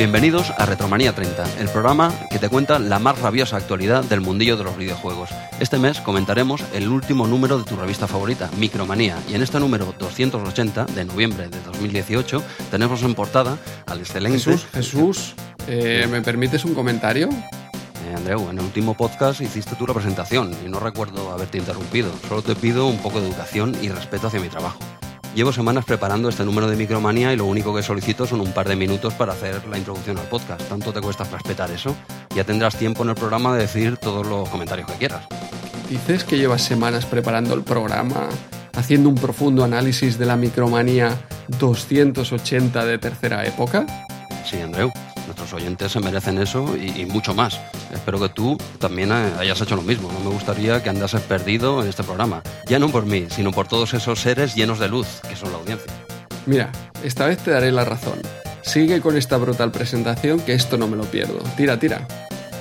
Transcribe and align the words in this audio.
Bienvenidos 0.00 0.50
a 0.56 0.64
Retromanía 0.64 1.14
30, 1.14 1.60
el 1.60 1.68
programa 1.68 2.10
que 2.30 2.38
te 2.38 2.48
cuenta 2.48 2.78
la 2.78 2.98
más 2.98 3.18
rabiosa 3.20 3.58
actualidad 3.58 4.02
del 4.02 4.22
mundillo 4.22 4.56
de 4.56 4.64
los 4.64 4.78
videojuegos. 4.78 5.28
Este 5.60 5.78
mes 5.78 6.00
comentaremos 6.00 6.64
el 6.72 6.88
último 6.88 7.26
número 7.26 7.58
de 7.58 7.64
tu 7.64 7.76
revista 7.76 8.08
favorita, 8.08 8.48
Micromanía, 8.56 9.18
y 9.28 9.34
en 9.34 9.42
este 9.42 9.60
número 9.60 9.94
280 9.98 10.86
de 10.86 11.04
noviembre 11.04 11.48
de 11.48 11.60
2018 11.60 12.42
tenemos 12.70 13.02
en 13.02 13.14
portada 13.14 13.58
al 13.84 13.98
excelente... 13.98 14.38
Jesús, 14.38 14.66
Jesús, 14.72 15.34
eh, 15.66 16.08
¿me 16.10 16.22
permites 16.22 16.64
un 16.64 16.72
comentario? 16.72 17.28
Eh, 17.28 18.14
Andreu, 18.16 18.48
en 18.48 18.58
el 18.58 18.64
último 18.64 18.94
podcast 18.94 19.42
hiciste 19.42 19.76
tú 19.76 19.86
la 19.86 19.92
presentación 19.92 20.50
y 20.64 20.70
no 20.70 20.80
recuerdo 20.80 21.30
haberte 21.30 21.58
interrumpido. 21.58 22.10
Solo 22.26 22.40
te 22.40 22.54
pido 22.54 22.86
un 22.86 23.02
poco 23.02 23.20
de 23.20 23.28
educación 23.28 23.76
y 23.82 23.90
respeto 23.90 24.28
hacia 24.28 24.40
mi 24.40 24.48
trabajo. 24.48 24.78
Llevo 25.34 25.52
semanas 25.52 25.84
preparando 25.84 26.28
este 26.28 26.44
número 26.44 26.68
de 26.68 26.76
Micromanía 26.76 27.32
y 27.32 27.36
lo 27.36 27.44
único 27.44 27.72
que 27.72 27.84
solicito 27.84 28.26
son 28.26 28.40
un 28.40 28.52
par 28.52 28.68
de 28.68 28.74
minutos 28.74 29.14
para 29.14 29.32
hacer 29.32 29.64
la 29.68 29.78
introducción 29.78 30.18
al 30.18 30.26
podcast. 30.26 30.60
¿Tanto 30.68 30.92
te 30.92 31.00
cuesta 31.00 31.22
respetar 31.22 31.70
eso? 31.70 31.94
Ya 32.34 32.42
tendrás 32.42 32.76
tiempo 32.76 33.04
en 33.04 33.10
el 33.10 33.14
programa 33.14 33.54
de 33.54 33.62
decir 33.62 33.96
todos 33.96 34.26
los 34.26 34.48
comentarios 34.48 34.90
que 34.90 34.98
quieras. 34.98 35.26
Dices 35.88 36.24
que 36.24 36.36
llevas 36.36 36.62
semanas 36.62 37.06
preparando 37.06 37.54
el 37.54 37.62
programa, 37.62 38.28
haciendo 38.76 39.08
un 39.08 39.14
profundo 39.14 39.62
análisis 39.62 40.18
de 40.18 40.26
la 40.26 40.36
Micromanía 40.36 41.16
280 41.58 42.84
de 42.84 42.98
tercera 42.98 43.46
época. 43.46 43.86
Sí, 44.44 44.60
Andreu. 44.60 44.92
Nuestros 45.40 45.62
oyentes 45.62 45.92
se 45.92 46.00
merecen 46.00 46.36
eso 46.36 46.76
y, 46.76 47.00
y, 47.00 47.06
mucho 47.06 47.34
más. 47.34 47.58
Espero 47.94 48.20
que 48.20 48.28
tú 48.28 48.58
también 48.78 49.10
hayas 49.10 49.58
hecho 49.62 49.74
lo 49.74 49.80
mismo. 49.80 50.12
No 50.12 50.20
me 50.20 50.28
gustaría 50.28 50.82
que 50.82 50.90
andases 50.90 51.22
perdido 51.22 51.80
en 51.82 51.88
este 51.88 52.02
programa. 52.02 52.42
Ya 52.66 52.78
no 52.78 52.90
por 52.90 53.06
mí, 53.06 53.26
sino 53.30 53.50
por 53.50 53.66
todos 53.66 53.94
esos 53.94 54.20
seres 54.20 54.54
llenos 54.54 54.78
de 54.78 54.88
luz 54.88 55.06
que 55.26 55.36
son 55.36 55.50
la 55.52 55.58
audiencia. 55.58 55.90
Mira, 56.44 56.70
esta 57.02 57.26
vez 57.26 57.38
te 57.38 57.52
daré 57.52 57.72
la 57.72 57.86
razón. 57.86 58.20
Sigue 58.60 59.00
con 59.00 59.16
esta 59.16 59.38
brutal 59.38 59.72
presentación 59.72 60.40
que 60.40 60.52
esto 60.52 60.76
no 60.76 60.88
me 60.88 60.98
lo 60.98 61.04
pierdo. 61.04 61.38
Tira, 61.56 61.78
tira. 61.78 62.06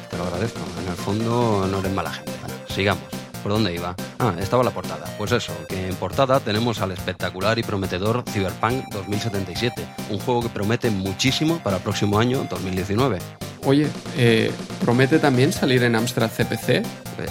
Te 0.10 0.18
lo 0.18 0.24
agradezco. 0.24 0.62
En 0.82 0.90
el 0.90 0.96
fondo 0.96 1.68
no 1.70 1.80
eres 1.80 1.92
mala 1.92 2.14
gente. 2.14 2.32
Bueno, 2.42 2.56
sigamos. 2.74 3.19
¿Por 3.44 3.52
dónde 3.52 3.74
iba? 3.74 3.96
Ah, 4.20 4.34
estaba 4.40 4.64
la 4.64 4.72
portada. 4.72 5.06
Pues 5.18 5.32
eso, 5.32 5.54
que 5.68 5.88
en 5.88 5.96
portada 5.96 6.40
tenemos 6.40 6.82
al 6.82 6.92
espectacular 6.92 7.58
y 7.58 7.64
prometedor 7.64 8.24
Cyberpunk 8.30 8.86
2077, 8.94 9.86
un 10.10 10.20
juego 10.20 10.42
que 10.42 10.50
promete 10.50 10.90
muchísimo 10.90 11.60
para 11.64 11.78
el 11.78 11.84
próximo 11.84 12.20
año, 12.20 12.46
2019. 12.50 13.20
Oye, 13.66 13.88
eh, 14.18 14.52
¿promete 14.82 15.20
también 15.20 15.52
salir 15.54 15.84
en 15.84 15.96
Amstrad 15.96 16.30
CPC? 16.30 16.70
Eh, 16.70 16.84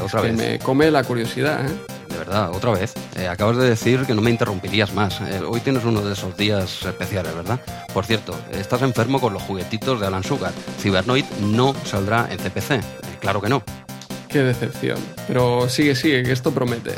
otra 0.02 0.22
que 0.22 0.28
vez. 0.28 0.36
me 0.36 0.58
come 0.58 0.90
la 0.90 1.04
curiosidad, 1.04 1.64
¿eh? 1.66 1.72
De 2.08 2.16
verdad, 2.18 2.50
otra 2.50 2.72
vez. 2.72 2.94
Eh, 3.16 3.28
acabas 3.28 3.56
de 3.58 3.68
decir 3.68 4.04
que 4.06 4.14
no 4.14 4.20
me 4.22 4.30
interrumpirías 4.30 4.92
más. 4.94 5.20
Eh, 5.20 5.40
hoy 5.46 5.60
tienes 5.60 5.84
uno 5.84 6.00
de 6.02 6.14
esos 6.14 6.36
días 6.36 6.82
especiales, 6.84 7.34
¿verdad? 7.34 7.60
Por 7.92 8.04
cierto, 8.04 8.34
estás 8.52 8.82
enfermo 8.82 9.20
con 9.20 9.32
los 9.34 9.42
juguetitos 9.42 10.00
de 10.00 10.06
Alan 10.06 10.24
Sugar. 10.24 10.52
Cybernoid 10.80 11.24
no 11.42 11.74
saldrá 11.84 12.28
en 12.30 12.38
CPC. 12.38 12.72
Eh, 12.72 12.82
claro 13.20 13.40
que 13.40 13.48
no. 13.48 13.62
Qué 14.28 14.40
decepción. 14.42 14.98
Pero 15.26 15.68
sigue, 15.68 15.94
sigue, 15.94 16.22
que 16.22 16.32
esto 16.32 16.52
promete. 16.52 16.92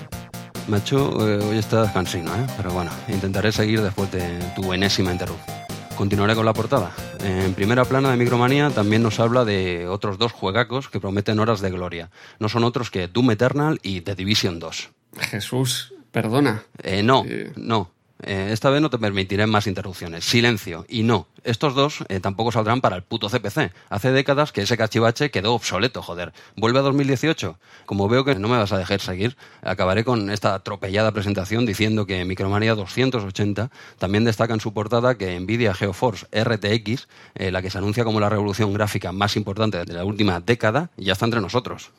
Macho, 0.68 1.28
eh, 1.28 1.42
hoy 1.44 1.58
estás 1.58 1.92
cansino, 1.92 2.34
¿eh? 2.34 2.46
Pero 2.56 2.72
bueno, 2.72 2.90
intentaré 3.08 3.52
seguir 3.52 3.80
después 3.82 4.10
de 4.12 4.38
tu 4.56 4.72
enésima 4.72 5.12
interrupción. 5.12 5.56
Continuaré 5.96 6.34
con 6.34 6.46
la 6.46 6.52
portada. 6.52 6.92
En 7.22 7.52
primera 7.54 7.84
plana 7.84 8.10
de 8.10 8.16
Micromanía 8.16 8.70
también 8.70 9.02
nos 9.02 9.20
habla 9.20 9.44
de 9.44 9.86
otros 9.86 10.16
dos 10.18 10.32
juegacos 10.32 10.88
que 10.88 10.98
prometen 11.00 11.38
horas 11.40 11.60
de 11.60 11.70
gloria. 11.70 12.10
No 12.38 12.48
son 12.48 12.64
otros 12.64 12.90
que 12.90 13.06
Doom 13.08 13.32
Eternal 13.32 13.78
y 13.82 14.00
The 14.00 14.14
Division 14.14 14.58
2. 14.58 14.90
Jesús, 15.18 15.92
perdona. 16.10 16.62
Eh, 16.82 17.02
no, 17.02 17.24
Eh. 17.28 17.52
no. 17.56 17.90
Eh, 18.22 18.50
esta 18.52 18.70
vez 18.70 18.80
no 18.82 18.90
te 18.90 18.98
permitiré 18.98 19.46
más 19.46 19.66
interrupciones. 19.66 20.24
Silencio. 20.24 20.84
Y 20.88 21.02
no. 21.02 21.26
Estos 21.44 21.74
dos 21.74 22.04
eh, 22.08 22.20
tampoco 22.20 22.52
saldrán 22.52 22.80
para 22.80 22.96
el 22.96 23.02
puto 23.02 23.28
CPC. 23.28 23.72
Hace 23.88 24.12
décadas 24.12 24.52
que 24.52 24.62
ese 24.62 24.76
cachivache 24.76 25.30
quedó 25.30 25.54
obsoleto, 25.54 26.02
joder. 26.02 26.32
Vuelve 26.56 26.78
a 26.78 26.82
2018. 26.82 27.58
Como 27.86 28.08
veo 28.08 28.24
que 28.24 28.34
no 28.34 28.48
me 28.48 28.58
vas 28.58 28.72
a 28.72 28.78
dejar 28.78 29.00
seguir, 29.00 29.36
acabaré 29.62 30.04
con 30.04 30.30
esta 30.30 30.54
atropellada 30.54 31.12
presentación 31.12 31.66
diciendo 31.66 32.06
que 32.06 32.24
Micromanía 32.24 32.74
280 32.74 33.70
también 33.98 34.24
destaca 34.24 34.54
en 34.54 34.60
su 34.60 34.72
portada 34.72 35.16
que 35.16 35.38
Nvidia 35.38 35.74
GeoForce 35.74 36.26
RTX, 36.32 37.08
eh, 37.34 37.50
la 37.50 37.62
que 37.62 37.70
se 37.70 37.78
anuncia 37.78 38.04
como 38.04 38.20
la 38.20 38.28
revolución 38.28 38.72
gráfica 38.72 39.12
más 39.12 39.36
importante 39.36 39.84
de 39.84 39.92
la 39.92 40.04
última 40.04 40.40
década, 40.40 40.90
ya 40.96 41.12
está 41.12 41.24
entre 41.24 41.40
nosotros. 41.40 41.90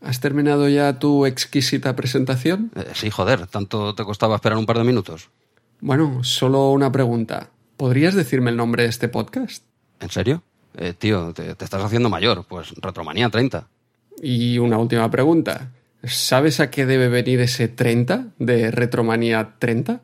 ¿Has 0.00 0.20
terminado 0.20 0.68
ya 0.68 0.98
tu 0.98 1.26
exquisita 1.26 1.96
presentación? 1.96 2.70
Eh, 2.76 2.92
sí, 2.94 3.10
joder, 3.10 3.46
¿tanto 3.46 3.94
te 3.94 4.04
costaba 4.04 4.36
esperar 4.36 4.58
un 4.58 4.66
par 4.66 4.78
de 4.78 4.84
minutos? 4.84 5.30
Bueno, 5.80 6.22
solo 6.22 6.70
una 6.70 6.92
pregunta. 6.92 7.50
¿Podrías 7.76 8.14
decirme 8.14 8.50
el 8.50 8.56
nombre 8.56 8.84
de 8.84 8.88
este 8.88 9.08
podcast? 9.08 9.62
¿En 10.00 10.10
serio? 10.10 10.42
Eh, 10.76 10.94
tío, 10.96 11.32
te, 11.32 11.54
te 11.54 11.64
estás 11.64 11.82
haciendo 11.82 12.08
mayor. 12.08 12.44
Pues 12.48 12.74
Retromanía 12.80 13.28
30. 13.28 13.66
Y 14.22 14.58
una 14.58 14.78
última 14.78 15.10
pregunta. 15.10 15.70
¿Sabes 16.04 16.60
a 16.60 16.70
qué 16.70 16.86
debe 16.86 17.08
venir 17.08 17.40
ese 17.40 17.68
30 17.68 18.28
de 18.38 18.70
Retromanía 18.70 19.54
30? 19.58 20.00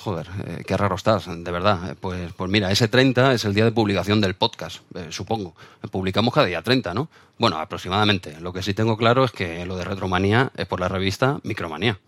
Joder, 0.00 0.28
eh, 0.46 0.62
qué 0.66 0.76
raro 0.76 0.94
estás, 0.94 1.26
de 1.26 1.50
verdad. 1.50 1.90
Eh, 1.90 1.94
Pues, 2.00 2.32
pues 2.34 2.50
mira, 2.50 2.70
ese 2.70 2.86
30 2.88 3.34
es 3.34 3.44
el 3.44 3.54
día 3.54 3.64
de 3.64 3.72
publicación 3.72 4.20
del 4.20 4.34
podcast, 4.34 4.80
eh, 4.94 5.06
supongo. 5.10 5.54
Publicamos 5.90 6.32
cada 6.32 6.46
día 6.46 6.62
30, 6.62 6.94
¿no? 6.94 7.08
Bueno, 7.38 7.58
aproximadamente. 7.58 8.40
Lo 8.40 8.52
que 8.52 8.62
sí 8.62 8.74
tengo 8.74 8.96
claro 8.96 9.24
es 9.24 9.32
que 9.32 9.66
lo 9.66 9.76
de 9.76 9.84
Retromanía 9.84 10.52
es 10.56 10.66
por 10.66 10.80
la 10.80 10.88
revista 10.88 11.40
Micromanía. 11.42 11.98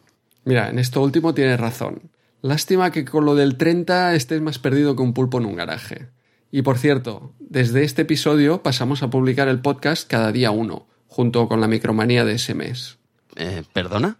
Mira, 0.44 0.70
en 0.70 0.78
esto 0.78 1.02
último 1.02 1.34
tienes 1.34 1.58
razón. 1.58 2.00
Lástima 2.42 2.90
que 2.90 3.04
con 3.04 3.26
lo 3.26 3.34
del 3.34 3.58
30 3.58 4.14
estés 4.14 4.40
más 4.40 4.58
perdido 4.58 4.96
que 4.96 5.02
un 5.02 5.12
pulpo 5.12 5.38
en 5.38 5.44
un 5.44 5.56
garaje. 5.56 6.08
Y 6.50 6.62
por 6.62 6.78
cierto, 6.78 7.34
desde 7.38 7.84
este 7.84 8.02
episodio 8.02 8.62
pasamos 8.62 9.02
a 9.02 9.10
publicar 9.10 9.48
el 9.48 9.60
podcast 9.60 10.08
cada 10.08 10.32
día 10.32 10.50
uno, 10.50 10.88
junto 11.06 11.48
con 11.48 11.60
la 11.60 11.68
micromanía 11.68 12.24
de 12.24 12.34
ese 12.34 12.54
mes. 12.54 12.98
Eh, 13.36 13.62
¿Perdona? 13.72 14.18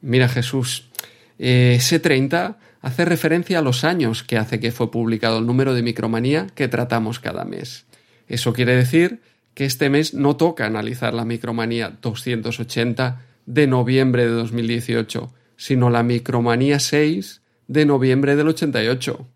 Mira 0.00 0.28
Jesús, 0.28 0.90
eh, 1.38 1.74
ese 1.76 2.00
30 2.00 2.58
hace 2.82 3.04
referencia 3.04 3.60
a 3.60 3.62
los 3.62 3.84
años 3.84 4.24
que 4.24 4.36
hace 4.36 4.58
que 4.58 4.72
fue 4.72 4.90
publicado 4.90 5.38
el 5.38 5.46
número 5.46 5.74
de 5.74 5.82
micromanía 5.82 6.48
que 6.54 6.68
tratamos 6.68 7.20
cada 7.20 7.44
mes. 7.44 7.86
Eso 8.26 8.52
quiere 8.52 8.74
decir 8.74 9.20
que 9.54 9.64
este 9.64 9.88
mes 9.90 10.12
no 10.12 10.36
toca 10.36 10.66
analizar 10.66 11.14
la 11.14 11.24
micromanía 11.24 11.96
280 12.02 13.22
de 13.46 13.66
noviembre 13.68 14.24
de 14.24 14.32
2018, 14.32 15.32
sino 15.56 15.88
la 15.88 16.02
micromanía 16.02 16.80
6 16.80 17.42
de 17.68 17.86
noviembre 17.86 18.36
del 18.36 18.48
88. 18.48 19.26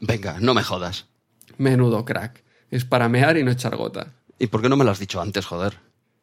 Venga, 0.00 0.38
no 0.40 0.54
me 0.54 0.62
jodas. 0.62 1.06
Menudo 1.56 2.04
crack. 2.04 2.42
Es 2.70 2.84
para 2.84 3.08
mear 3.08 3.36
y 3.36 3.44
no 3.44 3.50
echar 3.50 3.76
gota. 3.76 4.14
¿Y 4.38 4.48
por 4.48 4.62
qué 4.62 4.68
no 4.68 4.76
me 4.76 4.84
lo 4.84 4.90
has 4.90 4.98
dicho 4.98 5.20
antes, 5.20 5.46
joder? 5.46 5.78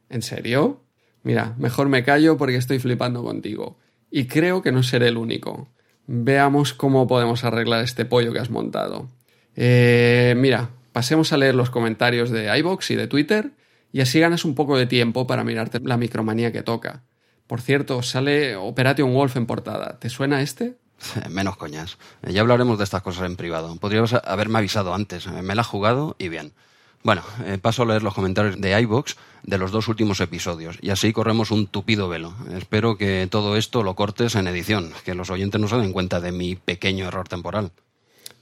¿En 0.09 0.21
serio? 0.21 0.83
Mira, 1.23 1.55
mejor 1.57 1.89
me 1.89 2.03
callo 2.03 2.37
porque 2.37 2.57
estoy 2.57 2.79
flipando 2.79 3.23
contigo. 3.23 3.79
Y 4.11 4.27
creo 4.27 4.61
que 4.61 4.71
no 4.71 4.83
seré 4.83 5.07
el 5.07 5.17
único. 5.17 5.69
Veamos 6.07 6.73
cómo 6.73 7.07
podemos 7.07 7.43
arreglar 7.43 7.83
este 7.83 8.05
pollo 8.05 8.31
que 8.31 8.39
has 8.39 8.51
montado. 8.51 9.09
Eh, 9.55 10.35
mira, 10.37 10.69
pasemos 10.91 11.33
a 11.33 11.37
leer 11.37 11.55
los 11.55 11.71
comentarios 11.71 12.29
de 12.29 12.55
iBox 12.59 12.91
y 12.91 12.95
de 12.95 13.07
Twitter 13.07 13.51
y 13.91 14.01
así 14.01 14.19
ganas 14.19 14.45
un 14.45 14.55
poco 14.55 14.77
de 14.77 14.85
tiempo 14.85 15.25
para 15.25 15.43
mirarte 15.43 15.79
la 15.79 15.97
micromanía 15.97 16.51
que 16.51 16.61
toca. 16.61 17.03
Por 17.47 17.61
cierto, 17.61 18.01
sale 18.03 18.55
Operation 18.55 19.13
Wolf 19.13 19.35
en 19.35 19.45
portada. 19.45 19.99
¿Te 19.99 20.09
suena 20.09 20.41
este? 20.41 20.77
Menos 21.29 21.57
coñas. 21.57 21.97
Eh, 22.23 22.33
Ya 22.33 22.41
hablaremos 22.41 22.77
de 22.77 22.83
estas 22.83 23.01
cosas 23.01 23.25
en 23.25 23.35
privado. 23.35 23.75
Podrías 23.77 24.13
haberme 24.13 24.59
avisado 24.59 24.93
antes. 24.93 25.27
Eh, 25.27 25.41
Me 25.41 25.55
la 25.55 25.61
he 25.61 25.65
jugado 25.65 26.15
y 26.19 26.29
bien. 26.29 26.53
Bueno, 27.03 27.21
eh, 27.45 27.59
paso 27.61 27.83
a 27.83 27.85
leer 27.85 28.01
los 28.01 28.15
comentarios 28.15 28.59
de 28.59 28.79
iVox 28.81 29.15
de 29.43 29.57
los 29.59 29.71
dos 29.71 29.87
últimos 29.87 30.19
episodios 30.21 30.77
y 30.81 30.89
así 30.89 31.13
corremos 31.13 31.51
un 31.51 31.67
tupido 31.67 32.09
velo. 32.09 32.33
Espero 32.57 32.97
que 32.97 33.27
todo 33.29 33.57
esto 33.57 33.83
lo 33.83 33.95
cortes 33.95 34.33
en 34.33 34.47
edición, 34.47 34.91
que 35.05 35.13
los 35.13 35.29
oyentes 35.29 35.61
no 35.61 35.67
se 35.67 35.75
den 35.77 35.93
cuenta 35.93 36.19
de 36.19 36.31
mi 36.31 36.55
pequeño 36.55 37.07
error 37.07 37.27
temporal. 37.27 37.71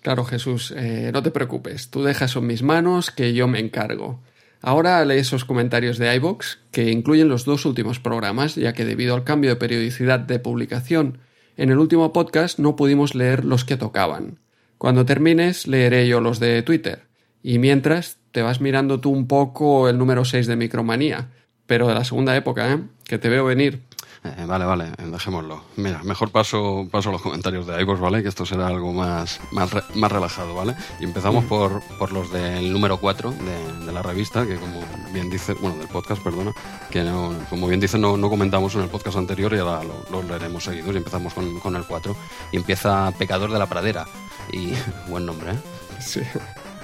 Claro, 0.02 0.24
Jesús, 0.24 0.74
no 1.14 1.24
te 1.24 1.32
preocupes. 1.32 1.90
Tú 1.90 2.04
dejas 2.04 2.38
en 2.38 2.48
mis 2.48 2.64
manos 2.64 3.12
que 3.12 3.34
yo 3.34 3.50
me 3.50 3.60
encargo. 3.60 4.22
Ahora 4.62 5.04
lee 5.04 5.18
esos 5.18 5.44
comentarios 5.44 5.98
de 5.98 6.16
iVox 6.16 6.60
que 6.72 6.90
incluyen 6.90 7.28
los 7.28 7.44
dos 7.44 7.66
últimos 7.66 8.00
programas, 8.00 8.56
ya 8.56 8.72
que 8.72 8.86
debido 8.86 9.14
al 9.14 9.26
cambio 9.26 9.50
de 9.50 9.58
periodicidad 9.58 10.22
de 10.22 10.40
publicación 10.40 11.20
en 11.58 11.70
el 11.70 11.78
último 11.78 12.14
podcast 12.14 12.60
no 12.60 12.76
pudimos 12.76 13.16
leer 13.16 13.46
los 13.46 13.66
que 13.66 13.78
tocaban. 13.78 14.40
Cuando 14.78 15.06
termines, 15.06 15.68
leeré 15.68 16.08
yo 16.08 16.20
los 16.20 16.40
de 16.40 16.62
Twitter. 16.62 17.04
Y 17.42 17.60
mientras, 17.60 18.18
te 18.32 18.42
vas 18.42 18.62
mirando 18.62 19.00
tú 19.00 19.12
un 19.12 19.28
poco 19.28 19.88
el 19.90 19.98
número 19.98 20.26
6 20.26 20.48
de 20.48 20.56
Micromanía, 20.56 21.30
pero 21.66 21.88
de 21.88 21.94
la 21.94 22.04
segunda 22.04 22.36
época, 22.36 22.74
¿eh? 22.74 22.80
Que 23.06 23.18
te 23.18 23.30
veo 23.30 23.46
venir. 23.46 23.84
Eh, 24.26 24.46
vale, 24.48 24.64
vale, 24.64 24.86
eh, 24.98 25.04
dejémoslo. 25.08 25.62
Mira, 25.76 26.02
mejor 26.04 26.30
paso, 26.32 26.88
paso 26.90 27.12
los 27.12 27.22
comentarios 27.22 27.68
de 27.68 27.82
iVoox, 27.82 28.00
¿vale? 28.00 28.24
Que 28.24 28.30
esto 28.30 28.46
será 28.46 28.68
algo 28.68 28.94
más, 28.94 29.42
más, 29.52 29.70
re- 29.72 29.84
más 29.96 30.10
relajado, 30.12 30.56
¿vale? 30.56 30.76
Y 31.02 31.04
empezamos 31.04 31.44
por, 31.44 31.82
por 32.00 32.14
los 32.14 32.32
del 32.32 32.72
número 32.72 32.98
4 32.98 33.32
de, 33.32 33.86
de 33.86 33.92
la 33.92 34.02
revista, 34.02 34.46
que 34.48 34.56
como 34.56 34.80
bien 35.12 35.30
dice, 35.30 35.54
bueno, 35.56 35.76
del 35.78 35.90
podcast, 35.90 36.24
perdona, 36.24 36.54
que 36.90 37.04
no, 37.04 37.34
como 37.50 37.68
bien 37.68 37.82
dice, 37.82 37.98
no, 37.98 38.16
no 38.16 38.30
comentamos 38.30 38.74
en 38.76 38.82
el 38.84 38.90
podcast 38.90 39.18
anterior 39.18 39.54
y 39.54 39.58
ahora 39.60 39.82
lo, 39.84 40.06
lo 40.10 40.24
leeremos 40.28 40.64
seguidos 40.64 40.94
y 40.94 40.98
empezamos 41.00 41.34
con, 41.34 41.60
con 41.60 41.76
el 41.76 41.84
4. 41.86 42.16
Y 42.54 42.58
empieza 42.58 43.12
Pecador 43.18 43.52
de 43.52 43.60
la 43.60 43.68
Pradera. 43.68 44.06
Y 44.54 44.72
buen 45.10 45.26
nombre, 45.26 45.52
¿eh? 45.52 45.58
Sí. 46.00 46.22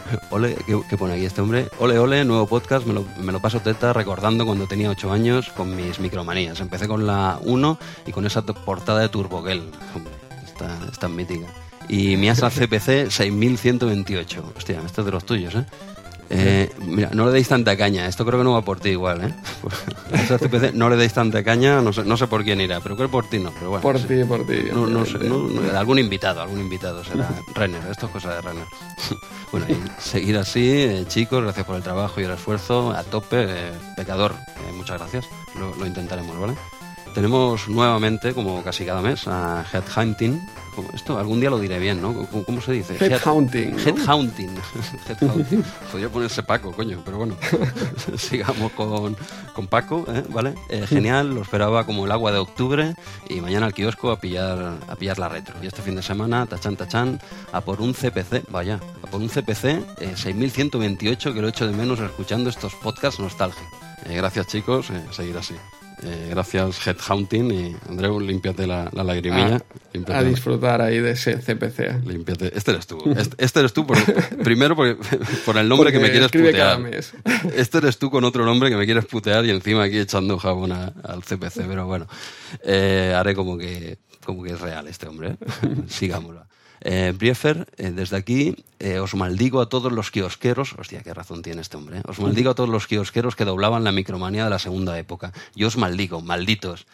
Ole, 0.30 0.56
¿qué, 0.66 0.98
pone 0.98 1.14
aquí 1.14 1.26
este 1.26 1.42
hombre? 1.42 1.68
Ole, 1.80 2.00
ole, 2.00 2.26
nuevo 2.26 2.48
podcast, 2.48 2.86
me 2.86 2.94
lo, 2.94 3.06
me 3.18 3.32
lo 3.32 3.40
paso 3.40 3.60
teta 3.60 3.94
recordando 3.94 4.46
cuando 4.46 4.68
tenía 4.68 4.90
8 4.90 5.12
años 5.12 5.50
con 5.50 5.76
mis 5.76 6.00
micromanías. 6.00 6.60
Empecé 6.60 6.88
con 6.88 7.06
la 7.06 7.40
1 7.44 7.80
y 8.08 8.12
con 8.12 8.26
esa 8.26 8.42
portada 8.44 9.00
de 9.00 9.10
Turbogel. 9.10 9.70
Hombre, 9.96 10.14
está, 10.46 10.78
está 10.92 11.08
mítica. 11.08 11.48
Y 11.88 12.18
mi 12.18 12.30
ASA 12.30 12.50
CPC 12.50 13.10
6128. 13.10 14.54
Hostia, 14.56 14.82
este 14.86 15.02
es 15.02 15.06
de 15.06 15.12
los 15.12 15.26
tuyos, 15.26 15.56
¿eh? 15.56 15.66
Eh, 16.32 16.72
mira, 16.86 17.10
no 17.14 17.26
le 17.26 17.32
deis 17.32 17.48
tanta 17.48 17.76
caña. 17.76 18.08
Esto 18.08 18.26
creo 18.26 18.40
que 18.40 18.44
no 18.44 18.54
va 18.54 18.62
por 18.62 18.80
ti 18.80 18.90
igual, 18.90 19.24
¿eh? 19.24 19.34
No 20.74 20.90
le 20.90 20.96
deis 20.96 21.14
tanta 21.14 21.44
caña, 21.44 21.82
no 21.82 21.92
sé, 21.92 22.04
no 22.04 22.18
sé 22.18 22.28
por 22.28 22.44
quién 22.44 22.62
irá, 22.62 22.80
pero 22.82 22.96
creo 22.96 23.08
que 23.08 23.12
por 23.12 23.28
ti 23.28 23.40
no. 23.40 23.52
Pero 23.52 23.70
bueno, 23.72 23.82
por 23.82 24.00
ti, 24.00 24.24
por 24.24 24.46
ti. 24.46 24.66
No, 24.72 24.86
no 24.88 25.06
sé, 25.06 25.18
algún 25.76 26.00
invitado, 26.00 26.42
algún 26.42 26.60
invitado 26.60 27.04
será. 27.04 27.30
Renner, 27.56 27.82
esto 27.90 28.06
es 28.06 28.12
cosa 28.12 28.36
de 28.36 28.42
Renner. 28.42 28.66
bueno, 29.52 29.66
y 29.70 30.02
seguir 30.02 30.38
así, 30.38 30.70
eh, 30.70 31.06
chicos, 31.08 31.44
gracias 31.44 31.66
por 31.66 31.76
el 31.76 31.84
trabajo 31.84 32.22
y 32.22 32.26
el 32.26 32.32
esfuerzo, 32.32 32.92
a 32.92 33.04
tope, 33.04 33.46
eh, 33.48 33.72
pecador, 33.96 34.34
eh, 34.34 34.72
muchas 34.76 35.00
gracias. 35.00 35.26
Lo, 35.58 35.76
lo 35.76 35.86
intentaremos, 35.86 36.40
¿vale? 36.40 36.54
Tenemos 37.16 37.68
nuevamente, 37.68 38.34
como 38.34 38.64
casi 38.64 38.86
cada 38.86 39.02
mes, 39.02 39.28
a 39.28 39.66
Headhunting. 39.74 40.40
Esto 40.94 41.18
algún 41.18 41.40
día 41.40 41.50
lo 41.50 41.60
diré 41.60 41.80
bien, 41.80 42.02
¿no? 42.02 42.28
¿Cómo, 42.46 42.62
se 42.62 42.74
dice? 42.74 42.96
Headhunting. 43.00 43.78
Headhunting. 43.80 44.56
Headhunting. 45.08 45.64
Podría 45.92 46.10
ponerse 46.10 46.44
Paco, 46.44 46.72
coño, 46.72 47.02
pero 47.04 47.18
bueno. 47.18 47.36
Sigamos 48.18 48.72
con, 48.74 49.16
con 49.54 49.68
Paco, 49.68 50.06
¿eh? 50.08 50.24
¿vale? 50.30 50.56
Eh, 50.70 50.86
genial, 50.88 51.34
lo 51.34 51.42
esperaba 51.42 51.86
como 51.86 52.06
el 52.06 52.12
agua 52.12 52.32
de 52.32 52.40
octubre 52.40 52.96
y 53.30 53.42
mañana 53.42 53.66
al 53.66 53.74
kiosco 53.74 54.12
a 54.12 54.20
pillar, 54.20 54.78
a 54.88 54.96
pillar 54.96 55.20
la 55.20 55.30
retro. 55.30 55.56
Y 55.62 55.68
este 55.68 55.82
fin 55.82 55.96
de 55.96 56.04
semana, 56.04 56.46
tachan, 56.46 56.76
tachan, 56.76 57.20
a 57.52 57.62
por 57.62 57.82
un 57.82 57.94
CPC, 57.94 58.50
vaya, 58.50 58.80
a 59.04 59.08
por 59.08 59.22
un 59.22 59.30
CPC 59.30 59.66
eh, 60.00 60.14
6128 60.16 61.34
que 61.34 61.42
lo 61.42 61.48
echo 61.48 61.68
de 61.68 61.74
menos 61.74 62.00
escuchando 62.00 62.50
estos 62.50 62.76
podcasts 62.76 63.20
nostálgicos. 63.20 63.68
Eh, 64.06 64.16
gracias 64.16 64.48
chicos, 64.48 64.88
seguir 65.12 65.38
así. 65.38 65.56
Eh, 66.04 66.28
gracias 66.30 66.88
Headhunting 66.88 67.52
y 67.52 67.76
Andreu, 67.90 68.20
límpiate 68.20 68.66
la, 68.66 68.90
la 68.94 69.04
lagrimilla. 69.04 69.62
a 70.08 70.24
disfrutar 70.24 70.82
ahí 70.82 71.00
de 71.00 71.12
ese 71.12 71.38
CPC. 71.38 72.06
Límpiate. 72.06 72.52
Este 72.56 72.72
eres 72.72 72.88
tú. 72.88 73.00
Este, 73.18 73.44
este 73.44 73.60
eres 73.60 73.74
tú, 73.74 73.86
por, 73.86 73.98
primero 74.44 74.76
por, 74.76 74.98
por, 75.46 75.58
el 75.58 75.68
nombre 75.68 75.92
que 75.92 76.00
me 76.00 76.10
quieres 76.12 76.32
putear. 76.32 76.80
Este 77.56 77.78
eres 77.80 77.98
tú 77.98 78.10
con 78.10 78.24
otro 78.24 78.46
nombre 78.46 78.70
que 78.70 78.78
me 78.78 78.86
quieres 78.86 79.06
putear 79.06 79.46
y 79.46 79.50
encima 79.50 79.84
aquí 79.84 80.00
echando 80.00 80.38
jabón 80.38 80.72
al 80.72 81.24
CPC. 81.24 81.66
Pero 81.68 81.86
bueno, 81.86 82.08
eh, 82.64 83.14
haré 83.16 83.36
como 83.36 83.58
que, 83.58 83.98
como 84.24 84.44
que 84.44 84.54
es 84.54 84.62
real 84.62 84.88
este 84.88 85.08
hombre. 85.08 85.32
¿eh? 85.32 85.38
Sigámoslo. 85.88 86.49
Eh, 86.82 87.14
Briefer, 87.18 87.68
eh, 87.78 87.92
desde 87.92 88.16
aquí 88.16 88.56
eh, 88.80 89.00
os 89.00 89.14
maldigo 89.14 89.60
a 89.60 89.68
todos 89.68 89.92
los 89.92 90.12
kiosqueros, 90.12 90.76
hostia, 90.78 91.02
qué 91.02 91.14
razón 91.14 91.42
tiene 91.42 91.62
este 91.62 91.76
hombre, 91.76 92.02
os 92.08 92.20
maldigo 92.20 92.52
a 92.52 92.56
todos 92.56 92.70
los 92.70 92.88
kiosqueros 92.88 93.36
que 93.36 93.44
doblaban 93.44 93.84
la 93.84 93.92
micromanía 93.92 94.46
de 94.46 94.50
la 94.50 94.60
segunda 94.60 94.98
época. 94.98 95.34
Yo 95.56 95.68
os 95.68 95.78
maldigo, 95.78 96.22
malditos. 96.22 96.86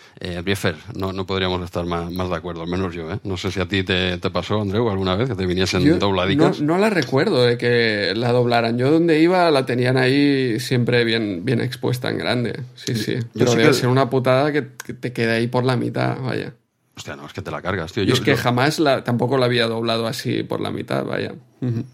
Briefer, 0.43 0.75
no, 0.95 1.13
no 1.13 1.27
podríamos 1.27 1.63
estar 1.63 1.85
más, 1.85 2.11
más, 2.11 2.29
de 2.29 2.35
acuerdo, 2.35 2.63
al 2.63 2.69
menos 2.69 2.95
yo. 2.95 3.19
No 3.23 3.37
sé 3.37 3.51
si 3.51 3.59
a 3.59 3.67
ti 3.67 3.83
te, 3.83 4.17
te 4.17 4.29
pasó, 4.31 4.61
Andreu, 4.61 4.89
alguna 4.89 5.15
vez 5.15 5.29
que 5.29 5.35
te 5.35 5.45
viniesen 5.45 5.99
dobladicas. 5.99 6.61
No, 6.61 6.77
la 6.77 6.89
recuerdo 6.89 7.43
de 7.43 7.57
que 7.57 8.13
la 8.15 8.31
doblaran. 8.31 8.77
Yo 8.77 8.89
donde 8.89 9.19
iba 9.19 9.51
la 9.51 9.65
tenían 9.65 9.97
ahí 9.97 10.59
siempre 10.59 11.03
bien, 11.03 11.45
bien 11.45 11.61
expuesta 11.61 12.09
en 12.09 12.17
grande. 12.17 12.63
Sí, 12.73 12.95
sí. 12.95 13.17
Pero 13.33 13.53
debe 13.53 13.73
ser 13.73 13.89
una 13.89 14.09
putada 14.09 14.51
que, 14.51 14.69
que 14.83 14.93
te 14.93 15.13
quede 15.13 15.33
ahí 15.33 15.47
por 15.47 15.63
la 15.63 15.77
mitad, 15.77 16.19
vaya. 16.19 16.53
Hostia, 16.97 17.17
no, 17.17 17.25
es 17.25 17.33
que 17.33 17.41
te 17.41 17.51
la 17.51 17.61
cargas, 17.61 17.91
tío. 17.91 18.03
Yo, 18.03 18.13
es 18.13 18.21
que 18.21 18.37
jamás 18.37 18.79
la, 18.79 19.03
tampoco 19.03 19.37
la 19.37 19.47
había 19.47 19.67
doblado 19.67 20.07
así 20.07 20.43
por 20.43 20.61
la 20.61 20.71
mitad, 20.71 21.03
vaya. 21.05 21.33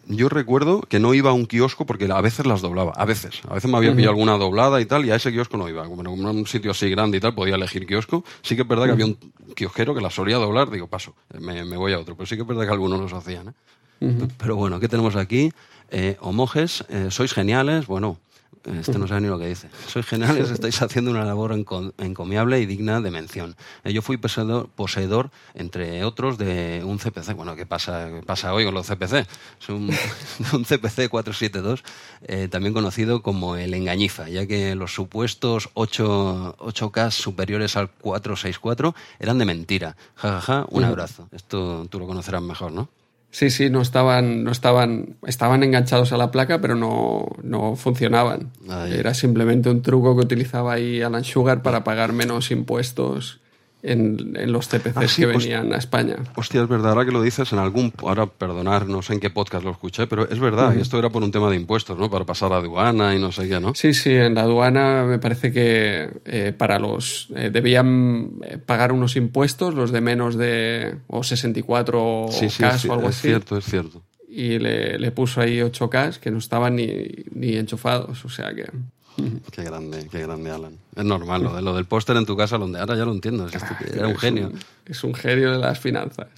Yo 0.08 0.28
recuerdo 0.28 0.82
que 0.82 1.00
no 1.00 1.14
iba 1.14 1.30
a 1.30 1.34
un 1.34 1.46
kiosco 1.46 1.86
porque 1.86 2.06
a 2.12 2.20
veces 2.20 2.46
las 2.46 2.62
doblaba, 2.62 2.92
a 2.92 3.06
veces. 3.06 3.42
A 3.48 3.54
veces 3.54 3.72
me 3.72 3.78
había 3.78 3.96
pillado 3.96 4.12
alguna 4.12 4.38
doblada 4.38 4.82
y 4.82 4.86
tal, 4.86 5.06
y 5.06 5.12
a 5.12 5.16
ese 5.16 5.32
kiosco 5.32 5.56
no 5.58 5.70
iba. 5.70 5.86
Como 5.86 6.02
en 6.02 6.08
un 6.08 6.46
sitio 6.46 6.72
así 6.72 6.90
grande 6.90 7.18
y 7.18 7.20
tal, 7.22 7.34
podía 7.34 7.56
elegir 7.56 7.88
kiosco. 7.88 8.24
Sí 8.42 8.56
que 8.56 8.64
es 8.64 8.68
verdad 8.68 8.86
que 8.86 8.92
había 8.92 9.06
un 9.06 9.18
kiosquero 9.56 9.96
que 9.96 10.02
la 10.02 10.10
solía 10.10 10.38
doblar, 10.38 10.70
digo, 10.70 10.88
paso, 10.88 11.16
me, 11.40 11.64
voy 11.64 11.94
a 11.94 12.00
otro. 12.00 12.16
Pero 12.16 12.28
sí 12.28 12.36
que 12.36 12.42
es 12.42 12.48
verdad 12.48 12.66
que 12.66 12.72
algunos 12.72 13.00
los 13.00 13.14
hacían. 13.14 13.56
¿eh? 14.02 14.28
Pero 14.38 14.56
bueno, 14.56 14.80
¿qué 14.80 14.90
tenemos 14.90 15.16
aquí? 15.16 15.52
Eh, 15.90 16.18
homoges, 16.20 16.84
eh, 16.90 17.08
sois 17.10 17.34
geniales, 17.34 17.88
bueno, 17.88 18.18
este 18.66 19.00
no 19.00 19.08
sabe 19.08 19.22
ni 19.22 19.28
lo 19.28 19.40
que 19.40 19.48
dice. 19.48 19.70
Sois 19.88 20.06
geniales, 20.06 20.50
estáis 20.52 20.82
haciendo 20.82 21.12
una 21.12 21.26
labor 21.26 21.54
encomiable 21.54 22.60
y 22.60 22.66
digna 22.66 23.02
de 23.02 23.12
mención. 23.12 23.56
Eh, 23.84 23.94
yo 23.94 24.02
fui 24.02 24.18
poseedor, 24.18 25.32
entre 25.54 26.04
otros, 26.04 26.38
de 26.38 26.84
un 26.86 26.98
CPC. 26.98 27.34
Bueno, 27.36 27.56
¿qué 27.56 27.66
pasa, 27.66 28.10
pasa 28.26 28.54
hoy 28.54 28.66
con 28.66 28.74
los 28.74 28.88
CPC? 28.88 29.14
Es 29.60 29.70
un, 29.70 29.90
CPC 30.66 31.10
472, 31.10 31.84
eh, 32.24 32.48
también 32.50 32.74
conocido 32.74 33.22
como 33.22 33.56
el 33.56 33.74
engañifa, 33.74 34.30
ya 34.30 34.46
que 34.46 34.76
los 34.76 34.94
supuestos 34.94 35.70
8, 35.74 36.58
8K 36.60 37.12
superiores 37.12 37.76
al 37.78 37.90
464 37.90 38.96
eran 39.20 39.38
de 39.38 39.46
mentira. 39.46 39.96
Ja, 40.16 40.40
ja, 40.40 40.42
ja, 40.42 40.66
un 40.70 40.84
abrazo. 40.84 41.28
Esto 41.32 41.88
tú 41.90 42.00
lo 42.00 42.08
conocerás 42.08 42.42
mejor, 42.42 42.72
¿no? 42.72 42.90
Sí, 43.32 43.50
sí, 43.50 43.70
no 43.70 43.82
estaban, 43.82 44.44
no 44.44 44.52
estaban, 44.52 45.16
estaban 45.26 45.64
enganchados 45.64 46.12
a 46.12 46.18
la 46.18 46.32
placa, 46.32 46.60
pero 46.60 46.76
no, 46.76 47.28
no 47.44 47.76
funcionaban. 47.76 48.52
Era 48.90 49.14
simplemente 49.14 49.70
un 49.70 49.82
truco 49.82 50.16
que 50.16 50.22
utilizaba 50.22 50.74
ahí 50.74 51.02
Alan 51.02 51.24
Sugar 51.24 51.62
para 51.64 51.84
pagar 51.84 52.14
menos 52.14 52.52
impuestos 52.52 53.41
en, 53.84 54.36
en 54.36 54.52
los 54.52 54.68
CPCs 54.68 54.96
ah, 54.96 55.06
que 55.16 55.26
venían 55.26 55.74
a 55.74 55.78
España. 55.78 56.18
Hostia, 56.36 56.62
es 56.62 56.68
verdad, 56.68 56.92
ahora 56.92 57.06
que 57.06 57.12
lo 57.12 57.22
dices 57.22 57.52
en 57.54 57.60
algún... 57.60 57.94
Ahora, 58.00 58.28
perdonar, 58.28 58.88
no 58.88 59.02
sé 59.02 59.14
en 59.14 59.20
qué 59.20 59.30
podcast 59.30 59.64
lo 59.64 59.72
escuché, 59.72 60.08
pero 60.08 60.30
es 60.30 60.40
verdad, 60.40 60.76
y 60.76 60.82
esto 60.82 61.00
era 61.00 61.10
por 61.10 61.24
un 61.24 61.32
tema 61.32 61.50
de 61.50 61.56
impuestos, 61.56 61.98
¿no? 61.98 62.10
Para 62.10 62.26
pasar 62.26 62.54
a 62.54 62.58
aduana 62.58 63.16
y 63.16 63.20
no 63.20 63.32
sé 63.32 63.48
qué, 63.48 63.60
¿no? 63.60 63.74
Sí, 63.76 63.94
sí, 63.94 64.12
en 64.12 64.36
la 64.36 64.42
aduana 64.42 65.04
me 65.04 65.20
parece 65.20 65.52
que 65.52 66.10
eh, 66.26 66.54
para 66.58 66.80
los... 66.80 67.30
Eh, 67.36 67.50
debían 67.52 68.32
eh, 68.44 68.58
pagar 68.58 68.92
unos 68.92 69.16
impuestos, 69.16 69.74
los 69.74 69.92
de 69.92 70.02
menos 70.02 70.38
de... 70.38 70.98
o 71.08 71.24
64 71.24 72.28
sí, 72.30 72.50
sí, 72.50 72.64
sí, 72.78 72.88
o 72.88 72.94
algo 72.94 73.10
es 73.10 73.18
así. 73.18 73.28
Es 73.28 73.34
cierto, 73.34 73.58
es 73.58 73.66
cierto. 73.66 74.02
Y 74.30 74.60
le, 74.60 74.98
le 74.98 75.12
puso 75.12 75.42
ahí 75.42 75.58
8K 75.60 76.20
que 76.20 76.32
no 76.32 76.38
estaban 76.38 76.76
ni, 76.76 77.08
ni 77.34 77.58
enchufados, 77.58 78.24
o 78.24 78.30
sea 78.30 78.54
que... 78.54 78.66
Qué 79.52 79.64
grande, 79.64 80.08
qué 80.10 80.22
grande, 80.22 80.52
Alan. 80.52 80.78
Es 80.96 81.06
normal, 81.06 81.44
lo, 81.44 81.56
de, 81.56 81.62
lo 81.62 81.74
del 81.74 81.86
póster 81.86 82.18
en 82.18 82.26
tu 82.26 82.36
casa, 82.36 82.58
donde 82.58 82.80
ahora 82.80 82.98
ya 82.98 83.06
lo 83.06 83.14
entiendo, 83.14 83.48
es 83.48 83.56
era 83.94 84.08
un 84.08 84.18
genio. 84.18 84.52
es 84.86 85.04
un 85.06 85.14
genio 85.14 85.52
de 85.52 85.58
las 85.58 85.80
finanzas. 85.80 86.28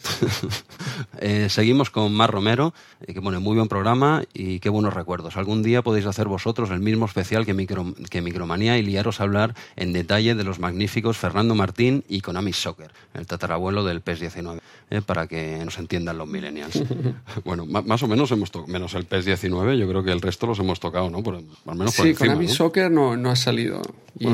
Eh, 1.19 1.47
seguimos 1.49 1.89
con 1.89 2.13
Mar 2.13 2.31
Romero, 2.31 2.73
eh, 3.01 3.13
que 3.13 3.21
pone 3.21 3.39
muy 3.39 3.55
buen 3.55 3.69
programa 3.69 4.23
y 4.33 4.59
qué 4.59 4.69
buenos 4.69 4.93
recuerdos. 4.93 5.37
Algún 5.37 5.63
día 5.63 5.81
podéis 5.81 6.05
hacer 6.05 6.27
vosotros 6.27 6.69
el 6.69 6.81
mismo 6.81 7.05
especial 7.05 7.45
que, 7.45 7.53
micro, 7.53 7.93
que 8.09 8.21
Micromanía 8.21 8.77
y 8.77 8.81
liaros 8.83 9.19
a 9.19 9.23
hablar 9.23 9.55
en 9.75 9.93
detalle 9.93 10.35
de 10.35 10.43
los 10.43 10.59
magníficos 10.59 11.17
Fernando 11.17 11.55
Martín 11.55 12.03
y 12.09 12.21
Konami 12.21 12.51
Soccer, 12.51 12.91
el 13.13 13.25
tatarabuelo 13.25 13.85
del 13.85 14.01
PES 14.01 14.19
19, 14.19 14.59
eh, 14.89 15.01
para 15.01 15.27
que 15.27 15.61
nos 15.63 15.77
entiendan 15.77 16.17
los 16.17 16.27
millennials. 16.27 16.83
bueno, 17.45 17.65
más 17.65 18.03
o 18.03 18.07
menos 18.07 18.31
hemos 18.31 18.51
tocado, 18.51 18.71
menos 18.71 18.93
el 18.93 19.05
PES 19.05 19.25
19, 19.25 19.77
yo 19.77 19.87
creo 19.87 20.03
que 20.03 20.11
el 20.11 20.21
resto 20.21 20.45
los 20.45 20.59
hemos 20.59 20.79
tocado, 20.79 21.09
¿no? 21.09 21.23
Por, 21.23 21.35
al 21.35 21.75
menos 21.75 21.95
por 21.95 22.05
sí, 22.05 22.13
Konami 22.13 22.49
Soccer 22.49 22.91
no, 22.91 23.15
no 23.15 23.29
ha 23.29 23.35
salido. 23.35 23.81
Y 24.19 24.27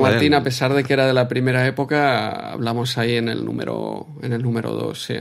Martín, 0.00 0.34
a 0.34 0.42
pesar 0.42 0.74
de 0.74 0.84
que 0.84 0.92
era 0.92 1.06
de 1.06 1.14
la 1.14 1.28
primera 1.28 1.66
época, 1.66 2.52
hablamos 2.52 2.98
ahí 2.98 3.16
en 3.16 3.28
el 3.28 3.44
número 3.44 4.06
en 4.22 4.32
el 4.32 4.42
número 4.42 4.72
2, 4.72 5.02
sí. 5.02 5.14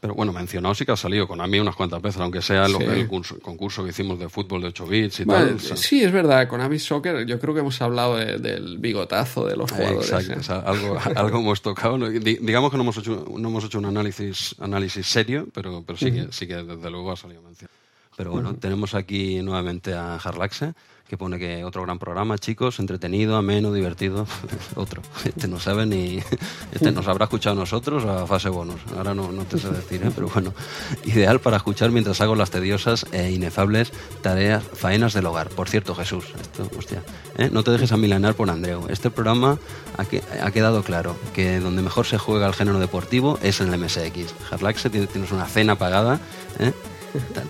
Pero 0.00 0.14
bueno, 0.14 0.32
mencionado 0.32 0.74
sí 0.74 0.86
que 0.86 0.92
ha 0.92 0.96
salido 0.96 1.28
con 1.28 1.42
AMI 1.42 1.60
unas 1.60 1.76
cuantas 1.76 2.00
veces, 2.00 2.22
aunque 2.22 2.40
sea 2.40 2.64
el 2.64 3.06
concurso 3.42 3.84
que 3.84 3.90
hicimos 3.90 4.18
de 4.18 4.30
fútbol 4.30 4.62
de 4.62 4.68
8 4.68 4.86
bits 4.86 5.20
y 5.20 5.26
tal. 5.26 5.60
Sí, 5.60 6.02
es 6.02 6.10
verdad, 6.10 6.48
con 6.48 6.62
AMI 6.62 6.78
Soccer 6.78 7.26
yo 7.26 7.38
creo 7.38 7.52
que 7.52 7.60
hemos 7.60 7.80
hablado 7.82 8.16
del 8.16 8.78
bigotazo 8.78 9.46
de 9.46 9.56
los 9.56 9.70
jugadores. 9.70 10.10
Exacto, 10.10 10.54
¿eh? 10.54 10.62
algo, 10.64 10.98
algo 11.16 11.38
hemos 11.40 11.60
tocado. 11.60 11.98
Digamos 12.08 12.70
que 12.70 12.78
no 12.78 12.82
hemos 12.82 12.96
hecho, 12.96 13.26
no 13.36 13.48
hemos 13.50 13.64
hecho 13.64 13.78
un 13.78 13.84
análisis, 13.84 14.54
análisis 14.58 15.06
serio, 15.06 15.48
pero, 15.52 15.82
pero 15.86 15.98
sí, 15.98 16.10
que, 16.10 16.28
sí 16.30 16.46
que 16.46 16.56
desde 16.56 16.90
luego 16.90 17.12
ha 17.12 17.16
salido 17.16 17.42
mencionado. 17.42 17.78
Pero 18.20 18.32
bueno, 18.32 18.54
tenemos 18.54 18.94
aquí 18.94 19.40
nuevamente 19.40 19.94
a 19.94 20.16
Harlaxe 20.16 20.74
que 21.08 21.16
pone 21.16 21.38
que 21.38 21.64
otro 21.64 21.82
gran 21.82 21.98
programa, 21.98 22.38
chicos, 22.38 22.78
entretenido, 22.78 23.36
ameno, 23.36 23.72
divertido. 23.72 24.26
otro. 24.76 25.00
Este 25.24 25.48
no 25.48 25.58
sabe 25.58 25.86
ni. 25.86 26.20
Este 26.72 26.92
nos 26.92 27.08
habrá 27.08 27.24
escuchado 27.24 27.56
nosotros 27.56 28.04
a 28.04 28.26
fase 28.28 28.48
bonus. 28.50 28.80
Ahora 28.96 29.14
no, 29.14 29.32
no 29.32 29.44
te 29.44 29.58
sé 29.58 29.70
decir, 29.70 30.04
¿eh? 30.04 30.12
pero 30.14 30.28
bueno. 30.28 30.52
Ideal 31.04 31.40
para 31.40 31.56
escuchar 31.56 31.90
mientras 31.90 32.20
hago 32.20 32.36
las 32.36 32.50
tediosas 32.50 33.06
e 33.10 33.32
inefables 33.32 33.90
tareas, 34.20 34.62
faenas 34.62 35.14
del 35.14 35.26
hogar. 35.26 35.48
Por 35.48 35.68
cierto, 35.68 35.94
Jesús, 35.94 36.26
esto, 36.40 36.70
hostia, 36.78 37.02
¿eh? 37.38 37.48
no 37.50 37.64
te 37.64 37.70
dejes 37.70 37.90
amilanar 37.90 38.34
por 38.34 38.50
Andreu. 38.50 38.86
Este 38.88 39.10
programa 39.10 39.58
ha, 39.96 40.04
que, 40.04 40.22
ha, 40.42 40.50
quedado 40.52 40.84
claro 40.84 41.16
que 41.34 41.58
donde 41.58 41.80
mejor 41.80 42.06
se 42.06 42.18
juega 42.18 42.46
el 42.46 42.54
género 42.54 42.78
deportivo 42.78 43.38
es 43.42 43.62
en 43.62 43.72
el 43.72 43.80
MSX. 43.80 44.34
Harlaxe, 44.52 44.90
tienes 44.90 45.32
una 45.32 45.46
cena 45.46 45.76
pagada. 45.76 46.20
¿eh? 46.60 46.72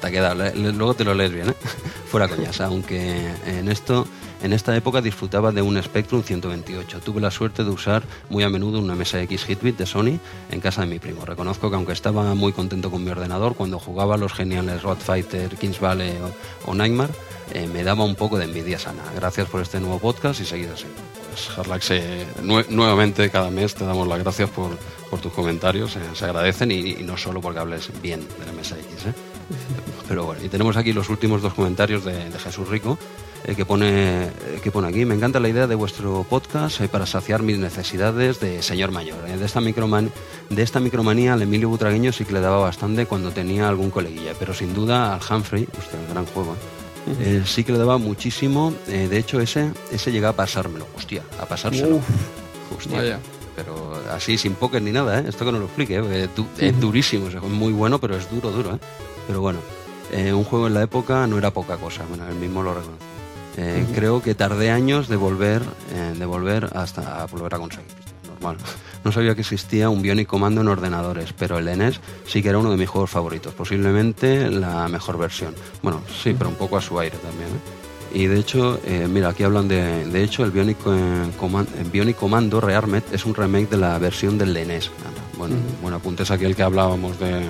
Te, 0.01 0.07
ha 0.07 0.11
quedado, 0.11 0.45
luego 0.55 0.95
te 0.95 1.05
lo 1.05 1.15
lees 1.15 1.33
bien, 1.33 1.51
¿eh? 1.51 1.55
fuera 2.11 2.29
coñas, 2.29 2.61
aunque 2.61 3.31
en 3.47 3.69
esto 3.69 4.07
En 4.43 4.55
esta 4.55 4.75
época 4.75 5.03
disfrutaba 5.03 5.53
de 5.53 5.61
un 5.61 5.81
Spectrum 5.83 6.23
128. 6.23 7.01
Tuve 7.01 7.21
la 7.21 7.31
suerte 7.31 7.63
de 7.63 7.71
usar 7.71 8.03
muy 8.31 8.43
a 8.43 8.49
menudo 8.49 8.79
un 8.79 8.87
MSX 8.87 9.49
Hitbit 9.49 9.77
de 9.77 9.85
Sony 9.85 10.19
en 10.51 10.61
casa 10.61 10.81
de 10.81 10.87
mi 10.87 10.99
primo. 10.99 11.27
Reconozco 11.27 11.69
que 11.69 11.77
aunque 11.77 11.93
estaba 11.93 12.35
muy 12.35 12.53
contento 12.53 12.91
con 12.91 13.05
mi 13.05 13.11
ordenador, 13.11 13.55
cuando 13.55 13.79
jugaba 13.79 14.17
los 14.17 14.33
geniales 14.33 14.83
Road 14.83 14.97
Fighter, 14.97 15.57
Kings 15.57 15.79
Valley 15.79 16.15
o, 16.65 16.75
Nightmare, 16.75 17.13
eh, 17.53 17.69
me 17.71 17.85
daba 17.85 18.05
un 18.05 18.15
poco 18.15 18.39
de 18.39 18.47
envidia 18.47 18.79
sana. 18.79 19.03
Gracias 19.15 19.47
por 19.47 19.61
este 19.61 19.79
nuevo 19.79 19.99
podcast 19.99 20.41
y 20.41 20.47
seguid 20.47 20.71
así. 20.71 20.87
Pues 21.29 21.59
Harlax, 21.59 21.93
nuevamente 22.71 23.29
cada 23.29 23.51
mes 23.51 23.75
te 23.75 23.85
damos 23.85 24.09
las 24.09 24.19
gracias 24.21 24.49
por, 24.49 24.79
tus 25.21 25.33
comentarios, 25.33 25.97
eh, 25.97 26.01
se 26.15 26.25
agradecen 26.25 26.71
y, 26.71 26.95
no 27.03 27.19
solo 27.19 27.41
porque 27.41 27.59
hables 27.59 27.91
bien 28.01 28.27
del 28.39 28.55
MSX. 28.55 29.07
¿eh? 29.07 29.30
Pero 30.09 30.25
bueno, 30.25 30.45
y 30.45 30.49
tenemos 30.49 30.77
aquí 30.77 30.93
los 30.93 31.09
últimos 31.09 31.41
dos 31.41 31.55
comentarios 31.55 32.05
de, 32.05 32.31
Jesús 32.39 32.69
Rico, 32.69 32.99
eh, 33.45 33.55
que, 33.55 33.65
pone, 33.65 34.25
eh, 34.25 34.31
que 34.63 34.71
pone 34.71 34.89
aquí, 34.89 35.05
me 35.05 35.15
encanta 35.15 35.39
la 35.39 35.49
idea 35.49 35.67
de 35.67 35.75
vuestro 35.75 36.27
podcast 36.29 36.81
eh, 36.81 36.89
para 36.89 37.07
saciar 37.07 37.43
mis 37.43 37.59
necesidades 37.59 38.41
de 38.41 38.63
señor 38.63 38.91
mayor. 38.91 39.23
de, 39.23 39.45
esta 39.45 39.61
microman 39.61 40.11
de 40.49 40.63
esta 40.63 40.81
micromanía 40.81 41.35
al 41.35 41.43
Emilio 41.43 41.69
Butragueño 41.69 42.13
sí 42.13 42.25
que 42.25 42.33
le 42.33 42.41
daba 42.41 42.59
bastante 42.59 43.07
cuando 43.07 43.31
tenía 43.31 43.69
algún 43.69 43.91
coleguilla, 43.91 44.33
pero 44.39 44.53
sin 44.53 44.75
duda 44.75 45.15
al 45.15 45.21
Humphrey, 45.21 45.69
usted, 45.79 45.99
el 46.01 46.13
gran 46.13 46.27
juego, 46.27 46.57
sí 47.45 47.63
que 47.63 47.73
le 47.73 47.79
daba 47.79 47.99
muchísimo. 47.99 48.75
de 48.87 49.17
hecho, 49.17 49.41
ese, 49.41 49.71
ese 49.93 50.11
llega 50.11 50.31
a 50.31 50.33
pasármelo, 50.33 50.87
hostia, 50.97 51.23
a 51.41 51.47
pasárselo. 51.47 52.01
Vaya 52.91 53.21
pero 53.57 53.95
así 54.11 54.39
sin 54.39 54.55
poker 54.55 54.81
ni 54.81 54.93
nada, 54.93 55.21
Esto 55.21 55.45
que 55.45 55.53
no 55.53 55.59
lo 55.59 55.67
explique, 55.67 56.29
es 56.59 56.81
durísimo, 56.81 57.29
es 57.29 57.43
muy 57.43 57.73
bueno, 57.73 57.99
pero 57.99 58.17
es 58.17 58.31
duro, 58.31 58.51
duro. 58.51 58.79
Pero 59.27 59.41
bueno, 59.41 59.61
eh, 60.13 60.33
un 60.33 60.45
juego 60.45 60.67
en 60.67 60.75
la 60.75 60.83
época 60.83 61.27
no 61.27 61.39
era 61.39 61.53
poca 61.53 61.77
cosa, 61.77 62.05
bueno, 62.09 62.29
él 62.29 62.35
mismo 62.35 62.63
lo 62.63 62.75
reconoce. 62.75 63.05
Eh, 63.57 63.87
creo 63.95 64.23
que 64.23 64.35
tardé 64.35 64.71
años 64.71 65.09
de 65.09 65.17
volver, 65.17 65.63
eh, 65.93 66.15
de 66.19 66.25
volver 66.25 66.71
hasta 66.75 67.27
volver 67.27 67.55
a 67.55 67.59
conseguir. 67.59 67.91
Normal. 68.29 68.57
No 69.03 69.13
sabía 69.13 69.35
que 69.35 69.41
existía 69.41 69.89
un 69.89 70.03
Bionic 70.03 70.29
Commando 70.29 70.61
en 70.61 70.69
ordenadores, 70.69 71.33
pero 71.33 71.57
el 71.57 71.65
NES 71.79 72.01
sí 72.27 72.43
que 72.43 72.51
era 72.51 72.59
uno 72.59 72.71
de 72.71 72.77
mis 72.77 72.87
juegos 72.87 73.09
favoritos, 73.09 73.55
posiblemente 73.55 74.51
la 74.51 74.89
mejor 74.89 75.17
versión. 75.17 75.55
Bueno, 75.81 76.03
sí, 76.23 76.35
pero 76.37 76.51
un 76.51 76.57
poco 76.57 76.77
a 76.77 76.83
su 76.83 77.01
aire 77.01 77.17
también. 77.17 77.49
Y 78.13 78.27
de 78.27 78.39
hecho, 78.39 78.79
mira, 79.09 79.31
aquí 79.31 79.43
hablan 79.43 79.69
de. 79.69 80.05
De 80.05 80.23
hecho, 80.23 80.45
el 80.45 80.51
Bionic, 80.51 80.77
Commando, 81.39 81.71
Bionic 81.91 82.19
Commando 82.19 82.61
Rearmed 82.61 83.05
es 83.11 83.25
un 83.25 83.35
remake 83.35 83.71
de 83.71 83.79
la 83.79 83.99
versión 83.99 84.37
del 84.37 84.53
NES. 84.53 84.91
Bueno, 85.39 85.55
bueno, 85.81 85.97
apuntes 85.97 86.31
aquí 86.31 86.45
el 86.45 86.55
que 86.55 86.63
hablábamos 86.63 87.19
de, 87.19 87.43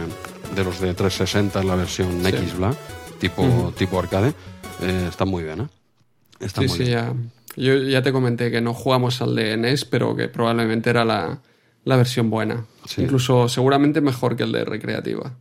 de 0.54 0.64
los 0.64 0.80
de 0.80 0.94
360 0.94 1.60
en 1.60 1.66
la 1.66 1.76
versión 1.76 2.26
X 2.26 2.56
Bla, 2.56 2.74
tipo, 3.18 3.72
tipo 3.76 3.98
arcade, 3.98 4.34
eh, 4.82 5.06
están 5.08 5.28
muy 5.28 5.44
bien, 5.44 5.62
¿eh? 5.62 6.48
sí, 6.48 6.68
sí, 6.68 6.84
Ya, 6.86 7.14
yo 7.56 7.76
ya 7.76 8.02
te 8.02 8.12
comenté 8.12 8.50
que 8.50 8.60
no 8.60 8.74
jugamos 8.74 9.20
al 9.22 9.34
de 9.34 9.56
NES, 9.56 9.84
pero 9.84 10.14
que 10.16 10.28
probablemente 10.28 10.90
era 10.90 11.04
la, 11.04 11.40
versión 11.84 12.30
buena. 12.30 12.64
Incluso 12.96 13.48
seguramente 13.48 14.00
mejor 14.00 14.36
que 14.36 14.44
el 14.44 14.52
de 14.52 14.64
recreativa. 14.64 15.32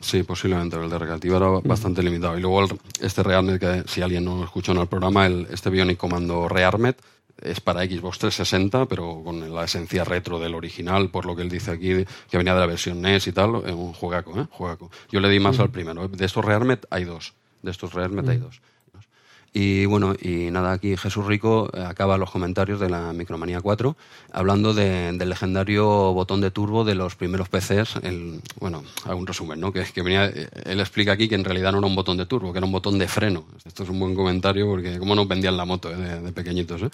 Sí, 0.00 0.22
posiblemente. 0.22 0.76
El 0.76 0.88
de 0.88 0.98
recreativa 0.98 1.36
era 1.36 1.48
bastante 1.62 2.02
limitado. 2.02 2.36
Y 2.38 2.40
luego 2.40 2.66
este 3.00 3.22
Rearmed, 3.22 3.60
que 3.60 3.84
si 3.86 4.00
alguien 4.00 4.24
no 4.24 4.42
escuchó 4.42 4.72
en 4.72 4.78
el 4.78 4.86
programa, 4.86 5.26
el, 5.26 5.46
este 5.52 5.68
Bionic 5.68 5.98
Comando 5.98 6.48
Rearmed, 6.48 6.94
es 7.42 7.60
para 7.60 7.84
Xbox 7.84 8.18
360, 8.18 8.86
pero 8.86 9.22
con 9.24 9.54
la 9.54 9.64
esencia 9.64 10.04
retro 10.04 10.38
del 10.38 10.54
original, 10.54 11.10
por 11.10 11.26
lo 11.26 11.36
que 11.36 11.42
él 11.42 11.48
dice 11.48 11.70
aquí, 11.70 12.04
que 12.30 12.38
venía 12.38 12.54
de 12.54 12.60
la 12.60 12.66
versión 12.66 13.00
NES 13.00 13.26
y 13.26 13.32
tal, 13.32 13.50
un 13.50 13.92
juegaco, 13.92 14.40
¿eh? 14.40 14.46
Juegaco. 14.50 14.90
Yo 15.10 15.20
le 15.20 15.28
di 15.28 15.40
más 15.40 15.58
al 15.58 15.70
primero. 15.70 16.08
De 16.08 16.24
estos 16.24 16.44
Rearmed 16.44 16.80
hay 16.90 17.04
dos. 17.04 17.34
De 17.62 17.70
estos 17.70 17.92
Rearmed 17.92 18.28
hay 18.28 18.38
dos. 18.38 18.60
Y 19.52 19.84
bueno, 19.86 20.14
y 20.20 20.50
nada, 20.52 20.70
aquí 20.70 20.96
Jesús 20.96 21.26
Rico 21.26 21.70
eh, 21.74 21.80
acaba 21.80 22.16
los 22.16 22.30
comentarios 22.30 22.78
de 22.78 22.88
la 22.88 23.12
Micromanía 23.12 23.60
4 23.60 23.96
hablando 24.32 24.74
del 24.74 25.28
legendario 25.28 26.12
botón 26.12 26.40
de 26.40 26.52
turbo 26.52 26.84
de 26.84 26.94
los 26.94 27.16
primeros 27.16 27.48
PCs. 27.48 27.96
El, 28.02 28.40
bueno, 28.60 28.84
hago 29.04 29.18
un 29.18 29.26
resumen, 29.26 29.58
¿no? 29.58 29.72
Que, 29.72 29.82
que 29.82 30.02
venía, 30.02 30.26
él 30.26 30.78
explica 30.78 31.12
aquí 31.12 31.28
que 31.28 31.34
en 31.34 31.44
realidad 31.44 31.72
no 31.72 31.78
era 31.78 31.86
un 31.88 31.96
botón 31.96 32.16
de 32.16 32.26
turbo, 32.26 32.52
que 32.52 32.58
era 32.58 32.66
un 32.66 32.72
botón 32.72 32.96
de 32.96 33.08
freno. 33.08 33.44
Esto 33.64 33.82
es 33.82 33.88
un 33.88 33.98
buen 33.98 34.14
comentario 34.14 34.66
porque 34.66 35.00
cómo 35.00 35.16
nos 35.16 35.26
vendían 35.26 35.56
la 35.56 35.64
moto 35.64 35.90
¿eh? 35.90 35.96
de, 35.96 36.20
de, 36.20 36.32
pequeñitos, 36.32 36.82
¿eh? 36.82 36.90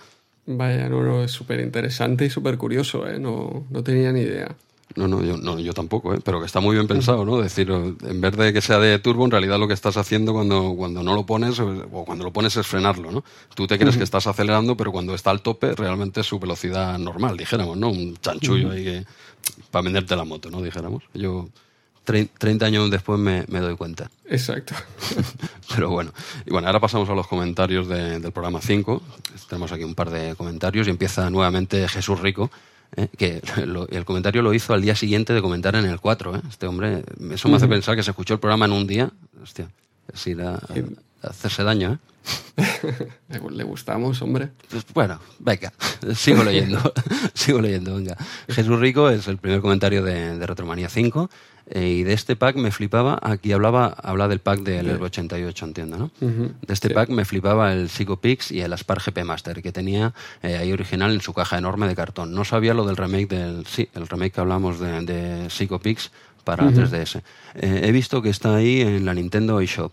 Vaya, 0.46 0.88
no, 0.88 1.02
no, 1.02 1.24
es 1.24 1.32
súper 1.32 1.60
interesante 1.60 2.24
y 2.24 2.30
súper 2.30 2.56
curioso, 2.56 3.06
¿eh? 3.08 3.18
No, 3.18 3.66
no 3.68 3.82
tenía 3.82 4.12
ni 4.12 4.20
idea. 4.20 4.54
No, 4.94 5.08
no, 5.08 5.22
yo, 5.22 5.36
no, 5.36 5.58
yo 5.58 5.74
tampoco, 5.74 6.14
¿eh? 6.14 6.20
pero 6.24 6.40
que 6.40 6.46
está 6.46 6.60
muy 6.60 6.74
bien 6.74 6.86
pensado, 6.86 7.24
¿no? 7.24 7.38
Decir, 7.38 7.70
en 7.70 8.20
vez 8.20 8.36
de 8.36 8.52
que 8.52 8.60
sea 8.60 8.78
de 8.78 8.98
turbo, 8.98 9.24
en 9.24 9.32
realidad 9.32 9.58
lo 9.58 9.66
que 9.66 9.74
estás 9.74 9.96
haciendo 9.96 10.32
cuando, 10.32 10.74
cuando 10.76 11.02
no 11.02 11.14
lo 11.14 11.26
pones, 11.26 11.58
o 11.60 12.04
cuando 12.04 12.24
lo 12.24 12.32
pones 12.32 12.56
es 12.56 12.66
frenarlo, 12.66 13.10
¿no? 13.10 13.24
Tú 13.54 13.66
te 13.66 13.78
crees 13.78 13.96
que 13.96 14.04
estás 14.04 14.26
acelerando, 14.26 14.76
pero 14.76 14.92
cuando 14.92 15.14
está 15.14 15.30
al 15.30 15.42
tope, 15.42 15.74
realmente 15.74 16.20
es 16.20 16.26
su 16.26 16.38
velocidad 16.38 16.96
normal, 16.98 17.36
dijéramos, 17.36 17.76
¿no? 17.76 17.90
Un 17.90 18.16
chanchullo 18.16 18.70
ahí 18.70 18.84
que, 18.84 19.04
para 19.70 19.82
venderte 19.82 20.16
la 20.16 20.24
moto, 20.24 20.50
¿no? 20.50 20.62
Dijéramos. 20.62 21.02
Yo, 21.12 21.48
30 22.06 22.64
años 22.64 22.90
después 22.90 23.18
me, 23.18 23.44
doy 23.44 23.76
cuenta. 23.76 24.10
Exacto. 24.26 24.74
Pero 25.74 25.90
bueno, 25.90 26.12
y 26.46 26.50
bueno, 26.50 26.68
ahora 26.68 26.80
pasamos 26.80 27.08
a 27.08 27.14
los 27.14 27.26
comentarios 27.26 27.88
del 27.88 28.32
programa 28.32 28.60
5. 28.60 29.02
Tenemos 29.48 29.72
aquí 29.72 29.82
un 29.82 29.94
par 29.94 30.10
de 30.10 30.36
comentarios 30.36 30.86
y 30.86 30.90
empieza 30.90 31.28
nuevamente 31.30 31.88
Jesús 31.88 32.20
Rico, 32.20 32.50
¿eh? 32.96 33.08
que 33.18 33.42
el 33.90 34.04
comentario 34.04 34.42
lo 34.42 34.54
hizo 34.54 34.72
al 34.72 34.82
día 34.82 34.94
siguiente 34.94 35.32
de 35.32 35.42
comentar 35.42 35.74
en 35.74 35.84
el 35.84 36.00
4. 36.00 36.36
¿eh? 36.36 36.40
Este 36.48 36.66
hombre, 36.66 37.02
eso 37.32 37.48
me 37.48 37.56
hace 37.56 37.68
pensar 37.68 37.96
que 37.96 38.04
se 38.04 38.10
escuchó 38.10 38.34
el 38.34 38.40
programa 38.40 38.66
en 38.66 38.72
un 38.72 38.86
día. 38.86 39.10
Hostia, 39.42 39.68
es 40.12 40.26
ir 40.28 40.40
a, 40.42 40.60
hacerse 41.22 41.64
daño, 41.64 41.94
¿eh? 41.94 41.98
¿Le 43.50 43.64
gustamos, 43.64 44.20
hombre? 44.22 44.50
Pues, 44.68 44.84
bueno, 44.92 45.20
venga, 45.38 45.72
sigo 46.14 46.42
leyendo, 46.42 46.92
sigo 47.34 47.60
leyendo, 47.60 47.94
venga. 47.94 48.16
Jesús 48.48 48.80
Rico 48.80 49.10
es 49.10 49.28
el 49.28 49.38
primer 49.38 49.60
comentario 49.60 50.02
de, 50.02 50.36
de 50.36 50.46
Retromanía 50.46 50.88
5 50.88 51.30
eh, 51.68 51.88
y 51.88 52.02
de 52.04 52.12
este 52.12 52.36
pack 52.36 52.56
me 52.56 52.70
flipaba, 52.70 53.18
aquí 53.20 53.52
hablaba, 53.52 53.86
habla 53.86 54.28
del 54.28 54.38
pack 54.38 54.60
del 54.60 55.02
88, 55.02 55.64
entiendo, 55.64 55.98
¿no? 55.98 56.10
De 56.20 56.72
este 56.72 56.90
pack 56.90 57.10
me 57.10 57.24
flipaba 57.24 57.72
el 57.72 57.88
Psychopix 57.88 58.52
y 58.52 58.60
el 58.60 58.72
Aspar 58.72 59.00
GP 59.04 59.24
Master, 59.24 59.62
que 59.62 59.72
tenía 59.72 60.14
eh, 60.42 60.56
ahí 60.56 60.72
original 60.72 61.12
en 61.12 61.20
su 61.20 61.34
caja 61.34 61.58
enorme 61.58 61.88
de 61.88 61.96
cartón. 61.96 62.32
No 62.32 62.44
sabía 62.44 62.72
lo 62.72 62.86
del 62.86 62.96
remake 62.96 63.28
del, 63.28 63.66
sí, 63.66 63.88
el 63.94 64.06
remake 64.06 64.34
que 64.34 64.40
hablamos 64.40 64.78
de, 64.78 65.00
de 65.02 65.50
Psychopix 65.50 66.12
para 66.44 66.64
3DS. 66.70 67.22
Eh, 67.54 67.80
he 67.82 67.90
visto 67.90 68.22
que 68.22 68.30
está 68.30 68.54
ahí 68.54 68.82
en 68.82 69.04
la 69.04 69.14
Nintendo 69.14 69.60
eShop. 69.60 69.92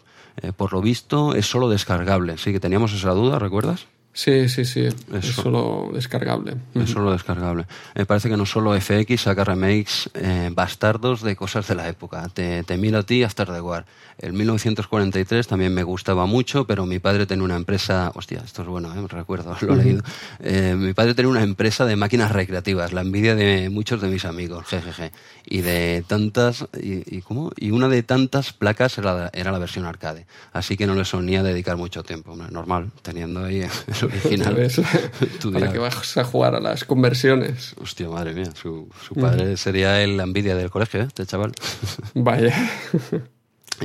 por 0.55 0.73
lo 0.73 0.81
visto 0.81 1.33
es 1.33 1.47
solo 1.47 1.69
descargable, 1.69 2.37
sí 2.37 2.51
que 2.51 2.59
teníamos 2.59 2.93
esa 2.93 3.11
duda, 3.11 3.39
¿recuerdas? 3.39 3.87
Sí, 4.13 4.47
sí, 4.47 4.63
sí. 4.63 4.87
Es, 5.11 5.25
solo 5.25 5.89
descargable. 5.91 6.55
Es 6.75 6.91
solo 6.91 7.11
descargable. 7.11 7.65
Me 7.95 8.05
parece 8.05 8.29
que 8.29 8.37
no 8.37 8.45
solo 8.45 8.79
FX 8.79 9.21
saca 9.21 9.43
remakes 9.43 10.09
eh, 10.13 10.51
bastardos 10.53 11.23
de 11.23 11.35
cosas 11.35 11.67
de 11.67 11.73
la 11.73 11.89
época. 11.89 12.29
Te, 12.31 12.63
te 12.63 12.77
miro 12.77 12.99
a 12.99 13.03
ti 13.03 13.23
After 13.23 13.47
the 13.47 13.59
War. 13.59 13.85
El 14.19 14.33
1943 14.33 15.47
también 15.47 15.73
me 15.73 15.81
gustaba 15.81 16.27
mucho, 16.27 16.67
pero 16.67 16.85
mi 16.85 16.99
padre 16.99 17.25
tenía 17.25 17.43
una 17.43 17.55
empresa. 17.55 18.11
Hostia, 18.13 18.43
esto 18.45 18.61
es 18.61 18.67
bueno, 18.67 18.93
¿eh? 18.93 19.07
recuerdo, 19.07 19.57
lo 19.61 19.73
he 19.73 19.77
leído. 19.83 20.03
Eh, 20.39 20.75
mi 20.77 20.93
padre 20.93 21.15
tenía 21.15 21.31
una 21.31 21.41
empresa 21.41 21.85
de 21.85 21.95
máquinas 21.95 22.31
recreativas, 22.31 22.93
la 22.93 23.01
envidia 23.01 23.33
de 23.33 23.69
muchos 23.69 23.99
de 23.99 24.09
mis 24.09 24.25
amigos, 24.25 24.67
jejeje. 24.67 25.11
Y 25.45 25.61
de 25.61 26.03
tantas. 26.07 26.67
¿Y, 26.79 27.17
y 27.17 27.21
cómo? 27.21 27.51
Y 27.57 27.71
una 27.71 27.89
de 27.89 28.03
tantas 28.03 28.53
placas 28.53 28.99
era, 28.99 29.31
era 29.33 29.51
la 29.51 29.57
versión 29.57 29.85
arcade. 29.85 30.27
Así 30.51 30.77
que 30.77 30.85
no 30.85 30.93
le 30.93 31.05
sonía 31.05 31.41
dedicar 31.41 31.77
mucho 31.77 32.03
tiempo. 32.03 32.35
Normal, 32.35 32.91
teniendo 33.01 33.43
ahí 33.45 33.63
original. 34.05 34.55
¿Para 35.53 35.71
que 35.71 35.79
vas 35.79 36.17
a 36.17 36.23
jugar 36.23 36.55
a 36.55 36.59
las 36.59 36.83
conversiones? 36.83 37.75
Hostia, 37.81 38.09
madre 38.09 38.33
mía. 38.33 38.51
Su, 38.55 38.89
su 39.05 39.15
padre 39.15 39.57
sería 39.57 40.01
el, 40.01 40.19
envidia 40.19 40.55
del 40.55 40.69
colegio, 40.69 41.01
¿eh? 41.01 41.05
este 41.07 41.25
chaval. 41.25 41.53
Vaya. 42.13 42.53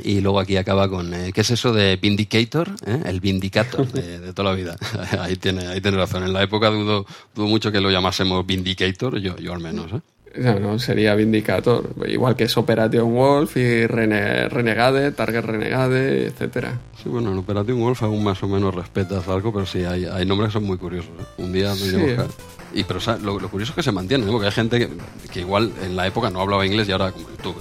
Y 0.03 0.21
luego 0.21 0.39
aquí 0.39 0.57
acaba 0.57 0.89
con, 0.89 1.13
eh, 1.13 1.31
¿qué 1.33 1.41
es 1.41 1.51
eso 1.51 1.73
de 1.73 1.97
Vindicator? 1.97 2.69
¿Eh? 2.85 3.01
El 3.05 3.19
Vindicator 3.19 3.87
de, 3.91 4.33
toda 4.33 4.51
la 4.51 4.55
vida. 4.55 4.75
ahí, 5.19 5.35
tiene, 5.35 5.67
ahí 5.67 5.81
tiene 5.81 5.97
razón. 5.97 6.23
En 6.23 6.33
la 6.33 6.43
época 6.43 6.69
dudo, 6.69 7.05
dudo 7.35 7.47
mucho 7.47 7.71
que 7.71 7.81
lo 7.81 7.89
llamásemos 7.89 8.45
Vindicator, 8.45 9.19
yo, 9.19 9.37
yo 9.37 9.53
al 9.53 9.59
menos. 9.59 9.91
¿eh? 9.91 10.01
No, 10.37 10.59
no, 10.59 10.79
sería 10.79 11.15
Vindicator. 11.15 11.89
Igual 12.07 12.35
que 12.35 12.43
es 12.45 12.57
Operation 12.57 13.13
Wolf 13.13 13.57
y 13.57 13.87
Renegade, 13.87 15.11
Target 15.11 15.41
Renegade, 15.41 16.27
etcétera. 16.27 16.79
Sí, 17.01 17.09
bueno, 17.09 17.31
en 17.31 17.37
Operation 17.39 17.79
Wolf 17.79 18.03
aún 18.03 18.23
más 18.23 18.41
o 18.43 18.47
menos 18.47 18.73
respetas 18.73 19.27
algo, 19.27 19.51
pero 19.51 19.65
sí, 19.65 19.83
hay, 19.83 20.05
hay 20.05 20.25
nombres 20.25 20.49
que 20.49 20.53
son 20.53 20.65
muy 20.65 20.77
curiosos. 20.77 21.11
¿eh? 21.19 21.41
Un 21.41 21.51
día 21.51 21.73
sí. 21.73 21.95
Y 22.73 22.83
pero 22.83 22.99
lo, 23.23 23.49
curioso 23.49 23.71
es 23.71 23.75
que 23.77 23.83
se 23.83 23.91
mantiene, 23.91 24.27
porque 24.27 24.45
hay 24.45 24.51
gente 24.51 24.89
que, 25.31 25.39
igual 25.39 25.71
en 25.81 25.95
la 25.95 26.05
época 26.05 26.29
no 26.29 26.39
hablaba 26.39 26.65
inglés 26.65 26.87
y 26.87 26.91
ahora 26.91 27.11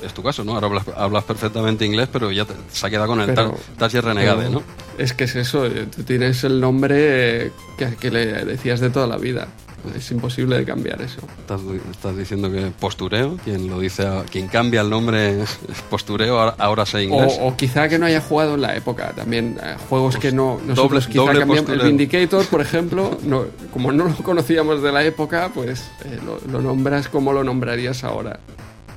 es 0.04 0.12
tu 0.12 0.22
caso, 0.22 0.44
¿no? 0.44 0.54
Ahora 0.54 0.82
hablas, 0.96 1.24
perfectamente 1.24 1.86
inglés, 1.86 2.10
pero 2.12 2.30
ya 2.30 2.46
se 2.70 2.86
ha 2.86 2.90
quedado 2.90 3.08
con 3.08 3.20
el 3.20 3.34
Target 3.78 4.02
Renegade, 4.02 4.50
¿no? 4.50 4.62
Es 4.98 5.14
que 5.14 5.24
es 5.24 5.34
eso, 5.36 5.66
tú 5.94 6.02
tienes 6.02 6.44
el 6.44 6.60
nombre 6.60 7.52
que, 7.78 7.96
que 7.98 8.10
le 8.10 8.44
decías 8.44 8.80
de 8.80 8.90
toda 8.90 9.06
la 9.06 9.16
vida. 9.16 9.48
Es 9.96 10.10
imposible 10.10 10.58
de 10.58 10.64
cambiar 10.64 11.00
eso. 11.02 11.20
Estás, 11.40 11.60
estás 11.90 12.16
diciendo 12.16 12.50
que 12.50 12.72
postureo, 12.78 13.36
quien 13.44 13.68
lo 13.68 13.80
dice, 13.80 14.06
quien 14.30 14.48
cambia 14.48 14.80
el 14.82 14.90
nombre 14.90 15.42
es 15.42 15.58
postureo, 15.90 16.38
ahora, 16.38 16.54
ahora 16.58 16.86
sé 16.86 16.98
O, 16.98 17.00
inglés. 17.02 17.38
o 17.40 17.56
quizá 17.56 17.88
que 17.88 17.98
no 17.98 18.06
haya 18.06 18.20
jugado 18.20 18.54
en 18.54 18.62
la 18.62 18.76
época 18.76 19.12
también. 19.14 19.58
eh, 19.62 19.76
juegos 19.88 20.16
que 20.16 20.32
no. 20.32 20.60
Nosotros 20.66 21.04
doble- 21.06 21.12
quizá 21.12 21.20
doble 21.22 21.38
cambiamos. 21.40 21.58
El 21.58 21.64
postureo. 21.78 21.86
Vindicator, 21.86 22.46
por 22.46 22.60
ejemplo, 22.60 23.18
no, 23.24 23.44
como 23.72 23.92
no 23.92 24.04
lo 24.04 24.14
conocíamos 24.16 24.82
de 24.82 24.92
la 24.92 25.04
época, 25.04 25.50
pues 25.54 25.80
eh, 26.04 26.18
lo, 26.24 26.40
lo 26.50 26.60
nombras 26.60 27.08
como 27.08 27.32
lo 27.32 27.44
nombrarías 27.44 28.04
ahora. 28.04 28.40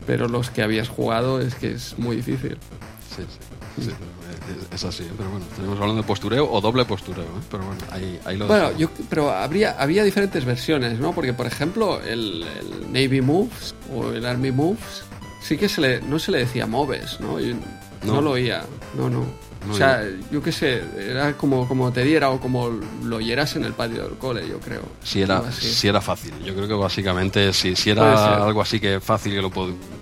Pero 0.07 0.27
los 0.27 0.49
que 0.49 0.63
habías 0.63 0.89
jugado 0.89 1.39
es 1.39 1.53
que 1.55 1.71
es 1.71 1.97
muy 1.99 2.15
difícil. 2.17 2.57
Sí, 3.15 3.23
sí, 3.77 3.83
sí, 3.85 3.91
es, 4.73 4.83
así, 4.83 5.07
pero 5.17 5.29
bueno, 5.29 5.45
tenemos 5.55 5.79
hablando 5.79 6.01
de 6.01 6.07
postureo 6.07 6.51
o 6.51 6.61
doble 6.61 6.85
postureo, 6.85 7.23
¿eh? 7.23 7.41
pero 7.49 7.63
bueno, 7.65 7.81
ahí, 7.91 8.19
ahí 8.25 8.37
lo 8.37 8.47
Bueno, 8.47 8.75
yo, 8.77 8.89
pero 9.09 9.31
habría, 9.31 9.75
había 9.79 10.03
diferentes 10.03 10.45
versiones, 10.45 10.99
¿no? 10.99 11.13
Porque, 11.13 11.33
por 11.33 11.45
ejemplo, 11.45 12.01
el, 12.01 12.43
el 12.43 12.91
Navy 12.91 13.21
Moves 13.21 13.75
o 13.93 14.11
el 14.11 14.25
Army 14.25 14.51
Moves 14.51 15.03
sí 15.41 15.57
que 15.57 15.69
se 15.69 15.81
le, 15.81 16.01
no 16.01 16.19
se 16.19 16.31
le 16.31 16.39
decía 16.39 16.65
Moves, 16.67 17.19
¿no? 17.19 17.39
Yo 17.39 17.55
no. 17.55 18.15
No. 18.15 18.21
lo 18.21 18.31
oía, 18.31 18.63
no, 18.95 19.09
no. 19.09 19.25
No, 19.67 19.73
o 19.73 19.77
sea, 19.77 20.03
yo 20.31 20.41
qué 20.41 20.51
sé, 20.51 20.81
era 20.97 21.37
como, 21.37 21.67
como 21.67 21.91
te 21.91 22.03
diera 22.03 22.31
o 22.31 22.39
como 22.39 22.69
lo 23.03 23.17
oyeras 23.17 23.55
en 23.55 23.63
el 23.63 23.73
patio 23.73 24.03
del 24.03 24.17
cole, 24.17 24.47
yo 24.47 24.59
creo. 24.59 24.81
Si 25.03 25.21
era, 25.21 25.51
si 25.51 25.87
era 25.87 26.01
fácil, 26.01 26.33
yo 26.43 26.55
creo 26.55 26.67
que 26.67 26.73
básicamente 26.73 27.53
si, 27.53 27.75
si 27.75 27.91
era 27.91 28.43
algo 28.43 28.59
así 28.63 28.79
que 28.79 28.99
fácil, 28.99 29.35
que 29.35 29.41
lo 29.41 29.51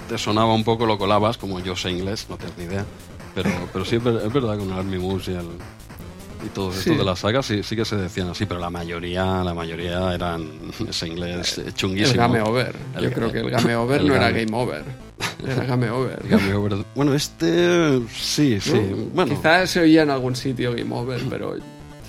te 0.07 0.17
sonaba 0.17 0.53
un 0.53 0.63
poco, 0.63 0.85
lo 0.85 0.97
colabas, 0.97 1.37
como 1.37 1.59
yo 1.59 1.75
sé 1.75 1.91
inglés, 1.91 2.27
no 2.29 2.37
tengo 2.37 2.53
ni 2.57 2.63
idea. 2.63 2.85
Pero, 3.35 3.49
pero 3.71 3.85
sí 3.85 3.95
es, 3.97 4.03
ver- 4.03 4.21
es 4.25 4.33
verdad 4.33 4.57
con 4.57 4.71
el 4.71 4.77
Army 4.79 4.97
Moves 4.97 5.27
y, 5.27 5.31
el, 5.31 5.45
y 6.45 6.49
todo 6.53 6.69
esto 6.71 6.81
Sí. 6.81 6.95
de 6.95 7.03
las 7.03 7.19
sagas 7.19 7.45
sí, 7.45 7.61
sí 7.63 7.75
que 7.75 7.85
se 7.85 7.95
decían 7.95 8.29
así, 8.29 8.45
pero 8.45 8.59
la 8.59 8.69
mayoría, 8.69 9.43
la 9.43 9.53
mayoría 9.53 10.13
eran 10.13 10.49
ese 10.87 11.07
inglés 11.07 11.57
eh, 11.57 11.63
El 11.67 11.73
chunguísimo. 11.73 12.21
Game 12.21 12.41
Over. 12.41 12.75
El- 12.95 13.03
yo 13.03 13.11
creo 13.11 13.31
que 13.31 13.39
el 13.39 13.49
Game 13.51 13.75
Over 13.75 14.01
el 14.01 14.07
no 14.07 14.15
era 14.15 14.31
Game- 14.31 14.55
Over. 14.55 14.83
Era 15.45 15.63
Game 15.65 15.89
Over. 15.89 16.19
Game 16.29 16.53
Over. 16.53 16.77
Bueno, 16.95 17.13
este 17.13 18.01
sí, 18.13 18.59
sí. 18.59 18.73
¿no? 18.73 19.05
Bueno, 19.13 19.35
Quizás 19.35 19.69
se 19.69 19.79
oía 19.81 20.03
en 20.03 20.09
algún 20.09 20.35
sitio 20.35 20.73
Game 20.73 20.93
Over, 20.93 21.21
pero 21.29 21.55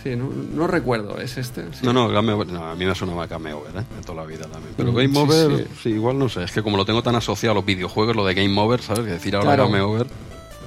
sí, 0.03 0.17
no, 0.17 0.29
no 0.53 0.67
recuerdo. 0.67 1.17
¿Es 1.21 1.37
este? 1.39 1.62
Sí. 1.73 1.81
No, 1.85 1.93
no, 1.93 2.09
Game 2.09 2.33
Over, 2.33 2.49
no, 2.49 2.65
a 2.65 2.75
mí 2.75 2.85
me 2.85 2.95
sonaba 2.95 3.27
Game 3.29 3.53
Over, 3.53 3.71
¿eh? 3.83 3.85
De 3.97 4.03
toda 4.05 4.23
la 4.23 4.27
vida 4.27 4.47
también. 4.47 4.75
Pero 4.77 4.91
Mm, 4.93 4.97
Game 4.97 5.09
sí, 5.15 5.19
Over, 5.19 5.59
sí. 5.59 5.65
sí. 5.83 5.89
igual 5.91 6.19
no 6.19 6.29
sé. 6.29 6.43
Es 6.45 6.50
que 6.53 6.62
como 6.62 6.77
lo 6.77 6.85
tengo 6.85 7.03
tan 7.03 7.15
asociado 7.17 7.53
a 7.53 7.55
los 7.57 7.65
videojuegos, 7.65 8.17
lo 8.17 8.25
de 8.27 8.35
Game 8.35 8.61
Over, 8.61 8.81
¿sabes? 8.83 9.05
Que 9.05 9.12
decir 9.12 9.35
ahora 9.37 9.55
Claro. 9.55 9.65
Game 9.71 9.81
Over. 9.81 10.07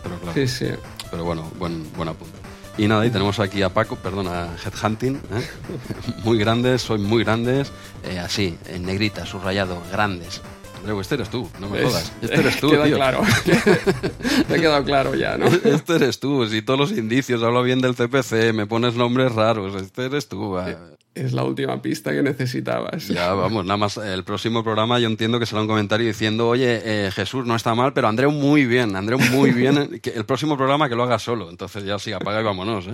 Pero 0.04 0.20
claro. 0.20 0.34
Sí, 0.34 0.48
sí. 0.48 0.68
Pero 1.10 1.24
bueno, 1.24 1.50
buen, 1.58 1.92
buen 1.94 2.10
apunte. 2.10 2.38
Y 2.78 2.88
nada, 2.88 3.06
y 3.06 3.12
tenemos 3.12 3.40
aquí 3.40 3.62
a 3.62 3.70
Paco, 3.70 3.96
perdón, 3.96 4.28
a 4.28 4.56
Headhunting. 4.64 5.16
¿eh? 5.16 5.48
muy 6.24 6.38
grandes, 6.40 6.82
soy 6.82 7.00
muy 7.00 7.24
grandes. 7.24 7.72
eh, 8.04 8.20
así, 8.20 8.58
en 8.66 8.84
negrita, 8.86 9.26
subrayado, 9.26 9.82
grandes. 9.92 10.42
Andreu, 10.84 11.00
este 11.00 11.16
eres 11.16 11.30
tú, 11.30 11.50
no 11.62 11.70
me 11.70 11.82
jodas. 11.82 12.12
Este 12.22 12.36
eres 12.42 12.60
tú, 12.60 12.70
Queda 12.70 12.84
tío. 12.84 12.98
claro. 12.98 13.22
Te 13.46 14.54
ha 14.56 14.60
quedado 14.60 14.84
claro 14.84 15.16
ya, 15.16 15.38
¿no? 15.38 15.46
Este 15.48 15.96
eres 15.96 16.20
tú, 16.20 16.46
si 16.46 16.62
todos 16.62 16.78
los 16.78 16.92
indicios 16.92 17.42
hablo 17.42 17.64
bien 17.64 17.80
del 17.80 17.96
CPC, 17.96 18.54
me 18.54 18.68
pones 18.68 18.96
nombres 18.96 19.34
raros, 19.34 19.82
este 19.82 20.08
eres 20.08 20.28
tú. 20.28 20.52
va. 20.52 20.76
Es 21.16 21.32
la 21.32 21.46
última 21.46 21.82
pista 21.82 22.12
que 22.12 22.22
necesitabas. 22.22 23.08
Ya, 23.08 23.34
vamos, 23.34 23.64
nada 23.64 23.78
más. 23.78 23.96
El 23.96 24.26
próximo 24.26 24.62
programa 24.62 25.00
yo 25.00 25.08
entiendo 25.08 25.40
que 25.40 25.46
será 25.46 25.62
un 25.62 25.68
comentario 25.68 26.06
diciendo, 26.06 26.50
oye, 26.50 26.82
eh, 26.84 27.12
Jesús 27.12 27.46
no 27.46 27.56
está 27.56 27.74
mal, 27.76 27.94
pero 27.94 28.10
Andreu 28.10 28.32
muy 28.32 28.66
bien, 28.66 28.94
Andreu 28.98 29.20
muy 29.32 29.52
bien. 29.52 30.00
que 30.04 30.10
el 30.10 30.26
próximo 30.26 30.58
programa 30.58 30.90
que 30.90 30.96
lo 30.96 31.04
haga 31.04 31.18
solo. 31.18 31.50
Entonces 31.50 31.86
ya 31.86 31.98
sí, 31.98 32.12
apaga 32.12 32.42
y 32.42 32.44
vámonos, 32.44 32.88
¿eh? 32.88 32.94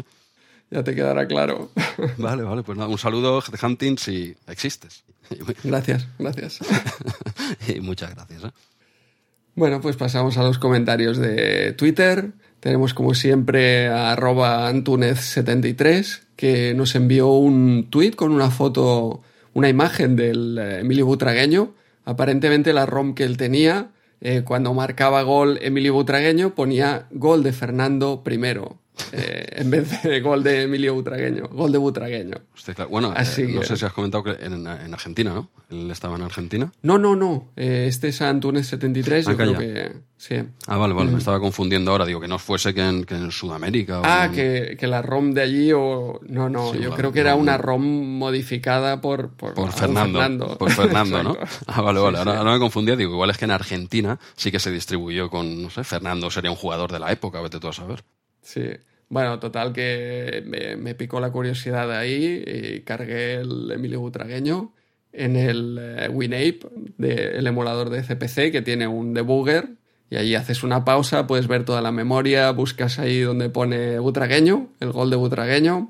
Ya 0.69 0.83
te 0.83 0.93
quedará 0.93 1.25
claro. 1.25 1.71
Vale, 2.17 2.43
vale, 2.43 2.61
pues 2.61 2.77
nada, 2.77 2.87
un 2.87 2.99
saludo, 2.99 3.41
Hunting, 3.63 3.97
si 3.97 4.35
existes. 4.47 5.03
Gracias, 5.63 6.07
gracias. 6.17 6.59
y 7.67 7.79
muchas 7.81 8.15
gracias, 8.15 8.43
¿eh? 8.43 8.51
Bueno, 9.55 9.81
pues 9.81 9.97
pasamos 9.97 10.37
a 10.37 10.43
los 10.43 10.57
comentarios 10.57 11.17
de 11.17 11.73
Twitter. 11.73 12.31
Tenemos 12.61 12.93
como 12.93 13.13
siempre 13.13 13.87
a 13.87 14.11
arroba 14.11 14.71
Antunez73, 14.71 16.21
que 16.35 16.73
nos 16.73 16.95
envió 16.95 17.31
un 17.33 17.89
tweet 17.89 18.11
con 18.11 18.31
una 18.31 18.51
foto, 18.51 19.21
una 19.53 19.67
imagen 19.67 20.15
del 20.15 20.57
eh, 20.57 20.79
Emilio 20.79 21.05
Butragueño. 21.05 21.73
Aparentemente 22.05 22.71
la 22.71 22.85
ROM 22.85 23.15
que 23.15 23.23
él 23.25 23.35
tenía, 23.35 23.91
eh, 24.21 24.43
cuando 24.45 24.73
marcaba 24.73 25.23
gol 25.23 25.59
Emilio 25.61 25.93
Butragueño, 25.93 26.55
ponía 26.55 27.07
gol 27.11 27.43
de 27.43 27.51
Fernando 27.51 28.23
primero. 28.23 28.79
Eh, 29.11 29.45
en 29.51 29.69
vez 29.71 30.01
de 30.03 30.21
gol 30.21 30.43
de 30.43 30.63
Emilio 30.63 30.93
Butragueño, 30.93 31.47
gol 31.51 31.71
de 31.71 31.77
Butragueño. 31.77 32.35
Usted, 32.55 32.75
claro, 32.75 32.89
Bueno, 32.89 33.13
Así 33.15 33.43
eh, 33.43 33.47
no 33.53 33.63
sé 33.63 33.77
si 33.77 33.85
has 33.85 33.93
comentado 33.93 34.23
que 34.23 34.31
en, 34.43 34.65
en 34.67 34.93
Argentina, 34.93 35.33
¿no? 35.33 35.49
Él 35.69 35.89
estaba 35.91 36.15
en 36.15 36.23
Argentina. 36.23 36.71
No, 36.81 36.97
no, 36.97 37.15
no. 37.15 37.49
eh, 37.55 37.85
este 37.87 38.07
es 38.09 38.21
Antunes73, 38.21 39.21
yo 39.23 39.31
Ah, 39.31 39.35
creo 39.35 39.53
calla. 39.53 39.57
que 39.59 39.91
sí. 40.17 40.35
Ah, 40.67 40.77
vale, 40.77 40.93
vale, 40.93 41.11
me 41.11 41.19
estaba 41.19 41.39
confundiendo 41.39 41.91
ahora. 41.91 42.05
Digo, 42.05 42.19
que 42.19 42.27
no 42.27 42.39
fuese 42.39 42.73
que 42.73 42.81
en, 42.81 43.03
que 43.03 43.13
en 43.15 43.31
Sudamérica. 43.31 43.99
o 43.99 44.03
Ah, 44.03 44.25
en- 44.25 44.31
que, 44.31 44.77
que 44.79 44.87
la 44.87 45.01
ROM 45.03 45.31
de 45.33 45.41
allí 45.41 45.71
o... 45.73 46.19
No, 46.27 46.49
no, 46.49 46.71
Sí, 46.73 46.79
yo 46.79 46.89
vale, 46.89 46.99
creo 46.99 47.11
que 47.13 47.19
era 47.19 47.31
no, 47.31 47.37
una. 47.37 47.57
ROM 47.57 47.83
modificada 48.17 48.99
por... 49.01 49.29
Por, 49.35 49.71
Fernando, 49.71 50.57
Por 50.57 50.71
Fernando, 50.71 51.21
¿no? 51.23 51.37
Ah, 51.67 51.81
vale, 51.81 51.99
vale. 51.99 52.17
sí. 52.17 52.23
Ahora, 52.27 52.39
ahora 52.39 52.53
me 52.53 52.59
confundía. 52.59 52.95
Digo, 52.95 53.11
igual 53.13 53.29
es 53.29 53.37
que 53.37 53.45
en 53.45 53.51
Argentina 53.51 54.19
sí 54.35 54.51
que 54.51 54.59
se 54.59 54.71
distribuyó 54.71 55.29
con, 55.29 55.61
no 55.61 55.69
sé, 55.69 55.83
Fernando 55.83 56.31
sería 56.31 56.49
un 56.49 56.57
jugador 56.57 56.91
de 56.91 56.99
la 56.99 57.11
época, 57.11 57.41
vete 57.41 57.59
tú 57.59 57.67
a 57.67 57.73
saber. 57.73 58.03
Sí. 58.41 58.63
Bueno, 59.09 59.39
total 59.39 59.73
que 59.73 60.43
me, 60.45 60.75
me 60.75 60.93
picó 60.95 61.19
la 61.19 61.31
curiosidad 61.31 61.91
ahí 61.91 62.43
y 62.45 62.81
cargué 62.81 63.35
el 63.35 63.71
Emilio 63.71 63.99
Butragueño 64.01 64.71
en 65.11 65.35
el 65.35 65.77
eh, 65.81 66.09
WinApe, 66.09 66.59
de- 66.97 67.37
el 67.37 67.47
emulador 67.47 67.89
de 67.89 68.03
CPC, 68.03 68.51
que 68.51 68.61
tiene 68.61 68.87
un 68.87 69.15
debugger, 69.15 69.69
y 70.11 70.17
allí 70.17 70.35
haces 70.35 70.63
una 70.63 70.85
pausa, 70.85 71.25
puedes 71.25 71.47
ver 71.47 71.65
toda 71.65 71.81
la 71.81 71.91
memoria, 71.91 72.51
buscas 72.51 72.99
ahí 72.99 73.21
donde 73.21 73.49
pone 73.49 73.97
Butragueño, 73.97 74.69
el 74.79 74.91
gol 74.91 75.09
de 75.09 75.15
Butragueño, 75.15 75.89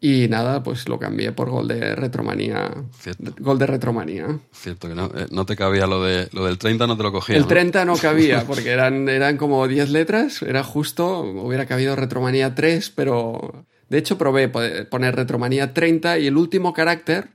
y 0.00 0.28
nada, 0.28 0.62
pues 0.62 0.88
lo 0.88 0.98
cambié 0.98 1.32
por 1.32 1.50
gol 1.50 1.66
de 1.68 1.96
Retromanía. 1.96 2.70
Cierto. 3.00 3.34
Gol 3.40 3.58
de 3.58 3.66
Retromanía. 3.66 4.38
Cierto 4.52 4.88
que 4.88 4.94
no, 4.94 5.06
eh, 5.06 5.26
no 5.30 5.44
te 5.44 5.56
cabía 5.56 5.86
lo, 5.86 6.02
de, 6.04 6.28
lo 6.32 6.44
del 6.46 6.56
30, 6.58 6.86
no 6.86 6.96
te 6.96 7.02
lo 7.02 7.10
cogía. 7.12 7.34
El 7.36 7.42
¿no? 7.42 7.48
30 7.48 7.84
no 7.84 7.96
cabía, 7.96 8.44
porque 8.46 8.70
eran, 8.70 9.08
eran 9.08 9.36
como 9.36 9.66
10 9.66 9.90
letras, 9.90 10.42
era 10.42 10.62
justo, 10.62 11.20
hubiera 11.22 11.66
cabido 11.66 11.96
Retromanía 11.96 12.54
3, 12.54 12.90
pero 12.94 13.64
de 13.88 13.98
hecho 13.98 14.16
probé 14.18 14.48
po- 14.48 14.60
poner 14.90 15.16
Retromanía 15.16 15.74
30 15.74 16.18
y 16.20 16.26
el 16.28 16.36
último 16.36 16.72
carácter 16.72 17.30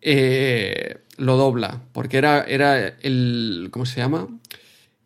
eh, 0.00 0.98
lo 1.16 1.36
dobla, 1.36 1.80
porque 1.92 2.18
era, 2.18 2.42
era 2.42 2.86
el, 3.00 3.68
¿cómo 3.72 3.86
se 3.86 3.96
llama? 4.00 4.28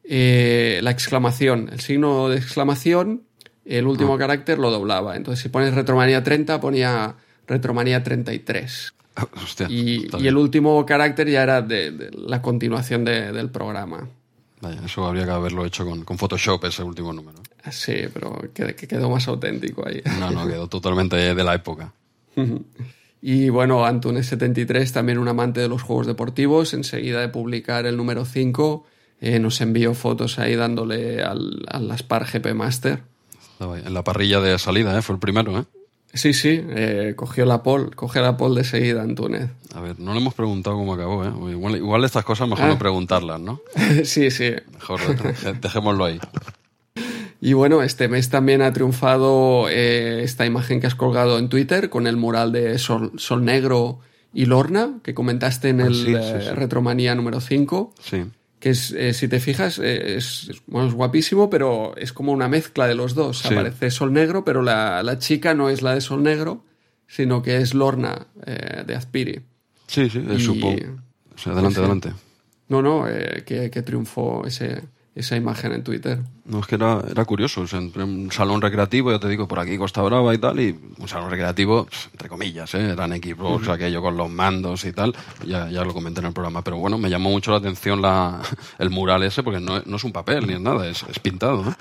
Eh, 0.04 0.80
la 0.82 0.90
exclamación, 0.90 1.68
el 1.72 1.80
signo 1.80 2.28
de 2.28 2.36
exclamación, 2.38 3.22
el 3.76 3.86
último 3.86 4.14
Ah. 4.14 4.18
carácter 4.18 4.58
lo 4.58 4.70
doblaba. 4.70 5.16
Entonces 5.16 5.42
si 5.42 5.48
pones 5.48 5.74
Retromanía 5.74 6.22
30 6.22 6.60
ponía 6.60 7.14
Retromanía 7.46 8.02
33. 8.02 8.94
Hostia, 9.42 9.66
Y, 9.68 10.04
está 10.04 10.18
y 10.20 10.28
el 10.28 10.36
último 10.36 10.84
carácter 10.86 11.28
ya 11.28 11.42
era 11.42 11.60
de, 11.60 11.90
de 11.90 12.10
la 12.12 12.40
continuación 12.40 13.04
de- 13.04 13.32
del 13.32 13.50
programa. 13.50 14.08
Vaya, 14.60 14.80
eso 14.84 15.04
habría 15.06 15.24
que 15.24 15.30
haberlo 15.32 15.64
hecho 15.64 15.84
con, 15.84 16.04
con 16.04 16.18
Photoshop, 16.18 16.64
ese 16.64 16.82
último 16.82 17.12
número. 17.12 17.38
Sí, 17.70 17.94
pero 18.12 18.40
que, 18.54 18.74
que 18.74 18.86
quedó 18.88 19.10
más 19.10 19.26
auténtico 19.28 19.86
ahí. 19.86 20.00
No, 20.20 20.30
no, 20.30 20.46
quedó 20.46 20.66
totalmente 20.68 21.16
de 21.16 21.44
la 21.44 21.54
época. 21.54 21.92
Y 23.20 23.48
bueno, 23.48 23.84
Antunes73, 23.84 24.92
también 24.92 25.18
un 25.18 25.26
amante 25.28 25.60
de 25.60 25.68
los 25.68 25.82
juegos 25.82 26.06
deportivos, 26.06 26.72
enseguida 26.74 27.20
de 27.20 27.28
publicar 27.28 27.86
el 27.86 27.96
número 27.96 28.24
5, 28.24 28.86
eh, 29.20 29.38
nos 29.40 29.60
envió 29.60 29.94
fotos 29.94 30.38
ahí 30.38 30.54
dándole 30.54 31.22
al, 31.22 31.64
al 31.68 31.90
Aspar 31.90 32.26
GP 32.32 32.54
Master. 32.54 33.02
En 33.60 33.92
la 33.94 34.04
parrilla 34.04 34.40
de 34.40 34.58
salida, 34.58 34.96
¿eh? 34.98 35.02
Fue 35.02 35.14
el 35.14 35.20
primero, 35.20 35.58
¿eh? 35.58 35.64
Sí, 36.14 36.32
sí, 36.32 36.60
eh, 36.70 37.12
cogió 37.16 37.44
la 37.44 37.62
pole, 37.62 37.90
coge 37.94 38.20
la 38.20 38.36
pole 38.36 38.62
de 38.62 38.64
seguida 38.64 39.02
Antunes. 39.02 39.50
A 39.74 39.80
ver, 39.80 39.98
no 40.00 40.14
le 40.14 40.20
hemos 40.20 40.32
preguntado 40.34 40.76
cómo 40.76 40.94
acabó, 40.94 41.24
¿eh? 41.24 41.30
Igual, 41.50 41.76
igual 41.76 42.04
estas 42.04 42.24
cosas 42.24 42.48
mejor 42.48 42.64
Ah. 42.64 42.68
no 42.68 42.78
preguntarlas, 42.78 43.40
¿no? 43.40 43.60
sí, 44.04 44.30
sí. 44.30 44.52
Mejor 44.72 45.00
dejémoslo 45.60 46.04
ahí. 46.06 46.18
Y 47.40 47.52
bueno, 47.52 47.82
este 47.82 48.08
mes 48.08 48.30
también 48.30 48.62
ha 48.62 48.72
triunfado 48.72 49.68
eh, 49.68 50.22
esta 50.24 50.44
imagen 50.46 50.80
que 50.80 50.86
has 50.88 50.94
colgado 50.94 51.38
en 51.38 51.48
Twitter 51.48 51.88
con 51.90 52.06
el 52.06 52.16
mural 52.16 52.52
de 52.52 52.78
Sol, 52.78 53.12
Sol 53.16 53.44
Negro 53.44 54.00
y 54.32 54.46
Lorna, 54.46 54.98
que 55.04 55.14
comentaste 55.14 55.68
en 55.68 55.80
Ah, 55.82 55.86
el 55.86 55.94
sí, 55.94 56.06
sí, 56.06 56.14
eh, 56.14 56.40
sí. 56.42 56.50
Retromanía 56.54 57.14
número 57.14 57.40
5. 57.40 57.94
Sí. 58.00 58.24
Que 58.60 58.70
es, 58.70 58.90
eh, 58.92 59.14
si 59.14 59.28
te 59.28 59.40
fijas, 59.40 59.78
eh, 59.78 60.16
es, 60.16 60.50
bueno, 60.66 60.88
es 60.88 60.94
guapísimo, 60.94 61.48
pero 61.48 61.96
es 61.96 62.12
como 62.12 62.32
una 62.32 62.48
mezcla 62.48 62.86
de 62.86 62.94
los 62.94 63.14
dos. 63.14 63.38
Sí. 63.38 63.54
Aparece 63.54 63.90
Sol 63.90 64.12
Negro, 64.12 64.44
pero 64.44 64.62
la, 64.62 65.02
la 65.02 65.18
chica 65.18 65.54
no 65.54 65.70
es 65.70 65.82
la 65.82 65.94
de 65.94 66.00
Sol 66.00 66.22
Negro, 66.22 66.64
sino 67.06 67.42
que 67.42 67.58
es 67.58 67.74
Lorna 67.74 68.26
eh, 68.46 68.82
de 68.86 68.94
Azpiri. 68.96 69.40
Sí, 69.86 70.10
sí, 70.10 70.22
Y- 70.36 70.40
supongo. 70.40 70.96
O 71.34 71.38
sea, 71.38 71.52
adelante, 71.52 71.78
adelante. 71.78 72.12
No, 72.68 72.82
no, 72.82 73.04
que, 73.46 73.70
que 73.70 73.82
triunfó 73.82 74.44
ese, 74.46 74.82
esa 75.18 75.36
imagen 75.36 75.72
en 75.72 75.82
Twitter. 75.82 76.20
No, 76.44 76.60
es 76.60 76.66
que 76.66 76.76
era, 76.76 77.02
era 77.10 77.24
curioso. 77.24 77.64
entré 77.76 78.04
en 78.04 78.08
un 78.08 78.32
salón 78.32 78.62
recreativo, 78.62 79.10
ya 79.10 79.18
te 79.18 79.28
digo, 79.28 79.48
por 79.48 79.58
aquí 79.58 79.76
Costa 79.76 80.00
Brava 80.02 80.32
y 80.32 80.38
tal, 80.38 80.60
y 80.60 80.78
un 80.96 81.08
salón 81.08 81.28
recreativo, 81.28 81.88
entre 82.12 82.28
comillas, 82.28 82.72
¿eh? 82.74 82.90
eran 82.90 83.12
equipos, 83.12 83.68
aquello 83.68 84.00
con 84.00 84.16
los 84.16 84.30
mandos 84.30 84.84
y 84.84 84.92
tal. 84.92 85.14
Ya, 85.44 85.68
ya 85.68 85.84
lo 85.84 85.92
comenté 85.92 86.20
en 86.20 86.26
el 86.26 86.32
programa. 86.32 86.62
Pero 86.62 86.76
bueno, 86.78 86.98
me 86.98 87.10
llamó 87.10 87.30
mucho 87.30 87.50
la 87.50 87.56
atención 87.56 88.00
la, 88.00 88.40
el 88.78 88.90
mural 88.90 89.24
ese, 89.24 89.42
porque 89.42 89.60
no, 89.60 89.82
no 89.84 89.96
es 89.96 90.04
un 90.04 90.12
papel 90.12 90.46
ni 90.46 90.52
es 90.54 90.60
nada, 90.60 90.86
es, 90.86 91.02
es 91.02 91.18
pintado, 91.18 91.64
¿no? 91.64 91.76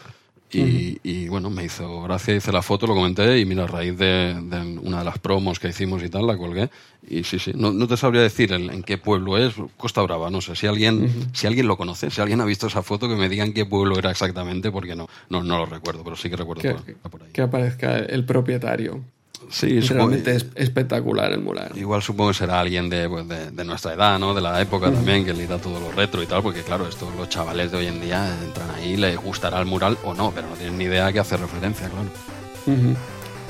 Y, 0.49 1.27
bueno, 1.27 1.49
me 1.49 1.65
hizo 1.65 2.01
gracia, 2.03 2.35
hice 2.35 2.51
la 2.51 2.61
foto, 2.61 2.87
lo 2.87 2.95
comenté 2.95 3.39
y 3.39 3.45
mira, 3.45 3.63
a 3.63 3.67
raíz 3.67 3.97
de, 3.97 4.35
una 4.81 4.99
de 4.99 5.05
las 5.05 5.19
promos 5.19 5.59
que 5.59 5.69
hicimos 5.69 6.01
y 6.03 6.09
tal, 6.09 6.25
la 6.25 6.37
colgué. 6.37 6.69
Y 7.09 7.23
sí, 7.23 7.37
sí, 7.39 7.51
no, 7.53 7.87
te 7.87 7.97
sabría 7.97 8.21
decir 8.21 8.53
en, 8.53 8.83
qué 8.83 8.97
pueblo 8.97 9.37
es, 9.37 9.55
Costa 9.75 10.01
Brava, 10.01 10.29
no 10.29 10.41
sé, 10.41 10.55
si 10.55 10.67
alguien, 10.67 11.29
si 11.33 11.47
alguien 11.47 11.67
lo 11.67 11.77
conoce, 11.77 12.09
si 12.09 12.21
alguien 12.21 12.41
ha 12.41 12.45
visto 12.45 12.67
esa 12.67 12.81
foto, 12.81 13.09
que 13.09 13.15
me 13.15 13.29
digan 13.29 13.53
qué 13.53 13.65
pueblo 13.65 13.97
era 13.97 14.09
exactamente, 14.11 14.71
porque 14.71 14.95
no, 14.95 15.07
no, 15.29 15.43
no 15.43 15.57
lo 15.57 15.65
recuerdo, 15.65 16.03
pero 16.03 16.15
sí 16.15 16.29
que 16.29 16.37
recuerdo 16.37 16.61
que, 16.61 16.93
por, 17.09 17.23
ahí. 17.23 17.31
Que 17.31 17.41
aparezca 17.41 17.97
el 17.97 18.25
propietario. 18.25 19.03
Sí, 19.49 19.79
realmente 19.79 20.35
es 20.35 20.45
espectacular 20.55 21.31
el 21.31 21.39
mural. 21.39 21.71
Igual 21.75 22.01
supongo 22.01 22.31
que 22.31 22.37
será 22.37 22.59
alguien 22.59 22.89
pues, 22.89 23.27
de, 23.27 23.51
de, 23.51 23.63
nuestra 23.63 23.93
edad, 23.93 24.19
¿no? 24.19 24.33
De 24.33 24.41
la 24.41 24.61
época 24.61 24.91
también, 24.91 25.23
que 25.25 25.33
le 25.33 25.47
da 25.47 25.57
todo 25.57 25.79
lo 25.79 25.91
retro 25.91 26.21
y 26.21 26.25
tal, 26.25 26.41
porque 26.41 26.61
claro, 26.61 26.87
estos 26.87 27.15
los 27.15 27.29
chavales 27.29 27.71
de 27.71 27.77
hoy 27.77 27.87
en 27.87 28.01
día 28.01 28.35
entran 28.43 28.69
ahí, 28.71 28.97
les 28.97 29.17
gustará 29.17 29.59
el 29.59 29.65
mural 29.65 29.97
o 30.03 30.13
no, 30.13 30.31
pero 30.31 30.49
no 30.49 30.55
tienen 30.55 30.77
ni 30.77 30.85
idea 30.85 31.07
a 31.07 31.13
qué 31.13 31.19
hacer 31.19 31.39
referencia, 31.39 31.89
claro. 31.89 32.09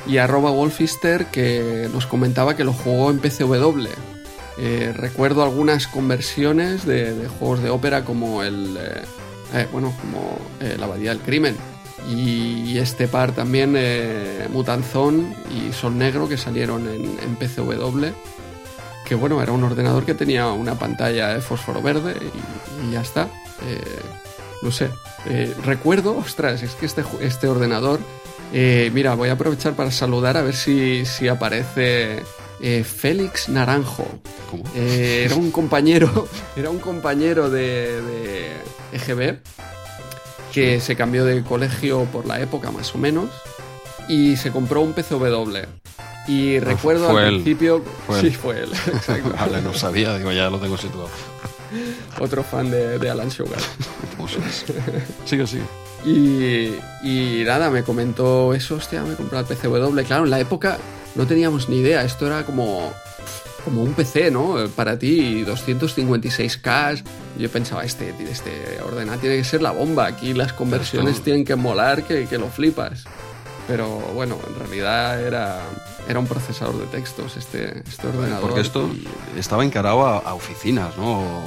Y 0.06 0.18
arroba 0.18 0.52
Wolfister 0.52 1.26
que 1.26 1.90
nos 1.92 2.06
comentaba 2.06 2.56
que 2.56 2.64
lo 2.64 2.74
jugó 2.74 3.10
en 3.10 3.20
PCW. 3.20 3.88
Eh, 4.60 4.94
recuerdo 4.96 5.44
algunas 5.44 5.88
conversiones 5.88 6.86
de, 6.86 7.28
juegos 7.40 7.62
de 7.64 7.70
ópera 7.70 8.06
como 8.06 8.44
el... 8.44 8.78
Eh, 8.78 9.02
eh, 9.54 9.68
bueno, 9.72 9.94
como 10.02 10.38
La 10.78 10.86
Abadía 10.86 11.10
del 11.12 11.20
Crimen 11.20 11.56
y 12.06 12.78
este 12.78 13.08
par 13.08 13.32
también, 13.34 13.74
eh, 13.76 14.48
Mutanzón 14.52 15.34
y 15.52 15.74
Sol 15.74 15.98
Negro, 15.98 16.30
que 16.30 16.38
salieron 16.38 16.88
en, 16.88 17.36
PCW. 17.36 18.06
Que 19.06 19.16
bueno, 19.16 19.42
era 19.42 19.52
un 19.52 19.64
ordenador 19.64 20.06
que 20.06 20.14
tenía 20.14 20.48
una 20.48 20.78
pantalla 20.78 21.30
de 21.30 21.42
fósforo 21.42 21.82
verde 21.82 22.16
y, 22.84 22.92
ya 22.92 23.02
está. 23.02 23.24
Eh, 23.68 23.82
no 24.62 24.72
sé. 24.72 24.90
Eh, 25.26 25.54
recuerdo, 25.64 26.18
ostras, 26.26 26.62
es 26.64 26.76
que 26.76 26.86
este, 26.86 27.04
este 27.22 27.48
ordenador. 27.48 28.00
mira, 28.52 29.16
voy 29.16 29.30
a 29.30 29.34
aprovechar 29.34 29.74
para 29.74 29.92
saludar 29.92 30.38
a 30.38 30.42
ver 30.42 30.56
si, 30.56 31.06
si 31.06 31.28
aparece 31.28 32.24
Félix 32.84 33.50
Naranjo. 33.50 34.08
era 34.76 35.36
un 35.36 35.52
compañero. 35.52 36.28
Era 36.56 36.70
un 36.70 36.80
compañero 36.80 37.50
de, 37.50 38.02
de 38.02 38.52
EGB 38.94 39.40
que 40.58 40.80
se 40.80 40.96
cambió 40.96 41.24
de 41.24 41.44
colegio 41.44 42.06
por 42.06 42.26
la 42.26 42.42
época 42.42 42.72
más 42.72 42.96
o 42.96 42.98
menos 42.98 43.30
y 44.08 44.38
se 44.38 44.52
compró 44.52 44.82
un 44.82 44.94
PCW. 44.94 45.56
Y 46.28 46.58
ah, 46.58 46.62
recuerdo 46.62 47.16
al 47.16 47.28
principio... 47.28 47.84
sí, 48.20 48.32
fue 48.32 48.62
él. 48.64 48.72
Vale, 49.40 49.62
no 49.62 49.76
sabía, 49.76 50.18
digo, 50.18 50.32
ya 50.32 50.50
lo 50.50 50.58
tengo 50.58 50.76
situado. 50.76 51.10
Otro 52.20 52.42
fan 52.42 52.72
de, 52.72 53.08
Alan 53.08 53.30
Sugar. 53.30 53.60
sigue, 55.26 55.46
sigue. 55.46 55.64
Y, 56.04 56.74
y 57.04 57.44
nada, 57.46 57.70
me 57.70 57.84
comentó 57.84 58.56
eso, 58.56 58.78
hostia, 58.78 59.04
me 59.04 59.14
compré 59.14 59.38
el 59.38 59.46
PCW. 59.46 60.02
Claro, 60.08 60.24
en 60.24 60.32
la 60.32 60.40
época 60.40 60.80
no 61.14 61.28
teníamos 61.28 61.70
ni 61.70 61.82
idea, 61.82 62.04
esto 62.04 62.26
era 62.26 62.48
como 62.48 62.92
como 63.68 63.84
un 63.84 63.94
PC, 63.94 64.32
¿no? 64.32 64.56
Para 64.78 64.98
ti, 64.98 65.44
256K. 65.44 67.04
Yo 67.38 67.50
pensaba, 67.50 67.84
este, 67.84 68.14
este 68.32 68.80
ordenador 68.82 69.20
tiene 69.20 69.36
que 69.36 69.44
ser 69.44 69.62
la 69.62 69.72
bomba. 69.72 70.06
Aquí 70.06 70.34
las 70.34 70.54
conversiones 70.54 71.22
tienen 71.22 71.44
que 71.44 71.58
molar 71.58 72.04
que, 72.04 72.28
que, 72.28 72.38
lo 72.38 72.48
flipas. 72.48 73.04
Pero 73.68 73.90
bueno, 74.16 74.38
en 74.48 74.58
realidad 74.58 75.22
era, 75.22 75.64
era 76.08 76.18
un 76.18 76.28
procesador 76.28 76.80
de 76.80 76.86
textos 76.86 77.36
este, 77.36 77.80
este 77.86 78.08
ordenador. 78.08 78.40
Porque 78.40 78.62
esto 78.62 78.90
estaba 79.38 79.66
encarado 79.66 80.06
a, 80.06 80.34
oficinas, 80.34 80.96
¿no? 80.96 81.44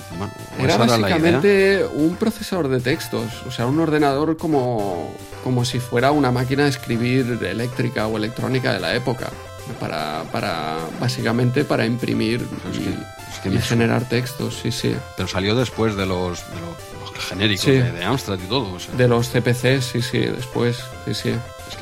era 0.59 0.77
básicamente 0.77 1.87
un 1.95 2.17
procesador 2.17 2.69
de 2.69 2.81
textos, 2.81 3.25
o 3.49 3.51
sea, 3.51 3.65
un 3.65 3.81
ordenador 3.81 4.37
como, 4.37 5.11
como 5.43 5.65
si 5.65 5.81
fuera 5.81 6.11
una 6.11 6.31
máquina 6.31 6.65
de 6.65 6.69
escribir 6.69 7.39
eléctrica 7.43 8.07
o 8.09 8.19
electrónica 8.19 8.75
de 8.75 8.81
la 8.81 8.95
época 8.95 9.31
para, 9.79 10.25
para 10.33 10.79
básicamente 11.01 11.65
para 11.65 11.87
imprimir 11.87 12.47
y, 12.73 13.59
generar 13.61 14.09
textos, 14.09 14.59
sí, 14.63 14.73
sí. 14.73 14.95
Pero 15.17 15.29
salió 15.29 15.55
después 15.55 15.97
de 15.97 16.07
los, 16.07 16.41
de 16.51 16.61
los, 16.61 17.25
genéricos 17.27 17.67
de, 17.67 18.05
Amstrad 18.05 18.39
y 18.39 18.47
todo. 18.47 18.77
De 18.97 19.09
los 19.09 19.29
CPC, 19.29 19.81
sí, 19.81 20.03
sí, 20.03 20.19
después, 20.19 20.83
sí, 21.05 21.15
sí. 21.15 21.35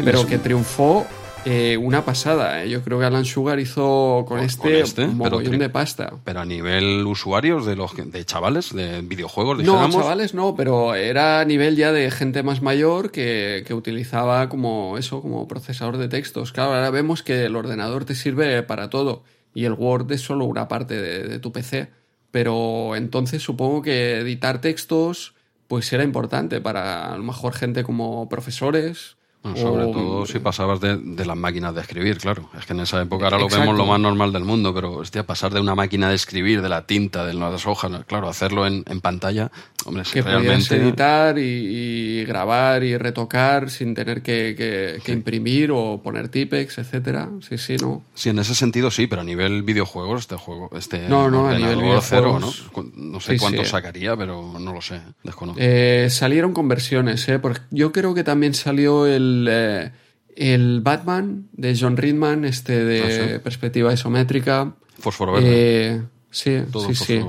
Pero 0.05 0.27
que 0.27 0.39
triunfó 0.39 1.07
eh, 1.49 1.77
una 1.77 2.05
pasada. 2.05 2.63
¿eh? 2.63 2.69
Yo 2.69 2.83
creo 2.83 2.99
que 2.99 3.07
Alan 3.07 3.25
Sugar 3.25 3.59
hizo 3.59 4.25
con, 4.29 4.41
este, 4.41 4.81
este, 4.81 5.05
un 5.05 5.17
mogollón 5.17 5.59
de 5.59 5.71
pasta. 5.71 6.13
Pero 6.25 6.41
a 6.41 6.45
nivel 6.45 7.07
usuarios 7.07 7.65
de 7.65 7.75
los 7.75 7.93
de 7.97 8.25
chavales, 8.25 8.75
de 8.75 9.01
videojuegos, 9.03 9.63
No, 9.65 9.89
chavales 9.91 10.35
no, 10.35 10.55
pero 10.55 10.95
era 10.95 11.41
a 11.41 11.45
nivel 11.45 11.77
ya 11.77 11.93
de 11.93 12.11
gente 12.11 12.43
más 12.43 12.61
mayor 12.61 13.11
que, 13.11 13.65
utilizaba 13.71 14.49
como 14.49 14.99
eso, 14.99 15.23
como 15.23 15.49
procesador 15.49 15.97
de 15.97 16.09
textos. 16.09 16.53
Claro, 16.53 16.75
ahora 16.75 16.91
vemos 16.91 17.23
que 17.23 17.47
el 17.47 17.57
ordenador 17.57 18.05
te 18.05 18.15
sirve 18.15 18.63
para 18.63 18.91
todo 18.91 19.23
y 19.55 19.65
el 19.65 19.73
Word 19.73 20.13
es 20.13 20.21
solo 20.21 20.45
una 20.45 20.69
parte 20.69 21.01
de 21.01 21.39
tu 21.39 21.53
PC. 21.53 21.91
Pero 22.31 22.95
entonces 22.95 23.43
supongo 23.43 23.83
que 23.83 24.19
editar 24.19 24.61
textos 24.61 25.35
pues 25.67 25.93
era 25.93 26.03
importante 26.03 26.61
para 26.61 27.13
a 27.13 27.17
lo 27.17 27.23
mejor 27.23 27.53
gente 27.55 27.85
como 27.85 28.29
profesores 28.29 29.18
sobre 29.57 29.85
todo 29.85 30.27
si 30.27 30.39
pasabas 30.39 30.81
de, 30.81 31.25
las 31.25 31.37
máquinas 31.37 31.75
de 31.75 31.81
escribir, 31.81 32.19
claro. 32.19 32.49
Es 32.59 32.67
que 32.67 32.73
en 32.73 32.81
esa 32.81 33.01
época 33.03 33.27
ahora 33.27 33.39
lo 33.39 33.49
vemos 33.49 33.77
lo 33.77 33.87
más 33.87 34.01
normal 34.01 34.33
del 34.33 34.45
mundo, 34.45 34.75
pero 34.75 34.93
hostia, 34.95 35.25
pasar 35.25 35.53
de 35.53 35.61
una 35.61 35.75
máquina 35.75 36.09
de 36.09 36.15
escribir, 36.15 36.63
de 36.63 36.69
la 36.69 36.87
tinta, 36.87 37.25
de 37.25 37.35
las 37.35 37.67
hojas, 37.67 38.05
claro, 38.07 38.29
hacerlo 38.29 38.67
en, 38.67 38.85
pantalla, 39.01 39.51
hombre, 39.85 40.03
que 40.13 40.23
realmente... 40.23 40.77
editar 40.77 41.39
y, 41.39 42.25
grabar 42.25 42.83
y 42.83 42.97
retocar 42.97 43.71
sin 43.71 43.95
tener 43.95 44.23
que, 44.23 45.01
imprimir 45.07 45.71
o 45.73 46.01
poner 46.03 46.29
tipex, 46.29 46.79
etcétera. 46.79 47.29
Sí, 47.49 47.59
sí, 47.59 47.77
¿no? 47.77 48.03
Sí, 48.15 48.31
en 48.31 48.39
ese 48.39 48.55
sentido 48.55 48.91
sí, 48.91 49.07
pero 49.07 49.23
a 49.23 49.25
nivel 49.25 49.63
videojuegos 49.63 50.23
este 50.23 50.37
juego, 50.37 50.71
este 50.77 51.09
no, 51.09 51.31
no, 51.31 51.49
a 51.49 51.55
nivel 51.55 51.79
cero, 52.03 52.39
¿no? 52.41 52.53
No 52.95 53.21
sé 53.21 53.39
cuánto 53.39 53.65
sacaría, 53.65 54.17
pero 54.17 54.59
no 54.59 54.73
lo 54.73 54.83
sé, 54.83 55.01
desconozco. 55.23 55.61
Eh, 55.63 56.09
salieron 56.11 56.53
conversiones, 56.53 57.29
¿eh? 57.29 57.39
Porque 57.39 57.61
yo 57.71 57.93
creo 57.93 58.15
que 58.15 58.25
también 58.25 58.55
salió 58.55 59.07
el 59.07 59.38
eh, 59.49 59.93
el, 60.37 60.81
Batman 60.81 61.49
de 61.53 61.77
John 61.79 61.97
Ridman, 61.97 62.45
este 62.45 62.85
de 62.85 63.37
ah, 63.37 63.41
perspectiva 63.43 63.93
isométrica. 63.93 64.75
Fósforo 64.99 65.33
verde. 65.33 65.49
Eh, 65.51 66.03
sí, 66.31 66.63
sí, 66.87 66.95
sí. 66.95 67.21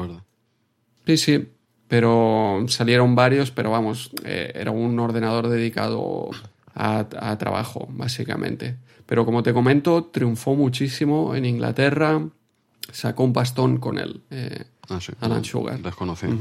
Sí, 1.06 1.18
sí. 1.18 1.50
Pero 1.88 2.66
salieron 2.68 3.16
varios, 3.16 3.50
pero 3.50 3.72
vamos, 3.72 4.12
eh, 4.24 4.52
era 4.54 4.70
un 4.70 5.00
ordenador 5.00 5.50
dedicado 5.50 6.30
a, 6.76 7.38
trabajo, 7.40 7.88
básicamente. 7.90 8.78
Pero 9.08 9.26
como 9.26 9.42
te 9.42 9.54
comento, 9.54 10.06
triunfó 10.06 10.56
muchísimo 10.56 11.36
en 11.36 11.46
Inglaterra. 11.46 12.22
Sacó 12.92 13.24
un 13.24 13.34
bastón 13.34 13.78
con 13.78 13.98
él, 13.98 14.22
ah, 14.88 15.00
Alan 15.20 15.44
Sugar. 15.44 15.82
Desconocido. 15.82 16.38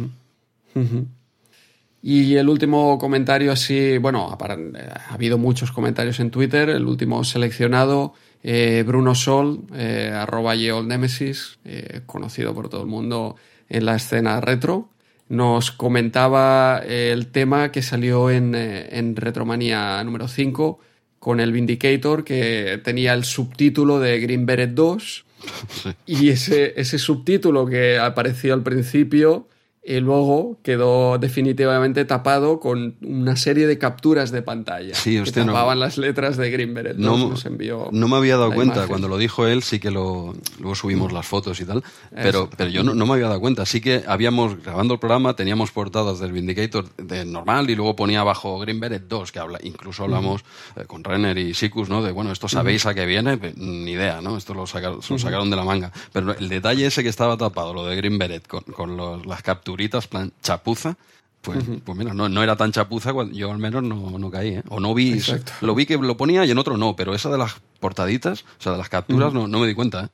Y 2.00 2.36
el 2.36 2.48
último 2.48 2.96
comentario 2.98 3.50
así, 3.50 3.98
bueno, 3.98 4.28
ha 4.30 5.14
habido 5.14 5.36
muchos 5.36 5.72
comentarios 5.72 6.20
en 6.20 6.30
Twitter, 6.30 6.68
el 6.68 6.86
último 6.86 7.24
seleccionado, 7.24 8.14
eh, 8.42 8.84
Bruno 8.86 9.16
Sol, 9.16 9.64
eh, 9.74 10.12
arroba 10.14 10.54
Nemesis, 10.54 11.58
eh, 11.64 12.02
conocido 12.06 12.54
por 12.54 12.68
todo 12.68 12.82
el 12.82 12.86
mundo 12.86 13.34
en 13.68 13.84
la 13.84 13.96
escena 13.96 14.40
retro, 14.40 14.90
nos 15.28 15.72
comentaba 15.72 16.78
el 16.86 17.26
tema 17.26 17.70
que 17.70 17.82
salió 17.82 18.30
en, 18.30 18.54
en 18.54 19.14
Retromania 19.14 20.02
número 20.04 20.26
5 20.26 20.78
con 21.18 21.40
el 21.40 21.52
Vindicator, 21.52 22.24
que 22.24 22.80
tenía 22.82 23.12
el 23.12 23.24
subtítulo 23.24 23.98
de 23.98 24.20
Green 24.20 24.46
Beret 24.46 24.70
2, 24.70 25.24
y 26.06 26.30
ese, 26.30 26.80
ese 26.80 26.98
subtítulo 26.98 27.66
que 27.66 27.98
apareció 27.98 28.54
al 28.54 28.62
principio 28.62 29.48
y 29.88 30.00
luego 30.00 30.58
quedó 30.62 31.16
definitivamente 31.16 32.04
tapado 32.04 32.60
con 32.60 32.96
una 33.00 33.36
serie 33.36 33.66
de 33.66 33.78
capturas 33.78 34.30
de 34.30 34.42
pantalla 34.42 34.94
sí, 34.94 35.18
que 35.24 35.32
tapaban 35.32 35.80
las 35.80 35.96
letras 35.96 36.36
de 36.36 36.50
Green 36.50 36.74
No, 36.98 37.16
nos 37.16 37.46
envió 37.46 37.88
no 37.90 38.06
me 38.06 38.16
había 38.16 38.36
dado 38.36 38.52
cuenta, 38.52 38.86
cuando 38.86 39.08
lo 39.08 39.16
dijo 39.16 39.46
él 39.46 39.62
sí 39.62 39.78
que 39.78 39.90
lo, 39.90 40.34
luego 40.58 40.74
subimos 40.74 41.10
las 41.10 41.26
fotos 41.26 41.58
y 41.62 41.64
tal, 41.64 41.82
pero, 42.14 42.50
pero 42.54 42.68
yo 42.68 42.82
no, 42.82 43.06
me 43.06 43.14
había 43.14 43.28
dado 43.28 43.40
cuenta, 43.40 43.64
sí 43.64 43.80
que 43.80 44.04
habíamos, 44.06 44.62
grabando 44.62 44.92
el 44.92 45.00
programa, 45.00 45.34
teníamos 45.34 45.70
portadas 45.70 46.18
del 46.18 46.32
Vindicator 46.32 46.94
de 46.96 47.24
normal 47.24 47.70
y 47.70 47.74
luego 47.74 47.96
ponía 47.96 48.20
abajo 48.20 48.58
Green 48.58 48.80
Beret 48.80 49.04
2, 49.08 49.32
que 49.32 49.38
habla, 49.38 49.58
incluso 49.62 50.04
hablamos 50.04 50.44
eh, 50.76 50.84
con 50.86 51.02
Renner 51.02 51.38
y 51.38 51.54
Sikus, 51.54 51.88
¿no? 51.88 52.02
De, 52.02 52.12
bueno, 52.12 52.30
esto 52.30 52.46
sabéis 52.46 52.84
a 52.84 52.92
qué 52.92 53.06
viene, 53.06 53.38
ni 53.56 53.92
idea, 53.92 54.20
¿no? 54.20 54.36
Esto 54.36 54.52
lo, 54.52 54.66
sacaron, 54.66 55.00
lo 55.08 55.18
sacaron 55.18 55.48
de 55.48 55.56
la 55.56 55.64
manga, 55.64 55.92
pero 56.12 56.36
el 56.36 56.50
detalle 56.50 56.84
ese 56.84 57.02
que 57.02 57.08
estaba 57.08 57.38
tapado, 57.38 57.72
lo 57.72 57.86
de 57.86 57.96
Green 57.96 58.18
Beret, 58.18 58.46
con, 58.46 58.62
con 58.64 59.26
las 59.26 59.42
capturas 59.42 59.77
plan 60.10 60.32
chapuza, 60.42 60.96
Pues, 61.40 61.58
pues 61.84 61.96
mira, 61.96 62.14
no, 62.14 62.28
no, 62.28 62.42
era 62.42 62.56
tan 62.56 62.72
chapuza, 62.72 63.12
yo 63.32 63.50
al 63.52 63.58
menos 63.58 63.82
no, 63.82 64.18
no 64.18 64.30
caí, 64.30 64.56
¿eh? 64.56 64.62
O 64.68 64.80
no 64.80 64.92
vi, 64.92 65.12
Exacto. 65.12 65.52
lo 65.60 65.74
vi 65.74 65.86
que 65.86 65.96
lo 65.96 66.16
ponía 66.16 66.44
y 66.44 66.50
en 66.50 66.58
otro 66.58 66.76
no, 66.76 66.96
pero 66.96 67.14
esa 67.14 67.30
de 67.30 67.38
las 67.38 67.54
portaditas, 67.80 68.42
o 68.42 68.62
sea, 68.62 68.72
de 68.72 68.78
las 68.78 68.88
capturas, 68.88 69.32
no, 69.32 69.46
no 69.46 69.60
me 69.60 69.66
di 69.66 69.74
cuenta, 69.74 70.10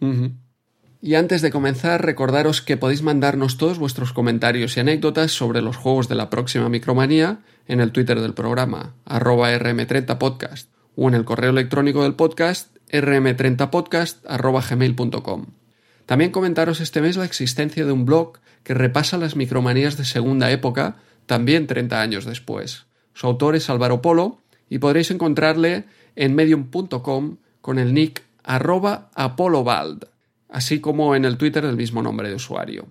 ¿eh? 0.00 0.30
Y 1.00 1.14
antes 1.16 1.42
de 1.42 1.50
comenzar, 1.50 2.04
recordaros 2.04 2.62
que 2.62 2.76
podéis 2.76 3.02
mandarnos 3.02 3.56
todos 3.56 3.78
vuestros 3.78 4.12
comentarios 4.12 4.76
y 4.76 4.80
anécdotas 4.80 5.32
sobre 5.32 5.60
los 5.62 5.76
juegos 5.76 6.08
de 6.08 6.14
la 6.14 6.30
próxima 6.30 6.68
Micromanía 6.68 7.40
en 7.66 7.80
el 7.80 7.90
Twitter 7.90 8.20
del 8.20 8.34
programa, 8.34 8.94
arroba 9.04 9.52
rm30podcast, 9.52 10.68
o 10.94 11.08
en 11.08 11.14
el 11.14 11.24
correo 11.24 11.50
electrónico 11.50 12.02
del 12.04 12.14
podcast, 12.14 12.76
rm30podcast, 12.90 14.24
arroba 14.28 14.60
gmail.com. 14.60 15.46
También 16.06 16.30
comentaros 16.30 16.80
este 16.80 17.00
mes 17.00 17.16
la 17.16 17.24
existencia 17.24 17.84
de 17.84 17.92
un 17.92 18.04
blog 18.04 18.38
que 18.64 18.74
repasa 18.74 19.18
las 19.18 19.36
micromanías 19.36 19.96
de 19.96 20.04
segunda 20.04 20.50
época, 20.50 20.96
también 21.26 21.66
30 21.66 22.00
años 22.00 22.24
después. 22.24 22.86
Su 23.14 23.26
autor 23.26 23.56
es 23.56 23.68
Álvaro 23.70 24.02
Polo 24.02 24.40
y 24.68 24.78
podréis 24.78 25.10
encontrarle 25.10 25.84
en 26.16 26.34
medium.com 26.34 27.36
con 27.60 27.78
el 27.78 27.94
nick 27.94 28.22
arroba 28.42 29.10
apolobald, 29.14 30.06
así 30.48 30.80
como 30.80 31.14
en 31.14 31.24
el 31.24 31.36
Twitter 31.36 31.64
del 31.64 31.76
mismo 31.76 32.02
nombre 32.02 32.28
de 32.28 32.34
usuario. 32.34 32.88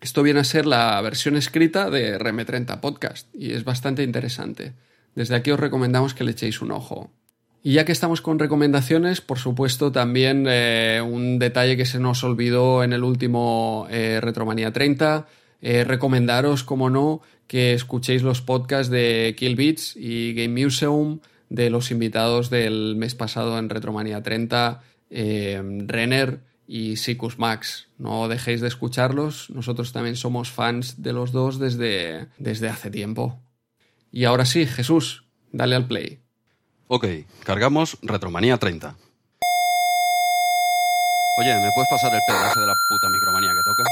Esto 0.00 0.22
viene 0.22 0.40
a 0.40 0.44
ser 0.44 0.66
la 0.66 1.00
versión 1.00 1.36
escrita 1.36 1.88
de 1.88 2.18
RM30 2.18 2.80
Podcast 2.80 3.32
y 3.34 3.52
es 3.52 3.64
bastante 3.64 4.02
interesante. 4.02 4.74
Desde 5.14 5.36
aquí 5.36 5.50
os 5.50 5.60
recomendamos 5.60 6.14
que 6.14 6.24
le 6.24 6.32
echéis 6.32 6.60
un 6.60 6.72
ojo. 6.72 7.12
Y 7.64 7.74
ya 7.74 7.84
que 7.84 7.92
estamos 7.92 8.20
con 8.20 8.40
recomendaciones, 8.40 9.20
por 9.20 9.38
supuesto 9.38 9.92
también 9.92 10.46
eh, 10.48 11.00
un 11.00 11.38
detalle 11.38 11.76
que 11.76 11.86
se 11.86 12.00
nos 12.00 12.24
olvidó 12.24 12.82
en 12.82 12.92
el 12.92 13.04
último 13.04 13.86
eh, 13.88 14.18
Retromanía 14.20 14.72
30, 14.72 15.28
eh, 15.60 15.84
recomendaros, 15.84 16.64
como 16.64 16.90
no, 16.90 17.22
que 17.46 17.72
escuchéis 17.72 18.24
los 18.24 18.42
podcasts 18.42 18.90
de 18.90 19.36
Kill 19.38 19.54
Beats 19.54 19.94
y 19.96 20.34
Game 20.34 20.60
Museum 20.60 21.20
de 21.50 21.70
los 21.70 21.92
invitados 21.92 22.50
del 22.50 22.96
mes 22.96 23.14
pasado 23.14 23.56
en 23.58 23.68
Retromanía 23.68 24.24
30, 24.24 24.82
Renner 25.10 26.40
y 26.66 26.96
Sicus 26.96 27.38
Max. 27.38 27.88
No 27.96 28.26
dejéis 28.26 28.60
de 28.60 28.68
escucharlos, 28.68 29.50
nosotros 29.50 29.92
también 29.92 30.16
somos 30.16 30.50
fans 30.50 31.02
de 31.02 31.12
los 31.12 31.30
dos 31.30 31.60
desde, 31.60 32.26
desde 32.38 32.68
hace 32.68 32.90
tiempo. 32.90 33.40
Y 34.10 34.24
ahora 34.24 34.46
sí, 34.46 34.66
Jesús, 34.66 35.26
dale 35.52 35.76
al 35.76 35.86
play. 35.86 36.21
Ok, 36.94 37.06
cargamos 37.42 37.96
Retromanía 38.02 38.58
30. 38.58 38.94
Oye, 41.38 41.54
¿me 41.54 41.70
puedes 41.74 41.88
pasar 41.88 42.12
el 42.12 42.20
pedazo 42.26 42.60
de 42.60 42.66
la 42.66 42.74
puta 42.86 43.08
micromanía 43.08 43.54
que 43.54 43.62
toca? 43.62 43.84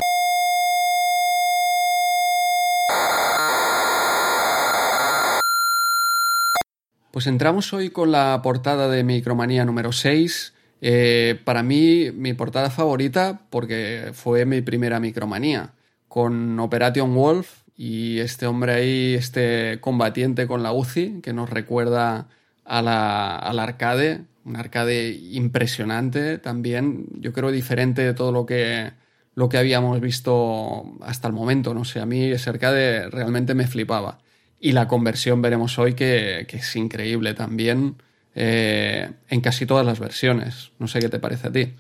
Pues 7.11 7.27
entramos 7.27 7.73
hoy 7.73 7.89
con 7.89 8.13
la 8.13 8.39
portada 8.43 8.91
de 8.91 9.03
Micromanía 9.03 9.65
número 9.65 9.93
6. 9.93 10.53
Eh, 10.83 11.41
para 11.47 11.63
mí, 11.63 12.11
mi 12.13 12.35
portada 12.35 12.69
favorita, 12.69 13.41
porque 13.49 14.11
fue 14.13 14.45
mi 14.45 14.61
primera 14.61 15.01
Micromanía, 15.01 15.73
con 16.09 16.61
Operation 16.61 17.15
Wolf 17.15 17.63
y 17.79 18.19
este 18.19 18.47
hombre 18.47 18.75
ahí, 18.75 19.15
este 19.15 19.81
combatiente 19.81 20.47
con 20.47 20.63
la 20.63 20.75
UCI, 20.75 21.23
que 21.23 21.33
nos 21.33 21.49
recuerda 21.49 22.29
a 22.71 22.83
la, 22.83 23.35
al 23.35 23.59
arcade, 23.59 24.27
un 24.45 24.55
arcade 24.55 25.11
impresionante 25.11 26.39
también, 26.39 27.07
yo 27.19 27.33
creo 27.33 27.51
diferente 27.51 28.03
de 28.03 28.15
todo 28.15 28.31
lo 28.31 28.47
que, 28.47 28.93
lo 29.35 29.49
que 29.49 29.59
habíamos 29.59 30.01
visto 30.01 30.85
hasta 31.01 31.27
el 31.27 31.35
momento, 31.35 31.75
no 31.75 31.85
sé, 31.85 31.99
a 31.99 32.07
mí 32.07 32.31
ese 32.31 32.49
arcade 32.49 33.11
realmente 33.11 33.55
me 33.55 33.67
flipaba. 33.67 34.21
Y 34.61 34.71
la 34.71 34.87
conversión 34.87 35.43
veremos 35.43 35.81
hoy 35.81 35.95
que, 35.95 36.47
que 36.49 36.59
es 36.59 36.77
increíble 36.77 37.35
también 37.35 37.97
eh, 38.37 39.11
en 39.29 39.41
casi 39.41 39.67
todas 39.67 39.85
las 39.85 39.99
versiones. 39.99 40.71
No 40.79 40.87
sé 40.87 41.01
qué 41.01 41.09
te 41.09 41.19
parece 41.19 41.49
a 41.49 41.53
ti. 41.53 41.75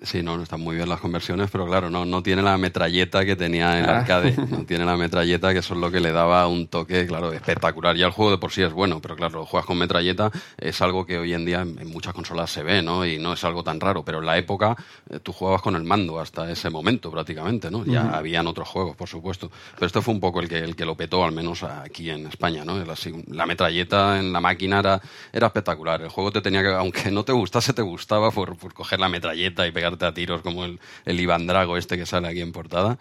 Sí, 0.00 0.22
no, 0.22 0.36
no 0.36 0.44
están 0.44 0.60
muy 0.60 0.76
bien 0.76 0.88
las 0.88 1.00
conversiones, 1.00 1.50
pero 1.50 1.66
claro, 1.66 1.90
no, 1.90 2.04
no 2.04 2.22
tiene 2.22 2.40
la 2.40 2.56
metralleta 2.56 3.24
que 3.24 3.34
tenía 3.34 3.78
en 3.80 3.84
el 3.84 3.90
Ah. 3.90 3.98
arcade. 3.98 4.32
No 4.48 4.64
tiene 4.64 4.84
la 4.84 4.96
metralleta, 4.96 5.52
que 5.52 5.58
eso 5.58 5.74
es 5.74 5.80
lo 5.80 5.90
que 5.90 5.98
le 5.98 6.12
daba 6.12 6.46
un 6.46 6.68
toque, 6.68 7.04
claro, 7.06 7.32
espectacular. 7.32 7.96
Ya 7.96 8.06
el 8.06 8.12
juego 8.12 8.30
de 8.30 8.38
por 8.38 8.52
sí 8.52 8.62
es 8.62 8.72
bueno, 8.72 9.00
pero 9.00 9.16
claro, 9.16 9.44
juegas 9.44 9.66
con 9.66 9.76
metralleta 9.76 10.30
es 10.56 10.80
algo 10.82 11.04
que 11.04 11.18
hoy 11.18 11.34
en 11.34 11.44
día 11.44 11.62
en, 11.62 11.90
muchas 11.90 12.14
consolas 12.14 12.48
se 12.50 12.62
ve, 12.62 12.80
¿no? 12.80 13.04
Y 13.04 13.18
no 13.18 13.32
es 13.32 13.42
algo 13.42 13.64
tan 13.64 13.80
raro, 13.80 14.04
pero 14.04 14.18
en 14.20 14.26
la 14.26 14.38
época 14.38 14.76
eh, 15.10 15.18
tú 15.20 15.32
jugabas 15.32 15.62
con 15.62 15.74
el 15.74 15.82
mando 15.82 16.20
hasta 16.20 16.48
ese 16.48 16.70
momento 16.70 17.10
prácticamente, 17.10 17.68
¿no? 17.68 17.84
Ya 17.84 18.10
habían 18.10 18.46
otros 18.46 18.68
juegos, 18.68 18.94
por 18.94 19.08
supuesto. 19.08 19.50
Pero 19.74 19.86
esto 19.86 20.00
fue 20.00 20.14
un 20.14 20.20
poco 20.20 20.38
el 20.40 20.48
que, 20.48 20.58
el 20.58 20.76
que 20.76 20.84
lo 20.84 20.94
petó, 20.96 21.24
al 21.24 21.32
menos 21.32 21.64
aquí 21.64 22.08
en 22.10 22.26
España, 22.28 22.64
¿no? 22.64 22.74
Así, 22.90 23.12
la 23.26 23.46
metralleta 23.46 24.20
en 24.20 24.32
la 24.32 24.40
máquina 24.40 24.78
era, 24.78 25.00
era 25.32 25.48
espectacular. 25.48 26.02
El 26.02 26.08
juego 26.08 26.30
te 26.30 26.40
tenía 26.40 26.62
que, 26.62 26.68
aunque 26.68 27.10
no 27.10 27.24
te 27.24 27.32
gustase, 27.32 27.72
te 27.72 27.82
gustaba 27.82 28.30
por, 28.30 28.56
por 28.56 28.72
coger 28.72 29.00
la 29.00 29.08
metralleta 29.08 29.66
y 29.66 29.72
pegarte 29.88 30.06
a 30.06 30.14
tiros 30.14 30.42
como 30.42 30.64
el, 30.64 30.78
el 31.04 31.20
Iván 31.20 31.46
Drago 31.46 31.76
este 31.76 31.96
que 31.96 32.06
sale 32.06 32.28
aquí 32.28 32.40
en 32.40 32.52
portada. 32.52 32.98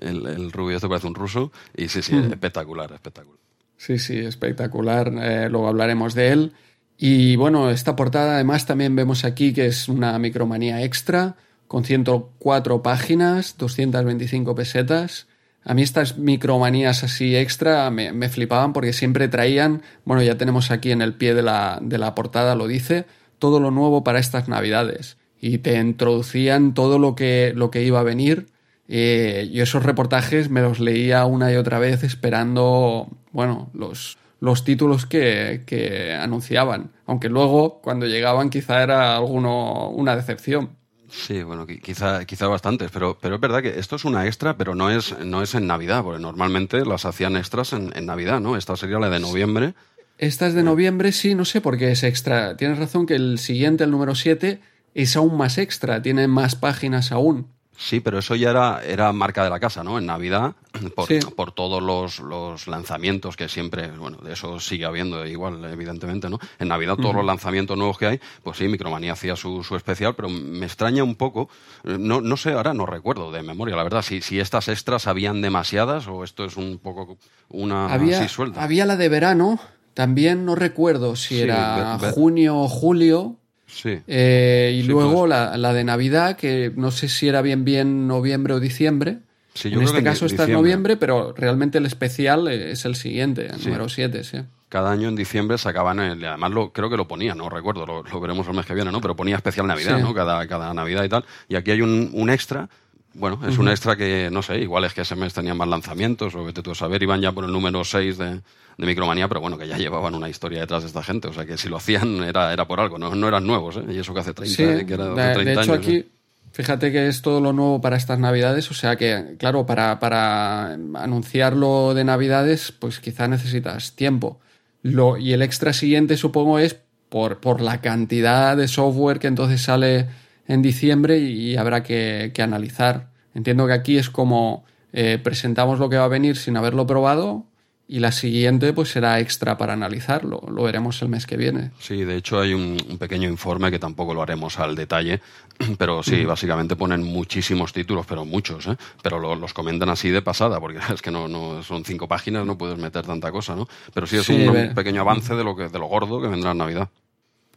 El, 0.00 0.26
el 0.26 0.52
rubio 0.52 0.76
este 0.76 0.88
parece 0.88 1.06
un 1.06 1.14
ruso. 1.14 1.52
Y 1.76 1.88
sí, 1.88 2.02
sí, 2.02 2.16
espectacular, 2.16 2.92
espectacular. 2.92 3.38
Sí, 3.76 3.98
sí, 3.98 4.18
espectacular. 4.18 5.12
Eh, 5.20 5.48
luego 5.50 5.68
hablaremos 5.68 6.14
de 6.14 6.28
él. 6.32 6.52
Y 6.98 7.36
bueno, 7.36 7.70
esta 7.70 7.96
portada 7.96 8.34
además 8.34 8.66
también 8.66 8.94
vemos 8.94 9.24
aquí 9.24 9.52
que 9.52 9.66
es 9.66 9.88
una 9.88 10.18
micromanía 10.18 10.82
extra 10.82 11.36
con 11.66 11.84
104 11.84 12.82
páginas, 12.82 13.56
225 13.56 14.54
pesetas. 14.54 15.28
A 15.64 15.74
mí 15.74 15.82
estas 15.82 16.18
micromanías 16.18 17.04
así 17.04 17.36
extra 17.36 17.90
me, 17.90 18.12
me 18.12 18.28
flipaban 18.28 18.72
porque 18.72 18.92
siempre 18.92 19.28
traían, 19.28 19.82
bueno, 20.04 20.22
ya 20.22 20.36
tenemos 20.36 20.70
aquí 20.70 20.90
en 20.90 21.00
el 21.00 21.14
pie 21.14 21.34
de 21.34 21.42
la, 21.42 21.78
de 21.80 21.98
la 21.98 22.14
portada, 22.14 22.54
lo 22.54 22.66
dice, 22.66 23.06
todo 23.38 23.60
lo 23.60 23.70
nuevo 23.70 24.04
para 24.04 24.18
estas 24.18 24.48
navidades. 24.48 25.16
Y 25.40 25.58
te 25.58 25.78
introducían 25.78 26.74
todo 26.74 26.98
lo 26.98 27.14
que, 27.14 27.52
lo 27.56 27.70
que 27.70 27.82
iba 27.82 28.00
a 28.00 28.04
venir. 28.04 28.46
Eh, 28.88 29.48
y 29.50 29.60
esos 29.60 29.84
reportajes 29.84 30.50
me 30.50 30.60
los 30.60 30.80
leía 30.80 31.24
una 31.24 31.52
y 31.52 31.56
otra 31.56 31.78
vez 31.78 32.02
esperando, 32.02 33.08
bueno, 33.32 33.70
los, 33.72 34.18
los 34.40 34.64
títulos 34.64 35.06
que, 35.06 35.62
que 35.66 36.12
anunciaban. 36.14 36.90
Aunque 37.06 37.28
luego, 37.28 37.80
cuando 37.82 38.06
llegaban, 38.06 38.50
quizá 38.50 38.82
era 38.82 39.16
alguno 39.16 39.88
una 39.90 40.16
decepción. 40.16 40.70
Sí, 41.08 41.42
bueno, 41.42 41.66
qui- 41.66 41.80
quizá, 41.80 42.24
quizá 42.24 42.46
bastantes, 42.46 42.90
pero, 42.92 43.18
pero 43.20 43.36
es 43.36 43.40
verdad 43.40 43.62
que 43.62 43.78
esto 43.80 43.96
es 43.96 44.04
una 44.04 44.26
extra, 44.26 44.56
pero 44.56 44.74
no 44.74 44.90
es, 44.90 45.16
no 45.24 45.42
es 45.42 45.54
en 45.54 45.66
Navidad, 45.66 46.02
porque 46.04 46.20
normalmente 46.20 46.84
las 46.84 47.04
hacían 47.04 47.36
extras 47.36 47.72
en, 47.72 47.90
en 47.96 48.06
Navidad, 48.06 48.40
¿no? 48.40 48.56
Esta 48.56 48.76
sería 48.76 48.98
la 49.00 49.10
de 49.10 49.18
noviembre. 49.20 49.74
Esta 50.18 50.46
es 50.46 50.54
de 50.54 50.62
noviembre, 50.62 51.12
sí, 51.12 51.34
no 51.34 51.44
sé 51.44 51.60
por 51.60 51.78
qué 51.78 51.90
es 51.92 52.02
extra. 52.04 52.56
Tienes 52.56 52.78
razón 52.78 53.06
que 53.06 53.14
el 53.14 53.38
siguiente, 53.38 53.84
el 53.84 53.90
número 53.90 54.14
7, 54.14 54.60
es 54.94 55.16
aún 55.16 55.36
más 55.36 55.58
extra, 55.58 56.00
tiene 56.02 56.26
más 56.28 56.56
páginas 56.56 57.12
aún. 57.12 57.46
Sí, 57.82 58.00
pero 58.00 58.18
eso 58.18 58.34
ya 58.34 58.50
era, 58.50 58.82
era 58.84 59.10
marca 59.14 59.42
de 59.42 59.48
la 59.48 59.58
casa, 59.58 59.82
¿no? 59.82 59.98
En 59.98 60.04
Navidad, 60.04 60.52
por, 60.94 61.06
Sí. 61.06 61.18
por 61.34 61.52
todos 61.52 61.82
los, 61.82 62.18
los 62.18 62.66
lanzamientos 62.68 63.36
que 63.38 63.48
siempre, 63.48 63.90
bueno, 63.92 64.18
de 64.18 64.34
eso 64.34 64.60
sigue 64.60 64.84
habiendo 64.84 65.24
igual, 65.24 65.64
evidentemente, 65.64 66.28
¿no? 66.28 66.38
En 66.58 66.68
Navidad 66.68 66.96
todos 66.96 67.14
los 67.14 67.24
lanzamientos 67.24 67.78
nuevos 67.78 67.96
que 67.96 68.04
hay, 68.04 68.20
pues 68.42 68.58
sí, 68.58 68.68
Micromanía 68.68 69.14
hacía 69.14 69.34
su, 69.34 69.64
su 69.64 69.76
especial, 69.76 70.14
pero 70.14 70.28
me 70.28 70.66
extraña 70.66 71.02
un 71.02 71.14
poco, 71.14 71.48
eh, 71.84 71.96
no, 71.98 72.20
no 72.20 72.36
sé, 72.36 72.52
ahora 72.52 72.74
no 72.74 72.84
recuerdo 72.84 73.32
de 73.32 73.42
memoria, 73.42 73.76
la 73.76 73.82
verdad, 73.82 74.02
si, 74.02 74.20
si 74.20 74.38
estas 74.40 74.68
extras 74.68 75.06
habían 75.06 75.40
demasiadas 75.40 76.06
o 76.06 76.22
esto 76.22 76.44
es 76.44 76.58
un 76.58 76.80
poco 76.80 77.16
una 77.48 77.86
había, 77.86 78.18
así 78.18 78.28
suelta. 78.28 78.62
había 78.62 78.84
la 78.84 78.96
de 78.96 79.08
verano, 79.08 79.58
también 79.94 80.44
no 80.44 80.54
recuerdo 80.54 81.16
si 81.16 81.36
Sí, 81.36 81.40
era 81.40 81.98
junio 82.12 82.58
o 82.58 82.68
julio. 82.68 83.36
Sí. 83.72 83.98
Eh, 84.06 84.74
y 84.78 84.82
Sí, 84.82 84.88
luego 84.88 85.20
pues. 85.20 85.30
la, 85.30 85.56
la 85.56 85.72
de 85.72 85.84
Navidad, 85.84 86.36
que 86.36 86.72
no 86.76 86.90
sé 86.90 87.08
si 87.08 87.28
era 87.28 87.40
bien 87.42 87.64
bien 87.64 88.06
noviembre 88.08 88.54
o 88.54 88.60
diciembre. 88.60 89.18
Sí, 89.54 89.68
yo 89.70 89.74
en 89.80 89.80
creo 89.80 89.86
este 89.88 89.98
que 89.98 90.04
caso 90.04 90.26
está 90.26 90.44
en 90.44 90.52
noviembre, 90.52 90.96
pero 90.96 91.32
realmente 91.36 91.78
el 91.78 91.86
especial 91.86 92.46
es 92.48 92.84
el 92.84 92.94
siguiente, 92.94 93.46
el 93.46 93.64
número 93.64 93.88
7, 93.88 94.22
sí. 94.24 94.38
Cada 94.68 94.92
año 94.92 95.08
en 95.08 95.16
diciembre 95.16 95.58
sacaban, 95.58 95.98
el, 95.98 96.24
además 96.24 96.52
lo, 96.52 96.72
creo 96.72 96.88
que 96.88 96.96
lo 96.96 97.08
ponía, 97.08 97.34
no 97.34 97.48
recuerdo, 97.50 97.84
lo, 97.84 98.04
lo 98.04 98.20
veremos 98.20 98.46
el 98.46 98.54
mes 98.54 98.64
que 98.66 98.74
viene, 98.74 98.92
¿no? 98.92 99.00
Pero 99.00 99.16
ponía 99.16 99.34
especial 99.34 99.66
Navidad, 99.66 99.96
Sí. 99.96 100.02
¿no? 100.02 100.14
Cada, 100.14 100.46
cada 100.46 100.72
Navidad 100.72 101.02
y 101.02 101.08
tal. 101.08 101.24
Y 101.48 101.56
aquí 101.56 101.72
hay 101.72 101.80
un, 101.82 102.10
un 102.12 102.30
extra, 102.30 102.68
bueno, 103.14 103.40
es 103.48 103.58
un 103.58 103.68
extra 103.68 103.96
que, 103.96 104.28
no 104.30 104.42
sé, 104.42 104.58
igual 104.58 104.84
es 104.84 104.94
que 104.94 105.00
ese 105.00 105.16
mes 105.16 105.34
tenían 105.34 105.56
más 105.56 105.68
lanzamientos, 105.68 106.34
o 106.34 106.44
vete 106.44 106.62
tú 106.62 106.70
a 106.70 106.74
saber, 106.74 107.02
iban 107.02 107.20
ya 107.20 107.32
por 107.32 107.44
el 107.44 107.52
número 107.52 107.84
6 107.84 108.18
de, 108.18 108.40
de 108.78 108.86
Micromanía, 108.86 109.26
pero 109.26 109.40
bueno, 109.40 109.58
que 109.58 109.66
ya 109.66 109.76
llevaban 109.76 110.14
una 110.14 110.28
historia 110.28 110.60
detrás 110.60 110.82
de 110.82 110.88
esta 110.88 111.02
gente, 111.02 111.28
o 111.28 111.32
sea 111.32 111.44
que 111.44 111.58
si 111.58 111.68
lo 111.68 111.76
hacían 111.76 112.22
era, 112.22 112.52
era 112.52 112.66
por 112.66 112.78
algo, 112.78 112.98
no, 112.98 113.14
no 113.14 113.28
eran 113.28 113.46
nuevos, 113.46 113.76
¿eh? 113.76 113.84
Y 113.90 113.98
eso 113.98 114.14
que 114.14 114.20
hace 114.20 114.32
30, 114.32 114.56
Sí, 114.56 114.62
¿eh? 114.62 114.86
que 114.86 114.94
era 114.94 115.06
de, 115.06 115.22
hace 115.22 115.34
30 115.34 115.44
de 115.44 115.52
hecho 115.52 115.72
años, 115.72 115.84
aquí, 115.84 115.96
¿eh? 115.96 116.08
fíjate 116.52 116.92
que 116.92 117.08
es 117.08 117.20
todo 117.20 117.40
lo 117.40 117.52
nuevo 117.52 117.80
para 117.80 117.96
estas 117.96 118.18
navidades, 118.20 118.70
o 118.70 118.74
sea 118.74 118.94
que, 118.96 119.34
claro, 119.38 119.66
para, 119.66 119.98
para 119.98 120.72
anunciarlo 120.72 121.94
de 121.94 122.04
navidades, 122.04 122.72
pues 122.72 123.00
quizá 123.00 123.26
necesitas 123.26 123.96
tiempo. 123.96 124.40
Lo, 124.82 125.18
y 125.18 125.32
el 125.32 125.42
extra 125.42 125.72
siguiente 125.72 126.16
supongo 126.16 126.58
es 126.58 126.76
por, 127.08 127.38
por 127.40 127.60
la 127.60 127.80
cantidad 127.80 128.56
de 128.56 128.68
software 128.68 129.18
que 129.18 129.26
entonces 129.26 129.60
sale 129.62 130.06
en 130.50 130.62
diciembre 130.62 131.18
y, 131.18 131.56
habrá 131.56 131.82
que, 131.82 132.32
que 132.34 132.42
analizar. 132.42 133.08
Entiendo 133.34 133.66
que 133.66 133.72
aquí 133.72 133.96
es 133.96 134.10
como 134.10 134.64
eh, 134.92 135.18
presentamos 135.22 135.78
lo 135.78 135.88
que 135.88 135.96
va 135.96 136.04
a 136.04 136.08
venir 136.08 136.36
sin 136.36 136.56
haberlo 136.56 136.86
probado 136.86 137.46
y 137.86 138.00
la 138.00 138.10
siguiente 138.10 138.72
pues 138.72 138.88
será 138.90 139.20
extra 139.20 139.56
para 139.56 139.74
analizarlo. 139.74 140.42
Lo 140.48 140.64
veremos 140.64 141.00
el 141.02 141.08
mes 141.08 141.26
que 141.26 141.36
viene. 141.36 141.70
Sí, 141.78 142.04
de 142.04 142.16
hecho 142.16 142.40
hay 142.40 142.52
un, 142.52 142.76
pequeño 142.98 143.28
informe 143.28 143.70
que 143.70 143.78
tampoco 143.78 144.12
lo 144.12 144.22
haremos 144.22 144.58
al 144.58 144.74
detalle, 144.74 145.20
pero 145.78 146.02
sí, 146.02 146.24
básicamente 146.24 146.74
ponen 146.74 147.04
muchísimos 147.04 147.72
títulos, 147.72 148.04
pero 148.06 148.24
muchos, 148.24 148.66
¿eh? 148.66 148.76
pero 149.02 149.36
los 149.36 149.54
comentan 149.54 149.88
así 149.88 150.10
de 150.10 150.22
pasada, 150.22 150.58
porque 150.58 150.80
es 150.94 151.00
que 151.00 151.12
no, 151.12 151.28
no 151.28 151.62
son 151.62 151.84
cinco 151.84 152.08
páginas, 152.08 152.44
no 152.44 152.58
puedes 152.58 152.78
meter 152.78 153.06
tanta 153.06 153.30
cosa, 153.30 153.54
¿no? 153.54 153.68
Pero 153.94 154.08
sí 154.08 154.16
es 154.16 154.28
un, 154.28 154.72
pequeño 154.74 155.00
avance 155.00 155.34
de 155.34 155.44
lo, 155.44 155.54
que, 155.54 155.68
de 155.68 155.78
lo 155.78 155.86
gordo 155.86 156.20
que 156.20 156.28
vendrá 156.28 156.50
en 156.50 156.58
Navidad. 156.58 156.88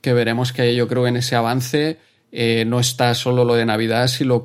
Que 0.01 0.13
veremos 0.13 0.51
que 0.51 0.75
yo 0.75 0.87
creo 0.87 1.07
en 1.07 1.17
ese 1.17 1.35
avance 1.35 1.97
eh, 2.35 2.65
no 2.65 2.79
está 2.79 3.13
solo 3.13 3.45
lo 3.45 3.53
de 3.53 3.63
Navidad, 3.63 4.07
sino, 4.07 4.41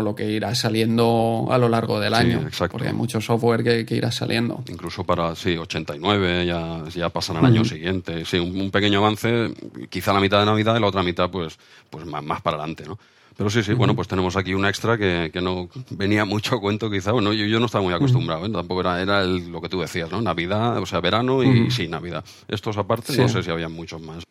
lo 0.00 0.14
que 0.14 0.30
irá 0.30 0.54
saliendo 0.54 1.48
a 1.50 1.58
lo 1.58 1.68
largo 1.68 1.98
del 1.98 2.14
año. 2.14 2.40
Exacto. 2.42 2.74
Porque 2.74 2.86
hay 2.86 2.94
mucho 2.94 3.20
software 3.20 3.64
que, 3.84 3.96
irá 3.96 4.12
saliendo. 4.12 4.62
Incluso 4.68 5.02
para, 5.02 5.34
sí, 5.34 5.56
89, 5.56 6.46
ya, 6.46 6.84
ya 6.94 7.08
pasan 7.08 7.38
al 7.38 7.46
año 7.46 7.64
siguiente. 7.64 8.24
Sí, 8.24 8.38
un, 8.38 8.70
pequeño 8.70 9.00
avance, 9.00 9.52
quizá 9.90 10.12
la 10.12 10.20
mitad 10.20 10.38
de 10.38 10.46
Navidad 10.46 10.76
y 10.76 10.80
la 10.80 10.86
otra 10.86 11.02
mitad, 11.02 11.30
pues, 11.30 11.58
pues 11.90 12.06
más, 12.06 12.22
más 12.22 12.40
para 12.42 12.58
adelante, 12.58 12.84
¿no? 12.86 12.96
Pero 13.36 13.50
sí, 13.50 13.64
sí, 13.64 13.74
bueno, 13.74 13.96
pues 13.96 14.06
tenemos 14.06 14.36
aquí 14.36 14.54
un 14.54 14.64
extra 14.64 14.96
que, 14.96 15.30
que 15.32 15.40
no 15.40 15.68
venía 15.90 16.24
mucho 16.24 16.54
a 16.54 16.60
cuento 16.60 16.88
quizá. 16.88 17.10
Bueno, 17.10 17.32
yo, 17.32 17.44
yo 17.46 17.58
no 17.58 17.66
estaba 17.66 17.82
muy 17.82 17.92
acostumbrado, 17.92 18.46
¿eh? 18.46 18.50
tampoco 18.50 18.82
era, 18.82 19.02
era 19.02 19.24
lo 19.24 19.60
que 19.60 19.68
tú 19.68 19.80
decías, 19.80 20.12
¿no? 20.12 20.22
Navidad, 20.22 20.78
o 20.78 20.86
sea, 20.86 21.00
verano 21.00 21.42
y 21.42 21.72
sí, 21.72 21.88
Navidad. 21.88 22.24
Estos 22.46 22.76
aparte, 22.76 23.16
no 23.16 23.28
sé 23.28 23.42
si 23.42 23.50
había 23.50 23.68
muchos 23.68 24.00
más. 24.00 24.22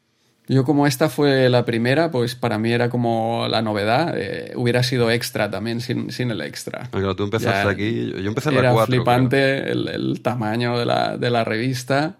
Yo 0.51 0.65
como 0.65 0.85
esta 0.85 1.07
fue 1.07 1.47
la 1.47 1.63
primera, 1.63 2.11
pues 2.11 2.35
para 2.35 2.57
mí 2.57 2.73
era 2.73 2.89
como 2.89 3.47
la 3.47 3.61
novedad. 3.61 4.15
Eh, 4.17 4.51
hubiera 4.57 4.83
sido 4.83 5.09
extra 5.09 5.49
también 5.49 5.79
sin, 5.79 6.11
sin 6.11 6.29
el 6.29 6.41
extra. 6.41 6.89
Claro, 6.91 7.15
tú 7.15 7.23
empezaste 7.23 7.69
aquí, 7.69 8.11
yo 8.21 8.27
empecé 8.27 8.49
en 8.49 8.55
la 8.55 8.73
4. 8.73 8.73
Era 8.73 8.85
flipante 8.85 9.71
el, 9.71 10.19
tamaño 10.21 10.77
de 10.77 10.85
la, 10.85 11.15
de 11.15 11.29
la 11.29 11.45
revista. 11.45 12.17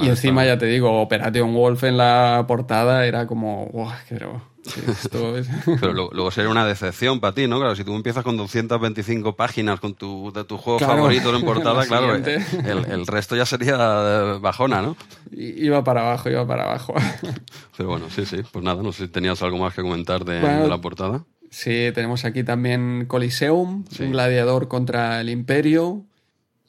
y 0.00 0.08
encima, 0.08 0.46
ya 0.46 0.56
te 0.56 0.64
digo, 0.64 0.98
Operation 0.98 1.52
Wolf 1.52 1.84
en 1.84 1.98
la 1.98 2.46
portada 2.48 3.04
era 3.04 3.26
como, 3.26 3.66
wow, 3.66 3.90
Pero 4.08 4.53
luego, 5.82 6.30
sería 6.30 6.50
una 6.50 6.66
decepción 6.66 7.20
para 7.20 7.34
ti, 7.34 7.46
¿no? 7.46 7.58
Claro, 7.58 7.76
si 7.76 7.84
tú 7.84 7.94
empiezas 7.94 8.24
con 8.24 8.36
225 8.36 9.36
páginas 9.36 9.80
con 9.80 9.94
tu, 9.94 10.32
de 10.32 10.44
tu 10.44 10.56
juego 10.56 10.78
favorito 10.78 11.34
en 11.34 11.42
portada, 11.44 11.86
claro, 11.86 12.14
el, 12.14 13.06
resto 13.06 13.36
ya 13.36 13.46
sería 13.46 13.76
bajona, 14.40 14.82
¿no? 14.82 14.96
Iba 15.32 15.84
para 15.84 16.02
abajo, 16.02 16.30
iba 16.30 16.46
para 16.46 16.64
abajo. 16.64 16.94
Pero 17.76 17.88
bueno, 17.90 18.06
sí, 18.10 18.24
sí. 18.24 18.38
Pues 18.50 18.64
nada, 18.64 18.82
no 18.82 18.92
sé 18.92 19.06
si 19.06 19.12
tenías 19.12 19.42
algo 19.42 19.58
más 19.58 19.74
que 19.74 19.82
comentar 19.82 20.24
de, 20.24 20.40
la 20.40 20.78
portada. 20.78 21.24
Sí, 21.50 21.90
tenemos 21.94 22.24
aquí 22.24 22.42
también 22.42 23.04
Coliseum, 23.06 23.84
un 24.00 24.10
gladiador 24.12 24.68
contra 24.68 25.20
el 25.20 25.28
Imperio. 25.28 26.04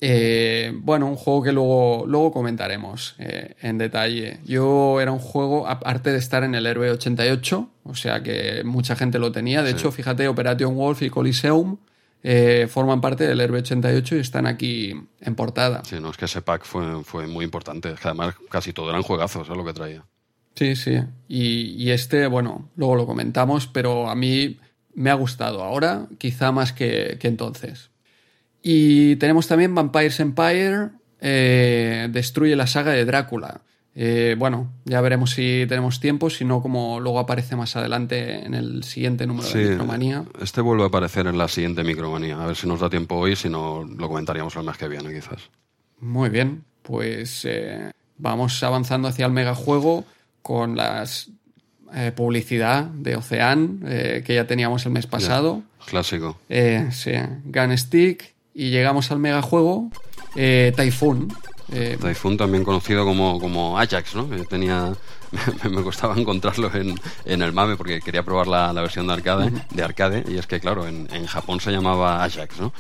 Eh, 0.01 0.73
bueno, 0.75 1.08
un 1.08 1.15
juego 1.15 1.43
que 1.43 1.51
luego, 1.51 2.05
luego 2.08 2.31
comentaremos 2.31 3.15
eh, 3.17 3.55
en 3.62 3.77
detalle. 3.77 4.39
Yo 4.45 4.99
era 4.99 5.12
un 5.12 5.19
juego, 5.19 5.67
aparte 5.67 6.12
de 6.12 6.17
estar 6.17 6.43
en 6.43 6.53
el 6.53 6.65
Herbe 6.65 6.91
88, 6.91 7.69
o 7.84 7.95
sea 7.95 8.21
que 8.21 8.63
mucha 8.65 8.95
gente 8.95 9.19
lo 9.19 9.31
tenía. 9.31 9.63
De 9.63 9.71
hecho, 9.71 9.91
fíjate, 9.91 10.27
Operation 10.27 10.75
Wolf 10.75 11.01
y 11.01 11.10
Coliseum 11.10 11.77
eh, 12.23 12.67
forman 12.69 12.99
parte 13.01 13.25
del 13.25 13.39
Herbe 13.39 13.60
88 13.60 14.17
y 14.17 14.19
están 14.19 14.47
aquí 14.47 14.93
en 15.21 15.36
portada. 15.36 15.84
Sí, 15.86 15.97
no, 16.01 16.10
es 16.10 16.17
que 16.17 16.25
ese 16.25 16.41
pack 16.41 16.65
fue, 16.65 17.03
fue 17.03 17.27
muy 17.27 17.45
importante. 17.45 17.95
además, 18.03 18.36
casi 18.49 18.73
todo 18.73 18.89
eran 18.89 19.03
juegazos, 19.03 19.49
es 19.49 19.55
lo 19.55 19.63
que 19.63 19.73
traía. 19.73 20.03
Sí, 20.55 20.75
sí. 20.75 20.99
Y, 21.27 21.89
este, 21.89 22.27
bueno, 22.27 22.69
luego 22.75 22.95
lo 22.95 23.05
comentamos, 23.05 23.67
pero 23.67 24.10
a 24.10 24.15
mí 24.15 24.60
me 24.93 25.10
ha 25.10 25.13
gustado 25.15 25.63
ahora, 25.63 26.08
quizá 26.17 26.51
más 26.51 26.71
que 26.73 27.17
entonces. 27.21 27.89
Y 28.67 29.17
tenemos 29.17 29.47
también 29.47 29.75
Vampires 29.75 30.19
Empire, 30.19 30.89
eh, 31.21 32.08
destruye 32.10 32.56
la 32.56 32.65
saga 32.65 32.93
de 32.93 33.06
Drácula. 33.06 33.62
Eh, 33.93 34.36
bueno, 34.39 34.73
ya 34.86 35.01
veremos 35.01 35.30
si 35.30 35.67
tenemos 35.69 35.99
tiempo, 35.99 36.32
si 36.32 36.45
no, 36.45 36.63
como 36.63 36.99
luego 36.99 37.19
aparece 37.19 37.56
más 37.56 37.75
adelante 37.75 38.43
en 38.43 38.56
el 38.56 38.84
siguiente 38.84 39.28
número 39.28 39.47
de 39.47 39.69
Micromanía. 39.69 40.25
Este 40.41 40.62
vuelve 40.62 40.82
a 40.82 40.88
aparecer 40.88 41.28
en 41.28 41.38
la 41.38 41.47
siguiente 41.47 41.84
Micromanía. 41.84 42.41
A 42.41 42.47
ver 42.47 42.56
si 42.56 42.67
nos 42.67 42.80
da 42.80 42.89
tiempo 42.89 43.13
hoy, 43.17 43.36
si 43.36 43.49
no, 43.49 43.84
lo 43.84 44.08
comentaríamos 44.08 44.56
el 44.56 44.63
mes 44.63 44.78
que 44.78 44.88
viene, 44.88 45.13
quizás. 45.13 45.43
Muy 45.99 46.30
bien, 46.30 46.63
pues 46.82 47.45
eh, 47.45 47.91
vamos 48.17 48.63
avanzando 48.63 49.08
hacia 49.08 49.28
el 49.28 49.32
megajuego 49.32 50.06
con 50.41 50.75
las 50.75 51.30
publicidad 52.15 52.86
de 52.86 53.15
Ocean 53.15 53.80
que 53.80 54.34
ya 54.36 54.47
teníamos 54.47 54.86
el 54.86 54.91
mes 54.91 55.08
pasado. 55.08 55.62
clásico. 55.86 56.38
sí, 56.49 57.12
Gunstick 57.45 58.35
y 58.56 58.70
llegamos 58.70 59.12
al 59.12 59.20
megajuego 59.20 59.91
eh, 60.36 60.74
Typhoon. 60.76 61.28
Eh, 61.72 61.98
Typhoon 62.00 62.38
también 62.38 62.63
conocido 62.63 63.06
como, 63.06 63.39
como 63.39 63.78
Ajax, 63.78 64.15
¿no? 64.15 64.26
tenía, 64.48 64.94
me, 65.70 65.84
costaba 65.84 66.15
encontrarlo 66.15 66.74
en, 66.74 66.96
en, 67.26 67.41
el 67.41 67.52
MAME 67.52 67.76
porque 67.76 68.00
quería 68.00 68.24
probar 68.24 68.48
la, 68.48 68.72
la 68.72 68.82
versión 68.82 69.08
de 69.08 69.13
arcade, 69.13 69.52
de 69.72 69.84
arcade 69.84 70.24
y 70.28 70.38
es 70.38 70.48
que 70.48 70.60
claro, 70.60 70.88
en, 70.88 71.08
en 71.12 71.26
Japón 71.26 71.60
se 71.60 71.72
llamaba 71.72 72.24
Ajax, 72.24 72.60
¿no? 72.60 72.74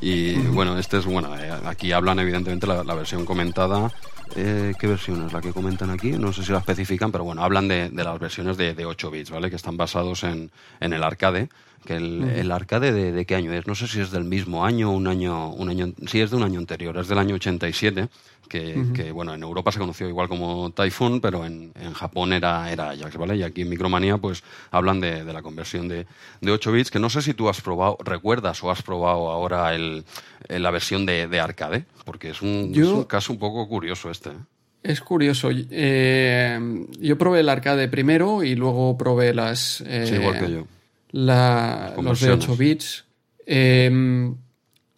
Y 0.00 0.34
bueno, 0.34 0.78
este 0.78 0.98
es, 0.98 1.04
bueno, 1.04 1.36
eh, 1.38 1.52
aquí 1.64 1.92
hablan 1.92 2.18
evidentemente 2.18 2.66
la, 2.66 2.82
la 2.82 2.94
versión 2.94 3.24
comentada 3.24 3.90
eh, 4.36 4.72
¿Qué 4.78 4.86
versión 4.86 5.26
es 5.26 5.32
la 5.32 5.40
que 5.40 5.52
comentan 5.52 5.90
aquí? 5.90 6.12
No 6.12 6.32
sé 6.32 6.42
si 6.42 6.52
la 6.52 6.58
especifican, 6.58 7.12
pero 7.12 7.24
bueno, 7.24 7.42
hablan 7.42 7.68
de, 7.68 7.90
de 7.90 8.04
las 8.04 8.18
versiones 8.18 8.56
de, 8.56 8.74
de, 8.74 8.86
8 8.86 9.10
bits, 9.10 9.30
¿vale? 9.30 9.50
Que 9.50 9.56
están 9.56 9.76
basados 9.76 10.24
en, 10.24 10.50
en 10.80 10.92
el 10.92 11.02
arcade 11.02 11.48
que 11.84 11.96
el, 11.96 12.50
arcade 12.52 12.92
de, 12.92 13.26
qué 13.26 13.34
año 13.34 13.52
es, 13.52 13.66
no 13.66 13.74
sé 13.74 13.86
si 13.86 14.00
es 14.00 14.10
del 14.10 14.24
mismo 14.24 14.64
año, 14.64 14.90
un 14.90 15.06
año, 15.06 15.50
un 15.50 15.68
año, 15.68 15.92
sí 16.06 16.20
es 16.20 16.30
de 16.30 16.36
un 16.36 16.42
año 16.42 16.58
anterior, 16.58 16.96
es 16.96 17.08
del 17.08 17.18
año 17.18 17.34
87, 17.34 18.08
que, 18.48 18.84
que 18.94 19.12
bueno, 19.12 19.34
en 19.34 19.42
Europa 19.42 19.72
se 19.72 19.78
conoció 19.78 20.08
igual 20.08 20.28
como 20.28 20.70
Typhoon, 20.70 21.20
pero 21.20 21.44
en, 21.44 21.72
en, 21.80 21.92
Japón 21.94 22.32
era, 22.32 22.70
era 22.70 22.90
Ajax, 22.90 23.16
¿vale? 23.16 23.36
Y 23.36 23.42
aquí 23.42 23.62
en 23.62 23.70
Micromanía 23.70 24.18
pues 24.18 24.44
hablan 24.70 25.00
de, 25.00 25.24
de 25.24 25.32
la 25.32 25.42
conversión 25.42 25.88
de, 25.88 26.06
de, 26.40 26.50
8 26.50 26.72
bits, 26.72 26.90
que 26.90 26.98
no 26.98 27.08
sé 27.08 27.22
si 27.22 27.34
tú 27.34 27.48
has 27.48 27.60
probado, 27.60 27.96
recuerdas 28.04 28.62
o 28.62 28.70
has 28.70 28.82
probado 28.82 29.30
ahora 29.30 29.74
el, 29.74 30.04
la 30.48 30.70
versión 30.70 31.06
de, 31.06 31.28
de 31.28 31.40
arcade, 31.40 31.86
porque 32.04 32.30
es 32.30 32.42
un, 32.42 32.72
es 32.74 32.86
un 32.86 33.04
caso 33.04 33.32
un 33.32 33.38
poco 33.38 33.66
curioso 33.68 34.10
este. 34.10 34.30
¿eh? 34.30 34.38
Es 34.82 35.00
curioso. 35.00 35.48
Eh, 35.52 36.86
yo 37.00 37.16
probé 37.16 37.40
el 37.40 37.48
arcade 37.48 37.88
primero 37.88 38.42
y 38.42 38.54
luego 38.56 38.98
probé 38.98 39.32
las. 39.32 39.82
sí, 39.86 40.14
igual 40.14 40.38
que 40.38 40.50
yo 40.50 40.66
la, 41.12 41.94
los 42.02 42.20
de 42.20 42.32
8 42.32 42.56
bits. 42.56 43.04
Em, 43.46 44.36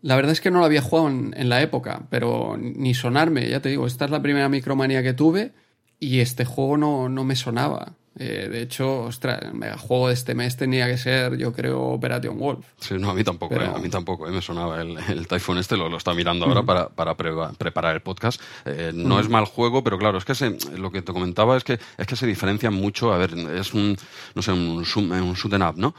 la 0.01 0.17
verdad 0.17 0.33
es 0.33 0.41
que 0.41 0.51
no 0.51 0.61
lo 0.61 0.65
había 0.65 0.83
jugado 0.83 1.09
en, 1.09 1.49
la 1.49 1.61
época, 1.63 2.07
pero 2.11 2.57
ni 2.59 2.95
sonarme, 2.95 3.49
ya 3.49 3.61
te 3.61 3.69
digo, 3.69 3.87
esta 3.87 4.05
es 4.05 4.11
la 4.11 4.23
primera 4.23 4.49
micromanía 4.49 5.03
que 5.03 5.15
tuve 5.15 5.53
y 5.99 6.21
este 6.21 6.45
juego 6.45 6.77
no, 6.77 7.09
no 7.09 7.25
me 7.25 7.37
sonaba. 7.37 7.95
Eh, 8.17 8.49
de 8.51 8.63
hecho, 8.63 9.03
ostras, 9.03 9.41
el 9.43 9.55
megajuego 9.55 10.09
de 10.09 10.15
este 10.15 10.35
mes 10.35 10.57
tenía 10.57 10.87
que 10.87 10.97
ser, 10.97 11.37
yo 11.37 11.53
creo, 11.53 11.83
Operation 11.83 12.39
Wolf. 12.39 12.65
Sí, 12.79 12.95
no, 12.99 13.11
a 13.11 13.15
mí 13.15 13.25
tampoco, 13.25 13.57
eh, 13.57 13.67
a 13.67 13.79
mí 13.79 13.89
tampoco, 13.89 14.29
eh, 14.29 14.31
me 14.31 14.41
sonaba 14.41 14.81
el, 14.81 14.97
el 15.09 15.27
Typhoon 15.27 15.59
este, 15.59 15.77
lo, 15.77 15.89
lo 15.89 15.97
está 15.97 16.15
mirando 16.15 16.47
ahora 16.47 16.63
para, 16.63 16.89
para 16.89 17.17
preparar 17.17 17.95
el 17.95 18.03
podcast. 18.03 18.41
no 18.95 19.19
es 19.19 19.29
mal 19.29 19.47
juego, 19.47 19.83
pero 19.83 19.99
claro, 19.99 20.19
es 20.19 20.25
que 20.25 20.35
se, 20.35 20.57
lo 20.77 20.91
que 20.93 21.03
te 21.03 21.13
comentaba 21.13 21.57
es 21.57 21.65
que, 21.65 21.79
es 21.99 22.07
que 22.07 22.17
se 22.17 22.27
diferencian 22.27 22.75
mucho, 22.75 23.13
a 23.13 23.19
ver, 23.19 23.35
es 23.35 23.75
un, 23.75 23.97
no 24.35 24.43
sé, 24.43 24.53
un, 24.53 24.85
un 24.87 25.35
shoot 25.35 25.53
up, 25.55 25.77
¿no? 25.77 25.95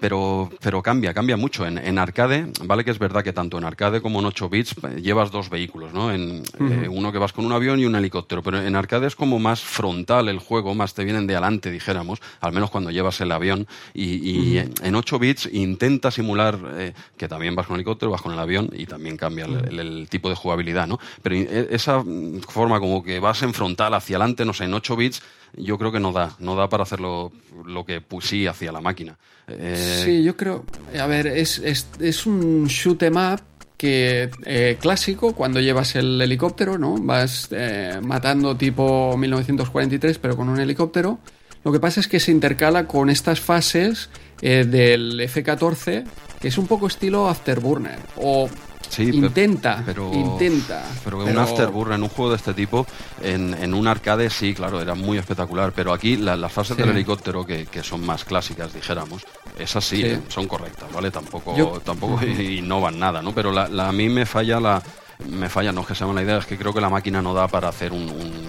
Pero, 0.00 0.50
pero 0.60 0.82
cambia, 0.82 1.14
cambia 1.14 1.36
mucho. 1.36 1.66
En, 1.66 1.78
en, 1.78 1.98
arcade, 1.98 2.46
vale 2.64 2.84
que 2.84 2.90
es 2.90 2.98
verdad 2.98 3.22
que 3.22 3.32
tanto 3.32 3.58
en 3.58 3.64
arcade 3.64 4.00
como 4.00 4.20
en 4.20 4.26
8 4.26 4.48
bits 4.48 4.74
eh, 4.82 5.00
llevas 5.02 5.30
dos 5.30 5.50
vehículos, 5.50 5.92
¿no? 5.92 6.12
En, 6.12 6.42
eh, 6.60 6.88
uno 6.88 7.12
que 7.12 7.18
vas 7.18 7.32
con 7.32 7.46
un 7.46 7.52
avión 7.52 7.80
y 7.80 7.84
un 7.84 7.94
helicóptero, 7.94 8.42
pero 8.42 8.60
en 8.60 8.76
arcade 8.76 9.06
es 9.06 9.16
como 9.16 9.38
más 9.38 9.62
frontal 9.62 10.28
el 10.28 10.38
juego, 10.38 10.74
más 10.74 10.94
te 10.94 11.04
vienen 11.04 11.26
de 11.26 11.34
adelante, 11.34 11.70
dijéramos, 11.70 12.20
al 12.40 12.52
menos 12.52 12.70
cuando 12.70 12.90
llevas 12.90 13.20
el 13.20 13.32
avión. 13.32 13.66
Y, 13.92 14.58
en 14.58 14.94
8 14.94 15.18
bits 15.18 15.48
intenta 15.52 16.10
simular 16.10 16.58
eh, 16.74 16.92
que 17.16 17.28
también 17.28 17.54
vas 17.54 17.66
con 17.66 17.74
el 17.74 17.80
helicóptero, 17.80 18.10
vas 18.10 18.22
con 18.22 18.32
el 18.32 18.38
avión 18.38 18.70
y 18.72 18.86
también 18.86 19.16
cambia 19.16 19.46
el, 19.46 20.08
tipo 20.08 20.28
de 20.28 20.34
jugabilidad, 20.34 20.86
¿no? 20.86 20.98
Pero 21.22 21.36
esa 21.36 22.04
forma 22.48 22.78
como 22.78 23.02
que 23.02 23.20
vas 23.20 23.42
en 23.42 23.54
frontal 23.54 23.94
hacia 23.94 24.16
adelante, 24.16 24.44
no 24.44 24.52
sé, 24.52 24.64
en 24.64 24.74
8 24.74 24.96
bits 24.96 25.22
yo 25.56 25.78
creo 25.78 25.92
que 25.92 26.00
no 26.00 26.12
da, 26.12 26.34
no 26.38 26.56
da 26.56 26.68
para 26.68 26.82
hacerlo 26.82 27.32
lo 27.64 27.84
que 27.84 28.02
sí 28.20 28.46
hacía 28.46 28.72
la 28.72 28.80
máquina. 28.80 29.16
Eh, 29.48 30.02
sí, 30.04 30.22
yo 30.22 30.36
creo, 30.36 30.64
a 30.98 31.06
ver, 31.06 31.26
es, 31.26 31.58
es, 31.58 31.88
es 32.00 32.26
un 32.26 32.66
shoot 32.66 33.02
em 33.02 33.16
up 33.16 33.40
que 33.76 34.30
eh, 34.46 34.78
clásico 34.80 35.34
cuando 35.34 35.60
llevas 35.60 35.96
el 35.96 36.20
helicóptero, 36.20 36.78
¿no? 36.78 36.96
Vas 36.98 37.48
eh, 37.50 38.00
matando 38.02 38.56
tipo 38.56 39.16
1943 39.16 40.18
pero 40.18 40.36
con 40.36 40.48
un 40.48 40.60
helicóptero. 40.60 41.18
Lo 41.64 41.72
que 41.72 41.80
pasa 41.80 42.00
es 42.00 42.08
que 42.08 42.20
se 42.20 42.30
intercala 42.30 42.86
con 42.86 43.08
estas 43.08 43.40
fases 43.40 44.10
del 44.40 45.18
F-14 45.20 46.04
que 46.38 46.48
es 46.48 46.58
un 46.58 46.66
poco 46.66 46.88
estilo 46.88 47.26
Afterburner 47.26 47.98
o 48.16 48.50
Sí, 48.94 49.10
intenta, 49.12 49.82
pero, 49.84 50.12
intenta. 50.12 50.82
Pero 51.02 51.18
un 51.18 51.24
pero- 51.24 51.40
Afterburner 51.40 51.96
en 51.96 52.02
un 52.04 52.08
juego 52.08 52.30
de 52.30 52.36
este 52.36 52.54
tipo, 52.54 52.86
en, 53.22 53.54
en 53.54 53.74
un 53.74 53.86
arcade, 53.86 54.30
sí, 54.30 54.54
claro, 54.54 54.80
era 54.80 54.94
muy 54.94 55.18
espectacular. 55.18 55.72
Pero 55.72 55.92
aquí 55.92 56.16
la- 56.16 56.36
las 56.36 56.52
fases 56.52 56.76
Sí. 56.76 56.82
del 56.82 56.90
helicóptero, 56.92 57.44
que, 57.44 57.66
que 57.66 57.82
son 57.82 58.04
más 58.06 58.24
clásicas, 58.24 58.72
dijéramos, 58.72 59.22
esas 59.58 59.84
sí, 59.84 59.96
Sí. 59.96 60.02
eh, 60.06 60.20
son 60.28 60.46
correctas, 60.46 60.92
¿vale? 60.92 61.10
Tampoco, 61.10 61.56
Yo- 61.56 61.80
tampoco 61.84 62.20
innovan 62.26 62.98
nada, 62.98 63.20
¿no? 63.22 63.32
Pero 63.34 63.50
la, 63.52 63.68
la- 63.68 63.88
a 63.88 63.92
mí 63.92 64.08
me 64.08 64.26
falla 64.26 64.60
la. 64.60 64.82
Me 65.28 65.48
falla, 65.48 65.70
no 65.72 65.82
es 65.82 65.86
que 65.86 65.94
sea 65.94 66.06
mala 66.08 66.22
idea, 66.22 66.38
es 66.38 66.46
que 66.46 66.58
creo 66.58 66.74
que 66.74 66.80
la 66.80 66.90
máquina 66.90 67.22
no 67.22 67.32
da 67.34 67.46
para 67.46 67.68
hacer 67.68 67.92
un, 67.92 68.02
un 68.10 68.48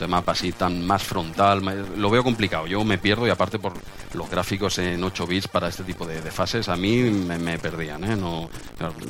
'em 0.00 0.12
up 0.14 0.24
así 0.28 0.52
tan 0.52 0.84
más 0.86 1.02
frontal. 1.02 1.62
Lo 1.96 2.10
veo 2.10 2.22
complicado, 2.24 2.66
yo 2.66 2.84
me 2.84 2.98
pierdo 2.98 3.26
y 3.26 3.30
aparte 3.30 3.58
por 3.58 3.72
los 4.14 4.28
gráficos 4.30 4.78
en 4.78 5.02
8 5.02 5.26
bits 5.26 5.48
para 5.48 5.68
este 5.68 5.82
tipo 5.84 6.06
de, 6.06 6.20
de 6.20 6.30
fases, 6.30 6.68
a 6.68 6.76
mí 6.76 6.98
me, 7.02 7.38
me 7.38 7.58
perdían, 7.58 8.04
¿eh? 8.04 8.16
No, 8.16 8.48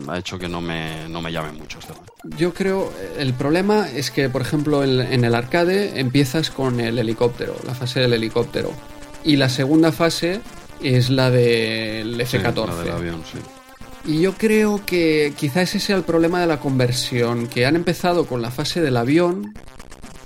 ha 0.08 0.18
hecho 0.18 0.38
que 0.38 0.48
no 0.48 0.60
me, 0.60 1.08
no 1.08 1.20
me 1.22 1.32
llame 1.32 1.52
mucho 1.52 1.78
este. 1.78 1.92
Yo 2.36 2.54
creo, 2.54 2.92
el 3.18 3.34
problema 3.34 3.88
es 3.88 4.10
que, 4.10 4.28
por 4.28 4.42
ejemplo, 4.42 4.82
el- 4.82 5.00
en 5.00 5.24
el 5.24 5.34
arcade 5.34 5.98
empiezas 6.00 6.50
con 6.50 6.80
el 6.80 6.98
helicóptero, 6.98 7.56
la 7.66 7.74
fase 7.74 8.00
del 8.00 8.12
helicóptero. 8.12 8.70
Y 9.24 9.36
la 9.36 9.48
segunda 9.48 9.92
fase 9.92 10.40
es 10.82 11.10
la 11.10 11.30
del 11.30 12.14
Sí, 12.26 12.36
F-14. 12.36 12.66
la 12.66 12.74
del 12.76 12.90
avión, 12.92 13.22
sí. 13.30 13.38
Y 14.04 14.20
yo 14.20 14.34
creo 14.34 14.84
que 14.84 15.32
quizá 15.36 15.62
ese 15.62 15.78
sea 15.78 15.94
el 15.96 16.02
problema 16.02 16.40
de 16.40 16.48
la 16.48 16.58
conversión, 16.58 17.46
que 17.46 17.66
han 17.66 17.76
empezado 17.76 18.26
con 18.26 18.42
la 18.42 18.50
fase 18.50 18.80
del 18.80 18.96
avión 18.96 19.54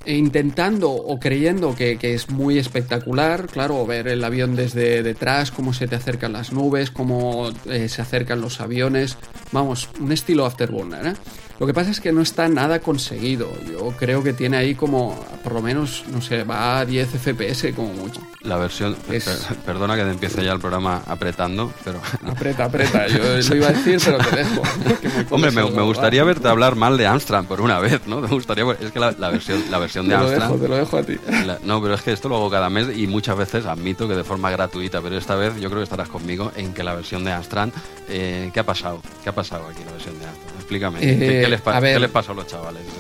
intentando 0.07 0.91
o 0.91 1.19
creyendo 1.19 1.75
que, 1.75 1.99
que 1.99 2.15
es 2.15 2.31
muy 2.31 2.59
espectacular, 2.59 3.47
claro, 3.47 3.85
ver 3.87 4.09
el 4.09 4.23
avión 4.25 4.55
desde 4.55 5.03
detrás, 5.03 5.51
cómo 5.51 5.73
se 5.73 5.89
te 5.89 5.97
acercan 5.97 6.33
las 6.33 6.53
nubes, 6.53 6.91
cómo 6.91 7.51
eh, 7.67 7.89
se 7.89 8.03
acercan 8.03 8.41
los 8.41 8.61
aviones, 8.61 9.19
vamos, 9.53 9.89
un 10.01 10.13
estilo 10.13 10.47
Afterburner, 10.47 11.07
¿eh? 11.07 11.15
Lo 11.59 11.67
que 11.67 11.73
pasa 11.73 11.91
es 11.91 12.01
que 12.01 12.13
no 12.13 12.21
está 12.21 12.49
nada 12.49 12.81
conseguido, 12.81 13.51
yo 13.71 13.93
creo 13.99 14.23
que 14.23 14.33
tiene 14.35 14.59
ahí 14.59 14.75
como, 14.75 15.19
por 15.43 15.55
lo 15.55 15.63
menos, 15.63 16.05
no 16.13 16.21
sé, 16.21 16.45
va 16.45 16.81
a 16.81 16.85
10 16.85 17.09
FPS 17.09 17.73
como 17.75 17.95
mucho. 17.95 18.21
La 18.43 18.57
versión, 18.59 18.95
Es- 19.11 19.49
perdona 19.65 19.97
que 19.97 20.03
te 20.05 20.11
empiece 20.11 20.45
ya 20.45 20.53
el 20.53 20.61
programa 20.61 21.03
apretando, 21.07 21.73
pero 21.83 21.99
Aprieta, 22.31 22.65
aprieta, 22.67 23.09
yo 23.09 23.19
lo 23.19 23.57
iba 23.57 23.69
a 23.69 23.73
decir, 23.73 23.99
pero 24.05 24.19
te 24.19 24.37
dejo. 24.37 24.63
me 24.63 25.27
Hombre, 25.31 25.51
me, 25.51 25.63
gustaría 25.83 26.23
verte 26.25 26.47
hablar 26.47 26.77
mal 26.77 26.99
de 26.99 27.07
Amstrad 27.07 27.45
por 27.45 27.61
una 27.63 27.79
vez, 27.79 28.07
¿no? 28.07 28.21
Me 28.21 28.29
gustaría, 28.29 28.65
es 28.81 28.93
que 28.93 29.01
la, 29.01 29.13
la 29.13 29.31
versión, 29.31 29.65
la 29.71 29.79
versión 29.79 30.07
de 30.09 30.15
Te 30.15 30.19
lo 30.21 30.27
Amstrad... 30.29 30.49
dejo, 30.49 30.61
te 30.61 30.69
lo 30.69 30.77
dejo 30.77 30.97
a 30.99 31.03
ti. 31.05 31.17
la- 31.47 31.59
no, 31.65 31.81
pero 31.81 31.95
es 31.95 32.03
que 32.03 32.13
esto 32.13 32.29
lo 32.29 32.37
hago 32.37 32.51
cada 32.51 32.69
mes 32.69 32.89
y 32.97 33.07
muchas 33.07 33.37
veces 33.37 33.65
admito 33.67 34.07
que 34.07 34.15
de 34.15 34.25
forma 34.25 34.51
gratuita, 34.51 35.01
pero 35.01 35.17
esta 35.17 35.35
vez 35.37 35.55
yo 35.57 35.69
creo 35.71 35.81
que 35.81 35.85
estarás 35.85 36.09
conmigo 36.11 36.53
en 36.55 36.75
que 36.75 36.85
la 36.85 36.95
versión 36.95 37.25
de 37.25 37.33
Amstrad, 37.33 37.71
eh, 38.09 38.51
¿qué 38.53 38.61
ha 38.61 38.67
pasado? 38.67 39.01
¿Qué 39.25 39.31
ha 39.31 39.35
pasado 39.35 39.67
aquí 39.69 39.81
la 39.87 39.93
versión 39.93 40.19
de 40.19 40.27
Amstrad? 40.27 40.55
Explícame, 40.57 41.01
¿qué, 41.01 41.43
Eh, 41.43 41.46
qué 41.47 41.51
les, 41.57 41.67
a 41.67 41.81
ver. 41.81 41.95
qué 41.95 42.01
les 42.01 42.11
pasa 42.11 42.33
a 42.33 42.35
los 42.35 42.47
chavales? 42.47 42.83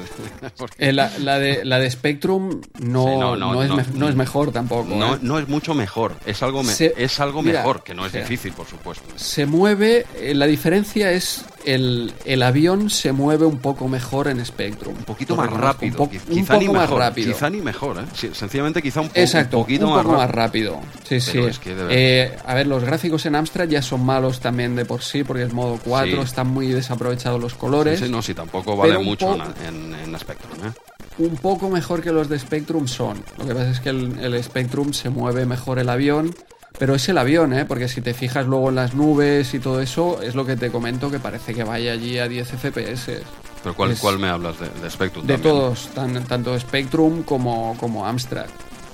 Eh, 0.78 0.92
la, 0.92 1.10
la 1.18 1.38
de, 1.38 1.64
la 1.64 1.78
de 1.78 1.90
Spectrum 1.90 2.60
no, 2.80 3.04
Sí, 3.04 3.16
no, 3.18 3.62
es, 3.62 3.68
no. 3.68 3.76
me- 3.76 3.84
no 3.94 4.08
es 4.08 4.14
mejor 4.14 4.52
tampoco. 4.52 4.94
no, 4.94 5.14
¿eh? 5.14 5.18
no 5.22 5.38
es 5.38 5.48
mucho 5.48 5.74
mejor, 5.74 6.14
es 6.26 6.42
algo, 6.42 6.62
me- 6.62 6.72
Se- 6.72 6.94
es 6.96 7.18
algo 7.20 7.42
mira, 7.42 7.60
mejor, 7.60 7.82
que 7.82 7.94
no 7.94 8.06
es 8.06 8.12
difícil, 8.12 8.52
por 8.52 8.66
supuesto. 8.66 9.04
Se 9.16 9.46
mueve, 9.46 10.06
eh, 10.16 10.34
la 10.34 10.46
diferencia 10.46 11.10
es 11.12 11.44
el, 11.66 12.12
el 12.24 12.42
avión 12.42 12.88
se 12.88 13.12
mueve 13.12 13.44
un 13.44 13.58
poco 13.58 13.86
mejor 13.88 14.28
en 14.28 14.44
Spectrum. 14.44 14.94
Un 14.96 15.04
poquito 15.04 15.36
más 15.36 15.50
rápido, 15.50 16.02
Un, 16.02 16.08
po- 16.08 16.14
qui- 16.14 16.20
un 16.28 16.34
quizá 16.36 16.54
poco 16.54 16.60
ni 16.66 16.68
más 16.72 16.82
mejor, 16.82 16.98
rápido. 17.00 17.32
quizá 17.32 17.50
ni 17.50 17.60
mejor, 17.60 17.98
¿eh? 17.98 18.04
Sí, 18.14 18.30
sencillamente 18.32 18.80
quizá 18.80 19.00
un, 19.02 19.08
po- 19.08 19.20
Exacto, 19.20 19.58
un 19.58 19.64
poquito 19.64 19.86
un 19.88 19.94
más 19.94 20.04
poco 20.04 20.16
más 20.16 20.30
rápido. 20.30 20.80
Sí, 21.06 21.20
sí. 21.20 21.38
Es 21.38 21.58
que 21.58 21.74
Eh, 21.90 22.36
a 22.46 22.54
ver, 22.54 22.66
los 22.66 22.82
gráficos 22.82 23.26
en 23.26 23.34
Amstrad 23.36 23.68
ya 23.68 23.82
son 23.82 24.04
malos 24.04 24.40
también 24.40 24.74
de 24.76 24.84
por 24.84 25.02
sí, 25.02 25.24
porque 25.24 25.42
es 25.42 25.52
modo 25.52 25.78
4, 25.84 26.16
Sí. 26.16 26.22
están 26.22 26.46
muy 26.48 26.68
desaprovechados 26.68 27.40
los 27.40 27.54
colores. 27.54 27.98
Sí, 27.98 28.06
sí, 28.06 28.10
no, 28.12 28.22
sí, 28.22 28.32
tampoco 28.32 28.76
vale 28.76 28.98
mucho 28.98 29.34
en, 29.34 29.92
en, 29.92 29.94
en 29.94 30.18
Spectrum, 30.18 30.52
¿eh? 30.66 30.72
un 31.18 31.34
poco 31.36 31.70
mejor 31.70 32.02
que 32.02 32.12
los 32.12 32.28
de 32.28 32.38
Spectrum 32.38 32.86
son. 32.86 33.22
Lo 33.38 33.46
que 33.46 33.54
pasa 33.54 33.70
es 33.70 33.80
que 33.80 33.88
el, 33.88 34.18
el 34.20 34.42
Spectrum 34.44 34.92
se 34.92 35.08
mueve 35.08 35.46
mejor 35.46 35.78
el 35.78 35.88
avión, 35.88 36.34
pero 36.78 36.94
es 36.94 37.08
el 37.08 37.18
avión, 37.18 37.52
¿eh? 37.52 37.64
Porque 37.64 37.88
si 37.88 38.00
te 38.00 38.14
fijas 38.14 38.46
luego 38.46 38.68
en 38.68 38.74
las 38.76 38.94
nubes 38.94 39.54
y 39.54 39.58
todo 39.58 39.80
eso, 39.80 40.20
es 40.22 40.34
lo 40.34 40.44
que 40.44 40.56
te 40.56 40.70
comento 40.70 41.10
que 41.10 41.18
parece 41.18 41.54
que 41.54 41.64
vaya 41.64 41.92
allí 41.92 42.18
a 42.18 42.28
10 42.28 42.48
FPS. 42.48 43.22
Pero 43.62 43.74
¿cuál, 43.74 43.92
Es- 43.92 44.00
cuál 44.00 44.18
me 44.18 44.28
hablas 44.28 44.60
de, 44.60 44.68
de 44.68 44.90
Spectrum? 44.90 45.26
De 45.26 45.34
también? 45.34 45.54
todos, 45.54 45.88
tan- 45.94 46.24
tanto 46.24 46.58
Spectrum 46.60 47.22
como, 47.22 47.76
como 47.78 48.06
Amstrad. 48.06 48.46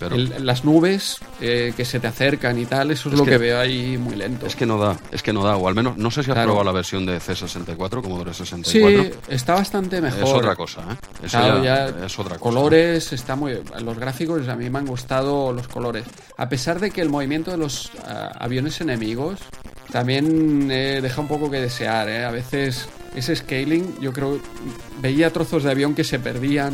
Pero- 0.05 0.17
El- 0.17 0.45
las 0.47 0.65
nubes 0.65 1.19
eh, 1.41 1.73
que 1.77 1.85
se 1.85 2.01
te 2.01 2.07
acercan 2.07 2.59
y 2.59 2.67
tal, 2.67 2.91
eso 2.91 3.09
es, 3.09 3.15
Es 3.15 3.19
lo 3.19 3.25
que- 3.25 3.33
que, 3.33 3.39
veo 3.39 3.59
ahí 3.61 3.97
muy 3.99 4.17
lento. 4.17 4.47
Es 4.47 4.57
que 4.57 4.67
no 4.67 4.79
da, 4.79 4.97
es 5.11 5.23
que 5.23 5.33
no 5.33 5.43
da, 5.45 5.57
o 5.57 5.69
al 5.69 5.75
menos, 5.75 5.97
no 5.97 6.11
sé 6.11 6.23
si 6.23 6.31
has 6.31 6.35
Claro. 6.35 6.49
probado 6.51 6.65
la 6.65 6.73
versión 6.73 7.05
de 7.07 7.19
C64, 7.21 8.03
Commodore 8.03 8.35
64. 8.35 9.05
sí, 9.05 9.11
está 9.29 9.55
bastante 9.55 10.01
mejor. 10.01 10.23
es 10.23 10.31
otra 10.33 10.57
cosa, 10.57 10.81
¿eh? 10.83 10.97
Eso 11.27 11.39
Claro, 11.39 11.65
ya 11.65 11.91
ya 11.91 12.07
es 12.07 12.19
otra 12.19 12.39
cosa. 12.39 12.41
colores, 12.41 13.13
está 13.13 13.37
muy 13.37 13.59
los 13.83 13.99
gráficos 13.99 14.49
a 14.49 14.57
mí 14.57 14.69
me 14.71 14.79
han 14.79 14.87
gustado 14.87 15.53
los 15.53 15.69
colores. 15.69 16.05
A 16.37 16.49
pesar 16.49 16.81
de 16.81 16.91
que 16.91 17.01
el 17.01 17.09
movimiento 17.09 17.51
de 17.51 17.57
los 17.57 17.91
ah, 18.07 18.33
aviones 18.39 18.81
enemigos 18.81 19.39
también 19.91 20.71
eh, 20.71 21.01
deja 21.03 21.21
un 21.21 21.29
poco 21.29 21.51
que 21.51 21.61
desear, 21.61 22.09
¿eh? 22.09 22.25
A 22.25 22.31
veces 22.31 22.89
ese 23.15 23.37
scaling, 23.37 24.01
yo 24.01 24.13
creo 24.13 24.39
veía 25.01 25.31
trozos 25.33 25.65
de 25.65 25.71
avión 25.71 25.95
que 25.95 26.05
se 26.05 26.19
perdían. 26.19 26.73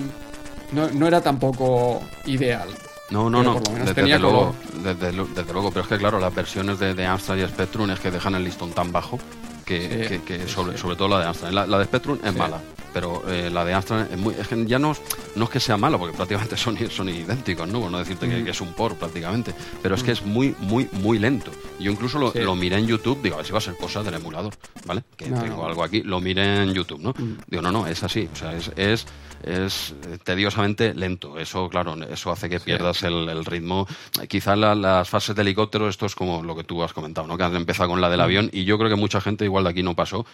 No, 0.72 0.88
no 0.90 1.06
era 1.06 1.20
tampoco 1.22 2.02
ideal. 2.26 2.68
No, 3.10 3.30
no, 3.30 3.38
Pero 3.38 3.42
no, 3.54 3.58
por 3.58 3.66
lo 3.68 3.72
menos 3.72 3.88
desde, 3.88 3.94
tenía 4.02 4.18
luego, 4.18 4.54
desde, 4.82 5.12
lu- 5.12 5.28
desde 5.34 5.52
luego, 5.52 5.70
pero 5.70 5.82
es 5.82 5.88
que 5.88 5.96
claro, 5.96 6.18
las 6.20 6.34
versiones 6.34 6.78
de, 6.78 6.94
de 6.94 7.06
Amstrad 7.06 7.36
y 7.38 7.46
Spectrum 7.46 7.90
es 7.90 8.00
que 8.00 8.10
dejan 8.10 8.34
el 8.34 8.44
listón 8.44 8.70
tan 8.72 8.92
bajo 8.92 9.18
que, 9.64 10.06
Sí, 10.08 10.18
que- 10.18 10.38
que 10.38 10.48
sobre, 10.48 10.72
sí. 10.74 10.78
sobre 10.82 10.96
todo 10.96 11.08
la 11.08 11.20
de 11.20 11.26
Amstrad. 11.26 11.52
La, 11.52 11.66
la 11.66 11.78
de 11.78 11.84
Spectrum 11.86 12.18
es 12.22 12.32
Sí. 12.32 12.38
mala, 12.38 12.60
pero 12.92 13.22
eh, 13.28 13.48
la 13.50 13.64
de 13.64 13.72
Amstrad 13.74 14.10
es 14.12 14.18
muy, 14.18 14.34
es 14.34 14.46
que 14.48 14.66
ya 14.66 14.78
no, 14.78 14.92
es- 14.92 15.00
no 15.36 15.44
es 15.44 15.50
que 15.50 15.58
sea 15.60 15.76
mala, 15.78 15.96
porque 15.98 16.14
prácticamente 16.16 16.56
son, 16.58 16.76
son 16.90 17.08
idénticos, 17.08 17.66
¿no? 17.68 17.80
Por 17.80 17.90
no 17.90 17.98
decirte 17.98 18.26
Mm. 18.26 18.30
que, 18.30 18.44
que 18.44 18.50
es 18.50 18.60
un 18.60 18.74
por 18.74 18.94
prácticamente, 18.96 19.54
pero 19.82 19.94
es 19.94 20.02
que 20.02 20.12
es 20.12 20.22
muy, 20.24 20.54
muy, 20.58 20.86
muy 20.92 21.18
lento. 21.18 21.50
Yo 21.80 21.90
incluso 21.90 22.18
lo, 22.18 22.54
miré 22.56 22.76
en 22.76 22.86
YouTube, 22.86 23.22
digo, 23.22 23.36
a 23.36 23.38
ver 23.38 23.46
si 23.46 23.52
va 23.52 23.58
a 23.58 23.62
ser 23.62 23.76
cosa 23.78 24.02
del 24.02 24.14
emulador, 24.14 24.52
¿vale? 24.84 25.02
Que 25.16 25.30
No, 25.30 25.40
tengo 25.40 25.56
no. 25.62 25.66
algo 25.66 25.82
aquí, 25.82 26.02
lo 26.02 26.20
miré 26.20 26.62
en 26.64 26.74
YouTube, 26.74 27.00
¿no? 27.00 27.10
Mm. 27.16 27.38
Digo, 27.46 27.62
no, 27.62 27.72
no, 27.72 27.86
es 27.86 28.02
así, 28.02 28.28
o 28.32 28.36
sea, 28.36 28.54
es, 28.54 28.70
es, 28.76 29.06
es 29.42 29.94
eh, 30.06 30.18
tediosamente 30.22 30.94
lento. 30.94 31.38
Eso, 31.38 31.68
claro, 31.68 31.94
eso 32.10 32.30
hace 32.30 32.48
que 32.48 32.60
pierdas 32.60 33.02
el, 33.02 33.28
el 33.28 33.44
ritmo. 33.44 33.86
Quizá 34.28 34.56
la- 34.56 34.74
las 34.74 35.08
fases 35.08 35.34
de 35.36 35.42
helicóptero, 35.42 35.88
esto 35.88 36.06
es 36.06 36.14
como 36.14 36.42
lo 36.42 36.56
que 36.56 36.64
tú 36.64 36.82
has 36.82 36.92
comentado, 36.92 37.26
¿no? 37.26 37.36
Que 37.38 37.44
has 37.44 37.54
empezado 37.54 37.88
con 37.88 38.00
la 38.00 38.10
del 38.10 38.20
avión 38.20 38.50
y 38.52 38.64
yo 38.64 38.78
creo 38.78 38.90
que 38.90 38.96
mucha 38.96 39.20
gente 39.20 39.44
igual 39.44 39.64
de 39.64 39.70
aquí 39.70 39.82
no 39.82 39.94
pasó. 39.94 40.24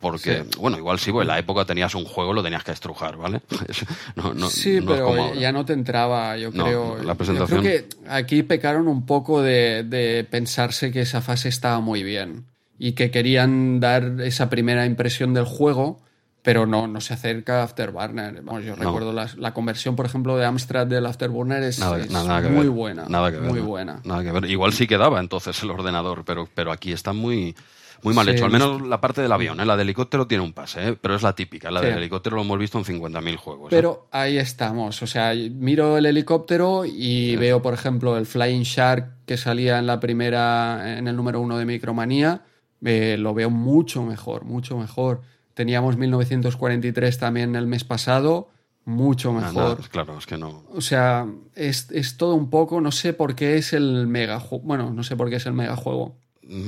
Porque, 0.00 0.44
bueno, 0.60 0.78
igual 0.78 1.00
sí, 1.00 1.10
pues 1.10 1.24
en 1.24 1.28
la 1.28 1.40
época 1.40 1.64
tenías 1.64 1.92
un 1.96 2.04
juego, 2.04 2.32
lo 2.32 2.40
tenías 2.40 2.62
que 2.62 2.70
estrujar, 2.70 3.16
¿ale? 3.20 3.40
Es- 3.68 3.84
no, 4.14 4.32
no, 4.32 4.48
sí, 4.48 4.78
no 4.80 4.86
pero 4.92 5.34
ya 5.34 5.50
no 5.50 5.64
te 5.64 5.72
entraba, 5.72 6.36
yo 6.36 6.52
creo. 6.52 6.98
la 6.98 7.14
Yo 7.14 7.14
presentación- 7.16 7.62
creo 7.62 7.62
que 7.62 7.88
aquí 8.08 8.44
pecaron 8.44 8.86
un 8.86 9.04
poco 9.06 9.42
de, 9.42 9.82
de 9.82 10.22
pensarse 10.22 10.92
que 10.92 11.00
esa 11.00 11.20
fase 11.20 11.48
estaba 11.48 11.80
muy 11.80 12.04
bien 12.04 12.44
y 12.78 12.92
que 12.92 13.10
querían 13.10 13.80
dar 13.80 14.20
esa 14.20 14.48
primera 14.48 14.86
impresión 14.86 15.34
del 15.34 15.46
juego, 15.46 16.00
pero 16.42 16.66
no, 16.66 16.86
no 16.86 17.00
se 17.00 17.14
acerca 17.14 17.60
a 17.60 17.64
Afterburner. 17.64 18.42
Vamos, 18.42 18.64
yo 18.64 18.76
No. 18.76 18.84
recuerdo 18.84 19.12
la, 19.12 19.28
la 19.36 19.52
conversión, 19.52 19.96
por 19.96 20.06
ejemplo, 20.06 20.36
de 20.36 20.44
Amstrad 20.46 20.86
del 20.86 21.04
Afterburner 21.06 21.62
es, 21.62 21.78
Nada, 21.78 21.98
es 21.98 22.10
nada 22.10 22.42
que 22.42 22.48
muy 22.48 22.62
ver. 22.66 22.70
buena. 22.70 23.04
Nada 23.08 23.30
que 23.30 23.38
ver. 23.38 23.50
Muy 23.50 23.60
buena. 23.60 24.00
Nada 24.04 24.22
que 24.22 24.32
ver. 24.32 24.44
Igual 24.46 24.72
sí 24.72 24.86
quedaba 24.86 25.20
entonces 25.20 25.62
el 25.62 25.70
ordenador, 25.70 26.24
pero, 26.24 26.48
pero 26.54 26.70
aquí 26.72 26.92
está 26.92 27.12
muy, 27.12 27.54
muy 28.02 28.14
mal 28.14 28.26
Sí, 28.26 28.32
hecho. 28.32 28.44
Al 28.46 28.52
no 28.52 28.58
menos 28.58 28.82
la 28.88 29.00
parte 29.00 29.20
del 29.20 29.32
avión, 29.32 29.60
¿eh? 29.60 29.66
La 29.66 29.76
del 29.76 29.86
helicóptero 29.88 30.26
tiene 30.28 30.44
un 30.44 30.52
pase, 30.52 30.88
¿eh? 30.90 30.96
Pero 31.00 31.16
es 31.16 31.22
la 31.22 31.34
típica. 31.34 31.70
La 31.70 31.80
Sí. 31.80 31.86
del 31.86 31.98
helicóptero 31.98 32.36
lo 32.36 32.42
hemos 32.42 32.58
visto 32.58 32.78
en 32.78 32.84
50.000 32.84 33.36
juegos. 33.36 33.66
¿eh? 33.72 33.76
Pero 33.76 34.08
ahí 34.12 34.38
estamos. 34.38 35.02
O 35.02 35.06
sea, 35.08 35.34
miro 35.34 35.98
el 35.98 36.06
helicóptero 36.06 36.84
y 36.86 37.34
veo, 37.36 37.60
por 37.60 37.74
ejemplo, 37.74 38.16
el 38.16 38.24
Flying 38.26 38.62
Shark 38.62 39.26
que 39.26 39.36
salía 39.36 39.78
en 39.80 39.86
la 39.86 39.98
primera, 40.00 40.96
en 40.98 41.08
el 41.08 41.16
número 41.16 41.40
uno 41.40 41.58
de 41.58 41.64
Micromanía. 41.66 42.42
eh, 42.84 43.16
lo 43.18 43.34
veo 43.34 43.50
mucho 43.50 44.04
mejor, 44.04 44.44
mucho 44.44 44.78
mejor. 44.78 45.22
Teníamos 45.58 45.96
1943 45.96 47.18
también 47.18 47.56
el 47.56 47.66
mes 47.66 47.82
pasado, 47.82 48.48
mucho 48.84 49.32
Nada, 49.32 49.50
mejor. 49.52 49.88
claro, 49.88 50.16
es 50.16 50.24
que 50.24 50.38
no. 50.38 50.62
O 50.72 50.80
sea, 50.80 51.26
es, 51.56 51.90
es 51.90 52.16
todo 52.16 52.36
un 52.36 52.48
poco, 52.48 52.80
no 52.80 52.92
sé 52.92 53.12
por 53.12 53.34
qué 53.34 53.56
es 53.56 53.72
el 53.72 54.06
mega 54.06 54.40
Bueno, 54.62 54.92
no 54.92 55.02
sé 55.02 55.16
por 55.16 55.28
qué 55.28 55.34
es 55.36 55.46
el 55.46 55.54
megajuego. 55.54 56.16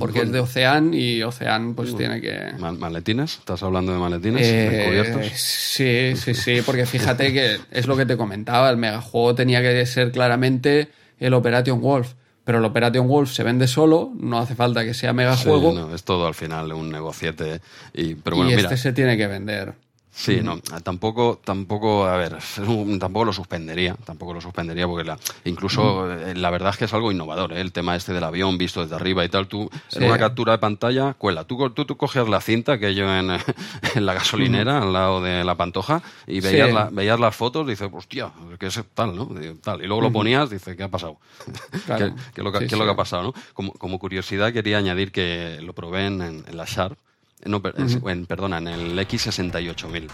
Porque 0.00 0.22
es 0.22 0.32
de 0.32 0.40
Ocean 0.40 0.92
y 0.92 1.22
Ocean 1.22 1.74
pues 1.76 1.96
tiene 1.96 2.20
que... 2.20 2.36
Ma- 2.58 2.72
¿Maletines? 2.72 3.38
¿Estás 3.38 3.62
hablando 3.62 3.92
de 3.92 3.98
maletines 4.00 4.42
Eh, 4.44 5.30
sí, 5.36 6.16
sí, 6.16 6.34
sí, 6.34 6.62
porque 6.66 6.84
fíjate 6.84 7.32
que 7.32 7.58
es 7.70 7.86
lo 7.86 7.96
que 7.96 8.06
te 8.06 8.16
comentaba, 8.16 8.68
el 8.70 8.76
megajuego 8.76 9.36
tenía 9.36 9.62
que 9.62 9.86
ser 9.86 10.10
claramente 10.10 10.88
el 11.20 11.32
Operation 11.32 11.80
Wolf, 11.80 12.14
pero 12.44 12.58
el 12.58 12.64
Operation 12.64 13.06
Wolf 13.06 13.32
se 13.32 13.42
vende 13.42 13.66
solo, 13.68 14.12
no 14.18 14.38
hace 14.38 14.54
falta 14.54 14.84
que 14.84 14.94
sea 14.94 15.10
Sí, 15.10 15.16
megajuego 15.16 15.72
no, 15.72 15.94
es 15.94 16.04
todo 16.04 16.26
al 16.26 16.34
final 16.34 16.72
un 16.72 16.90
negociete. 16.90 17.60
Y, 17.92 18.14
pero 18.14 18.36
y 18.36 18.38
bueno, 18.40 18.50
este 18.50 18.62
mira, 18.68 18.76
se 18.76 18.92
tiene 18.92 19.16
que 19.16 19.26
vender. 19.26 19.74
Sí, 20.20 20.42
no, 20.42 20.60
tampoco, 20.84 21.40
tampoco, 21.42 22.04
a 22.04 22.18
ver, 22.18 22.36
tampoco 23.00 23.24
lo 23.24 23.32
suspendería, 23.32 23.96
tampoco 24.04 24.34
lo 24.34 24.40
suspendería 24.42 24.86
porque 24.86 25.04
la, 25.04 25.18
incluso 25.46 26.12
eh, 26.12 26.34
la 26.34 26.50
verdad 26.50 26.70
es 26.72 26.76
que 26.76 26.84
es 26.84 26.92
algo 26.92 27.10
innovador, 27.10 27.54
¿eh? 27.54 27.60
el 27.62 27.72
tema 27.72 27.96
este 27.96 28.12
del 28.12 28.24
avión 28.24 28.58
visto 28.58 28.82
desde 28.82 28.96
arriba 28.96 29.24
y 29.24 29.30
tal, 29.30 29.48
tú 29.48 29.70
en 29.92 30.04
una 30.04 30.18
captura 30.18 30.52
de 30.52 30.58
pantalla, 30.58 31.14
cuela, 31.14 31.44
tú, 31.44 31.70
tú, 31.70 31.86
tú 31.86 31.96
cogías 31.96 32.28
la 32.28 32.42
cinta 32.42 32.78
que 32.78 32.94
yo 32.94 33.10
en, 33.10 33.30
en 33.94 34.06
la 34.06 34.12
gasolinera 34.12 34.82
al 34.82 34.92
lado 34.92 35.22
de 35.22 35.42
la 35.42 35.54
pantoja 35.54 36.02
y 36.26 36.40
veías, 36.40 36.92
veías 36.92 37.18
las 37.18 37.34
fotos 37.34 37.66
dices, 37.66 37.88
hostia, 37.90 38.30
¿qué 38.58 38.66
es 38.66 38.78
tal, 38.92 39.16
no? 39.16 39.26
Tal. 39.62 39.82
Y 39.82 39.86
luego 39.86 40.02
lo 40.02 40.12
ponías, 40.12 40.50
dices, 40.50 40.76
¿qué 40.76 40.82
ha 40.82 40.88
pasado? 40.88 41.16
¿Qué, 41.96 42.12
es 42.36 42.44
lo 42.44 42.52
que, 42.52 42.66
es 42.66 42.72
lo 42.72 42.84
que 42.84 42.90
ha 42.90 42.96
pasado, 42.96 43.22
no? 43.22 43.34
Como, 43.54 43.72
como, 43.72 43.98
curiosidad 43.98 44.52
quería 44.52 44.76
añadir 44.76 45.12
que 45.12 45.60
lo 45.62 45.72
probé 45.72 46.08
en, 46.08 46.20
en 46.20 46.56
la 46.56 46.66
Sharp 46.66 46.98
no, 47.44 47.62
en, 48.10 48.26
perdona, 48.26 48.58
en 48.58 48.68
el 48.68 48.98
X68000. 48.98 50.08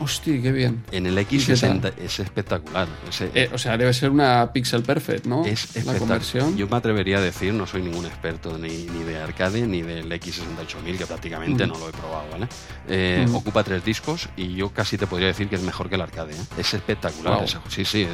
Hostia, 0.00 0.40
qué 0.40 0.50
bien. 0.50 0.82
En 0.92 1.04
el 1.04 1.18
X60 1.18 1.92
es 1.98 2.20
espectacular. 2.20 2.88
Eh, 3.34 3.50
o 3.52 3.58
sea, 3.58 3.76
debe 3.76 3.92
ser 3.92 4.10
una 4.10 4.50
Pixel 4.50 4.82
Perfect, 4.82 5.26
¿no? 5.26 5.44
Es 5.44 5.84
la 5.84 5.94
conversión. 5.98 6.56
Yo 6.56 6.66
me 6.68 6.76
atrevería 6.76 7.18
a 7.18 7.20
decir, 7.20 7.52
no 7.52 7.66
soy 7.66 7.82
ningún 7.82 8.06
experto 8.06 8.56
ni, 8.56 8.86
ni 8.86 9.04
de 9.04 9.18
arcade 9.18 9.66
ni 9.66 9.82
del 9.82 10.10
X68000, 10.10 10.96
que 10.96 11.06
prácticamente 11.06 11.66
no 11.66 11.78
lo 11.78 11.90
he 11.90 11.92
probado, 11.92 12.24
¿vale? 12.32 12.48
Eh, 12.88 13.26
ocupa 13.34 13.62
tres 13.62 13.84
discos 13.84 14.28
y 14.36 14.54
yo 14.54 14.70
casi 14.70 14.96
te 14.96 15.06
podría 15.06 15.28
decir 15.28 15.48
que 15.48 15.56
es 15.56 15.62
mejor 15.62 15.90
que 15.90 15.96
el 15.96 16.00
arcade. 16.00 16.32
¿eh? 16.32 16.44
Es 16.56 16.72
espectacular. 16.72 17.44
sí, 17.68 17.84
sí. 17.84 18.06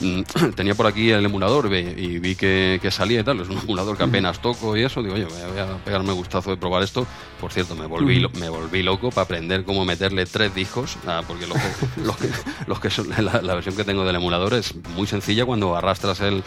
Mm, 0.00 0.50
tenía 0.54 0.76
por 0.76 0.86
aquí 0.86 1.10
el 1.10 1.24
emulador 1.24 1.66
y 1.74 2.18
vi 2.20 2.36
que, 2.36 2.78
que, 2.80 2.90
salía 2.92 3.20
y 3.20 3.24
tal. 3.24 3.40
Es 3.40 3.48
un 3.48 3.58
emulador 3.58 3.96
que 3.96 4.04
apenas 4.04 4.40
toco 4.40 4.76
y 4.76 4.82
eso. 4.84 5.02
Digo, 5.02 5.16
oye, 5.16 5.24
voy 5.24 5.58
a 5.58 5.78
pegarme 5.84 6.12
gustazo 6.12 6.50
de 6.50 6.56
probar 6.56 6.84
esto. 6.84 7.06
Por 7.40 7.52
cierto, 7.52 7.74
me 7.74 7.86
volví, 7.86 8.24
me 8.38 8.48
volví 8.48 8.82
loco 8.84 9.10
para 9.10 9.24
aprender 9.24 9.64
cómo 9.64 9.84
meterle 9.84 10.26
tres 10.26 10.54
discos 10.54 10.96
porque 11.26 11.46
los 11.46 11.56
que, 11.58 12.00
los 12.02 12.16
que, 12.16 12.28
los 12.66 12.80
que 12.80 12.90
son, 12.90 13.08
la, 13.08 13.54
versión 13.54 13.76
que 13.76 13.84
tengo 13.84 14.04
del 14.04 14.16
emulador 14.16 14.54
es 14.54 14.74
muy 14.94 15.06
sencilla 15.06 15.44
cuando 15.44 15.76
arrastras 15.76 16.20
el. 16.20 16.42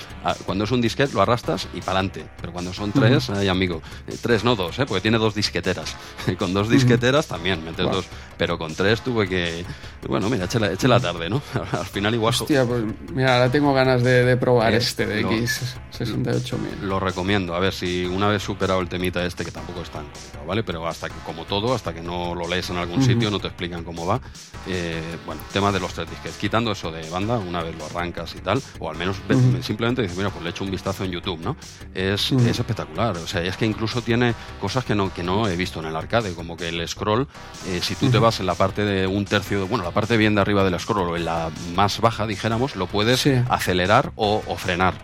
Cuando 0.46 0.64
es 0.64 0.72
un 0.72 0.82
disquete, 0.82 1.14
lo 1.14 1.22
arrastras 1.22 1.68
y 1.74 1.80
para 1.82 2.00
adelante. 2.00 2.26
Pero 2.40 2.54
cuando 2.54 2.74
son 2.74 2.92
tres, 2.92 3.30
amigo, 3.30 3.82
eh, 4.08 4.16
tres 4.22 4.44
no 4.44 4.56
dos, 4.56 4.80
¿eh? 4.80 4.86
porque 4.86 5.02
tiene 5.02 5.18
dos 5.18 5.36
disqueteras. 5.36 5.96
con 6.38 6.54
dos 6.54 6.70
disqueteras 6.70 7.28
también 7.28 7.64
metes 7.64 7.86
dos. 7.86 8.06
Pero 8.38 8.58
con 8.58 8.76
tres 8.76 9.02
tuve 9.02 9.28
que. 9.28 9.66
Bueno, 10.08 10.30
mira, 10.30 10.46
eche 10.46 10.88
la, 10.88 11.00
tarde, 11.00 11.30
¿no? 11.30 11.42
Al 11.72 11.86
final 11.86 12.14
igual. 12.14 12.34
Hostia, 12.34 12.66
pues 12.66 12.84
mira, 13.14 13.36
ahora 13.36 13.52
tengo 13.52 13.74
ganas 13.74 14.04
de, 14.04 14.38
probar 14.38 14.74
este 14.74 15.06
de 15.06 15.26
X68000. 15.26 16.82
Lo 16.82 17.00
recomiendo. 17.00 17.56
A 17.56 17.60
ver 17.60 17.74
si 17.74 18.06
una 18.06 18.28
vez 18.28 18.44
superado 18.44 18.80
el 18.80 18.90
temita 18.90 19.26
este, 19.26 19.44
que 19.44 19.52
tampoco 19.52 19.82
es 19.82 19.90
tan 19.90 20.06
complicado, 20.06 20.46
¿vale? 20.46 20.64
Pero 20.64 20.88
hasta 20.88 21.10
que, 21.10 21.16
como 21.26 21.46
todo, 21.46 21.74
hasta 21.74 21.94
que 21.94 22.02
no 22.02 22.36
lo 22.36 22.48
lees 22.48 22.70
en 22.70 22.78
algún 22.78 23.04
sitio, 23.04 23.32
no 23.32 23.40
te 23.40 23.48
explican 23.48 23.84
cómo 23.84 24.06
va. 24.06 24.22
Eh, 24.68 25.02
bueno, 25.26 25.42
tema 25.54 25.72
de 25.72 25.80
los 25.80 25.94
tres 25.94 26.10
disquetes. 26.10 26.38
Quitando 26.38 26.72
eso 26.72 26.92
de 26.92 27.10
banda, 27.10 27.38
una 27.38 27.64
vez 27.64 27.76
lo 27.78 27.86
arrancas 27.86 28.36
y 28.36 28.40
tal, 28.40 28.62
o 28.80 28.90
al 28.90 28.98
menos 28.98 29.18
simplemente 29.62 30.02
dices, 30.02 30.18
mira, 30.18 30.30
pues 30.30 30.44
le 30.44 30.50
echo 30.50 30.64
un 30.64 30.72
vistazo 30.72 31.04
en 31.04 31.12
YouTube, 31.12 31.40
¿no? 31.40 31.56
Es, 31.94 32.32
es, 32.32 32.60
espectacular. 32.60 33.18
O 33.18 33.28
sea, 33.28 33.42
es 33.44 33.56
que 33.58 33.66
incluso 33.66 34.02
tiene 34.02 34.34
cosas 34.60 34.84
que 34.86 34.96
no, 34.96 35.14
que 35.14 35.24
no 35.24 35.48
he 35.48 35.56
visto 35.56 35.80
en 35.80 35.86
el 35.86 35.96
arcade, 35.96 36.34
como 36.34 36.58
que 36.58 36.70
el 36.70 36.88
scroll, 36.88 37.28
eh, 37.68 37.80
si 37.82 37.96
tú 37.96 38.10
te 38.10 38.20
vas 38.20 38.40
en 38.40 38.46
la 38.46 38.56
parte 38.56 38.84
de 38.84 39.08
un 39.08 39.26
tercio, 39.26 39.62
de, 39.62 39.66
bueno, 39.66 39.84
la 39.84 39.92
parte 39.92 40.18
bien 40.18 40.36
de 40.36 40.42
arriba 40.42 40.64
del 40.64 40.80
scroll 40.80 41.10
o 41.10 41.18
en 41.18 41.26
la 41.26 41.50
más 41.76 42.00
baja, 42.02 42.28
dijéramos, 42.28 42.76
lo 42.76 42.88
puedes 42.88 43.26
acelerar 43.50 44.12
o, 44.16 44.42
frenar. 44.58 44.96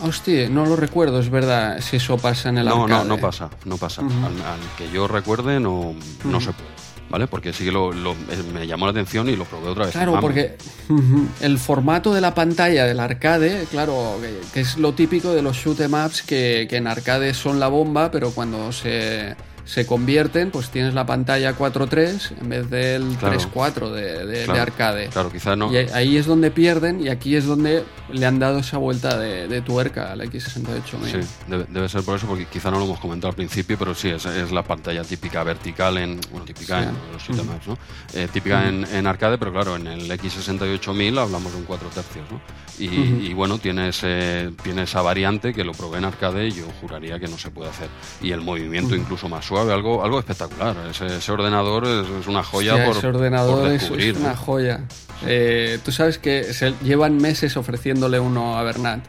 Hostia, 0.00 0.48
no 0.48 0.64
lo 0.64 0.76
recuerdo, 0.76 1.18
es 1.18 1.30
verdad, 1.30 1.80
si 1.80 1.96
eso 1.96 2.18
pasa 2.18 2.50
en 2.50 2.58
el 2.58 2.66
no, 2.66 2.84
arcade. 2.84 3.08
No, 3.08 3.16
no 3.16 3.20
pasa, 3.20 3.50
no 3.64 3.78
pasa. 3.78 4.02
al, 4.02 4.76
que 4.76 4.90
yo 4.92 5.08
recuerde 5.08 5.58
no, 5.58 5.94
no 6.24 6.40
se 6.40 6.52
puede. 6.52 6.77
¿Vale? 7.08 7.26
Porque 7.26 7.52
sí 7.52 7.64
que 7.64 7.72
lo, 7.72 7.92
me 8.52 8.66
llamó 8.66 8.86
la 8.86 8.90
atención 8.90 9.28
y 9.28 9.36
lo 9.36 9.44
probé 9.44 9.68
otra 9.68 9.86
vez. 9.86 9.92
Claro, 9.92 10.18
porque 10.20 10.56
el 11.40 11.58
formato 11.58 12.12
de 12.14 12.20
la 12.20 12.34
pantalla 12.34 12.84
del 12.84 13.00
arcade, 13.00 13.66
claro, 13.70 14.18
que, 14.52 14.60
es 14.60 14.76
lo 14.76 14.92
típico 14.92 15.32
de 15.32 15.42
los 15.42 15.56
shoot 15.56 15.80
em 15.80 15.94
ups 15.94 16.22
que, 16.22 16.66
que 16.68 16.76
en 16.76 16.86
arcade 16.86 17.34
son 17.34 17.60
la 17.60 17.68
bomba, 17.68 18.10
pero 18.10 18.30
cuando 18.30 18.72
se 18.72 19.36
se 19.68 19.84
convierten, 19.84 20.50
pues 20.50 20.70
tienes 20.70 20.94
la 20.94 21.04
pantalla 21.04 21.54
4.3 21.54 22.40
en 22.40 22.48
vez 22.48 22.70
del 22.70 23.18
3.4 23.18 23.90
de, 23.90 24.24
de, 24.24 24.58
arcade. 24.58 25.08
Claro, 25.08 25.30
quizás 25.30 25.58
no. 25.58 25.70
Y 25.70 25.76
ahí 25.76 26.16
es 26.16 26.24
donde 26.24 26.50
pierden 26.50 27.02
y 27.02 27.10
aquí 27.10 27.36
es 27.36 27.44
donde 27.44 27.84
le 28.10 28.24
han 28.24 28.38
dado 28.38 28.60
esa 28.60 28.78
vuelta 28.78 29.18
de, 29.18 29.60
tuerca 29.60 30.12
al 30.12 30.22
X68. 30.22 30.62
Sí, 31.04 31.28
debe, 31.68 31.88
ser 31.90 32.02
por 32.02 32.16
eso, 32.16 32.26
porque 32.26 32.46
quizá 32.46 32.70
no 32.70 32.78
lo 32.78 32.86
hemos 32.86 32.98
comentado 32.98 33.28
al 33.28 33.36
principio, 33.36 33.76
pero 33.78 33.94
sí, 33.94 34.08
es, 34.08 34.24
es 34.24 34.50
la 34.52 34.62
pantalla 34.62 35.04
típica 35.04 35.44
vertical 35.44 35.98
en. 35.98 36.18
Bueno, 36.30 36.46
típica 36.46 36.84
en 36.84 36.94
los 37.12 37.28
uh 37.28 37.44
¿no? 37.66 37.78
Eh, 38.14 38.26
típica 38.32 38.66
en, 38.66 38.86
en, 38.90 39.06
arcade, 39.06 39.36
pero 39.36 39.52
claro, 39.52 39.76
en 39.76 39.86
el 39.86 40.10
X68000 40.10 41.18
hablamos 41.18 41.52
de 41.52 41.58
un 41.58 41.64
4 41.64 41.88
tercios, 41.90 42.24
¿no? 42.30 42.40
Y, 42.78 43.34
bueno, 43.34 43.58
tiene, 43.58 43.88
ese, 43.88 44.52
tiene 44.62 44.82
esa 44.82 45.02
variante 45.02 45.52
que 45.52 45.64
lo 45.64 45.72
probé 45.72 45.98
en 45.98 46.04
arcade 46.04 46.46
y 46.46 46.52
yo 46.52 46.64
juraría 46.80 47.18
que 47.18 47.26
no 47.26 47.36
se 47.36 47.50
puede 47.50 47.70
hacer. 47.70 47.88
Y 48.22 48.30
el 48.30 48.40
movimiento 48.40 48.94
incluso 48.94 49.28
más 49.28 49.44
suave 49.44 49.57
algo, 49.60 50.04
algo 50.04 50.18
espectacular. 50.18 50.76
Ese, 50.90 51.32
ordenador 51.32 51.86
es, 51.86 52.26
una 52.26 52.42
joya 52.42 52.84
por, 52.84 52.96
ese 52.96 53.06
ordenador 53.06 53.70
Es, 53.70 53.90
una 53.90 54.36
joya. 54.36 54.80
Eh, 55.26 55.78
Tú 55.84 55.92
sabes 55.92 56.18
que 56.18 56.44
se 56.44 56.74
llevan 56.82 57.16
meses 57.16 57.56
ofreciéndole 57.56 58.20
uno 58.20 58.58
a 58.58 58.62
Bernat. 58.62 59.00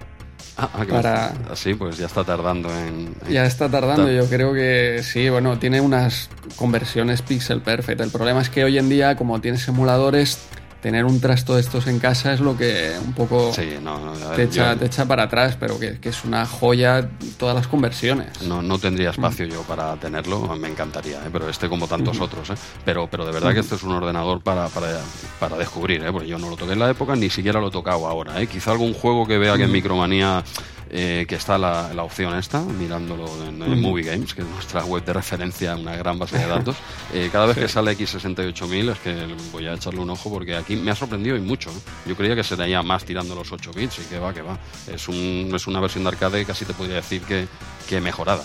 Ah, 0.58 0.70
ah 0.74 0.86
para... 0.90 1.34
Sí, 1.56 1.74
pues 1.74 1.98
ya 1.98 2.08
está 2.08 2.24
tardando 2.24 2.70
en... 2.70 3.16
Ya 3.30 3.46
está 3.46 3.70
tardando, 3.70 4.12
yo 4.12 4.26
creo 4.28 4.54
que 4.54 5.02
sí, 5.04 5.30
bueno, 5.30 5.58
tiene 5.58 5.80
unas 5.80 6.30
conversiones 6.58 7.22
pixel 7.22 7.62
perfect. 7.62 8.02
El 8.02 8.12
problema 8.12 8.42
es 8.42 8.50
que 8.50 8.64
hoy 8.64 8.78
en 8.78 8.90
día, 8.90 9.16
como 9.16 9.40
tienes 9.40 9.68
emuladores, 9.68 10.40
tener 10.82 11.06
un 11.06 11.20
trasto 11.20 11.56
de 11.56 11.62
estos 11.62 11.88
en 11.88 12.00
casa 12.00 12.34
es 12.34 12.40
lo 12.40 12.56
que 12.58 12.94
un 13.04 13.14
poco 13.14 13.52
te, 13.56 14.44
echa, 14.44 14.76
te, 14.76 14.86
echa, 14.86 15.06
para 15.06 15.24
atrás, 15.24 15.58
pero 15.60 15.80
que, 15.80 15.98
es 16.02 16.24
una 16.24 16.46
joya 16.46 17.10
todas 17.38 17.56
las 17.56 17.68
conversiones. 17.68 18.42
No, 18.44 18.62
no 18.62 18.80
tendría 18.80 19.10
espacio 19.10 19.46
yo 19.46 19.64
para 19.64 19.96
tenerlo, 19.98 20.56
me 20.56 20.70
encantaría, 20.70 21.18
¿eh? 21.18 21.30
pero 21.32 21.50
este 21.50 21.68
como 21.68 21.88
tantos 21.88 22.20
otros. 22.20 22.50
¿eh? 22.50 22.56
Pero, 22.86 23.08
pero 23.10 23.26
de 23.26 23.32
verdad 23.32 23.54
que 23.54 23.60
este 23.60 23.76
es 23.76 23.84
un 23.84 23.92
ordenador 23.92 24.42
para, 24.42 24.68
para, 24.70 25.00
para 25.40 25.58
descubrir, 25.58 26.04
¿eh? 26.04 26.12
porque 26.12 26.28
yo 26.28 26.38
no 26.38 26.50
lo 26.50 26.56
toqué 26.56 26.74
en 26.74 26.80
la 26.80 26.90
época, 26.90 27.16
ni 27.16 27.30
siquiera 27.30 27.60
lo 27.60 27.68
he 27.68 27.72
tocado 27.72 28.08
ahora. 28.08 28.42
¿eh? 28.42 28.48
Quizá 28.48 28.72
algún 28.72 28.94
juego 28.94 29.28
que 29.28 29.38
vea 29.38 29.58
que 29.58 29.64
en 29.64 29.72
Micromanía 29.72 30.44
eh, 30.92 31.26
que 31.28 31.36
está 31.36 31.58
la, 31.58 31.94
la, 31.94 32.04
opción 32.04 32.36
esta, 32.38 32.62
mirándolo 32.62 33.28
en, 33.46 33.80
Movie 33.80 34.04
Games, 34.04 34.34
que 34.34 34.42
es 34.42 34.48
nuestra 34.48 34.84
web 34.86 35.04
de 35.06 35.14
referencia, 35.14 35.76
una 35.76 35.96
gran 35.96 36.18
base 36.18 36.38
de 36.38 36.48
datos. 36.48 36.76
Eh, 37.12 37.30
cada 37.32 37.48
vez 37.48 37.58
que 37.58 37.68
sale 37.68 37.98
X68000 37.98 38.92
es 38.92 39.00
que 39.00 39.36
voy 39.52 39.66
a 39.66 39.74
echarle 39.74 40.00
un 40.00 40.12
ojo 40.12 40.30
porque 40.30 40.56
aquí 40.56 40.76
me 40.76 40.92
ha 40.92 40.96
sorprendido 40.96 41.36
y 41.36 41.40
mucho. 41.40 41.72
Yo 42.06 42.16
creía 42.16 42.36
que 42.36 42.44
sería 42.44 42.84
más 42.84 43.04
tirando 43.04 43.34
los 43.34 43.52
8 43.52 43.72
bits 43.74 44.00
y 44.00 44.02
que 44.04 44.20
va, 44.20 44.32
que 44.32 44.44
va. 44.44 44.60
Es, 44.92 45.08
un, 45.08 45.52
es 45.54 45.66
una 45.66 45.80
versión 45.80 46.04
de 46.04 46.10
arcade 46.10 46.46
casi 46.46 46.66
te 46.66 46.74
podría 46.74 46.98
decir 46.98 47.24
que, 47.24 47.48
que 47.88 48.00
mejorada. 48.00 48.44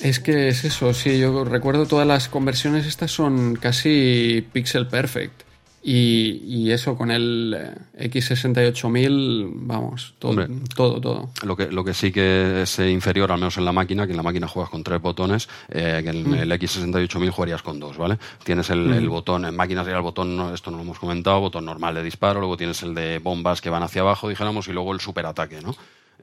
Es 0.00 0.20
que 0.20 0.48
es 0.48 0.64
eso, 0.64 0.94
sí, 0.94 1.18
yo 1.18 1.44
recuerdo 1.44 1.86
todas 1.86 2.06
las 2.06 2.28
conversiones 2.28 2.86
estas 2.86 3.10
son 3.10 3.56
casi 3.56 4.46
pixel 4.52 4.86
perfect. 4.86 5.47
Y, 5.82 6.70
eso 6.70 6.96
con 6.96 7.10
el 7.10 7.56
eh, 7.94 8.10
X68000, 8.10 9.48
vamos, 9.54 10.14
todo, 10.18 10.46
todo, 10.74 11.00
todo. 11.00 11.30
Lo 11.44 11.56
que, 11.56 11.70
lo 11.70 11.84
que 11.84 11.94
sí 11.94 12.12
que 12.12 12.62
es 12.62 12.78
inferior, 12.80 13.32
al 13.32 13.38
menos 13.38 13.56
en 13.56 13.64
la 13.64 13.72
máquina, 13.72 14.06
que 14.06 14.12
en 14.12 14.16
la 14.16 14.22
máquina 14.22 14.48
juegas 14.48 14.70
con 14.70 14.82
tres 14.82 15.00
botones, 15.00 15.48
eh, 15.68 16.00
que 16.02 16.10
en 16.10 16.30
mm. 16.30 16.34
el 16.34 16.52
X68000 16.52 17.30
jugarías 17.30 17.62
con 17.62 17.78
dos, 17.80 17.96
¿vale? 17.96 18.18
Tienes 18.44 18.68
el, 18.70 18.92
el 18.92 19.06
mm. 19.06 19.10
botón, 19.10 19.44
en 19.44 19.56
máquinas 19.56 19.84
sería 19.84 19.98
el 19.98 20.02
botón, 20.02 20.52
esto 20.52 20.70
no 20.70 20.78
lo 20.78 20.82
hemos 20.82 20.98
comentado, 20.98 21.40
botón 21.40 21.64
normal 21.64 21.94
de 21.94 22.02
disparo, 22.02 22.40
luego 22.40 22.56
tienes 22.56 22.82
el 22.82 22.94
de 22.94 23.18
bombas 23.18 23.60
que 23.60 23.70
van 23.70 23.82
hacia 23.82 24.02
abajo, 24.02 24.28
dijéramos, 24.28 24.68
y 24.68 24.72
luego 24.72 24.92
el 24.92 25.00
superataque, 25.00 25.60
¿no? 25.62 25.74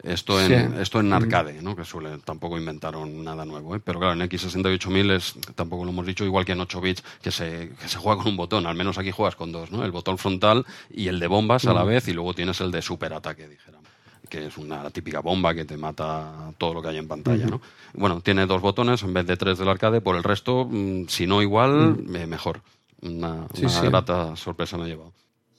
Esto 0.06 0.39
en, 0.39 0.80
esto 0.80 0.99
en 0.99 1.12
arcade, 1.12 1.62
¿no? 1.62 1.76
que 1.76 1.84
suele, 1.84 2.20
tampoco 2.20 2.58
inventaron 2.58 3.24
nada 3.24 3.43
nuevo. 3.43 3.76
¿eh? 3.76 3.82
Pero 3.84 3.99
claro, 3.99 4.14
en 4.14 4.30
X68000 4.30 5.12
es, 5.12 5.36
tampoco 5.56 5.84
lo 5.84 5.91
hemos 5.91 6.06
dicho, 6.06 6.24
igual 6.24 6.45
que 6.45 6.51
en 6.51 6.62
8 6.62 6.82
bits, 6.82 7.03
que 7.22 7.32
se, 7.32 7.72
que 7.82 7.88
se 7.88 7.97
juega 7.97 8.22
con 8.22 8.32
un 8.32 8.38
botón. 8.38 8.68
Al 8.68 8.76
menos 8.76 8.97
aquí 8.97 9.12
juegas 9.12 9.36
con 9.36 9.51
dos, 9.51 9.72
¿no? 9.72 9.84
el 9.84 9.91
botón 9.91 10.18
frontal 10.18 10.66
y 10.91 11.08
el 11.08 11.20
de 11.20 11.28
bombas 11.28 11.66
a 11.66 11.74
la 11.74 11.84
vez, 11.84 12.08
y 12.08 12.14
luego 12.14 12.34
tienes 12.34 12.62
el 12.62 12.72
de 12.72 12.82
superataque, 12.82 13.47
dijéramos 13.47 13.86
que 14.26 14.47
es 14.47 14.58
una 14.58 14.89
típica 14.89 15.20
bomba 15.20 15.53
que 15.53 15.66
te 15.66 15.78
mata 15.78 16.51
todo 16.58 16.76
lo 16.76 16.82
que 16.82 16.89
hay 16.89 16.97
en 16.97 17.08
pantalla. 17.08 17.45
¿no? 17.45 17.62
Bueno, 17.93 18.22
tiene 18.22 18.45
dos 18.45 18.62
botones 18.62 19.03
en 19.03 19.14
vez 19.14 19.26
de 19.26 19.38
tres 19.38 19.58
del 19.58 19.70
arcade, 19.70 20.01
por 20.01 20.16
el 20.16 20.24
resto, 20.24 20.68
mm, 20.70 21.08
si 21.08 21.28
no 21.28 21.41
igual, 21.41 21.97
eh, 22.14 22.26
mejor. 22.26 22.62
Una, 23.01 23.47
grata 23.84 24.36
sorpresa 24.36 24.78
me 24.78 24.86
ha 24.86 24.88
llevado. 24.88 25.14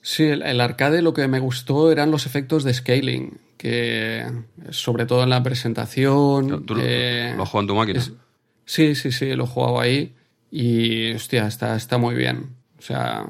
Sí, 0.09 0.23
el, 0.23 0.61
arcade 0.61 1.03
lo 1.03 1.13
que 1.13 1.27
me 1.27 1.41
gustó 1.41 1.91
eran 1.91 2.13
los 2.13 2.27
efectos 2.27 2.63
de 2.63 2.73
scaling, 2.73 3.41
que 3.57 4.25
sobre 4.71 5.05
todo 5.05 5.25
en 5.25 5.31
la 5.31 5.43
presentación... 5.43 6.65
¿Tú, 6.65 6.77
eh, 6.79 7.35
¿Lo 7.37 7.43
has 7.43 7.49
jugado 7.49 7.63
en 7.63 7.67
tu 7.67 7.75
máquina? 7.75 8.01
sí, 8.65 8.95
sí, 8.95 9.11
sí, 9.11 9.35
lo 9.35 9.43
he 9.43 9.47
jugado 9.49 9.81
ahí 9.81 10.15
y, 10.49 11.13
hostia, 11.13 11.49
está, 11.49 11.75
está 11.75 11.99
muy 11.99 12.15
bien. 12.15 12.51
O 12.79 12.83
sea, 12.83 13.27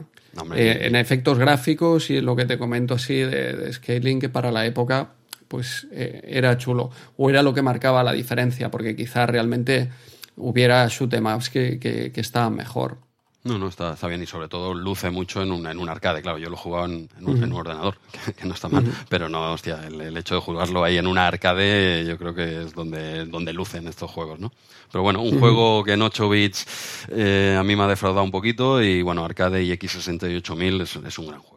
eh, 0.54 0.80
en 0.82 0.96
efectos 0.96 1.38
gráficos 1.38 2.10
y 2.10 2.20
lo 2.20 2.36
que 2.36 2.44
te 2.44 2.58
comento 2.58 2.92
así 2.92 3.14
de, 3.14 3.72
scaling, 3.72 4.20
que 4.20 4.28
para 4.28 4.52
la 4.52 4.66
época 4.66 5.14
pues 5.48 5.86
eh, 5.92 6.24
era 6.28 6.58
chulo. 6.58 6.90
O 7.16 7.30
era 7.30 7.42
lo 7.42 7.54
que 7.54 7.62
marcaba 7.62 8.04
la 8.04 8.12
diferencia, 8.12 8.70
porque 8.70 8.94
quizá 8.94 9.24
realmente 9.24 9.88
hubiera 10.36 10.86
shoot 10.88 11.14
em 11.14 11.24
ups 11.24 11.48
que, 11.48 11.78
que, 11.78 12.12
que 12.12 12.20
estaban 12.20 12.54
mejor. 12.54 12.98
No, 13.46 13.58
no, 13.58 13.68
está, 13.68 13.94
está 13.94 14.08
bien 14.08 14.22
y 14.22 14.26
sobre 14.26 14.48
todo 14.48 14.74
luce 14.74 15.10
mucho 15.10 15.42
en 15.42 15.52
un, 15.52 15.66
en 15.66 15.78
un 15.78 15.88
arcade. 15.88 16.22
Claro, 16.22 16.38
yo 16.38 16.48
lo 16.48 16.56
he 16.56 16.58
jugado 16.58 16.86
en, 16.86 17.08
en, 17.18 17.28
un, 17.28 17.36
en 17.36 17.52
un, 17.52 17.52
ordenador, 17.52 17.98
que, 18.36 18.46
no 18.46 18.54
está 18.54 18.68
mal, 18.68 18.84
pero 19.08 19.28
no, 19.28 19.52
hostia, 19.52 19.86
el, 19.86 20.00
el, 20.00 20.16
hecho 20.16 20.34
de 20.34 20.40
jugarlo 20.40 20.82
ahí 20.82 20.98
en 20.98 21.06
un 21.06 21.18
arcade 21.18 22.04
yo 22.06 22.18
creo 22.18 22.34
que 22.34 22.62
es 22.62 22.74
donde, 22.74 23.24
donde 23.26 23.52
lucen 23.52 23.86
estos 23.88 24.10
juegos, 24.10 24.40
¿no? 24.40 24.52
Pero 24.90 25.02
bueno, 25.02 25.22
un 25.22 25.38
juego 25.38 25.84
que 25.84 25.92
en 25.92 26.02
8 26.02 26.28
bits 26.28 26.66
eh, 27.10 27.56
a 27.58 27.62
mí 27.62 27.76
me 27.76 27.82
ha 27.82 27.88
defraudado 27.88 28.24
un 28.24 28.30
poquito 28.30 28.82
y 28.82 29.02
bueno, 29.02 29.24
arcade 29.24 29.62
y 29.62 29.70
X68000 29.70 30.82
es, 30.82 30.96
es 30.96 31.18
un 31.18 31.26
gran 31.28 31.40
juego. 31.40 31.56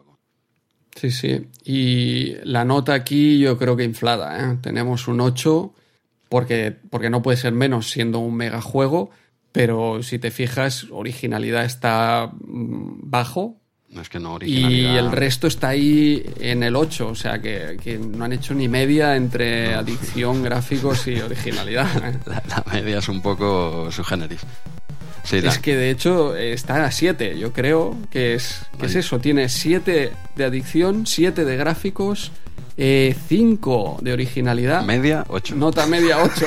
Sí, 0.94 1.10
sí. 1.10 1.46
Y 1.64 2.34
la 2.44 2.64
nota 2.64 2.94
aquí 2.94 3.38
yo 3.38 3.56
creo 3.56 3.76
que 3.76 3.84
inflada. 3.84 4.52
¿eh? 4.52 4.58
Tenemos 4.60 5.08
un 5.08 5.20
8 5.20 5.72
porque, 6.28 6.76
porque 6.90 7.10
no 7.10 7.22
puede 7.22 7.38
ser 7.38 7.52
menos 7.52 7.90
siendo 7.90 8.18
un 8.18 8.36
mega 8.36 8.60
juego, 8.60 9.10
pero 9.52 10.02
si 10.02 10.18
te 10.18 10.30
fijas, 10.30 10.86
originalidad 10.90 11.64
está 11.64 12.30
bajo. 12.32 13.56
No 13.88 14.02
es 14.02 14.08
que 14.08 14.20
no 14.20 14.34
originalidad. 14.34 14.94
Y 14.94 14.96
el 14.96 15.10
resto 15.10 15.48
está 15.48 15.70
ahí 15.70 16.22
en 16.38 16.62
el 16.62 16.76
8, 16.76 17.08
o 17.08 17.14
sea 17.16 17.40
que, 17.40 17.76
que 17.82 17.98
no 17.98 18.24
han 18.24 18.32
hecho 18.32 18.54
ni 18.54 18.68
media 18.68 19.16
entre 19.16 19.72
no. 19.72 19.78
adicción, 19.80 20.42
gráficos 20.44 21.08
y 21.08 21.20
originalidad. 21.20 21.88
La, 22.26 22.42
la, 22.48 22.64
media 22.72 22.98
es 22.98 23.08
un 23.08 23.20
poco 23.20 23.90
su 23.90 24.04
generis. 24.04 24.40
Sí, 25.24 25.36
es 25.36 25.58
que 25.58 25.76
de 25.76 25.90
hecho 25.90 26.34
está 26.36 26.84
a 26.84 26.90
7, 26.90 27.38
yo 27.38 27.52
creo 27.52 27.96
que 28.10 28.34
es, 28.34 28.62
que 28.78 28.86
es 28.86 28.94
eso, 28.94 29.18
tiene 29.18 29.48
7 29.48 30.12
de 30.34 30.44
adicción, 30.44 31.06
7 31.06 31.44
de 31.44 31.56
gráficos, 31.56 32.32
5 32.80 33.96
eh, 33.98 34.04
de 34.04 34.12
originalidad. 34.12 34.82
Media 34.82 35.24
8. 35.28 35.54
Nota 35.54 35.86
media 35.86 36.22
8. 36.22 36.46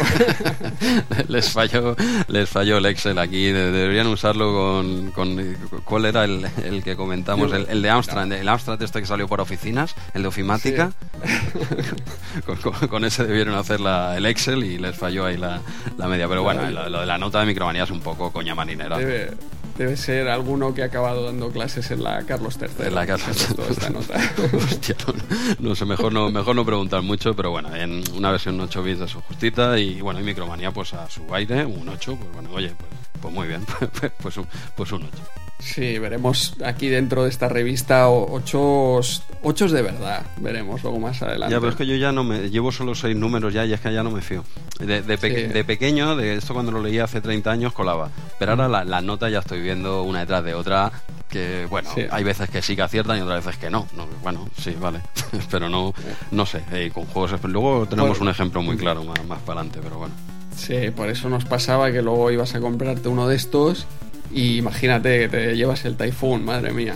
les, 1.27 1.51
falló, 1.51 1.95
les 2.27 2.49
falló 2.49 2.77
el 2.77 2.87
Excel 2.87 3.19
aquí. 3.19 3.51
Deberían 3.51 4.07
usarlo 4.07 4.51
con. 4.51 5.11
con 5.11 5.55
¿Cuál 5.83 6.05
era 6.05 6.23
el, 6.23 6.43
el 6.65 6.83
que 6.83 6.95
comentamos? 6.95 7.53
El, 7.53 7.67
el, 7.69 7.81
de 7.83 7.89
Amstrad. 7.89 8.31
El 8.31 8.49
Amstrad 8.49 8.81
este 8.81 9.01
que 9.01 9.05
salió 9.05 9.27
por 9.27 9.41
oficinas, 9.41 9.93
el 10.15 10.23
de 10.23 10.27
ofimática. 10.27 10.91
Sí. 11.23 12.41
con, 12.45 12.57
con, 12.57 12.87
con, 12.87 13.05
ese 13.05 13.25
debieron 13.25 13.53
hacer 13.53 13.79
la, 13.79 14.17
el 14.17 14.25
Excel 14.25 14.63
y 14.63 14.79
les 14.79 14.95
falló 14.95 15.25
ahí 15.25 15.37
la, 15.37 15.61
la 15.97 16.07
media. 16.07 16.27
Pero 16.27 16.41
bueno, 16.41 16.67
lo, 16.71 16.89
lo, 16.89 17.01
de 17.01 17.05
la 17.05 17.19
nota 17.19 17.41
de 17.41 17.45
micromanía 17.45 17.83
es 17.83 17.91
un 17.91 18.01
poco 18.01 18.31
coña 18.31 18.55
marinera. 18.55 18.97
Debe, 18.97 19.31
debe 19.77 19.97
ser 19.97 20.27
alguno 20.29 20.73
que 20.73 20.83
ha 20.83 20.85
acabado 20.85 21.23
dando 21.23 21.51
clases 21.51 21.89
en 21.91 22.03
la 22.03 22.23
Carlos 22.23 22.57
III. 22.59 22.87
En 22.87 22.95
la 22.95 23.05
Carlos 23.05 23.49
III. 23.49 23.65
esta 23.69 23.89
nota. 23.89 24.13
Hostia, 24.53 24.95
no, 25.07 25.69
no, 25.69 25.75
sé, 25.75 25.85
mejor 25.85 26.13
no, 26.13 26.29
mejor 26.29 26.55
no 26.55 26.65
preguntar 26.65 27.01
mucho, 27.01 27.35
pero 27.35 27.51
bueno, 27.51 27.75
en 27.75 28.03
una 28.15 28.31
versión 28.31 28.59
8 28.59 28.83
bits 28.83 28.99
de 28.99 29.07
su 29.07 29.21
justita 29.21 29.77
y 29.79 30.01
bueno, 30.01 30.19
y 30.19 30.23
Micromanía 30.23 30.71
pues 30.71 30.93
a 30.93 31.09
su 31.09 31.33
aire, 31.33 31.65
un 31.65 31.87
8, 31.89 32.17
pues 32.19 32.33
bueno, 32.33 32.49
oye, 32.53 32.73
pues, 32.77 32.91
pues 33.21 33.33
muy 33.33 33.47
bien, 33.47 33.65
pues, 34.21 34.37
un, 34.37 34.47
pues 34.75 34.91
un 34.91 35.03
8. 35.03 35.42
Sí, 35.63 35.97
veremos 35.97 36.55
aquí 36.63 36.89
dentro 36.89 37.23
de 37.23 37.29
esta 37.29 37.47
revista 37.47 38.09
ocho, 38.09 38.99
ocho 39.43 39.67
de 39.69 39.81
verdad. 39.81 40.25
Veremos 40.37 40.83
luego 40.83 40.99
más 40.99 41.21
adelante. 41.21 41.53
Ya, 41.53 41.59
pero 41.61 41.71
es 41.71 41.77
que 41.77 41.87
yo 41.87 41.95
ya 41.95 42.11
no 42.11 42.25
me. 42.25 42.49
Llevo 42.49 42.71
solo 42.71 42.93
seis 42.93 43.15
números 43.15 43.53
ya 43.53 43.65
y 43.65 43.71
es 43.71 43.79
que 43.79 43.93
ya 43.93 44.03
no 44.03 44.11
me 44.11 44.21
fío. 44.21 44.43
De, 44.79 45.01
de, 45.01 45.17
peque, 45.17 45.47
sí. 45.47 45.53
de 45.53 45.63
pequeño, 45.63 46.17
de 46.17 46.35
esto 46.35 46.53
cuando 46.53 46.73
lo 46.73 46.81
leía 46.81 47.05
hace 47.05 47.21
30 47.21 47.49
años, 47.49 47.71
colaba. 47.71 48.09
Pero 48.37 48.51
ahora 48.51 48.67
la, 48.67 48.83
la 48.83 49.01
nota 49.01 49.29
ya 49.29 49.39
estoy 49.39 49.61
viendo 49.61 50.03
una 50.03 50.19
detrás 50.19 50.43
de 50.43 50.53
otra. 50.53 50.91
Que 51.29 51.65
bueno, 51.69 51.89
sí. 51.95 52.01
hay 52.11 52.23
veces 52.25 52.49
que 52.49 52.61
sí 52.61 52.75
que 52.75 52.81
aciertan 52.81 53.17
y 53.17 53.21
otras 53.21 53.45
veces 53.45 53.59
que 53.59 53.69
no. 53.69 53.87
no 53.95 54.05
bueno, 54.21 54.47
sí, 54.59 54.75
vale. 54.77 54.99
pero 55.49 55.69
no, 55.69 55.93
no 56.31 56.45
sé. 56.45 56.61
Eh, 56.73 56.91
con 56.93 57.05
juegos. 57.05 57.41
Luego 57.43 57.87
tenemos 57.87 58.09
bueno, 58.09 58.23
un 58.23 58.29
ejemplo 58.29 58.61
muy 58.61 58.75
claro 58.75 59.05
más, 59.05 59.25
más 59.25 59.39
para 59.39 59.61
adelante, 59.61 59.79
pero 59.81 59.97
bueno. 59.97 60.13
Sí, 60.57 60.91
por 60.95 61.09
eso 61.09 61.29
nos 61.29 61.45
pasaba 61.45 61.91
que 61.91 62.01
luego 62.01 62.29
ibas 62.31 62.53
a 62.53 62.59
comprarte 62.59 63.07
uno 63.07 63.27
de 63.27 63.37
estos 63.37 63.87
y 64.33 64.57
imagínate 64.57 65.19
que 65.19 65.29
te 65.29 65.55
llevas 65.55 65.85
el 65.85 65.95
Typhoon, 65.97 66.43
madre 66.43 66.73
mía. 66.73 66.95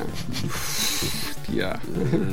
Hostia. 1.47 1.79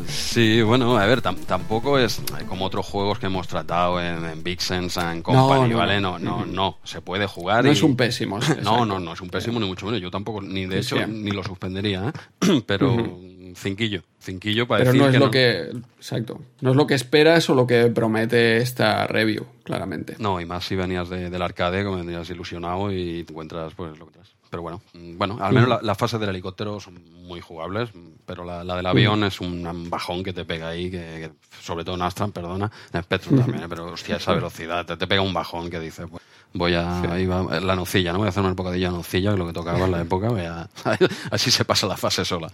Sí, 0.09 0.63
bueno, 0.63 0.97
a 0.97 1.07
ver, 1.07 1.23
tampoco 1.23 1.99
es 1.99 2.21
como 2.49 2.65
otros 2.65 2.87
juegos 2.87 3.19
que 3.19 3.27
hemos 3.27 3.47
tratado 3.47 4.01
en, 4.01 4.25
en 4.25 4.43
Big 4.43 4.61
Sense 4.61 4.99
and 4.99 5.23
Company, 5.23 5.61
no, 5.61 5.69
no, 5.69 5.77
¿vale? 5.79 6.01
No, 6.01 6.19
no, 6.19 6.45
no, 6.45 6.79
se 6.83 7.01
puede 7.01 7.27
jugar. 7.27 7.65
No 7.65 7.71
y... 7.71 7.75
es 7.75 7.83
un 7.83 7.97
pésimo. 7.97 8.39
no, 8.63 8.85
no, 8.85 8.99
no 8.99 9.13
es 9.13 9.21
un 9.21 9.31
pésimo 9.31 9.61
ni 9.61 9.67
mucho 9.67 9.87
menos. 9.87 10.01
Yo 10.01 10.11
tampoco, 10.11 10.43
ni 10.43 10.67
de 10.67 10.81
hecho, 10.81 10.97
sí. 10.97 11.05
ni 11.07 11.31
lo 11.31 11.45
suspendería, 11.45 12.13
¿eh? 12.41 12.63
pero. 12.67 12.95
Uh 12.95 12.99
-huh 12.99 13.35
cinquillo, 13.55 14.03
cinquillo 14.21 14.67
para 14.67 14.85
Pero 14.85 14.93
decir 14.93 15.01
no 15.01 15.07
es 15.09 15.13
que 15.13 15.19
lo 15.19 15.25
no. 15.27 15.31
que, 15.31 15.87
exacto, 15.97 16.41
no 16.61 16.71
es 16.71 16.77
lo 16.77 16.87
que 16.87 16.95
esperas 16.95 17.49
o 17.51 17.55
lo 17.55 17.67
que 17.67 17.87
promete 17.87 18.59
esta 18.59 19.07
review, 19.07 19.47
claramente. 19.63 20.17
No, 20.19 20.41
y 20.41 20.47
más 20.47 20.65
si 20.65 20.77
venías 20.77 21.09
de, 21.09 21.31
del 21.31 21.43
arcade, 21.43 21.85
como 21.85 21.99
venías 21.99 22.29
ilusionado 22.31 22.93
y 22.93 23.25
te 23.25 23.33
encuentras 23.33 23.75
pues 23.75 23.99
lo 23.99 24.07
que 24.07 24.13
traes. 24.13 24.34
Pero 24.55 24.63
bueno, 24.63 24.83
mm, 24.93 25.19
bueno, 25.19 25.39
al 25.41 25.53
menos 25.53 25.67
mm. 25.69 25.73
la, 25.73 25.81
las 25.83 25.99
fases 25.99 26.21
del 26.21 26.29
helicóptero 26.29 26.79
son 26.79 26.95
muy 27.25 27.41
jugables, 27.41 27.91
pero 28.25 28.45
la, 28.45 28.63
la 28.63 28.77
del 28.77 28.87
avión 28.87 29.19
mm. 29.19 29.25
es 29.25 29.41
un 29.41 29.91
bajón 29.91 30.23
que 30.23 30.33
te 30.33 30.45
pega 30.45 30.69
ahí, 30.69 30.93
que, 30.93 30.99
que 30.99 31.31
sobre 31.61 31.85
todo 31.85 31.97
en 31.97 32.03
Astran, 32.03 32.31
perdona, 32.31 32.71
en 32.93 33.03
Spectrum 33.03 33.41
también, 33.41 33.65
¿eh? 33.65 33.67
pero 33.69 33.87
hostia, 33.87 34.15
esa 34.15 34.33
velocidad, 34.33 34.87
te, 34.87 34.97
te 34.97 35.09
pega 35.09 35.23
un 35.23 35.35
bajón 35.35 35.69
que 35.69 35.81
dices, 35.81 36.07
pues, 36.09 36.23
voy 36.53 36.75
a 36.75 37.03
sí. 37.03 37.09
ahí 37.11 37.27
va, 37.27 37.59
la 37.59 37.75
nocilla, 37.75 38.13
¿no? 38.13 38.19
Voy 38.19 38.27
a 38.27 38.29
hacer 38.29 38.45
una 38.45 38.53
bocadilla 38.53 38.91
de 38.91 38.97
nocilla, 38.97 39.33
que 39.33 39.39
lo 39.39 39.47
que 39.49 39.53
tocaba 39.53 39.87
en 39.87 39.91
la 39.91 40.01
época, 40.03 40.29
voy 40.29 40.43
a, 40.43 40.71
así 41.33 41.51
se 41.51 41.65
pasa 41.65 41.89
la 41.89 41.97
fase 41.97 42.25
sola. 42.25 42.49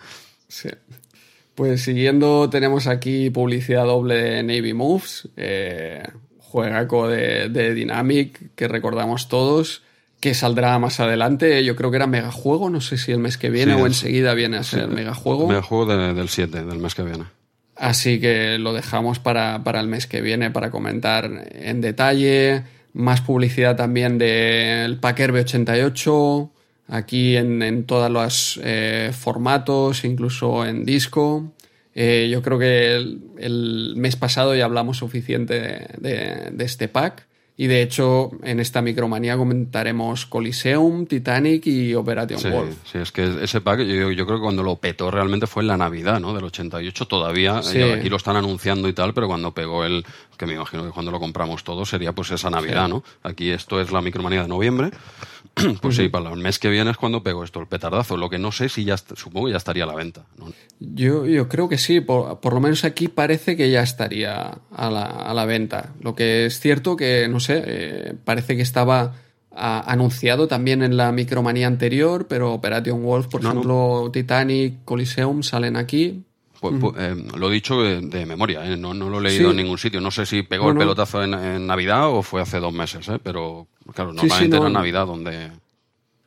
Sí. 0.49 0.71
Pues 1.55 1.83
siguiendo, 1.83 2.49
tenemos 2.49 2.87
aquí 2.87 3.29
publicidad 3.29 3.85
doble 3.85 4.15
de 4.15 4.43
Navy 4.43 4.73
Moves, 4.73 5.29
eh, 5.37 6.03
juegaco 6.39 7.09
de, 7.09 7.51
de, 7.51 7.75
Dynamic 7.75 8.55
que 8.55 8.69
recordamos 8.69 9.29
todos, 9.29 9.83
que 10.21 10.35
saldrá 10.35 10.79
más 10.79 11.01
adelante. 11.01 11.65
Yo 11.65 11.75
creo 11.77 11.91
que 11.91 11.97
era 11.97 12.07
megajuego, 12.07 12.71
no 12.71 12.81
sé 12.81 12.99
si 12.99 13.13
el 13.13 13.19
mes 13.19 13.39
que 13.39 13.51
viene 13.51 13.75
sí, 13.75 13.81
o 13.81 13.87
enseguida 13.87 14.35
viene 14.35 14.59
a 14.59 14.63
ser 14.63 14.89
sí, 14.89 14.95
megajuego. 14.95 15.49
Megajuego 15.49 15.87
de, 15.87 16.15
del 16.15 16.29
7, 16.29 16.65
del 16.65 16.79
mes 16.79 16.95
que 16.95 17.03
viene. 17.03 17.25
Así 17.77 18.21
que 18.21 18.59
lo 18.59 18.75
dejamos 18.75 19.19
para, 19.19 19.65
para 19.65 19.81
el 19.81 19.89
mes 19.89 20.07
que 20.07 20.21
viene 20.21 20.51
para 20.51 20.71
comentar 20.71 21.49
en 21.53 21.81
detalle. 21.81 22.65
Más 22.93 23.23
publicidad 23.23 23.77
también 23.77 24.19
del 24.19 24.99
Packer 24.99 25.33
B88 25.33 26.51
aquí 26.91 27.37
en, 27.37 27.63
en 27.63 27.85
todos 27.85 28.11
los 28.11 28.61
eh, 28.63 29.13
formatos, 29.19 30.05
incluso 30.05 30.67
en 30.67 30.85
disco. 30.85 31.53
Eh, 31.95 32.29
yo 32.31 32.43
creo 32.43 32.59
que 32.59 32.97
el, 32.97 33.21
el, 33.39 33.95
mes 33.97 34.17
pasado 34.17 34.55
ya 34.55 34.65
hablamos 34.65 34.99
suficiente 34.99 35.61
de, 35.61 35.87
de, 35.99 36.51
de, 36.53 36.65
este 36.65 36.89
pack. 36.89 37.27
Y 37.61 37.67
de 37.67 37.83
hecho, 37.83 38.31
en 38.43 38.59
esta 38.59 38.81
micromanía 38.81 39.37
comentaremos 39.37 40.25
Coliseum, 40.25 41.05
Titanic 41.05 41.67
y 41.67 41.95
Operation 41.95 42.41
sí, 42.41 42.49
Wolf. 42.49 42.75
Sí, 42.91 42.97
es 42.97 43.13
que 43.13 43.45
ese 43.45 43.61
pack 43.61 43.81
yo, 43.81 44.11
yo, 44.11 44.25
creo 44.25 44.39
que 44.39 44.43
cuando 44.45 44.63
lo 44.63 44.77
petó 44.77 45.11
realmente 45.11 45.47
fue 45.47 45.63
en 45.63 45.67
la 45.67 45.77
Navidad, 45.77 46.21
¿no? 46.21 46.33
Del 46.33 46.45
88 46.45 47.07
todavía. 47.07 47.63
Sí. 47.63 47.83
Aquí 47.83 48.09
lo 48.09 48.17
están 48.17 48.37
anunciando 48.37 48.89
y 48.89 48.95
tal, 48.95 49.13
pero 49.13 49.27
cuando 49.27 49.53
pegó 49.53 49.85
el, 49.85 50.07
que 50.39 50.47
me 50.47 50.55
imagino 50.55 50.85
que 50.85 50.91
cuando 50.91 51.13
lo 51.13 51.21
compramos 51.21 51.63
todos 51.63 51.91
sería 51.91 52.15
pues 52.15 52.31
esa 52.31 52.49
Navidad, 52.49 52.87
sí. 52.87 52.93
¿no? 52.93 53.05
Aquí 53.25 53.51
esto 53.51 53.79
es 53.79 53.93
la 53.93 54.01
micromanía 54.01 54.41
de 54.41 54.49
noviembre. 54.49 54.91
Pues 55.81 55.97
sí, 55.97 56.09
para 56.09 56.31
el 56.31 56.39
mes 56.39 56.59
que 56.59 56.69
viene 56.69 56.91
es 56.91 56.97
cuando 56.97 57.23
pego 57.23 57.45
esto, 57.45 57.61
el 57.61 57.67
petardazo. 57.67 58.17
Lo 58.17 58.31
que 58.31 58.39
no 58.39 58.53
sé 58.53 58.69
si 58.69 58.85
ya, 58.85 58.97
supongo 58.97 59.47
que 59.47 59.53
ya 59.53 59.59
estaría 59.59 59.85
a 59.85 59.87
la 59.87 59.95
venta. 59.95 60.25
¿no? 60.39 60.53
Yo, 60.79 61.27
yo 61.27 61.49
creo 61.49 61.69
que 61.69 61.79
sí, 61.79 62.01
por, 62.01 62.41
por, 62.41 62.55
lo 62.55 62.61
menos 62.61 62.85
aquí 62.85 63.09
parece 63.09 63.57
que 63.57 63.71
ya 63.71 63.83
estaría 63.83 64.59
a 64.71 64.91
la, 64.91 65.05
a 65.05 65.35
la 65.35 65.45
venta. 65.45 65.93
Lo 66.01 66.15
que 66.15 66.47
es 66.47 66.61
cierto 66.61 66.97
que, 66.97 67.29
no 67.29 67.41
sé, 67.41 67.63
eh, 67.67 68.15
parece 68.25 68.57
que 68.57 68.63
estaba 68.63 69.15
a, 69.51 69.93
anunciado 69.93 70.49
también 70.49 70.83
en 70.83 70.97
la 70.97 71.13
micromanía 71.13 71.67
anterior, 71.67 72.27
pero 72.29 72.53
Operation 72.53 73.03
Wolf, 73.03 73.27
por 73.29 73.43
no, 73.43 73.51
ejemplo, 73.51 74.01
no. 74.05 74.11
Titanic, 74.11 74.85
Coliseum 74.85 75.43
salen 75.43 75.77
aquí. 75.77 76.25
Pues, 76.61 76.75
pues, 76.79 76.95
eh, 76.99 77.17
lo 77.39 77.51
he 77.51 77.55
dicho 77.55 77.83
de, 77.83 78.03
de 78.03 78.27
memoria, 78.27 78.71
¿eh? 78.71 78.77
no, 78.77 78.93
no, 78.93 79.09
lo 79.09 79.19
he 79.19 79.23
leído 79.23 79.45
sí. 79.45 79.51
en 79.51 79.57
ningún 79.57 79.79
sitio. 79.79 80.01
No 80.01 80.11
sé 80.11 80.27
si 80.27 80.43
pegó 80.43 80.71
el 80.71 80.77
pelotazo 80.77 81.23
en, 81.23 81.33
en, 81.33 81.67
Navidad 81.67 82.09
o 82.11 82.23
fue 82.23 82.43
hace 82.43 82.61
dos 82.61 82.73
meses, 82.75 83.09
¿eh? 83.09 83.19
pero 83.23 83.67
claro, 83.95 84.13
normalmente 84.13 84.37
sí, 84.37 84.45
sí, 84.45 84.51
no, 84.51 84.57
era 84.59 84.69
Navidad 84.69 85.07
donde. 85.07 85.51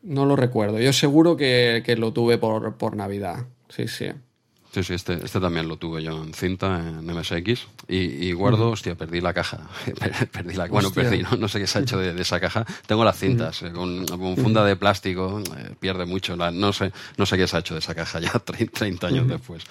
No 0.01 0.25
lo 0.25 0.35
recuerdo. 0.35 0.79
Yo 0.79 0.91
seguro 0.91 1.37
que, 1.37 1.83
que 1.85 1.95
lo 1.95 2.11
tuve 2.13 2.39
por, 2.39 2.75
por 2.77 2.95
Navidad. 2.95 3.45
Sí, 3.69 3.87
sí. 3.87 4.07
Sí, 4.73 4.81
sí, 4.81 4.95
este, 4.95 5.23
este 5.23 5.39
también 5.39 5.67
lo 5.67 5.77
tuve 5.77 6.01
yo 6.01 6.23
en 6.23 6.33
cinta, 6.33 6.79
en 6.79 7.05
MSX. 7.05 7.67
Y, 7.87 7.97
y 7.97 8.33
guardo, 8.33 8.65
uh 8.65 8.69
-huh. 8.69 8.73
hostia, 8.73 8.95
perdí 8.95 9.21
la 9.21 9.31
caja. 9.31 9.59
perdí 10.31 10.55
la 10.55 10.65
Bueno, 10.65 10.89
perdí, 10.89 11.21
no, 11.21 11.37
no, 11.37 11.47
sé 11.47 11.59
qué 11.59 11.67
se 11.67 11.77
ha 11.77 11.81
hecho 11.83 11.99
de, 11.99 12.11
de 12.11 12.21
esa 12.23 12.39
caja. 12.39 12.65
Tengo 12.87 13.05
las 13.05 13.19
cintas, 13.19 13.61
uh 13.61 13.65
-huh. 13.67 13.71
con, 13.71 14.05
con, 14.07 14.35
funda 14.35 14.65
de 14.65 14.75
plástico, 14.75 15.43
eh, 15.57 15.75
pierde 15.79 16.07
mucho. 16.07 16.35
La, 16.35 16.49
no, 16.49 16.73
sé, 16.73 16.91
no 17.17 17.27
sé 17.27 17.37
qué 17.37 17.45
se 17.45 17.55
ha 17.55 17.59
hecho 17.59 17.75
de 17.75 17.81
esa 17.81 17.93
caja 17.93 18.19
ya 18.19 18.31
30 18.39 19.07
años 19.07 19.25
uh 19.25 19.27
-huh. 19.27 19.31
después 19.37 19.63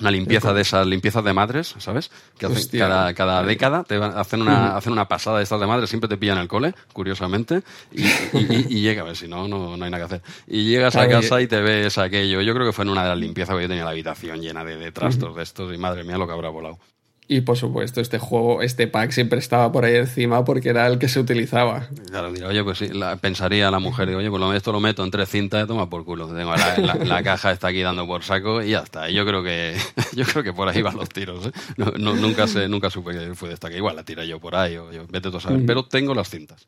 una 0.00 0.10
limpieza 0.10 0.52
de 0.52 0.62
esas 0.62 0.86
limpiezas 0.86 1.24
de 1.24 1.32
madres, 1.32 1.74
¿sabes? 1.78 2.10
Que 2.38 2.46
hacen 2.46 2.58
Hostia, 2.58 2.88
cada, 2.88 3.14
cada 3.14 3.42
década 3.42 3.84
te 3.84 3.96
hacen 3.96 4.42
una, 4.42 4.76
hacen 4.76 4.92
una 4.92 5.06
pasada 5.06 5.38
de 5.38 5.44
estas 5.44 5.60
de 5.60 5.66
madres, 5.66 5.88
siempre 5.88 6.08
te 6.08 6.16
pillan 6.16 6.38
el 6.38 6.48
cole, 6.48 6.74
curiosamente, 6.92 7.62
y, 7.92 8.04
y, 8.04 8.66
y, 8.68 8.80
llega, 8.80 9.02
a 9.02 9.04
ver 9.04 9.16
si 9.16 9.28
no, 9.28 9.48
no, 9.48 9.76
no, 9.76 9.84
hay 9.84 9.90
nada 9.90 10.06
que 10.06 10.14
hacer. 10.14 10.22
Y 10.46 10.64
llegas 10.64 10.96
a 10.96 11.08
casa 11.08 11.40
y 11.40 11.46
te 11.46 11.60
ves 11.60 11.98
aquello. 11.98 12.40
Yo 12.40 12.54
creo 12.54 12.66
que 12.66 12.72
fue 12.72 12.84
en 12.84 12.90
una 12.90 13.02
de 13.02 13.08
las 13.10 13.18
limpiezas 13.18 13.56
que 13.56 13.62
yo 13.62 13.68
tenía 13.68 13.84
la 13.84 13.90
habitación 13.90 14.40
llena 14.40 14.64
de, 14.64 14.76
de 14.76 14.92
trastos 14.92 15.36
de 15.36 15.42
estos, 15.42 15.74
y 15.74 15.78
madre 15.78 16.04
mía 16.04 16.18
lo 16.18 16.26
que 16.26 16.32
habrá 16.32 16.48
volado. 16.48 16.78
Y 17.26 17.40
por 17.40 17.56
supuesto, 17.56 18.02
este 18.02 18.18
juego, 18.18 18.60
este 18.60 18.86
pack 18.86 19.10
siempre 19.10 19.38
estaba 19.38 19.72
por 19.72 19.86
ahí 19.86 19.96
encima 19.96 20.44
porque 20.44 20.68
era 20.68 20.86
el 20.86 20.98
que 20.98 21.08
se 21.08 21.18
utilizaba. 21.18 21.88
Claro, 22.10 22.30
dirá, 22.30 22.48
oye, 22.48 22.62
pues 22.62 22.78
sí, 22.78 22.90
pensaría 23.22 23.70
la 23.70 23.78
mujer, 23.78 24.10
oye, 24.10 24.28
pues 24.28 24.56
esto 24.56 24.72
lo 24.72 24.80
meto 24.80 25.02
en 25.02 25.10
tres 25.10 25.30
cintas 25.30 25.64
y 25.64 25.66
toma 25.66 25.88
por 25.88 26.04
culo. 26.04 26.28
Tengo 26.28 26.54
la, 26.54 27.22
caja 27.22 27.52
está 27.52 27.68
aquí 27.68 27.80
dando 27.80 28.06
por 28.06 28.24
saco 28.24 28.62
y 28.62 28.70
ya 28.70 28.80
está. 28.80 29.08
yo 29.08 29.24
creo 29.24 29.42
que 29.42 29.74
yo 30.14 30.24
creo 30.24 30.42
que 30.42 30.52
por 30.52 30.68
ahí 30.68 30.82
van 30.82 30.96
los 30.96 31.08
tiros. 31.08 31.46
¿eh? 31.46 31.52
nunca 31.98 32.46
sé, 32.46 32.68
nunca 32.68 32.90
supe 32.90 33.12
que 33.12 33.34
fue 33.34 33.48
de 33.48 33.54
esta 33.54 33.70
que 33.70 33.78
igual 33.78 33.96
la 33.96 34.04
tira 34.04 34.26
yo 34.26 34.38
por 34.38 34.54
ahí 34.54 34.76
o 34.76 34.92
yo, 34.92 35.06
vete 35.08 35.30
tú 35.30 35.38
a 35.38 35.40
saber. 35.40 35.64
Pero 35.64 35.84
tengo 35.84 36.14
las 36.14 36.28
cintas. 36.28 36.66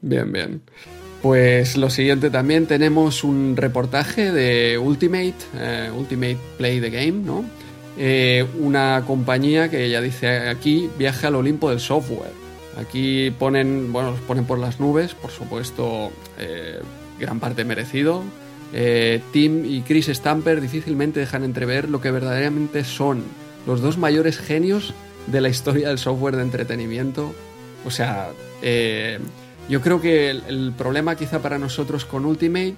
Bien, 0.00 0.30
bien. 0.30 0.62
Pues 1.20 1.76
lo 1.76 1.90
siguiente 1.90 2.30
también 2.30 2.66
tenemos 2.66 3.24
un 3.24 3.56
reportaje 3.56 4.30
de 4.30 4.78
Ultimate, 4.78 5.34
eh, 5.56 5.90
Ultimate 5.96 6.38
Play 6.58 6.80
the 6.80 6.90
Game, 6.90 7.24
¿no? 7.24 7.44
Eh, 7.98 8.46
una 8.58 9.04
compañía 9.06 9.70
que 9.70 9.88
ya 9.88 10.00
dice 10.00 10.48
aquí 10.48 10.90
viaja 10.98 11.28
al 11.28 11.36
Olimpo 11.36 11.70
del 11.70 11.80
software. 11.80 12.32
Aquí 12.78 13.30
ponen, 13.38 13.92
bueno, 13.92 14.10
los 14.10 14.20
ponen 14.20 14.44
por 14.44 14.58
las 14.58 14.80
nubes, 14.80 15.14
por 15.14 15.30
supuesto, 15.30 16.12
eh, 16.38 16.78
gran 17.18 17.40
parte 17.40 17.64
merecido. 17.64 18.22
Tim 19.32 19.64
y 19.64 19.80
Chris 19.82 20.08
Stamper 20.08 20.60
difícilmente 20.60 21.20
dejan 21.20 21.44
entrever 21.44 21.88
lo 21.88 22.02
que 22.02 22.10
verdaderamente 22.10 22.84
son 22.84 23.22
los 23.66 23.80
dos 23.80 23.96
mayores 23.96 24.38
genios 24.38 24.92
de 25.28 25.40
la 25.40 25.48
historia 25.48 25.88
del 25.88 25.98
software 25.98 26.36
de 26.36 26.42
entretenimiento. 26.42 27.32
O 27.86 27.90
sea, 27.90 28.28
yo 29.68 29.80
creo 29.80 30.00
que 30.00 30.30
el, 30.30 30.72
problema 30.76 31.16
quizá 31.16 31.40
para 31.40 31.58
nosotros 31.58 32.04
con 32.04 32.24
Ultimate 32.24 32.74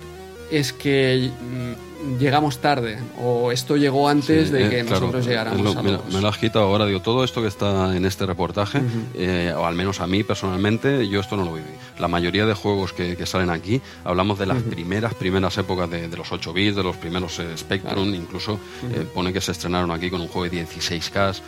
es 0.50 0.72
que 0.72 1.30
mm, 1.30 1.87
llegamos 2.18 2.58
tarde 2.58 2.98
o 3.20 3.50
esto 3.52 3.76
llegó 3.76 4.08
antes 4.08 4.50
de 4.50 4.66
eh, 4.66 4.70
que 4.70 4.82
nosotros 4.84 5.26
llegáramos 5.26 5.76
a 5.76 5.82
me, 5.82 5.90
lo 5.92 6.28
has 6.28 6.38
quitado 6.38 6.64
ahora, 6.66 6.86
digo, 6.86 7.00
todo 7.00 7.24
esto 7.24 7.42
que 7.42 7.48
está 7.48 7.96
en 7.96 8.04
este 8.04 8.26
reportaje, 8.26 8.80
eh, 9.14 9.52
o 9.56 9.66
al 9.66 9.74
menos 9.74 10.00
a 10.00 10.06
mí 10.06 10.22
personalmente, 10.22 11.08
yo 11.08 11.20
esto 11.20 11.36
no 11.36 11.44
lo 11.44 11.54
viví. 11.54 11.66
La 11.98 12.08
mayoría 12.08 12.46
de 12.46 12.54
juegos 12.54 12.92
que, 12.92 13.26
salen 13.26 13.50
aquí, 13.50 13.80
hablamos 14.04 14.38
de 14.38 14.46
las 14.46 14.62
primeras, 14.62 15.14
primeras 15.14 15.58
épocas 15.58 15.90
de, 15.90 16.08
los 16.16 16.30
8 16.30 16.52
bits, 16.52 16.76
de 16.76 16.82
los 16.82 16.96
primeros 16.96 17.38
eh, 17.38 17.56
Spectrum, 17.56 18.14
incluso 18.14 18.58
pone 19.12 19.32
que 19.32 19.40
se 19.40 19.52
estrenaron 19.52 19.90
aquí 19.90 20.10
con 20.10 20.20
un 20.20 20.28
juego 20.28 20.48
de 20.48 20.64
16K. 20.64 21.40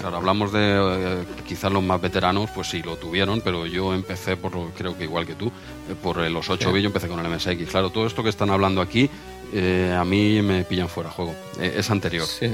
Claro, 0.00 0.16
hablamos 0.16 0.52
de 0.52 1.24
quizás 1.46 1.72
los 1.72 1.82
más 1.82 2.00
veteranos, 2.00 2.50
pues 2.50 2.68
sí, 2.68 2.82
lo 2.82 2.96
tuvieron, 2.96 3.40
pero 3.40 3.66
yo 3.66 3.94
empecé, 3.94 4.36
por 4.36 4.52
creo 4.76 4.96
que 4.96 5.04
igual 5.04 5.26
que 5.26 5.34
tú, 5.34 5.50
por 6.02 6.18
los 6.18 6.48
8 6.48 6.72
bits, 6.72 6.82
yo 6.82 6.88
empecé 6.88 7.08
con 7.08 7.24
el 7.24 7.30
MSX. 7.30 7.70
Claro, 7.70 7.90
todo 7.90 8.06
esto 8.06 8.22
que 8.22 8.28
están 8.28 8.50
hablando 8.50 8.80
aquí, 8.80 9.10
eh, 9.52 9.94
a 9.96 10.04
mí 10.04 10.40
me 10.42 10.64
pillan 10.64 10.88
fuera 10.88 11.10
juego. 11.10 11.34
Eh, 11.60 11.74
es 11.78 11.90
anterior. 11.90 12.26
Sí. 12.26 12.50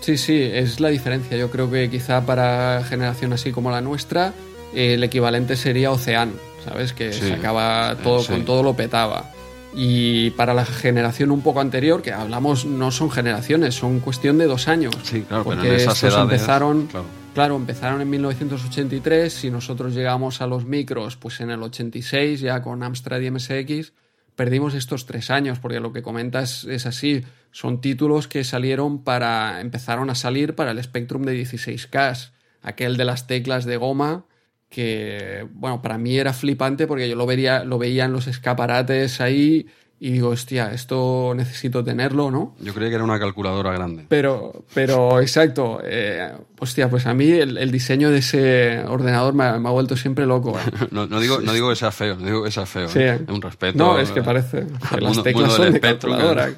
sí, 0.00 0.16
sí, 0.16 0.42
es 0.42 0.80
la 0.80 0.88
diferencia. 0.88 1.36
Yo 1.36 1.50
creo 1.50 1.70
que 1.70 1.90
quizá 1.90 2.24
para 2.24 2.84
generación 2.88 3.32
así 3.32 3.52
como 3.52 3.70
la 3.70 3.80
nuestra, 3.80 4.32
el 4.74 5.02
equivalente 5.02 5.56
sería 5.56 5.90
Ocean, 5.90 6.32
¿sabes? 6.64 6.92
Que 6.92 7.12
se 7.12 7.32
acaba 7.32 7.96
todo, 8.02 8.24
con 8.24 8.44
todo 8.44 8.62
lo 8.62 8.74
petaba. 8.74 9.32
Y 9.74 10.30
para 10.30 10.54
la 10.54 10.64
generación 10.64 11.30
un 11.30 11.42
poco 11.42 11.60
anterior, 11.60 12.00
que 12.00 12.12
hablamos, 12.12 12.64
no 12.64 12.90
son 12.90 13.10
generaciones, 13.10 13.74
son 13.74 14.00
cuestión 14.00 14.38
de 14.38 14.46
dos 14.46 14.68
años. 14.68 14.94
Sí, 15.02 15.22
claro, 15.22 15.44
porque 15.44 15.62
pero 15.62 15.74
en 15.74 15.80
esas 15.80 16.02
edades, 16.02 16.22
empezaron, 16.22 16.88
claro. 17.34 17.56
empezaron 17.56 18.00
en 18.00 18.08
1983 18.08 19.44
y 19.44 19.50
nosotros 19.50 19.94
llegamos 19.94 20.40
a 20.40 20.46
los 20.46 20.64
micros 20.64 21.16
pues 21.16 21.40
en 21.40 21.50
el 21.50 21.62
86 21.62 22.40
ya 22.40 22.62
con 22.62 22.82
Amstrad 22.82 23.20
y 23.20 23.30
MSX 23.30 23.92
perdimos 24.36 24.74
estos 24.74 25.06
tres 25.06 25.30
años, 25.30 25.58
porque 25.58 25.80
lo 25.80 25.92
que 25.92 26.02
comentas 26.02 26.64
es 26.64 26.86
así. 26.86 27.24
Son 27.50 27.80
títulos 27.80 28.28
que 28.28 28.44
salieron 28.44 29.02
para. 29.02 29.60
empezaron 29.60 30.10
a 30.10 30.14
salir 30.14 30.54
para 30.54 30.70
el 30.70 30.82
Spectrum 30.82 31.22
de 31.22 31.40
16K. 31.42 32.30
Aquel 32.62 32.96
de 32.96 33.04
las 33.04 33.26
teclas 33.26 33.64
de 33.64 33.76
goma, 33.76 34.26
que, 34.68 35.46
bueno, 35.52 35.82
para 35.82 35.98
mí 35.98 36.16
era 36.18 36.32
flipante 36.32 36.86
porque 36.86 37.08
yo 37.08 37.16
lo 37.16 37.26
veía, 37.26 37.64
lo 37.64 37.78
veía 37.78 38.04
en 38.04 38.12
los 38.12 38.26
escaparates 38.26 39.20
ahí 39.20 39.66
y 39.98 40.12
digo, 40.12 40.28
hostia, 40.28 40.72
esto 40.72 41.32
necesito 41.34 41.82
tenerlo, 41.82 42.30
¿no? 42.30 42.54
Yo 42.60 42.74
creía 42.74 42.90
que 42.90 42.94
era 42.96 43.04
una 43.04 43.18
calculadora 43.18 43.72
grande. 43.72 44.04
Pero, 44.08 44.64
pero 44.74 45.22
exacto, 45.22 45.80
eh, 45.82 46.32
hostia, 46.58 46.90
pues 46.90 47.06
a 47.06 47.14
mí 47.14 47.30
el, 47.30 47.70
diseño 47.70 48.10
de 48.10 48.18
ese 48.18 48.84
ordenador 48.86 49.32
me 49.32 49.44
ha, 49.44 49.56
vuelto 49.56 49.96
siempre 49.96 50.26
loco. 50.26 50.58
¿eh? 50.58 50.86
no, 50.90 51.06
digo, 51.18 51.40
no 51.40 51.54
digo 51.54 51.70
que 51.70 51.76
sea 51.76 51.92
feo, 51.92 52.16
no 52.16 52.26
digo 52.26 52.44
que 52.44 52.50
sea 52.50 52.66
feo, 52.66 52.88
sí. 52.88 52.98
¿eh? 53.00 53.20
un 53.26 53.40
respeto. 53.40 53.78
No, 53.78 53.98
es 53.98 54.10
que 54.10 54.22
parece, 54.22 54.66
las 55.00 55.22
teclas 55.22 55.54
son 55.54 55.72
de 55.72 55.80
calculadora. 55.80 56.50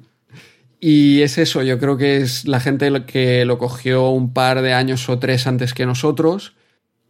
y 0.80 1.20
es 1.20 1.36
eso, 1.36 1.62
yo 1.62 1.78
creo 1.78 1.98
que 1.98 2.22
es 2.22 2.48
la 2.48 2.60
gente 2.60 3.04
que 3.04 3.44
lo 3.44 3.58
cogió 3.58 4.08
un 4.08 4.32
par 4.32 4.62
de 4.62 4.72
años 4.72 5.06
o 5.10 5.18
tres 5.18 5.46
antes 5.46 5.74
que 5.74 5.84
nosotros. 5.84 6.54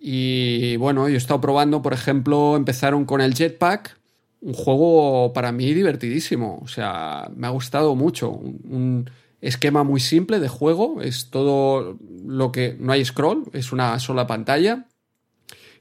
Y 0.01 0.75
bueno, 0.77 1.09
yo 1.09 1.15
he 1.15 1.19
estado 1.19 1.41
probando, 1.41 1.83
por 1.83 1.93
ejemplo, 1.93 2.57
empezaron 2.57 3.05
con 3.05 3.21
el 3.21 3.35
Jetpack 3.35 4.00
un 4.41 4.55
juego 4.55 5.33
para 5.33 5.53
mí 5.53 5.73
divertidísimo. 5.75 6.61
O 6.63 6.69
sea, 6.69 7.31
me 7.35 7.47
ha 7.47 7.51
gustado 7.51 7.95
mucho. 7.95 8.31
Un, 8.31 9.11
esquema 9.41 9.85
muy 9.85 10.01
simple 10.01 10.39
de 10.39 10.49
juego. 10.49 11.01
Es 11.03 11.31
todo 11.31 11.99
lo 12.27 12.53
que. 12.53 12.77
No 12.79 12.93
hay 12.93 13.05
scroll, 13.05 13.45
es 13.53 13.73
una 13.73 13.99
sola 13.99 14.27
pantalla. 14.27 14.87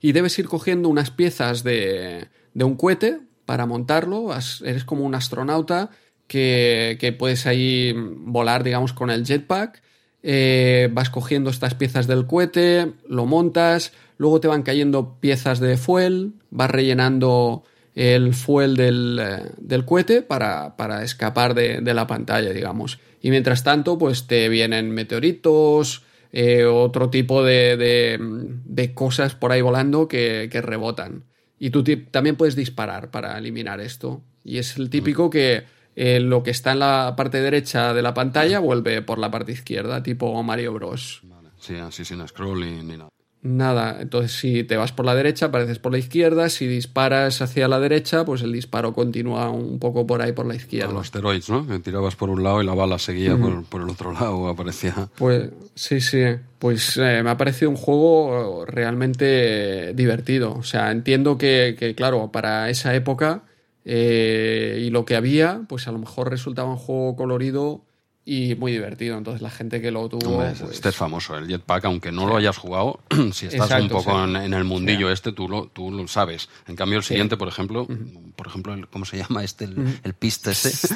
Y 0.02 0.14
debes 0.14 0.38
ir 0.40 0.48
cogiendo 0.48 0.88
unas 0.88 1.12
piezas 1.12 1.64
de, 1.64 2.30
de 2.54 2.64
un 2.64 2.76
cohete 2.76 3.20
para 3.46 3.66
montarlo. 3.66 4.30
Eres 4.64 4.86
como 4.86 5.04
un 5.04 5.16
astronauta 5.16 5.90
que, 6.28 6.98
que 7.02 7.12
puedes 7.12 7.46
ahí 7.46 7.94
volar, 7.96 8.64
digamos, 8.64 8.94
con 8.94 9.10
el 9.10 9.26
jetpack. 9.26 9.82
Eh, 10.22 10.90
vas 10.92 11.10
cogiendo 11.10 11.50
estas 11.50 11.76
piezas 11.76 12.06
del 12.08 12.28
cohete, 12.28 12.94
lo 13.08 13.26
montas, 13.26 13.94
luego 14.18 14.42
te 14.42 14.50
van 14.50 14.64
cayendo 14.64 15.18
piezas 15.20 15.62
de 15.62 15.78
fuel, 15.78 16.34
vas 16.50 16.70
rellenando 16.70 17.64
el 17.96 18.34
fuel 18.34 18.76
del, 18.76 19.20
eh, 19.22 19.52
del 19.58 19.86
cohete 19.86 20.22
para, 20.22 20.76
para 20.78 21.04
escapar 21.04 21.54
de, 21.54 21.82
de, 21.82 21.94
la 21.94 22.08
pantalla, 22.08 22.52
digamos. 22.52 23.00
Y 23.22 23.30
mientras 23.32 23.64
tanto, 23.64 23.98
pues 23.98 24.28
te 24.28 24.50
vienen 24.50 24.92
meteoritos, 24.92 26.04
eh, 26.32 26.66
otro 26.66 27.10
tipo 27.10 27.44
de, 27.44 27.76
de, 27.76 28.18
de, 28.20 28.94
cosas 28.94 29.36
por 29.36 29.52
ahí 29.52 29.62
volando 29.62 30.08
que, 30.08 30.48
que 30.52 30.62
rebotan. 30.62 31.26
Y 31.58 31.72
tú 31.72 31.84
también 32.12 32.36
puedes 32.36 32.56
disparar 32.56 33.12
para 33.12 33.38
eliminar 33.38 33.82
esto. 33.82 34.22
Y 34.44 34.58
es 34.60 34.78
el 34.78 34.90
típico 34.90 35.30
que 35.30 35.64
eh, 35.96 36.20
lo 36.20 36.44
que 36.44 36.52
está 36.52 36.72
en 36.72 36.80
la 36.80 37.14
parte 37.18 37.42
derecha 37.42 37.94
de 37.94 38.02
la 38.02 38.14
pantalla 38.14 38.60
vuelve 38.60 39.02
por 39.02 39.20
la 39.20 39.30
parte 39.30 39.52
izquierda, 39.52 40.02
tipo 40.02 40.42
Mario 40.44 40.74
Bros. 40.74 41.22
Sí, 41.60 41.76
así 41.76 42.06
sin 42.06 42.26
scrolling 42.26 42.88
ni 42.88 42.98
nada. 42.98 43.10
Nada, 43.42 44.02
entonces 44.02 44.34
si 44.34 44.66
te 44.66 44.76
vas 44.76 44.92
por 44.92 45.06
la 45.06 45.16
derecha, 45.16 45.46
apareces 45.46 45.80
por 45.80 45.94
la 45.94 45.98
izquierda, 45.98 46.50
si 46.50 46.68
disparas 46.68 47.42
hacia 47.42 47.70
la 47.70 47.80
derecha, 47.80 48.26
pues 48.26 48.42
el 48.42 48.52
disparo 48.52 48.94
continúa 48.94 49.50
un 49.50 49.80
poco 49.80 50.06
por 50.06 50.22
ahí 50.22 50.34
por 50.34 50.46
la 50.46 50.56
izquierda. 50.56 50.92
los 50.92 51.04
asteroides, 51.04 51.50
¿no? 51.50 51.66
Que 51.66 51.80
tirabas 51.80 52.18
por 52.18 52.30
un 52.30 52.44
lado 52.44 52.62
y 52.62 52.66
la 52.66 52.74
bala 52.74 53.00
seguía 53.00 53.38
por, 53.38 53.82
el 53.82 53.90
otro 53.90 54.12
lado, 54.12 54.50
aparecía. 54.50 55.08
Pues 55.18 55.52
sí, 55.74 56.02
sí, 56.02 56.22
pues 56.60 56.98
eh, 56.98 57.22
me 57.24 57.30
ha 57.30 57.38
parecido 57.38 57.72
un 57.72 57.78
juego 57.78 58.66
realmente 58.66 59.94
divertido. 59.94 60.56
O 60.56 60.64
sea, 60.64 60.92
entiendo 60.92 61.38
que, 61.38 61.94
claro, 61.96 62.34
para 62.34 62.70
esa 62.70 62.94
época 62.94 63.44
eh, 63.86 64.82
y 64.82 64.90
lo 64.90 65.06
que 65.06 65.16
había, 65.16 65.62
pues 65.70 65.88
a 65.88 65.94
lo 65.94 66.00
mejor 66.00 66.30
resultaba 66.30 66.70
un 66.70 66.78
juego 66.78 67.16
colorido 67.16 67.86
y 68.26 68.56
muy 68.56 68.72
divertido. 68.72 69.18
Entonces 69.18 69.42
la 69.42 69.50
gente 69.50 69.82
que 69.82 69.92
lo 69.92 70.08
tuvo... 70.08 70.38
Pues 70.38 70.62
este 70.62 70.90
es 70.90 70.96
famoso, 70.96 71.36
el 71.38 71.48
Jetpack, 71.48 71.86
aunque 71.86 72.12
no 72.12 72.28
lo 72.28 72.38
hayas 72.38 72.58
jugado, 72.58 73.00
si 73.34 73.48
estás 73.48 73.72
un 73.82 73.90
poco 73.90 74.24
en, 74.24 74.54
el 74.54 74.64
mundillo 74.64 75.12
este, 75.12 75.32
tú 75.32 75.50
lo, 75.50 75.68
tú 75.68 75.92
lo 75.92 76.08
sabes. 76.08 76.50
En 76.68 76.76
cambio 76.76 76.98
el 76.98 77.04
siguiente, 77.04 77.38
por 77.38 77.48
ejemplo, 77.48 77.88
por 78.36 78.48
ejemplo, 78.48 78.76
¿cómo 78.92 79.06
se 79.06 79.18
llama 79.18 79.44
este? 79.44 79.66
El, 79.66 80.14
piste 80.14 80.52
este. 80.52 80.96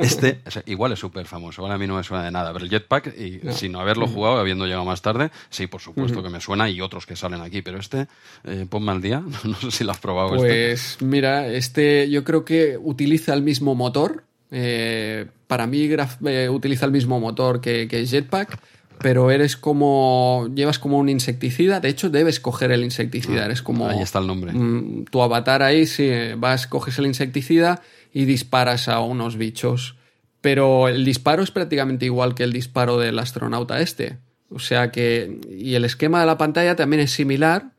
este 0.00 0.42
igual 0.66 0.92
es 0.92 0.98
súper 0.98 1.26
famoso, 1.26 1.62
ahora 1.62 1.74
a 1.74 1.78
mí 1.78 1.86
no 1.86 1.96
me 1.96 2.04
suena 2.04 2.24
de 2.24 2.30
nada, 2.30 2.52
pero 2.52 2.64
el 2.64 2.70
Jetpack, 2.70 3.18
y 3.18 3.40
sin 3.52 3.72
no 3.72 3.80
haberlo 3.80 4.06
jugado, 4.06 4.38
habiendo 4.38 4.64
llegado 4.66 4.84
más 4.84 5.02
tarde, 5.02 5.30
sí, 5.50 5.66
por 5.66 5.80
supuesto 5.80 6.22
que 6.22 6.28
me 6.28 6.40
suena 6.40 6.70
y 6.70 6.80
otros 6.80 7.06
que 7.06 7.16
salen 7.16 7.40
aquí, 7.40 7.62
pero 7.62 7.78
este, 7.78 8.06
eh, 8.44 8.66
ponme 8.68 8.92
al 8.92 9.02
día, 9.02 9.22
no 9.44 9.54
sé 9.56 9.70
si 9.70 9.84
lo 9.84 9.90
has 9.90 9.98
probado. 9.98 10.36
Este. 10.36 10.68
Pues 10.68 10.98
mira, 11.00 11.48
este 11.48 12.08
yo 12.10 12.22
creo 12.22 12.44
que 12.44 12.78
utiliza 12.80 13.34
el 13.34 13.42
mismo 13.42 13.74
motor 13.74 14.24
eh, 14.50 15.26
para 15.46 15.66
mí 15.66 15.88
eh, 16.26 16.48
utiliza 16.48 16.86
el 16.86 16.92
mismo 16.92 17.20
motor 17.20 17.60
que, 17.60 18.06
Jetpack, 18.06 18.58
pero 18.98 19.30
eres 19.30 19.56
como. 19.56 20.48
llevas 20.54 20.78
como 20.78 20.98
un 20.98 21.08
insecticida. 21.08 21.80
De 21.80 21.88
hecho, 21.88 22.10
debes 22.10 22.40
coger 22.40 22.72
el 22.72 22.84
insecticida. 22.84 23.42
Ah, 23.42 23.46
eres 23.46 23.62
como. 23.62 23.88
Ahí 23.88 24.02
está 24.02 24.18
el 24.18 24.26
nombre. 24.26 24.52
Mm, 24.52 25.06
tu 25.06 25.22
avatar 25.22 25.62
ahí, 25.62 25.86
sí, 25.86 26.10
vas, 26.36 26.66
coges 26.66 26.98
el 26.98 27.06
insecticida 27.06 27.82
y 28.12 28.24
disparas 28.24 28.88
a 28.88 29.00
unos 29.00 29.36
bichos. 29.36 29.96
Pero 30.40 30.88
el 30.88 31.04
disparo 31.04 31.42
es 31.42 31.50
prácticamente 31.50 32.04
igual 32.04 32.34
que 32.34 32.44
el 32.44 32.52
disparo 32.52 32.98
del 32.98 33.18
astronauta 33.18 33.80
este. 33.80 34.18
O 34.50 34.58
sea 34.58 34.90
que. 34.90 35.40
Y 35.50 35.74
el 35.74 35.84
esquema 35.84 36.20
de 36.20 36.26
la 36.26 36.38
pantalla 36.38 36.76
también 36.76 37.02
es 37.02 37.10
similar, 37.10 37.73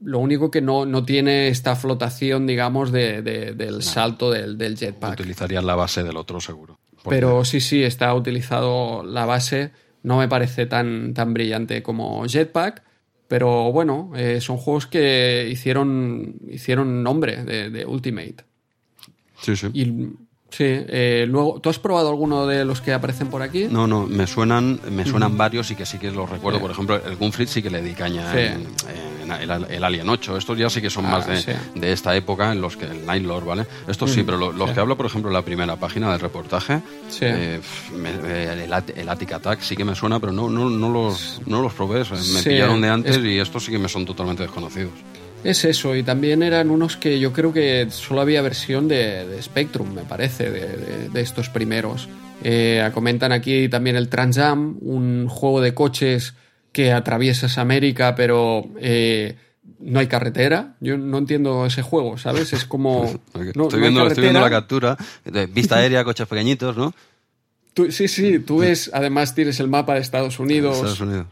lo 0.00 0.18
único 0.18 0.50
que 0.50 0.60
no, 0.60 0.86
no 0.86 1.04
tiene 1.04 1.48
esta 1.48 1.76
flotación, 1.76 2.46
digamos, 2.46 2.92
de, 2.92 3.22
del 3.22 3.82
salto 3.82 4.30
del, 4.30 4.58
del 4.58 4.76
jetpack. 4.76 5.12
Utilizarías 5.12 5.64
la 5.64 5.74
base 5.74 6.02
del 6.02 6.16
otro, 6.16 6.40
seguro. 6.40 6.78
Pero 7.08 7.44
sí, 7.44 7.60
sí, 7.60 7.82
está 7.82 8.12
utilizado 8.14 9.04
la 9.04 9.26
base 9.26 9.70
no 10.06 10.18
me 10.18 10.28
parece 10.28 10.66
tan, 10.66 11.14
tan 11.14 11.34
brillante 11.34 11.82
como 11.82 12.24
Jetpack, 12.28 12.84
pero 13.26 13.72
bueno, 13.72 14.12
eh, 14.14 14.40
son 14.40 14.56
juegos 14.56 14.86
que 14.86 15.48
hicieron, 15.50 16.36
hicieron 16.48 17.02
nombre 17.02 17.42
de, 17.42 17.70
de 17.70 17.84
Ultimate. 17.84 18.36
Sí, 19.42 19.56
sí. 19.56 19.66
Y 19.74 20.12
Sí, 20.48 20.64
eh, 20.64 21.26
luego, 21.28 21.58
¿tú 21.60 21.68
has 21.68 21.78
probado 21.78 22.08
alguno 22.08 22.46
de 22.46 22.64
los 22.64 22.80
que 22.80 22.92
aparecen 22.92 23.26
por 23.28 23.42
aquí? 23.42 23.66
No, 23.68 23.86
no, 23.86 24.06
me 24.06 24.26
suenan, 24.26 24.80
me 24.90 25.04
suenan 25.04 25.36
varios 25.36 25.70
y 25.72 25.74
que 25.74 25.84
sí 25.84 25.98
que 25.98 26.10
los 26.10 26.30
recuerdo. 26.30 26.60
Por 26.60 26.70
ejemplo, 26.70 27.00
el 27.04 27.16
Gunfleet 27.16 27.48
sí 27.48 27.62
que 27.62 27.68
le 27.68 27.82
di 27.82 27.92
caña 27.94 28.32
en, 28.40 28.64
en 29.24 29.30
el, 29.32 29.64
el, 29.68 29.84
Alien 29.84 30.08
8. 30.08 30.36
Estos 30.36 30.56
ya 30.56 30.70
sí 30.70 30.80
que 30.80 30.88
son 30.88 31.04
Ah, 31.06 31.10
más 31.10 31.26
de, 31.26 31.42
sí. 31.42 31.50
de 31.74 31.92
esta 31.92 32.14
época, 32.16 32.52
en 32.52 32.60
los 32.60 32.76
que 32.76 32.86
el 32.86 33.04
Nightlord, 33.04 33.44
¿vale? 33.44 33.66
Estos 33.88 34.12
sí, 34.12 34.22
pero 34.22 34.38
lo- 34.38 34.52
los 34.52 34.70
que 34.70 34.78
hablo, 34.80 34.96
por 34.96 35.06
ejemplo, 35.06 35.30
en 35.30 35.34
la 35.34 35.42
primera 35.42 35.76
página 35.76 36.10
del 36.12 36.20
reportaje, 36.20 36.80
Sí. 37.08 37.24
eh, 37.24 37.60
me- 37.94 38.10
eh, 38.10 38.52
el, 38.64 38.72
el 39.00 39.08
Attic 39.08 39.32
Attack 39.32 39.60
sí 39.60 39.76
que 39.76 39.84
me 39.84 39.94
suena, 39.96 40.20
pero 40.20 40.32
no, 40.32 40.48
no, 40.48 40.70
no, 40.70 40.88
los, 40.88 41.40
no 41.46 41.60
los 41.60 41.74
probé. 41.74 41.98
me 42.08 42.16
Sí, 42.16 42.48
pillaron 42.50 42.80
de 42.80 42.88
antes 42.88 43.16
es- 43.16 43.24
y 43.24 43.38
estos 43.40 43.64
sí 43.64 43.72
que 43.72 43.78
me 43.78 43.88
son 43.88 44.06
totalmente 44.06 44.44
desconocidos. 44.44 44.92
Es 45.48 45.64
eso, 45.64 45.94
y 45.94 46.02
también 46.02 46.42
eran 46.42 46.70
unos 46.70 46.96
que 46.96 47.20
yo 47.20 47.32
creo 47.32 47.52
que 47.52 47.86
solo 47.90 48.20
había 48.20 48.42
versión 48.42 48.88
de, 48.88 49.26
de 49.26 49.40
Spectrum, 49.42 49.94
me 49.94 50.02
parece, 50.02 50.50
de, 50.50 50.60
de- 50.76 51.08
de 51.08 51.20
estos 51.20 51.48
primeros. 51.50 52.08
Eh, 52.42 52.88
comentan 52.92 53.30
aquí 53.32 53.68
también 53.68 53.94
el 53.96 54.08
Trans 54.08 54.38
Am, 54.38 54.76
un 54.80 55.28
juego 55.28 55.60
de 55.60 55.72
coches 55.72 56.34
que 56.72 56.92
atraviesas 56.92 57.58
América, 57.58 58.14
pero 58.16 58.66
eh, 58.80 59.36
no 59.78 60.00
hay 60.00 60.08
carretera. 60.08 60.74
Yo 60.80 60.98
no 60.98 61.18
entiendo 61.18 61.64
ese 61.64 61.80
juego, 61.82 62.18
¿sabes? 62.18 62.52
Es 62.52 62.64
como... 62.64 63.04
Estoy, 63.34 63.52
no- 63.54 63.68
no 63.68 63.70
hay 63.74 63.80
viendo, 63.80 64.06
estoy 64.06 64.22
viendo 64.22 64.40
la 64.40 64.50
captura. 64.50 64.96
de 65.24 65.46
Vista 65.46 65.76
aérea, 65.76 66.02
coches 66.04 66.26
pequeñitos, 66.26 66.76
¿no? 66.76 66.92
Tú- 67.72 67.92
sí, 67.92 68.08
sí, 68.08 68.38
tú 68.40 68.58
ves, 68.58 68.90
además 68.92 69.34
tienes 69.34 69.60
el 69.60 69.68
mapa 69.68 69.94
de 69.94 70.00
Estados 70.00 70.38
Unidos 70.40 70.76
Estados 70.76 71.00
Unidos. 71.02 71.26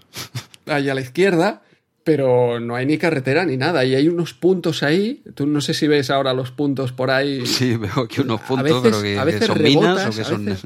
ahí 0.67 0.89
a 0.89 0.95
la 0.95 1.01
izquierda, 1.01 1.63
pero 2.05 2.61
no 2.61 2.77
hay 2.77 2.85
ni 2.87 2.99
carretera 2.99 3.45
ni 3.47 3.57
nada. 3.57 3.85
Y 3.85 3.95
hay 3.95 4.09
unos 4.09 4.35
puntos 4.35 4.83
ahí. 4.83 5.23
Tú 5.35 5.47
no 5.47 5.61
sé 5.61 5.73
si 5.75 5.89
ves 5.89 6.11
ahora 6.11 6.35
los 6.35 6.51
puntos 6.51 6.93
por 6.93 7.11
ahí. 7.11 7.45
Sí, 7.47 7.77
veo 7.77 8.01
aquí 8.05 8.21
unos 8.21 8.41
puntos, 8.43 8.65
veces- 8.65 8.81
pero 8.83 9.03
que, 9.03 9.19
a 9.19 9.25
que 9.25 9.33
veces 9.33 9.47
son 9.47 9.63
minas 9.63 9.83
rebotas, 9.97 10.15
o 10.15 10.19
que 10.19 10.25
son... 10.25 10.45
veces- 10.45 10.65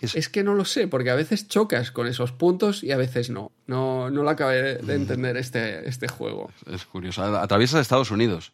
¿qué 0.00 0.06
es? 0.18 0.28
Que 0.28 0.42
no 0.44 0.54
lo 0.54 0.64
sé, 0.64 0.86
porque 0.88 1.10
a 1.10 1.14
veces 1.14 1.46
chocas 1.48 1.90
con 1.90 2.06
esos 2.06 2.32
puntos 2.32 2.82
y 2.84 2.92
a 2.92 2.96
veces 2.96 3.30
no. 3.30 3.50
No, 3.66 4.08
no 4.10 4.22
lo 4.22 4.30
acabé 4.30 4.78
Mm. 4.82 4.86
de 4.86 4.94
entender 4.94 5.36
este, 5.36 5.88
este 5.88 6.08
juego. 6.08 6.50
Es 6.72 6.84
curioso. 6.84 7.22
Atraviesa 7.22 7.80
Estados 7.80 8.10
Unidos. 8.10 8.52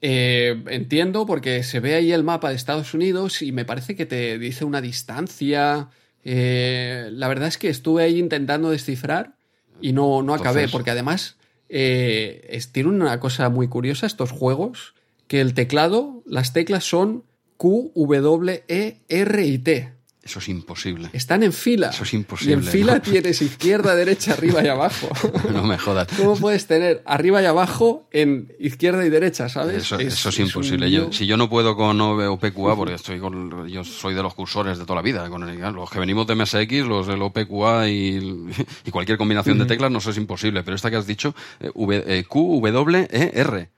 Eh, 0.00 0.60
entiendo 0.68 1.26
porque 1.26 1.62
se 1.62 1.78
ve 1.78 1.94
ahí 1.94 2.10
el 2.10 2.24
mapa 2.24 2.48
de 2.48 2.56
Estados 2.56 2.92
Unidos 2.92 3.40
y 3.42 3.52
me 3.52 3.64
parece 3.64 3.94
que 3.94 4.04
te 4.06 4.36
dice 4.38 4.64
una 4.64 4.80
distancia. 4.80 5.88
Eh, 6.24 7.08
la 7.12 7.28
verdad 7.28 7.48
es 7.48 7.58
que 7.58 7.68
estuve 7.68 8.02
ahí 8.02 8.18
intentando 8.18 8.70
descifrar 8.70 9.34
y 9.80 9.92
no, 9.92 10.22
no 10.22 10.34
acabé, 10.34 10.60
Entonces- 10.62 10.72
porque 10.72 10.90
además 10.90 11.36
eh, 11.74 12.60
tienen 12.70 13.00
una 13.00 13.18
cosa 13.18 13.48
muy 13.48 13.66
curiosa 13.66 14.06
estos 14.06 14.30
juegos, 14.30 14.94
que 15.26 15.40
el 15.40 15.54
teclado, 15.54 16.22
las 16.26 16.52
teclas 16.52 16.84
son 16.84 17.24
Q, 17.56 17.92
W, 17.94 18.64
E, 18.68 18.98
R 19.08 19.46
y 19.46 19.58
T. 19.58 19.92
Eso 20.22 20.38
es 20.38 20.48
imposible. 20.48 21.10
Están 21.12 21.42
en 21.42 21.52
fila. 21.52 21.88
Eso 21.90 22.04
es 22.04 22.12
Y 22.12 22.16
imposible, 22.16 22.54
en 22.54 22.62
fila 22.62 22.94
¿no? 22.94 23.02
tienes 23.02 23.42
izquierda, 23.42 23.96
derecha, 23.96 24.34
arriba 24.34 24.62
y 24.64 24.68
abajo. 24.68 25.08
No 25.52 25.64
me 25.64 25.76
jodas. 25.78 26.06
¿Cómo 26.16 26.36
puedes 26.36 26.66
tener 26.68 27.02
arriba 27.06 27.42
y 27.42 27.46
abajo 27.46 28.06
en 28.12 28.52
izquierda 28.60 29.04
y 29.04 29.10
derecha, 29.10 29.48
sabes? 29.48 29.78
Eso, 29.82 29.98
eso 29.98 30.28
es 30.28 30.38
imposible. 30.38 30.90
Yo, 30.92 31.12
si 31.12 31.26
yo 31.26 31.36
no 31.36 31.48
puedo 31.50 31.74
con 31.76 32.00
OV 32.00 32.30
o 32.30 32.38
PQA, 32.38 32.76
porque 32.76 32.94
estoy 32.94 33.18
con, 33.18 33.68
yo 33.68 33.82
soy 33.82 34.14
de 34.14 34.22
los 34.22 34.34
cursores 34.34 34.78
de 34.78 34.84
toda 34.84 34.96
la 34.96 35.02
vida, 35.02 35.28
con 35.28 35.48
el- 35.48 35.58
los 35.58 35.90
que 35.90 35.98
venimos 35.98 36.26
de 36.28 36.36
MSX, 36.36 36.86
los 36.86 37.06
del 37.08 37.20
OPQA 37.20 37.88
y, 37.88 38.52
y 38.84 38.90
cualquier 38.92 39.18
combinación 39.18 39.58
de 39.58 39.64
teclas, 39.66 39.90
no 39.90 40.00
sé, 40.00 40.10
es 40.10 40.16
imposible. 40.18 40.62
Pero 40.62 40.76
esta 40.76 40.88
que 40.90 40.96
has 40.96 41.06
dicho, 41.06 41.34
eh, 41.58 41.70
V- 41.74 42.04
eh, 42.06 42.24
Q, 42.24 42.60
W, 42.62 43.08
E, 43.10 43.32
R. 43.34 43.70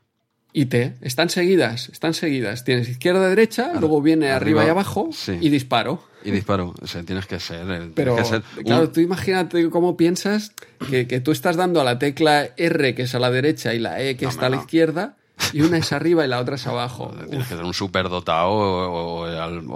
y 0.56 0.66
T. 0.66 0.94
Están 1.02 1.28
seguidas, 1.28 1.88
están 1.90 2.14
seguidas. 2.14 2.64
Tienes 2.64 2.88
izquierda, 2.88 3.28
derecha, 3.28 3.72
luego 3.78 4.00
viene 4.00 4.30
arriba, 4.30 4.60
arriba, 4.62 4.66
y 4.66 4.70
abajo 4.70 5.10
sí. 5.12 5.36
y 5.40 5.48
disparo. 5.50 6.02
Y 6.24 6.30
disparo. 6.30 6.72
O 6.80 6.86
sea, 6.86 7.02
tienes 7.02 7.26
que 7.26 7.38
ser. 7.40 7.70
eh, 7.70 7.90
Pero, 7.94 8.14
que 8.16 8.24
ser 8.24 8.42
un- 8.56 8.62
claro, 8.62 8.88
tú 8.90 9.00
imagínate 9.00 9.68
cómo 9.68 9.96
piensas 9.96 10.52
que, 10.88 11.06
que 11.06 11.20
tú 11.20 11.32
estás 11.32 11.56
dando 11.56 11.80
a 11.80 11.84
la 11.84 11.98
tecla 11.98 12.48
R, 12.56 12.94
que 12.94 13.02
es 13.02 13.14
a 13.14 13.18
la 13.18 13.30
derecha, 13.30 13.74
y 13.74 13.80
la 13.80 14.00
E, 14.00 14.16
que 14.16 14.24
No, 14.24 14.30
está 14.30 14.46
a 14.46 14.48
la 14.50 14.56
no. 14.56 14.62
izquierda, 14.62 15.16
y 15.52 15.60
una 15.62 15.78
es 15.78 15.92
arriba 15.92 16.24
y 16.24 16.28
la 16.28 16.40
otra 16.40 16.54
es 16.56 16.66
abajo. 16.66 17.14
Tienes 17.28 17.48
que 17.48 17.54
ser 17.56 17.64
un 17.64 17.74
superdotado 17.74 18.50
o, 18.50 19.26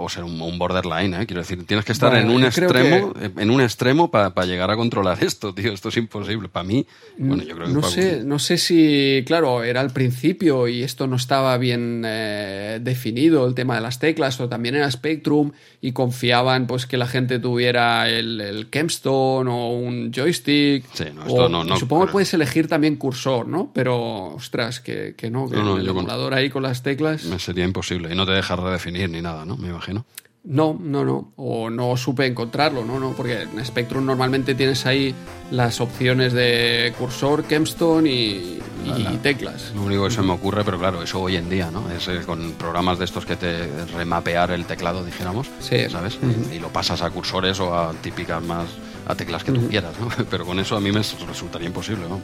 o, 0.03 0.09
ser 0.09 0.23
un, 0.23 0.39
un 0.41 0.57
borderline, 0.57 1.13
¿eh? 1.21 1.25
Quiero 1.25 1.41
decir, 1.41 1.65
tienes 1.65 1.85
que 1.85 1.91
estar 1.91 2.11
Bueno, 2.11 2.29
en 2.29 2.35
un 2.35 2.43
extremo, 2.45 3.13
en 3.19 3.49
un 3.49 3.61
extremo 3.61 4.09
para 4.09 4.33
llegar 4.45 4.71
a 4.71 4.75
controlar 4.75 5.23
esto, 5.23 5.53
tío. 5.53 5.73
Esto 5.73 5.89
es 5.89 5.97
imposible. 5.97 6.49
Para 6.49 6.63
mí, 6.63 6.85
bueno, 7.17 7.43
yo 7.43 7.55
creo 7.55 7.67
que 7.67 7.73
No 7.73 7.83
sé, 7.83 8.23
no 8.23 8.39
sé 8.39 8.57
si, 8.57 9.23
claro, 9.25 9.63
era 9.63 9.81
al 9.81 9.91
principio 9.91 10.67
y 10.67 10.83
esto 10.83 11.07
no 11.07 11.15
estaba 11.17 11.57
bien 11.57 12.03
eh, 12.05 12.79
definido, 12.81 13.45
el 13.47 13.53
tema 13.53 13.75
de 13.75 13.81
las 13.81 13.99
teclas, 13.99 14.39
o 14.39 14.47
también 14.49 14.75
era 14.75 14.89
Spectrum 14.89 15.51
y 15.81 15.91
confiaban 15.91 16.67
pues 16.67 16.85
que 16.85 16.97
la 16.97 17.07
gente 17.07 17.39
tuviera 17.39 18.09
el, 18.09 18.39
el 18.41 18.69
Kempstone 18.69 19.49
o 19.49 19.69
un 19.77 20.11
joystick. 20.13 20.85
Sí, 20.93 21.05
no, 21.13 21.21
esto 21.23 21.33
o- 21.45 21.49
no- 21.49 21.63
supongo 21.77 22.03
que 22.03 22.05
pero- 22.07 22.13
puedes 22.13 22.33
elegir 22.33 22.67
también 22.67 22.95
cursor, 22.95 23.47
¿no? 23.47 23.71
Pero, 23.73 24.33
ostras, 24.35 24.79
que, 24.79 25.15
que 25.17 25.29
no, 25.29 25.48
que 25.49 25.57
No, 25.57 25.63
no, 25.63 25.77
el 25.77 25.87
con- 25.87 25.97
emulador 25.97 26.33
ahí 26.33 26.49
con 26.49 26.63
las 26.63 26.81
teclas. 26.83 27.23
Me 27.25 27.39
sería 27.39 27.65
imposible. 27.65 28.11
Y 28.11 28.15
no 28.15 28.25
te 28.25 28.31
dejas 28.33 28.59
redefinir 28.59 29.09
ni 29.09 29.21
nada, 29.21 29.45
¿no? 29.45 29.57
Me 29.57 29.69
imagino. 29.69 30.05
No, 30.45 30.77
no, 30.81 31.03
no. 31.03 31.33
O 31.35 31.69
no 31.69 31.97
supe 31.97 32.25
encontrarlo, 32.25 32.85
no, 32.85 32.97
no. 32.99 33.11
Porque 33.11 33.41
en 33.41 33.65
Spectrum 33.65 34.05
normalmente 34.05 34.55
tienes 34.55 34.85
ahí 34.85 35.13
las 35.51 35.81
opciones 35.81 36.31
de 36.33 36.93
cursor, 36.97 37.43
Kempstone 37.43 38.09
y, 38.09 38.59
y 38.85 39.17
teclas. 39.21 39.73
Lo 39.75 39.83
único 39.83 40.05
que 40.05 40.11
se 40.11 40.21
me 40.21 40.31
ocurre, 40.31 40.63
pero 40.63 40.79
claro, 40.79 41.03
eso 41.03 41.19
hoy 41.19 41.35
en 41.35 41.49
día, 41.49 41.69
¿no? 41.69 41.91
Es 41.91 42.07
eh, 42.07 42.21
con 42.25 42.53
programas 42.53 42.97
de 42.99 43.05
estos 43.05 43.25
que 43.25 43.35
te 43.35 43.67
remapear 43.93 44.51
el 44.51 44.63
teclado, 44.65 45.03
dijéramos, 45.03 45.47
Sí. 45.59 45.89
¿sabes? 45.89 46.17
y, 46.51 46.55
y 46.55 46.59
lo 46.59 46.69
pasas 46.69 47.01
a 47.01 47.09
cursores 47.09 47.59
o 47.59 47.77
a 47.77 47.91
típicas 48.01 48.41
más, 48.41 48.67
a 49.07 49.15
teclas 49.15 49.43
que 49.43 49.51
tú 49.51 49.67
quieras, 49.67 49.93
¿no? 49.99 50.07
Pero 50.31 50.45
con 50.45 50.57
eso 50.59 50.77
a 50.77 50.79
mí 50.79 50.91
me 50.93 51.01
resultaría 51.27 51.67
imposible, 51.67 52.07
¿no? 52.07 52.21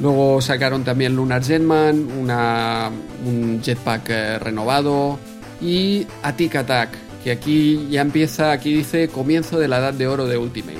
Luego 0.00 0.40
sacaron 0.40 0.84
también 0.84 1.14
Lunar 1.14 1.42
Jetman, 1.42 2.08
una, 2.20 2.90
un 3.24 3.62
jetpack 3.62 4.10
eh, 4.10 4.38
renovado 4.38 5.18
y 5.60 6.06
Attic 6.22 6.56
Attack, 6.56 6.90
que 7.22 7.30
aquí 7.30 7.86
ya 7.90 8.00
empieza, 8.00 8.52
aquí 8.52 8.74
dice 8.74 9.08
comienzo 9.08 9.58
de 9.58 9.68
la 9.68 9.78
edad 9.78 9.94
de 9.94 10.08
oro 10.08 10.26
de 10.26 10.36
Ultimate. 10.36 10.78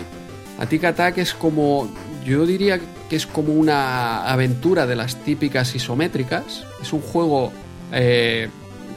Attic 0.58 0.84
Attack 0.84 1.18
es 1.18 1.32
como, 1.32 1.88
yo 2.24 2.44
diría 2.44 2.80
que 3.08 3.16
es 3.16 3.26
como 3.26 3.52
una 3.52 4.24
aventura 4.24 4.86
de 4.86 4.96
las 4.96 5.16
típicas 5.16 5.74
isométricas. 5.74 6.64
Es 6.82 6.92
un 6.92 7.00
juego 7.00 7.52
eh, 7.92 8.48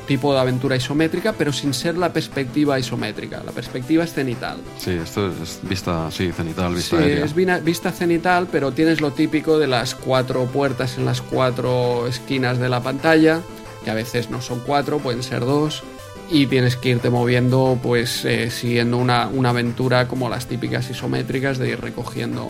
tipo 0.07 0.33
de 0.33 0.39
aventura 0.39 0.75
isométrica, 0.75 1.33
pero 1.33 1.51
sin 1.53 1.73
ser 1.73 1.97
la 1.97 2.11
perspectiva 2.13 2.79
isométrica. 2.79 3.43
La 3.45 3.51
perspectiva 3.51 4.03
es 4.05 4.13
cenital. 4.13 4.57
Sí, 4.79 4.91
esto 4.91 5.27
es 5.27 5.59
vista, 5.61 6.09
sí, 6.09 6.31
cenital, 6.31 6.69
Sí, 6.71 6.75
vista 6.77 6.97
aérea. 6.97 7.25
es 7.25 7.63
vista 7.63 7.91
cenital, 7.91 8.47
pero 8.51 8.71
tienes 8.71 9.01
lo 9.01 9.11
típico 9.11 9.59
de 9.59 9.67
las 9.67 9.93
cuatro 9.93 10.45
puertas 10.45 10.97
en 10.97 11.05
las 11.05 11.21
cuatro 11.21 12.07
esquinas 12.07 12.57
de 12.57 12.69
la 12.69 12.81
pantalla, 12.81 13.41
que 13.83 13.91
a 13.91 13.93
veces 13.93 14.29
no 14.29 14.41
son 14.41 14.61
cuatro, 14.65 14.99
pueden 14.99 15.21
ser 15.23 15.41
dos, 15.41 15.83
y 16.29 16.45
tienes 16.47 16.75
que 16.75 16.89
irte 16.89 17.09
moviendo, 17.09 17.79
pues 17.81 18.25
eh, 18.25 18.49
siguiendo 18.51 18.97
una, 18.97 19.27
una 19.27 19.49
aventura 19.51 20.07
como 20.07 20.29
las 20.29 20.47
típicas 20.47 20.89
isométricas 20.89 21.57
de 21.57 21.69
ir 21.69 21.79
recogiendo 21.81 22.47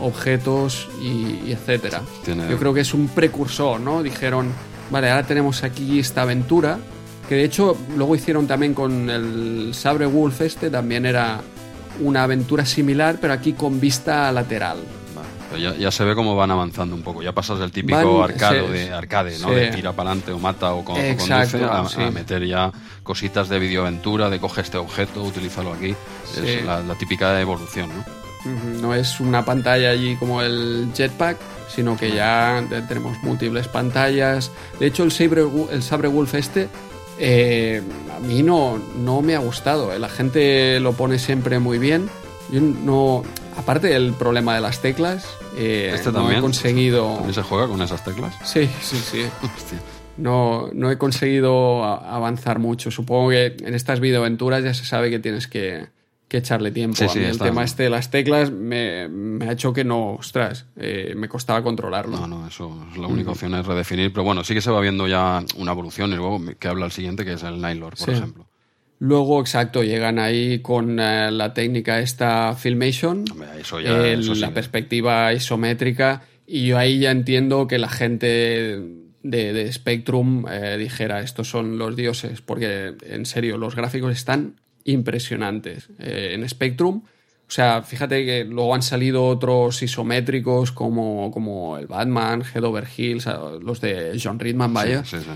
objetos 0.00 0.88
y, 1.02 1.40
y 1.46 1.52
etcétera. 1.52 2.02
Tiene- 2.24 2.48
Yo 2.48 2.58
creo 2.58 2.72
que 2.74 2.80
es 2.82 2.94
un 2.94 3.08
precursor, 3.08 3.80
¿no? 3.80 4.02
Dijeron, 4.02 4.52
vale, 4.90 5.10
ahora 5.10 5.24
tenemos 5.26 5.62
aquí 5.64 5.98
esta 5.98 6.22
aventura, 6.22 6.78
que 7.28 7.34
de 7.36 7.44
hecho 7.44 7.76
luego 7.96 8.14
hicieron 8.14 8.46
también 8.46 8.74
con 8.74 9.10
el 9.10 9.70
Sabre 9.74 10.06
Wolf 10.06 10.40
este, 10.42 10.70
también 10.70 11.04
era 11.06 11.40
una 12.00 12.22
aventura 12.24 12.64
similar, 12.64 13.18
pero 13.20 13.32
aquí 13.32 13.52
con 13.52 13.80
vista 13.80 14.30
lateral. 14.32 14.78
Vale, 15.50 15.62
ya, 15.62 15.74
ya 15.74 15.90
se 15.90 16.04
ve 16.04 16.14
cómo 16.14 16.36
van 16.36 16.50
avanzando 16.50 16.94
un 16.94 17.02
poco. 17.02 17.22
Ya 17.22 17.32
pasas 17.32 17.58
del 17.58 17.72
típico 17.72 18.18
Van- 18.18 18.30
arcado 18.30 18.66
sí, 18.68 18.72
de 18.72 18.92
arcade, 18.92 19.38
¿no? 19.40 19.48
sí. 19.48 19.54
De 19.54 19.66
tira 19.68 19.92
para 19.92 20.10
adelante 20.10 20.32
o 20.32 20.38
mata 20.38 20.72
o, 20.74 20.84
con, 20.84 20.96
o 20.96 20.98
Exacto, 21.00 21.58
conduce, 21.58 21.64
a, 21.64 21.88
sí. 21.88 22.02
a 22.02 22.10
meter 22.10 22.46
ya 22.46 22.70
cositas 23.02 23.48
de 23.48 23.58
videoaventura, 23.58 24.30
de 24.30 24.38
coge 24.38 24.60
este 24.60 24.76
objeto, 24.78 25.22
utilízalo 25.24 25.72
aquí. 25.72 25.94
Es 26.36 26.64
la, 26.64 26.80
la 26.82 26.94
típica 26.94 27.40
evolución, 27.40 27.90
¿no? 27.96 28.18
No 28.80 28.94
es 28.94 29.18
una 29.20 29.44
pantalla 29.44 29.90
allí 29.90 30.14
como 30.16 30.40
el 30.42 30.88
jetpack, 30.94 31.36
sino 31.68 31.96
que 31.96 32.10
ya 32.12 32.64
te- 32.68 32.82
tenemos 32.82 33.22
múltiples 33.22 33.68
pantallas. 33.68 34.50
De 34.80 34.86
hecho, 34.86 35.04
el 35.04 35.12
Sabre, 35.12 35.44
el 35.70 35.82
Sabre 35.82 36.08
Wolf 36.08 36.34
este 36.34 36.68
eh, 37.20 37.82
a 38.16 38.20
mí 38.20 38.42
no, 38.42 38.78
no 38.98 39.22
me 39.22 39.34
ha 39.34 39.38
gustado. 39.40 39.92
eh. 39.92 39.98
La 39.98 40.08
gente 40.08 40.78
lo 40.80 40.92
pone 40.92 41.18
siempre 41.18 41.58
muy 41.58 41.78
bien. 41.78 42.08
Yo 42.50 42.60
no... 42.60 43.22
Aparte 43.56 43.88
del 43.88 44.12
problema 44.12 44.54
de 44.54 44.60
las 44.60 44.80
teclas, 44.80 45.26
eh, 45.56 45.90
Este 45.92 46.10
no 46.12 46.18
también. 46.20 46.38
he 46.38 46.40
conseguido... 46.42 47.14
¿También 47.14 47.34
se 47.34 47.42
juega 47.42 47.66
con 47.66 47.82
esas 47.82 48.04
teclas? 48.04 48.34
Sí, 48.44 48.70
sí, 48.80 48.96
sí. 48.96 49.22
Hostia. 49.42 49.78
No, 50.16 50.68
no 50.72 50.90
he 50.92 50.96
conseguido 50.98 51.84
avanzar 51.84 52.60
mucho. 52.60 52.90
Supongo 52.92 53.30
que 53.30 53.56
en 53.60 53.74
estas 53.74 53.98
videoaventuras 53.98 54.62
ya 54.62 54.74
se 54.74 54.84
sabe 54.84 55.10
que 55.10 55.18
tienes 55.18 55.48
que, 55.48 55.86
que 56.28 56.36
echarle 56.36 56.70
tiempo. 56.70 56.96
Sí, 56.96 57.04
A 57.04 57.08
sí, 57.08 57.18
mí 57.20 57.24
el 57.24 57.38
tema 57.38 57.64
este 57.64 57.84
de 57.84 57.90
las 57.90 58.10
teclas 58.10 58.50
me, 58.52 59.08
me 59.08 59.46
ha 59.46 59.52
hecho 59.52 59.72
que 59.72 59.82
no, 59.84 60.12
ostras, 60.14 60.66
eh, 60.76 61.14
me 61.16 61.28
costaba 61.28 61.62
controlarlo. 61.62 62.16
No, 62.18 62.26
no, 62.26 62.46
eso 62.46 62.86
es 62.92 62.98
la 62.98 63.06
única 63.06 63.30
opción 63.30 63.54
es 63.54 63.66
redefinir. 63.66 64.12
Pero 64.12 64.24
bueno, 64.24 64.44
sí 64.44 64.52
que 64.54 64.60
se 64.60 64.70
va 64.70 64.80
viendo 64.80 65.08
ya 65.08 65.42
una 65.56 65.72
evolución 65.72 66.12
y 66.12 66.16
luego 66.16 66.38
que 66.58 66.68
habla 66.68 66.84
el 66.86 66.92
siguiente, 66.92 67.24
que 67.24 67.32
es 67.32 67.42
el 67.42 67.60
Nylor, 67.62 67.96
por 67.96 68.06
Sí. 68.06 68.10
ejemplo. 68.12 68.46
Luego, 69.00 69.40
exacto, 69.40 69.84
llegan 69.84 70.18
ahí 70.18 70.58
con 70.58 70.98
eh, 71.00 71.30
la 71.30 71.54
técnica 71.54 72.00
esta 72.00 72.54
Filmation, 72.56 73.24
Hombre, 73.30 73.48
eso 73.60 73.80
ya- 73.80 73.90
el- 74.08 74.20
eso 74.20 74.34
sí. 74.34 74.40
la 74.40 74.52
perspectiva 74.52 75.32
isométrica, 75.32 76.22
y 76.46 76.66
yo 76.66 76.78
ahí 76.78 76.98
ya 76.98 77.10
entiendo 77.12 77.66
que 77.68 77.78
la 77.78 77.88
gente 77.88 78.26
de, 79.22 79.52
de 79.52 79.72
Spectrum 79.72 80.46
eh, 80.50 80.76
dijera, 80.78 81.20
estos 81.20 81.48
son 81.48 81.78
los 81.78 81.94
dioses, 81.94 82.40
porque 82.42 82.94
en 83.02 83.24
serio, 83.24 83.56
los 83.56 83.76
gráficos 83.76 84.12
están 84.12 84.60
impresionantes. 84.88 85.88
Eh, 85.98 86.32
en 86.34 86.48
Spectrum, 86.48 87.02
o 87.48 87.50
sea, 87.50 87.82
fíjate 87.82 88.24
que 88.24 88.44
luego 88.44 88.74
han 88.74 88.82
salido 88.82 89.26
otros 89.26 89.82
isométricos 89.82 90.72
como, 90.72 91.30
como 91.30 91.78
el 91.78 91.86
Batman, 91.86 92.42
Head 92.42 92.64
Over 92.64 92.86
Heels, 92.86 93.26
los 93.62 93.80
de 93.80 94.18
John 94.22 94.38
Ridman, 94.38 94.74
vaya. 94.74 95.04
Sí, 95.04 95.16
sí, 95.16 95.24
sí. 95.24 95.30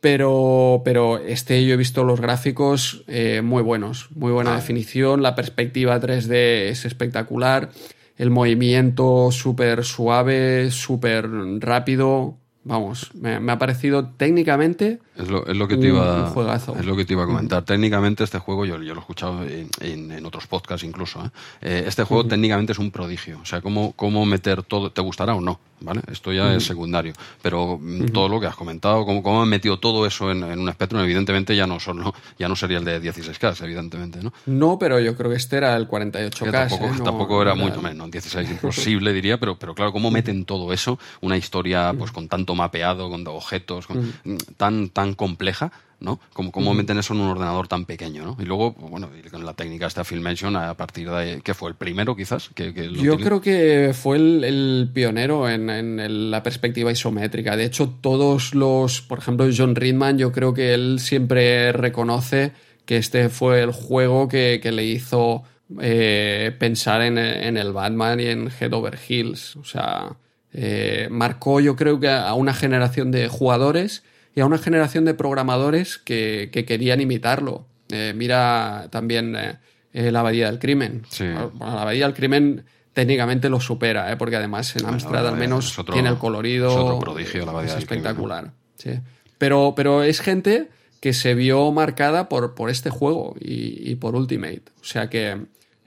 Pero, 0.00 0.82
pero 0.84 1.18
este 1.18 1.64
yo 1.64 1.74
he 1.74 1.76
visto 1.76 2.04
los 2.04 2.20
gráficos 2.20 3.04
eh, 3.08 3.40
muy 3.42 3.62
buenos, 3.62 4.10
muy 4.14 4.30
buena 4.30 4.50
Vale. 4.50 4.62
definición, 4.62 5.22
la 5.22 5.34
perspectiva 5.34 6.00
3D 6.00 6.70
es 6.70 6.84
espectacular, 6.84 7.70
el 8.16 8.30
movimiento 8.30 9.30
súper 9.32 9.84
suave, 9.84 10.70
súper 10.70 11.28
rápido, 11.58 12.36
vamos, 12.62 13.12
me, 13.14 13.40
me 13.40 13.50
ha 13.50 13.58
parecido 13.58 14.08
técnicamente 14.10 15.00
Es 15.18 15.28
lo, 15.28 15.44
es 15.46 15.56
lo 15.56 15.66
que 15.66 15.76
te 15.76 15.88
iba, 15.88 16.30
es 16.78 16.86
lo 16.86 16.94
que 16.96 17.04
te 17.04 17.12
iba 17.12 17.24
a 17.24 17.26
comentar. 17.26 17.64
Técnicamente 17.64 18.22
este 18.22 18.38
juego, 18.38 18.64
yo, 18.64 18.76
yo 18.82 18.94
lo 18.94 19.00
he 19.00 19.02
escuchado 19.02 19.42
en, 19.42 19.68
en- 19.80 20.12
en 20.12 20.24
otros 20.26 20.46
podcasts 20.46 20.84
incluso, 20.84 21.24
¿eh? 21.24 21.30
Eh, 21.60 21.84
este 21.88 22.04
juego 22.04 22.24
técnicamente 22.26 22.72
es 22.72 22.78
un 22.78 22.90
prodigio. 22.92 23.40
O 23.42 23.44
sea, 23.44 23.60
cómo, 23.60 23.92
cómo 23.96 24.24
meter 24.24 24.62
todo, 24.62 24.92
te 24.92 25.00
gustará 25.00 25.34
o 25.34 25.40
no, 25.40 25.58
¿vale? 25.80 26.02
Esto 26.10 26.32
ya 26.32 26.54
es 26.54 26.64
secundario. 26.64 27.14
Pero 27.42 27.78
mm, 27.80 28.06
todo 28.12 28.28
lo 28.28 28.38
que 28.40 28.46
has 28.46 28.54
comentado, 28.54 29.04
cómo, 29.04 29.22
cómo 29.22 29.42
han 29.42 29.48
metido 29.48 29.80
todo 29.80 30.06
eso 30.06 30.30
en, 30.30 30.44
en 30.44 30.58
un 30.60 30.68
espectro, 30.68 31.02
evidentemente 31.02 31.56
ya 31.56 31.66
no, 31.66 31.80
son, 31.80 31.98
¿no? 31.98 32.14
ya 32.38 32.46
no 32.48 32.54
sería 32.54 32.78
el 32.78 32.84
de 32.84 33.02
16K, 33.02 33.64
evidentemente, 33.64 34.22
¿no? 34.22 34.32
no, 34.46 34.78
pero 34.78 35.00
yo 35.00 35.16
creo 35.16 35.30
que 35.30 35.36
este 35.36 35.56
era 35.56 35.74
el 35.76 35.88
48K. 35.88 36.44
Que 36.44 36.52
tampoco, 36.52 36.84
¿eh? 36.84 36.90
No- 36.98 37.04
tampoco 37.04 37.42
era 37.42 37.54
no, 37.56 38.04
en 38.04 38.10
16 38.10 38.50
imposible 38.50 39.12
diría, 39.12 39.38
pero, 39.40 39.58
pero 39.58 39.74
claro, 39.74 39.92
cómo 39.92 40.10
meten 40.12 40.44
todo 40.44 40.72
eso, 40.72 40.98
una 41.22 41.36
historia 41.36 41.92
pues 41.98 42.12
con 42.12 42.28
tanto 42.28 42.54
mapeado, 42.54 43.10
con 43.10 43.26
objetos, 43.26 43.86
con- 43.88 44.12
tan, 44.56 44.90
tan 44.90 45.07
compleja, 45.14 45.72
¿no? 46.00 46.20
Como 46.32 46.52
cómo 46.52 46.74
meten 46.74 46.98
eso 46.98 47.14
en 47.14 47.20
un 47.20 47.28
ordenador 47.28 47.68
tan 47.68 47.84
pequeño, 47.84 48.24
¿no? 48.24 48.36
Y 48.38 48.44
luego, 48.44 48.72
bueno, 48.72 49.10
con 49.30 49.44
la 49.44 49.54
técnica 49.54 49.86
esta 49.86 50.04
Filmation, 50.04 50.56
a 50.56 50.74
partir 50.74 51.10
de 51.10 51.40
¿qué 51.42 51.54
fue? 51.54 51.70
¿El 51.70 51.76
primero 51.76 52.14
quizás? 52.16 52.50
Que, 52.54 52.72
que 52.72 52.92
Yo 52.92 53.18
creo 53.18 53.40
que 53.40 53.92
fue 53.94 54.16
el, 54.16 54.44
el 54.44 54.90
pionero 54.92 55.48
en, 55.48 56.30
la 56.30 56.42
perspectiva 56.42 56.92
isométrica. 56.92 57.56
De 57.56 57.64
hecho, 57.64 57.88
todos 58.00 58.54
los, 58.54 59.00
por 59.00 59.18
ejemplo, 59.18 59.48
John 59.54 59.74
Ridman, 59.74 60.18
yo 60.18 60.32
creo 60.32 60.54
que 60.54 60.74
él 60.74 61.00
siempre 61.00 61.72
reconoce 61.72 62.52
que 62.84 62.96
este 62.96 63.28
fue 63.28 63.62
el 63.62 63.72
juego 63.72 64.28
que, 64.28 64.60
que 64.62 64.72
le 64.72 64.84
hizo 64.84 65.42
eh, 65.80 66.54
pensar 66.58 67.02
en, 67.02 67.18
en 67.18 67.56
el 67.56 67.72
Batman 67.72 68.20
y 68.20 68.26
en 68.26 68.50
Head 68.58 68.72
Over 68.72 68.98
Heels. 69.08 69.56
O 69.56 69.64
sea, 69.64 70.16
eh, 70.52 71.08
marcó 71.10 71.60
yo 71.60 71.76
creo 71.76 72.00
que 72.00 72.08
a 72.08 72.32
una 72.34 72.54
generación 72.54 73.10
de 73.10 73.28
jugadores 73.28 74.02
y 74.38 74.40
a 74.40 74.46
una 74.46 74.58
generación 74.58 75.04
de 75.04 75.14
programadores 75.14 75.98
que, 75.98 76.50
que 76.52 76.64
querían 76.64 77.00
imitarlo. 77.00 77.66
Eh, 77.90 78.12
mira 78.14 78.86
también 78.90 79.34
eh, 79.34 79.56
eh, 79.92 80.12
la 80.12 80.20
Abadía 80.20 80.46
del 80.46 80.60
Crimen. 80.60 81.02
Sí. 81.08 81.24
Bueno, 81.24 81.52
la 81.58 81.82
Abadía 81.82 82.04
del 82.06 82.14
Crimen 82.14 82.64
técnicamente 82.92 83.48
lo 83.48 83.58
supera, 83.60 84.16
porque 84.16 84.36
además 84.36 84.74
en 84.76 84.82
Bueno, 84.82 84.94
Amstrad 84.94 85.26
al 85.26 85.36
menos 85.36 85.76
otro- 85.78 85.92
tiene 85.94 86.08
el 86.08 86.18
colorido. 86.18 86.68
es 86.70 86.76
otro 86.76 86.98
prodigio, 87.00 87.44
la 87.44 87.50
Abadía 87.50 87.70
es 87.70 87.76
del 87.78 87.86
Crimen, 87.86 88.04
¿no? 88.04 88.08
espectacular. 88.10 88.52
sí. 88.76 88.90
pero, 89.38 89.72
pero 89.76 90.02
es 90.04 90.20
gente 90.20 90.68
que 91.00 91.12
se 91.12 91.34
vio 91.34 91.70
marcada 91.72 92.28
por, 92.28 92.54
por 92.54 92.70
este 92.70 92.90
juego 92.90 93.34
y, 93.40 93.90
y 93.90 93.94
por 93.96 94.14
Ultimate. 94.14 94.62
O 94.80 94.84
sea 94.84 95.08
que 95.10 95.36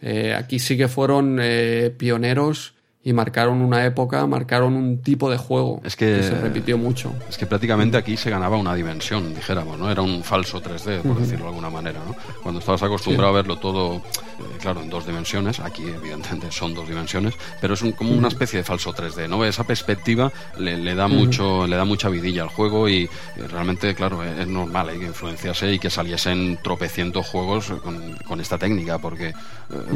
eh, 0.02 0.34
aquí 0.38 0.60
sí 0.60 0.76
que 0.78 0.88
fueron 0.88 1.38
eh, 1.42 1.94
pioneros 1.98 2.76
y 3.04 3.14
marcaron 3.14 3.62
una 3.64 3.84
época, 3.84 4.28
marcaron 4.28 4.74
un 4.76 5.02
tipo 5.02 5.32
de 5.32 5.38
juego 5.38 5.82
Es 5.84 5.96
que- 5.96 6.22
se 6.22 6.40
repitió 6.40 6.78
mucho. 6.78 7.12
Es 7.28 7.36
que 7.38 7.48
prácticamente 7.48 7.98
aquí 7.98 8.16
se 8.16 8.30
ganaba 8.30 8.58
una 8.58 8.76
dimensión, 8.76 9.34
dijéramos, 9.34 9.80
¿no? 9.80 9.90
Era 9.90 10.04
un 10.04 10.24
falso 10.24 10.62
3D, 10.62 11.02
por 11.02 11.18
decirlo 11.20 11.46
de 11.46 11.50
alguna 11.50 11.72
manera, 11.72 12.00
¿no? 12.06 12.16
Cuando 12.44 12.60
estabas 12.60 12.84
acostumbrado 12.84 13.30
a 13.32 13.36
verlo 13.36 13.58
todo, 13.58 13.96
eh, 13.96 14.02
claro, 14.62 14.82
en 14.84 14.90
dos 14.92 15.08
dimensiones, 15.08 15.60
aquí 15.60 15.82
evidentemente 15.88 16.52
son 16.52 16.76
dos 16.76 16.88
dimensiones, 16.88 17.34
pero 17.60 17.74
es 17.74 17.82
un- 17.82 17.94
como 17.94 18.12
una 18.14 18.28
especie 18.28 18.58
de 18.60 18.64
falso 18.64 18.94
3D, 18.94 19.28
¿no? 19.28 19.44
Esa 19.46 19.64
perspectiva 19.64 20.32
le, 20.60 20.78
le 20.78 20.94
da 20.94 21.08
mucho, 21.08 21.66
le 21.66 21.76
da 21.78 21.86
mucha 21.86 22.08
vidilla 22.10 22.44
al 22.44 22.50
juego 22.50 22.88
y, 22.88 23.06
eh, 23.06 23.10
realmente, 23.50 23.96
claro, 23.96 24.24
es, 24.24 24.38
es 24.42 24.48
normal 24.48 24.90
hay 24.90 25.00
que 25.00 25.08
influenciarse 25.08 25.74
y 25.74 25.80
que 25.80 25.90
saliesen 25.90 26.60
tropecientos 26.62 27.26
juegos 27.26 27.72
con, 27.84 28.16
con 28.28 28.40
esta 28.40 28.60
técnica, 28.60 29.00
porque, 29.00 29.30
eh, 29.30 29.34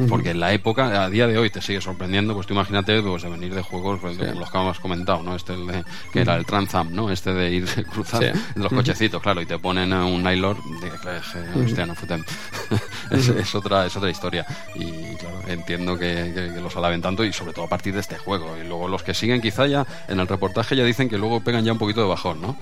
porque 0.10 0.32
en 0.32 0.40
la 0.40 0.54
época, 0.54 1.04
a 1.04 1.10
día 1.12 1.28
de 1.28 1.38
hoy 1.38 1.52
te 1.52 1.62
sigue 1.62 1.82
sorprendiendo, 1.82 2.34
pues 2.34 2.48
tú 2.48 2.54
imagínate 2.56 2.95
pues, 3.02 3.24
de 3.24 3.30
venir 3.30 3.54
de 3.54 3.62
juegos 3.62 4.00
pues, 4.02 4.18
como 4.18 4.40
los 4.40 4.52
que 4.52 4.58
hemos 4.58 4.80
comentado, 4.80 5.24
¿no? 5.24 5.36
Este 5.36 5.54
el 5.54 5.68
de- 5.68 5.84
que 6.14 6.22
era 6.22 6.36
el 6.36 6.46
Transam, 6.46 6.94
¿no? 6.94 7.10
Este 7.12 7.34
de 7.34 7.52
ir 7.52 7.66
cruzando 7.94 8.28
Sí. 8.28 8.40
los 8.56 8.72
cochecitos, 8.72 9.22
claro, 9.22 9.42
y 9.42 9.46
te 9.46 9.58
ponen 9.60 9.92
un 9.94 10.24
Nylor 10.24 10.58
de 10.82 10.90
que, 10.90 11.60
hostia, 11.60 11.86
no 11.86 11.94
es, 13.12 13.28
es 13.30 13.56
otra, 13.56 13.86
es 13.86 13.96
otra 13.96 14.10
historia. 14.10 14.46
Y 14.76 15.16
claro, 15.16 15.42
entiendo 15.48 15.98
que, 15.98 16.32
que- 16.34 16.54
que 16.56 16.62
los 16.62 16.76
alaben 16.76 17.02
tanto 17.02 17.24
y 17.24 17.32
sobre 17.34 17.54
todo 17.54 17.66
a 17.66 17.70
partir 17.70 17.94
de 17.94 18.00
este 18.02 18.18
juego. 18.18 18.56
Y 18.64 18.68
luego 18.68 18.88
los 18.88 19.04
que 19.04 19.14
siguen 19.14 19.42
quizá 19.42 19.68
ya 19.68 19.86
en 20.08 20.20
el 20.20 20.28
reportaje 20.28 20.76
ya 20.76 20.84
dicen 20.84 21.10
que 21.10 21.18
luego 21.18 21.42
pegan 21.44 21.64
ya 21.64 21.72
un 21.72 21.78
poquito 21.78 22.02
de 22.02 22.08
bajón, 22.08 22.42
¿no? 22.42 22.58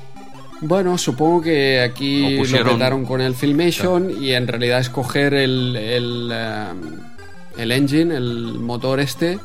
Bueno, 0.61 0.97
supongo 0.97 1.41
que 1.41 1.81
aquí 1.81 2.21
Lo 2.21 2.29
lo, 2.29 2.38
pusieron- 2.38 2.73
petaron 2.73 3.05
con 3.05 3.19
el 3.21 3.36
Filmation 3.36 4.09
y 4.23 4.31
en 4.31 4.47
realidad 4.47 4.79
es 4.79 4.89
coger 4.89 5.34
el, 5.34 5.75
el, 5.75 6.29
eh, 6.31 6.67
el 7.57 7.71
engine, 7.71 8.15
el 8.15 8.53
motor 8.59 8.99
este, 9.01 9.39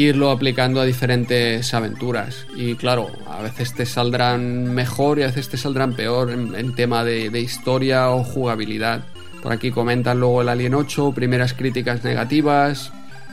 irlo 0.00 0.30
aplicando 0.30 0.80
a 0.80 0.84
diferentes 0.84 1.74
aventuras. 1.74 2.46
Y 2.56 2.74
claro, 2.76 3.10
a 3.26 3.42
veces 3.42 3.74
te 3.74 3.86
saldrán 3.86 4.72
mejor 4.74 5.18
y 5.18 5.22
a 5.22 5.26
veces 5.26 5.48
te 5.48 5.56
saldrán 5.56 5.94
peor 5.94 6.30
en, 6.30 6.74
tema 6.74 7.04
de, 7.04 7.30
de 7.30 7.40
historia 7.40 8.10
o 8.10 8.24
jugabilidad. 8.24 9.04
Por 9.42 9.52
aquí 9.52 9.70
comentan 9.70 10.20
luego 10.20 10.42
el 10.42 10.48
Alien 10.48 10.74
8, 10.74 11.12
primeras 11.14 11.52
críticas 11.52 12.04
negativas. 12.04 12.92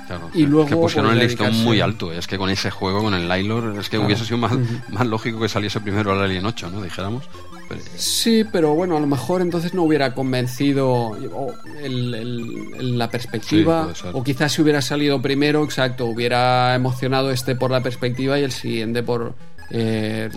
Claro, 0.10 0.32
Y 0.34 0.48
luego, 0.48 0.68
que 0.68 0.76
pusieron 0.76 1.12
pues, 1.12 1.22
el 1.22 1.28
listón 1.28 1.64
muy 1.64 1.82
alto. 1.82 2.12
Es 2.12 2.26
que 2.26 2.40
con 2.40 2.50
ese 2.50 2.72
juego, 2.72 3.04
con 3.04 3.14
el 3.14 3.28
Nylor, 3.30 3.78
es 3.80 3.90
que 3.90 4.00
hubiese 4.00 4.26
sido 4.26 4.40
más, 4.40 4.54
más 4.90 5.06
lógico 5.06 5.40
que 5.40 5.48
saliese 5.48 5.80
primero 5.82 6.14
el 6.14 6.20
Alien 6.20 6.46
8, 6.48 6.72
¿no? 6.72 6.82
Dijéramos. 6.82 7.26
Pero- 7.70 7.82
Sí, 7.96 8.44
pero 8.52 8.74
bueno, 8.74 8.98
a 8.98 9.00
lo 9.00 9.06
mejor 9.06 9.42
entonces 9.44 9.76
no 9.76 9.84
hubiera 9.84 10.16
convencido 10.16 11.16
el- 11.84 12.16
el- 12.16 12.74
el- 12.80 12.98
la 12.98 13.06
Sí, 13.06 13.12
perspectiva, 13.12 13.94
ser. 13.94 14.10
o 14.14 14.24
quizás 14.24 14.52
si 14.52 14.64
hubiera 14.64 14.82
salido 14.82 15.22
primero, 15.22 15.64
exacto, 15.64 16.06
hubiera 16.06 16.74
emocionado 16.74 17.30
este 17.30 17.56
por 17.56 17.70
la 17.70 17.82
perspectiva 17.84 18.40
y 18.40 18.44
el 18.44 18.52
siguiente 18.52 19.04
por 19.04 19.36
eh, 19.70 20.30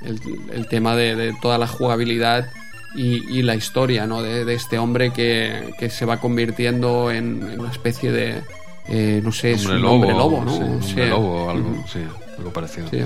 el, 0.00 0.20
el 0.50 0.66
tema 0.68 0.96
de, 0.96 1.14
de 1.14 1.34
toda 1.42 1.58
la 1.58 1.66
jugabilidad 1.66 2.48
y, 2.96 3.38
y 3.38 3.42
la 3.42 3.54
historia 3.54 4.06
¿no? 4.06 4.22
de, 4.22 4.46
de 4.46 4.54
este 4.54 4.78
hombre 4.78 5.12
que, 5.12 5.74
que 5.78 5.90
se 5.90 6.06
va 6.06 6.16
convirtiendo 6.20 7.10
en, 7.10 7.46
en 7.52 7.60
una 7.60 7.70
especie 7.70 8.10
de, 8.12 8.40
eh, 8.88 9.20
no 9.22 9.30
sé, 9.32 9.52
es 9.52 9.66
un 9.66 9.84
hombre 9.84 10.10
lobo, 10.12 10.44
¿no? 10.44 10.52
sí, 10.82 10.90
hombre 10.92 11.08
lobo 11.08 11.50
algo, 11.50 11.84
sí, 11.92 11.98
algo 12.38 12.52
parecido. 12.52 12.88
Sí. 12.90 12.98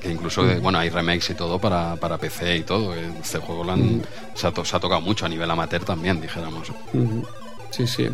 Que 0.00 0.10
incluso, 0.10 0.44
de- 0.44 0.58
bueno, 0.58 0.78
hay 0.78 0.88
remakes 0.90 1.30
y 1.30 1.34
todo 1.34 1.58
para, 1.60 1.96
para 1.96 2.18
PC 2.18 2.56
y 2.58 2.62
todo. 2.62 2.94
Este 2.94 3.38
juego 3.38 3.64
lo 3.64 3.72
han- 3.72 4.02
se, 4.34 4.46
ha 4.46 4.50
to- 4.52 4.64
se 4.64 4.76
ha 4.76 4.80
tocado 4.80 5.00
mucho 5.00 5.26
a 5.26 5.28
nivel 5.28 5.50
amateur 5.50 5.84
también, 5.84 6.20
dijéramos. 6.20 6.72
Sí, 7.70 7.86
sí. 7.86 8.08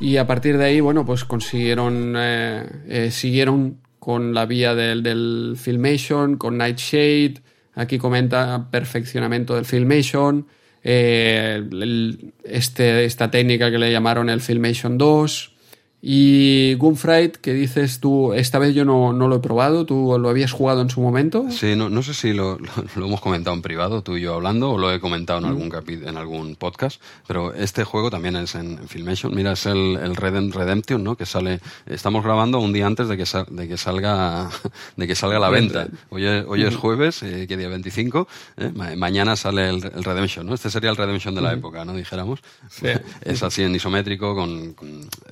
Y 0.00 0.16
a 0.16 0.26
partir 0.26 0.58
de 0.58 0.64
ahí, 0.64 0.80
bueno, 0.80 1.04
pues 1.04 1.24
consiguieron, 1.24 2.14
eh, 2.16 2.66
eh, 2.88 3.10
siguieron 3.10 3.78
con 3.98 4.32
la 4.34 4.46
vía 4.46 4.74
del, 4.74 5.02
del 5.02 5.56
Filmation, 5.60 6.36
con 6.36 6.56
Nightshade. 6.58 7.34
Aquí 7.74 7.98
comenta 7.98 8.68
perfeccionamiento 8.70 9.54
del 9.54 9.64
Filmation. 9.64 10.46
eh, 10.84 11.56
el- 11.70 12.32
este, 12.44 13.04
esta 13.04 13.30
técnica 13.30 13.70
que 13.70 13.78
le 13.78 13.90
llamaron 13.90 14.30
el 14.30 14.40
Filmation 14.40 14.96
2. 14.96 15.52
Y 16.00 16.74
Gunfright, 16.74 17.36
que 17.36 17.52
dices 17.52 17.98
tú, 17.98 18.32
esta 18.32 18.60
vez 18.60 18.72
yo 18.72 18.84
no, 18.84 19.12
no, 19.12 19.26
lo 19.26 19.36
he 19.36 19.40
probado, 19.40 19.84
tú 19.84 20.16
lo 20.18 20.28
habías 20.28 20.52
jugado 20.52 20.80
en 20.80 20.90
su 20.90 21.00
momento. 21.00 21.46
Sí, 21.50 21.74
no, 21.74 21.90
no 21.90 22.04
sé 22.04 22.14
si 22.14 22.32
lo, 22.32 22.56
lo, 22.96 23.06
hemos 23.06 23.20
comentado 23.20 23.56
en 23.56 23.62
privado, 23.62 24.02
tú 24.02 24.16
y 24.16 24.20
yo 24.20 24.34
hablando, 24.34 24.70
o 24.70 24.78
lo 24.78 24.92
he 24.92 25.00
comentado 25.00 25.40
en, 25.40 25.46
mm. 25.46 25.48
algún, 25.48 25.72
en 26.06 26.16
algún 26.16 26.54
podcast, 26.54 27.02
pero 27.26 27.52
este 27.52 27.82
juego 27.82 28.10
también 28.10 28.36
es 28.36 28.54
en, 28.54 28.78
Filmation. 28.86 29.34
Mira, 29.34 29.52
es 29.52 29.66
el, 29.66 29.98
el 30.00 30.14
Redemption, 30.14 31.02
¿no? 31.02 31.16
Que 31.16 31.26
sale, 31.26 31.60
estamos 31.86 32.22
grabando 32.22 32.60
un 32.60 32.72
día 32.72 32.86
antes 32.86 33.08
de 33.08 33.16
que, 33.16 33.24
de 33.50 33.68
que 33.68 33.76
salga 33.76 34.50
de 34.96 35.06
que 35.06 35.14
salga 35.16 35.38
a 35.38 35.40
la 35.40 35.50
venta. 35.50 35.88
Hoy 36.10 36.26
es, 36.26 36.44
hoy 36.46 36.62
es 36.62 36.76
jueves, 36.76 37.22
eh, 37.24 37.46
que 37.48 37.56
día 37.56 37.68
25, 37.68 38.28
eh, 38.56 38.72
mañana 38.96 39.34
sale 39.34 39.68
el, 39.68 39.82
Redemption, 39.82 40.46
¿no? 40.46 40.54
Este 40.54 40.70
sería 40.70 40.90
el 40.90 40.96
Redemption 40.96 41.34
de 41.34 41.40
la 41.40 41.52
época, 41.52 41.84
¿no? 41.84 41.94
Dijéramos. 41.94 42.40
Es 43.22 43.42
así 43.42 43.62
en 43.62 43.74
isométrico, 43.74 44.34
con, 44.34 44.74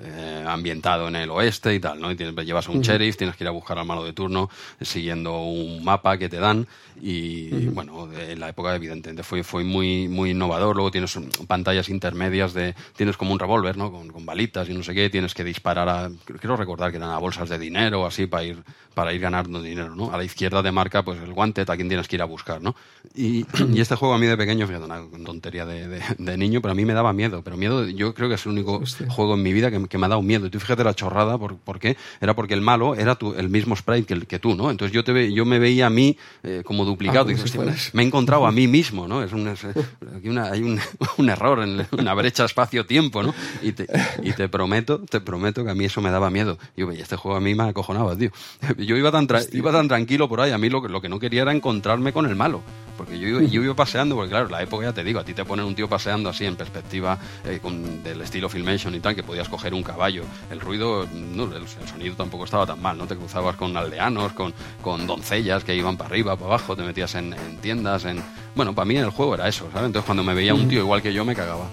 eh, 0.01 0.45
ambientado 0.57 1.09
en 1.09 1.17
el 1.17 1.31
oeste 1.31 1.75
y 1.75 1.81
tal, 1.81 2.01
¿no? 2.01 2.11
Y 2.11 2.17
tienes, 2.17 2.35
llevas 2.45 2.69
un 2.69 2.81
sheriff, 2.81 3.17
tienes 3.17 3.37
que 3.37 3.45
ir 3.45 3.49
a 3.49 3.53
buscar 3.53 3.79
al 3.79 3.87
malo 3.87 4.05
de 4.05 4.13
turno 4.13 4.51
siguiendo 4.81 5.41
un 5.43 5.85
mapa 5.85 6.19
que 6.19 6.29
te 6.29 6.39
dan 6.39 6.67
y, 7.01 7.67
bueno, 7.69 8.09
en 8.13 8.41
la 8.41 8.49
época 8.49 8.75
evidentemente 8.75 9.23
fue, 9.23 9.43
fue 9.45 9.65
muy, 9.65 10.09
muy 10.09 10.31
innovador. 10.31 10.75
Luego 10.75 10.91
tienes 10.91 11.19
pantallas 11.47 11.89
intermedias 11.89 12.55
de, 12.55 12.75
tienes 12.97 13.17
como 13.17 13.33
un 13.33 13.39
revólver, 13.39 13.77
¿no? 13.77 13.93
Con, 13.93 14.09
con, 14.09 14.25
balitas 14.25 14.69
y 14.69 14.75
no 14.75 14.83
sé 14.83 14.95
qué, 14.95 15.11
tienes 15.11 15.35
que 15.35 15.45
disparar 15.45 15.89
a, 15.89 16.11
quiero 16.25 16.57
recordar 16.57 16.91
que 16.91 16.97
eran 16.97 17.11
a 17.11 17.19
bolsas 17.19 17.49
de 17.49 17.59
dinero 17.59 18.03
o 18.03 18.07
así 18.07 18.27
para 18.27 18.45
ir, 18.45 18.63
para 18.95 19.13
ir 19.13 19.21
ganando 19.21 19.61
dinero, 19.61 19.95
¿no? 19.95 20.11
A 20.11 20.17
la 20.17 20.25
izquierda 20.25 20.63
de 20.63 20.73
marca, 20.73 21.05
pues 21.05 21.21
el 21.21 21.33
guante, 21.33 21.61
a 21.61 21.77
quien 21.77 21.89
tienes 21.89 22.09
que 22.09 22.17
ir 22.17 22.23
a 22.23 22.25
buscar, 22.25 22.63
¿no? 22.63 22.75
Y, 23.15 23.45
y 23.75 23.81
este 23.81 23.95
juego 23.95 24.15
a 24.15 24.19
mí 24.19 24.27
de 24.27 24.37
pequeño, 24.37 24.67
fíjate, 24.67 24.87
una 24.87 25.03
tontería 25.25 25.67
de, 25.67 26.01
de, 26.17 26.37
niño, 26.39 26.63
pero 26.63 26.73
a 26.73 26.75
mí 26.75 26.85
me 26.85 26.95
daba 26.95 27.13
miedo. 27.13 27.43
Pero 27.43 27.59
miedo, 27.59 27.87
yo 27.87 28.15
creo 28.15 28.29
que 28.29 28.37
es 28.37 28.47
el 28.47 28.53
único 28.53 28.83
juego 29.09 29.35
en 29.35 29.43
mi 29.43 29.53
vida 29.53 29.71
que, 29.71 29.87
que 29.87 29.99
me 29.99 30.07
ha 30.07 30.09
dado 30.09 30.23
miedo. 30.23 30.47
Y 30.47 30.51
tú 30.51 30.61
fíjate 30.61 30.83
la 30.83 30.95
chorrada, 30.95 31.37
¿por, 31.37 31.57
¿por 31.59 31.79
qué? 31.79 31.97
Era 32.23 32.35
porque 32.35 32.55
el 32.55 32.63
malo 32.63 32.95
era 32.95 33.17
tu, 33.17 33.35
el 33.35 33.51
mismo 33.51 33.77
sprite 33.77 34.15
que, 34.15 34.27
que, 34.27 34.39
tú, 34.39 34.55
¿no? 34.55 34.71
Entonces 34.71 34.95
yo, 34.95 35.05
te 35.05 35.31
yo 35.31 35.45
me 35.45 35.59
veía 35.59 35.87
a 35.87 35.91
mí 35.91 36.17
eh, 36.43 36.63
como 36.65 36.86
duplicado. 36.87 37.29
Ah, 37.29 37.33
y 37.33 37.97
me 37.97 38.03
he 38.03 38.07
encontrado 38.07 38.47
a 38.47 38.53
mí 38.53 38.67
mismo, 38.67 39.07
¿no? 39.07 39.23
Es 39.23 39.33
un, 39.33 39.49
aquí 39.49 40.29
una, 40.29 40.51
hay 40.51 40.63
un, 40.63 40.81
un, 41.19 41.29
error, 41.29 41.63
en 41.63 41.87
una 41.93 42.15
brecha 42.15 42.45
espacio-tiempo, 42.45 43.23
¿no? 43.23 43.35
Y 43.63 43.73
te, 43.73 43.87
y 44.23 44.33
te 44.33 44.49
prometo, 44.49 45.01
te 45.01 45.21
prometo 45.21 45.65
que 45.65 45.71
a 45.71 45.75
mí 45.75 45.85
eso 45.85 46.01
me 46.01 46.11
daba 46.11 46.31
miedo. 46.31 46.59
Y 46.77 46.81
yo, 46.81 46.91
este 46.91 47.17
juego 47.17 47.37
a 47.37 47.41
mí 47.41 47.55
me 47.55 47.65
acojonaba, 47.65 48.17
tío. 48.17 48.31
Yo 48.79 48.97
iba 48.97 49.11
tan, 49.11 49.29
iba 49.53 49.73
tan 49.73 49.89
tranquilo 49.89 50.29
por 50.29 50.41
ahí, 50.41 50.53
a 50.53 50.59
mí 50.59 50.69
lo, 50.69 50.87
lo 50.87 51.01
que 51.01 51.09
no 51.09 51.19
quería 51.19 51.43
era 51.43 51.53
encontrarme 51.53 52.13
con 52.13 52.27
el 52.27 52.37
malo. 52.37 52.63
Porque 52.97 53.19
yo, 53.19 53.41
yo 53.41 53.63
iba 53.63 53.75
paseando, 53.75 54.15
porque 54.15 54.31
claro, 54.31 54.49
la 54.49 54.63
época 54.63 54.87
ya 54.87 54.93
te 54.93 55.05
digo, 55.05 55.21
a 55.21 55.25
ti 55.25 55.35
te 55.35 55.45
ponen 55.45 55.67
un 55.67 55.75
tío 55.75 55.89
paseando 55.89 56.31
así 56.31 56.47
en 56.47 56.57
perspectiva 56.57 57.19
eh, 57.45 57.59
con, 57.61 58.03
del 58.03 58.23
estilo 58.23 58.49
Filmation 58.49 58.95
y 58.95 59.01
tal, 59.01 59.15
que 59.15 59.23
podías 59.23 59.49
coger 59.49 59.75
un 59.75 59.83
caballo. 59.83 60.25
El 60.51 60.61
ruido, 60.61 61.07
no, 61.13 61.45
el, 61.55 61.67
sonido 61.87 62.15
tampoco 62.17 62.45
estaba 62.45 62.67
tan 62.67 62.81
mal, 62.81 62.97
¿no? 62.97 63.07
Te 63.07 63.17
cruzabas 63.17 63.57
con 63.57 63.77
aldeanos, 63.77 64.33
con, 64.33 64.55
con 64.81 65.07
doncellas 65.07 65.65
que 65.65 65.75
iban 65.75 65.97
para 65.97 66.09
arriba, 66.09 66.37
para 66.37 66.47
abajo, 66.47 66.76
te 66.77 66.83
metías 66.83 67.15
en, 67.15 67.33
en 67.33 67.57
tiendas, 67.59 68.05
en... 68.05 68.23
Bueno, 68.55 68.75
para 68.75 68.87
mí 68.87 68.97
el 68.97 69.11
juego 69.11 69.35
era 69.35 69.49
eso, 69.49 69.69
¿sabes? 69.73 69.87
Entonces 69.87 70.07
cuando 70.07 70.23
me 70.23 70.35
veía 70.35 70.55
un 70.55 70.69
tío 70.69 70.81
igual 70.81 71.03
que 71.03 71.13
yo 71.13 71.25
me 71.25 71.35
cagaba. 71.35 71.67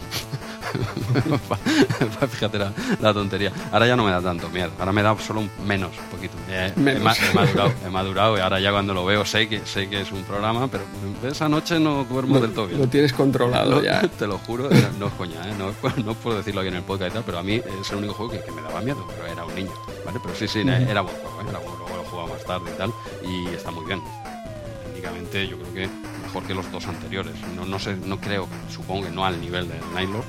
Fíjate 2.31 2.59
la, 2.99 3.13
tontería. 3.13 3.51
Ahora 3.71 3.87
ya 3.87 3.95
no 3.95 4.03
me 4.03 4.11
da 4.11 4.21
tanto 4.21 4.49
miedo. 4.49 4.71
Ahora 4.79 4.91
me 4.91 5.01
da 5.03 5.15
solo 5.17 5.41
un 5.41 5.49
menos, 5.65 5.91
un 5.97 6.05
poquito. 6.05 6.35
He, 6.49 6.71
madurado, 6.99 7.73
he, 7.85 7.89
madurado, 7.89 8.37
y 8.37 8.41
ahora 8.41 8.59
ya 8.59 8.71
cuando 8.71 8.93
lo 8.93 9.05
veo 9.05 9.25
sé 9.25 9.47
que 9.47 9.65
sé 9.65 9.89
que 9.89 10.01
es 10.01 10.11
un 10.11 10.23
programa, 10.23 10.67
pero 10.67 10.83
esa 11.29 11.47
noche 11.49 11.79
no 11.79 12.03
duermo 12.05 12.39
del 12.39 12.51
todo 12.53 12.67
bien. 12.67 12.79
Lo 12.79 12.87
tienes 12.87 13.13
controlado 13.13 13.81
ya. 13.81 14.01
Te 14.19 14.27
lo 14.27 14.37
juro, 14.39 14.69
no 14.99 15.07
es 15.07 15.13
coña, 15.13 15.47
¿eh? 15.47 15.53
no, 15.57 15.73
no, 16.03 16.13
puedo 16.13 16.37
decirlo 16.37 16.61
aquí 16.61 16.69
en 16.69 16.75
el 16.75 16.83
podcast 16.83 17.11
y 17.11 17.13
tal, 17.13 17.23
pero 17.25 17.39
a 17.39 17.43
mí 17.43 17.55
es 17.81 17.91
el 17.91 17.97
único 17.97 18.13
juego 18.13 18.31
que, 18.31 18.51
me 18.51 18.61
daba 18.61 18.81
miedo, 18.81 19.05
pero 19.07 19.25
era 19.25 19.45
un 19.45 19.55
niño, 19.55 19.71
¿vale? 20.05 20.19
Pero 20.21 20.35
sí, 20.35 20.47
sí, 20.47 20.59
era 20.59 21.01
buen 21.01 21.15
juego, 21.15 21.41
¿eh? 21.41 21.45
era 21.49 21.59
bueno, 21.59 21.77
luego 21.79 21.97
lo 21.97 22.03
jugaba 22.03 22.29
más 22.29 22.43
tarde 22.43 22.71
y 22.73 22.77
tal, 22.77 22.93
y 23.23 23.47
está 23.55 23.71
muy 23.71 23.85
bien. 23.85 24.01
Técnicamente 25.03 25.47
yo 25.49 25.57
creo 25.57 25.73
que 25.73 25.89
mejor 26.21 26.43
que 26.43 26.53
los 26.53 26.71
dos 26.71 26.87
anteriores. 26.87 27.33
No, 27.57 27.65
no 27.65 27.77
sé, 27.77 27.97
no 27.97 28.21
creo, 28.21 28.47
supongo 28.69 29.03
que 29.03 29.11
no 29.11 29.25
al 29.25 29.41
nivel 29.41 29.67
de 29.67 29.75
Nightlord, 29.93 30.23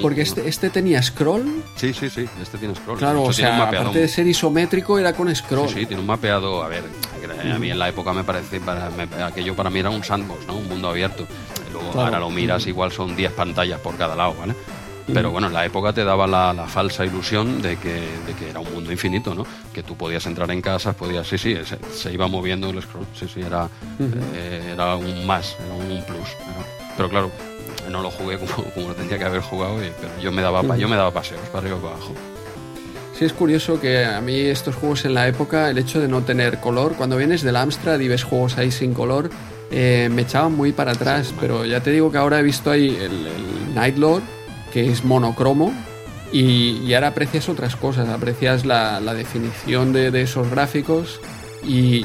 porque 0.00 0.22
este, 0.22 0.48
este 0.48 0.70
tenía 0.70 1.02
scroll. 1.02 1.62
Sí, 1.76 1.92
sí, 1.92 2.08
sí, 2.08 2.26
este 2.40 2.56
tiene 2.56 2.74
scroll. 2.74 2.98
Claro, 2.98 3.24
o 3.24 3.32
sea, 3.32 3.62
aparte 3.62 3.98
de 3.98 4.08
ser 4.08 4.26
isométrico, 4.26 4.98
era 4.98 5.12
con 5.12 5.34
scroll. 5.34 5.68
Sí, 5.68 5.80
sí, 5.80 5.86
tiene 5.86 6.00
un 6.00 6.06
mapeado. 6.06 6.62
A 6.62 6.68
ver, 6.68 6.84
a 7.52 7.58
mí 7.58 7.70
en 7.70 7.78
la 7.78 7.90
época 7.90 8.14
me 8.14 8.24
parece, 8.24 8.58
para, 8.60 8.90
aquello 9.26 9.54
para 9.54 9.68
mí 9.68 9.80
era 9.80 9.90
un 9.90 10.02
sandbox, 10.02 10.46
¿no? 10.46 10.56
Un 10.56 10.68
mundo 10.68 10.88
abierto. 10.88 11.26
Luego 11.70 12.00
ahora 12.00 12.18
lo 12.18 12.30
miras, 12.30 12.66
igual 12.66 12.90
son 12.92 13.14
10 13.14 13.32
pantallas 13.32 13.80
por 13.80 13.96
cada 13.96 14.16
lado, 14.16 14.34
¿vale? 14.38 14.54
Pero 15.12 15.30
bueno, 15.30 15.48
en 15.48 15.52
la 15.52 15.64
época 15.64 15.92
te 15.92 16.04
daba 16.04 16.26
la, 16.26 16.66
falsa 16.66 17.04
ilusión 17.04 17.60
de 17.62 17.76
que, 17.76 17.94
de 18.26 18.34
que, 18.38 18.50
era 18.50 18.60
un 18.60 18.72
mundo 18.72 18.92
infinito, 18.92 19.34
¿no? 19.34 19.44
Que 19.72 19.82
tú 19.82 19.96
podías 19.96 20.24
entrar 20.26 20.50
en 20.50 20.62
casas, 20.62 20.94
podías, 20.94 21.26
sí, 21.26 21.38
sí, 21.38 21.56
se, 21.92 22.12
iba 22.12 22.28
moviendo 22.28 22.70
el 22.70 22.80
scroll, 22.82 23.06
sí, 23.14 23.26
sí, 23.32 23.40
era, 23.40 23.68
eh, 24.34 24.70
era 24.72 24.96
un 24.96 25.26
más, 25.26 25.56
era 25.64 25.74
un 25.74 26.04
plus. 26.04 26.28
pero 26.96 27.08
claro, 27.08 27.30
no 27.90 28.02
lo 28.02 28.10
jugué 28.10 28.38
como, 28.38 28.70
como 28.70 28.88
lo 28.88 28.94
tendría 28.94 29.18
que 29.18 29.24
haber 29.24 29.40
jugado, 29.40 29.76
pero 30.00 30.12
yo 30.22 30.32
me 30.32 30.42
daba, 30.42 30.76
yo 30.76 30.88
me 30.88 30.96
daba 30.96 31.10
paseos 31.10 31.40
para 31.48 31.58
arriba 31.58 31.76
y 31.78 31.80
para 31.80 31.94
abajo. 31.94 32.14
Sí, 33.18 33.24
es 33.26 33.32
curioso 33.32 33.80
que 33.80 34.04
a 34.04 34.20
mí 34.20 34.34
estos 34.34 34.74
juegos 34.74 35.04
en 35.04 35.14
la 35.14 35.28
época, 35.28 35.68
el 35.68 35.78
hecho 35.78 36.00
de 36.00 36.08
no 36.08 36.22
tener 36.22 36.58
color, 36.58 36.94
cuando 36.94 37.16
vienes 37.16 37.42
del 37.42 37.56
Amstrad 37.56 38.00
y 38.00 38.08
ves 38.08 38.22
juegos 38.22 38.56
ahí 38.56 38.70
sin 38.70 38.94
color, 38.94 39.28
eh, 39.70 40.08
me 40.10 40.22
echaban 40.22 40.54
muy 40.54 40.72
para 40.72 40.92
atrás, 40.92 41.34
pero 41.38 41.64
ya 41.64 41.80
te 41.80 41.90
digo 41.90 42.10
que 42.10 42.18
ahora 42.18 42.40
he 42.40 42.42
visto 42.42 42.70
ahí 42.70 42.88
el, 42.88 43.26
el 43.26 43.74
Nightlord, 43.74 44.22
que 44.72 44.90
es 44.90 45.04
monocromo, 45.04 45.72
y, 46.32 46.94
ahora 46.94 47.08
aprecias 47.08 47.48
otras 47.48 47.76
cosas, 47.76 48.08
aprecias 48.08 48.64
la, 48.64 49.00
definición 49.14 49.92
de, 49.92 50.22
esos 50.22 50.48
gráficos 50.50 51.20
y, 51.66 52.04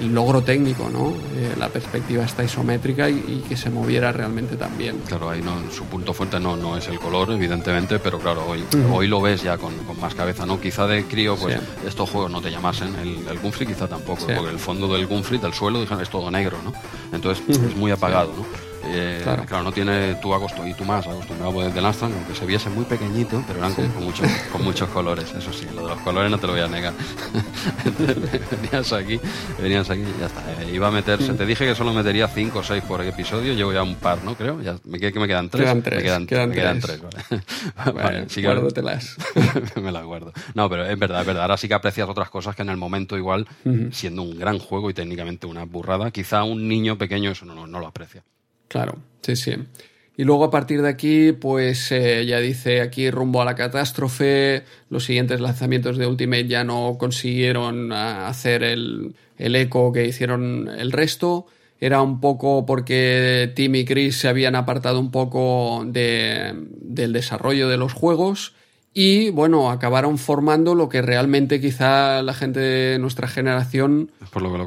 el 0.00 0.12
logro 0.12 0.42
técnico, 0.42 0.90
¿no? 0.92 1.10
Eh, 1.36 1.54
la 1.56 1.68
perspectiva 1.68 2.24
está 2.24 2.42
isométrica 2.42 3.08
y, 3.08 3.44
que 3.48 3.56
se 3.56 3.70
moviera 3.70 4.10
realmente 4.12 4.56
también. 4.56 4.98
Claro, 5.06 5.30
ahí 5.30 5.40
no, 5.40 5.70
su 5.70 5.84
punto 5.84 6.12
fuerte 6.12 6.40
no, 6.40 6.56
no 6.56 6.76
es 6.76 6.88
el 6.88 6.98
color, 6.98 7.30
evidentemente, 7.30 7.98
pero 8.00 8.18
claro, 8.18 8.44
hoy, 8.46 8.64
hoy 8.92 9.06
lo 9.06 9.20
ves 9.20 9.42
ya 9.42 9.56
con, 9.56 9.72
más 10.00 10.14
cabeza, 10.14 10.46
¿no? 10.46 10.60
Quizá 10.60 10.86
de 10.86 11.04
crío, 11.04 11.36
pues 11.36 11.58
estos 11.86 12.10
juegos 12.10 12.30
no 12.30 12.40
te 12.40 12.50
llamasen, 12.50 12.94
el, 12.96 13.26
el 13.28 13.66
quizá 13.66 13.86
tampoco, 13.86 14.26
porque 14.26 14.50
el 14.50 14.58
fondo 14.58 14.92
del 14.92 15.06
Gunfrey, 15.06 15.38
del 15.38 15.54
suelo, 15.54 15.82
es 15.82 16.10
todo 16.10 16.30
negro, 16.30 16.58
¿no? 16.64 16.72
Entonces 17.12 17.44
es 17.48 17.76
muy 17.76 17.92
apagado, 17.92 18.32
¿no? 18.36 18.73
Eh, 18.86 19.20
claro. 19.22 19.62
no 19.62 19.72
tiene 19.72 20.14
tú 20.16 20.34
agosto 20.34 20.66
y 20.66 20.74
tú 20.74 20.84
más 20.84 21.06
acostumbrado 21.06 21.62
desde 21.62 21.78
el 21.78 21.86
Aston, 21.86 22.12
aunque 22.12 22.34
se 22.34 22.46
viese 22.46 22.68
muy 22.70 22.84
pequeñito, 22.84 23.42
pero 23.46 23.58
eran 23.58 23.74
con, 23.74 24.04
muchos, 24.04 24.28
con 24.52 24.62
muchos 24.62 24.88
colores, 24.90 25.32
eso 25.34 25.52
sí, 25.52 25.66
lo 25.74 25.82
de 25.82 25.88
los 25.88 26.00
colores 26.00 26.30
no 26.30 26.38
te 26.38 26.46
lo 26.46 26.52
voy 26.52 26.62
a 26.62 26.68
negar. 26.68 26.92
venías 28.62 28.92
aquí, 28.92 29.20
venías 29.60 29.90
aquí 29.90 30.04
ya 30.20 30.26
está. 30.26 30.62
Eh, 30.62 30.74
iba 30.74 30.88
a 30.88 30.90
meterse, 30.90 31.32
te 31.34 31.46
dije 31.46 31.66
que 31.66 31.74
solo 31.74 31.92
metería 31.92 32.28
5 32.28 32.58
o 32.58 32.62
6 32.62 32.82
por 32.84 33.02
episodio, 33.02 33.54
llevo 33.54 33.72
ya 33.72 33.82
un 33.82 33.96
par, 33.96 34.22
¿no? 34.24 34.34
Creo, 34.34 34.60
ya 34.60 34.76
me, 34.84 34.98
que 34.98 35.18
me 35.18 35.26
quedan 35.26 35.48
3. 35.48 35.62
Quedan 35.64 35.82
3. 35.82 35.96
Me 35.96 36.02
quedan, 36.02 36.26
quedan, 36.26 36.48
me 36.50 36.54
quedan 36.54 36.80
3, 36.80 37.00
vale. 37.02 37.92
vale, 37.92 38.28
sí, 38.28 38.42
guárdatelas. 38.42 39.16
me 39.80 39.92
las 39.92 40.04
guardo. 40.04 40.32
No, 40.54 40.68
pero 40.68 40.86
es 40.86 40.98
verdad, 40.98 41.20
es 41.20 41.26
verdad. 41.26 41.42
Ahora 41.42 41.56
sí 41.56 41.68
que 41.68 41.74
aprecias 41.74 42.08
otras 42.08 42.30
cosas 42.30 42.54
que 42.54 42.62
en 42.62 42.68
el 42.68 42.76
momento 42.76 43.16
igual, 43.16 43.46
siendo 43.92 44.22
un 44.22 44.38
gran 44.38 44.58
juego 44.58 44.90
y 44.90 44.94
técnicamente 44.94 45.46
una 45.46 45.64
burrada, 45.64 46.10
quizá 46.10 46.44
un 46.44 46.68
niño 46.68 46.98
pequeño 46.98 47.30
eso 47.30 47.44
no, 47.44 47.66
no 47.66 47.80
lo 47.80 47.86
aprecia. 47.86 48.22
Claro, 48.68 48.98
sí, 49.22 49.36
sí. 49.36 49.54
Y 50.16 50.24
luego 50.24 50.44
a 50.44 50.50
partir 50.50 50.80
de 50.82 50.88
aquí, 50.88 51.32
pues 51.32 51.90
eh, 51.90 52.24
ya 52.24 52.38
dice 52.38 52.80
aquí 52.80 53.10
rumbo 53.10 53.42
a 53.42 53.44
la 53.44 53.56
catástrofe, 53.56 54.62
los 54.88 55.04
siguientes 55.04 55.40
lanzamientos 55.40 55.96
de 55.96 56.06
Ultimate 56.06 56.46
ya 56.46 56.62
no 56.62 56.96
consiguieron 56.98 57.92
ah, 57.92 58.28
hacer 58.28 58.62
el, 58.62 59.14
eco 59.38 59.92
que 59.92 60.06
hicieron 60.06 60.68
el 60.68 60.92
resto. 60.92 61.46
Era 61.80 62.00
un 62.00 62.20
poco 62.20 62.64
porque 62.64 63.52
Tim 63.56 63.74
y 63.74 63.84
Chris 63.84 64.16
se 64.16 64.28
habían 64.28 64.54
apartado 64.54 65.00
un 65.00 65.10
poco 65.10 65.84
del 65.84 67.12
desarrollo 67.12 67.68
de 67.68 67.76
los 67.76 67.92
juegos 67.92 68.54
y 68.96 69.30
bueno, 69.30 69.72
acabaron 69.72 70.18
formando 70.18 70.76
lo 70.76 70.88
que 70.88 71.02
realmente 71.02 71.60
quizá 71.60 72.22
la 72.22 72.32
gente 72.32 72.60
de 72.60 72.98
nuestra 73.00 73.26
generación, 73.26 74.12
por 74.32 74.40
lo 74.40 74.52
que 74.52 74.58
lo, 74.58 74.66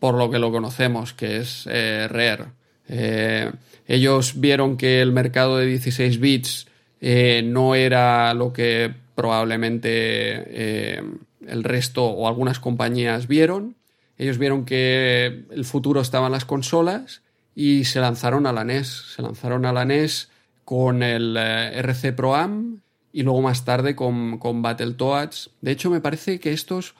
por 0.00 0.14
lo, 0.14 0.30
que, 0.30 0.38
lo 0.38 0.50
conocemos, 0.50 1.12
que 1.12 1.36
es 1.36 1.68
eh, 1.70 2.08
Rare. 2.08 2.46
Eh, 2.88 3.52
ellos 3.86 4.40
vieron 4.40 4.76
que 4.76 5.00
el 5.00 5.12
mercado 5.12 5.58
de 5.58 5.66
16 5.66 6.20
bits 6.20 6.66
eh, 7.00 7.42
no 7.44 7.74
era 7.74 8.32
lo 8.34 8.52
que 8.52 8.92
probablemente 9.14 9.88
eh, 9.88 11.02
el 11.46 11.64
resto 11.64 12.04
o 12.04 12.28
algunas 12.28 12.58
compañías 12.60 13.28
vieron. 13.28 13.76
Ellos 14.18 14.38
vieron 14.38 14.64
que 14.64 15.44
el 15.50 15.64
futuro 15.64 16.00
estaba 16.00 16.26
en 16.26 16.32
las 16.32 16.44
consolas 16.44 17.22
y 17.54 17.84
se 17.84 18.00
lanzaron 18.00 18.46
a 18.46 18.52
la 18.52 18.64
NES. 18.64 19.14
Se 19.14 19.22
lanzaron 19.22 19.66
a 19.66 19.72
la 19.72 19.84
NES 19.84 20.30
con 20.64 21.02
el 21.02 21.36
RC 21.36 22.12
Pro 22.12 22.34
Am 22.34 22.80
y 23.12 23.22
luego 23.22 23.40
más 23.42 23.64
tarde 23.64 23.94
con, 23.94 24.38
con 24.38 24.62
Battletoads. 24.62 25.50
De 25.60 25.70
hecho, 25.70 25.90
me 25.90 26.00
parece 26.00 26.40
que 26.40 26.52
estos 26.52 26.94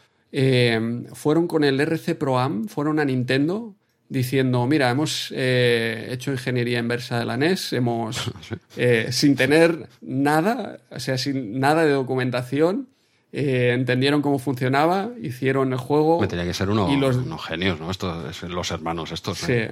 fueron 1.14 1.48
con 1.48 1.64
el 1.64 1.80
RC 1.80 2.14
Pro 2.14 2.38
Am, 2.38 2.68
fueron 2.68 2.98
a 2.98 3.04
Nintendo 3.06 3.74
diciendo, 4.08 4.66
mira, 4.66 4.90
hemos 4.90 5.32
eh, 5.36 6.08
hecho 6.10 6.30
ingeniería 6.32 6.78
inversa 6.78 7.18
de 7.18 7.24
la 7.24 7.36
NES, 7.36 7.72
hemos, 7.72 8.30
eh, 8.76 9.08
sin 9.10 9.34
tener 9.36 9.88
nada, 10.00 10.78
o 10.90 11.00
sea, 11.00 11.18
sin 11.18 11.58
nada 11.58 11.84
de 11.84 11.90
documentación, 11.92 12.88
eh, 13.32 13.72
entendieron 13.74 14.22
cómo 14.22 14.38
funcionaba, 14.38 15.10
hicieron 15.20 15.72
el 15.72 15.78
juego. 15.78 16.20
Me 16.20 16.28
tenía 16.28 16.44
que 16.44 16.54
ser 16.54 16.70
uno, 16.70 16.92
y 16.92 16.96
los- 16.96 17.16
unos 17.16 17.44
genios, 17.44 17.80
¿no? 17.80 17.90
Estos, 17.90 18.42
los 18.44 18.70
hermanos 18.70 19.12
estos. 19.12 19.38
Sí. 19.38 19.64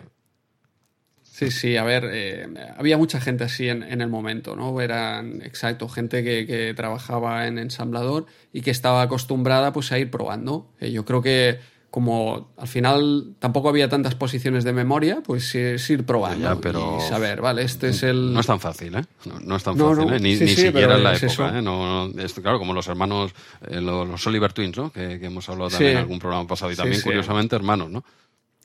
Sí, 1.23 1.51
sí, 1.51 1.77
a 1.77 1.83
ver, 1.83 2.09
eh, 2.13 2.47
había 2.77 2.97
mucha 2.97 3.21
gente 3.21 3.43
así 3.43 3.69
en, 3.69 3.83
en 3.83 4.01
el 4.01 4.09
momento, 4.09 4.55
¿no? 4.55 4.81
Eran, 4.81 5.43
exacto, 5.43 5.89
gente 5.89 6.23
que, 6.23 6.47
que 6.47 6.75
trabajaba 6.75 7.49
en 7.49 7.59
ensamblador 7.59 8.27
y 8.53 8.61
que 8.61 8.71
estaba 8.71 9.03
acostumbrada 9.03 9.73
pues 9.73 9.91
a 9.91 9.99
ir 9.99 10.13
probando. 10.13 10.71
Eh, 10.79 10.93
yo 10.93 11.05
creo 11.05 11.23
que 11.23 11.59
como 11.95 12.51
al 12.57 12.67
final 12.67 13.37
tampoco 13.39 13.69
había 13.69 13.89
tantas 13.89 14.17
posiciones 14.17 14.65
de 14.65 14.73
memoria, 14.73 15.23
pues 15.25 15.55
es 15.55 15.89
ir 15.91 16.05
probando 16.05 16.43
Ya, 16.49 16.57
pero- 16.61 16.99
y 16.99 17.09
saber, 17.09 17.41
vale, 17.41 17.63
este 17.63 17.91
es 17.91 18.03
el... 18.03 18.33
No 18.35 18.41
es 18.41 18.47
tan 18.49 18.59
fácil, 18.59 18.97
¿eh? 18.97 19.05
No, 19.27 19.39
no 19.39 19.55
es 19.55 19.63
tan 19.63 19.77
No, 19.79 19.91
fácil, 19.91 20.09
no, 20.09 20.17
¿eh? 20.17 20.19
Ni, 20.19 20.35
sí, 20.35 20.43
ni 20.43 20.51
sí, 20.51 20.63
siquiera 20.63 20.97
en 20.97 21.05
la 21.05 21.15
época. 21.17 21.57
¿eh? 21.57 21.63
No, 21.63 22.09
no- 22.09 22.21
es- 22.21 22.33
claro, 22.35 22.59
como 22.59 22.75
los 22.75 22.89
hermanos, 22.89 23.31
eh, 23.69 23.81
los, 23.81 24.09
los 24.09 24.27
Oliver 24.27 24.53
Twins, 24.53 24.77
¿no? 24.77 24.91
Que, 24.91 25.21
que 25.21 25.27
hemos 25.27 25.49
hablado 25.49 25.71
también 25.71 25.93
Sí. 25.93 25.97
en 25.97 25.99
algún 26.03 26.19
programa 26.19 26.49
pasado 26.49 26.73
y 26.73 26.75
también, 26.75 27.01
curiosamente, 27.01 27.55
hermanos, 27.55 27.89
¿no? 27.91 28.03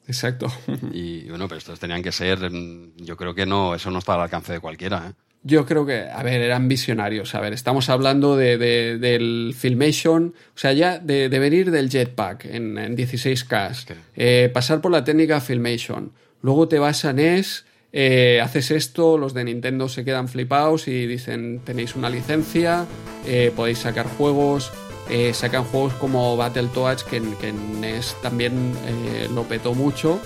Exacto. 0.08 0.48
Y 0.92 1.30
bueno, 1.30 1.48
pero 1.48 1.60
estos 1.60 1.80
tenían 1.80 2.02
que 2.02 2.12
ser, 2.12 2.50
mm, 2.50 2.94
yo 2.98 3.16
creo 3.16 3.36
que 3.36 3.46
no, 3.46 3.76
eso 3.76 3.92
no 3.92 4.00
está 4.00 4.16
al 4.16 4.22
alcance 4.22 4.54
de 4.54 4.60
cualquiera, 4.60 5.08
¿eh? 5.08 5.14
Yo 5.42 5.66
creo 5.66 5.86
que, 5.86 6.02
a 6.02 6.22
ver, 6.22 6.42
eran 6.42 6.68
visionarios. 6.68 7.34
A 7.34 7.40
ver, 7.40 7.54
estamos 7.54 7.90
hablando 7.90 8.36
de, 8.36 8.58
de- 8.58 8.98
del 8.98 9.56
Filmation, 9.58 10.34
o 10.54 10.58
sea, 10.58 10.74
ya 10.74 11.00
de, 11.00 11.30
de 11.30 11.40
venir 11.40 11.72
del 11.72 11.90
Jetpack 11.90 12.46
en, 12.46 12.78
en 12.78 12.98
16K, 12.98 13.86
que- 13.86 13.96
eh, 14.18 14.50
pasar 14.50 14.82
por 14.82 14.92
la 14.92 15.04
técnica 15.06 15.40
Filmation, 15.40 16.12
luego 16.42 16.68
te 16.68 16.78
vas 16.78 17.06
a 17.06 17.14
NES, 17.14 17.66
eh, 17.94 18.42
haces 18.44 18.70
esto, 18.72 19.18
los 19.18 19.34
de 19.34 19.46
Nintendo 19.46 19.88
se 19.88 20.04
quedan 20.04 20.28
flipados 20.28 20.88
y 20.90 21.08
dicen, 21.08 21.62
tenéis 21.64 21.96
una 21.96 22.10
licencia, 22.10 22.86
eh, 23.26 23.52
podéis 23.56 23.80
sacar 23.80 24.08
juegos, 24.08 24.72
eh, 25.10 25.34
sacan 25.34 25.64
juegos 25.64 25.94
como 25.94 26.36
Battletoads, 26.36 27.04
que, 27.06 27.22
que 27.40 27.48
en 27.48 27.80
NES 27.82 28.16
también 28.22 28.74
lo 29.34 29.44
petó 29.44 29.74
mucho. 29.74 30.20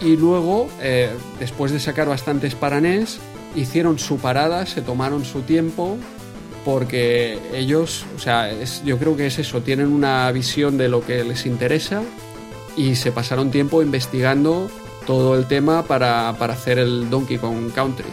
Y 0.00 0.16
luego, 0.16 0.68
después 1.38 1.70
de 1.72 1.78
sacar 1.80 2.08
bastantes 2.08 2.54
para 2.54 2.80
NES, 2.80 3.18
hicieron 3.54 3.98
su 3.98 4.18
parada, 4.18 4.66
se 4.66 4.82
tomaron 4.82 5.24
su 5.24 5.42
tiempo, 5.42 5.96
porque 6.64 7.38
ellos, 7.52 8.04
o 8.16 8.18
sea, 8.18 8.50
es- 8.50 8.82
yo 8.84 8.98
creo 8.98 9.16
que 9.16 9.26
es 9.26 9.38
eso, 9.38 9.60
tienen 9.62 9.88
una 9.92 10.30
visión 10.32 10.78
de 10.78 10.88
lo 10.88 11.04
que 11.04 11.22
les 11.24 11.46
interesa 11.46 12.02
y 12.76 12.94
se 12.96 13.12
pasaron 13.12 13.50
tiempo 13.50 13.82
investigando 13.82 14.68
todo 15.06 15.36
el 15.36 15.46
tema 15.46 15.82
para, 15.82 16.34
para 16.38 16.54
hacer 16.54 16.78
el 16.78 17.10
Donkey 17.10 17.36
Kong 17.38 17.70
Country, 17.74 18.06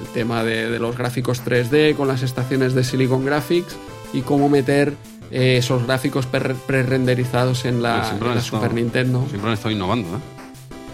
el 0.00 0.06
tema 0.08 0.42
de, 0.42 0.70
de 0.70 0.78
los 0.78 0.96
gráficos 0.96 1.42
3D 1.44 1.94
con 1.94 2.08
las 2.08 2.22
estaciones 2.22 2.74
de 2.74 2.82
Silicon 2.84 3.24
Graphics 3.24 3.76
y 4.14 4.22
cómo 4.22 4.48
meter 4.48 4.94
eh, 5.30 5.58
esos 5.58 5.86
gráficos 5.86 6.26
pre-renderizados 6.26 7.64
en 7.66 7.82
la, 7.82 8.04
siempre 8.04 8.28
en 8.30 8.34
la 8.36 8.40
Super 8.40 8.74
Nintendo. 8.74 9.24
Siempre 9.28 9.48
han 9.50 9.54
estado 9.54 9.70
innovando, 9.72 10.08
¿eh? 10.16 10.20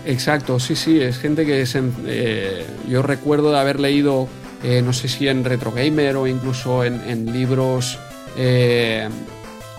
Exacto, 0.07 0.59
sí, 0.61 0.77
sí, 0.77 1.01
es 1.01 1.19
gente 1.19 1.45
que 1.45 1.63
es 1.63 1.75
en- 1.75 1.93
eh, 2.07 2.65
yo 2.89 3.03
recuerdo 3.03 3.51
de 3.51 3.59
haber 3.59 3.81
leído, 3.81 4.29
eh, 4.63 4.81
no 4.83 4.93
sé 4.93 5.09
si 5.09 5.27
en 5.29 5.45
Retro 5.45 5.73
Gamer 5.73 6.17
o 6.17 6.27
incluso 6.29 6.85
en, 6.85 7.01
en 7.09 7.33
libros 7.33 7.99
eh, 8.37 9.09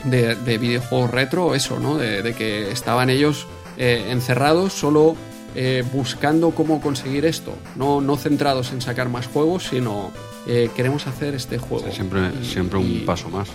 de, 0.03 0.35
de 0.35 0.57
videojuegos 0.57 1.11
retro, 1.11 1.55
eso, 1.55 1.79
¿no? 1.79 1.97
De, 1.97 2.21
de 2.21 2.33
que 2.33 2.71
estaban 2.71 3.09
ellos 3.09 3.47
eh, 3.77 4.07
encerrados 4.09 4.73
solo 4.73 5.15
eh, 5.55 5.83
buscando 5.93 6.51
cómo 6.51 6.81
conseguir 6.81 7.25
esto, 7.25 7.55
no, 7.75 8.01
no 8.01 8.17
centrados 8.17 8.71
en 8.73 8.81
sacar 8.81 9.07
más 9.09 9.27
juegos, 9.27 9.67
sino 9.69 10.11
eh, 10.45 10.69
queremos 10.75 11.07
hacer 11.07 11.35
este 11.35 11.57
juego. 11.57 11.85
Sí, 11.87 11.95
siempre, 11.95 12.31
Y- 12.41 12.45
siempre 12.45 12.79
un 12.79 12.85
y- 12.85 12.99
paso 12.99 13.29
más. 13.29 13.47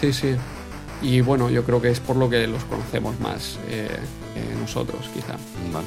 Sí, 0.00 0.12
sí. 0.14 0.34
Y 1.02 1.20
bueno, 1.22 1.48
yo 1.48 1.64
creo 1.64 1.80
que 1.80 1.90
es 1.90 1.98
por 2.00 2.16
lo 2.16 2.28
que 2.28 2.46
los 2.46 2.62
conocemos 2.64 3.18
más 3.20 3.58
eh, 3.68 3.88
eh, 4.36 4.54
nosotros, 4.60 5.00
quizá. 5.14 5.36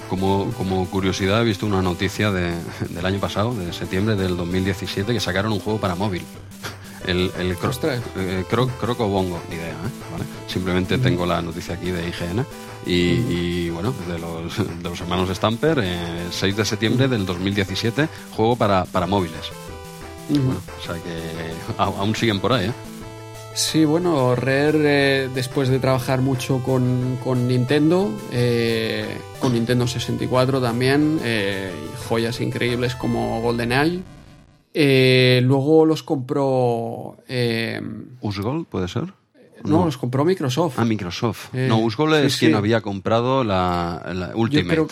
Como, 0.09 0.51
como 0.57 0.89
curiosidad, 0.89 1.41
he 1.41 1.45
visto 1.45 1.65
una 1.67 1.81
noticia 1.83 2.31
de- 2.31 2.55
del 2.89 3.05
año 3.05 3.19
pasado, 3.19 3.53
de 3.53 3.71
septiembre 3.73 4.15
del 4.15 4.35
2017, 4.35 5.13
que 5.13 5.19
sacaron 5.19 5.51
un 5.53 5.59
juego 5.59 5.79
para 5.79 5.95
móvil. 5.95 6.23
El, 7.05 7.31
el 7.37 7.57
cro- 7.57 7.99
eh, 8.15 8.45
cro- 8.49 8.69
Croco 8.79 9.05
Bongo, 9.09 9.37
ni 9.49 9.55
idea, 9.57 9.71
¿eh? 9.71 9.91
¿Vale? 10.13 10.23
Simplemente 10.47 10.97
tengo 10.97 11.25
la 11.25 11.41
noticia 11.41 11.75
aquí 11.75 11.91
de 11.91 12.07
IGN. 12.07 12.45
Y, 12.85 12.93
y, 12.93 13.69
bueno, 13.71 13.93
de 14.07 14.17
los, 14.19 14.57
de 14.57 14.89
los 14.89 15.01
hermanos 15.01 15.27
Stamper, 15.35 15.79
eh, 15.83 16.27
6 16.31 16.55
de 16.55 16.63
septiembre 16.63 17.09
del 17.09 17.25
2017, 17.25 18.07
juego 18.31 18.55
para, 18.55 18.85
para 18.85 19.05
móviles. 19.05 19.51
Bueno, 20.29 20.61
o 20.81 20.85
sea 20.85 20.95
que 20.95 21.53
aún 21.77 22.15
siguen 22.15 22.39
por 22.39 22.53
ahí, 22.53 22.67
¿eh? 22.67 22.73
Sí, 23.55 23.85
bueno, 23.85 24.35
Rare, 24.35 25.25
eh, 25.25 25.29
después 25.33 25.69
de 25.69 25.77
trabajar 25.79 26.21
mucho 26.21 26.63
con, 26.63 27.17
con 27.23 27.47
Nintendo, 27.47 28.11
eh, 28.31 29.05
con 29.39 29.53
Nintendo 29.53 29.85
64 29.85 30.59
también, 30.59 31.19
eh, 31.23 31.71
joyas 32.09 32.41
increíbles 32.41 32.95
como 32.95 33.41
GoldenEye, 33.41 34.01
eh, 34.73 35.39
luego 35.43 35.85
los 35.85 36.01
compró... 36.01 37.17
eh, 37.27 37.79
¿Usgol 38.21 38.65
puede 38.65 38.87
ser? 38.87 39.13
no, 39.63 39.85
los 39.85 39.97
compró 39.97 40.25
Microsoft. 40.25 40.73
Ah, 40.77 40.83
Microsoft. 40.83 41.53
No, 41.53 41.77
Usgol 41.77 42.11
sí, 42.15 42.25
es 42.25 42.37
quien 42.37 42.55
había 42.55 42.81
comprado 42.81 43.43
la, 43.43 44.31
Ultimate. 44.35 44.67
creo- 44.67 44.87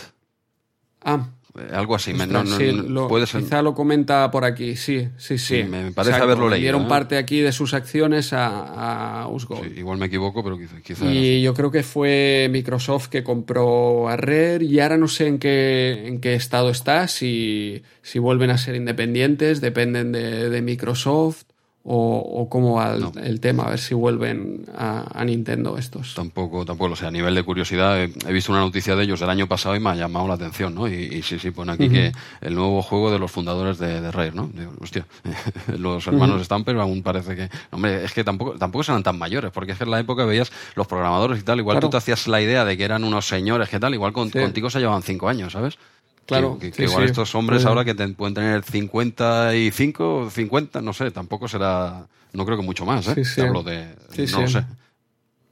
Ah, 1.04 1.26
Algo 1.74 1.96
así. 1.96 2.14
me- 2.14 2.26
no, 2.28 2.44
no, 2.44 2.58
sí, 2.58 2.72
lo- 2.72 3.08
puede 3.10 3.28
ser. 3.28 3.42
quizá 3.42 3.62
lo 3.62 3.74
comenta 3.74 4.32
por 4.32 4.46
aquí, 4.46 4.76
sí, 4.78 5.10
sí, 5.18 5.38
sí. 5.38 5.58
Sí, 5.58 5.64
me 5.64 5.92
parece 5.92 6.16
haberlo 6.16 6.48
leído, 6.50 6.62
Dieron 6.62 6.84
¿eh? 6.84 6.90
parte 6.90 7.18
aquí 7.18 7.40
de 7.42 7.52
sus 7.52 7.74
acciones 7.74 8.32
a. 8.34 9.28
Sí, 9.38 9.74
igual 9.78 9.98
me 9.98 10.06
equivoco, 10.06 10.44
pero 10.44 10.58
quizá. 10.58 10.80
quizá 10.82 11.06
Y 11.12 11.42
yo 11.42 11.54
creo 11.54 11.70
que 11.72 11.84
fue 11.84 12.48
Microsoft 12.52 13.08
que 13.10 13.24
compró 13.24 14.08
a 14.08 14.16
Rare 14.16 14.64
y 14.64 14.80
ahora 14.80 14.98
no 14.98 15.08
sé 15.08 15.28
en 15.28 15.40
qué, 15.40 16.04
en 16.08 16.22
qué 16.22 16.36
estado 16.36 16.70
está, 16.70 17.08
si, 17.08 17.84
si 18.02 18.20
vuelven 18.20 18.50
a 18.50 18.58
ser 18.58 18.76
independientes, 18.76 19.60
dependen 19.62 20.12
de, 20.14 20.50
de 20.50 20.62
Microsoft 20.62 21.44
o, 21.84 22.18
o 22.20 22.48
cómo 22.50 22.76
va 22.76 22.94
el, 22.94 23.02
No. 23.02 23.12
el 23.24 23.40
tema, 23.40 23.64
a 23.64 23.70
ver 23.72 23.80
si 23.80 23.96
vuelven 23.96 24.66
a, 24.78 25.20
a 25.20 25.26
Nintendo 25.26 25.78
estos. 25.78 26.14
Tampoco, 26.14 26.64
tampoco 26.64 26.90
lo 26.90 26.96
sé. 26.96 27.08
A 27.08 27.12
nivel 27.12 27.34
de 27.34 27.42
curiosidad, 27.44 28.00
he, 28.00 28.14
he 28.28 28.32
visto 28.32 28.52
una 28.52 28.62
noticia 28.62 28.96
de 28.96 29.04
ellos 29.04 29.20
del 29.20 29.30
año 29.32 29.48
pasado 29.48 29.76
y 29.76 29.80
me 29.80 29.90
ha 29.90 29.96
llamado 29.96 30.28
la 30.28 30.36
atención, 30.36 30.76
¿no? 30.76 30.88
Y, 30.88 30.94
y 30.94 31.22
sí, 31.24 31.40
sí, 31.40 31.50
pone 31.52 31.72
aquí 31.72 31.90
que 31.90 32.12
el 32.42 32.54
nuevo 32.56 32.82
juego 32.84 33.10
de 33.12 33.18
los 33.18 33.32
fundadores 33.32 33.80
de, 33.80 34.00
de 34.00 34.12
Rare, 34.12 34.32
¿no? 34.34 34.50
Digo, 34.54 34.74
hostia, 34.80 35.06
los 35.78 36.06
hermanos 36.08 36.44
Stamper 36.44 36.78
aún 36.78 37.02
parece 37.02 37.36
que... 37.36 37.50
Hombre, 37.72 38.04
es 38.06 38.14
que 38.14 38.24
tampoco, 38.24 38.58
tampoco 38.58 38.84
serán 38.84 39.04
tan 39.04 39.18
mayores, 39.18 39.52
porque 39.52 39.72
es 39.72 39.78
que 39.78 39.84
en 39.86 39.92
la 39.92 40.00
época 40.00 40.26
veías 40.26 40.52
los 40.76 40.86
programadores 40.88 41.40
y 41.40 41.44
tal, 41.44 41.60
igual 41.60 41.76
Claro. 41.76 41.88
tú 41.88 41.92
te 41.92 41.98
hacías 41.98 42.28
la 42.28 42.42
idea 42.42 42.64
de 42.66 42.78
que 42.78 42.84
eran 42.84 43.04
unos 43.04 43.28
señores 43.28 43.70
que 43.70 43.80
tal, 43.80 43.94
igual 43.94 44.14
con- 44.14 44.30
Sí. 44.32 44.40
contigo 44.40 44.70
se 44.70 44.80
llevaban 44.80 45.02
cinco 45.04 45.28
años, 45.30 45.54
¿sabes? 45.54 45.78
Claro, 46.26 46.58
Que, 46.60 46.72
que- 46.72 46.78
sí, 46.78 46.84
igual 46.84 47.04
sí. 47.06 47.10
estos 47.12 47.34
hombres 47.36 47.66
ahora 47.66 47.84
que 47.84 47.94
te- 47.94 48.08
pueden 48.10 48.34
tener 48.34 48.64
55, 48.64 50.30
50, 50.32 50.82
no 50.82 50.94
sé, 50.94 51.12
tampoco 51.12 51.48
será... 51.48 52.08
No 52.34 52.46
creo 52.46 52.58
que 52.58 52.64
mucho 52.64 52.86
más, 52.86 53.08
¿eh? 53.10 53.26
Sí. 53.26 53.36
Te 53.36 53.42
hablo 53.48 53.64
de... 53.64 53.94
No 54.32 54.42
lo 54.42 54.48
sé. 54.48 54.64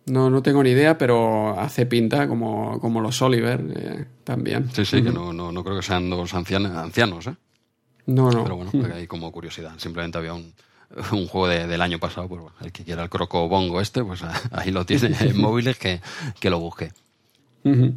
No, 0.06 0.30
no 0.30 0.42
tengo 0.42 0.64
ni 0.64 0.70
idea, 0.72 0.98
pero 0.98 1.60
hace 1.60 1.86
pinta 1.86 2.28
como, 2.28 2.80
como 2.80 3.02
los 3.02 3.22
Oliver 3.22 3.62
eh, 3.76 4.06
también. 4.24 4.70
Sí, 4.74 4.86
sí, 4.86 5.04
que 5.04 5.12
no, 5.12 5.34
no, 5.34 5.52
no 5.52 5.64
creo 5.64 5.76
que 5.76 5.84
sean 5.84 6.10
dos 6.10 6.34
ancian- 6.34 6.66
ancianos, 6.78 7.28
¿eh? 7.28 7.36
No, 8.06 8.32
no. 8.32 8.44
Pero 8.44 8.56
bueno, 8.56 8.72
ahí 8.96 9.06
como 9.06 9.32
curiosidad. 9.32 9.74
Simplemente 9.78 10.18
había 10.18 10.34
un, 10.34 10.52
un 11.12 11.28
juego 11.28 11.48
de- 11.50 11.68
del 11.68 11.82
año 11.82 12.00
pasado, 12.00 12.28
pues 12.30 12.42
bueno, 12.42 12.56
el 12.62 12.72
que 12.72 12.84
quiera 12.86 13.04
el 13.04 13.10
croco 13.10 13.48
bongo 13.50 13.82
este, 13.82 14.04
pues 14.04 14.22
ahí 14.52 14.72
lo 14.72 14.86
tiene 14.86 15.16
en 15.20 15.38
móviles 15.42 15.78
que, 15.78 16.02
que 16.40 16.50
lo 16.50 16.60
busque. 16.60 16.92
Ujú. 17.66 17.94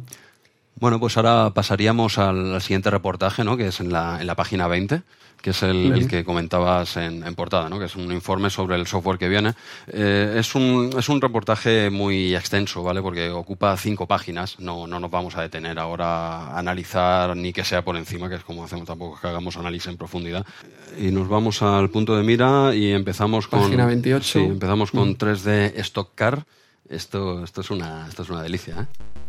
Bueno, 0.83 0.99
pues 0.99 1.15
ahora 1.15 1.49
pasaríamos 1.53 2.17
al, 2.17 2.55
al 2.55 2.61
siguiente 2.61 2.89
reportaje, 2.89 3.45
¿no? 3.45 3.55
Que 3.55 3.67
es 3.67 3.79
en 3.79 3.93
la, 3.93 4.19
en 4.19 4.27
la 4.27 4.35
página 4.35 4.67
20, 4.67 5.01
que 5.41 5.51
es 5.51 5.63
el, 5.63 5.93
el 5.93 6.09
que 6.09 6.25
comentabas 6.25 6.97
en, 6.97 7.25
en 7.25 7.35
portada, 7.35 7.69
¿no? 7.69 7.79
Que 7.79 7.85
es 7.85 7.95
un 7.95 8.11
informe 8.11 8.49
sobre 8.49 8.75
el 8.75 8.85
software 8.85 9.17
que 9.17 9.29
viene. 9.29 9.53
Eh, 9.87 10.35
es, 10.39 10.55
un, 10.55 10.93
es 10.99 11.07
un 11.07 11.21
reportaje 11.21 11.89
muy 11.89 12.35
extenso, 12.35 12.83
¿vale? 12.83 13.01
Porque 13.01 13.29
ocupa 13.29 13.77
cinco 13.77 14.07
páginas. 14.07 14.59
No, 14.59 14.85
no 14.85 14.99
nos 14.99 15.09
vamos 15.09 15.37
a 15.37 15.41
detener 15.41 15.79
ahora 15.79 16.47
a 16.47 16.59
analizar 16.59 17.33
ni 17.37 17.53
que 17.53 17.63
sea 17.63 17.85
por 17.85 17.95
encima, 17.95 18.27
que 18.27 18.35
es 18.35 18.43
como 18.43 18.65
hacemos 18.65 18.85
tampoco 18.85 19.17
que 19.21 19.27
hagamos 19.29 19.55
análisis 19.55 19.87
en 19.87 19.95
profundidad. 19.95 20.45
Y 20.99 21.11
nos 21.11 21.29
vamos 21.29 21.61
al 21.61 21.91
punto 21.91 22.17
de 22.17 22.23
mira 22.23 22.75
y 22.75 22.91
empezamos 22.91 23.47
con... 23.47 23.61
Página 23.61 23.85
28. 23.85 24.25
Sí, 24.25 24.39
empezamos 24.39 24.91
con 24.91 25.17
3D 25.17 25.77
Stock 25.77 26.09
Car. 26.13 26.43
Esto, 26.89 27.43
esto, 27.43 27.61
es 27.61 27.71
una, 27.71 28.07
esto 28.07 28.23
es 28.23 28.29
una 28.29 28.41
delicia, 28.43 28.75
¿eh? 28.81 28.85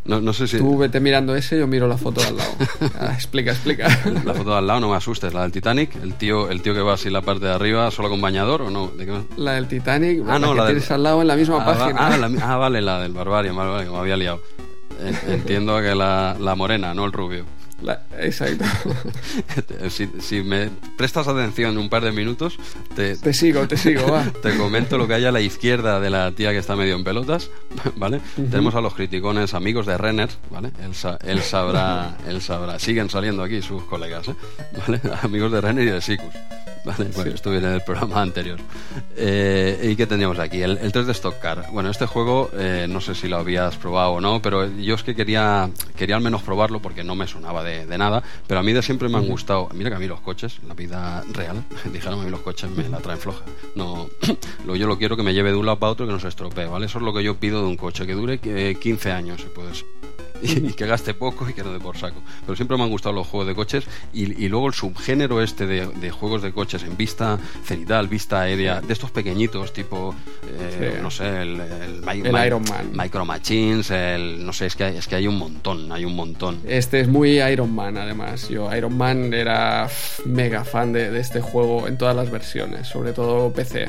No, 0.07 0.21
no 0.21 0.33
sé 0.35 0.47
si... 0.47 0.59
Tú 0.59 0.77
vete 0.77 1.01
mirando 1.01 1.35
ese, 1.35 1.59
yo 1.59 1.67
miro 1.67 1.87
la 1.89 1.97
foto 1.97 2.21
de 2.21 2.27
al 2.27 2.37
lado. 2.37 2.51
Ah, 3.01 3.13
explica, 3.15 3.53
explica. 3.53 3.89
La 4.25 4.35
foto 4.35 4.51
de 4.51 4.57
al 4.59 4.67
lado, 4.67 4.81
no 4.81 4.91
me 4.91 4.97
asustes, 4.97 5.33
la 5.33 5.43
del 5.43 5.53
Titanic, 5.53 5.95
el 6.03 6.15
tío, 6.15 6.51
el 6.51 6.61
tío 6.63 6.75
que 6.75 6.81
va 6.81 6.95
así 6.95 7.09
la 7.11 7.23
parte 7.23 7.47
de 7.47 7.53
arriba, 7.53 7.91
solo 7.91 8.11
con 8.11 8.21
bañador 8.21 8.63
o 8.63 8.71
no, 8.71 8.89
¿de 8.89 9.07
qué? 9.07 9.13
La 9.39 9.53
del 9.53 9.67
Titanic, 9.67 10.23
Ah, 10.29 10.39
no, 10.39 10.53
la 10.53 10.63
que 10.63 10.67
del- 10.67 10.77
tienes 10.77 10.91
al 10.91 11.03
lado 11.05 11.23
en 11.23 11.29
la 11.29 11.37
misma 11.37 11.63
ah, 11.63 11.65
página. 11.65 12.07
ah, 12.09 12.17
la 12.19 12.31
ah, 12.43 12.57
vale, 12.57 12.83
la 12.83 13.01
del 13.01 13.13
Barbarian, 13.13 13.57
vale, 13.57 13.71
vale, 13.71 13.85
que 13.85 13.91
me 13.91 13.97
había 13.99 14.17
liado. 14.17 14.43
Entiendo 15.29 15.81
que 15.81 15.95
la, 15.95 16.37
la 16.39 16.55
morena, 16.55 16.93
no 16.93 17.05
el 17.07 17.13
rubio. 17.13 17.45
Exacto. 18.19 18.65
si, 20.21 20.43
me 20.43 20.71
prestas 20.97 21.29
atención 21.29 21.79
un 21.79 21.89
par 21.89 22.05
de 22.05 22.13
minutos, 22.13 22.59
te, 22.95 23.17
te 23.17 23.33
sigo, 23.33 23.67
te 23.69 23.77
sigo, 23.77 24.11
va. 24.11 24.25
Te 24.43 24.57
comento 24.57 24.99
lo 24.99 25.07
que 25.07 25.15
hay 25.15 25.25
a 25.25 25.33
la 25.33 25.41
izquierda 25.41 26.01
de 26.01 26.11
la 26.11 26.33
tía 26.33 26.53
que 26.53 26.59
está 26.59 26.77
medio 26.77 26.95
en 26.97 27.05
pelotas, 27.05 27.51
¿vale? 27.97 28.21
Tenemos 28.37 28.75
a 28.75 28.81
los 28.81 28.95
criticones 28.95 29.55
amigos 29.55 29.87
de 29.87 29.97
Renner, 29.99 30.31
¿vale? 30.51 30.71
Él, 30.83 30.95
sabrá, 31.43 32.17
él 32.27 32.41
sabrá. 32.41 32.79
Siguen 32.79 33.11
saliendo 33.11 33.43
aquí 33.43 33.63
sus 33.63 33.85
colegas, 33.85 34.29
¿eh? 34.29 34.35
¿Vale? 34.87 35.01
Amigos 35.23 35.53
de 35.53 35.61
Renner 35.61 35.85
y 35.87 35.91
de 35.91 36.01
Sicus. 36.01 36.35
Vale, 36.85 37.09
bueno, 37.15 37.31
estuvieron 37.31 37.71
en 37.71 37.75
el 37.77 37.81
programa 37.81 38.21
anterior. 38.21 38.59
Eh, 39.17 39.89
¿Y 39.91 39.97
qué 39.97 40.07
teníamos 40.07 40.39
aquí? 40.39 40.63
El, 40.63 40.93
3 40.93 41.07
de 41.07 41.13
Stock 41.13 41.41
Car. 41.41 41.67
Bueno, 41.73 41.89
este 41.89 42.05
juego, 42.05 42.51
eh, 42.53 42.87
no 42.89 43.01
sé 43.01 43.15
si 43.15 43.27
lo 43.27 43.39
habías 43.39 43.77
probado 43.77 44.13
o 44.13 44.21
no, 44.21 44.43
pero 44.43 44.69
yo 44.69 44.95
es 44.95 45.03
que 45.03 45.15
quería, 45.15 45.71
quería 45.97 46.17
al 46.17 46.23
menos 46.23 46.43
probarlo 46.43 46.81
porque 46.83 47.03
no 47.03 47.15
me 47.15 47.27
sonaba 47.27 47.64
de, 47.65 47.99
nada. 47.99 48.23
Pero 48.47 48.61
a 48.61 48.63
mí 48.63 48.73
de 48.73 48.83
siempre 48.83 49.09
me 49.09 49.19
han 49.19 49.27
gustado. 49.27 49.69
Mira 49.75 49.91
que 49.91 49.97
a 49.97 49.99
mí 49.99 50.07
los 50.07 50.21
coches, 50.21 50.61
la 50.67 50.75
vida 50.75 51.25
real, 51.33 51.65
dijeron 51.93 52.21
a 52.21 52.25
mí 52.25 52.31
los 52.31 52.41
coches 52.41 52.71
me 52.71 52.89
la 52.89 52.99
traen 52.99 53.19
floja. 53.19 53.45
No, 53.75 54.09
yo 54.67 54.87
lo 54.87 54.99
quiero 54.99 55.17
que 55.17 55.23
me 55.23 55.35
lleve 55.35 55.51
de 55.51 55.57
un 55.57 55.67
lado 55.67 55.79
para 55.79 55.93
otro 55.93 56.07
que 56.07 56.13
no 56.13 56.21
se 56.21 56.29
estropee, 56.29 56.67
¿vale? 56.67 56.87
Eso 56.87 56.99
es 56.99 57.05
lo 57.05 57.13
que 57.13 57.25
yo 57.25 57.37
pido 57.37 57.63
de 57.63 57.67
un 57.67 57.77
coche, 57.77 58.07
que 58.07 58.15
dure 58.15 58.39
15 58.39 59.13
años, 59.13 59.41
si 59.41 59.49
puedes 59.49 59.85
y, 60.69 60.73
que 60.75 60.87
gaste 60.87 61.15
poco 61.15 61.49
y 61.49 61.55
que 61.55 61.63
no 61.63 61.73
dé 61.73 61.81
por 61.81 61.97
saco. 61.97 62.21
Pero 62.45 62.55
siempre 62.55 62.77
me 62.77 62.85
han 62.85 62.91
gustado 62.91 63.15
los 63.15 63.27
juegos 63.27 63.49
de 63.49 63.55
coches 63.55 63.85
y, 64.13 64.49
luego 64.49 64.69
el 64.69 64.75
subgénero 64.75 65.43
este 65.43 65.67
de, 65.67 66.11
juegos 66.11 66.43
de 66.43 66.53
coches 66.53 66.83
en 66.83 66.97
vista 66.97 67.39
cenital, 67.65 68.09
vista 68.09 68.43
aérea, 68.43 68.81
de 68.81 68.93
estos 68.93 69.11
pequeñitos 69.11 69.73
tipo, 69.73 70.15
eh, 70.47 70.99
no 71.01 71.11
sé, 71.11 71.43
el, 71.43 71.61
el, 71.61 72.47
Iron 72.47 72.63
Man. 72.69 72.91
Micro 72.93 73.25
Machines, 73.25 73.91
el, 73.91 74.45
no 74.45 74.53
sé, 74.53 74.67
es 74.67 74.77
que, 74.77 74.85
hay, 74.85 74.97
es 74.97 75.07
que 75.07 75.17
hay 75.17 75.27
un 75.27 75.39
montón, 75.39 75.91
hay 75.91 76.05
un 76.05 76.15
montón. 76.15 76.61
Este 76.67 77.01
es 77.01 77.09
muy 77.09 77.41
Iron 77.41 77.75
Man 77.75 77.97
además. 77.97 78.49
Yo 78.49 78.75
Iron 78.75 78.97
Man 78.97 79.33
era 79.33 79.89
mega 80.27 80.65
fan 80.65 80.93
de, 80.93 81.11
de 81.11 81.21
este 81.21 81.41
juego 81.41 81.89
en 81.89 81.97
todas 81.97 82.15
las 82.15 82.31
versiones, 82.31 82.87
sobre 82.89 83.13
todo 83.13 83.53
PC. 83.53 83.89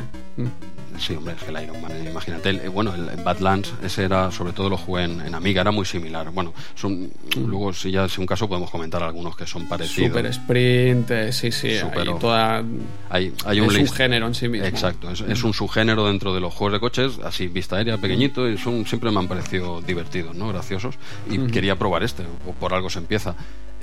Sí, 0.98 1.14
hombre, 1.14 1.36
es 1.38 1.44
que 1.44 1.52
el 1.52 1.64
Iron 1.64 1.82
Man, 1.82 1.92
imagínate. 2.06 2.50
El, 2.50 2.70
bueno, 2.70 2.94
el 2.94 3.24
Badlands, 3.24 3.74
ese 3.84 4.04
era, 4.04 4.32
sobre 4.32 4.54
todo 4.54 4.70
lo 4.70 4.78
jugué 4.78 5.04
en, 5.04 5.36
Amiga, 5.36 5.62
era 5.62 5.72
muy 5.72 5.86
similar. 5.86 6.30
Bueno, 6.32 6.54
son, 6.76 7.12
luego, 7.36 7.74
si 7.74 7.92
ya 7.92 8.06
es 8.06 8.18
un 8.18 8.26
caso, 8.26 8.48
podemos 8.48 8.70
comentar 8.70 9.04
algunos 9.04 9.36
que 9.36 9.46
son 9.46 9.68
parecidos. 9.68 10.10
Super 10.10 10.26
Sprint, 10.28 11.12
eh, 11.12 11.34
sí, 11.34 11.52
sí, 11.52 11.70
hay, 11.70 12.20
toda, 12.20 12.64
hay, 13.10 13.34
hay 13.46 13.60
un 13.60 13.72
es 13.72 13.90
un 13.90 13.96
género 13.96 14.28
en 14.28 14.36
sí 14.36 14.48
mismo. 14.48 14.68
Exacto, 14.68 15.10
es, 15.12 15.44
un 15.44 15.54
subgénero 15.54 16.08
dentro 16.08 16.34
de 16.34 16.40
los 16.40 16.54
juegos 16.54 16.74
de 16.74 16.80
coches, 16.80 17.20
así 17.24 17.48
vista 17.48 17.78
aérea, 17.78 17.98
pequeñito, 17.98 18.50
y 18.50 18.58
son, 18.58 18.86
siempre 18.86 19.12
me 19.12 19.20
han 19.20 19.28
parecido 19.28 19.82
divertidos, 19.82 20.36
¿no? 20.36 20.48
Graciosos. 20.50 20.96
Y 21.30 21.38
quería 21.48 21.76
probar 21.76 22.04
este, 22.04 22.24
o 22.48 22.54
por 22.54 22.74
algo 22.74 22.90
se 22.90 23.00
empieza. 23.00 23.36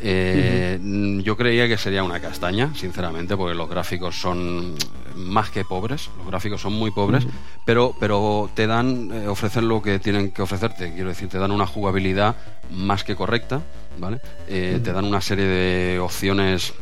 Eh, 0.05 0.79
yo 1.23 1.37
creía 1.37 1.69
que 1.69 1.79
sería 1.79 2.03
una 2.03 2.21
castaña, 2.21 2.75
sinceramente, 2.75 3.37
porque 3.37 3.55
los 3.55 3.69
gráficos 3.69 4.21
son 4.21 4.75
más 5.15 5.51
que 5.51 5.65
pobres, 5.65 6.11
los 6.19 6.27
gráficos 6.27 6.61
son 6.61 6.73
muy 6.73 6.91
pobres, 6.91 7.27
pero, 7.65 7.95
pero 8.01 8.51
te 8.55 8.67
dan, 8.67 9.11
eh, 9.13 9.29
ofrecen 9.29 9.69
lo 9.69 9.81
que 9.81 9.99
tienen 10.01 10.33
que 10.33 10.43
ofrecerte, 10.43 10.93
quiero 10.93 11.11
decir, 11.11 11.29
te 11.29 11.39
dan 11.39 11.53
una 11.53 11.67
jugabilidad 11.67 12.37
más 12.71 13.05
que 13.05 13.15
correcta, 13.15 13.63
¿vale? 13.99 14.21
Eh, 14.49 14.81
te 14.83 14.93
dan 14.93 15.05
una 15.05 15.21
serie 15.21 15.45
de 15.45 16.01
opciones 16.01 16.73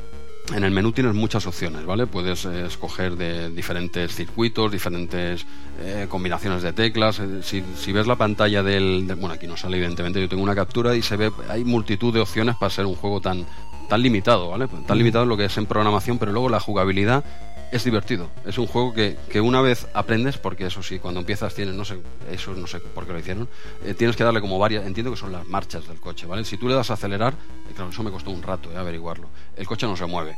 en 0.54 0.64
el 0.64 0.70
menú 0.70 0.92
tienes 0.92 1.14
muchas 1.14 1.46
opciones, 1.46 1.84
¿vale? 1.84 2.06
Puedes 2.06 2.44
eh, 2.44 2.66
escoger 2.66 3.16
de 3.16 3.50
diferentes 3.50 4.14
circuitos, 4.14 4.70
diferentes 4.70 5.46
eh, 5.80 6.06
combinaciones 6.08 6.62
de 6.62 6.72
teclas. 6.72 7.20
Eh, 7.20 7.42
si, 7.42 7.92
ves 7.92 8.06
la 8.06 8.16
pantalla 8.16 8.62
del, 8.62 9.04
Bueno, 9.18 9.34
aquí 9.34 9.46
no 9.46 9.56
sale 9.56 9.76
evidentemente, 9.76 10.20
yo 10.20 10.28
tengo 10.28 10.42
una 10.42 10.54
captura 10.54 10.94
y 10.94 11.02
se 11.02 11.16
ve... 11.16 11.30
Hay 11.48 11.64
multitud 11.64 12.12
de 12.12 12.20
opciones 12.20 12.56
para 12.56 12.70
ser 12.70 12.86
un 12.86 12.96
juego 12.96 13.20
tan, 13.20 13.46
tan 13.88 14.02
limitado, 14.02 14.50
¿vale? 14.50 14.68
Tan 14.86 14.98
limitado 14.98 15.26
lo 15.26 15.36
que 15.36 15.46
es 15.46 15.56
en 15.58 15.66
programación, 15.66 16.18
pero 16.18 16.32
luego 16.32 16.48
la 16.48 16.60
jugabilidad 16.60 17.24
es 17.72 17.84
divertido. 17.84 18.28
Es 18.46 18.58
un 18.58 18.66
juego 18.66 18.92
que, 18.92 19.16
que, 19.30 19.40
una 19.40 19.60
vez 19.60 19.86
aprendes, 19.94 20.38
porque 20.38 20.66
eso 20.66 20.82
sí, 20.82 20.98
cuando 20.98 21.20
empiezas 21.20 21.54
tienes, 21.54 21.74
no 21.74 21.84
sé, 21.84 22.00
eso 22.30 22.52
no 22.54 22.66
sé 22.66 22.80
por 22.80 23.06
qué 23.06 23.12
lo 23.12 23.18
hicieron, 23.18 23.48
eh, 23.84 23.94
tienes 23.94 24.16
que 24.16 24.24
darle 24.24 24.40
como 24.40 24.58
varias, 24.58 24.86
entiendo 24.86 25.10
que 25.10 25.16
son 25.16 25.32
las 25.32 25.46
marchas 25.46 25.86
del 25.86 26.00
coche, 26.00 26.26
¿vale? 26.26 26.44
Si 26.44 26.56
tú 26.56 26.68
le 26.68 26.74
das 26.74 26.90
a 26.90 26.94
acelerar, 26.94 27.34
eh, 27.34 27.72
claro, 27.74 27.90
eso 27.90 28.02
me 28.02 28.10
costó 28.10 28.30
un 28.30 28.42
rato 28.42 28.70
eh, 28.72 28.76
averiguarlo, 28.76 29.28
el 29.56 29.66
coche 29.66 29.86
no 29.86 29.96
se 29.96 30.06
mueve. 30.06 30.34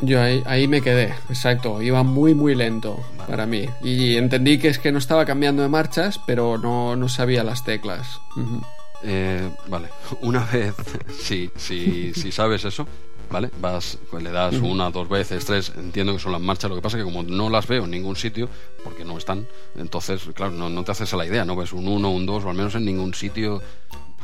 Yo 0.00 0.22
ahí, 0.22 0.42
ahí, 0.46 0.66
me 0.66 0.80
quedé, 0.80 1.14
exacto, 1.28 1.82
iba 1.82 2.02
muy 2.02 2.34
muy 2.34 2.54
lento 2.54 3.04
para 3.26 3.44
mí 3.44 3.66
y 3.82 4.16
entendí 4.16 4.58
que 4.58 4.68
es 4.68 4.78
que 4.78 4.92
no 4.92 4.98
estaba 4.98 5.26
cambiando 5.26 5.62
de 5.62 5.68
marchas, 5.68 6.18
pero 6.26 6.56
no, 6.56 6.96
no 6.96 7.08
sabía 7.10 7.44
las 7.44 7.64
teclas. 7.64 8.18
Vale, 9.68 9.88
una 10.22 10.44
vez, 10.44 10.74
sí, 11.18 11.50
sí, 11.56 12.12
si 12.14 12.32
sabes 12.32 12.64
eso, 12.64 12.86
¿vale? 13.30 13.50
Vas, 13.60 13.98
pues 14.10 14.22
le 14.22 14.30
das 14.30 14.54
una, 14.56 14.90
dos 14.90 15.08
veces, 15.08 15.44
tres, 15.44 15.72
entiendo 15.76 16.12
que 16.12 16.18
son 16.18 16.32
las 16.32 16.40
marchas, 16.40 16.70
lo 16.70 16.76
que 16.76 16.82
pasa 16.82 16.98
es 16.98 17.04
que 17.04 17.10
como 17.10 17.22
no 17.22 17.50
las 17.50 17.66
veo 17.66 17.84
en 17.84 17.90
ningún 17.90 18.16
sitio, 18.16 18.48
porque 18.84 19.04
no 19.04 19.18
están, 19.18 19.46
entonces, 19.76 20.22
claro, 20.34 20.52
no, 20.52 20.68
no 20.68 20.84
te 20.84 20.92
haces 20.92 21.12
a 21.12 21.16
la 21.16 21.26
idea, 21.26 21.44
no 21.44 21.56
ves 21.56 21.72
un 21.72 21.88
uno, 21.88 22.10
un 22.10 22.26
dos, 22.26 22.44
o 22.44 22.50
al 22.50 22.56
menos 22.56 22.74
en 22.74 22.84
ningún 22.84 23.14
sitio 23.14 23.62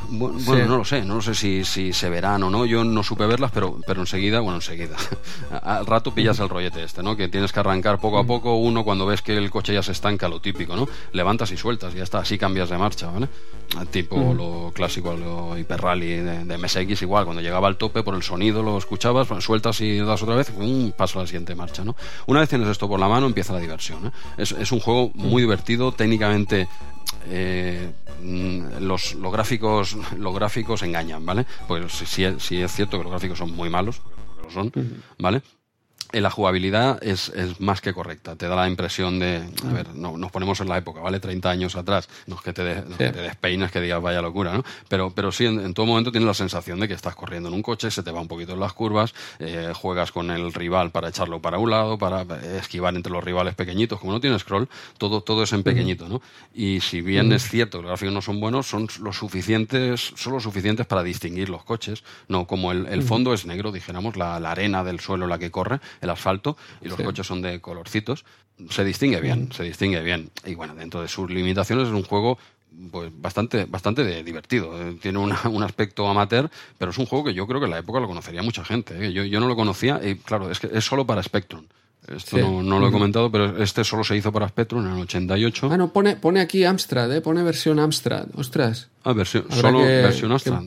bueno, 0.09 0.67
no 0.67 0.79
lo 0.79 0.85
sé, 0.85 1.05
no 1.05 1.17
lo 1.17 1.23
sé 1.23 1.35
si, 1.35 1.65
si, 1.65 1.93
se 1.93 2.09
verán 2.09 2.43
o 2.43 2.51
no. 2.51 2.67
Yo 2.67 2.85
no 2.85 3.03
supe 3.03 3.27
verlas, 3.27 3.51
pero, 3.53 3.79
pero 3.87 4.01
enseguida, 4.01 4.41
bueno, 4.41 4.57
enseguida. 4.57 4.97
Al 5.63 5.87
rato 5.87 6.15
pillas 6.15 6.39
el 6.41 6.49
rollete 6.49 6.83
este, 6.83 7.03
¿no? 7.03 7.17
Que 7.17 7.29
tienes 7.29 7.53
que 7.53 7.61
arrancar 7.61 8.01
poco 8.01 8.19
a 8.19 8.25
poco. 8.25 8.57
Uno, 8.57 8.85
cuando 8.85 9.07
ves 9.07 9.23
que 9.23 9.37
el 9.37 9.51
coche 9.51 9.75
ya 9.75 9.83
se 9.83 9.93
estanca, 9.93 10.29
lo 10.29 10.41
típico, 10.41 10.77
¿no? 10.77 10.89
Levantas 11.13 11.51
y 11.53 11.57
sueltas 11.57 11.95
y 11.95 11.99
ya 11.99 12.05
está, 12.05 12.19
así 12.19 12.39
cambias 12.39 12.69
de 12.69 12.79
marcha, 12.79 13.11
¿vale? 13.11 13.29
Tipo 13.91 14.35
lo 14.35 14.73
clásico, 14.73 15.15
lo 15.15 15.59
hiper 15.59 15.81
rally 15.81 16.17
de, 16.17 16.59
MSX, 16.59 17.03
igual. 17.03 17.25
Cuando 17.25 17.43
llegaba 17.43 17.69
al 17.69 17.77
tope, 17.77 18.03
por 18.03 18.15
el 18.15 18.23
sonido 18.23 18.63
lo 18.63 18.79
escuchabas, 18.79 19.29
sueltas 19.43 19.81
y 19.81 19.99
das 19.99 20.23
otra 20.23 20.37
vez, 20.37 20.53
un 20.57 20.95
paso 20.97 21.19
a 21.19 21.23
la 21.23 21.27
siguiente 21.27 21.55
marcha, 21.55 21.85
¿no? 21.85 21.97
Una 22.27 22.41
vez 22.41 22.49
tienes 22.49 22.69
esto 22.69 22.89
por 22.89 23.01
la 23.01 23.09
mano, 23.09 23.27
empieza 23.27 23.53
la 23.53 23.61
diversión, 23.61 24.07
¿eh? 24.07 24.11
es, 24.39 24.53
es 24.53 24.73
un 24.73 24.81
juego 24.81 25.11
muy 25.15 25.43
divertido, 25.43 25.93
técnicamente 25.93 26.69
eh, 27.29 27.91
mm, 28.23 28.79
los, 28.81 29.15
los, 29.15 29.33
gráficos 29.33 29.97
los 30.19 30.35
gráficos 30.35 30.83
engañan, 30.83 31.25
¿vale? 31.25 31.47
Pues 31.67 31.93
sí, 31.93 32.07
sí, 32.39 32.63
es 32.63 32.73
cierto 32.73 32.99
que 32.99 33.05
los 33.05 33.13
gráficos 33.13 33.39
son 33.39 33.53
muy 33.53 33.71
malos, 33.71 34.01
porque 34.01 34.43
lo 34.43 34.51
son, 34.51 34.73
¿vale? 35.19 35.43
La 36.21 36.31
jugabilidad 36.31 37.03
es, 37.03 37.29
es, 37.31 37.61
más 37.61 37.81
que 37.81 37.93
correcta. 37.93 38.37
Te 38.37 38.49
da 38.49 38.57
la 38.57 38.69
impresión 38.69 39.19
de, 39.19 39.43
a 39.69 39.73
ver, 39.73 39.95
no, 39.95 40.17
nos 40.17 40.31
ponemos 40.31 40.61
en 40.61 40.69
la 40.69 40.79
época, 40.79 41.01
¿vale? 41.01 41.21
30 41.21 41.51
años 41.51 41.77
atrás, 41.77 42.09
no 42.27 42.37
es 42.37 42.43
que 42.43 42.53
te, 42.53 42.63
despeinas, 42.63 43.71
que 43.71 43.81
digas 43.81 44.01
vaya 44.03 44.23
locura, 44.23 44.55
¿no? 44.55 44.65
Pero, 44.89 45.11
pero 45.15 45.33
sí, 45.33 45.47
en, 45.47 45.75
todo 45.75 45.87
momento 45.87 46.11
tienes 46.11 46.27
la 46.27 46.35
sensación 46.35 46.81
de 46.81 46.89
que 46.89 46.95
estás 46.95 47.15
corriendo 47.15 47.49
en 47.49 47.55
un 47.55 47.63
coche, 47.63 47.91
se 47.91 48.03
te 48.03 48.11
va 48.11 48.21
un 48.21 48.29
poquito 48.29 48.53
en 48.53 48.61
las 48.61 48.73
curvas, 48.73 49.15
eh, 49.39 49.73
juegas 49.75 50.13
con 50.13 50.31
el 50.31 50.53
rival 50.53 50.91
para 50.91 51.09
echarlo 51.09 51.41
para 51.41 51.59
un 51.59 51.71
lado, 51.71 51.99
para 51.99 52.23
esquivar 52.57 52.95
entre 52.95 53.13
los 53.13 53.23
rivales 53.23 53.55
pequeñitos. 53.55 54.01
Como 54.01 54.13
no 54.13 54.21
tienes 54.21 54.43
scroll, 54.43 54.69
todo, 54.99 55.21
todo 55.23 55.43
es 55.43 55.53
en 55.53 55.63
pequeñito, 55.63 56.09
¿no? 56.09 56.21
Y 56.55 56.81
si 56.81 57.01
bien 57.01 57.33
es 57.33 57.49
cierto 57.49 57.79
que 57.79 57.83
los 57.83 57.91
gráficos 57.91 58.15
no 58.15 58.23
son 58.23 58.41
buenos, 58.41 58.67
son 58.67 58.89
los 59.01 59.17
suficientes, 59.17 60.13
son 60.17 60.41
suficientes 60.41 60.87
para 60.87 61.03
distinguir 61.03 61.49
los 61.49 61.65
coches, 61.65 62.05
no 62.29 62.47
como 62.47 62.73
el, 62.73 62.87
el 62.87 63.03
fondo 63.03 63.35
es 63.35 63.47
negro, 63.47 63.73
dijéramos, 63.73 64.17
la, 64.17 64.41
la 64.41 64.53
arena 64.53 64.85
del 64.85 65.01
suelo 65.01 65.27
la 65.27 65.39
que 65.39 65.51
corre, 65.51 65.81
el 66.05 66.11
asfalto 66.11 66.57
y 66.81 66.89
los 66.89 67.01
coches 67.01 67.27
son 67.27 67.43
de 67.43 67.61
colorcitos, 67.61 68.25
se 68.71 68.85
distingue 68.85 69.21
bien, 69.21 69.51
se 69.53 69.65
distingue 69.65 70.01
bien. 70.03 70.31
Y 70.45 70.55
bueno, 70.55 70.75
dentro 70.75 71.03
de 71.03 71.09
sus 71.09 71.31
limitaciones 71.31 71.89
es 71.89 71.95
un 71.95 72.05
juego 72.05 72.39
pues 72.91 73.11
bastante, 73.15 73.67
bastante 73.67 74.23
divertido. 74.23 74.81
Eh, 74.81 74.97
tiene 75.01 75.19
un 75.45 75.63
aspecto 75.63 76.09
amateur, 76.09 76.51
pero 76.79 76.91
es 76.91 76.99
un 76.99 77.07
juego 77.07 77.25
que 77.25 77.35
yo 77.35 77.47
creo 77.47 77.61
que 77.61 77.67
en 77.67 77.73
la 77.73 77.79
época 77.79 78.01
lo 78.01 78.09
conocería 78.09 78.43
mucha 78.43 78.65
gente. 78.65 79.07
¿eh? 79.07 79.13
Yo, 79.13 79.25
yo 79.25 79.41
no 79.41 79.49
lo 79.49 79.57
conocía 79.57 80.01
y 80.03 80.17
claro, 80.17 80.51
es 80.51 80.61
que 80.61 80.71
es 80.73 80.85
solo 80.85 81.07
para 81.07 81.23
Spectrum. 81.23 81.65
Esto 82.07 82.37
no, 82.63 82.79
lo 82.79 82.89
he 82.89 82.93
comentado, 82.93 83.31
pero 83.31 83.63
este 83.63 83.83
solo 83.83 84.05
se 84.05 84.15
hizo 84.15 84.31
para 84.31 84.47
Spectrum 84.47 84.85
en 84.85 84.93
el 84.93 85.01
88. 85.03 85.71
Ah, 85.73 85.79
no, 85.79 85.91
pone, 85.91 86.17
pone 86.17 86.41
aquí 86.41 86.63
Amstrad, 86.65 87.11
¿eh? 87.11 87.23
pone 87.23 87.43
versión 87.43 87.79
Amstrad. 87.79 88.27
Ostras. 88.35 88.91
Ah, 89.05 89.15
versión, 89.15 89.47
solo 89.51 89.79
versión 89.81 90.31
Amstrad. 90.31 90.65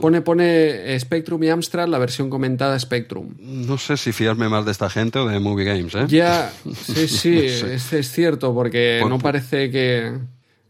Pone, 0.00 0.22
pone 0.22 0.98
Spectrum 0.98 1.42
y 1.42 1.48
Amstrad 1.48 1.88
la 1.88 1.98
versión 1.98 2.30
comentada 2.30 2.78
Spectrum. 2.78 3.34
No 3.38 3.78
sé 3.78 3.96
si 3.96 4.12
fiarme 4.12 4.48
más 4.48 4.64
de 4.64 4.72
esta 4.72 4.88
gente 4.88 5.18
o 5.18 5.26
de 5.26 5.38
Movie 5.40 5.64
Games, 5.64 5.94
¿eh? 5.94 6.04
Ya, 6.08 6.52
sí, 6.74 7.08
sí, 7.08 7.36
es, 7.36 8.10
cierto, 8.10 8.54
porque 8.54 9.02
no 9.08 9.18
parece 9.18 9.70
que... 9.70 10.12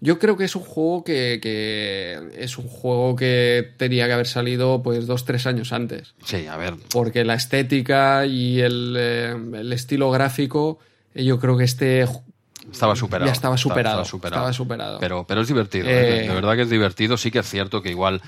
Yo 0.01 0.19
creo 0.19 0.36
que 0.36 0.44
es 0.44 0.57
un 0.57 0.62
juego 0.62 1.05
que, 1.05 1.39
que, 1.40 2.19
es 2.36 2.59
un 2.59 2.66
juego 2.66 3.15
que 3.15 3.69
tenía 3.77 4.07
que 4.09 4.12
haber 4.15 4.27
salido 4.27 4.82
pues 4.82 5.07
dos, 5.07 5.24
tres 5.24 5.47
años 5.47 5.73
antes. 5.73 6.16
Sí, 6.24 6.49
a 6.49 6.57
ver. 6.57 6.74
Porque 6.93 7.24
la 7.24 7.35
estética 7.35 8.27
y 8.27 8.59
el, 8.59 8.97
eh, 8.99 9.36
el 9.55 9.73
estilo 9.73 10.11
gráfico, 10.11 10.81
yo 11.15 11.39
creo 11.39 11.57
que 11.57 11.62
este 11.62 12.05
estaba 12.70 12.94
superado. 12.94 13.26
Ya 13.26 13.32
estaba 13.32 13.56
superado. 13.56 14.02
Estaba, 14.02 14.52
superado. 14.52 14.98
Pero, 15.01 15.24
pero 15.26 15.40
es 15.40 15.48
divertido. 15.48 15.86
¿eh? 15.86 15.94
De 15.94 16.26
eh. 16.26 16.28
verdad 16.28 16.55
que 16.55 16.62
es 16.62 16.70
divertido. 16.70 17.16
Sí 17.16 17.30
que 17.30 17.40
es 17.40 17.48
cierto 17.48 17.82
que 17.82 17.90
igual 17.90 18.20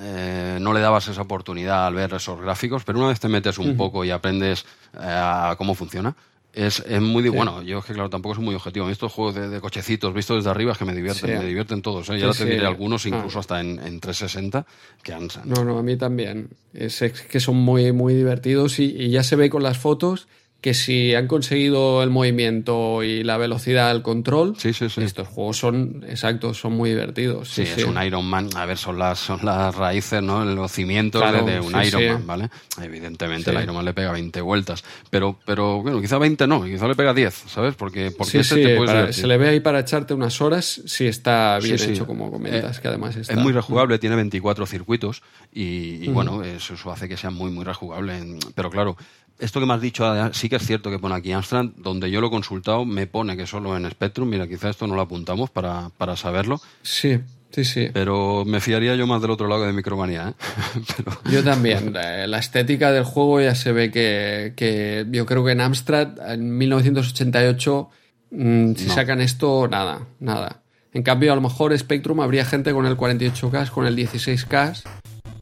eh, 0.00 0.58
no 0.60 0.72
le 0.72 0.80
dabas 0.80 1.08
esa 1.08 1.22
oportunidad 1.22 1.86
al 1.86 1.94
ver 1.94 2.14
esos 2.14 2.40
gráficos, 2.40 2.84
pero 2.84 2.98
una 2.98 3.08
vez 3.08 3.20
te 3.20 3.28
metes 3.28 3.58
un 3.58 3.76
poco 3.76 4.04
y 4.04 4.10
aprendes 4.10 4.64
a 4.94 5.54
cómo 5.58 5.74
funciona, 5.74 6.14
Es, 6.52 6.80
es 6.80 7.00
muy... 7.00 7.28
Bueno, 7.28 7.62
yo 7.62 7.78
es 7.78 7.84
que 7.84 7.94
claro, 7.94 8.10
tampoco 8.10 8.34
soy 8.34 8.44
muy 8.44 8.54
objetivo. 8.54 8.88
Estos 8.88 9.12
juegos 9.12 9.34
de, 9.34 9.60
cochecitos 9.60 10.12
vistos 10.14 10.38
desde 10.38 10.50
arriba 10.50 10.72
es 10.72 10.78
que 10.78 10.84
me 10.84 10.94
divierten, 10.94 11.38
me 11.38 11.44
divierten 11.44 11.82
todos. 11.82 12.08
¿eh? 12.10 12.18
Ya 12.18 12.30
te 12.30 12.44
diré 12.44 12.66
algunos, 12.66 13.06
incluso 13.06 13.38
ah. 13.38 13.40
hasta 13.40 13.60
en, 13.60 13.78
en, 13.78 14.00
360, 14.00 14.66
que 15.02 15.12
han... 15.12 15.28
No, 15.44 15.64
no, 15.64 15.78
a 15.78 15.82
mí 15.82 15.96
también. 15.96 16.48
Es, 16.72 17.00
que 17.00 17.40
son 17.40 17.56
muy, 17.56 17.92
muy 17.92 18.14
divertidos 18.14 18.78
y, 18.78 18.84
y 18.84 19.10
ya 19.10 19.22
se 19.22 19.36
ve 19.36 19.50
con 19.50 19.62
las 19.62 19.78
fotos 19.78 20.28
que 20.62 20.74
si 20.74 21.12
han 21.16 21.26
conseguido 21.26 22.04
el 22.04 22.10
movimiento 22.10 23.02
y 23.02 23.24
la 23.24 23.36
velocidad 23.36 23.92
del 23.92 24.00
control, 24.02 24.54
sí, 24.56 24.72
sí, 24.72 24.88
sí. 24.88 25.02
estos 25.02 25.26
juegos 25.26 25.56
son, 25.56 26.04
exacto, 26.08 26.54
son 26.54 26.74
muy 26.74 26.90
divertidos. 26.90 27.48
Sí, 27.48 27.62
es 27.62 27.84
un 27.84 28.00
Iron 28.00 28.24
Man, 28.24 28.48
a 28.54 28.64
ver, 28.64 28.78
son 28.78 28.96
las, 28.96 29.18
son 29.18 29.40
las 29.42 29.74
raíces, 29.74 30.22
¿no? 30.22 30.44
Los 30.44 30.70
cimientos 30.70 31.20
de, 31.44 31.58
un 31.58 31.74
Iron 31.84 32.04
Man, 32.04 32.26
¿vale? 32.28 32.50
Evidentemente 32.80 33.50
el 33.50 33.60
Iron 33.60 33.74
Man 33.74 33.84
le 33.84 33.92
pega 33.92 34.12
20 34.12 34.40
vueltas, 34.40 34.84
pero, 35.10 35.36
pero 35.44 35.82
bueno, 35.82 36.00
quizá 36.00 36.18
20 36.18 36.46
no, 36.46 36.64
quizá 36.64 36.86
le 36.86 36.94
pega 36.94 37.12
10, 37.12 37.34
¿sabes? 37.48 37.74
Porque, 37.74 38.12
porque 38.16 38.38
te 38.38 39.12
se 39.12 39.26
le 39.26 39.38
ve 39.38 39.48
ahí 39.48 39.58
para 39.58 39.80
echarte 39.80 40.14
unas 40.14 40.40
horas 40.40 40.80
si 40.86 41.08
está 41.08 41.58
bien 41.60 41.82
hecho, 41.82 42.06
como 42.06 42.30
comentas, 42.30 42.78
que 42.78 42.86
además 42.86 43.16
está... 43.16 43.32
Es 43.32 43.38
muy 43.40 43.52
rejugable, 43.52 43.98
tiene 43.98 44.14
24 44.14 44.64
circuitos 44.66 45.22
y, 45.52 46.06
bueno, 46.10 46.44
eso, 46.44 46.74
eso 46.74 46.92
hace 46.92 47.08
que 47.08 47.16
sea 47.16 47.30
muy, 47.30 47.50
muy 47.50 47.64
rejugable, 47.64 48.38
pero 48.54 48.70
claro, 48.70 48.96
esto 49.42 49.60
que 49.60 49.66
me 49.66 49.74
has 49.74 49.80
dicho 49.80 50.06
ah, 50.06 50.30
sí 50.32 50.48
que 50.48 50.56
es 50.56 50.66
cierto 50.66 50.90
que 50.90 50.98
pone 50.98 51.14
aquí 51.14 51.32
Amstrad, 51.32 51.66
donde 51.76 52.10
yo 52.10 52.20
lo 52.20 52.28
he 52.28 52.30
consultado 52.30 52.84
me 52.84 53.06
pone 53.06 53.36
que 53.36 53.46
solo 53.46 53.76
en 53.76 53.90
Spectrum, 53.90 54.28
mira, 54.28 54.46
quizá 54.46 54.70
esto 54.70 54.86
no 54.86 54.94
lo 54.94 55.02
apuntamos 55.02 55.50
para, 55.50 55.90
para 55.98 56.16
saberlo. 56.16 56.60
Sí, 56.82 57.18
sí, 57.50 57.64
sí. 57.64 57.88
Pero 57.92 58.44
me 58.44 58.60
fiaría 58.60 58.94
yo 58.94 59.06
más 59.06 59.20
del 59.20 59.32
otro 59.32 59.48
lado 59.48 59.66
de 59.66 59.72
Micromanía. 59.72 60.30
¿eh? 60.30 61.02
Yo 61.30 61.42
también. 61.42 61.92
La 61.92 62.38
estética 62.38 62.92
del 62.92 63.04
juego 63.04 63.40
ya 63.40 63.54
se 63.54 63.72
ve 63.72 63.90
que, 63.90 64.52
que 64.56 65.06
yo 65.10 65.26
creo 65.26 65.44
que 65.44 65.52
en 65.52 65.60
Amstrad, 65.60 66.32
en 66.32 66.56
1988, 66.56 67.90
mm, 68.30 68.74
si 68.74 68.88
sacan 68.88 69.20
esto, 69.20 69.68
nada, 69.68 70.06
nada. 70.20 70.62
En 70.92 71.02
cambio, 71.02 71.32
a 71.32 71.34
lo 71.34 71.40
mejor 71.40 71.76
Spectrum 71.76 72.20
habría 72.20 72.44
gente 72.44 72.72
con 72.72 72.86
el 72.86 72.96
48K, 72.96 73.70
con 73.70 73.86
el 73.86 73.96
16K 73.96 74.82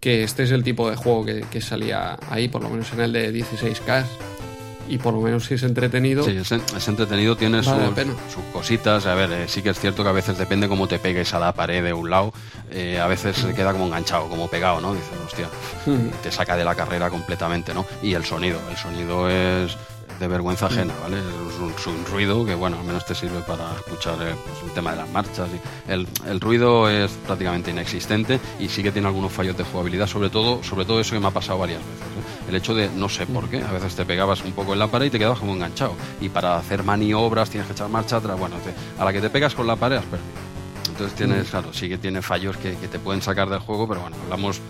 que 0.01 0.25
este 0.25 0.45
es 0.45 0.51
el 0.51 0.65
tipo 0.65 0.91
de 0.91 0.97
juego 0.97 1.25
que, 1.25 1.61
salía 1.61 2.19
ahí, 2.31 2.49
por 2.49 2.63
lo 2.63 2.71
menos 2.71 2.93
en 2.93 3.01
el 3.01 3.13
de 3.13 3.33
16K. 3.33 4.05
Y 4.89 4.99
por 4.99 5.15
lo 5.15 5.21
menos 5.21 5.45
si 5.45 5.55
es 5.55 5.63
entretenido. 5.63 6.25
Sí, 6.25 6.37
es, 6.37 6.89
entretenido, 6.89 7.37
tiene 7.37 7.63
sus, 7.63 7.75
cositas. 8.53 9.07
A 9.07 9.15
ver, 9.15 9.31
eh, 9.31 9.45
sí 9.47 9.63
que 9.63 9.71
es 9.71 9.79
cierto 9.79 10.03
que 10.03 10.09
a 10.09 10.13
veces 10.13 10.37
depende 10.37 10.69
cómo 10.69 10.89
te 10.89 10.99
pegues 10.99 11.33
a 11.33 11.39
la 11.39 11.53
pared 11.53 11.85
de 11.85 11.93
un 11.93 12.11
lado. 12.11 12.33
Eh, 12.73 12.99
a 12.99 13.07
veces 13.07 13.37
se 13.37 13.55
queda 13.55 13.71
como 13.71 13.87
enganchado, 13.87 14.29
como 14.29 14.49
pegado, 14.49 14.81
¿no? 14.81 14.93
Dices, 14.93 15.11
hostia, 15.25 15.49
te 16.25 16.33
saca 16.33 16.57
de 16.57 16.65
la 16.65 16.75
carrera 16.75 17.09
completamente, 17.09 17.73
¿no? 17.73 17.87
Y 18.03 18.15
el 18.15 18.25
sonido, 18.25 18.59
el 18.69 18.77
sonido 18.77 19.31
es 19.31 19.77
de 20.21 20.29
vergüenza 20.29 20.67
ajena, 20.67 20.93
¿vale? 21.03 21.17
Es 21.19 21.87
un, 21.87 22.05
ruido 22.05 22.45
que, 22.45 22.55
bueno, 22.55 22.79
al 22.79 22.85
menos 22.85 23.07
te 23.07 23.15
sirve 23.15 23.41
para 23.41 23.75
escuchar 23.75 24.15
eh, 24.21 24.35
pues, 24.45 24.63
el 24.65 24.71
tema 24.73 24.91
de 24.91 24.99
las 24.99 25.09
marchas. 25.09 25.49
Y 25.49 25.91
el, 25.91 26.07
el, 26.27 26.41
ruido 26.41 26.91
es 26.91 27.11
prácticamente 27.27 27.71
inexistente 27.71 28.39
y 28.59 28.69
sí 28.69 28.83
que 28.83 28.93
tiene 28.93 29.09
algunos 29.09 29.33
fallos 29.33 29.57
de 29.57 29.65
jugabilidad, 29.65 30.07
sobre 30.07 30.29
todo, 30.29 30.63
sobre 30.63 30.85
todo 30.85 31.01
eso 31.01 31.15
que 31.15 31.21
me 31.21 31.29
ha 31.29 31.31
pasado 31.31 31.59
varias 31.59 31.81
veces. 31.81 32.03
¿eh? 32.03 32.49
El 32.51 32.55
hecho 32.55 32.75
de, 32.75 32.91
no 32.91 33.09
sé 33.09 33.27
por 33.27 33.49
qué, 33.49 33.63
a 33.63 33.73
veces 33.73 33.97
te 33.97 34.05
pegabas 34.05 34.45
un 34.45 34.53
poco 34.53 34.75
en 34.75 34.79
la 34.79 34.89
pared 34.89 35.07
y 35.07 35.11
te 35.11 35.19
quedabas 35.19 35.39
como 35.39 35.55
enganchado. 35.55 35.95
Y 36.21 36.29
para 36.29 36.59
hacer 36.59 36.85
maniobras 36.85 37.49
tienes 37.49 37.67
que 37.67 37.73
echar 37.73 37.89
marcha 37.89 38.17
atrás. 38.17 38.39
Bueno, 38.39 38.57
a 38.99 39.05
la 39.05 39.13
que 39.13 39.21
te 39.23 39.31
pegas 39.31 39.55
con 39.55 39.67
la 39.67 39.77
pared 39.77 39.97
has 39.97 40.05
perdido. 40.05 40.50
Entonces 41.01 41.17
tienes, 41.17 41.49
claro, 41.49 41.73
sí 41.73 41.89
que 41.89 41.97
tiene 41.97 42.21
fallos 42.21 42.59
que, 42.59 42.77
que, 42.77 42.87
te 42.87 42.99
pueden 42.99 43.23
sacar 43.23 43.49
del 43.49 43.61
juego, 43.61 43.89
pero 43.89 44.03
bueno, 44.03 44.17
hablamos 44.23 44.61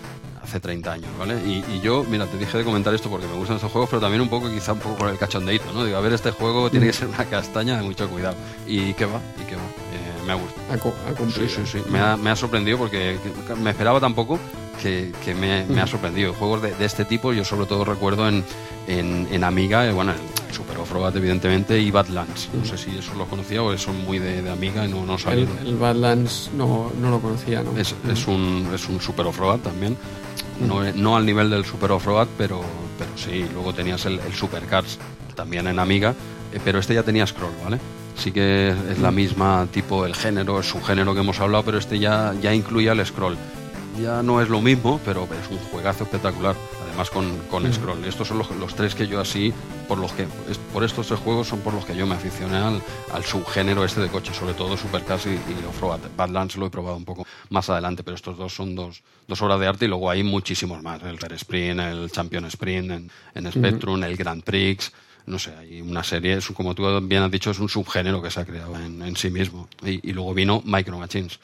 hace 0.41 0.61
30 0.61 0.93
años, 0.93 1.09
¿vale? 1.19 1.41
Y, 1.45 1.81
yo, 1.81 2.05
mira, 2.09 2.25
te 2.25 2.37
dije 2.37 2.57
de 2.57 2.63
comentar 2.63 2.93
esto 2.93 3.09
porque 3.09 3.27
me 3.27 3.33
gustan 3.33 3.57
estos 3.57 3.69
juegos, 3.69 3.89
pero 3.89 4.01
también 4.01 4.21
un 4.21 4.29
poco, 4.29 4.49
quizá 4.49 4.71
un 4.71 4.79
poco 4.79 4.95
por 4.95 5.09
el 5.09 5.17
cachondeito, 5.17 5.65
¿no? 5.73 5.83
Digo, 5.83 5.97
a 5.97 5.99
ver, 5.99 6.13
este 6.13 6.31
juego 6.31 6.71
tiene 6.71 6.85
que 6.85 6.93
ser 6.93 7.09
una 7.09 7.25
castaña 7.25 7.75
de 7.75 7.83
mucho 7.83 8.09
cuidado. 8.09 8.37
Y 8.65 8.93
qué 8.93 9.05
va, 9.07 9.19
y 9.41 9.43
qué 9.43 9.55
va. 9.57 9.61
Eh, 9.61 10.25
me 10.25 10.31
ha 10.31 10.35
gustado. 10.35 11.31
sí, 11.31 11.49
sí, 11.49 11.61
sí. 11.65 11.83
Me 11.89 11.99
ha, 11.99 12.15
me 12.15 12.29
ha 12.29 12.35
sorprendido 12.37 12.77
porque 12.77 13.19
me 13.61 13.71
esperaba 13.71 13.99
tampoco 13.99 14.39
que, 14.81 15.11
que 15.25 15.35
me, 15.35 15.65
me, 15.65 15.81
ha 15.81 15.87
sorprendido. 15.87 16.33
Juegos 16.33 16.61
de, 16.61 16.73
de, 16.75 16.85
este 16.85 17.03
tipo, 17.03 17.33
yo 17.33 17.43
sobre 17.43 17.65
todo 17.65 17.83
recuerdo 17.83 18.29
en, 18.29 18.45
en, 18.87 19.27
en 19.31 19.43
Amiga, 19.43 19.85
eh, 19.85 19.91
bueno, 19.91 20.13
Super 20.51 20.77
Off-Road 20.77 21.17
evidentemente 21.17 21.79
y 21.79 21.91
Badlands. 21.91 22.49
No 22.53 22.65
sé 22.65 22.77
si 22.77 22.97
eso 22.97 23.13
lo 23.15 23.25
conocía 23.25 23.61
o 23.63 23.77
son 23.77 24.03
muy 24.03 24.19
de, 24.19 24.49
Amiga 24.49 24.85
y 24.85 24.91
no, 24.91 25.05
no 25.05 25.17
sabía. 25.17 25.47
El, 25.63 25.77
Badlands 25.77 26.51
no, 26.55 26.91
no, 26.99 27.09
lo 27.09 27.19
conocía, 27.19 27.63
¿no? 27.63 27.77
Es, 27.77 27.95
es, 28.09 28.27
un, 28.27 28.69
es 28.73 28.87
un 28.89 28.99
Super 28.99 29.27
Off-Road 29.27 29.59
también. 29.59 29.97
No, 30.59 30.83
no, 30.93 31.15
al 31.15 31.25
nivel 31.25 31.49
del 31.49 31.65
Super 31.65 31.91
Off-Road, 31.91 32.27
pero, 32.37 32.61
pero 32.97 33.11
sí. 33.15 33.45
Luego 33.53 33.73
tenías 33.73 34.05
el, 34.05 34.19
el 34.19 34.33
Supercars 34.33 34.99
también 35.35 35.67
en 35.67 35.79
Amiga, 35.79 36.13
eh, 36.53 36.59
pero 36.63 36.79
este 36.79 36.93
ya 36.93 37.03
tenía 37.03 37.25
scroll, 37.25 37.53
¿vale? 37.63 37.79
sí 38.21 38.31
que 38.31 38.69
es 38.69 38.99
la 38.99 39.11
misma 39.11 39.67
tipo 39.71 40.05
el 40.05 40.15
género, 40.15 40.59
es 40.59 40.73
un 40.75 40.83
género 40.83 41.13
que 41.13 41.21
hemos 41.21 41.39
hablado, 41.39 41.63
pero 41.63 41.77
este 41.77 41.97
ya, 41.97 42.33
ya 42.41 42.53
incluía 42.53 42.91
el 42.91 43.05
scroll. 43.05 43.37
Ya 44.01 44.23
no 44.23 44.41
es 44.41 44.49
lo 44.49 44.61
mismo, 44.61 44.99
pero 45.03 45.23
es 45.23 45.49
un 45.49 45.57
juegazo 45.57 46.03
espectacular 46.03 46.55
además 47.01 47.09
con, 47.09 47.37
con 47.47 47.73
scroll. 47.73 48.03
Estos 48.05 48.27
son 48.27 48.37
los, 48.37 48.75
tres 48.75 48.95
que 48.95 49.07
yo 49.07 49.19
así, 49.19 49.53
por 49.87 49.97
los 49.97 50.11
que, 50.11 50.27
por 50.71 50.83
estos 50.83 51.07
tres 51.07 51.19
juegos 51.19 51.47
son 51.47 51.59
por 51.61 51.73
los 51.73 51.85
que 51.85 51.95
yo 51.95 52.05
me 52.05 52.15
aficioné 52.15 52.57
al, 52.57 52.81
al 53.11 53.23
subgénero 53.23 53.83
este 53.83 54.01
de 54.01 54.09
coche, 54.09 54.33
sobre 54.33 54.53
todo 54.53 54.77
Supercars 54.77 55.25
y, 55.25 55.29
y 55.29 55.65
Off-Road. 55.67 55.99
Badlands 56.15 56.57
lo 56.57 56.67
he 56.67 56.69
probado 56.69 56.97
un 56.97 57.05
poco 57.05 57.25
más 57.49 57.69
adelante, 57.69 58.03
pero 58.03 58.15
estos 58.15 58.37
dos 58.37 58.53
son 58.53 58.75
dos, 58.75 59.01
dos 59.27 59.41
obras 59.41 59.59
de 59.59 59.67
arte 59.67 59.85
y 59.85 59.87
luego 59.87 60.09
hay 60.09 60.23
muchísimos 60.23 60.81
más. 60.83 61.01
El 61.03 61.17
Red 61.17 61.33
Sprint, 61.33 61.79
el 61.79 62.11
Champion 62.11 62.45
Sprint 62.45 62.91
en, 62.91 63.11
en 63.35 63.51
Spectrum, 63.51 64.03
el 64.03 64.15
Grand 64.15 64.43
Prix 64.43 64.91
no 65.27 65.37
sé, 65.37 65.55
hay 65.55 65.81
una 65.81 66.03
serie, 66.03 66.33
es, 66.33 66.47
como 66.47 66.73
tú 66.73 66.83
bien 67.03 67.21
has 67.21 67.29
dicho, 67.29 67.51
es 67.51 67.59
un 67.59 67.69
subgénero 67.69 68.23
que 68.23 68.31
se 68.31 68.39
ha 68.39 68.45
creado 68.45 68.75
en, 68.75 69.03
en 69.03 69.15
sí 69.15 69.29
mismo. 69.29 69.69
Y, 69.85 70.09
y, 70.09 70.13
luego 70.13 70.33
vino 70.33 70.63
Micro 70.65 70.97
Machines, 70.97 71.39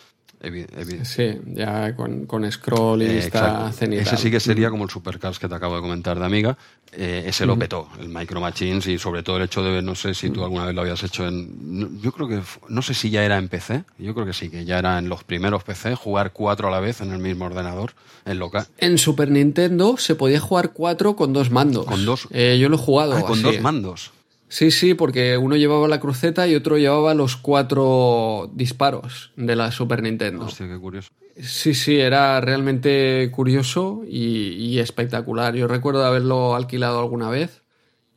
Sí, 1.04 1.40
ya 1.48 1.96
con, 1.96 2.28
con 2.28 2.50
scroll 2.52 3.02
y 3.02 3.06
eh, 3.06 3.18
esta 3.18 3.72
Ese 3.82 4.18
sí 4.18 4.30
que 4.30 4.40
sería 4.40 4.70
como 4.70 4.84
el 4.84 4.90
Supercars 4.90 5.40
que 5.40 5.48
te 5.48 5.56
acabo 5.56 5.76
de 5.76 5.82
comentar 5.82 6.20
de 6.20 6.26
Amiga. 6.26 6.58
Eh, 6.94 7.24
ese 7.26 7.46
lo 7.46 7.58
petó, 7.58 7.90
el 8.00 8.10
Micro 8.10 8.40
Machines 8.40 8.88
y 8.88 8.98
sobre 8.98 9.24
todo 9.24 9.38
el 9.38 9.44
hecho 9.44 9.62
de, 9.62 9.82
no 9.82 9.96
sé 9.96 10.14
si 10.14 10.30
tú 10.30 10.44
alguna 10.44 10.66
vez 10.66 10.76
lo 10.76 10.82
habías 10.82 11.04
hecho 11.04 11.28
en... 11.28 12.00
Yo 12.02 12.12
creo 12.12 12.28
que, 12.28 12.42
no 12.70 12.82
sé 12.82 12.94
si 12.94 13.10
ya 13.10 13.26
era 13.26 13.38
en 13.38 13.50
PC, 13.50 13.84
yo 13.98 14.14
creo 14.14 14.26
que 14.26 14.34
sí, 14.34 14.50
que 14.50 14.64
ya 14.64 14.80
era 14.80 14.98
en 15.00 15.10
los 15.10 15.24
primeros 15.24 15.64
PC, 15.64 15.96
jugar 15.96 16.32
cuatro 16.32 16.70
a 16.70 16.72
la 16.72 16.80
vez 16.80 17.02
en 17.02 17.12
el 17.12 17.20
mismo 17.20 17.46
ordenador, 17.46 17.94
en 18.26 18.40
local. 18.40 18.68
En 18.78 18.98
Super 18.98 19.30
Nintendo 19.32 19.98
se 19.98 20.16
podía 20.16 20.40
jugar 20.40 20.72
cuatro 20.72 21.16
con 21.16 21.34
dos 21.34 21.52
mandos. 21.52 21.86
Con 21.86 22.06
dos. 22.06 22.28
Eh, 22.32 22.58
yo 22.60 22.70
lo 22.70 22.76
he 22.76 22.80
jugado. 22.80 23.18
Ah, 23.18 23.24
con 23.24 23.42
dos 23.42 23.60
mandos. 23.60 24.12
Sí, 24.50 24.72
sí, 24.72 24.94
porque 24.94 25.38
uno 25.38 25.56
llevaba 25.56 25.88
la 25.88 26.00
cruceta 26.00 26.48
y 26.48 26.56
otro 26.56 26.78
llevaba 26.78 27.14
los 27.14 27.36
cuatro 27.36 28.50
disparos 28.54 29.32
de 29.36 29.56
la 29.56 29.72
Super 29.72 30.02
Nintendo. 30.02 30.46
Hostia, 30.46 30.68
qué 30.68 30.78
curioso. 30.78 31.10
Sí, 31.40 31.76
sí, 31.76 32.00
era 32.00 32.40
realmente 32.42 33.30
curioso 33.32 34.02
y, 34.08 34.80
espectacular. 34.80 35.54
Yo 35.56 35.68
recuerdo 35.68 36.04
haberlo 36.04 36.56
alquilado 36.56 37.00
alguna 37.00 37.30
vez 37.30 37.62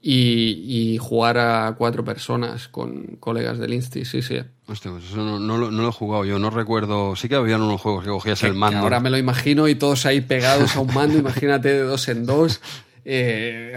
y, 0.01 0.97
jugar 1.01 1.37
a 1.39 1.75
cuatro 1.77 2.05
personas 2.05 2.69
con 2.69 3.17
colegas 3.19 3.59
del 3.59 3.75
Insti, 3.75 4.05
sí, 4.05 4.23
sí. 4.23 4.39
Hostia, 4.67 4.93
pues 4.93 5.05
eso 5.05 5.39
no, 5.39 5.59
lo, 5.59 5.89
he 5.89 5.93
jugado 5.93 6.25
yo, 6.25 6.39
no 6.39 6.49
recuerdo. 6.49 7.15
Sí 7.17 7.29
que 7.29 7.35
habían 7.35 7.61
unos 7.61 7.81
juegos 7.81 8.05
que 8.05 8.11
cogías 8.11 8.43
el 8.45 8.55
mando. 8.55 8.79
ahora 8.79 9.01
me 9.01 9.11
lo 9.11 9.19
imagino 9.19 9.69
y 9.69 9.75
todos 9.75 10.07
ahí 10.07 10.23
pegados 10.23 10.77
a 10.77 10.81
un 10.81 10.95
mando, 10.95 11.19
imagínate 11.19 11.69
de 11.69 11.83
dos 11.83 12.09
en 12.09 12.25
dos. 12.25 12.61
Eh, 13.05 13.77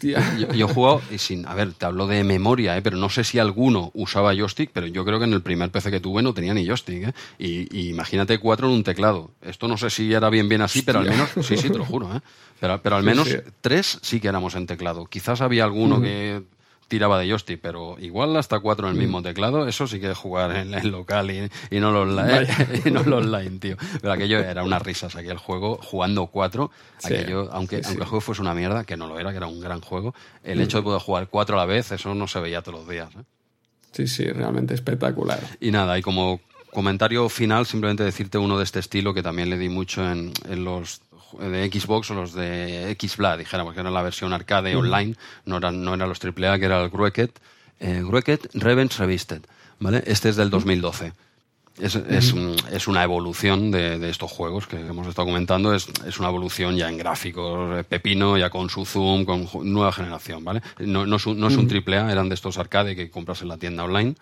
Yo, 0.54 0.68
he 0.68 0.72
jugado, 0.72 1.02
y 1.10 1.18
sin, 1.18 1.46
a 1.46 1.54
ver, 1.54 1.72
te 1.72 1.86
hablo 1.86 2.06
de 2.06 2.24
memoria, 2.24 2.76
¿eh? 2.76 2.82
pero 2.82 2.96
no 2.96 3.08
sé 3.08 3.24
si 3.24 3.38
alguno 3.38 3.90
usaba 3.94 4.34
joystick, 4.34 4.70
pero 4.72 4.86
yo 4.86 5.04
creo 5.04 5.18
que 5.18 5.24
en 5.24 5.32
el 5.32 5.42
primer 5.42 5.70
PC 5.70 5.90
que 5.90 6.00
tuve 6.00 6.22
no 6.22 6.34
tenía 6.34 6.54
ni 6.54 6.66
joystick. 6.66 7.08
¿eh? 7.08 7.12
Y, 7.38 7.88
imagínate 7.88 8.38
cuatro 8.38 8.68
en 8.68 8.74
un 8.74 8.84
teclado. 8.84 9.30
Esto 9.42 9.68
no 9.68 9.76
sé 9.76 9.90
si 9.90 10.12
era 10.12 10.28
bien 10.30 10.48
bien 10.48 10.62
así, 10.62 10.82
pero 10.82 11.00
al 11.00 11.08
menos, 11.08 11.30
sí, 11.42 11.56
sí, 11.56 11.70
te 11.70 11.78
lo 11.78 11.84
juro. 11.84 12.14
¿eh? 12.14 12.20
Pero, 12.60 12.80
pero 12.82 12.96
al 12.96 13.02
menos 13.02 13.28
tres 13.60 13.98
sí 14.02 14.20
que 14.20 14.28
éramos 14.28 14.54
en 14.54 14.66
teclado. 14.66 15.06
Quizás 15.06 15.40
había 15.40 15.64
alguno 15.64 16.00
que 16.00 16.42
tiraba 16.88 17.18
de 17.18 17.28
joystick, 17.28 17.60
pero 17.60 17.96
igual 17.98 18.36
hasta 18.36 18.60
cuatro 18.60 18.88
en 18.88 18.94
el 18.94 19.00
mismo 19.00 19.20
mm. 19.20 19.24
teclado, 19.24 19.66
eso 19.66 19.86
sí 19.86 20.00
que 20.00 20.10
es 20.10 20.18
jugar 20.18 20.54
en 20.56 20.74
el 20.74 20.88
local 20.88 21.30
y, 21.30 21.80
no, 21.80 21.92
los 21.92 22.08
online, 22.08 22.48
y 22.84 22.90
no 22.90 23.02
los 23.02 23.24
online, 23.24 23.58
tío. 23.58 23.76
Pero 24.00 24.12
aquello 24.12 24.38
era 24.38 24.62
unas 24.62 24.82
risas, 24.82 25.16
aquel 25.16 25.38
juego, 25.38 25.78
jugando 25.82 26.26
cuatro, 26.26 26.70
aquello, 27.02 27.48
aunque, 27.52 27.80
aunque 27.84 28.02
el 28.02 28.08
juego 28.08 28.20
fuese 28.20 28.42
una 28.42 28.54
mierda, 28.54 28.84
que 28.84 28.96
no 28.96 29.06
lo 29.06 29.18
era, 29.18 29.30
que 29.30 29.38
era 29.38 29.46
un 29.46 29.60
gran 29.60 29.80
juego, 29.80 30.14
el 30.42 30.60
hecho 30.60 30.78
de 30.78 30.82
mm. 30.82 30.84
poder 30.84 31.00
jugar 31.00 31.28
cuatro 31.28 31.56
a 31.56 31.60
la 31.60 31.66
vez, 31.66 31.92
eso 31.92 32.14
no 32.14 32.28
se 32.28 32.40
veía 32.40 32.62
todos 32.62 32.80
los 32.80 32.88
días. 32.88 33.08
¿eh? 33.14 33.24
Sí, 33.92 34.06
sí, 34.06 34.24
realmente 34.24 34.74
espectacular. 34.74 35.40
Y 35.60 35.70
nada, 35.70 35.98
y 35.98 36.02
como 36.02 36.40
comentario 36.74 37.28
final, 37.28 37.64
simplemente 37.64 38.02
decirte 38.02 38.36
uno 38.36 38.58
de 38.58 38.64
este 38.64 38.80
estilo 38.80 39.14
que 39.14 39.22
también 39.22 39.48
le 39.48 39.56
di 39.56 39.68
mucho 39.68 40.10
en, 40.10 40.32
en 40.48 40.64
los 40.64 41.00
de 41.38 41.70
Xbox 41.70 42.10
o 42.10 42.14
los 42.14 42.32
de 42.32 42.96
XBLA, 43.00 43.36
dijéramos, 43.36 43.74
que 43.74 43.80
era 43.80 43.90
la 43.90 44.02
versión 44.02 44.32
arcade 44.32 44.76
online, 44.76 45.16
no 45.44 45.58
eran, 45.58 45.82
no 45.82 45.94
eran 45.94 46.08
los 46.08 46.20
AAA, 46.22 46.58
que 46.58 46.64
era 46.64 46.82
el 46.82 46.90
Grueket, 46.90 47.38
eh, 47.80 48.02
Grueket 48.04 48.50
Revenge 48.54 48.96
Revisited, 48.98 49.42
¿vale? 49.80 50.02
Este 50.06 50.28
es 50.28 50.36
del 50.36 50.50
2012. 50.50 51.12
Es, 51.80 51.96
es, 51.96 52.86
una 52.86 53.02
evolución 53.02 53.72
de, 53.72 54.08
estos 54.08 54.30
juegos 54.30 54.68
que 54.68 54.78
hemos 54.78 55.08
estado 55.08 55.26
comentando, 55.26 55.74
es, 55.74 55.88
es, 56.06 56.20
una 56.20 56.28
evolución 56.28 56.76
ya 56.76 56.88
en 56.88 56.96
gráficos, 56.96 57.80
eh, 57.80 57.82
pepino, 57.82 58.38
ya 58.38 58.48
con 58.48 58.70
su 58.70 58.86
zoom, 58.86 59.24
con 59.24 59.48
nueva 59.64 59.90
generación, 59.90 60.44
¿vale? 60.44 60.62
No, 60.78 61.04
no, 61.04 61.16
es, 61.16 61.26
un, 61.26 61.40
no 61.40 61.48
es 61.48 61.56
un 61.56 61.66
triple 61.66 61.98
A, 61.98 62.12
eran 62.12 62.28
de 62.28 62.36
estos 62.36 62.58
arcade 62.58 62.94
que 62.94 63.10
compras 63.10 63.42
en 63.42 63.48
la 63.48 63.56
tienda 63.56 63.82
online. 63.82 64.14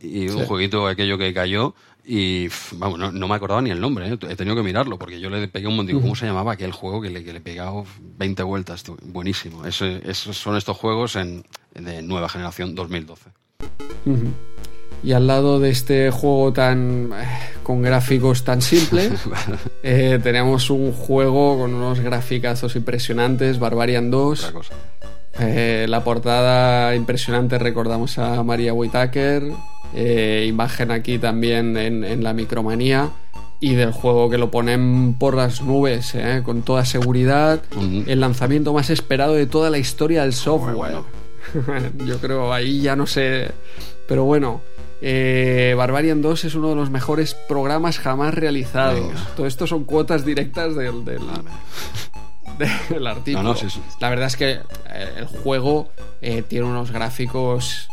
Y 0.00 0.28
un 0.28 0.46
jueguito 0.46 0.86
aquello 0.86 1.18
que 1.18 1.34
cayó 1.34 1.74
y 2.04 2.48
vamos, 2.72 3.12
no, 3.12 3.28
me 3.28 3.34
acordaba 3.34 3.62
ni 3.62 3.70
el 3.70 3.80
nombre, 3.80 4.08
¿eh? 4.08 4.18
he 4.28 4.36
tenido 4.36 4.56
que 4.56 4.62
mirarlo 4.62 4.98
porque 4.98 5.20
yo 5.20 5.30
le 5.30 5.46
pegué 5.48 5.66
un 5.66 5.76
montón. 5.76 6.00
¿Cómo 6.00 6.16
se 6.16 6.26
llamaba 6.26 6.52
aquel 6.52 6.72
juego 6.72 7.00
que 7.00 7.10
le, 7.10 7.24
que 7.24 7.32
le 7.32 7.38
he 7.38 7.42
pegado 7.42 7.84
20 8.18 8.42
vueltas? 8.42 8.84
Buenísimo. 9.04 9.64
esos 9.64 10.36
son 10.36 10.56
estos 10.56 10.76
juegos 10.76 11.16
en, 11.16 11.44
de 11.74 12.02
nueva 12.02 12.28
generación 12.28 12.74
2012. 12.74 13.30
Y 15.02 15.12
al 15.12 15.26
lado 15.26 15.60
de 15.60 15.70
este 15.70 16.10
juego 16.10 16.52
tan 16.52 17.10
eh, 17.14 17.26
con 17.62 17.82
gráficos 17.82 18.44
tan 18.44 18.60
simples, 18.60 19.12
eh, 19.82 20.18
tenemos 20.22 20.68
un 20.70 20.92
juego 20.92 21.58
con 21.58 21.74
unos 21.74 22.00
graficazos 22.00 22.76
impresionantes, 22.76 23.58
Barbarian 23.58 24.10
2. 24.10 24.52
Eh, 25.38 25.86
la 25.88 26.04
portada 26.04 26.94
impresionante, 26.94 27.58
recordamos 27.58 28.18
a 28.18 28.42
María 28.42 28.74
Whitaker. 28.74 29.44
Imagen 29.94 30.90
aquí 30.90 31.18
también 31.18 31.76
en, 31.76 32.22
la 32.22 32.32
micromanía. 32.32 33.10
Y 33.62 33.74
del 33.74 33.92
juego 33.92 34.30
que 34.30 34.38
lo 34.38 34.50
ponen 34.50 35.14
por 35.18 35.34
las 35.34 35.60
nubes, 35.60 36.14
con 36.44 36.62
toda 36.62 36.86
seguridad. 36.86 37.62
El 38.06 38.20
lanzamiento 38.20 38.72
más 38.72 38.88
esperado 38.88 39.34
de 39.34 39.46
toda 39.46 39.68
la 39.68 39.76
historia 39.76 40.22
del 40.22 40.32
software. 40.32 41.02
Yo 42.06 42.18
creo 42.18 42.52
ahí 42.52 42.80
ya 42.80 42.96
no 42.96 43.06
sé. 43.06 43.50
Pero 44.08 44.24
bueno, 44.24 44.62
eh, 45.02 45.74
Barbarian 45.76 46.20
2 46.20 46.44
es 46.44 46.54
uno 46.54 46.70
de 46.70 46.74
los 46.74 46.90
mejores 46.90 47.34
programas 47.34 47.98
jamás 47.98 48.34
realizados. 48.34 49.12
Todo 49.36 49.46
esto 49.46 49.66
son 49.66 49.84
cuotas 49.84 50.24
directas 50.24 50.74
del, 50.76 51.04
del, 51.04 51.20
artículo. 53.06 53.54
La 54.00 54.10
verdad 54.10 54.26
es 54.26 54.36
que 54.36 54.50
eh, 54.50 54.60
el 55.18 55.26
juego 55.26 55.90
eh, 56.20 56.42
tiene 56.42 56.66
unos 56.66 56.90
gráficos 56.90 57.88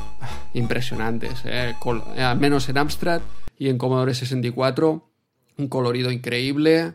impresionantes. 0.53 1.44
al 1.45 2.39
menos 2.39 2.69
en 2.69 2.77
Amstrad 2.77 3.22
y 3.57 3.69
en 3.69 3.77
Commodore 3.77 4.14
64. 4.14 5.10
Un 5.57 5.68
colorido 5.68 6.11
increíble. 6.11 6.94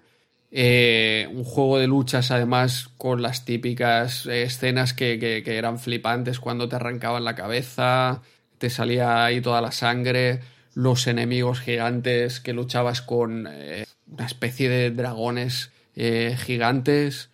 un 0.51 1.45
juego 1.45 1.79
de 1.79 1.87
luchas 1.87 2.31
además 2.31 2.91
con 2.99 3.23
las 3.23 3.45
típicas 3.45 4.27
escenas 4.27 4.95
que, 4.95 5.19
que, 5.19 5.57
eran 5.57 5.79
flipantes 5.79 6.41
cuando 6.41 6.69
te 6.69 6.77
arrancaban 6.77 7.25
la 7.25 7.35
cabeza, 7.35 8.23
te 8.59 8.71
salía 8.71 9.25
ahí 9.25 9.41
toda 9.41 9.61
la 9.61 9.73
sangre, 9.73 10.41
los 10.75 11.07
enemigos 11.07 11.61
gigantes 11.61 12.41
que 12.41 12.53
luchabas 12.53 13.03
con 13.03 13.47
eh, 13.51 13.87
una 14.07 14.27
especie 14.27 14.69
de 14.69 14.91
dragones 14.91 15.71
eh, 15.95 16.37
gigantes 16.39 17.31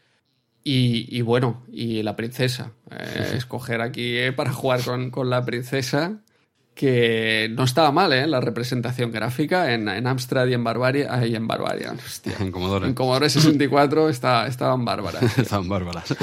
y, 0.71 1.21
bueno, 1.23 1.63
y 1.73 2.03
la 2.03 2.17
princesa. 2.17 2.73
Eh, 2.91 3.35
escoger 3.37 3.83
aquí 3.83 4.17
para 4.35 4.51
jugar 4.51 4.83
con, 4.83 5.11
con 5.11 5.29
la 5.29 5.45
princesa 5.45 6.23
que 6.79 7.51
no 7.55 7.65
estaba 7.65 7.93
mal, 7.93 8.13
¿eh? 8.13 8.27
La 8.27 8.41
representación 8.41 9.11
gráfica 9.13 9.75
en, 9.75 9.89
en 9.89 10.07
Amstrad 10.07 10.47
y 10.47 10.55
en 10.55 10.65
Barbaria. 10.65 11.13
Ahí 11.13 11.35
en 11.35 11.47
Barbaria, 11.47 11.93
hostia. 11.93 12.35
En 12.41 12.51
Commodore. 12.51 12.87
En 12.87 12.95
Commodore 12.95 13.29
64 13.29 14.09
está, 14.09 14.47
estaban 14.47 14.85
bárbaras. 14.85 15.23
estaban 15.39 15.69
bárbaras. 15.69 16.15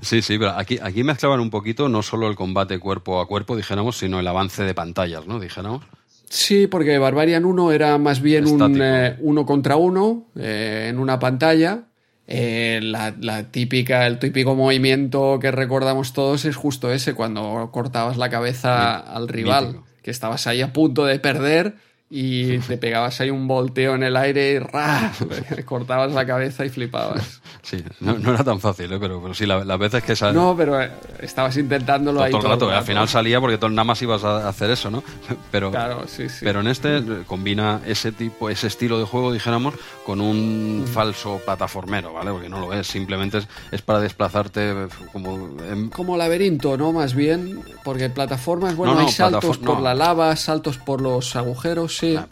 sí, 0.00 0.22
sí, 0.22 0.38
pero 0.38 0.52
aquí, 0.52 0.78
aquí 0.80 1.04
mezclaban 1.04 1.40
un 1.40 1.50
poquito 1.50 1.88
no 1.88 2.00
solo 2.02 2.28
el 2.28 2.36
combate 2.36 2.78
cuerpo 2.78 3.20
a 3.20 3.26
cuerpo, 3.26 3.56
dijéramos, 3.56 3.98
sino 3.98 4.20
el 4.20 4.28
avance 4.28 4.62
de 4.62 4.72
pantallas, 4.72 5.26
¿no? 5.26 5.40
Dijéramos. 5.40 5.82
Sí, 6.30 6.68
porque 6.68 6.96
Barbarian 6.98 7.44
1 7.44 7.72
era 7.72 7.98
más 7.98 8.22
bien 8.22 8.46
un 8.46 8.80
eh, 8.80 9.16
uno 9.20 9.44
contra 9.44 9.74
uno 9.74 10.28
eh, 10.36 10.86
en 10.88 11.00
una 11.00 11.18
pantalla 11.18 11.89
eh, 12.32 12.78
la, 12.80 13.50
típica, 13.50 14.06
el 14.06 14.20
típico 14.20 14.54
movimiento 14.54 15.40
que 15.40 15.50
recordamos 15.50 16.12
todos 16.12 16.44
es 16.44 16.54
justo 16.54 16.92
ese, 16.92 17.14
cuando 17.14 17.70
cortabas 17.72 18.16
la 18.16 18.30
cabeza 18.30 18.96
al 18.98 19.26
rival, 19.26 19.80
que 20.02 20.12
estabas 20.12 20.46
ahí 20.46 20.62
a 20.62 20.72
punto 20.72 21.04
de 21.06 21.18
perder 21.18 21.74
y 22.12 22.58
te 22.58 22.76
pegabas 22.76 23.20
ahí 23.20 23.30
un 23.30 23.46
volteo 23.46 23.94
en 23.94 24.02
el 24.02 24.16
aire 24.16 24.54
y 24.54 24.58
¡ra! 24.58 25.12
cortabas 25.64 26.12
la 26.12 26.26
cabeza 26.26 26.66
y 26.66 26.68
flipabas. 26.68 27.40
Sí, 27.62 27.84
no, 28.00 28.16
era 28.16 28.42
tan 28.42 28.58
fácil, 28.58 28.90
¿eh? 28.90 28.98
pero, 28.98 29.20
pero 29.20 29.34
sí, 29.34 29.44
las 29.44 29.66
la 29.66 29.76
veces 29.76 30.02
que 30.02 30.16
salía. 30.16 30.40
No, 30.40 30.56
pero 30.56 30.80
eh, 30.80 30.90
estabas 31.20 31.58
intentándolo 31.58 32.22
ahí. 32.22 32.32
Todo, 32.32 32.40
el 32.40 32.48
rato, 32.48 32.70
al 32.70 32.84
final 32.84 33.06
salía 33.06 33.38
porque 33.38 33.58
nada 33.68 33.84
más 33.84 34.00
ibas 34.00 34.24
a 34.24 34.48
hacer 34.48 34.70
eso, 34.70 34.90
¿no? 34.90 35.04
Pero, 35.52 35.70
claro, 35.70 36.04
sí, 36.06 36.28
sí. 36.30 36.38
pero 36.42 36.60
en 36.60 36.68
este 36.68 37.02
combina 37.26 37.82
ese 37.86 38.12
tipo, 38.12 38.48
ese 38.48 38.66
estilo 38.66 38.98
de 38.98 39.04
juego, 39.04 39.30
dijéramos, 39.30 39.74
con 40.06 40.22
un 40.22 40.86
falso 40.90 41.40
plataformero, 41.44 42.14
¿vale? 42.14 42.30
Porque 42.30 42.48
no 42.48 42.60
lo 42.60 42.72
es, 42.72 42.86
simplemente 42.86 43.40
es, 43.70 43.82
para 43.82 44.00
desplazarte 44.00 44.88
como. 45.12 45.50
Como 45.92 46.16
laberinto, 46.16 46.78
¿no? 46.78 46.92
Más 46.92 47.14
bien, 47.14 47.60
porque 47.84 48.08
plataformas, 48.08 48.74
bueno, 48.74 48.98
hay 48.98 49.08
saltos 49.08 49.58
por 49.58 49.80
la 49.80 49.94
lava, 49.94 50.34
saltos 50.36 50.78
por 50.78 51.02
los 51.02 51.36
agujeros 51.36 51.99
Ah, 52.16 52.26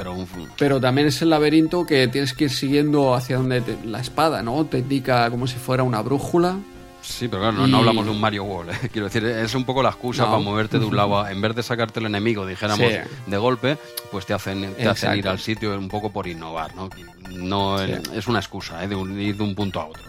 pero, 0.57 0.81
también 0.81 1.09
es 1.09 1.21
el 1.23 1.31
laberinto 1.31 1.85
que 1.85 2.09
tienes 2.09 2.33
que 2.33 2.45
ir 2.45 2.51
siguiendo 2.51 3.15
hacia 3.15 3.37
donde 3.37 3.63
la 3.85 4.01
espada, 4.01 4.43
¿no? 4.43 4.65
Te 4.65 4.79
indica 4.79 5.31
como 5.31 5.47
si 5.47 5.57
fuera 5.57 5.83
una 5.83 6.01
brújula. 6.03 6.57
Sí, 7.03 7.29
pero 7.29 7.43
claro, 7.43 7.67
no, 7.67 7.79
hablamos 7.79 8.05
de 8.05 8.11
un 8.11 8.21
Mario 8.21 8.45
World. 8.45 8.71
¿eh? 8.71 8.89
Quiero 8.93 9.07
decir, 9.07 9.25
es 9.25 9.55
un 9.55 9.65
poco 9.65 9.83
la 9.83 9.91
excusa 9.91 10.27
para 10.27 10.39
moverte 10.39 10.79
de 10.79 10.85
un 10.85 10.97
lado 10.97 11.21
a, 11.21 11.33
En 11.33 11.41
vez 11.41 11.55
de 11.55 11.63
sacarte 11.63 12.01
el 12.01 12.07
enemigo, 12.07 12.47
dijéramos, 12.47 12.91
de 13.27 13.37
golpe, 13.39 13.79
pues 14.11 14.27
te 14.27 14.35
hacen, 14.35 14.75
te 14.75 14.89
hacen 14.89 15.17
ir 15.17 15.29
al 15.29 15.39
sitio 15.39 15.77
un 15.79 15.89
poco 15.89 16.11
por 16.11 16.27
innovar, 16.27 16.75
¿no? 16.75 16.91
no 17.31 17.81
Es 17.81 18.27
una 18.27 18.41
excusa, 18.41 18.83
¿eh? 18.85 18.89
De 18.89 18.97
ir 19.23 19.37
de 19.37 19.43
un 19.43 19.55
punto 19.55 19.81
a 19.81 19.87
otro. 19.87 20.03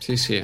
Sí, 0.00 0.16
sí. 0.16 0.42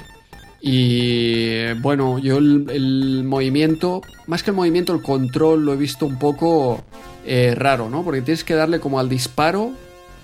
Y 0.62 1.72
bueno, 1.74 2.18
yo 2.18 2.36
el, 2.38 3.22
movimiento, 3.24 4.02
más 4.26 4.42
que 4.42 4.50
el 4.50 4.56
movimiento, 4.56 4.94
el 4.94 5.02
control 5.02 5.64
lo 5.64 5.72
he 5.72 5.76
visto 5.76 6.04
un 6.04 6.18
poco 6.18 6.84
eh, 7.24 7.54
raro, 7.56 7.90
¿no? 7.90 8.02
Porque 8.02 8.22
tienes 8.22 8.44
que 8.44 8.54
darle 8.54 8.80
como 8.80 8.98
al 8.98 9.08
disparo 9.08 9.72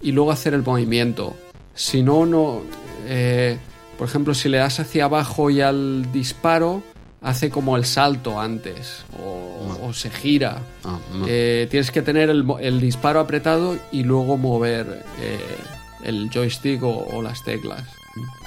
y 0.03 0.13
luego 0.13 0.31
hacer 0.31 0.55
el 0.55 0.63
movimiento. 0.63 1.37
Si 1.75 2.03
no, 2.03 2.27
no. 2.27 2.63
Eh, 3.07 3.59
por 3.99 4.09
ejemplo, 4.09 4.35
si 4.35 4.49
le 4.49 4.59
das 4.59 4.81
hacia 4.81 5.05
abajo 5.05 5.51
y 5.51 5.61
al 5.61 6.11
disparo, 6.13 6.83
hace 7.23 7.51
como 7.51 7.77
el 7.77 7.85
salto 7.85 8.41
antes 8.41 9.05
o, 9.23 9.93
se 9.93 10.11
gira. 10.11 10.61
Ah, 10.85 10.99
eh, 11.27 11.67
tienes 11.71 11.91
que 11.91 12.03
tener 12.03 12.29
el, 12.29 12.81
disparo 12.81 13.21
apretado 13.21 13.79
y 13.93 14.03
luego 14.03 14.37
mover 14.37 15.05
el 16.03 16.31
joystick 16.31 16.83
o 16.83 17.23
las 17.23 17.43
teclas. 17.45 17.85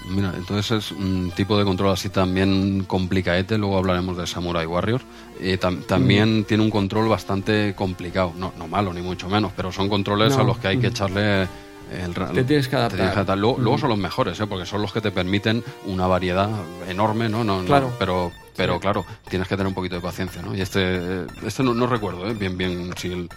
Mira, 0.10 0.34
entonces 0.36 0.72
es 0.72 0.92
un 0.92 1.32
tipo 1.36 1.58
de 1.58 1.64
control 1.64 1.92
así 1.92 2.10
también 2.10 2.84
complicaete, 2.86 3.58
luego 3.58 3.78
hablaremos 3.78 4.18
de 4.18 4.26
Samurai 4.26 4.66
Warriors. 4.66 5.04
Eh, 5.40 5.58
también 5.58 6.40
mm. 6.40 6.44
tiene 6.46 6.64
un 6.64 6.70
control 6.70 7.08
bastante 7.08 7.76
complicado, 7.76 8.34
no, 8.36 8.54
no 8.58 8.68
malo 8.68 8.94
ni 8.94 9.02
mucho 9.02 9.30
menos, 9.30 9.52
pero 9.56 9.72
son 9.72 9.88
controles 9.90 10.36
a 10.36 10.44
los 10.44 10.58
que 10.58 10.70
hay 10.70 10.78
que 10.78 10.88
mm. 10.88 10.92
echarle 10.92 11.48
el, 11.92 12.14
te 12.14 12.44
tienes 12.44 12.68
que 12.68 12.76
adaptar. 12.76 13.38
Luego, 13.38 13.58
mm. 13.58 13.80
son 13.80 13.90
los 13.90 13.98
mejores, 13.98 14.40
¿eh? 14.40 14.48
porque 14.48 14.66
son 14.66 14.82
los 14.82 14.94
que 14.94 15.02
te 15.02 15.12
permiten 15.12 15.64
una 15.86 16.08
variedad 16.08 16.50
enorme, 16.88 17.30
¿no? 17.30 17.44
no, 17.44 17.64
claro. 17.66 17.92
pero 17.98 18.32
pero 18.60 18.78
claro, 18.78 19.06
tienes 19.30 19.48
que 19.48 19.56
tener 19.56 19.68
un 19.68 19.74
poquito 19.74 19.96
de 19.96 20.02
paciencia, 20.02 20.42
¿no? 20.42 20.54
Y 20.54 20.60
este, 20.60 21.26
este 21.46 21.64
no, 21.64 21.88
recuerdo, 21.88 22.30
¿eh? 22.30 22.34
Bien, 22.34 22.58
bien, 22.58 22.92
si 22.98 23.08
el, 23.08 23.30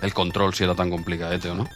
el, 0.00 0.14
control 0.14 0.54
si 0.54 0.64
era 0.64 0.74
tan 0.74 0.88
complicado 0.88 1.36
o 1.52 1.54
no. 1.54 1.68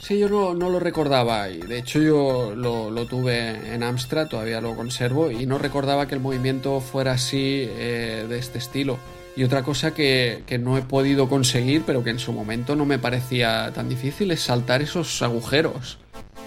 Sí, 0.00 0.18
yo 0.18 0.28
no, 0.28 0.54
lo 0.54 0.80
recordaba 0.80 1.48
y 1.48 1.58
de 1.58 1.78
hecho 1.78 2.00
yo 2.00 2.52
lo, 2.54 3.06
tuve 3.06 3.74
en 3.74 3.82
Amstrad, 3.82 4.28
todavía 4.28 4.60
lo 4.60 4.74
conservo 4.74 5.30
y 5.30 5.46
no 5.46 5.58
recordaba 5.58 6.06
que 6.06 6.14
el 6.14 6.20
movimiento 6.20 6.80
fuera 6.80 7.12
así 7.12 7.66
eh, 7.68 8.26
de 8.28 8.38
este 8.38 8.58
estilo. 8.58 8.98
Y 9.36 9.42
otra 9.42 9.62
cosa 9.62 9.92
que, 9.92 10.44
no 10.60 10.78
he 10.78 10.82
podido 10.82 11.28
conseguir, 11.28 11.82
pero 11.84 12.04
que 12.04 12.10
en 12.10 12.18
su 12.18 12.32
momento 12.32 12.76
no 12.76 12.86
me 12.86 12.98
parecía 12.98 13.72
tan 13.74 13.88
difícil, 13.88 14.30
es 14.30 14.42
saltar 14.42 14.80
esos 14.80 15.22
agujeros. 15.22 15.98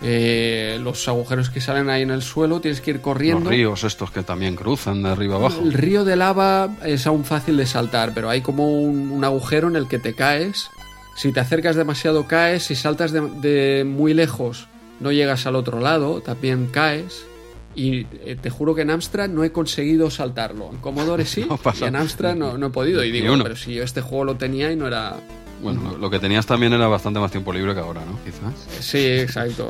Eh, 0.04 0.80
los 0.82 1.08
agujeros 1.08 1.50
que 1.50 1.60
salen 1.60 1.90
ahí 1.90 2.04
en 2.04 2.12
el 2.12 2.22
suelo, 2.22 2.62
tienes 2.62 2.80
que 2.80 2.92
ir 2.92 3.02
corriendo. 3.02 3.42
Los 3.42 3.50
ríos 3.50 3.84
estos 3.84 4.12
que 4.12 4.24
también 4.24 4.56
cruzan 4.56 5.04
de 5.04 5.10
arriba 5.10 5.36
abajo. 5.36 5.60
El 5.62 5.74
río 5.74 6.06
de 6.06 6.16
lava 6.16 6.70
es 6.86 7.08
aún 7.08 7.26
fácil 7.26 7.58
de 7.58 7.66
saltar, 7.66 8.14
pero 8.14 8.30
hay 8.30 8.42
como 8.42 8.72
un 8.72 9.24
agujero 9.26 9.68
en 9.68 9.76
el 9.76 9.88
que 9.88 10.00
te 10.00 10.14
caes 10.14 10.70
si 11.18 11.32
te 11.32 11.40
acercas 11.40 11.76
demasiado 11.76 12.28
caes, 12.28 12.64
si 12.64 12.76
saltas 12.76 13.12
de, 13.12 13.84
muy 13.86 14.14
lejos 14.14 14.68
no 15.00 15.12
llegas 15.12 15.48
al 15.48 15.56
otro 15.56 15.80
lado, 15.80 16.22
también 16.22 16.68
caes. 16.68 17.26
Y 17.76 18.06
eh, 18.24 18.38
te 18.40 18.50
juro 18.50 18.74
que 18.76 18.82
en 18.82 18.92
Amstrad 18.92 19.28
no 19.28 19.44
he 19.44 19.52
conseguido 19.52 20.10
saltarlo. 20.10 20.70
En 20.72 20.78
Commodore 20.78 21.26
sí, 21.26 21.48
y 21.82 21.84
en 21.84 21.96
Amstrad 21.96 22.36
no, 22.36 22.66
he 22.66 22.70
podido. 22.70 23.04
Y 23.04 23.12
digo, 23.12 23.36
pero 23.42 23.56
si 23.56 23.74
yo 23.74 23.84
este 23.84 24.02
juego 24.02 24.26
lo 24.26 24.36
tenía 24.36 24.72
y 24.72 24.76
no 24.76 24.88
era... 24.88 25.16
Bueno, 25.62 25.98
lo 25.98 26.10
que 26.12 26.20
tenías 26.20 26.46
también 26.46 26.74
era 26.74 26.88
bastante 26.88 27.20
más 27.20 27.32
tiempo 27.32 27.52
libre 27.52 27.74
que 27.74 27.80
ahora, 27.80 28.02
¿no? 28.06 28.20
Quizás. 28.24 28.84
Sí, 28.84 29.00
exacto. 29.00 29.70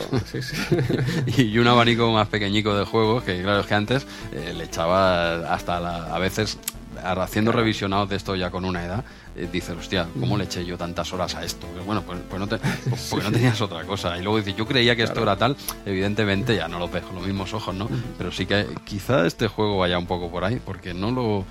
y 1.38 1.58
un 1.58 1.68
abanico 1.68 2.12
más 2.12 2.28
pequeñico 2.28 2.78
de 2.78 2.84
juegos, 2.84 3.24
que 3.24 3.42
claro, 3.42 3.62
es 3.62 3.68
que 3.68 3.74
antes 3.74 4.06
eh, 4.34 4.54
le 4.54 4.66
echaba 4.66 5.54
hasta 5.54 6.14
a 6.14 6.20
veces 6.20 6.58
haciendo 7.04 7.52
revisionados 7.52 8.10
de 8.10 8.16
esto 8.16 8.36
ya 8.36 8.50
con 8.52 8.66
una 8.66 8.84
edad, 8.84 9.06
eh, 9.38 9.48
dices, 9.52 9.76
hostia, 9.78 10.08
¿cómo 10.20 10.38
le 10.38 10.46
eché 10.46 10.66
yo 10.66 10.78
tantas 10.78 11.14
horas 11.14 11.36
a 11.36 11.44
esto? 11.44 11.68
Bueno, 11.86 12.02
pues, 12.02 12.20
pues 12.30 12.40
no 12.40 12.48
te, 12.48 12.58
pues 12.90 13.08
porque 13.10 13.26
no 13.26 13.32
tenías 13.32 13.60
otra 13.62 13.84
cosa. 13.84 14.18
Y 14.18 14.24
luego 14.24 14.38
dices, 14.38 14.56
yo 14.56 14.66
creía 14.66 14.96
que 14.96 15.04
esto 15.04 15.22
era 15.22 15.38
tal, 15.38 15.56
evidentemente 15.86 16.56
ya 16.56 16.68
no 16.68 16.80
lo 16.80 16.90
ves 16.90 17.04
con 17.04 17.16
los 17.16 17.26
mismos 17.26 17.54
ojos, 17.54 17.76
¿no? 17.76 17.90
Pero 18.18 18.32
sí 18.32 18.46
que 18.46 18.66
quizá 18.84 19.26
este 19.26 19.48
juego 19.48 19.78
vaya 19.78 19.98
un 19.98 20.08
poco 20.08 20.30
por 20.30 20.44
ahí, 20.44 20.60
porque 20.64 20.94
no 20.94 21.12
lo... 21.12 21.46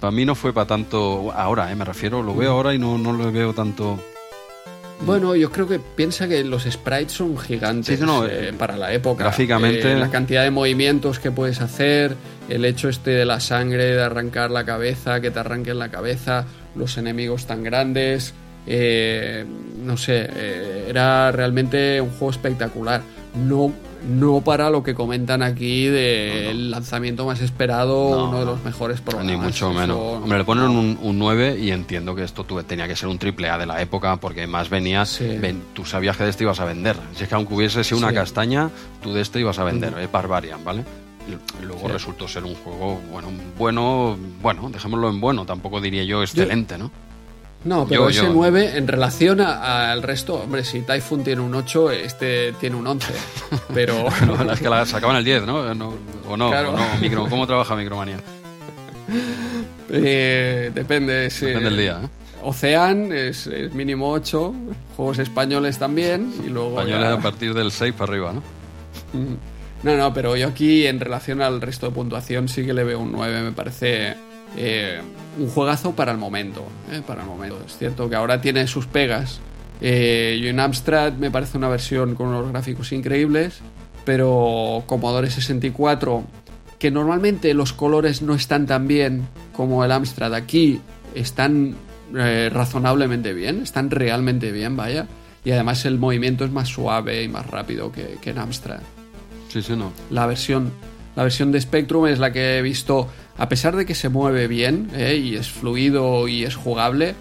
Para 0.00 0.10
mí 0.12 0.24
no 0.24 0.34
fue 0.34 0.52
para 0.52 0.66
tanto 0.66 1.32
ahora, 1.32 1.72
¿eh? 1.72 1.74
me 1.74 1.84
refiero, 1.84 2.22
lo 2.22 2.34
veo 2.34 2.52
ahora 2.52 2.72
y 2.72 2.78
no, 2.78 2.98
no 2.98 3.12
lo 3.12 3.32
veo 3.32 3.52
tanto 3.52 3.98
bueno, 5.00 5.36
yo 5.36 5.50
creo 5.52 5.68
que 5.68 5.78
piensa 5.78 6.26
que 6.26 6.42
los 6.42 6.64
sprites 6.64 7.12
son 7.12 7.38
gigantes 7.38 8.00
eh, 8.00 8.52
para 8.58 8.76
la 8.76 8.92
época. 8.92 9.24
Gráficamente. 9.24 9.92
Eh, 9.92 9.96
la 9.96 10.10
cantidad 10.10 10.42
de 10.42 10.50
movimientos 10.50 11.18
que 11.20 11.30
puedes 11.30 11.60
hacer, 11.60 12.16
el 12.48 12.64
hecho 12.64 12.88
este 12.88 13.10
de 13.10 13.24
la 13.24 13.38
sangre, 13.38 13.84
de 13.84 14.02
arrancar 14.02 14.50
la 14.50 14.64
cabeza, 14.64 15.20
que 15.20 15.30
te 15.30 15.38
arranquen 15.38 15.78
la 15.78 15.90
cabeza, 15.90 16.46
los 16.78 16.96
enemigos 16.96 17.46
tan 17.46 17.62
grandes. 17.62 18.34
Eh, 18.66 19.44
no 19.82 19.96
sé, 19.96 20.28
era 20.88 21.32
realmente 21.32 22.00
un 22.00 22.10
juego 22.10 22.30
espectacular. 22.30 23.02
No 23.34 23.72
no 24.06 24.40
para 24.40 24.70
lo 24.70 24.82
que 24.82 24.94
comentan 24.94 25.42
aquí 25.42 25.86
del 25.86 26.70
lanzamiento 26.70 27.26
más 27.26 27.40
esperado, 27.40 28.28
uno 28.28 28.40
de 28.40 28.46
los 28.46 28.62
mejores 28.64 29.00
programas. 29.00 29.32
Ni 29.32 29.36
mucho 29.36 29.72
menos. 29.72 29.96
Hombre, 29.96 30.38
le 30.38 30.44
ponen 30.44 30.64
un, 30.68 31.18
9 31.18 31.58
y 31.58 31.70
entiendo 31.72 32.14
que 32.14 32.22
esto 32.22 32.44
tenía 32.44 32.86
que 32.86 32.96
ser 32.96 33.08
un 33.08 33.18
triple 33.18 33.50
A 33.50 33.58
de 33.58 33.66
la 33.66 33.80
época 33.82 34.16
porque 34.16 34.46
más 34.46 34.70
venías, 34.70 35.20
tú 35.74 35.84
sabías 35.84 36.16
que 36.16 36.24
de 36.24 36.30
este 36.30 36.44
ibas 36.44 36.60
a 36.60 36.64
vender. 36.64 36.96
Si 37.14 37.24
es 37.24 37.28
que 37.28 37.34
aunque 37.34 37.54
hubiese 37.54 37.82
sido 37.84 37.98
una 37.98 38.12
castaña, 38.12 38.70
tú 39.02 39.12
de 39.12 39.20
este 39.20 39.40
ibas 39.40 39.58
a 39.58 39.64
vender, 39.64 39.94
es 39.98 40.10
Barbarian, 40.10 40.64
¿vale? 40.64 40.84
Luego 41.62 41.88
resultó 41.88 42.28
ser 42.28 42.44
un 42.44 42.54
juego, 42.54 43.00
bueno, 43.10 43.28
bueno, 43.56 44.16
bueno, 44.40 44.70
dejémoslo 44.70 45.08
en 45.08 45.20
bueno, 45.20 45.44
tampoco 45.44 45.80
diría 45.80 46.04
yo 46.04 46.22
excelente, 46.22 46.78
¿no? 46.78 46.90
No, 47.64 47.86
pero 47.88 48.08
ese 48.08 48.28
9 48.28 48.76
en 48.76 48.86
relación 48.86 49.40
al 49.40 50.02
resto, 50.02 50.36
hombre, 50.36 50.64
si 50.64 50.82
Typhoon 50.82 51.24
tiene 51.24 51.42
un 51.42 51.54
8, 51.54 51.90
este 51.90 52.52
tiene 52.52 52.76
un 52.76 52.86
11. 52.86 53.12
Pero. 53.74 54.06
no, 54.26 54.52
es 54.52 54.60
que 54.60 54.68
la 54.68 54.86
sacaban 54.86 55.16
el 55.16 55.24
10, 55.24 55.44
¿no? 55.44 55.56
o 55.56 55.74
no, 55.74 55.94
o 56.28 56.36
no 56.36 56.50
micro, 57.00 57.26
¿Cómo 57.28 57.46
trabaja 57.46 57.76
Micromanía? 57.76 58.18
Eh, 59.90 60.70
depende, 60.74 61.30
sí. 61.30 61.46
Depende 61.46 61.70
del 61.70 61.78
día, 61.78 62.00
¿eh? 62.04 62.08
Ocean 62.42 63.10
es, 63.10 63.48
mínimo 63.72 64.10
8, 64.12 64.54
juegos 64.96 65.18
españoles 65.18 65.78
también, 65.78 66.30
y 66.44 66.50
luego. 66.50 66.78
Españoles 66.78 67.08
a 67.08 67.18
partir 67.18 67.54
del 67.54 67.72
6 67.72 67.94
para 67.94 68.12
arriba, 68.12 68.34
¿no? 68.34 68.42
No, 69.82 69.96
no, 69.96 70.12
pero 70.12 70.36
yo 70.36 70.48
aquí 70.48 70.86
en 70.86 70.98
relación 70.98 71.40
al 71.40 71.60
resto 71.60 71.86
de 71.86 71.92
puntuación 71.92 72.48
sí 72.48 72.64
que 72.66 72.74
le 72.74 72.84
veo 72.84 72.98
un 72.98 73.12
9, 73.12 73.42
me 73.42 73.52
parece 73.52 74.16
eh, 74.56 75.00
un 75.38 75.48
juegazo 75.48 75.94
para 75.94 76.12
el 76.12 76.18
momento. 76.18 76.64
Eh, 76.90 77.02
para 77.06 77.22
el 77.22 77.28
momento. 77.28 77.60
Es 77.64 77.76
cierto 77.76 78.08
que 78.08 78.16
ahora 78.16 78.40
tiene 78.40 78.66
sus 78.66 78.86
pegas. 78.86 79.40
Eh, 79.80 80.38
yo 80.42 80.48
en 80.48 80.58
Amstrad 80.58 81.12
me 81.12 81.30
parece 81.30 81.56
una 81.56 81.68
versión 81.68 82.14
con 82.16 82.28
unos 82.28 82.50
gráficos 82.50 82.90
increíbles, 82.92 83.60
pero 84.04 84.82
Commodore 84.86 85.30
64, 85.30 86.24
que 86.78 86.90
normalmente 86.90 87.54
los 87.54 87.72
colores 87.72 88.22
no 88.22 88.34
están 88.34 88.66
tan 88.66 88.88
bien 88.88 89.28
como 89.52 89.84
el 89.84 89.92
Amstrad, 89.92 90.34
aquí 90.34 90.80
están 91.14 91.76
razonablemente 92.10 93.34
bien, 93.34 93.62
están 93.62 93.90
realmente 93.90 94.50
bien, 94.50 94.76
vaya. 94.76 95.06
Y 95.44 95.52
además 95.52 95.84
el 95.84 95.98
movimiento 95.98 96.44
es 96.44 96.50
más 96.50 96.68
suave 96.68 97.22
y 97.22 97.28
más 97.28 97.46
rápido 97.46 97.92
que, 97.92 98.16
que 98.20 98.30
en 98.30 98.38
Amstrad. 98.38 98.80
Sí, 99.48 99.62
sí, 99.62 99.74
no. 99.76 99.92
La 100.10 100.26
versión, 100.26 100.70
la 101.16 101.22
versión 101.22 101.52
de 101.52 101.60
Spectrum 101.60 102.06
es 102.06 102.18
la 102.18 102.32
que 102.32 102.58
he 102.58 102.62
visto 102.62 103.08
a 103.38 103.48
pesar 103.48 103.76
de 103.76 103.86
que 103.86 103.94
se 103.94 104.08
mueve 104.08 104.48
bien 104.48 104.90
eh, 104.94 105.16
y 105.16 105.36
es 105.36 105.48
fluido 105.48 106.26
y 106.26 106.44
es 106.44 106.56
jugable, 106.56 107.14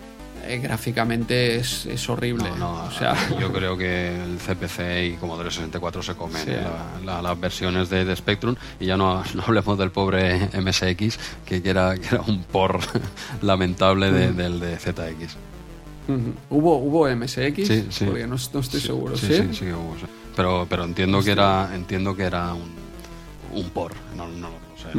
eh, 0.48 0.58
gráficamente 0.58 1.58
es, 1.58 2.10
horrible. 2.10 2.50
o 2.50 2.92
sea... 2.92 3.16
Yo 3.40 3.52
creo 3.54 3.78
que 3.78 4.16
el 4.16 4.38
CPC 4.40 5.14
y 5.14 5.18
Commodore 5.18 5.52
64 5.52 6.02
se 6.02 6.16
comen 6.16 6.46
las 7.06 7.40
versiones 7.40 7.90
de, 7.90 8.16
Spectrum 8.16 8.56
y 8.80 8.88
ya 8.88 8.98
no, 8.98 9.24
hablemos 9.46 9.78
del 9.78 9.92
pobre 9.92 10.50
MSX, 10.60 11.20
que, 11.46 11.62
era, 11.64 11.94
un 12.28 12.44
por 12.44 12.80
lamentable 13.42 14.12
del 14.12 14.60
de 14.60 14.78
ZX. 14.78 15.38
¿Hubo, 16.50 16.78
¿Hubo 16.78 17.16
MSX? 17.16 17.68
Sí, 17.68 17.88
sí. 17.90 18.06
Porque 18.06 18.26
no, 18.26 18.36
estoy 18.36 18.64
seguro. 18.64 19.18
Sí, 19.18 19.28
sí, 19.28 19.50
sí, 19.52 19.66
hubo. 19.72 19.96
Pero, 20.38 20.68
pero 20.70 20.84
entiendo, 20.84 21.24
que 21.24 21.32
era, 21.32 21.72
entiendo 21.74 22.16
que 22.16 22.22
era 22.22 22.54
un, 22.54 22.70
un 23.54 23.70
por, 23.72 23.92
no, 24.16 24.28
no 24.28 24.50
lo 24.50 24.78
sé. 24.78 24.90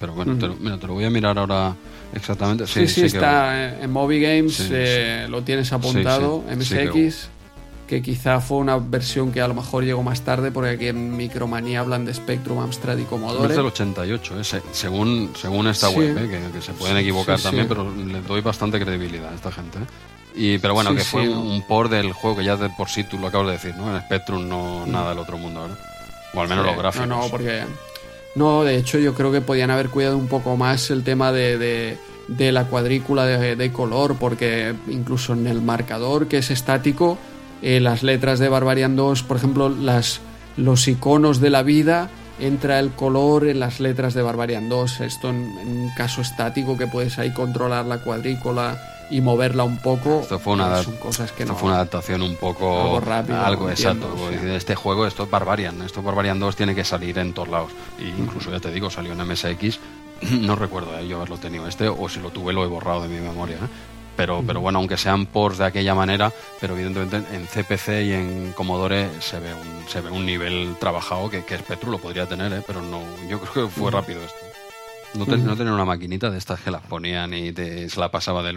Pero 0.00 0.14
bueno, 0.14 0.38
te, 0.38 0.46
lo, 0.46 0.56
mira, 0.56 0.78
te 0.78 0.86
lo 0.86 0.94
voy 0.94 1.04
a 1.04 1.10
mirar 1.10 1.38
ahora 1.38 1.74
exactamente. 2.14 2.66
Sí, 2.66 2.88
sí, 2.88 3.02
está 3.02 3.78
en 3.78 3.90
Moby 3.90 4.18
Games, 4.18 4.66
eh, 4.72 5.26
lo 5.28 5.42
tienes 5.42 5.70
apuntado, 5.74 6.42
MSX, 6.50 7.28
que, 7.86 8.00
quizá 8.00 8.40
fue 8.40 8.56
una 8.56 8.78
versión 8.78 9.30
que 9.30 9.42
a 9.42 9.48
lo 9.48 9.52
mejor 9.52 9.84
llegó 9.84 10.02
más 10.02 10.22
tarde, 10.22 10.50
porque 10.50 10.70
aquí 10.70 10.88
en 10.88 11.14
Micromanía 11.14 11.80
hablan 11.80 12.06
de 12.06 12.14
Spectrum, 12.14 12.58
Amstrad 12.58 12.96
y 12.96 13.04
Commodore. 13.04 13.50
Es 13.50 13.56
del 13.56 13.66
88, 13.66 14.40
eh, 14.40 14.60
según, 14.72 15.32
según 15.36 15.66
esta 15.66 15.90
web, 15.90 16.16
eh, 16.16 16.50
que, 16.50 16.62
se 16.62 16.72
pueden 16.72 16.96
equivocar 16.96 17.38
también, 17.38 17.68
pero 17.68 17.94
le 17.94 18.22
doy 18.22 18.40
bastante 18.40 18.80
credibilidad 18.80 19.32
a 19.32 19.34
esta 19.34 19.52
gente. 19.52 19.80
Y, 20.36 20.58
pero 20.58 20.74
bueno, 20.74 20.94
que 20.94 21.02
fue 21.02 21.28
un, 21.28 21.62
por 21.62 21.88
del 21.88 22.12
juego 22.12 22.36
que 22.36 22.44
ya 22.44 22.56
de 22.56 22.68
por 22.68 22.90
sí 22.90 23.04
tú 23.04 23.18
lo 23.18 23.28
acabas 23.28 23.46
de 23.46 23.52
decir, 23.54 23.74
¿no? 23.74 23.94
En 23.94 24.02
Spectrum 24.02 24.46
no 24.46 24.84
mm. 24.86 24.90
nada 24.90 25.10
del 25.10 25.18
otro 25.18 25.38
mundo, 25.38 25.62
¿verdad? 25.62 25.78
O 26.34 26.40
al 26.42 26.48
menos 26.48 26.66
los 26.66 26.76
gráficos. 26.76 27.08
No, 27.08 27.22
no, 27.22 27.28
porque 27.28 27.64
no, 28.34 28.64
de 28.64 28.76
hecho 28.76 28.98
yo 28.98 29.14
creo 29.14 29.32
que 29.32 29.40
podían 29.40 29.70
haber 29.70 29.88
cuidado 29.88 30.18
un 30.18 30.28
poco 30.28 30.58
más 30.58 30.90
el 30.90 31.04
tema 31.04 31.32
de, 31.32 31.96
de, 32.28 32.52
la 32.52 32.66
cuadrícula 32.66 33.24
de, 33.24 33.72
color, 33.72 34.16
porque 34.20 34.74
incluso 34.88 35.32
en 35.32 35.46
el 35.46 35.62
marcador 35.62 36.28
que 36.28 36.38
es 36.38 36.50
estático, 36.50 37.16
eh, 37.62 37.80
las 37.80 38.02
letras 38.02 38.38
de 38.38 38.50
Barbarian 38.50 38.94
2, 38.94 39.22
por 39.22 39.38
ejemplo, 39.38 39.70
las, 39.70 40.20
los 40.58 40.86
iconos 40.86 41.40
de 41.40 41.48
la 41.48 41.62
vida, 41.62 42.10
entra 42.38 42.78
el 42.78 42.90
color 42.90 43.46
en 43.46 43.58
las 43.58 43.80
letras 43.80 44.12
de 44.12 44.20
Barbarian 44.20 44.68
2. 44.68 45.00
Esto 45.00 45.30
en, 45.30 45.58
en 45.58 45.68
un 45.68 45.90
caso 45.96 46.20
estático 46.20 46.76
que 46.76 46.86
puedes 46.86 47.18
ahí 47.18 47.32
controlar 47.32 47.86
la 47.86 48.02
cuadrícula 48.02 48.78
y 49.10 49.20
moverla 49.20 49.64
un 49.64 49.78
poco. 49.78 50.20
Esto 50.20 50.38
fue 50.38 50.54
una, 50.54 50.82
cosas 51.00 51.32
que 51.32 51.46
fue 51.46 51.68
una 51.68 51.76
adaptación 51.76 52.22
un 52.22 52.36
poco. 52.36 52.80
Algo 52.80 53.00
rápido. 53.00 53.40
Algo 53.40 53.70
exacto. 53.70 54.30
Este 54.30 54.74
juego, 54.74 55.06
esto 55.06 55.24
es 55.24 55.30
Barbarian. 55.30 55.82
Esto 55.82 56.02
Barbarian 56.02 56.38
2 56.38 56.56
tiene 56.56 56.74
que 56.74 56.84
salir 56.84 57.18
en 57.18 57.32
todos 57.32 57.48
lados. 57.48 57.72
Y 57.98 58.08
incluso, 58.20 58.50
ya 58.50 58.60
te 58.60 58.70
digo, 58.70 58.90
salió 58.90 59.12
en 59.12 59.26
MSX. 59.26 59.78
No 60.40 60.56
recuerdo 60.56 60.98
eh, 60.98 61.06
yo 61.06 61.18
haberlo 61.18 61.36
tenido 61.36 61.68
este, 61.68 61.88
o 61.88 62.08
si 62.08 62.20
lo 62.20 62.30
tuve 62.30 62.54
lo 62.54 62.64
he 62.64 62.66
borrado 62.66 63.02
de 63.02 63.08
mi 63.08 63.20
memoria. 63.20 63.56
¿eh? 63.56 63.68
Pero, 64.16 64.42
pero 64.46 64.60
bueno, 64.60 64.78
aunque 64.78 64.96
sean 64.96 65.26
ports 65.26 65.58
de 65.58 65.66
aquella 65.66 65.94
manera, 65.94 66.32
pero 66.58 66.74
evidentemente 66.74 67.22
en 67.34 67.46
CPC 67.46 67.88
y 68.02 68.12
en 68.14 68.52
Commodore 68.56 69.10
se 69.20 69.38
ve 69.38 69.52
un, 69.52 69.86
se 69.88 70.00
ve 70.00 70.10
un 70.10 70.24
nivel 70.24 70.74
trabajado 70.80 71.28
que, 71.28 71.44
que 71.44 71.58
Spectrum 71.58 71.92
lo 71.92 71.98
podría 71.98 72.26
tener, 72.26 72.50
¿eh? 72.50 72.62
pero 72.66 72.80
no, 72.80 73.02
yo 73.28 73.38
creo 73.40 73.66
que 73.66 73.70
fue 73.70 73.90
rápido 73.90 74.22
esto. 74.22 74.45
No, 75.16 75.56
tener 75.56 75.72
una 75.72 75.84
maquinita 75.84 76.30
de 76.30 76.38
estas 76.38 76.60
que 76.60 76.70
las 76.70 76.82
ponían 76.82 77.32
y 77.34 77.52
te, 77.52 77.88
se 77.88 78.00
la 78.00 78.10
pasaba 78.10 78.42
de, 78.42 78.52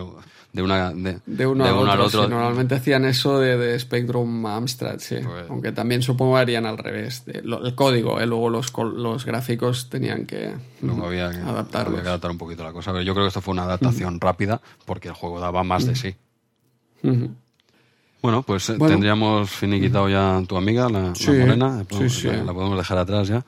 de 0.54 0.62
una 0.62 0.92
de, 0.92 1.46
uno, 1.46 1.66
al 1.66 2.02
otro. 2.02 2.28
normalmente 2.28 2.76
hacían 2.76 3.06
eso 3.06 3.40
de, 3.40 3.80
Spectrum 3.80 4.46
Amstrad, 4.46 5.00
sí. 5.00 5.18
Pues- 5.24 5.50
Aunque 5.50 5.72
también 5.72 6.02
supongo 6.02 6.38
harían 6.38 6.66
al 6.66 6.78
revés. 6.78 7.24
el 7.28 7.76
código, 7.76 8.20
¿eh? 8.20 8.26
luego 8.26 8.50
los, 8.50 8.74
los 8.78 9.26
gráficos 9.26 9.90
tenían 9.90 10.26
que, 10.26 10.54
luego 10.82 11.08
había 11.08 11.30
que 11.32 11.38
adaptar 11.38 12.32
un 12.32 12.38
poquito 12.38 12.64
la 12.64 12.74
cosa. 12.74 12.92
Pero 12.92 13.04
yo 13.04 13.14
creo 13.14 13.26
que 13.26 13.30
esto 13.30 13.42
fue 13.42 13.54
una 13.54 13.64
adaptación 13.64 14.20
rápida 14.20 14.62
porque 14.86 15.08
el 15.08 15.14
juego 15.14 15.40
daba 15.40 15.64
más 15.64 15.86
de 15.86 15.96
sí. 15.96 16.16
Bueno, 18.22 18.44
pues 18.44 18.70
eh, 18.70 18.78
tendríamos 18.78 19.50
finiquitado 19.50 20.10
ya 20.10 20.42
tu 20.46 20.58
amiga, 20.58 20.90
la, 20.90 21.14
morena. 21.28 21.86
la 22.46 22.54
podemos 22.54 22.78
dejar 22.78 22.98
atrás 22.98 23.30
ya. 23.30 23.46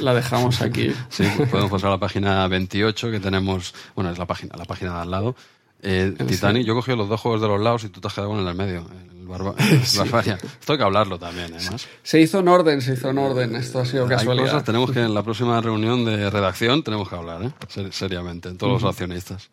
La 0.00 0.14
dejamos 0.14 0.60
aquí. 0.62 0.92
Sí, 1.08 1.24
podemos 1.50 1.70
pasar 1.70 1.88
a 1.88 1.92
la 1.92 1.98
página 1.98 2.46
28 2.48 3.10
que 3.10 3.20
tenemos, 3.20 3.74
bueno, 3.94 4.10
es 4.10 4.18
la 4.18 4.26
página, 4.26 4.56
la 4.56 4.64
página 4.64 4.94
de 4.94 5.00
al 5.00 5.10
lado. 5.10 5.36
Eh, 5.82 6.14
Titanic, 6.26 6.64
yo 6.64 6.72
he 6.72 6.76
cogido 6.76 6.96
los 6.96 7.08
dos 7.08 7.20
juegos 7.20 7.42
de 7.42 7.48
los 7.48 7.60
lados 7.60 7.84
y 7.84 7.90
tú 7.90 8.00
te 8.00 8.08
has 8.08 8.14
quedado 8.14 8.30
con 8.30 8.38
el 8.38 8.46
del 8.46 8.54
medio. 8.54 8.86
El 9.20 9.26
Barbaria. 9.26 10.38
Esto 10.60 10.72
hay 10.72 10.78
que 10.78 10.84
hablarlo 10.84 11.18
también, 11.18 11.52
además. 11.54 11.86
Se 12.02 12.20
hizo 12.20 12.38
en 12.40 12.48
orden, 12.48 12.80
se 12.80 12.94
hizo 12.94 13.10
en 13.10 13.18
orden. 13.18 13.54
Esto 13.56 13.80
ha 13.80 13.84
sido 13.84 14.06
casualidad. 14.06 14.46
Hay 14.46 14.52
cosas, 14.52 14.64
tenemos 14.64 14.90
que 14.90 15.00
en 15.00 15.12
la 15.12 15.22
próxima 15.24 15.60
reunión 15.60 16.04
de 16.04 16.30
redacción 16.30 16.82
tenemos 16.82 17.08
que 17.08 17.16
hablar, 17.16 17.42
¿eh? 17.42 17.52
seriamente, 17.90 18.48
en 18.48 18.58
todos 18.58 18.82
los 18.82 18.90
accionistas. 18.90 19.50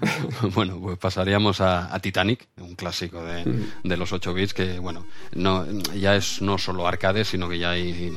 bueno, 0.54 0.78
pues 0.80 0.98
pasaríamos 0.98 1.60
a, 1.60 1.96
Titanic, 2.00 2.46
un 2.58 2.74
clásico 2.74 3.24
de, 3.24 3.44
de, 3.82 3.96
los 3.96 4.12
8 4.12 4.32
bits 4.32 4.54
que, 4.54 4.78
bueno, 4.78 5.06
no, 5.32 5.66
ya 5.94 6.14
es 6.14 6.40
no 6.40 6.56
solo 6.58 6.86
arcade, 6.86 7.24
sino 7.24 7.48
que 7.48 7.58
ya 7.58 7.70
hay 7.70 8.16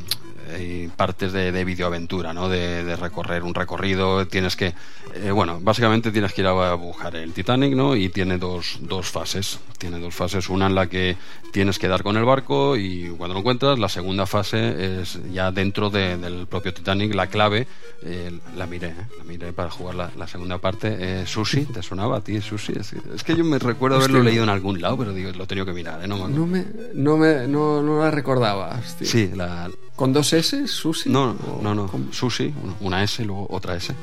hay 0.53 0.89
partes 0.95 1.31
de, 1.33 1.51
de 1.51 1.65
videoaventura, 1.65 2.33
¿no? 2.33 2.49
De, 2.49 2.83
de, 2.83 2.95
recorrer 2.95 3.43
un 3.43 3.53
recorrido, 3.53 4.25
tienes 4.27 4.55
que, 4.55 4.73
eh, 5.15 5.31
bueno, 5.31 5.59
básicamente 5.61 6.11
tienes 6.11 6.33
que 6.33 6.41
ir 6.41 6.47
a 6.47 6.73
buscar 6.75 7.15
el 7.15 7.33
Titanic, 7.33 7.73
¿no? 7.75 7.95
Y 7.95 8.09
tiene 8.09 8.37
dos, 8.37 8.77
dos 8.81 9.07
fases, 9.09 9.59
tiene 9.77 9.99
dos 9.99 10.13
fases, 10.13 10.49
una 10.49 10.67
en 10.67 10.75
la 10.75 10.87
que 10.87 11.17
tienes 11.51 11.79
que 11.79 11.87
dar 11.87 12.03
con 12.03 12.17
el 12.17 12.23
barco 12.25 12.77
y 12.77 13.09
cuando 13.17 13.33
lo 13.33 13.39
encuentras, 13.39 13.77
la 13.79 13.89
segunda 13.89 14.25
fase 14.25 15.01
es 15.01 15.19
ya 15.31 15.51
dentro 15.51 15.89
de, 15.89 16.17
del 16.17 16.47
propio 16.47 16.73
Titanic, 16.73 17.13
la 17.13 17.27
clave, 17.27 17.67
eh, 18.03 18.31
la 18.55 18.65
miré, 18.67 18.87
¿eh? 18.89 18.95
la 19.17 19.23
miré 19.23 19.53
para 19.53 19.69
jugar 19.69 19.95
la, 19.95 20.11
la 20.17 20.27
segunda 20.27 20.57
parte, 20.57 20.95
eh, 20.99 21.25
Sushi, 21.25 21.65
¿te 21.65 21.83
sonaba 21.83 22.17
a 22.17 22.21
ti 22.21 22.39
Sushi? 22.41 22.73
Es, 22.79 22.93
es 22.93 23.23
que 23.23 23.35
yo 23.35 23.43
me 23.43 23.59
recuerdo 23.59 23.97
haberlo 23.97 24.23
leído 24.23 24.43
en 24.43 24.49
algún 24.49 24.81
lado, 24.81 24.97
pero 24.97 25.13
digo, 25.13 25.31
lo 25.31 25.43
he 25.43 25.47
tenido 25.47 25.65
que 25.65 25.73
mirar, 25.73 26.03
¿eh? 26.03 26.07
No, 26.07 26.27
me- 26.27 26.33
No 26.33 26.45
me, 26.47 26.65
no 26.93 27.17
me, 27.17 27.47
no, 27.47 27.81
no 27.81 27.99
la 27.99 28.11
recordaba. 28.11 28.79
hostia. 28.79 29.07
Sí, 29.07 29.29
la, 29.35 29.69
¿Con 29.95 30.13
dos 30.13 30.30
S, 30.33 30.67
Susi? 30.67 31.09
No, 31.09 31.31
¿O 31.31 31.61
no, 31.61 31.73
no. 31.73 31.89
Sushi, 32.11 32.53
una 32.81 33.03
S, 33.03 33.23
luego 33.23 33.47
otra 33.49 33.75
S. 33.75 33.93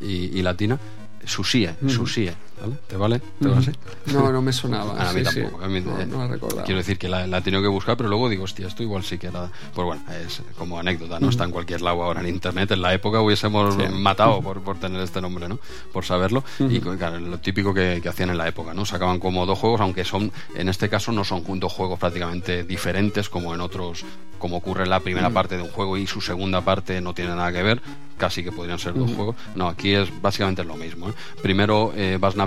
Y, 0.00 0.38
y 0.38 0.42
latina. 0.42 0.78
Susie, 1.24 1.74
susie, 1.88 2.32
¿vale? 2.60 2.76
¿Te 2.86 2.96
vale? 2.96 3.20
¿Te 3.40 3.48
vale? 3.48 3.72
No, 4.06 4.32
no 4.32 4.42
me 4.42 4.52
sonaba. 4.52 4.92
A 5.08 5.12
mí 5.12 5.20
sí, 5.24 5.30
sí. 5.32 5.40
tampoco. 5.42 5.64
a 5.64 5.68
mí, 5.68 5.80
no, 5.80 5.98
eh, 6.00 6.06
no 6.06 6.26
la. 6.28 6.62
Quiero 6.64 6.78
decir 6.78 6.98
que 6.98 7.08
la, 7.08 7.26
la 7.26 7.38
he 7.38 7.42
tenido 7.42 7.62
que 7.62 7.68
buscar, 7.68 7.96
pero 7.96 8.08
luego 8.08 8.28
digo, 8.28 8.44
hostia, 8.44 8.66
esto 8.66 8.82
igual 8.82 9.04
sí 9.04 9.18
que 9.18 9.28
era. 9.28 9.50
Pues 9.74 9.84
bueno, 9.86 10.02
es 10.24 10.42
como 10.58 10.78
anécdota, 10.78 11.20
¿no? 11.20 11.28
Está 11.28 11.44
en 11.44 11.50
cualquier 11.50 11.82
lado 11.82 12.02
ahora 12.02 12.20
en 12.20 12.28
internet. 12.28 12.70
En 12.70 12.82
la 12.82 12.92
época 12.94 13.20
hubiésemos 13.20 13.74
Sí. 13.74 13.82
matado 13.92 14.40
por, 14.42 14.60
por 14.62 14.78
tener 14.78 15.00
este 15.00 15.20
nombre, 15.20 15.48
¿no? 15.48 15.58
Por 15.92 16.04
saberlo. 16.04 16.44
Y 16.58 16.80
claro, 16.80 17.18
lo 17.20 17.38
típico 17.38 17.74
que, 17.74 18.00
que 18.02 18.08
hacían 18.08 18.30
en 18.30 18.38
la 18.38 18.48
época, 18.48 18.72
¿no? 18.74 18.84
Sacaban 18.86 19.18
como 19.20 19.44
dos 19.46 19.58
juegos, 19.58 19.80
aunque 19.80 20.04
son, 20.04 20.32
en 20.54 20.68
este 20.68 20.88
caso, 20.88 21.12
no 21.12 21.24
son 21.24 21.44
dos 21.60 21.72
juegos 21.72 21.98
prácticamente 21.98 22.64
diferentes 22.64 23.28
como 23.28 23.54
en 23.54 23.60
otros, 23.60 24.04
como 24.38 24.56
ocurre 24.58 24.84
en 24.84 24.90
la 24.90 25.00
primera 25.00 25.30
parte 25.30 25.56
de 25.56 25.62
un 25.62 25.70
juego 25.70 25.96
y 25.96 26.06
su 26.06 26.20
segunda 26.20 26.60
parte 26.60 27.00
no 27.00 27.14
tiene 27.14 27.34
nada 27.34 27.52
que 27.52 27.62
ver. 27.62 27.80
Casi 28.18 28.42
que 28.42 28.50
podrían 28.50 28.78
ser 28.78 28.94
dos 28.94 29.10
juegos. 29.12 29.36
No, 29.54 29.68
aquí 29.68 29.92
es 29.92 30.08
básicamente 30.22 30.64
lo 30.64 30.74
mismo. 30.76 31.10
¿eh? 31.10 31.12
Primero 31.42 31.92
eh, 31.94 32.16
vas 32.18 32.34
navegando, 32.34 32.45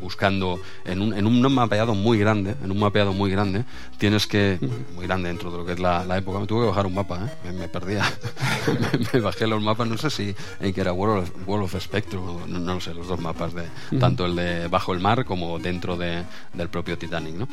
buscando 0.00 0.60
en 0.84 1.00
un, 1.00 1.14
en 1.14 1.26
un 1.26 1.54
mapeado 1.54 1.94
muy 1.94 2.18
grande, 2.18 2.54
en 2.62 2.70
un 2.70 2.78
mapeado 2.78 3.12
muy 3.12 3.30
grande, 3.30 3.64
tienes 3.98 4.26
que, 4.26 4.58
muy 4.94 5.06
grande 5.06 5.28
dentro 5.28 5.50
de 5.50 5.58
lo 5.58 5.66
que 5.66 5.72
es 5.72 5.78
la, 5.78 6.04
la 6.04 6.18
época, 6.18 6.38
me 6.40 6.46
tuve 6.46 6.62
que 6.62 6.68
bajar 6.68 6.86
un 6.86 6.94
mapa, 6.94 7.26
¿eh? 7.26 7.30
me, 7.44 7.52
me 7.52 7.68
perdía, 7.68 8.04
me, 8.66 9.06
me 9.12 9.20
bajé 9.20 9.46
los 9.46 9.62
mapas, 9.62 9.88
no 9.88 9.96
sé 9.96 10.10
si 10.10 10.34
en 10.60 10.72
que 10.72 10.80
era 10.80 10.92
World 10.92 11.22
of, 11.22 11.48
World 11.48 11.64
of 11.64 11.82
Spectrum, 11.82 12.40
no, 12.46 12.58
no 12.58 12.74
lo 12.74 12.80
sé, 12.80 12.94
los 12.94 13.08
dos 13.08 13.20
mapas, 13.20 13.54
de 13.54 13.64
tanto 13.98 14.26
el 14.26 14.36
de 14.36 14.68
bajo 14.68 14.92
el 14.92 15.00
mar 15.00 15.24
como 15.24 15.58
dentro 15.58 15.96
de, 15.96 16.24
del 16.52 16.68
propio 16.68 16.98
Titanic, 16.98 17.34
¿no? 17.34 17.48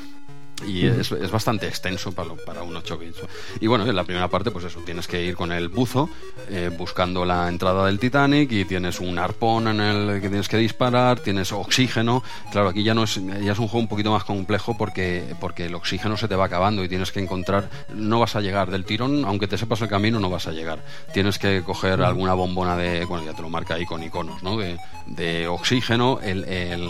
Y 0.67 0.85
es, 0.85 1.11
es 1.11 1.31
bastante 1.31 1.67
extenso 1.67 2.11
para, 2.13 2.29
lo- 2.29 2.35
para 2.37 2.63
un 2.63 2.75
8 2.75 2.97
bits. 2.97 3.17
Y 3.59 3.67
bueno, 3.67 3.85
en 3.85 3.95
la 3.95 4.03
primera 4.03 4.27
parte, 4.29 4.49
pues 4.51 4.63
eso, 4.65 4.79
tienes 4.85 5.07
que 5.07 5.21
ir 5.21 5.35
con 5.35 5.51
el 5.51 5.67
buzo 5.67 6.09
eh, 6.49 6.69
buscando 6.77 7.25
la 7.25 7.49
entrada 7.49 7.85
del 7.87 7.99
Titanic 7.99 8.51
y 8.51 8.63
tienes 8.63 8.99
un 9.01 9.17
arpón 9.19 9.67
en 9.67 9.81
el 9.81 10.21
que 10.21 10.29
tienes 10.29 10.47
que 10.47 10.57
disparar, 10.57 11.19
tienes 11.19 11.51
oxígeno. 11.51 12.23
Claro, 12.51 12.69
aquí 12.69 12.83
ya 12.83 12.93
no 12.93 13.03
es, 13.03 13.15
ya 13.15 13.51
es 13.51 13.59
un 13.59 13.67
juego 13.67 13.79
un 13.79 13.87
poquito 13.89 14.11
más 14.11 14.23
complejo 14.23 14.77
porque, 14.77 15.35
porque 15.41 15.65
el 15.65 15.75
oxígeno 15.75 16.15
se 16.17 16.27
te 16.29 16.35
va 16.35 16.45
acabando 16.45 16.83
y 16.83 16.87
tienes 16.87 17.11
que 17.11 17.19
encontrar, 17.19 17.69
no 17.93 18.19
vas 18.19 18.35
a 18.37 18.41
llegar 18.41 18.69
del 18.71 18.85
tirón, 18.85 19.25
aunque 19.25 19.47
te 19.47 19.57
sepas 19.57 19.81
el 19.81 19.89
camino, 19.89 20.19
no 20.19 20.29
vas 20.29 20.47
a 20.47 20.51
llegar. 20.51 20.79
Tienes 21.13 21.39
que 21.39 21.61
coger 21.63 22.01
alguna 22.01 22.35
bombona 22.35 22.77
de, 22.77 23.03
bueno, 23.05 23.25
ya 23.25 23.33
te 23.33 23.41
lo 23.41 23.49
marca 23.49 23.73
ahí 23.73 23.85
con 23.85 24.01
iconos, 24.03 24.41
¿no? 24.43 24.55
De, 24.57 24.77
de 25.07 25.47
oxígeno, 25.47 26.19
el- 26.21 26.45
el 26.45 26.89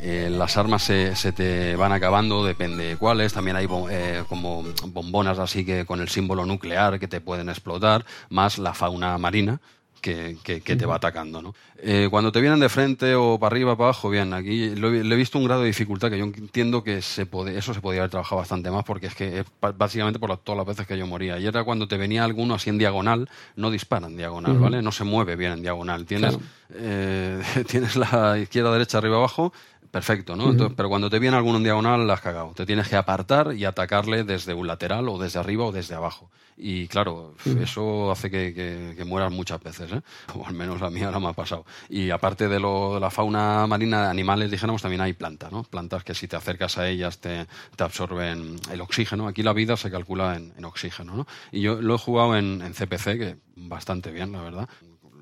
eh, 0.00 0.28
las 0.30 0.56
armas 0.56 0.82
se, 0.82 1.14
se 1.16 1.32
te 1.32 1.76
van 1.76 1.92
acabando, 1.92 2.44
depende 2.44 2.84
de 2.86 2.96
cuáles. 2.96 3.32
También 3.32 3.56
hay 3.56 3.66
eh, 3.90 4.22
como 4.28 4.64
bombonas 4.86 5.38
así 5.38 5.64
que 5.64 5.84
con 5.84 6.00
el 6.00 6.08
símbolo 6.08 6.46
nuclear 6.46 6.98
que 6.98 7.08
te 7.08 7.20
pueden 7.20 7.48
explotar, 7.48 8.04
más 8.30 8.58
la 8.58 8.74
fauna 8.74 9.16
marina. 9.18 9.60
Que, 10.00 10.36
que- 10.44 10.60
que 10.60 10.76
te 10.76 10.86
va 10.86 10.94
atacando, 10.94 11.42
¿no? 11.42 11.56
Eh, 11.82 12.06
cuando 12.08 12.30
te 12.30 12.40
vienen 12.40 12.60
de 12.60 12.68
frente 12.68 13.16
o 13.16 13.36
para 13.40 13.52
arriba, 13.52 13.76
para 13.76 13.86
abajo, 13.86 14.08
bien, 14.08 14.32
aquí 14.32 14.70
lo 14.76 14.90
le 14.92 15.12
he 15.12 15.18
visto 15.18 15.38
un 15.38 15.44
grado 15.44 15.62
de 15.62 15.66
dificultad 15.66 16.08
que 16.08 16.16
yo 16.18 16.24
entiendo 16.24 16.84
que 16.84 17.02
se 17.02 17.26
puede, 17.26 17.58
eso 17.58 17.74
se 17.74 17.80
podía 17.80 18.02
haber 18.02 18.10
trabajado 18.10 18.36
bastante 18.36 18.70
más 18.70 18.84
porque 18.84 19.08
es 19.08 19.16
que 19.16 19.40
es 19.40 19.46
básicamente 19.76 20.20
por 20.20 20.30
la- 20.30 20.36
todas 20.36 20.56
las 20.58 20.66
veces 20.68 20.86
que 20.86 20.96
yo 20.96 21.04
moría. 21.08 21.36
Y 21.40 21.46
era 21.48 21.64
cuando 21.64 21.88
te 21.88 21.96
venía 21.96 22.22
alguno 22.22 22.54
así 22.54 22.70
en 22.70 22.78
diagonal, 22.78 23.28
no 23.56 23.72
dispara 23.72 24.06
en 24.06 24.16
diagonal, 24.16 24.56
¿vale? 24.58 24.82
No 24.82 24.92
se 24.92 25.02
mueve 25.02 25.34
bien 25.34 25.50
en 25.50 25.62
diagonal. 25.62 26.06
Tienes, 26.06 26.36
Claro. 26.36 26.46
eh, 26.76 27.42
tienes 27.68 27.96
la 27.96 28.38
izquierda, 28.38 28.70
derecha, 28.72 28.98
arriba, 28.98 29.16
abajo, 29.16 29.52
perfecto, 29.90 30.36
¿no? 30.36 30.44
Entonces, 30.50 30.74
pero 30.76 30.88
cuando 30.88 31.08
te 31.10 31.18
viene 31.18 31.36
alguno 31.36 31.58
en 31.58 31.64
diagonal, 31.64 32.06
la 32.06 32.14
has 32.14 32.20
cagado. 32.20 32.52
Te 32.54 32.66
tienes 32.66 32.88
que 32.88 32.96
apartar 32.96 33.54
y 33.54 33.64
atacarle 33.64 34.24
desde 34.24 34.54
un 34.54 34.66
lateral 34.66 35.08
o 35.08 35.18
desde 35.18 35.38
arriba 35.38 35.64
o 35.64 35.72
desde 35.72 35.94
abajo. 35.94 36.30
Y 36.60 36.88
claro, 36.88 37.34
eso 37.60 38.10
hace 38.10 38.30
que, 38.32 38.52
que- 38.52 38.94
que 38.96 39.04
mueras 39.04 39.30
muchas 39.30 39.62
veces, 39.62 39.92
¿eh? 39.92 40.00
O 40.34 40.44
al 40.46 40.54
menos 40.54 40.82
a 40.82 40.90
mí 40.90 41.00
ahora 41.02 41.20
me 41.20 41.28
ha 41.28 41.32
pasado. 41.32 41.64
Y 41.88 42.10
aparte 42.10 42.48
de, 42.48 42.58
lo, 42.58 42.94
de 42.94 43.00
la 43.00 43.10
fauna 43.10 43.66
marina 43.68 44.02
de 44.04 44.08
animales, 44.10 44.50
dijéramos, 44.50 44.82
también 44.82 45.00
hay 45.00 45.12
plantas, 45.12 45.52
¿no? 45.52 45.62
Plantas 45.62 46.02
que 46.02 46.14
si 46.14 46.26
te 46.26 46.34
acercas 46.36 46.76
a 46.78 46.88
ellas 46.88 47.18
te, 47.18 47.46
te 47.76 47.84
absorben 47.84 48.56
el 48.72 48.80
oxígeno. 48.80 49.28
Aquí 49.28 49.42
la 49.44 49.52
vida 49.52 49.76
se 49.76 49.88
calcula 49.90 50.34
en, 50.36 50.52
en 50.56 50.64
oxígeno, 50.64 51.14
¿no? 51.16 51.26
Y 51.52 51.60
yo 51.60 51.80
lo 51.80 51.94
he 51.94 51.98
jugado 51.98 52.36
en, 52.36 52.60
en 52.62 52.74
CPC, 52.74 53.04
que 53.18 53.36
bastante 53.54 54.10
bien, 54.10 54.32
la 54.32 54.42
verdad 54.42 54.68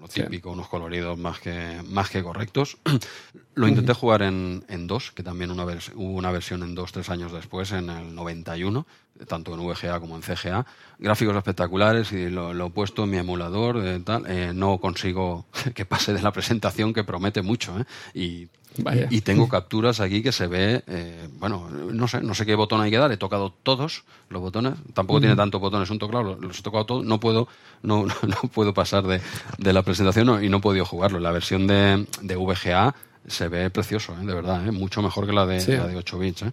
lo 0.07 0.13
Sí. 0.13 0.23
típico, 0.23 0.51
unos 0.51 0.69
coloridos 0.69 1.19
más 1.19 1.41
que, 1.41 1.83
más 1.89 2.11
que 2.11 2.23
correctos. 2.23 2.79
Lo 3.55 3.67
intenté 3.69 3.95
jugar 3.95 4.21
en, 4.21 4.65
en 4.69 4.87
DOS, 4.87 5.13
que 5.13 5.23
también 5.23 5.51
una 5.51 5.65
vers- 5.65 5.91
hubo 5.95 6.13
una 6.13 6.31
versión 6.31 6.63
en 6.63 6.75
DOS 6.75 6.93
tres 6.93 7.09
años 7.09 7.33
después, 7.33 7.73
en 7.73 7.89
el 7.89 8.15
91, 8.15 8.87
tanto 9.27 9.55
en 9.55 9.67
VGA 9.67 9.99
como 9.99 10.15
en 10.15 10.21
CGA. 10.23 10.67
Gráficos 10.99 11.35
espectaculares 11.37 12.13
y 12.13 12.29
lo, 12.29 12.53
lo 12.53 12.67
he 12.67 12.71
puesto 12.71 13.05
en 13.05 13.11
mi 13.11 13.17
emulador. 13.17 13.79
eh, 13.83 13.99
tal. 14.05 14.27
Eh, 14.31 14.53
no 14.55 14.77
consigo 14.79 15.47
que 15.75 15.87
pase 15.87 16.13
de 16.13 16.21
la 16.21 16.33
presentación, 16.33 16.93
que 16.93 17.03
promete 17.03 17.41
mucho. 17.41 17.79
¿eh? 17.81 17.85
Y, 18.13 18.49
Vaya. 18.79 19.07
y 19.11 19.21
tengo 19.21 19.49
capturas 19.49 20.01
aquí 20.01 20.23
que 20.23 20.33
se 20.33 20.47
ve, 20.47 20.83
eh, 20.87 21.29
bueno, 21.39 21.69
no 21.71 22.09
sé, 22.09 22.21
no 22.23 22.35
sé 22.35 22.45
qué 22.47 22.55
botón 22.55 22.81
hay 22.81 22.91
que 22.91 22.99
dar. 22.99 23.11
He 23.13 23.17
tocado 23.17 23.53
todos 23.63 24.05
los 24.29 24.41
botones. 24.43 24.75
Tampoco 24.95 25.21
tiene 25.21 25.37
tantos 25.37 25.61
botones 25.61 25.89
un 25.91 25.99
teclado, 25.99 26.37
los- 26.41 26.59
he 26.59 26.63
tocado 26.63 26.87
todos. 26.87 27.05
No 27.05 27.21
puedo, 27.21 27.49
no, 27.83 28.05
no, 28.23 28.37
puedo 28.53 28.75
pasar 28.75 29.05
de, 29.05 29.21
de 29.59 29.73
la 29.73 29.83
presentación 29.83 30.27
no, 30.27 30.43
y 30.43 30.49
no 30.49 30.59
he 30.59 30.61
podido 30.61 30.85
jugarlo. 30.85 31.21
La 31.21 31.31
versión 31.33 31.67
de, 31.67 32.07
de 32.23 32.37
VGA 32.37 32.95
se 33.27 33.49
ve 33.49 33.71
precioso, 33.71 34.15
¿eh? 34.21 34.27
de 34.27 34.35
verdad, 34.35 34.67
¿eh? 34.67 34.71
mucho 34.71 35.03
mejor 35.03 35.27
que 35.27 35.33
la 35.33 35.47
de, 35.47 35.61
Sí. 35.61 35.73
la 35.73 35.87
de 35.87 35.97
8 35.97 36.19
bits. 36.19 36.43
¿eh? 36.43 36.53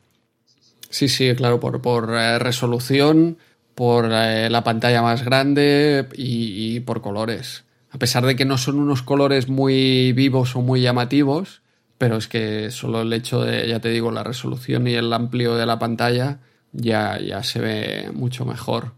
Sí, 0.89 1.07
sí, 1.07 1.33
claro, 1.35 1.59
por, 1.59 1.81
por 1.81 2.13
eh, 2.13 2.37
resolución, 2.39 3.37
por 3.73 4.07
la 4.07 4.63
pantalla 4.63 5.01
más 5.01 5.23
grande 5.25 6.07
y, 6.15 6.75
y 6.75 6.79
por 6.81 7.01
colores. 7.01 7.63
A 7.89 7.97
pesar 7.97 8.23
de 8.25 8.35
que 8.35 8.45
no 8.45 8.59
son 8.59 8.77
unos 8.79 9.01
colores 9.01 9.49
muy 9.49 10.13
vivos 10.13 10.55
o 10.55 10.61
muy 10.61 10.81
llamativos, 10.81 11.62
pero 12.03 12.17
es 12.17 12.27
que 12.27 12.69
solo 12.69 13.03
el 13.03 13.13
hecho 13.13 13.45
de, 13.45 13.65
ya 13.65 13.79
te 13.79 13.87
digo, 13.87 14.11
la 14.11 14.25
resolución 14.25 14.89
y 14.89 14.93
el 14.93 15.13
amplio 15.13 15.55
de 15.55 15.65
la 15.65 15.79
pantalla 15.79 16.39
ya, 16.73 17.17
ya 17.17 17.41
se 17.43 17.61
ve 17.61 18.09
mucho 18.13 18.43
mejor. 18.43 18.91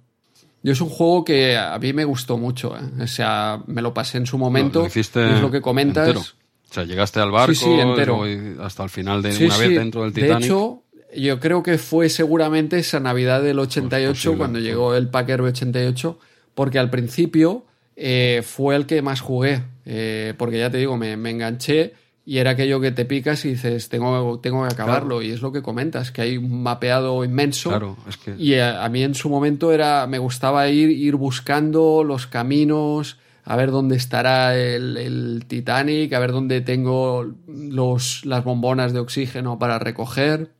Yo 0.63 0.73
es 0.73 0.81
un 0.81 0.89
juego 0.89 1.23
que 1.23 1.55
a 1.55 1.77
mí 1.77 1.93
me 1.93 2.03
gustó 2.03 2.39
mucho, 2.39 2.75
¿eh? 2.75 3.03
o 3.03 3.05
sea, 3.05 3.61
me 3.67 3.83
lo 3.83 3.93
pasé 3.93 4.17
en 4.17 4.25
su 4.25 4.39
momento. 4.39 4.79
Lo 4.79 4.87
hiciste 4.87 5.35
es 5.35 5.39
lo 5.39 5.51
que 5.51 5.61
comentas. 5.61 6.07
entero. 6.07 6.21
O 6.21 6.73
sea, 6.73 6.83
llegaste 6.83 7.19
al 7.19 7.29
barco 7.29 7.53
Sí, 7.53 7.65
sí, 7.65 7.79
entero. 7.79 8.27
y 8.27 8.57
hasta 8.59 8.81
el 8.81 8.89
final 8.89 9.21
de 9.21 9.33
Sí, 9.33 9.45
una 9.45 9.57
vez 9.57 9.69
dentro 9.69 10.01
del 10.01 10.11
Titanic. 10.11 10.39
De 10.39 10.45
hecho, 10.45 10.81
yo 11.15 11.39
creo 11.39 11.61
que 11.61 11.77
fue 11.77 12.09
seguramente 12.09 12.79
esa 12.79 12.99
Navidad 12.99 13.43
del 13.43 13.59
88 13.59 14.13
posible, 14.13 14.37
cuando 14.39 14.57
llegó 14.57 14.95
el 14.95 15.09
Packer 15.09 15.41
88, 15.41 16.17
porque 16.55 16.79
al 16.79 16.89
principio 16.89 17.67
eh, 17.95 18.41
fue 18.43 18.75
el 18.75 18.87
que 18.87 19.03
más 19.03 19.21
jugué, 19.21 19.61
eh, 19.85 20.33
porque 20.39 20.57
ya 20.57 20.71
te 20.71 20.79
digo, 20.79 20.97
me, 20.97 21.15
me 21.17 21.29
enganché 21.29 21.93
y 22.25 22.39
era 22.39 22.51
aquello 22.51 22.81
que 22.81 22.91
te 22.91 23.05
picas 23.05 23.45
y 23.45 23.49
dices, 23.49 23.87
tengo, 23.87 24.39
tengo 24.39 24.67
que 24.67 24.73
acabarlo, 24.73 25.21
y 25.21 25.29
es 25.29 25.41
lo 25.41 25.51
que 25.51 25.61
comentas, 25.61 26.11
que 26.11 26.21
hay 26.21 26.37
un 26.37 26.63
mapeado 26.63 27.23
inmenso. 27.23 27.69
Claro, 27.69 27.97
es 28.09 28.17
que 28.17 28.35
Y 28.37 28.55
a, 28.55 28.83
a 28.83 28.89
mí 28.89 29.03
en 29.03 29.13
su 29.13 29.29
momento 29.29 29.71
era, 29.71 30.07
me 30.07 30.17
gustaba 30.17 30.67
ir, 30.69 30.89
ir 30.89 31.15
buscando 31.15 32.03
los 32.03 32.25
caminos, 32.25 33.19
a 33.43 33.55
ver 33.55 33.69
dónde 33.69 33.95
estará 33.95 34.57
el, 34.57 34.97
el 34.97 35.45
Titanic, 35.47 36.11
a 36.13 36.19
ver 36.19 36.31
dónde 36.31 36.61
tengo 36.61 37.35
los, 37.47 38.25
las 38.25 38.43
bombonas 38.43 38.91
de 38.91 38.99
oxígeno 38.99 39.59
para 39.59 39.77
recoger. 39.77 40.55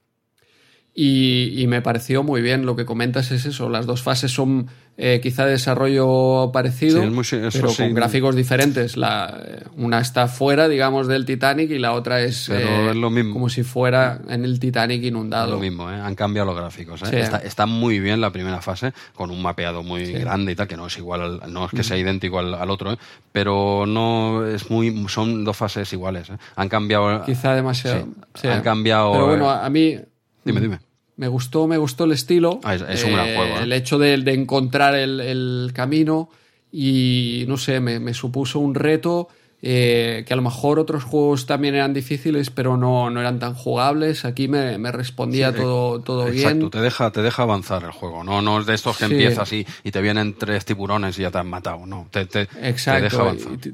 Y, 0.93 1.59
y 1.61 1.67
me 1.67 1.81
pareció 1.81 2.23
muy 2.23 2.41
bien. 2.41 2.65
Lo 2.65 2.75
que 2.75 2.85
comentas 2.85 3.31
es 3.31 3.45
eso. 3.45 3.69
Las 3.69 3.85
dos 3.85 4.01
fases 4.01 4.31
son 4.31 4.67
eh, 4.97 5.19
quizá 5.21 5.45
de 5.45 5.51
desarrollo 5.51 6.51
parecido, 6.53 7.01
Sí, 7.23 7.35
es 7.35 7.53
pero 7.53 7.69
sí. 7.69 7.83
con 7.83 7.93
gráficos 7.93 8.35
diferentes. 8.35 8.95
La, 8.95 9.37
una 9.75 9.99
está 9.99 10.27
fuera, 10.27 10.67
digamos, 10.69 11.07
del 11.07 11.25
Titanic 11.25 11.69
y 11.71 11.79
la 11.79 11.91
otra 11.93 12.21
es, 12.21 12.47
eh, 12.49 12.89
es 12.91 12.95
lo 12.95 13.09
mismo. 13.09 13.33
como 13.33 13.49
si 13.49 13.63
fuera 13.63 14.21
en 14.29 14.45
el 14.45 14.59
Titanic 14.59 15.01
Es 15.01 15.07
inundado. 15.09 15.51
lo 15.51 15.59
mismo, 15.59 15.91
¿eh? 15.91 15.95
han 15.95 16.15
cambiado 16.15 16.47
los 16.47 16.55
gráficos. 16.55 17.01
¿eh? 17.03 17.07
Sí. 17.09 17.15
Está, 17.17 17.37
está 17.39 17.65
muy 17.65 17.99
bien 17.99 18.21
la 18.21 18.31
primera 18.31 18.61
fase, 18.61 18.93
con 19.13 19.31
un 19.31 19.41
mapeado 19.41 19.83
muy 19.83 20.11
grande 20.13 20.53
y 20.53 20.55
tal, 20.55 20.67
que 20.67 20.77
no 20.77 20.87
es 20.87 20.97
igual, 20.97 21.21
al- 21.41 21.53
no 21.53 21.65
es 21.65 21.71
que 21.71 21.83
sea 21.83 21.97
idéntico 21.97 22.39
al, 22.39 22.53
al 22.53 22.69
otro, 22.69 22.93
¿eh? 22.93 22.97
pero 23.33 23.85
no 23.85 24.45
es 24.45 24.69
muy, 24.69 25.05
son 25.09 25.43
dos 25.43 25.57
fases 25.57 25.91
iguales. 25.91 26.29
¿eh? 26.29 26.37
Han 26.55 26.69
cambiado. 26.69 27.21
Quizá 27.25 27.53
demasiado. 27.53 28.07
Han 28.43 28.61
cambiado. 28.61 29.11
Pero 29.11 29.25
bueno, 29.27 29.49
a 29.49 29.69
mí. 29.69 29.97
Dime, 30.45 30.61
dime. 30.61 30.79
Me 31.17 31.27
gustó, 31.27 31.67
me 31.67 31.77
gustó 31.77 32.03
el 32.03 32.11
estilo. 32.11 32.59
Ah, 32.63 32.75
es, 32.75 33.03
un 33.03 33.13
gran 33.13 33.27
Eh, 33.27 33.35
juego. 33.35 33.59
¿eh? 33.59 33.63
El 33.63 33.71
hecho 33.73 33.97
de, 33.97 34.17
de 34.17 34.33
encontrar 34.33 34.95
el, 34.95 35.19
el 35.21 35.71
camino 35.73 36.29
y 36.71 37.45
no 37.47 37.57
sé, 37.57 37.79
me, 37.79 37.99
me 37.99 38.13
supuso 38.13 38.59
un 38.59 38.75
reto 38.75 39.29
eh, 39.61 40.25
que 40.27 40.33
a 40.33 40.35
lo 40.35 40.41
mejor 40.43 40.77
otros 40.77 41.03
juegos 41.05 41.45
también 41.45 41.73
eran 41.73 41.93
difíciles, 41.93 42.49
pero 42.49 42.75
no, 42.77 43.09
no 43.09 43.19
eran 43.21 43.39
tan 43.39 43.53
jugables. 43.55 44.25
Aquí 44.25 44.47
me, 44.47 44.77
me 44.77 44.91
respondía 44.91 45.51
Sí, 45.51 45.57
todo, 45.57 46.01
todo 46.01 46.27
Exacto, 46.27 46.57
bien. 46.57 46.69
te 46.69 46.81
deja, 46.81 47.11
te 47.11 47.21
deja 47.21 47.43
avanzar 47.43 47.83
el 47.83 47.91
juego. 47.91 48.23
No, 48.23 48.41
no 48.41 48.59
es 48.59 48.65
de 48.65 48.73
estos 48.75 48.97
que 48.97 49.05
Sí. 49.05 49.11
empiezas 49.13 49.51
y, 49.53 49.65
y 49.83 49.91
te 49.91 50.01
vienen 50.01 50.35
tres 50.37 50.65
tiburones 50.65 51.17
y 51.17 51.21
ya 51.23 51.31
te 51.31 51.37
han 51.39 51.47
matado. 51.47 51.85
No, 51.85 52.07
te, 52.11 52.25
te, 52.25 52.45
te 52.47 52.69
Exacto. 52.69 53.03
deja 53.05 53.21
avanzar. 53.21 53.53
y 53.53 53.73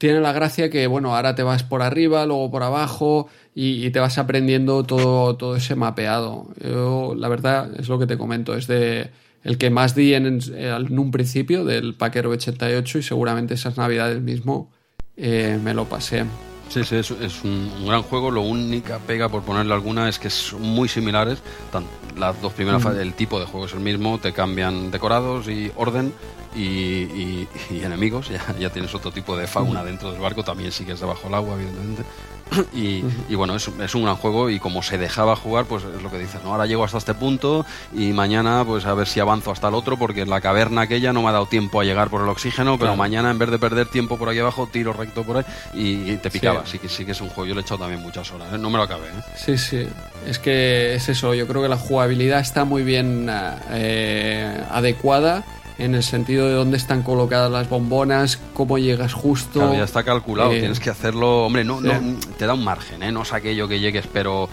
tiene 0.00 0.20
la 0.20 0.32
gracia 0.32 0.70
que, 0.70 0.86
bueno, 0.86 1.14
ahora 1.14 1.34
te 1.34 1.42
vas 1.42 1.62
por 1.62 1.82
arriba, 1.82 2.24
luego 2.24 2.50
por 2.50 2.62
abajo 2.62 3.28
y, 3.54 3.84
y 3.84 3.90
te 3.90 4.00
vas 4.00 4.16
aprendiendo 4.16 4.82
todo, 4.82 5.36
todo 5.36 5.56
ese 5.56 5.74
mapeado. 5.76 6.46
Yo, 6.58 7.14
la 7.14 7.28
verdad, 7.28 7.70
es 7.78 7.86
lo 7.90 7.98
que 7.98 8.06
te 8.06 8.16
comento, 8.16 8.54
es 8.54 8.66
de 8.66 9.10
el 9.44 9.58
que 9.58 9.68
más 9.68 9.94
di 9.94 10.14
en, 10.14 10.40
en 10.54 10.98
un 10.98 11.10
principio 11.10 11.66
del 11.66 11.94
Paquero 11.94 12.30
88 12.30 12.98
y 12.98 13.02
seguramente 13.02 13.52
esas 13.52 13.76
navidades 13.76 14.22
mismo 14.22 14.70
eh, 15.18 15.58
me 15.62 15.74
lo 15.74 15.84
pasé. 15.84 16.24
Sí, 16.70 16.82
sí, 16.84 16.96
es, 16.96 17.10
es 17.10 17.44
un, 17.44 17.70
un 17.80 17.86
gran 17.86 18.00
juego. 18.02 18.30
Lo 18.30 18.40
única 18.42 19.00
pega, 19.00 19.28
por 19.28 19.42
ponerle 19.42 19.74
alguna, 19.74 20.08
es 20.08 20.18
que 20.18 20.30
son 20.30 20.62
muy 20.62 20.88
similares. 20.88 21.42
Tan- 21.70 21.84
las 22.16 22.40
dos 22.40 22.52
primeras 22.54 22.82
fases, 22.82 23.00
el 23.02 23.12
tipo 23.14 23.38
de 23.38 23.44
juego 23.46 23.66
es 23.66 23.74
el 23.74 23.80
mismo, 23.80 24.18
te 24.18 24.32
cambian 24.32 24.90
decorados 24.90 25.48
y 25.48 25.70
orden 25.76 26.12
y, 26.54 26.60
y- 26.62 27.48
y 27.70 27.82
enemigos. 27.84 28.28
Ya, 28.28 28.40
ya 28.58 28.70
tienes 28.70 28.94
otro 28.94 29.10
tipo 29.12 29.36
de 29.36 29.46
fauna 29.46 29.82
dentro 29.84 30.10
del 30.12 30.20
barco, 30.20 30.42
también 30.42 30.72
sigues 30.72 31.00
debajo 31.00 31.24
del 31.24 31.34
agua, 31.34 31.54
evidentemente. 31.54 32.02
Y, 32.74 33.04
y 33.28 33.36
bueno, 33.36 33.54
es, 33.54 33.68
es 33.80 33.94
un 33.94 34.02
gran 34.02 34.16
juego 34.16 34.50
y 34.50 34.58
como 34.58 34.82
se 34.82 34.98
dejaba 34.98 35.36
jugar, 35.36 35.66
pues 35.66 35.84
es 35.84 36.02
lo 36.02 36.10
que 36.10 36.18
dices, 36.18 36.40
¿no? 36.42 36.50
Ahora 36.50 36.66
llego 36.66 36.82
hasta 36.82 36.98
este 36.98 37.14
punto 37.14 37.64
y 37.94 38.12
mañana 38.12 38.64
pues 38.66 38.86
a 38.86 38.94
ver 38.94 39.06
si 39.06 39.20
avanzo 39.20 39.52
hasta 39.52 39.68
el 39.68 39.74
otro 39.74 39.96
porque 39.96 40.22
en 40.22 40.30
la 40.30 40.40
caverna 40.40 40.80
aquella 40.80 41.12
no 41.12 41.22
me 41.22 41.28
ha 41.28 41.32
dado 41.32 41.46
tiempo 41.46 41.80
a 41.80 41.84
llegar 41.84 42.10
por 42.10 42.22
el 42.22 42.28
oxígeno, 42.28 42.72
pero 42.72 42.86
Claro. 42.90 42.96
mañana 42.96 43.30
en 43.30 43.38
vez 43.38 43.52
de 43.52 43.58
perder 43.60 43.86
tiempo 43.86 44.18
por 44.18 44.28
aquí 44.28 44.40
abajo, 44.40 44.66
tiro 44.66 44.92
recto 44.92 45.22
por 45.22 45.36
ahí 45.36 45.44
y, 45.74 46.16
te 46.16 46.28
picaba. 46.28 46.64
Sí. 46.66 46.72
Sí. 46.72 46.78
que 46.80 46.88
sí 46.88 47.04
que 47.04 47.12
es 47.12 47.20
un 47.20 47.28
juego, 47.28 47.46
yo 47.46 47.54
le 47.54 47.60
he 47.60 47.62
echado 47.62 47.78
también 47.82 48.02
muchas 48.02 48.28
horas, 48.32 48.52
¿eh? 48.52 48.58
no 48.58 48.68
me 48.68 48.78
lo 48.78 48.82
acabé. 48.82 49.06
¿eh? 49.06 49.22
Sí, 49.36 49.56
sí. 49.56 49.86
Es 50.26 50.40
que 50.40 50.96
es 50.96 51.08
eso. 51.08 51.34
Yo 51.34 51.46
creo 51.46 51.62
que 51.62 51.68
la 51.68 51.76
jugabilidad 51.76 52.40
está 52.40 52.64
muy 52.64 52.82
bien 52.82 53.28
eh, 53.70 54.60
adecuada 54.72 55.44
en 55.80 55.94
el 55.94 56.02
sentido 56.02 56.46
de 56.46 56.54
dónde 56.54 56.76
están 56.76 57.02
colocadas 57.02 57.50
las 57.50 57.68
bombonas, 57.68 58.38
cómo 58.54 58.78
llegas 58.78 59.12
justo. 59.14 59.60
Claro, 59.60 59.74
ya 59.74 59.84
está 59.84 60.02
calculado, 60.02 60.52
Eh, 60.52 60.60
tienes 60.60 60.78
que 60.78 60.90
hacerlo, 60.90 61.46
hombre, 61.46 61.64
no, 61.64 61.80
no, 61.80 61.92
te 62.38 62.46
da 62.46 62.54
un 62.54 62.64
margen, 62.64 63.02
¿eh? 63.02 63.10
no 63.10 63.22
es 63.22 63.32
aquello 63.32 63.66
que 63.66 63.80
llegues, 63.80 64.06
pero, 64.12 64.48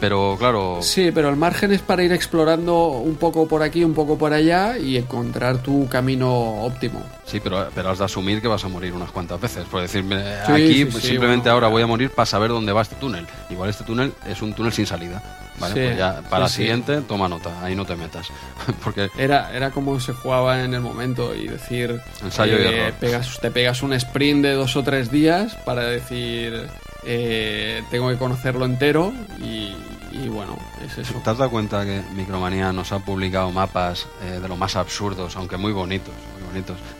pero 0.00 0.36
claro, 0.38 0.78
Sí, 0.82 1.10
pero 1.12 1.28
el 1.28 1.36
margen 1.36 1.72
es 1.72 1.80
para 1.80 2.02
ir 2.02 2.12
explorando 2.12 2.88
un 2.88 3.16
poco 3.16 3.46
por 3.48 3.62
aquí, 3.62 3.82
un 3.84 3.94
poco 3.94 4.16
por 4.18 4.32
allá 4.32 4.76
y 4.78 4.96
encontrar 4.96 5.58
tu 5.58 5.88
camino 5.88 6.30
óptimo. 6.64 7.02
Sí, 7.24 7.40
pero, 7.40 7.68
pero 7.74 7.90
has 7.90 7.98
de 7.98 8.04
asumir 8.04 8.40
que 8.40 8.48
vas 8.48 8.64
a 8.64 8.68
morir 8.68 8.92
unas 8.92 9.10
cuantas 9.10 9.40
veces. 9.40 9.64
Por 9.66 9.80
decirme, 9.80 10.22
Sí, 10.46 10.52
aquí 10.52 10.74
sí, 10.74 10.84
pues, 10.86 11.02
sí, 11.02 11.10
simplemente 11.10 11.44
bueno. 11.44 11.54
ahora 11.54 11.68
voy 11.68 11.82
a 11.82 11.86
morir 11.86 12.10
para 12.10 12.26
saber 12.26 12.50
dónde 12.50 12.72
va 12.72 12.82
este 12.82 12.94
túnel. 12.96 13.26
Igual 13.50 13.70
este 13.70 13.84
túnel 13.84 14.12
es 14.28 14.42
un 14.42 14.52
túnel 14.52 14.72
sin 14.72 14.86
salida. 14.86 15.22
Vale, 15.58 15.72
pues 15.86 15.96
ya 15.96 16.20
para 16.28 16.42
la 16.44 16.48
siguiente, 16.50 17.00
toma 17.00 17.28
nota, 17.30 17.50
ahí 17.62 17.74
no 17.74 17.86
te 17.86 17.96
metas. 17.96 18.28
Porque 18.84 19.08
Era, 19.16 19.56
era 19.56 19.70
como 19.70 19.98
se 20.00 20.12
jugaba 20.12 20.62
en 20.62 20.74
el 20.74 20.82
momento 20.82 21.34
y 21.34 21.48
decir... 21.48 21.92
eh, 21.92 22.24
Ensayo 22.24 22.58
y 22.60 22.64
error. 22.66 22.92
Pegas, 23.00 23.38
te 23.40 23.50
pegas 23.50 23.82
un 23.82 23.94
sprint 23.94 24.42
de 24.42 24.52
dos 24.52 24.76
o 24.76 24.82
tres 24.82 25.10
días 25.10 25.54
para 25.64 25.84
decir... 25.84 26.66
eh, 27.06 27.82
tengo 27.90 28.08
que 28.10 28.16
conocerlo 28.16 28.64
entero 28.64 29.12
y, 29.38 29.74
y 30.12 30.28
bueno, 30.28 30.58
es 30.84 30.98
eso. 30.98 31.14
¿Te 31.22 31.30
has 31.30 31.38
dado 31.38 31.50
cuenta 31.50 31.84
que 31.84 32.02
Micromanía 32.14 32.72
nos 32.72 32.92
ha 32.92 32.98
publicado 32.98 33.50
mapas 33.52 34.08
eh, 34.22 34.40
de 34.40 34.48
lo 34.48 34.56
más 34.56 34.76
absurdos, 34.76 35.36
aunque 35.36 35.56
muy 35.56 35.72
bonitos, 35.72 36.14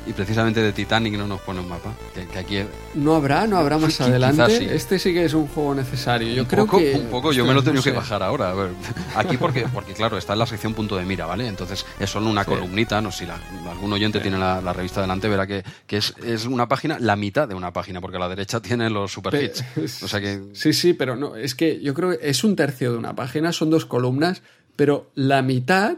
Y 0.06 0.12
precisamente 0.12 0.60
de 0.62 0.72
Titanic 0.72 1.14
no 1.16 1.26
nos 1.26 1.40
pone 1.40 1.60
un 1.60 1.68
mapa. 1.68 1.92
Que, 2.14 2.26
que 2.26 2.38
aquí 2.38 2.58
No 2.94 3.14
habrá, 3.16 3.46
no 3.46 3.56
habrá 3.58 3.78
más 3.78 4.00
adelante. 4.00 4.58
sí. 4.58 4.66
Este 4.70 4.98
sí 4.98 5.12
que 5.12 5.24
es 5.24 5.34
un 5.34 5.46
juego 5.48 5.74
necesario. 5.74 6.32
Yo 6.34 6.42
un 6.42 6.48
creo 6.48 6.66
poco, 6.66 6.78
que 6.78 6.94
un 6.94 7.06
poco, 7.08 7.32
yo 7.32 7.44
me 7.44 7.52
lo 7.54 7.60
he 7.60 7.62
tenido 7.62 7.80
no 7.80 7.84
que 7.84 7.90
bajar 7.92 8.22
ahora. 8.22 8.50
a 8.50 8.54
ver. 8.54 8.70
Aquí 9.16 9.36
porque, 9.36 9.66
porque 9.72 9.92
claro, 9.94 10.16
está 10.18 10.32
en 10.34 10.38
la 10.40 10.46
sección 10.46 10.74
punto 10.74 10.96
de 10.96 11.04
mira, 11.04 11.26
¿vale? 11.26 11.46
Entonces 11.46 11.84
es 11.98 12.10
solo 12.10 12.28
una 12.30 12.44
Sí. 12.44 12.50
columnita, 12.50 13.00
no 13.00 13.10
si 13.12 13.26
la- 13.26 13.40
algún 13.70 13.92
oyente 13.92 14.20
tiene 14.20 14.38
la, 14.38 14.60
la 14.60 14.72
revista 14.72 15.00
delante, 15.00 15.28
verá 15.28 15.46
que, 15.46 15.64
que 15.86 15.96
es, 15.98 16.14
es 16.24 16.44
una 16.46 16.68
página, 16.68 16.98
la 16.98 17.16
mitad 17.16 17.48
de 17.48 17.54
una 17.54 17.72
página, 17.72 18.00
porque 18.00 18.16
a 18.16 18.20
la 18.20 18.28
derecha 18.28 18.60
tiene 18.60 18.88
los 18.90 19.12
super 19.12 19.32
Pe- 19.32 19.44
hits. 19.76 20.02
O 20.02 20.08
sea 20.08 20.20
que 20.20 20.42
Sí, 20.52 20.72
sí, 20.72 20.92
pero 20.94 21.16
no, 21.16 21.36
es 21.36 21.54
que 21.54 21.80
yo 21.80 21.94
creo 21.94 22.10
que 22.10 22.18
es 22.28 22.44
un 22.44 22.56
tercio 22.56 22.92
de 22.92 22.98
una 22.98 23.14
página, 23.14 23.52
son 23.52 23.70
dos 23.70 23.86
columnas, 23.86 24.42
pero 24.76 25.10
la 25.14 25.42
mitad 25.42 25.96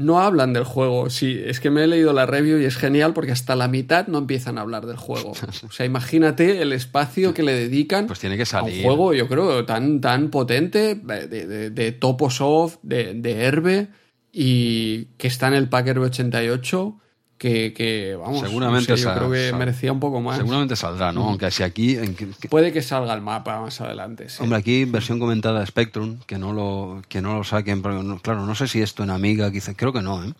no 0.00 0.18
hablan 0.20 0.54
del 0.54 0.64
juego. 0.64 1.10
Sí, 1.10 1.40
es 1.44 1.60
que 1.60 1.68
me 1.70 1.84
he 1.84 1.86
leído 1.86 2.12
la 2.14 2.24
review 2.24 2.58
y 2.58 2.64
es 2.64 2.76
genial 2.76 3.12
porque 3.12 3.32
hasta 3.32 3.54
la 3.54 3.68
mitad 3.68 4.06
no 4.06 4.16
empiezan 4.18 4.56
a 4.56 4.62
hablar 4.62 4.86
del 4.86 4.96
juego. 4.96 5.32
O 5.68 5.70
sea, 5.72 5.84
imagínate 5.84 6.62
el 6.62 6.72
espacio 6.72 7.34
que 7.34 7.42
le 7.42 7.52
dedican 7.52 8.06
pues 8.06 8.18
tiene 8.18 8.36
que 8.36 8.42
a 8.42 8.62
un 8.62 8.70
salir. 8.70 8.82
juego, 8.82 9.12
yo 9.12 9.28
creo, 9.28 9.64
tan, 9.66 10.00
tan 10.00 10.30
potente, 10.30 10.94
de, 10.94 11.26
de, 11.28 11.70
de 11.70 11.92
Toposoft, 11.92 12.78
de, 12.82 13.12
de 13.14 13.42
Herbe, 13.44 13.88
y 14.32 15.04
que 15.18 15.28
está 15.28 15.48
en 15.48 15.54
el 15.54 15.68
Packer 15.68 15.98
88, 15.98 16.98
que, 17.40 17.72
que 17.72 18.14
vamos, 18.20 18.40
Seguramente 18.40 18.92
no 18.92 18.96
sé, 18.98 19.02
yo 19.04 19.14
creo 19.14 19.30
que 19.30 19.52
merecía 19.54 19.90
un 19.92 19.98
poco 19.98 20.20
más. 20.20 20.36
Seguramente 20.36 20.76
saldrá, 20.76 21.10
¿no? 21.10 21.24
Aunque 21.26 21.50
si 21.50 21.62
aquí... 21.62 21.96
en 21.96 22.14
que- 22.14 22.28
que- 22.38 22.48
Puede 22.50 22.70
que 22.70 22.82
salga 22.82 23.14
el 23.14 23.22
mapa 23.22 23.58
más 23.62 23.80
adelante. 23.80 24.28
sí. 24.28 24.42
Hombre, 24.42 24.58
aquí 24.58 24.84
versión 24.84 25.18
comentada 25.18 25.60
de 25.60 25.66
Spectrum, 25.66 26.18
que 26.26 26.36
no 26.36 26.52
lo, 26.52 27.00
que 27.08 27.22
no 27.22 27.38
lo 27.38 27.42
saquen, 27.44 27.80
pero 27.80 28.02
no- 28.02 28.18
claro, 28.18 28.44
no 28.44 28.54
sé 28.54 28.68
si 28.68 28.82
esto 28.82 29.02
en 29.04 29.08
Amiga, 29.10 29.50
quizá, 29.50 29.72
creo 29.72 29.90
que 29.90 30.02
no, 30.02 30.22
¿eh? 30.22 30.34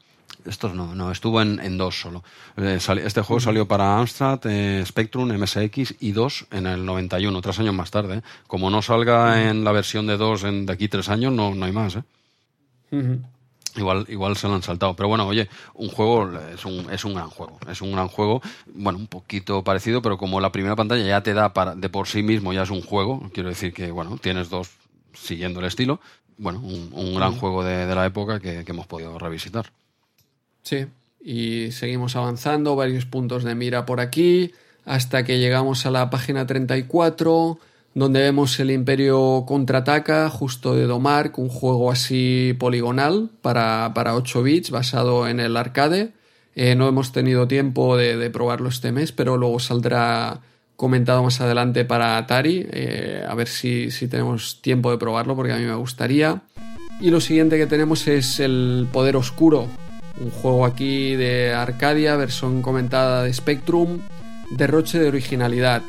Estos 0.45 0.75
no, 0.75 0.95
no, 0.95 1.11
estuvo 1.11 1.41
en, 1.41 1.59
en 1.61 1.79
dos 1.79 1.99
solo. 1.99 2.23
Eh, 2.59 2.79
este 3.03 3.23
juego 3.23 3.41
salió 3.41 3.67
para 3.67 3.99
Amstrad, 3.99 4.41
eh, 4.45 4.83
Spectrum, 4.87 5.33
MSX 5.33 5.95
y 6.01 6.13
2 6.13 6.47
en 6.51 6.67
el 6.67 6.85
91, 6.85 7.41
tres 7.41 7.59
años 7.61 7.75
más 7.75 7.91
tarde. 7.91 8.17
¿eh? 8.19 8.23
Como 8.47 8.69
no 8.69 8.83
salga 8.83 9.49
en 9.51 9.65
la 9.65 9.73
versión 9.73 10.07
de 10.07 10.19
2 10.19 10.45
en, 10.45 10.67
de 10.67 10.73
aquí 10.75 10.89
tres 10.89 11.09
años, 11.09 11.33
no, 11.33 11.55
no 11.55 11.65
hay 11.65 11.73
más, 11.73 11.97
¿eh? 11.97 12.03
Ujú. 12.93 13.21
Igual, 13.77 14.07
igual 14.09 14.37
se 14.37 14.49
lo 14.49 14.55
han 14.55 14.63
saltado. 14.63 14.95
Pero 14.97 15.09
bueno, 15.09 15.27
oye, 15.27 15.49
un 15.75 15.89
juego 15.89 16.31
es 16.53 16.65
un, 16.65 16.91
es 16.91 17.05
un 17.05 17.15
gran 17.15 17.31
juego. 17.31 17.59
Es 17.71 17.81
un 17.81 17.93
gran 17.93 18.09
juego, 18.09 18.43
bueno, 18.75 18.99
un 18.99 19.07
poquito 19.07 19.63
parecido, 19.63 20.03
pero 20.03 20.19
como 20.19 20.41
la 20.41 20.53
primera 20.53 20.77
pantalla 20.77 21.05
ya 21.05 21.23
te 21.23 21.35
da 21.35 21.53
para, 21.53 21.75
de 21.75 21.89
por 21.89 22.09
sí 22.09 22.23
mismo, 22.23 22.53
ya 22.53 22.63
es 22.63 22.71
un 22.71 22.83
juego. 22.83 23.31
Quiero 23.33 23.49
decir 23.49 23.73
que, 23.73 23.91
bueno, 23.91 24.19
tienes 24.21 24.51
dos 24.51 24.71
siguiendo 25.13 25.61
el 25.61 25.67
estilo. 25.67 26.01
Bueno, 26.39 26.61
un, 26.61 26.91
un 26.93 27.15
gran 27.15 27.37
juego 27.37 27.63
de, 27.65 27.87
de 27.87 27.95
la 27.95 28.07
época 28.07 28.41
que, 28.41 28.65
que 28.65 28.73
hemos 28.73 28.87
podido 28.87 29.19
revisitar. 29.19 29.71
Sí, 30.63 30.87
y 31.23 31.71
seguimos 31.73 32.17
avanzando, 32.17 32.77
varios 32.77 33.05
puntos 33.05 33.45
de 33.45 33.55
mira 33.55 33.85
por 33.87 34.01
aquí, 34.01 34.53
hasta 34.85 35.25
que 35.25 35.39
llegamos 35.39 35.85
a 35.87 35.91
la 35.91 36.11
página 36.11 36.47
34, 36.47 37.59
donde 37.95 38.21
vemos 38.21 38.59
el 38.61 38.71
Imperio 38.71 39.45
contraataca, 39.47 40.29
justo 40.31 40.75
de 40.75 40.87
Domark, 40.87 41.39
un 41.39 41.49
juego 41.49 41.91
así 41.91 42.55
poligonal 42.59 43.31
para, 43.43 43.93
para 43.95 44.15
8 44.15 44.43
bits, 44.43 44.71
basado 44.71 45.27
en 45.27 45.41
el 45.41 45.57
arcade. 45.57 46.13
Eh, 46.55 46.75
no 46.75 46.89
hemos 46.89 47.13
tenido 47.13 47.49
tiempo 47.49 47.97
de, 47.97 48.31
probarlo 48.31 48.69
este 48.69 48.93
mes, 48.93 49.13
pero 49.13 49.37
luego 49.37 49.59
saldrá 49.61 50.41
comentado 50.77 51.23
más 51.23 51.41
adelante 51.41 51.85
para 51.85 52.17
Atari, 52.17 52.67
eh, 52.71 53.25
a 53.29 53.35
ver 53.35 53.49
si, 53.49 53.91
si 53.91 54.09
tenemos 54.09 54.63
tiempo 54.63 54.91
de 54.91 54.99
probarlo, 54.99 55.37
porque 55.37 55.53
a 55.53 55.59
mí 55.59 55.65
me 55.65 55.75
gustaría. 55.75 56.43
Y 57.01 57.11
lo 57.11 57.21
siguiente 57.21 57.59
que 57.59 57.67
tenemos 57.67 58.07
es 58.09 58.41
el 58.41 58.89
Poder 58.93 59.17
Oscuro, 59.17 59.67
un 60.21 60.31
juego 60.31 60.65
aquí 60.65 61.17
de 61.17 61.53
Arcadia, 61.53 62.17
versión 62.17 62.63
comentada 62.63 63.25
de 63.25 63.33
Spectrum, 63.33 64.01
derroche 64.51 64.99
de 64.99 65.09
originalidad. 65.09 65.83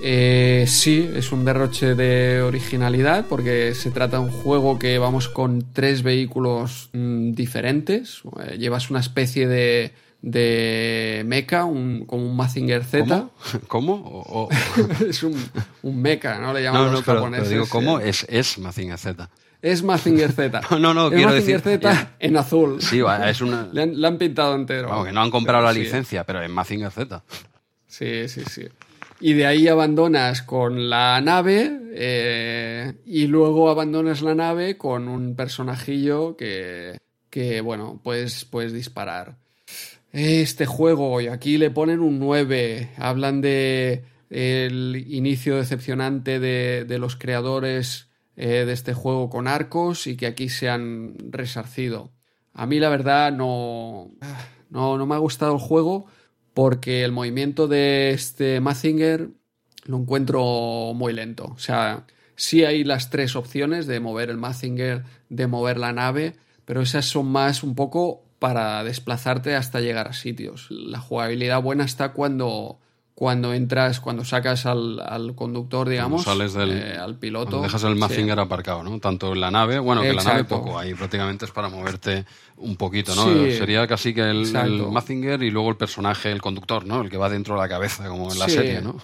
Eh, 0.00 0.64
sí, 0.68 1.10
es 1.14 1.32
un 1.32 1.44
derroche 1.44 1.94
de 1.94 2.40
originalidad 2.42 3.26
porque 3.28 3.74
se 3.74 3.90
trata 3.90 4.18
de 4.18 4.24
un 4.24 4.30
juego 4.30 4.78
que 4.78 4.98
vamos 4.98 5.28
con 5.28 5.72
tres 5.72 6.02
vehículos 6.02 6.90
mm, 6.92 7.32
diferentes. 7.32 8.22
Eh, 8.46 8.58
llevas 8.58 8.90
una 8.90 9.00
especie 9.00 9.48
de, 9.48 9.92
de 10.22 11.24
mecha, 11.26 11.64
un, 11.64 12.04
como 12.06 12.24
un 12.28 12.36
Mazinger 12.36 12.84
Z. 12.84 13.06
¿Cómo? 13.08 13.30
¿Cómo? 13.68 13.94
O- 13.94 14.44
o- 14.44 14.48
es 15.08 15.22
un, 15.22 15.34
un 15.82 16.00
mecha, 16.00 16.38
¿no? 16.38 16.52
Le 16.52 16.62
llaman 16.62 16.82
No, 16.82 16.86
no, 16.88 16.92
los 16.94 17.04
pero, 17.04 17.18
japoneses. 17.18 17.48
pero 17.48 17.62
digo, 17.62 17.68
¿cómo? 17.70 18.00
eh. 18.00 18.08
Es, 18.10 18.24
es 18.28 18.58
Mazinger 18.58 18.98
Z. 18.98 19.28
Es 19.60 19.82
Mazinger 19.82 20.30
Z. 20.30 20.60
No, 20.70 20.78
no, 20.78 20.94
no, 20.94 21.06
es 21.08 21.14
quiero 21.14 21.30
Mazinger 21.32 21.62
decir- 21.62 21.80
Z 21.80 22.12
en 22.20 22.36
azul. 22.36 22.80
Sí, 22.80 23.00
es 23.26 23.40
una... 23.40 23.68
Le 23.72 23.82
han, 23.82 24.00
le 24.00 24.06
han 24.06 24.16
pintado 24.18 24.54
entero. 24.54 24.88
Vamos, 24.88 25.06
que 25.06 25.12
no 25.12 25.20
han 25.22 25.30
comprado 25.32 25.58
Pero 25.64 25.68
la 25.68 25.74
sí. 25.74 25.80
licencia, 25.80 26.22
pero 26.24 26.40
es 26.42 26.48
Mazinger 26.50 26.92
Z. 26.92 27.24
Sí, 27.88 28.28
sí, 28.28 28.42
sí. 28.48 28.68
Y 29.20 29.32
de 29.32 29.46
ahí 29.46 29.66
abandonas 29.66 30.42
con 30.42 30.88
la 30.88 31.20
nave 31.20 31.80
eh, 31.92 32.94
y 33.04 33.26
luego 33.26 33.68
abandonas 33.68 34.22
la 34.22 34.34
nave 34.34 34.78
con 34.78 35.08
un 35.08 35.34
personajillo 35.34 36.36
que, 36.36 36.98
que 37.28 37.60
bueno, 37.60 38.00
puedes, 38.02 38.44
puedes 38.44 38.72
disparar. 38.72 39.36
Este 40.12 40.66
juego, 40.66 41.20
y 41.20 41.26
aquí 41.26 41.58
le 41.58 41.70
ponen 41.70 42.00
un 42.00 42.18
9, 42.18 42.90
hablan 42.96 43.40
de 43.40 44.04
el 44.30 45.04
inicio 45.08 45.56
decepcionante 45.56 46.38
de, 46.38 46.84
de 46.84 46.98
los 46.98 47.16
creadores 47.16 48.08
eh, 48.36 48.64
de 48.64 48.72
este 48.72 48.94
juego 48.94 49.30
con 49.30 49.48
arcos 49.48 50.06
y 50.06 50.16
que 50.16 50.26
aquí 50.26 50.48
se 50.48 50.68
han 50.68 51.16
resarcido. 51.30 52.12
A 52.54 52.66
mí 52.66 52.78
la 52.78 52.88
verdad 52.88 53.32
no, 53.32 54.12
no, 54.70 54.96
no 54.96 55.06
me 55.06 55.14
ha 55.16 55.18
gustado 55.18 55.54
el 55.54 55.60
juego 55.60 56.06
porque 56.58 57.04
el 57.04 57.12
movimiento 57.12 57.68
de 57.68 58.10
este 58.10 58.60
Mazinger 58.60 59.30
lo 59.84 59.96
encuentro 59.98 60.92
muy 60.92 61.12
lento. 61.12 61.44
O 61.54 61.58
sea, 61.60 62.04
sí 62.34 62.64
hay 62.64 62.82
las 62.82 63.10
tres 63.10 63.36
opciones 63.36 63.86
de 63.86 64.00
mover 64.00 64.28
el 64.28 64.38
Mazinger, 64.38 65.04
de 65.28 65.46
mover 65.46 65.78
la 65.78 65.92
nave, 65.92 66.34
pero 66.64 66.82
esas 66.82 67.04
son 67.04 67.30
más 67.30 67.62
un 67.62 67.76
poco 67.76 68.24
para 68.40 68.82
desplazarte 68.82 69.54
hasta 69.54 69.80
llegar 69.80 70.08
a 70.08 70.12
sitios. 70.14 70.66
La 70.68 70.98
jugabilidad 70.98 71.62
buena 71.62 71.84
está 71.84 72.12
cuando 72.12 72.80
cuando 73.18 73.52
entras, 73.52 73.98
cuando 73.98 74.24
sacas 74.24 74.64
al, 74.64 75.32
conductor, 75.34 75.88
digamos, 75.88 76.22
sales 76.22 76.54
del, 76.54 76.70
eh, 76.70 76.96
al 76.96 77.16
piloto. 77.16 77.60
Dejas 77.60 77.82
el 77.82 77.96
Mazinger 77.96 78.38
aparcado, 78.38 78.84
¿no? 78.84 79.00
Tanto 79.00 79.32
en 79.32 79.40
la 79.40 79.50
nave, 79.50 79.80
bueno, 79.80 80.02
que 80.02 80.12
la 80.12 80.22
nave 80.22 80.44
poco, 80.44 80.78
ahí 80.78 80.94
prácticamente 80.94 81.44
es 81.44 81.50
para 81.50 81.68
moverte 81.68 82.24
un 82.58 82.76
poquito, 82.76 83.16
¿no? 83.16 83.24
Sería 83.50 83.88
casi 83.88 84.14
que 84.14 84.20
el, 84.20 84.46
Mazinger 84.92 85.42
y 85.42 85.50
luego 85.50 85.70
el 85.70 85.76
personaje, 85.76 86.30
el 86.30 86.40
conductor, 86.40 86.86
¿no? 86.86 87.00
El 87.00 87.10
que 87.10 87.16
va 87.16 87.28
dentro 87.28 87.56
de 87.56 87.60
la 87.60 87.68
cabeza, 87.68 88.06
como 88.06 88.30
en 88.30 88.38
la 88.38 88.48
serie, 88.48 88.82
¿no? 88.82 89.02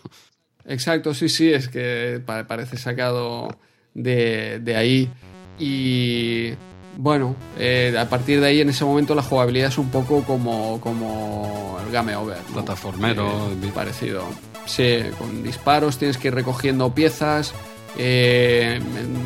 Exacto, 0.64 1.12
sí, 1.12 1.28
sí, 1.28 1.52
es 1.52 1.66
que 1.66 2.22
parece 2.24 2.76
sacado 2.76 3.48
de, 3.94 4.60
de 4.60 4.76
ahí. 4.76 5.10
Y 5.58 6.52
bueno, 6.96 7.34
eh, 7.58 7.94
a 7.98 8.08
partir 8.08 8.40
de 8.40 8.46
ahí, 8.46 8.60
en 8.60 8.68
ese 8.68 8.84
momento, 8.84 9.14
la 9.14 9.22
jugabilidad 9.22 9.68
es 9.68 9.78
un 9.78 9.90
poco 9.90 10.22
como, 10.22 10.80
como 10.80 11.78
el 11.84 11.92
Game 11.92 12.14
Over. 12.14 12.38
Plataformero. 12.52 13.50
Eh, 13.50 13.70
parecido. 13.74 14.24
Sí, 14.66 15.00
con 15.18 15.42
disparos 15.42 15.98
tienes 15.98 16.16
que 16.16 16.28
ir 16.28 16.34
recogiendo 16.34 16.94
piezas, 16.94 17.52
eh, 17.98 18.80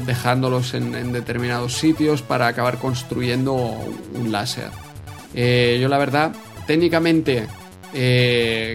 dejándolos 0.06 0.74
en, 0.74 1.12
determinados 1.12 1.74
sitios 1.74 2.22
para 2.22 2.48
acabar 2.48 2.78
construyendo 2.78 3.54
un 4.14 4.32
láser. 4.32 4.70
yo, 5.34 5.88
la 5.88 5.98
verdad, 5.98 6.32
técnicamente, 6.66 7.46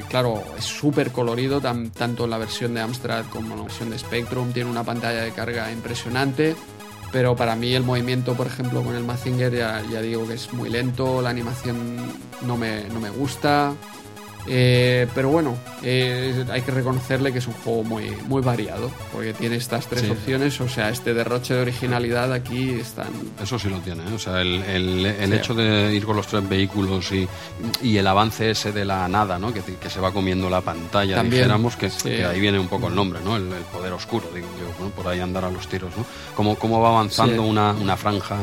claro, 0.07 0.41
es 0.57 0.63
súper 0.63 1.11
colorido, 1.11 1.59
tanto 1.59 2.23
en 2.23 2.29
la 2.29 2.37
versión 2.37 2.73
de 2.73 2.81
Amstrad 2.81 3.25
como 3.25 3.53
en 3.53 3.57
la 3.57 3.63
versión 3.63 3.89
de 3.89 3.97
Spectrum. 3.97 4.53
Tiene 4.53 4.69
una 4.69 4.83
pantalla 4.83 5.21
de 5.21 5.31
carga 5.31 5.69
impresionante 5.71 6.55
pero 7.13 7.35
para 7.35 7.55
mí 7.55 7.75
el 7.75 7.83
movimiento, 7.83 8.33
por 8.33 8.47
ejemplo, 8.47 8.81
con 8.81 8.95
el 8.95 9.03
Mazinger 9.03 9.53
ya, 9.53 9.83
ya 9.91 10.01
digo 10.01 10.27
que 10.27 10.33
es 10.33 10.51
muy 10.51 10.67
lento, 10.69 11.21
la 11.21 11.29
animación 11.29 11.77
no 12.41 12.57
me, 12.57 12.85
no 12.85 12.99
me 12.99 13.11
gusta. 13.11 13.75
Eh, 14.47 15.07
pero 15.15 15.29
bueno, 15.29 15.57
eh, 15.83 16.45
hay 16.51 16.61
que 16.61 16.71
reconocerle 16.71 17.31
que 17.31 17.39
es 17.39 17.47
un 17.47 17.53
juego 17.53 17.83
muy, 17.83 18.11
muy 18.27 18.41
variado, 18.41 18.91
porque 19.11 19.33
tiene 19.33 19.55
estas 19.55 19.87
tres 19.87 20.09
opciones, 20.09 20.59
o 20.59 20.67
sea, 20.67 20.89
este 20.89 21.13
derroche 21.13 21.53
de 21.53 21.61
originalidad 21.61 22.33
aquí 22.33 22.71
están... 22.71 23.07
Eso 23.41 23.57
sí 23.57 23.69
lo 23.69 23.79
tiene, 23.79 24.03
¿eh? 24.03 24.13
o 24.13 24.19
sea, 24.19 24.41
el, 24.41 24.63
el, 24.63 25.33
hecho 25.33 25.53
de 25.53 25.93
ir 25.93 26.05
con 26.05 26.15
los 26.15 26.27
tres 26.27 26.47
vehículos 26.47 27.11
y, 27.11 27.27
y, 27.81 27.97
el 27.97 28.07
avance 28.07 28.51
ese 28.51 28.71
de 28.71 28.85
la 28.85 29.07
nada, 29.07 29.39
¿no? 29.39 29.53
que, 29.53 29.61
que 29.61 29.89
se 29.89 29.99
va 29.99 30.11
comiendo 30.11 30.49
la 30.49 30.61
pantalla, 30.61 31.15
También, 31.15 31.43
dijéramos 31.43 31.77
que, 31.77 31.89
que, 32.03 32.25
ahí 32.25 32.39
viene 32.39 32.59
un 32.59 32.67
poco 32.67 32.89
el 32.89 32.95
nombre, 32.95 33.19
¿no? 33.23 33.37
el, 33.37 33.49
poder 33.71 33.93
oscuro, 33.93 34.29
digo 34.33 34.47
yo, 34.59 34.89
por 34.89 35.07
ahí 35.07 35.19
andar 35.19 35.45
a 35.45 35.51
los 35.51 35.67
tiros, 35.67 35.95
¿no? 35.95 36.05
Cómo, 36.35 36.55
cómo 36.55 36.81
va 36.81 36.89
avanzando 36.89 37.43
una, 37.43 37.71
una 37.71 37.95
franja 37.95 38.37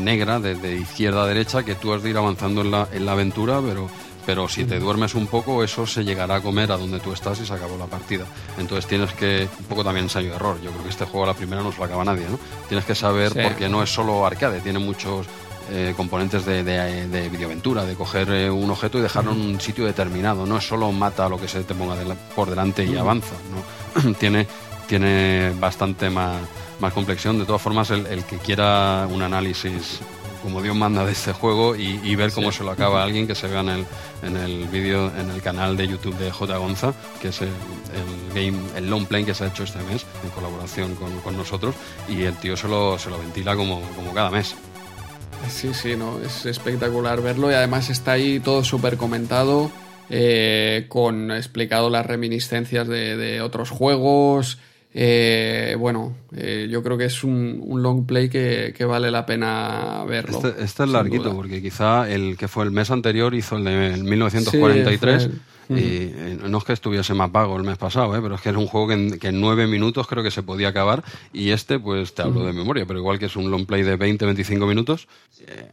negra 0.00 0.38
de, 0.38 0.54
de, 0.54 0.76
izquierda 0.76 1.24
a 1.24 1.26
derecha 1.26 1.64
que 1.64 1.74
tú 1.74 1.92
has 1.92 2.02
de 2.02 2.10
ir 2.10 2.16
avanzando 2.16 2.60
en 2.60 2.70
la, 2.70 2.88
en 2.92 3.04
la 3.04 3.12
aventura, 3.12 3.60
pero 3.60 3.90
pero 4.24 4.48
si 4.48 4.64
te 4.64 4.78
duermes 4.78 5.14
un 5.14 5.26
poco, 5.26 5.64
eso 5.64 5.86
se 5.86 6.04
llegará 6.04 6.36
a 6.36 6.40
comer 6.40 6.72
a 6.72 6.76
donde 6.76 7.00
tú 7.00 7.12
estás 7.12 7.40
y 7.40 7.46
se 7.46 7.52
acabó 7.52 7.76
la 7.76 7.86
partida. 7.86 8.24
Entonces 8.58 8.86
tienes 8.86 9.12
que, 9.12 9.48
un 9.58 9.66
poco 9.66 9.84
también 9.84 10.04
ensayo-error, 10.04 10.60
yo 10.62 10.70
creo 10.70 10.82
que 10.84 10.90
este 10.90 11.04
juego 11.04 11.24
a 11.24 11.28
la 11.28 11.34
primera 11.34 11.62
no 11.62 11.72
se 11.72 11.78
lo 11.78 11.84
acaba 11.84 12.04
nadie, 12.04 12.26
¿no? 12.28 12.38
Tienes 12.68 12.84
que 12.84 12.94
saber, 12.94 13.32
porque 13.32 13.68
no 13.68 13.82
es 13.82 13.92
solo 13.92 14.24
arcade, 14.26 14.60
tiene 14.60 14.78
muchos 14.78 15.26
eh, 15.70 15.94
componentes 15.96 16.44
de, 16.44 16.62
de, 16.64 17.28
videoaventura, 17.28 17.84
de 17.84 17.94
coger 17.94 18.30
eh, 18.30 18.50
un 18.50 18.70
objeto 18.70 18.98
y 18.98 19.02
dejarlo 19.02 19.32
en 19.32 19.40
un 19.40 19.60
sitio 19.60 19.84
determinado, 19.84 20.44
no 20.46 20.58
es 20.58 20.66
solo 20.66 20.90
mata 20.92 21.28
lo 21.28 21.40
que 21.40 21.48
se 21.48 21.62
te 21.62 21.74
ponga 21.74 21.96
por 22.34 22.50
delante 22.50 22.84
y 22.84 22.96
avanza, 22.96 23.34
¿no? 23.50 24.14
tiene, 24.18 24.46
tiene 24.86 25.52
bastante 25.58 26.10
más, 26.10 26.40
más 26.80 26.92
complexión, 26.92 27.38
de 27.38 27.44
todas 27.44 27.62
formas 27.62 27.90
el, 27.90 28.06
el 28.06 28.24
que 28.24 28.38
quiera 28.38 29.06
un 29.10 29.22
análisis 29.22 30.00
como 30.42 30.60
Dios 30.60 30.76
manda 30.76 31.04
de 31.04 31.12
este 31.12 31.32
juego 31.32 31.76
y, 31.76 32.14
ver 32.16 32.32
cómo 32.32 32.52
se 32.52 32.64
lo 32.64 32.70
acaba 32.70 33.02
alguien 33.02 33.26
que 33.26 33.34
se 33.34 33.48
vea 33.48 33.60
en 33.60 33.68
el, 33.68 33.86
en 34.22 34.36
el 34.36 34.68
vídeo, 34.68 35.10
en 35.16 35.30
el 35.30 35.40
canal 35.40 35.76
de 35.76 35.88
YouTube 35.88 36.16
de 36.18 36.30
J. 36.30 36.56
Gonza, 36.56 36.92
que 37.20 37.28
es 37.28 37.40
el, 37.40 37.50
game, 38.34 38.58
el 38.76 38.88
long 38.88 39.06
play 39.06 39.24
que 39.24 39.34
se 39.34 39.44
ha 39.44 39.48
hecho 39.48 39.64
este 39.64 39.82
mes 39.84 40.04
en 40.22 40.30
colaboración 40.30 40.94
con, 40.96 41.36
nosotros 41.36 41.74
y 42.08 42.22
el 42.22 42.36
tío 42.36 42.56
se 42.56 42.68
lo, 42.68 42.98
se 42.98 43.08
lo 43.08 43.18
ventila 43.18 43.56
como, 43.56 43.80
como 43.96 44.12
cada 44.12 44.30
mes. 44.30 44.54
Sí, 45.48 45.74
sí, 45.74 45.96
no, 45.96 46.20
es 46.20 46.46
espectacular 46.46 47.20
verlo 47.20 47.50
y 47.50 47.54
además 47.54 47.90
está 47.90 48.12
ahí 48.12 48.38
todo 48.38 48.62
súper 48.62 48.96
comentado, 48.96 49.70
eh, 50.10 50.86
con 50.88 51.30
explicado 51.30 51.90
las 51.90 52.06
reminiscencias 52.06 52.86
de, 52.86 53.16
de 53.16 53.40
otros 53.40 53.70
juegos, 53.70 54.58
eh, 54.94 55.74
bueno, 55.78 56.14
eh, 56.36 56.68
yo 56.70 56.82
creo 56.82 56.98
que 56.98 57.06
es 57.06 57.24
un, 57.24 57.62
long 57.82 58.04
play 58.06 58.28
que, 58.28 58.84
vale 58.86 59.10
la 59.10 59.24
pena 59.24 60.04
verlo. 60.06 60.36
Este, 60.36 60.62
este 60.62 60.82
es 60.84 60.88
larguito, 60.88 61.34
porque 61.34 61.62
quizá 61.62 62.10
el 62.10 62.36
que 62.36 62.48
fue 62.48 62.64
el 62.64 62.70
mes 62.70 62.90
anterior 62.90 63.34
hizo 63.34 63.56
el 63.56 63.64
de 63.64 63.96
1943. 63.96 65.30
Y 65.68 65.74
eh, 65.74 66.38
no 66.48 66.58
es 66.58 66.64
que 66.64 66.72
estuviese 66.72 67.14
más 67.14 67.30
vago 67.30 67.56
el 67.56 67.64
mes 67.64 67.78
pasado, 67.78 68.16
¿eh? 68.16 68.20
pero 68.22 68.34
es 68.34 68.40
que 68.40 68.50
es 68.50 68.56
un 68.56 68.66
juego 68.66 68.88
que 68.88 69.28
en, 69.28 69.40
nueve 69.40 69.66
minutos 69.66 70.06
creo 70.06 70.22
que 70.22 70.30
se 70.30 70.42
podía 70.42 70.68
acabar. 70.68 71.02
Y 71.32 71.50
este, 71.50 71.78
pues 71.78 72.14
te 72.14 72.22
hablo 72.22 72.44
de 72.44 72.52
memoria, 72.52 72.84
pero 72.86 72.98
igual 72.98 73.18
que 73.18 73.26
es 73.26 73.36
un 73.36 73.50
long 73.50 73.66
play 73.66 73.82
de 73.82 73.98
20-25 73.98 74.66
minutos. 74.66 75.08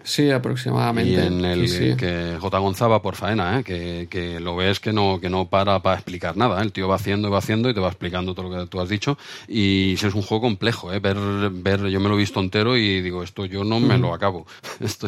sí, 0.03 0.29
aproximadamente. 0.31 1.11
Y 1.11 1.15
en 1.15 1.45
el 1.45 1.97
que 1.97 2.37
J. 2.39 2.57
Gonzaba 2.59 3.01
por 3.01 3.15
faena, 3.15 3.59
¿eh? 3.59 3.63
que, 3.63 4.07
que, 4.09 4.39
lo 4.39 4.55
ves 4.55 4.79
que 4.79 4.93
no, 4.93 5.19
que 5.19 5.29
no 5.29 5.49
para 5.49 5.79
para 5.81 5.95
explicar 5.95 6.37
nada. 6.37 6.61
El 6.61 6.71
tío 6.71 6.87
va 6.87 6.95
haciendo, 6.95 7.29
va 7.29 7.39
haciendo 7.39 7.69
y 7.69 7.73
te 7.73 7.79
va 7.79 7.87
explicando 7.87 8.33
todo 8.33 8.49
lo 8.49 8.59
que 8.59 8.67
tú 8.67 8.79
has 8.79 8.89
dicho. 8.89 9.17
Y 9.47 9.93
es 9.93 10.03
un 10.03 10.21
juego 10.21 10.41
complejo, 10.41 10.93
¿eh? 10.93 10.99
ver, 10.99 11.17
ver, 11.51 11.87
yo 11.87 11.99
me 11.99 12.09
lo 12.09 12.15
he 12.15 12.17
visto 12.17 12.39
entero 12.39 12.77
y 12.77 13.01
digo, 13.01 13.23
esto 13.23 13.45
yo 13.45 13.63
no 13.63 13.79
me 13.79 13.97
lo 13.97 14.13
acabo. 14.13 14.45
esto... 14.79 15.07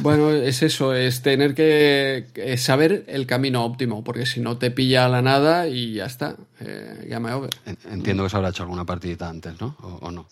Bueno, 0.00 0.30
es 0.30 0.62
eso, 0.62 0.94
es 0.94 1.22
tener 1.22 1.54
que 1.54 2.26
saber 2.58 3.04
el 3.08 3.26
camino 3.26 3.64
óptimo, 3.64 4.04
porque 4.16 4.24
si 4.24 4.40
no 4.40 4.56
te 4.56 4.70
pilla 4.70 5.04
a 5.04 5.10
la 5.10 5.20
nada 5.20 5.68
y 5.68 5.92
ya 5.92 6.06
está, 6.06 6.36
eh, 6.60 7.18
over. 7.32 7.50
Entiendo 7.90 8.24
que 8.24 8.30
se 8.30 8.36
habrá 8.36 8.50
hecho 8.50 8.62
alguna 8.62 8.84
partidita 8.84 9.28
antes, 9.28 9.60
¿no? 9.60 9.76
¿O, 10.00 10.10
no? 10.10 10.26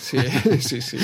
Sí, 0.00 0.18
sí, 0.60 0.80
sí. 0.80 0.98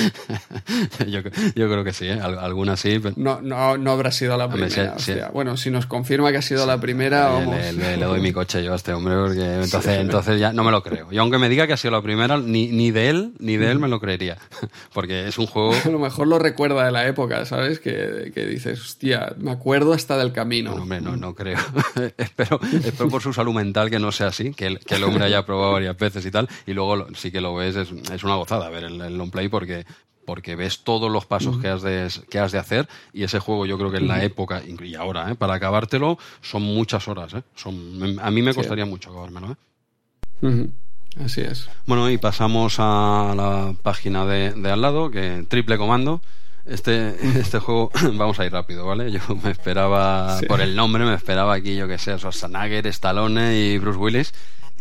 yo, 1.07 1.23
creo 1.23 1.85
que 1.85 1.93
sí, 1.93 2.07
¿eh? 2.07 2.21
alguna 2.21 2.77
sí. 2.77 3.01
No, 3.17 3.41
no, 3.41 3.77
no 3.77 3.91
habrá 3.93 4.11
sido 4.11 4.37
la 4.37 4.49
primera. 4.49 4.97
Bueno, 5.33 5.57
si 5.57 5.71
nos 5.71 5.87
confirma 5.87 6.33
que 6.33 6.39
ha 6.39 6.43
sido 6.43 6.67
la 6.67 6.81
primera, 6.81 7.29
vamos. 7.29 7.57
Le, 7.75 7.97
doy 7.97 8.21
mi 8.21 8.33
coche 8.33 8.65
yo 8.65 8.73
a 8.73 8.77
este 8.77 8.93
hombre 8.93 9.15
porque 9.17 9.63
entonces, 9.63 9.99
entonces 9.99 10.41
ya 10.41 10.53
no 10.53 10.65
me 10.65 10.71
lo 10.71 10.83
creo. 10.83 11.13
Y 11.13 11.19
aunque 11.19 11.39
me 11.39 11.49
diga 11.49 11.67
que 11.67 11.73
ha 11.73 11.77
sido 11.77 11.93
la 11.93 12.03
primera, 12.03 12.39
ni, 12.39 12.69
ni 12.69 12.91
de 12.91 13.11
él, 13.11 13.33
ni 13.39 13.57
de 13.57 13.71
él 13.71 13.79
me 13.79 13.89
lo 13.89 14.01
creería. 14.01 14.39
Porque 14.93 15.29
es 15.29 15.39
un 15.39 15.47
juego... 15.47 15.75
A 15.85 15.89
lo 15.89 15.99
mejor 15.99 16.27
lo 16.27 16.39
recuerda 16.39 16.85
de 16.85 16.93
la 16.93 17.07
época, 17.07 17.45
¿sabes? 17.47 17.79
Que, 17.81 18.33
que 18.35 18.47
dices, 18.47 18.81
hostia, 18.81 19.35
me 19.39 19.51
acuerdo 19.51 19.93
hasta 19.93 20.17
del 20.17 20.33
camino. 20.33 20.75
No, 20.75 20.83
hombre, 20.83 21.01
no, 21.01 21.17
no 21.17 21.35
creo. 21.35 21.59
espero, 22.17 22.61
espero 22.63 23.09
por 23.09 23.23
su 23.23 23.33
salud 23.33 23.55
mental 23.55 23.91
que 23.91 23.99
no 23.99 24.13
sea 24.13 24.29
así, 24.29 24.53
que 24.53 24.64
el, 24.65 24.79
que 24.79 24.97
el 24.97 25.05
hombre 25.05 25.25
haya 25.25 25.45
probado 25.45 25.73
varias 25.73 25.97
veces 25.97 26.25
y 26.27 26.31
tal, 26.31 26.49
y 26.67 26.73
luego 26.73 27.07
sí 27.15 27.31
que 27.31 27.41
lo 27.41 27.55
ves, 27.55 27.77
es, 27.77 27.91
es 27.91 28.25
una 28.25 28.37
gozada 28.37 28.69
ver 28.71 28.85
el, 28.85 29.01
el 29.01 29.17
long 29.17 29.31
play 29.31 29.49
porque 29.49 29.85
porque 30.25 30.57
ves 30.57 30.81
todos 30.81 31.11
los 31.11 31.27
pasos 31.27 31.59
que, 31.59 31.69
has 31.69 31.83
de, 31.83 32.09
que 32.29 32.39
has 32.39 32.53
de 32.53 32.59
hacer 32.59 32.89
y 33.13 33.23
ese 33.23 33.39
juego 33.39 33.67
yo 33.67 33.79
creo 33.79 33.91
que 33.91 33.99
en 33.99 34.09
la 34.09 34.25
época 34.25 34.63
y 34.65 34.95
ahora 34.95 35.31
¿eh? 35.31 35.35
para 35.35 35.55
acabártelo 35.55 36.19
son 36.41 36.63
muchas 36.63 37.07
horas 37.09 37.35
¿eh? 37.35 37.43
son, 37.55 38.19
a 38.21 38.31
mí 38.31 38.43
me 38.43 38.55
costaría 38.55 38.87
mucho 38.87 39.11
acabármelo 39.11 39.57
¿eh? 40.43 40.69
así 41.23 41.41
es 41.43 41.69
bueno 41.87 42.11
y 42.11 42.19
pasamos 42.19 42.77
a 42.79 43.35
la 43.37 43.75
página 43.83 44.25
de, 44.27 44.53
de 44.53 44.71
al 44.71 44.81
lado 44.81 45.11
que 45.11 45.45
triple 45.49 45.79
comando 45.79 46.21
este, 46.67 47.17
este 47.39 47.59
juego, 47.59 47.91
vamos 48.15 48.39
a 48.41 48.47
ir 48.47 48.53
rápido, 48.53 48.87
¿vale? 48.87 49.11
Yo 49.11 49.21
me 49.43 49.51
esperaba, 49.51 50.39
por 50.49 50.61
el 50.61 50.77
nombre, 50.77 51.05
me 51.05 51.15
esperaba 51.15 51.55
aquí, 51.55 51.77
yo 51.77 51.89
que 51.89 51.99
sé, 51.99 52.17
Schwarzenegger, 52.19 52.87
Stallone 52.87 53.57
y 53.57 53.79
Bruce 53.79 53.99
Willis. 53.99 54.35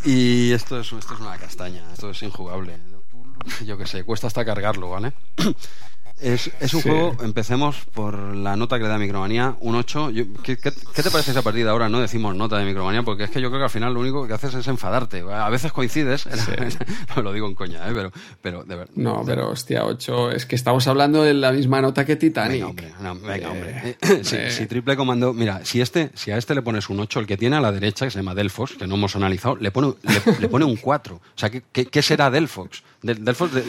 Y 0.05 0.51
esto 0.51 0.79
es, 0.79 0.91
esto 0.91 1.13
es 1.13 1.19
una 1.19 1.37
castaña, 1.37 1.81
esto 1.93 2.09
es 2.09 2.21
injugable. 2.23 2.77
Yo 3.65 3.77
que 3.77 3.85
sé, 3.85 4.03
cuesta 4.03 4.27
hasta 4.27 4.45
cargarlo, 4.45 4.89
¿vale? 4.89 5.13
Es, 6.23 6.49
es 6.61 6.73
un 6.73 6.81
juego, 6.81 7.17
empecemos 7.21 7.75
por 7.93 8.17
la 8.17 8.55
nota 8.55 8.77
que 8.77 8.83
le 8.83 8.89
da 8.89 8.97
Micromanía, 8.97 9.55
un 9.59 9.75
8. 9.75 10.11
¿qué, 10.41 10.55
te 10.55 11.11
parece 11.11 11.31
esa 11.31 11.41
partida 11.41 11.71
ahora? 11.71 11.89
No 11.89 11.99
decimos 11.99 12.33
nota 12.35 12.57
de 12.57 12.65
Micromanía, 12.65 13.03
porque 13.03 13.25
es 13.25 13.29
que 13.29 13.41
yo 13.41 13.49
creo 13.49 13.59
que 13.59 13.65
al 13.65 13.69
final 13.69 13.93
lo 13.93 13.99
único 13.99 14.25
que 14.25 14.33
haces 14.33 14.53
es 14.53 14.67
enfadarte. 14.67 15.21
A 15.29 15.49
veces 15.49 15.73
coincides, 15.73 16.25
no 17.15 17.21
lo 17.21 17.33
digo 17.33 17.47
en 17.47 17.55
coña, 17.55 17.89
¿eh? 17.89 17.91
pero, 17.93 18.11
pero 18.41 18.63
de 18.63 18.75
verdad. 18.75 18.93
No, 18.95 19.23
pero 19.25 19.49
hostia, 19.49 19.85
8, 19.85 20.31
es 20.31 20.45
que 20.45 20.55
estamos 20.55 20.87
hablando 20.87 21.23
de 21.23 21.33
la 21.33 21.51
misma 21.51 21.81
nota 21.81 22.05
que 22.05 22.15
Titanic. 22.15 22.73
Venga, 22.73 23.11
hombre, 23.11 23.29
venga, 23.29 23.51
hombre. 23.51 23.97
Eh, 24.01 24.49
si, 24.49 24.65
triple 24.65 24.95
comando, 24.95 25.33
mira, 25.33 25.65
si, 25.65 25.81
este, 25.81 26.09
si 26.13 26.31
a 26.31 26.37
este 26.37 26.55
le 26.55 26.61
pones 26.61 26.89
un 26.89 27.01
8, 27.01 27.19
el 27.19 27.27
que 27.27 27.35
tiene 27.35 27.57
a 27.57 27.61
la 27.61 27.71
derecha, 27.73 28.05
que 28.05 28.11
se 28.11 28.19
llama 28.19 28.33
Delfos, 28.33 28.71
que 28.71 28.87
no 28.87 28.95
hemos 28.95 29.15
analizado, 29.17 29.57
le 29.57 29.71
pone, 29.71 29.93
le, 30.39 30.47
pone 30.47 30.63
un 30.63 30.77
4. 30.77 31.15
O 31.15 31.21
sea, 31.35 31.49
¿qué, 31.49 31.61
qué, 31.85 32.01
será 32.01 32.31
Delfox? 32.31 32.83
Del, 33.03 33.23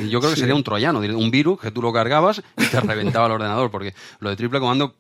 yo 0.09 0.20
creo 0.20 0.32
que 0.32 0.39
sería 0.39 0.55
un 0.55 0.65
troyano, 0.65 1.01
un 1.01 1.31
virus 1.31 1.61
que 1.61 1.70
tú 1.70 1.82
lo 1.82 1.93
cargabas 1.93 2.43
y 2.56 2.66
te 2.66 2.81
reventaba 2.81 3.27
el 3.27 3.32
ordenador, 3.32 3.70
porque 3.70 3.94
lo 4.20 4.31
de 4.31 4.36
triple 4.36 4.61
comando, 4.61 4.94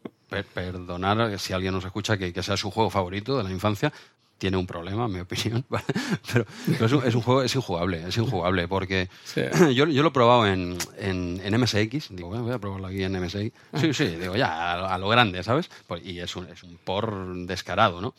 perdonar 0.52 1.38
si 1.38 1.52
alguien 1.52 1.72
nos 1.72 1.84
escucha 1.84 2.18
que, 2.18 2.32
que 2.32 2.42
sea 2.42 2.56
su 2.56 2.70
juego 2.70 2.90
favorito 2.90 3.38
de 3.38 3.44
la 3.44 3.50
infancia, 3.50 3.92
tiene 4.38 4.56
un 4.56 4.66
problema, 4.66 5.06
en 5.06 5.12
mi 5.12 5.20
opinión, 5.20 5.64
pero, 6.32 6.46
es, 7.04 7.14
un, 7.14 7.22
juego, 7.22 7.42
es 7.42 7.54
injugable, 7.54 8.04
es 8.06 8.16
injugable, 8.16 8.68
porque 8.68 9.08
yo, 9.74 9.86
yo, 9.86 10.02
lo 10.02 10.08
he 10.08 10.12
probado 10.12 10.46
en, 10.46 10.76
en, 10.98 11.60
MSX, 11.60 12.08
digo, 12.10 12.28
voy 12.28 12.52
a 12.52 12.58
probarlo 12.58 12.88
aquí 12.88 13.02
en 13.02 13.12
MSX, 13.18 13.52
ah. 13.72 13.80
sí, 13.80 13.94
sí, 13.94 14.06
digo, 14.06 14.36
ya, 14.36 14.92
a, 14.92 14.98
lo 14.98 15.08
grande, 15.08 15.42
¿sabes? 15.42 15.70
Y 16.02 16.18
es 16.18 16.34
un, 16.36 16.48
es 16.48 16.62
un 16.62 16.76
por 16.76 17.34
descarado, 17.46 18.00
¿no? 18.00 18.14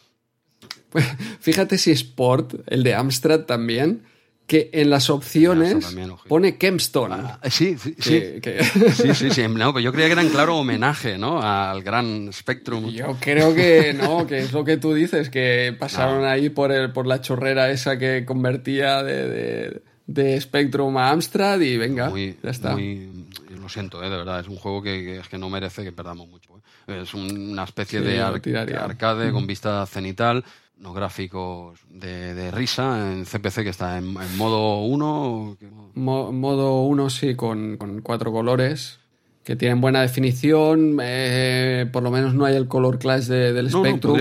Pues 0.89 1.05
fíjate 1.41 1.77
si 1.77 1.91
es 1.91 2.03
port, 2.03 2.55
el 2.67 2.83
de 2.83 2.95
Amstrad 2.95 3.41
también, 3.41 4.03
que 4.47 4.69
en 4.73 4.89
las 4.89 5.09
opciones 5.09 5.95
pone 6.27 6.57
Kempstone. 6.57 7.15
Ah, 7.15 7.39
sí, 7.49 7.77
sí, 7.77 7.95
sí. 7.99 9.13
sí, 9.13 9.31
sí, 9.31 9.47
No, 9.47 9.79
yo 9.79 9.91
creía 9.91 10.07
que 10.07 10.13
era 10.13 10.21
en 10.21 10.29
claro 10.29 10.57
homenaje, 10.57 11.17
¿no? 11.17 11.41
Al 11.41 11.81
gran 11.81 12.31
Spectrum. 12.31 12.89
Yo 12.89 13.17
creo 13.19 13.55
que 13.55 13.93
no, 13.93 14.27
que 14.27 14.39
es 14.39 14.53
lo 14.53 14.63
que 14.63 14.77
tú 14.77 14.93
dices, 14.93 15.29
que 15.29 15.75
pasaron 15.77 16.25
ahí 16.25 16.49
por, 16.49 16.71
el, 16.71 16.91
por 16.91 17.07
la 17.07 17.21
chorrera 17.21 17.71
esa 17.71 17.97
que 17.97 18.23
convertía 18.25 19.01
de, 19.01 19.81
de, 20.05 20.41
Spectrum 20.41 20.95
a 20.97 21.09
Amstrad 21.09 21.59
y 21.61 21.77
venga, 21.77 22.13
ya 22.15 22.49
está. 22.49 22.75
lo 22.75 23.69
siento, 23.69 24.03
¿eh? 24.03 24.09
de 24.09 24.17
verdad, 24.17 24.41
es 24.41 24.47
un 24.47 24.57
juego 24.57 24.83
que, 24.83 25.17
es 25.19 25.27
que 25.27 25.39
no 25.39 25.49
merece 25.49 25.83
que 25.83 25.91
perdamos 25.91 26.27
mucho. 26.27 26.51
¿eh? 26.87 27.01
Es 27.01 27.15
una 27.15 27.63
especie 27.63 28.01
de 28.01 28.21
arcade 28.21 29.31
con 29.31 29.47
vista 29.47 29.83
cenital 29.87 30.45
unos 30.79 30.95
gráficos 30.95 31.79
de, 31.89 32.51
risa 32.51 33.11
en 33.11 33.25
CPC 33.25 33.63
que 33.63 33.69
está 33.69 33.97
en, 33.97 34.13
modo 34.37 34.81
1. 34.81 35.57
modo 35.95 36.81
1, 36.83 37.09
sí, 37.09 37.35
con, 37.35 37.77
cuatro 38.03 38.31
colores 38.31 38.99
que 39.43 39.55
tienen 39.55 39.79
buena 39.79 40.01
definición. 40.01 40.97
Eh, 41.01 41.87
por 41.91 42.03
lo 42.03 42.11
menos 42.11 42.33
no 42.33 42.45
hay 42.45 42.55
el 42.55 42.67
color 42.67 42.97
clash 42.97 43.25
del 43.25 43.69
Spectrum. 43.69 44.17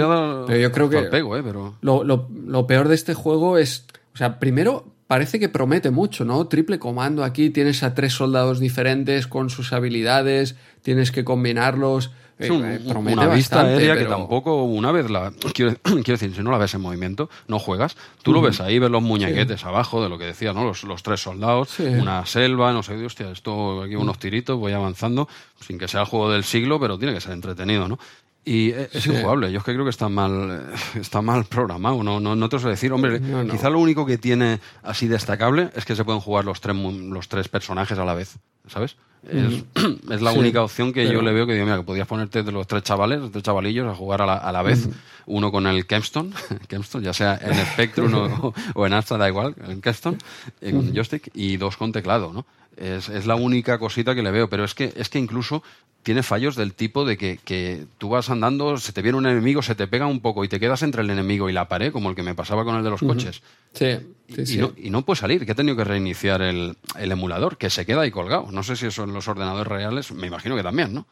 pero 0.46 0.56
yo 0.56 0.70
creo 0.70 0.90
que 0.90 1.02
pego, 1.02 1.36
eh, 1.36 1.42
pero... 1.42 1.76
lo, 1.80 2.04
lo, 2.04 2.66
peor 2.66 2.88
de 2.88 2.94
este 2.94 3.14
juego 3.14 3.58
es. 3.58 3.86
O 4.12 4.16
sea, 4.16 4.38
primero 4.38 4.94
parece 5.06 5.38
que 5.38 5.48
promete 5.48 5.90
mucho, 5.90 6.24
¿no? 6.24 6.46
Triple 6.46 6.78
comando 6.78 7.24
aquí, 7.24 7.50
tienes 7.50 7.82
a 7.82 7.94
tres 7.94 8.12
soldados 8.12 8.60
diferentes 8.60 9.26
con 9.26 9.50
sus 9.50 9.72
habilidades, 9.72 10.56
tienes 10.82 11.10
que 11.10 11.24
combinarlos. 11.24 12.12
Es 12.38 12.50
eh, 12.50 12.80
una 12.94 13.28
vista 13.28 13.60
aérea 13.60 13.96
que 13.96 14.06
tampoco, 14.06 14.64
una 14.64 14.90
vez 14.90 15.08
la. 15.08 15.32
Quiero, 15.54 15.76
decir, 15.84 16.34
si 16.34 16.42
no 16.42 16.50
la 16.50 16.58
ves 16.58 16.74
en 16.74 16.80
movimiento, 16.80 17.30
no 17.46 17.58
juegas. 17.58 17.96
Tú 18.22 18.32
lo 18.32 18.42
ves 18.42 18.60
ahí, 18.60 18.78
ves 18.78 18.90
los 18.90 19.02
muñequetes 19.02 19.64
abajo 19.64 20.02
de 20.02 20.08
lo 20.08 20.18
que 20.18 20.24
decía, 20.24 20.52
¿no? 20.52 20.64
Los, 20.64 20.82
los 20.84 21.02
tres 21.02 21.20
soldados, 21.20 21.78
una 21.78 22.26
selva, 22.26 22.72
no 22.72 22.82
sé, 22.82 22.94
hostia, 23.04 23.30
esto 23.30 23.82
aquí 23.82 23.94
unos 23.94 24.18
tiritos, 24.18 24.58
voy 24.58 24.72
avanzando, 24.72 25.28
sin 25.60 25.78
que 25.78 25.86
sea 25.86 26.00
el 26.00 26.06
juego 26.06 26.30
del 26.30 26.44
siglo, 26.44 26.80
pero 26.80 26.98
tiene 26.98 27.14
que 27.14 27.20
ser 27.20 27.32
entretenido, 27.32 27.86
¿no? 27.86 27.98
Y 28.44 28.70
e, 28.70 28.90
es 28.92 29.06
injugable. 29.06 29.50
Yo 29.50 29.58
es 29.58 29.64
que 29.64 29.72
creo 29.72 29.84
que 29.84 29.90
está 29.90 30.08
mal, 30.08 30.72
está 30.94 31.22
mal 31.22 31.44
programado. 31.44 32.02
No, 32.02 32.20
no, 32.20 32.36
no 32.36 32.48
te 32.48 32.58
sé 32.58 32.68
decir. 32.68 32.92
Hombre, 32.92 33.20
quizá 33.50 33.70
lo 33.70 33.78
único 33.78 34.04
que 34.04 34.18
tiene 34.18 34.60
así 34.82 35.08
destacable 35.08 35.70
es 35.74 35.84
que 35.84 35.96
se 35.96 36.04
pueden 36.04 36.20
jugar 36.20 36.44
los 36.44 36.60
tres, 36.60 36.76
los 36.76 37.28
tres 37.28 37.48
personajes 37.48 37.98
a 37.98 38.04
la 38.04 38.14
vez. 38.14 38.36
¿Sabes? 38.66 38.96
Es, 39.30 39.64
es 40.10 40.22
la 40.22 40.32
única 40.32 40.62
opción 40.62 40.92
que 40.92 41.10
yo 41.10 41.22
le 41.22 41.32
veo 41.32 41.46
que 41.46 41.54
digo, 41.54 41.64
mira, 41.64 41.78
que 41.78 41.84
podías 41.84 42.06
ponerte 42.06 42.42
de 42.42 42.52
los 42.52 42.66
tres 42.66 42.82
chavales, 42.82 43.20
los 43.20 43.30
tres 43.30 43.42
chavalillos, 43.42 43.86
a 43.86 43.94
jugar 43.94 44.22
a 44.22 44.26
la, 44.26 44.34
a 44.34 44.52
la 44.52 44.62
vez, 44.62 44.88
uno 45.26 45.50
con 45.50 45.66
el 45.66 45.86
Kempstone, 45.86 46.30
Kempstone, 46.68 47.04
ya 47.04 47.12
sea 47.12 47.38
en 47.42 47.54
Spectrum 47.66 48.12
o, 48.14 48.54
o, 48.74 48.86
en 48.86 48.92
Astra, 48.92 49.16
da 49.16 49.28
igual, 49.28 49.54
en 49.66 49.80
Kempstone, 49.80 50.18
eh, 50.60 50.72
con 50.72 50.94
joystick, 50.94 51.30
y 51.34 51.56
dos 51.56 51.76
con 51.76 51.92
teclado, 51.92 52.32
¿no? 52.32 52.46
Es, 52.76 53.08
es, 53.08 53.26
la 53.26 53.34
única 53.34 53.78
cosita 53.78 54.14
que 54.14 54.22
le 54.22 54.30
veo, 54.30 54.48
pero 54.48 54.64
es 54.64 54.74
que, 54.74 54.92
es 54.96 55.08
que 55.08 55.18
incluso 55.18 55.62
tiene 56.02 56.22
fallos 56.22 56.54
del 56.54 56.74
tipo 56.74 57.04
de 57.04 57.16
que, 57.16 57.38
que, 57.44 57.86
tú 57.98 58.10
vas 58.10 58.28
andando, 58.30 58.76
se 58.76 58.92
te 58.92 59.00
viene 59.00 59.16
un 59.16 59.26
enemigo, 59.26 59.62
se 59.62 59.74
te 59.74 59.86
pega 59.86 60.06
un 60.06 60.20
poco 60.20 60.44
y 60.44 60.48
te 60.48 60.60
quedas 60.60 60.82
entre 60.82 61.02
el 61.02 61.10
enemigo 61.10 61.48
y 61.48 61.52
la 61.52 61.66
pared, 61.66 61.92
como 61.92 62.10
el 62.10 62.16
que 62.16 62.22
me 62.22 62.34
pasaba 62.34 62.64
con 62.64 62.76
el 62.76 62.84
de 62.84 62.90
los 62.90 63.00
coches. 63.00 63.42
Sí, 63.72 63.96
sí, 64.28 64.56
y, 64.56 64.58
No, 64.58 64.72
y, 64.76 64.90
No, 64.90 65.04
puede 65.04 65.18
salir, 65.18 65.46
que 65.46 65.52
he 65.52 65.54
tenido 65.54 65.76
que 65.76 65.84
reiniciar 65.84 66.42
el, 66.42 66.76
el, 66.98 67.12
emulador, 67.12 67.56
que 67.56 67.70
se 67.70 67.86
queda 67.86 68.02
ahí 68.02 68.10
colgado. 68.10 68.48
No 68.52 68.62
sé 68.62 68.76
si 68.76 68.86
eso 68.86 69.04
en 69.04 69.14
los 69.14 69.26
ordenadores 69.28 69.66
reales, 69.66 70.12
me 70.12 70.26
imagino 70.26 70.56
que 70.56 70.62
también, 70.62 70.92
¿no? 70.92 71.06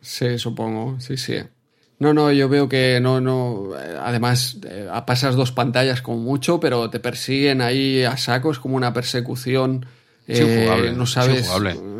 Sí, 0.00 0.38
supongo, 0.38 1.00
sí, 1.00 1.16
sí. 1.16 1.38
No, 1.98 2.14
no, 2.14 2.30
yo 2.30 2.48
veo 2.48 2.68
que 2.68 3.00
no, 3.00 3.20
no. 3.20 3.70
Además, 4.00 4.58
eh, 4.64 4.88
pasas 5.04 5.34
dos 5.34 5.50
pantallas 5.50 6.00
como 6.00 6.18
mucho, 6.18 6.60
pero 6.60 6.90
te 6.90 7.00
persiguen 7.00 7.60
ahí 7.60 8.04
a 8.04 8.16
sacos 8.16 8.60
como 8.60 8.76
una 8.76 8.92
persecución 8.92 9.84
eh, 10.28 10.92
no 10.94 11.06
sabes. 11.06 11.50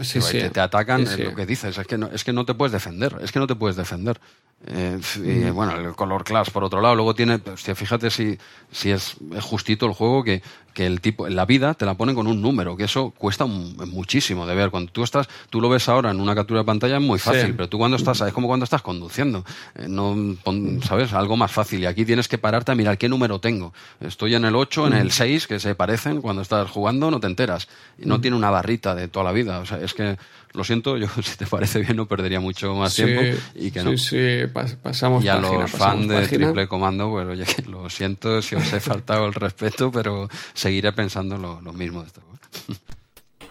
Sí, 0.02 0.20
sí, 0.20 0.38
te, 0.52 0.60
atacan, 0.60 1.04
lo 1.18 1.34
que 1.34 1.46
dices, 1.46 1.76
es 1.78 1.86
que, 1.86 1.96
no, 1.96 2.10
es 2.12 2.24
que 2.24 2.32
no 2.32 2.44
te 2.44 2.54
puedes 2.54 2.72
defender, 2.72 3.16
es 3.22 3.32
que 3.32 3.38
no 3.38 3.46
te 3.46 3.54
puedes 3.54 3.76
defender. 3.76 4.20
Eh, 4.66 4.98
y, 5.24 5.50
bueno, 5.50 5.76
el 5.76 5.94
color 5.94 6.24
class, 6.24 6.50
por 6.50 6.64
otro 6.64 6.80
lado, 6.80 6.96
luego 6.96 7.14
tiene, 7.14 7.40
hostia, 7.52 7.76
fíjate 7.76 8.10
si, 8.10 8.36
si 8.72 8.90
es, 8.90 9.16
justito 9.40 9.86
el 9.86 9.92
juego 9.92 10.24
que, 10.24 10.42
que 10.74 10.84
el 10.84 11.00
tipo, 11.00 11.28
la 11.28 11.46
vida 11.46 11.74
te 11.74 11.86
la 11.86 11.94
ponen 11.94 12.16
con 12.16 12.26
un 12.26 12.42
número, 12.42 12.76
que 12.76 12.84
eso 12.84 13.10
cuesta 13.10 13.46
muchísimo 13.46 14.46
de 14.46 14.56
ver. 14.56 14.70
Cuando 14.70 14.90
tú 14.90 15.04
estás, 15.04 15.28
tú 15.48 15.60
lo 15.60 15.68
ves 15.68 15.88
ahora 15.88 16.10
en 16.10 16.20
una 16.20 16.34
captura 16.34 16.60
de 16.60 16.66
pantalla 16.66 16.96
es 16.96 17.02
muy 17.02 17.20
fácil, 17.20 17.54
pero 17.54 17.68
tú 17.68 17.78
cuando 17.78 17.96
estás, 17.96 18.20
es 18.20 18.32
como 18.32 18.48
cuando 18.48 18.64
estás 18.64 18.82
conduciendo, 18.82 19.44
eh, 19.76 19.86
no, 19.88 20.36
sabes, 20.82 21.12
algo 21.12 21.36
más 21.36 21.52
fácil. 21.52 21.80
Y 21.80 21.86
aquí 21.86 22.04
tienes 22.04 22.26
que 22.26 22.36
pararte 22.36 22.72
a 22.72 22.74
mirar 22.74 22.98
qué 22.98 23.08
número 23.08 23.40
tengo. 23.40 23.72
Estoy 24.00 24.34
en 24.34 24.44
el 24.44 24.56
8, 24.56 24.88
en 24.88 24.92
el 24.94 25.12
6, 25.12 25.46
que 25.46 25.60
se 25.60 25.76
parecen, 25.76 26.20
cuando 26.20 26.42
estás 26.42 26.68
jugando 26.68 27.10
no 27.10 27.20
te 27.20 27.28
enteras. 27.28 27.68
Y 27.96 28.06
no 28.06 28.20
tiene 28.20 28.36
una 28.36 28.50
barrita 28.50 28.94
de 28.94 29.08
toda 29.08 29.24
la 29.24 29.32
vida. 29.32 29.60
O 29.60 29.66
sea, 29.66 29.80
es 29.80 29.94
que 29.94 30.16
lo 30.52 30.64
siento, 30.64 30.96
yo 30.96 31.08
si 31.22 31.36
te 31.36 31.46
parece 31.46 31.80
bien 31.80 31.96
no 31.96 32.06
perdería 32.06 32.40
mucho 32.40 32.74
más 32.74 32.94
tiempo 32.94 33.22
y 33.54 33.70
que 33.70 33.82
no. 33.82 33.96
Sí, 33.96 33.98
sí, 33.98 34.52
pasamos 34.82 35.24
Y 35.24 35.28
a 35.28 35.36
los 35.36 35.70
fans 35.70 36.08
de 36.08 36.26
Triple 36.26 36.68
Comando, 36.68 37.08
bueno, 37.08 37.32
oye, 37.32 37.44
lo 37.66 37.88
siento 37.90 38.42
si 38.42 38.54
os 38.54 38.72
he 38.72 38.80
faltado 38.80 39.26
el 39.26 39.34
respeto, 39.34 39.90
pero 39.90 40.28
seguiré 40.54 40.92
pensando 40.92 41.36
lo, 41.36 41.72
mismo 41.72 42.02
de 42.02 42.06
esto. 42.08 42.22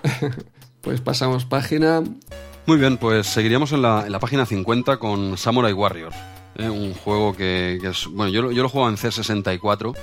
pues 0.81 1.01
pasamos 1.01 1.45
página. 1.45 2.03
Muy 2.65 2.77
bien, 2.77 2.97
pues 2.97 3.27
seguiríamos 3.27 3.71
en 3.71 3.81
la, 3.81 4.03
en 4.05 4.11
la 4.11 4.19
página 4.19 4.45
50 4.45 4.97
con 4.97 5.37
Samurai 5.37 5.71
Warriors. 5.73 6.15
¿eh? 6.55 6.69
un 6.69 6.93
juego 6.93 7.35
que, 7.35 7.77
que, 7.81 7.89
es. 7.89 8.07
Bueno, 8.07 8.31
yo, 8.31 8.51
yo 8.51 8.63
lo 8.63 8.69
juego 8.69 8.89
en 8.89 8.97
C64 8.97 9.95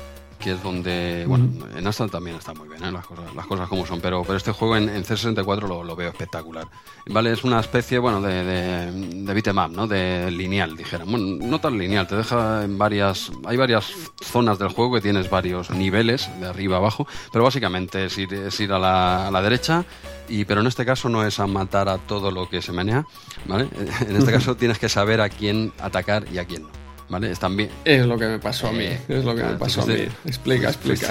que 0.45 0.53
es 0.53 0.63
donde, 0.63 1.25
bueno, 1.27 1.49
en 1.75 1.87
Aston 1.87 2.11
también 2.11 2.37
está 2.37 2.53
muy 2.53 2.69
bien, 2.69 2.85
¿eh? 2.85 2.93
las, 2.93 3.07
cosas, 3.07 3.35
las 3.35 3.47
cosas 3.47 3.67
como 3.67 3.87
son, 3.87 4.03
pero, 4.03 4.23
pero 4.25 4.37
este 4.37 4.53
juego 4.53 4.77
en, 4.77 4.89
C64 4.91 5.67
lo, 5.67 5.83
lo, 5.83 5.97
veo 5.97 6.11
espectacular. 6.11 6.67
Vale, 7.07 7.33
es 7.33 7.45
una 7.45 7.61
especie, 7.61 7.99
bueno, 7.99 8.21
de, 8.21 8.45
de, 8.45 8.93
de 8.93 9.33
beat'em 9.33 9.73
¿no? 9.73 9.87
De 9.87 10.31
lineal, 10.31 10.77
dijera. 10.77 11.05
Bueno, 11.05 11.39
no 11.41 11.61
tan 11.61 11.79
lineal, 11.79 12.07
te 12.07 12.17
deja 12.17 12.63
en 12.63 12.77
varias, 12.77 13.33
hay 13.47 13.57
varias 13.57 13.91
zonas 14.23 14.59
del 14.59 14.69
juego 14.69 14.97
que 14.97 15.01
tienes 15.01 15.31
varios 15.31 15.71
niveles, 15.71 16.29
de 16.39 16.47
arriba 16.47 16.77
a 16.77 16.81
abajo, 16.81 17.07
pero 17.33 17.45
básicamente 17.45 18.05
es 18.05 18.19
ir, 18.19 18.35
es 18.35 18.61
ir 18.61 18.71
a, 18.75 18.79
la, 18.79 19.29
a 19.29 19.31
la 19.31 19.41
derecha, 19.41 19.87
y, 20.29 20.45
pero 20.45 20.61
en 20.61 20.67
este 20.67 20.85
caso 20.85 21.09
no 21.09 21.25
es 21.27 21.41
a 21.41 21.47
matar 21.47 21.89
a 21.89 21.97
todo 21.97 22.31
lo 22.31 22.51
que 22.51 22.61
se 22.61 22.73
menea, 22.73 23.07
¿vale? 23.47 23.67
En 24.07 24.17
este 24.17 24.31
caso 24.31 24.57
tienes 24.57 24.79
que 24.79 24.91
saber 24.91 25.23
a 25.23 25.31
quién 25.31 25.73
atacar 25.81 26.27
y 26.31 26.37
a 26.37 26.45
quién 26.45 26.65
no. 26.65 26.84
¿Vale? 27.09 27.31
Están 27.31 27.57
bien. 27.57 27.71
Es 27.85 28.07
lo 28.07 28.19
que 28.19 28.27
me 28.27 28.39
pasó 28.39 28.69
a 28.69 28.73
mí, 28.73 28.85
eh, 28.85 29.01
es 29.09 29.25
lo 29.25 29.35
que 29.35 29.43
me 29.43 29.55
pasó 29.55 29.83
a 29.83 29.87
mí. 29.87 30.07
Explica, 30.25 30.69
explica. 30.69 31.09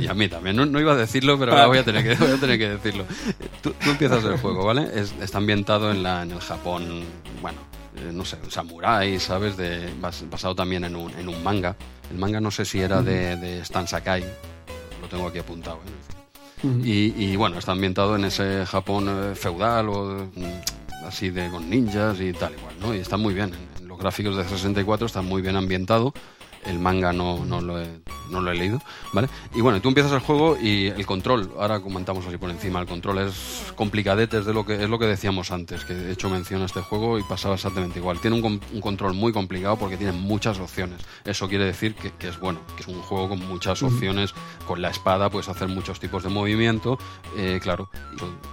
y 0.00 0.06
a 0.06 0.14
mí 0.14 0.28
también. 0.28 0.56
No, 0.56 0.80
iba 0.80 0.92
a 0.92 0.96
decirlo, 0.96 1.38
pero 1.38 1.52
ahora 1.52 1.66
voy 1.66 1.78
a 1.78 1.84
tener 1.84 2.02
que, 2.02 2.14
voy 2.14 2.32
a 2.32 2.40
tener 2.40 2.58
que 2.58 2.70
decirlo. 2.70 3.04
Tú, 3.62 3.74
empiezas 3.86 4.24
el 4.24 4.38
juego, 4.38 4.64
¿vale? 4.64 4.90
está 5.20 5.38
ambientado 5.38 5.90
en, 5.90 6.02
la, 6.02 6.22
en 6.22 6.32
el 6.32 6.40
Japón, 6.40 7.02
bueno, 7.42 7.58
eh, 7.96 8.10
no 8.12 8.24
sé, 8.24 8.36
un 8.42 8.50
samurái, 8.50 9.18
¿sabes? 9.18 9.56
De, 9.56 9.92
basado 10.00 10.54
también 10.54 10.84
en 10.84 10.96
un, 10.96 11.10
en 11.12 11.28
un 11.28 11.42
manga. 11.42 11.76
El 12.10 12.18
manga 12.18 12.40
no 12.40 12.50
sé 12.50 12.64
si 12.64 12.80
era 12.80 13.02
de, 13.02 13.36
de 13.36 13.60
Stan 13.60 13.86
Sakai, 13.86 14.24
lo 15.00 15.08
tengo 15.08 15.28
aquí 15.28 15.38
apuntado. 15.38 15.80
¿eh? 15.84 16.66
y, 16.82 17.24
y, 17.24 17.36
bueno, 17.36 17.58
está 17.58 17.72
ambientado 17.72 18.16
en 18.16 18.24
ese 18.24 18.64
Japón 18.64 19.34
feudal 19.34 19.88
o 19.90 20.30
mm, 20.34 21.06
así 21.06 21.28
de 21.28 21.50
con 21.50 21.68
ninjas 21.68 22.18
y 22.20 22.32
tal 22.32 22.52
igual, 22.54 22.74
¿no? 22.80 22.94
Y 22.94 22.98
está 22.98 23.18
muy 23.18 23.34
bien 23.34 23.52
los 23.94 24.00
gráficos 24.00 24.36
de 24.36 24.44
64 24.44 25.06
están 25.06 25.24
muy 25.24 25.40
bien 25.40 25.54
ambientados. 25.54 26.12
El 26.66 26.78
manga 26.78 27.12
no, 27.12 27.44
no, 27.44 27.60
lo 27.60 27.80
he, 27.80 28.00
no 28.30 28.40
lo 28.40 28.50
he 28.50 28.54
leído, 28.54 28.80
¿vale? 29.12 29.28
Y 29.54 29.60
bueno, 29.60 29.80
tú 29.80 29.88
empiezas 29.88 30.12
el 30.12 30.20
juego 30.20 30.56
y 30.60 30.86
el 30.86 31.06
control, 31.06 31.50
ahora 31.58 31.80
comentamos 31.80 32.26
así 32.26 32.36
por 32.36 32.50
encima, 32.50 32.80
el 32.80 32.86
control 32.86 33.18
es 33.18 33.72
complicadete, 33.76 34.38
es, 34.38 34.46
de 34.46 34.54
lo 34.54 34.64
que, 34.64 34.82
es 34.82 34.88
lo 34.88 34.98
que 34.98 35.06
decíamos 35.06 35.50
antes, 35.50 35.84
que 35.84 35.92
he 35.92 36.12
hecho 36.12 36.30
mención 36.30 36.62
a 36.62 36.66
este 36.66 36.80
juego 36.80 37.18
y 37.18 37.22
pasaba 37.22 37.54
exactamente 37.54 37.98
igual. 37.98 38.18
Tiene 38.20 38.40
un, 38.40 38.60
un 38.72 38.80
control 38.80 39.14
muy 39.14 39.32
complicado 39.32 39.76
porque 39.76 39.96
tiene 39.96 40.12
muchas 40.12 40.58
opciones. 40.58 41.00
Eso 41.24 41.48
quiere 41.48 41.64
decir 41.64 41.94
que, 41.94 42.12
que, 42.12 42.28
es 42.28 42.38
bueno, 42.38 42.60
que 42.76 42.82
es 42.82 42.88
un 42.88 43.00
juego 43.02 43.30
con 43.30 43.46
muchas 43.46 43.82
opciones. 43.82 44.34
Con 44.66 44.80
la 44.80 44.90
espada 44.90 45.30
puedes 45.30 45.48
hacer 45.48 45.68
muchos 45.68 46.00
tipos 46.00 46.22
de 46.22 46.28
movimiento, 46.28 46.98
eh, 47.36 47.60
claro, 47.62 47.90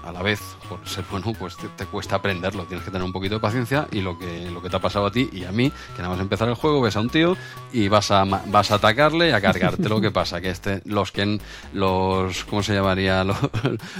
a 0.04 0.12
la 0.12 0.22
vez, 0.22 0.40
por 0.68 0.88
ser 0.88 1.06
bueno, 1.10 1.34
pues 1.38 1.56
te, 1.78 1.86
cuesta 1.86 2.16
aprenderlo, 2.16 2.66
tienes 2.66 2.84
que 2.84 2.92
tener 2.92 3.06
un 3.06 3.14
poquito 3.14 3.36
de 3.36 3.42
paciencia 3.42 3.88
y 3.92 4.02
lo 4.02 4.18
que, 4.18 4.50
lo 4.52 4.62
que 4.62 4.70
te 4.70 4.76
ha 4.76 4.80
pasado 4.80 5.06
a 5.06 5.12
ti 5.12 5.30
y 5.32 5.44
a 5.44 5.52
mí, 5.52 5.72
que 5.96 6.02
nada 6.02 6.10
más 6.14 6.20
empezar 6.20 6.48
el 6.50 6.56
juego, 6.56 6.82
ves 6.82 6.96
a 6.96 7.02
un 7.02 7.10
tío 7.10 7.38
y 7.72 7.88
vas 7.88 8.01
vas 8.02 8.12
a, 8.12 8.24
vas 8.24 8.72
a 8.72 8.76
atacarle 8.76 9.30
y 9.30 9.32
a 9.32 9.42
cargarte. 9.42 9.88
lo 9.88 10.02
que 10.02 10.10
pasa 10.10 10.42
que 10.42 10.50
este, 10.50 10.82
los 10.86 11.12
que 11.12 11.40
los, 11.74 12.46
¿cómo 12.46 12.64
se 12.64 12.74
llamaría? 12.74 13.24
Los, 13.32 13.38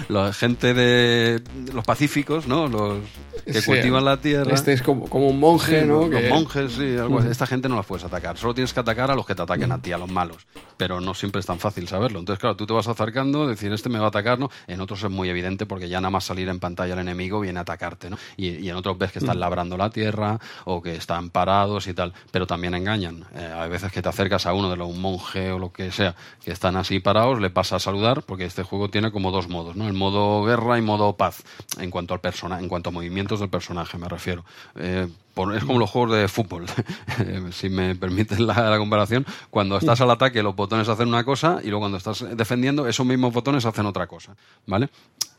los 0.10 0.38
gente 0.38 0.74
de 0.74 1.42
los 1.74 1.86
pacíficos, 1.86 2.48
¿no? 2.48 2.68
Los 2.68 3.00
que 3.46 3.62
cultivan 3.62 4.06
la 4.06 4.18
tierra. 4.18 4.54
Este 4.54 4.74
es 4.74 4.82
como, 4.82 5.08
como 5.08 5.28
un 5.28 5.40
monje, 5.40 5.86
¿no? 5.86 6.08
Los, 6.08 6.24
monjes, 6.30 6.74
sí, 6.74 6.98
algo 6.98 7.20
Esta 7.22 7.46
gente 7.46 7.70
no 7.70 7.76
la 7.76 7.84
puedes 7.84 8.06
atacar. 8.06 8.38
Solo 8.38 8.54
tienes 8.54 8.74
que 8.74 8.80
atacar 8.80 9.12
a 9.12 9.16
los 9.16 9.26
que 9.26 9.36
te 9.36 9.42
ataquen 9.42 9.72
a 9.72 9.82
ti, 9.82 9.92
a 9.92 9.98
los 9.98 10.10
malos. 10.10 10.48
Pero 10.78 11.02
no 11.02 11.14
siempre 11.14 11.40
es 11.40 11.46
tan 11.46 11.60
fácil 11.60 11.88
saberlo. 11.88 12.20
Entonces, 12.20 12.40
claro, 12.40 12.56
tú 12.56 12.66
te 12.66 12.74
vas 12.74 12.88
acercando, 12.88 13.48
decir, 13.48 13.72
este 13.72 13.90
me 13.90 14.00
va 14.00 14.06
a 14.06 14.10
atacar, 14.10 14.40
¿no? 14.40 14.50
En 14.68 14.82
otros 14.82 15.04
es 15.04 15.10
muy 15.10 15.30
evidente 15.30 15.66
porque 15.66 15.90
ya 15.90 16.02
nada 16.02 16.12
más 16.12 16.24
salir 16.24 16.50
en 16.50 16.60
pantalla 16.60 16.94
el 16.94 17.00
enemigo 17.00 17.40
viene 17.40 17.60
a 17.60 17.62
atacarte, 17.62 18.10
¿no? 18.10 18.18
Y, 18.38 18.70
en 18.70 18.76
otros 18.76 18.98
ves 18.98 19.12
que 19.12 19.20
están 19.20 19.40
labrando 19.40 19.78
la 19.78 19.90
tierra 19.90 20.40
o 20.66 20.82
que 20.82 20.96
están 20.96 21.30
parados 21.30 21.88
y 21.88 21.94
tal. 21.94 22.14
Pero 22.32 22.48
también 22.48 22.74
engañan. 22.74 23.26
Eh, 23.36 23.54
hay 23.56 23.70
veces 23.70 23.91
que 23.92 24.02
te 24.02 24.10
acercas 24.10 24.46
a 24.46 24.54
uno 24.54 24.70
de 24.70 24.78
los, 24.78 24.88
un 24.88 25.02
monje 25.02 25.52
o 25.52 25.60
lo 25.60 25.72
que 25.72 25.92
sea, 25.92 26.16
que 26.44 26.52
están 26.52 26.76
así 26.76 27.00
parados, 27.00 27.40
le 27.40 27.50
pasa 27.50 27.76
a 27.78 27.80
saludar, 27.80 28.24
porque 28.24 28.46
este 28.46 28.64
juego 28.64 28.90
tiene 28.90 29.12
como 29.12 29.32
dos 29.32 29.50
modos, 29.50 29.76
¿no? 29.76 29.88
El 29.88 29.94
modo 29.94 30.44
guerra 30.44 30.78
y 30.78 30.82
modo 30.82 31.16
paz, 31.18 31.44
en 31.80 31.92
cuanto 31.92 32.14
al 32.14 32.22
persona, 32.22 32.60
en 32.60 32.68
cuanto 32.68 32.90
a 32.90 32.92
movimientos 32.92 33.40
del 33.40 33.50
personaje, 33.50 33.98
me 33.98 34.08
refiero. 34.08 34.44
Eh, 34.76 35.08
es 35.56 35.64
como 35.64 35.80
los 35.80 35.90
juegos 35.90 36.18
de 36.18 36.28
fútbol, 36.28 36.66
si 37.52 37.70
me 37.70 37.96
permiten 37.96 38.46
la, 38.48 38.78
comparación. 38.78 39.26
Cuando 39.50 39.78
estás 39.78 40.02
al 40.02 40.12
ataque, 40.12 40.44
los 40.44 40.56
botones 40.56 40.88
hacen 40.90 41.08
una 41.08 41.24
cosa 41.24 41.60
y 41.64 41.68
luego 41.68 41.82
cuando 41.82 41.98
estás 41.98 42.26
defendiendo, 42.36 42.88
esos 42.88 43.06
mismos 43.06 43.34
botones 43.34 43.66
hacen 43.66 43.86
otra 43.86 44.08
cosa, 44.08 44.36
¿vale? 44.66 44.90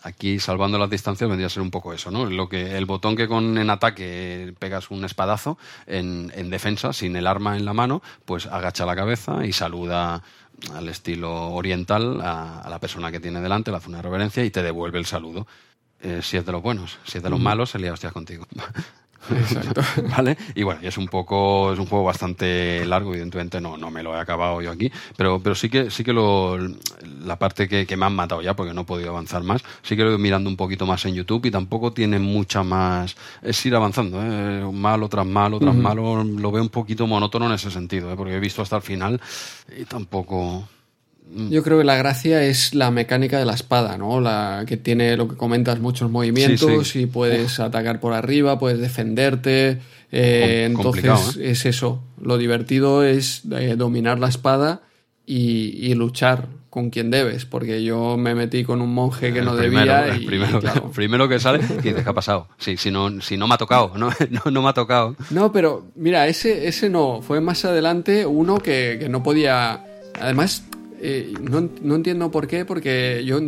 Aquí, 0.02 0.40
salvando 0.40 0.78
las 0.78 0.90
distancias, 0.90 1.28
vendría 1.28 1.47
a 1.47 1.51
ser 1.51 1.62
un 1.62 1.70
poco 1.70 1.93
eso, 1.93 2.10
¿no? 2.10 2.24
Lo 2.24 2.48
que, 2.48 2.77
el 2.77 2.86
botón 2.86 3.14
que 3.14 3.28
con 3.28 3.56
en 3.59 3.70
ataque 3.70 4.55
pegas 4.59 4.90
un 4.90 5.05
espadazo, 5.05 5.59
en, 5.86 6.32
en 6.35 6.51
defensa, 6.51 6.93
sin 6.93 7.14
el 7.16 7.27
arma 7.27 7.56
en 7.56 7.64
la 7.64 7.73
mano, 7.73 8.02
pues 8.24 8.47
agacha 8.47 8.85
la 8.85 8.97
cabeza 8.97 9.47
y 9.47 9.52
saluda 9.52 10.23
al 10.74 10.89
estilo 10.89 11.51
oriental 11.51 12.20
a, 12.20 12.66
la 12.69 12.78
persona 12.78 13.10
que 13.10 13.20
tiene 13.20 13.40
delante, 13.40 13.70
le 13.70 13.77
hace 13.77 13.89
una 13.89 14.02
reverencia 14.02 14.44
y 14.44 14.51
te 14.51 14.62
devuelve 14.62 14.98
el 14.98 15.06
saludo. 15.06 15.47
Eh, 16.01 16.20
si 16.23 16.36
es 16.36 16.44
de 16.44 16.52
los 16.52 16.62
buenos, 16.62 16.98
si 17.05 17.19
es 17.19 17.24
de 17.24 17.31
los 17.31 17.39
malos, 17.39 17.70
se 17.70 17.78
lía 17.78 17.93
hostias 17.93 18.12
contigo. 18.12 18.47
Exacto. 19.31 19.82
¿Vale? 20.16 20.36
Y 20.55 20.62
bueno, 20.62 20.81
es 20.82 20.99
un 20.99 21.07
poco, 21.07 21.73
es 21.73 21.78
un 21.78 21.86
juego 21.86 22.05
bastante 22.05 22.85
largo, 22.85 23.11
evidentemente 23.11 23.61
no, 23.61 23.77
no 23.77 23.90
me 23.90 24.03
lo 24.03 24.16
he 24.16 24.20
acabado 24.20 24.61
yo 24.61 24.70
aquí, 24.70 24.90
pero, 25.16 25.40
pero 25.40 25.55
sí 25.55 25.69
que, 25.69 25.90
sí 25.90 26.03
que 26.03 26.12
lo, 26.12 26.59
la 27.24 27.39
parte 27.39 27.69
que, 27.69 27.97
me 27.97 28.07
han 28.07 28.15
matado 28.15 28.43
ya, 28.43 28.55
porque 28.55 28.74
no 28.74 28.82
he 28.82 28.85
podido 28.85 29.11
avanzar 29.11 29.43
más, 29.43 29.62
sí 29.82 29.97
que 29.97 30.03
lo 30.03 30.09
he 30.09 30.11
ido 30.12 30.19
mirando 30.19 30.51
un 30.51 30.57
poquito 30.57 30.86
más 30.86 31.05
en 31.05 31.15
YouTube 31.15 31.47
y 31.47 31.51
tampoco 31.51 31.93
tiene 31.93 32.19
mucha 32.19 32.62
más, 32.62 33.16
es 33.43 33.65
ir 33.66 33.74
avanzando, 33.74 34.20
¿eh? 34.23 34.69
malo 34.73 35.09
tras 35.09 35.27
malo 35.27 35.59
tras 35.61 35.74
malo, 35.74 36.24
lo 36.24 36.53
veo 36.53 36.62
un 36.62 36.69
poquito 36.69 37.07
monótono 37.07 37.47
en 37.47 37.53
ese 37.53 37.70
sentido, 37.70 38.12
¿eh? 38.12 38.16
porque 38.16 38.35
he 38.35 38.40
visto 38.40 38.62
hasta 38.62 38.77
el 38.77 38.82
final 38.82 39.20
y 39.77 39.85
tampoco... 39.85 40.66
Yo 41.50 41.62
creo 41.62 41.78
que 41.78 41.84
la 41.84 41.96
gracia 41.96 42.44
es 42.44 42.74
la 42.74 42.90
mecánica 42.90 43.38
de 43.38 43.46
la 43.46 43.54
espada, 43.54 43.96
¿no? 43.96 44.20
La 44.20 44.64
que 44.66 44.76
tiene 44.76 45.16
lo 45.16 45.28
que 45.28 45.36
comentas, 45.36 45.80
muchos 45.80 46.10
movimientos 46.10 46.94
y 46.96 47.06
puedes 47.06 47.59
atacar 47.59 48.00
por 48.00 48.12
arriba, 48.12 48.59
puedes 48.59 48.78
defenderte. 48.80 49.78
Eh, 50.10 50.64
entonces 50.66 51.36
¿eh? 51.38 51.50
es 51.50 51.64
eso. 51.64 52.02
Lo 52.20 52.36
divertido 52.36 53.02
es 53.02 53.42
eh, 53.50 53.76
dominar 53.76 54.18
la 54.18 54.28
espada 54.28 54.82
y, 55.24 55.94
luchar 55.94 56.48
con 56.68 56.90
quien 56.90 57.10
debes, 57.10 57.44
porque 57.44 57.82
yo 57.82 58.16
me 58.16 58.34
metí 58.34 58.64
con 58.64 58.80
un 58.80 58.92
monje 58.92 59.32
que 59.32 59.42
no 59.42 59.54
debía 59.54 60.16
y 60.16 60.24
primero, 60.26 60.60
primero 60.94 61.28
que 61.28 61.38
sale 61.38 61.59
y 61.59 61.62
dices, 61.62 62.02
¿qué 62.02 62.09
ha 62.09 62.14
pasado? 62.14 62.48
Sí, 62.59 62.76
si 62.76 62.90
no, 62.90 63.20
si 63.20 63.36
no 63.36 63.46
me 63.46 63.54
ha 63.54 63.59
tocado, 63.59 63.92
no, 63.96 64.10
no, 64.50 64.62
me 64.62 64.68
ha 64.68 64.72
tocado. 64.72 65.16
No, 65.30 65.52
pero 65.52 65.86
mira, 65.96 66.26
ese, 66.28 66.66
ese 66.68 66.88
no, 66.88 67.20
fue 67.22 67.40
más 67.40 67.64
adelante 67.64 68.26
uno 68.26 68.59
que, 68.59 68.96
que 69.00 69.09
no 69.09 69.22
podía... 69.22 69.84
Además, 70.20 70.64
eh, 71.05 71.35
no, 71.41 71.69
no, 71.83 71.97
entiendo 71.97 72.31
por 72.31 72.47
qué, 72.47 72.65
porque 72.65 73.24
yo 73.24 73.41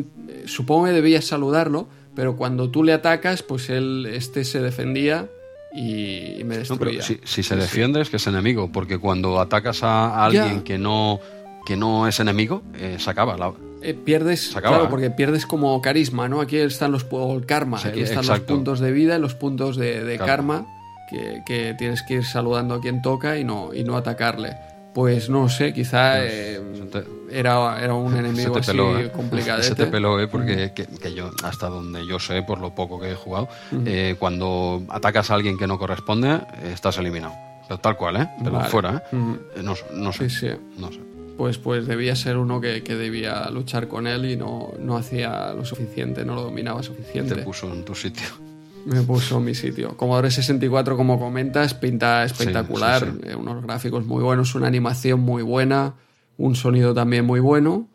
supongo 0.44 0.86
que 0.86 0.92
debías 0.92 1.24
saludarlo, 1.24 1.86
pero 2.16 2.36
cuando 2.36 2.68
tú 2.68 2.82
le 2.82 2.92
atacas, 2.92 3.44
pues 3.44 3.70
él 3.70 4.08
este 4.12 4.44
se 4.44 4.60
defendía 4.60 5.28
y, 5.72 6.42
me 6.44 6.58
destruía. 6.58 7.02
si, 7.02 7.42
se 7.42 7.56
defiende 7.56 8.00
es 8.00 8.10
que 8.10 8.16
es 8.16 8.26
enemigo, 8.26 8.72
porque 8.72 8.98
cuando 8.98 9.40
atacas 9.40 9.84
a 9.84 10.24
alguien 10.24 10.62
que 10.62 10.78
no 10.78 11.20
que 11.64 11.76
no 11.76 12.08
es 12.08 12.18
enemigo, 12.18 12.62
eh, 12.76 12.96
se 12.98 13.08
acaba. 13.08 13.36
La... 13.36 13.52
Eh, 13.82 13.94
pierdes, 13.94 14.54
claro, 14.60 14.88
porque 14.90 15.10
pierdes 15.10 15.46
como 15.46 15.80
carisma, 15.80 16.28
¿no? 16.28 16.40
Aquí 16.40 16.56
están 16.56 16.90
los 16.90 17.06
el 17.12 17.46
karma, 17.46 17.78
aquí 17.82 18.00
están 18.00 18.26
los 18.26 18.40
puntos 18.40 18.80
de 18.80 18.90
vida 18.90 19.16
y 19.16 19.20
los 19.20 19.34
puntos 19.34 19.76
de, 19.76 20.18
karma, 20.18 20.66
que, 21.08 21.42
que, 21.46 21.74
tienes 21.78 22.02
que 22.02 22.14
ir 22.14 22.24
saludando 22.24 22.74
a 22.74 22.80
quien 22.80 23.00
toca 23.00 23.38
y 23.38 23.44
no, 23.44 23.72
y 23.72 23.84
no 23.84 23.96
atacarle. 23.96 24.56
Pues 24.94 25.28
no 25.28 25.48
sé, 25.48 25.74
quizá 25.74 26.18
pues, 26.18 26.32
eh, 26.32 27.04
era, 27.28 27.82
era, 27.82 27.94
un 27.94 28.16
enemigo 28.16 28.56
así 28.56 28.70
eh. 28.78 29.10
complicado. 29.12 29.60
Se 29.60 29.74
te 29.74 29.86
peló, 29.86 30.20
¿eh? 30.20 30.28
porque 30.28 30.72
que, 30.72 31.14
yo, 31.14 31.32
hasta 31.42 31.68
donde 31.68 32.06
yo 32.06 32.20
sé, 32.20 32.42
por 32.42 32.60
lo 32.60 32.76
poco 32.76 33.00
que 33.00 33.10
he 33.10 33.14
jugado, 33.16 33.48
eh, 33.84 34.14
cuando 34.20 34.82
atacas 34.88 35.32
a 35.32 35.34
alguien 35.34 35.58
que 35.58 35.66
no 35.66 35.80
corresponde, 35.80 36.40
estás 36.72 36.96
eliminado. 36.98 37.34
Pero 37.66 37.80
tal 37.80 37.96
cual, 37.96 38.16
¿eh? 38.18 38.28
Pero 38.42 38.60
fuera, 38.66 39.02
¿eh? 39.10 39.16
no, 39.62 39.74
no, 39.94 40.12
sé. 40.12 40.30
Sí, 40.30 40.36
sí. 40.38 40.48
No 40.78 40.92
sé. 40.92 41.00
Pues, 41.36 41.58
pues 41.58 41.88
debía 41.88 42.14
ser 42.14 42.36
uno 42.36 42.60
que, 42.60 42.84
que, 42.84 42.94
debía 42.94 43.50
luchar 43.50 43.88
con 43.88 44.06
él 44.06 44.26
y 44.26 44.36
no, 44.36 44.74
no 44.78 44.96
hacía 44.96 45.52
lo 45.54 45.64
suficiente, 45.64 46.24
no 46.24 46.36
lo 46.36 46.42
dominaba 46.42 46.84
suficiente. 46.84 47.34
Te 47.34 47.42
puso 47.42 47.72
en 47.72 47.84
tu 47.84 47.96
sitio 47.96 48.43
me 48.86 49.02
puso 49.02 49.38
en 49.38 49.44
mi 49.44 49.54
sitio. 49.54 49.96
Commodore 49.96 50.30
64, 50.30 50.96
como 50.96 51.18
comentas, 51.18 51.74
pinta 51.74 52.24
espectacular, 52.24 53.12
eh, 53.22 53.34
unos 53.34 53.62
gráficos 53.62 54.04
muy 54.04 54.22
buenos, 54.22 54.54
una 54.54 54.66
animación 54.66 55.20
muy 55.20 55.42
buena, 55.42 55.94
un 56.36 56.54
sonido 56.54 56.94
también 56.94 57.24
muy 57.24 57.40
bueno. 57.40 57.88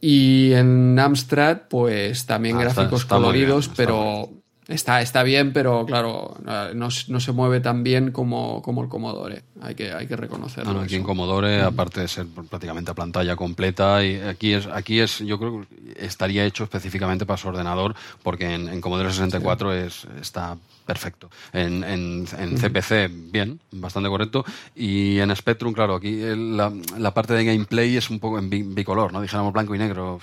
Y 0.00 0.52
en 0.52 0.98
Amstrad, 0.98 1.62
pues 1.68 2.26
también 2.26 2.56
ah, 2.58 2.60
gráficos 2.60 3.04
coloridos, 3.04 3.70
pero 3.74 4.30
Está, 4.68 5.00
está 5.00 5.22
bien, 5.22 5.54
pero 5.54 5.86
claro, 5.86 6.36
no, 6.74 6.90
se 6.90 7.32
mueve 7.32 7.60
tan 7.60 7.82
bien 7.82 8.12
como, 8.12 8.60
como 8.60 8.82
el 8.82 8.90
Commodore. 8.90 9.42
Hay 9.62 9.74
que, 9.74 9.92
hay 9.92 10.06
que 10.06 10.14
reconocerlo. 10.14 10.74
No, 10.74 10.80
aquí 10.80 10.94
en 10.94 11.02
Commodore, 11.02 11.62
aparte 11.62 12.02
de 12.02 12.08
ser 12.08 12.26
prácticamente 12.26 12.90
a 12.90 12.94
pantalla 12.94 13.34
completa, 13.34 14.04
y 14.04 14.20
aquí 14.20 14.52
es, 14.52 14.66
aquí 14.66 15.00
es, 15.00 15.20
yo 15.20 15.38
creo 15.38 15.62
que 15.62 16.04
estaría 16.04 16.44
hecho 16.44 16.64
específicamente 16.64 17.24
para 17.24 17.38
su 17.38 17.48
ordenador, 17.48 17.94
porque 18.22 18.54
en, 18.54 18.68
en 18.68 18.82
Commodore 18.82 19.10
64 19.10 19.72
es, 19.72 20.06
está 20.20 20.58
perfecto. 20.88 21.28
En, 21.52 21.84
en, 21.84 22.24
CPC, 22.24 23.10
bien, 23.30 23.60
bastante 23.72 24.08
correcto. 24.08 24.42
Y 24.74 25.18
en 25.18 25.36
Spectrum, 25.36 25.74
claro, 25.74 25.96
aquí 25.96 26.18
la, 26.18 26.72
la, 26.96 27.12
parte 27.12 27.34
de 27.34 27.44
gameplay 27.44 27.94
es 27.98 28.08
un 28.08 28.18
poco 28.18 28.38
en 28.38 28.48
bicolor, 28.74 29.12
¿no? 29.12 29.20
Dijéramos 29.20 29.52
blanco 29.52 29.74
y 29.74 29.78
negro. 29.78 30.18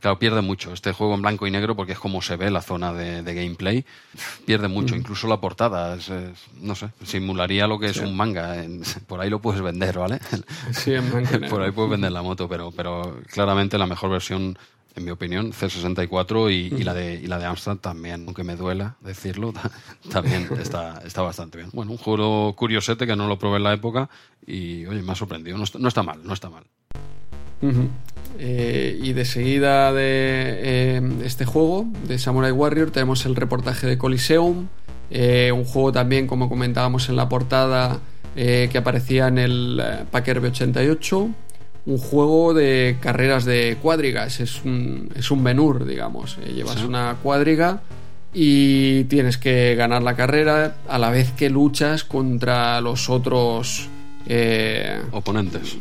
Claro, 0.00 0.18
pierde 0.18 0.40
mucho 0.40 0.72
este 0.72 0.92
juego 0.92 1.14
en 1.14 1.20
blanco 1.20 1.46
y 1.46 1.50
negro 1.50 1.76
porque 1.76 1.92
es 1.92 1.98
como 1.98 2.22
se 2.22 2.36
ve 2.36 2.50
la 2.50 2.62
zona 2.62 2.94
de, 2.94 3.34
gameplay. 3.34 3.84
Pierde 4.46 4.68
mucho, 4.68 4.96
incluso 4.96 5.28
la 5.28 5.42
portada. 5.42 5.98
no 6.62 6.74
sé, 6.74 6.88
simularía 7.04 7.66
lo 7.66 7.78
que 7.78 7.88
es 7.90 7.98
un 7.98 8.16
manga. 8.16 8.56
por 9.06 9.20
ahí 9.20 9.28
lo 9.28 9.40
puedes 9.40 9.60
vender, 9.60 9.98
¿vale? 9.98 10.20
Sí, 10.72 10.94
en 10.94 11.10
Por 11.50 11.60
ahí 11.60 11.70
puedes 11.70 11.90
vender 11.90 12.12
la 12.12 12.22
moto, 12.22 12.48
pero, 12.48 12.70
pero 12.70 13.20
claramente 13.30 13.76
la 13.76 13.86
mejor 13.86 14.08
versión 14.08 14.56
en 14.98 15.04
mi 15.04 15.10
opinión, 15.10 15.52
C64 15.52 16.52
y, 16.52 16.70
la 16.84 16.94
de, 16.94 17.14
y 17.14 17.26
la 17.26 17.38
de 17.38 17.46
Amstrad 17.46 17.78
también, 17.78 18.24
aunque 18.26 18.44
me 18.44 18.56
duela 18.56 18.96
decirlo, 19.00 19.54
también 20.10 20.48
está, 20.60 21.02
está 21.04 21.22
bastante 21.22 21.58
bien. 21.58 21.70
Bueno, 21.72 21.92
un 21.92 21.98
juego 21.98 22.54
curiosete 22.54 23.06
que 23.06 23.16
no 23.16 23.26
lo 23.26 23.38
probé 23.38 23.56
en 23.56 23.64
la 23.64 23.72
época 23.72 24.10
y, 24.46 24.84
oye, 24.86 25.02
me 25.02 25.12
ha 25.12 25.14
sorprendido. 25.14 25.56
No 25.56 25.88
está, 25.88 26.02
mal, 26.02 26.20
no 26.22 26.34
está 26.34 26.50
mal. 26.50 26.64
Eh, 28.38 28.98
y 29.02 29.12
de 29.14 29.24
seguida 29.24 29.92
de 29.92 30.04
eh, 30.06 31.02
este 31.24 31.44
juego, 31.44 31.86
de 32.06 32.18
Samurai 32.18 32.52
Warrior, 32.52 32.90
tenemos 32.90 33.26
el 33.26 33.34
reportaje 33.34 33.86
de 33.86 33.98
Coliseum, 33.98 34.68
eh, 35.10 35.50
un 35.52 35.64
juego 35.64 35.92
también, 35.92 36.26
como 36.26 36.48
comentábamos 36.48 37.08
en 37.08 37.16
la 37.16 37.28
portada, 37.28 38.00
que 38.36 38.78
aparecía 38.78 39.26
en 39.26 39.36
el 39.36 39.82
Packer 40.12 40.40
B88 40.40 41.34
un 41.88 41.96
juego 41.96 42.52
de 42.52 42.98
carreras 43.00 43.46
de 43.46 43.78
cuadrigas, 43.80 44.40
es 44.40 44.62
un, 44.62 45.10
es 45.14 45.30
un 45.30 45.42
menur, 45.42 45.86
digamos. 45.86 46.36
Eh, 46.44 46.52
llevas 46.52 46.84
una 46.84 47.16
cuadriga 47.22 47.80
y 48.34 49.04
tienes 49.04 49.38
que 49.38 49.74
ganar 49.74 50.02
la 50.02 50.14
carrera 50.14 50.76
a 50.86 50.98
la 50.98 51.08
vez 51.08 51.32
que 51.32 51.48
luchas 51.48 52.04
contra 52.04 52.82
los 52.82 53.08
otros 53.08 53.88
eh, 54.26 55.00
oponentes. 55.12 55.78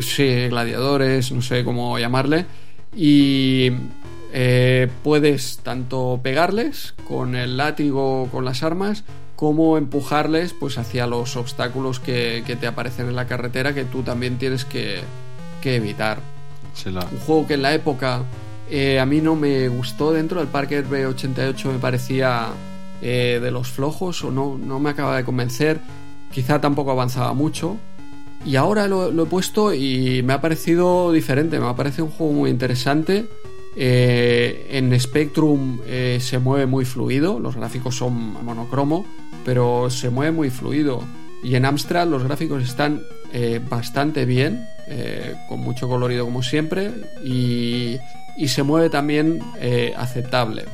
Sí, 0.00 0.46
gladiadores, 0.48 1.32
no 1.32 1.42
sé 1.42 1.64
cómo 1.64 1.98
llamarle. 1.98 2.46
Y 2.94 3.72
eh, 4.32 4.88
puedes 5.02 5.58
tanto 5.58 6.20
pegarles 6.22 6.94
con 7.08 7.34
el 7.34 7.56
látigo, 7.56 8.28
con 8.30 8.44
las 8.44 8.62
armas, 8.62 9.02
como 9.34 9.76
empujarles 9.76 10.52
pues 10.52 10.78
hacia 10.78 11.08
los 11.08 11.34
obstáculos 11.34 11.98
que, 11.98 12.44
que 12.46 12.54
te 12.54 12.68
aparecen 12.68 13.08
en 13.08 13.16
la 13.16 13.26
carretera 13.26 13.74
que 13.74 13.84
tú 13.84 14.04
también 14.04 14.38
tienes 14.38 14.64
que, 14.64 15.00
que 15.62 15.76
evitar. 15.76 16.18
Un 16.84 17.18
juego 17.20 17.46
que 17.46 17.54
en 17.54 17.62
la 17.62 17.72
época 17.72 18.22
eh, 18.68 18.98
a 18.98 19.06
mí 19.06 19.20
no 19.20 19.36
me 19.36 19.68
gustó 19.68 20.12
dentro 20.12 20.40
del 20.40 20.48
Parker 20.48 20.86
B88, 20.86 21.72
me 21.72 21.78
parecía 21.78 22.48
eh, 23.00 23.38
de 23.42 23.50
los 23.50 23.68
flojos 23.68 24.24
o 24.24 24.30
no, 24.30 24.58
no 24.58 24.78
me 24.78 24.90
acaba 24.90 25.16
de 25.16 25.24
convencer. 25.24 25.80
Quizá 26.30 26.60
tampoco 26.60 26.90
avanzaba 26.90 27.32
mucho, 27.34 27.76
Y 28.44 28.56
ahora 28.56 28.88
lo, 28.88 29.22
he 29.22 29.26
puesto 29.26 29.72
y 29.72 30.22
me 30.24 30.32
ha 30.32 30.40
parecido 30.40 31.12
diferente, 31.12 31.60
me 31.60 31.68
ha 31.68 31.76
parecido 31.76 32.06
un 32.06 32.10
juego 32.10 32.32
muy 32.32 32.50
interesante. 32.50 33.26
Eh, 33.76 34.68
en 34.70 34.98
Spectrum 34.98 35.80
se 36.18 36.38
mueve 36.38 36.66
muy 36.66 36.84
fluido, 36.84 37.38
los 37.38 37.54
gráficos 37.54 37.96
son 37.96 38.44
monocromo, 38.44 39.06
pero 39.44 39.90
se 39.90 40.10
mueve 40.10 40.32
muy 40.32 40.50
fluido. 40.50 41.02
Y 41.42 41.56
en 41.56 41.64
Amstrad 41.64 42.06
los 42.06 42.22
gráficos 42.22 42.62
están 42.62 43.02
eh, 43.32 43.60
bastante 43.68 44.24
bien, 44.24 44.66
con 45.48 45.60
mucho 45.60 45.88
colorido 45.88 46.26
como 46.26 46.42
siempre, 46.42 46.90
y, 47.24 47.96
y 48.36 48.48
se 48.48 48.62
mueve 48.62 48.90
también 48.90 49.40
aceptable. 49.96 50.66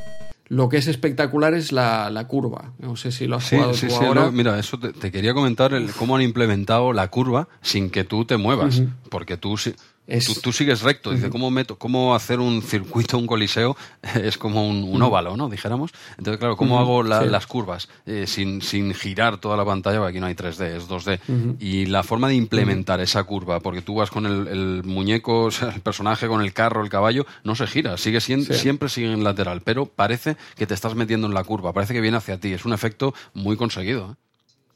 Lo 0.48 0.70
que 0.70 0.78
es 0.78 0.86
espectacular 0.86 1.52
es 1.52 1.72
la, 1.72 2.24
curva. 2.26 2.72
No 2.78 2.96
sé 2.96 3.12
si 3.12 3.26
lo 3.26 3.36
has 3.36 3.48
jugado 3.48 3.72
tú 3.72 3.94
ahora. 3.94 4.30
mira, 4.30 4.58
eso 4.58 4.78
te, 4.78 5.12
quería 5.12 5.34
comentar 5.34 5.74
el, 5.74 5.92
cómo 5.92 6.16
han 6.16 6.22
implementado 6.22 6.92
la 6.94 7.08
curva 7.08 7.48
sin 7.60 7.90
que 7.90 8.04
tú 8.04 8.24
te 8.24 8.38
muevas. 8.38 8.82
Porque 9.10 9.36
tú, 9.36 9.56
Tú, 10.42 10.52
sigues 10.52 10.80
recto. 10.80 11.12
Dice, 11.12 11.28
¿cómo, 11.28 11.50
meto, 11.50 11.76
¿cómo 11.76 12.14
hacer 12.14 12.40
un 12.40 12.62
circuito, 12.62 13.18
un 13.18 13.26
coliseo? 13.26 13.76
es 14.22 14.38
como 14.38 14.66
un, 14.66 15.02
óvalo, 15.02 15.36
¿no? 15.36 15.50
Dijéramos. 15.50 15.90
Entonces, 16.16 16.38
claro, 16.38 16.56
¿cómo 16.56 16.78
hago 16.78 17.02
las 17.02 17.46
curvas 17.46 17.90
eh, 18.06 18.24
sin, 18.26 18.62
sin, 18.62 18.94
girar 18.94 19.36
toda 19.38 19.56
la 19.56 19.66
pantalla? 19.66 19.98
Porque 19.98 20.10
aquí 20.10 20.20
no 20.20 20.26
hay 20.26 20.34
3D, 20.34 20.76
es 20.76 20.88
2D. 20.88 21.56
Y 21.60 21.86
la 21.86 22.02
forma 22.02 22.28
de 22.28 22.36
implementar 22.36 23.00
esa 23.00 23.24
curva, 23.24 23.60
porque 23.60 23.82
tú 23.82 23.96
vas 23.96 24.10
con 24.10 24.24
el, 24.24 24.82
muñeco, 24.84 25.44
o 25.44 25.50
sea, 25.50 25.68
el 25.70 25.82
personaje, 25.82 26.26
con 26.26 26.40
el 26.40 26.54
carro, 26.54 26.82
el 26.82 26.88
caballo, 26.88 27.26
no 27.44 27.54
se 27.54 27.66
gira, 27.66 27.98
sigue 27.98 28.20
siendo, 28.20 28.54
siempre 28.54 28.88
sigue 28.88 29.12
en 29.12 29.22
lateral, 29.24 29.60
pero 29.60 29.86
parece 29.86 30.36
que 30.56 30.66
te 30.66 30.72
estás 30.72 30.94
metiendo 30.94 31.26
en 31.26 31.34
la 31.34 31.44
curva, 31.44 31.74
parece 31.74 31.92
que 31.92 32.00
viene 32.00 32.16
hacia 32.16 32.38
ti. 32.40 32.54
Es 32.54 32.64
un 32.64 32.72
efecto 32.72 33.12
muy 33.34 33.56
conseguido. 33.56 34.12
¿eh? 34.12 34.14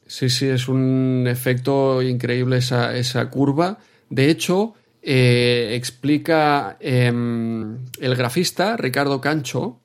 Sí, 0.07 0.29
sí, 0.29 0.47
es 0.47 0.69
un 0.69 1.25
efecto 1.27 2.03
increíble 2.03 2.59
esa, 2.59 2.95
esa 2.95 3.31
curva. 3.31 3.79
De 4.11 4.29
hecho, 4.29 4.75
eh, 5.03 5.75
explica 5.75 6.77
em, 6.79 7.79
el 8.01 8.15
grafista 8.15 8.77
Ricardo 8.77 9.21
Cancho, 9.21 9.81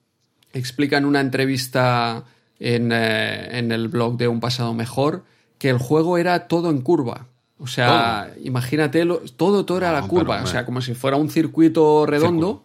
explica 0.54 0.98
en 0.98 1.06
una 1.06 1.22
entrevista 1.22 2.24
en, 2.60 2.92
eh, 2.92 3.58
en, 3.58 3.72
el 3.72 3.88
blog 3.88 4.18
de 4.18 4.28
Un 4.28 4.40
Pasado 4.40 4.74
Mejor 4.76 5.24
que 5.58 5.70
el 5.70 5.80
juego 5.80 6.20
era 6.20 6.48
todo 6.48 6.70
en 6.70 6.82
curva. 6.82 7.26
O 7.60 7.66
sea, 7.66 8.32
imagínate, 8.44 9.04
todo, 9.36 9.66
todo 9.66 9.78
era 9.80 9.92
la 9.92 10.04
curva, 10.04 10.44
o 10.44 10.46
sea, 10.46 10.64
como 10.64 10.82
si 10.82 10.94
fuera 10.94 11.18
un 11.18 11.32
circuito 11.32 12.06
redondo. 12.06 12.64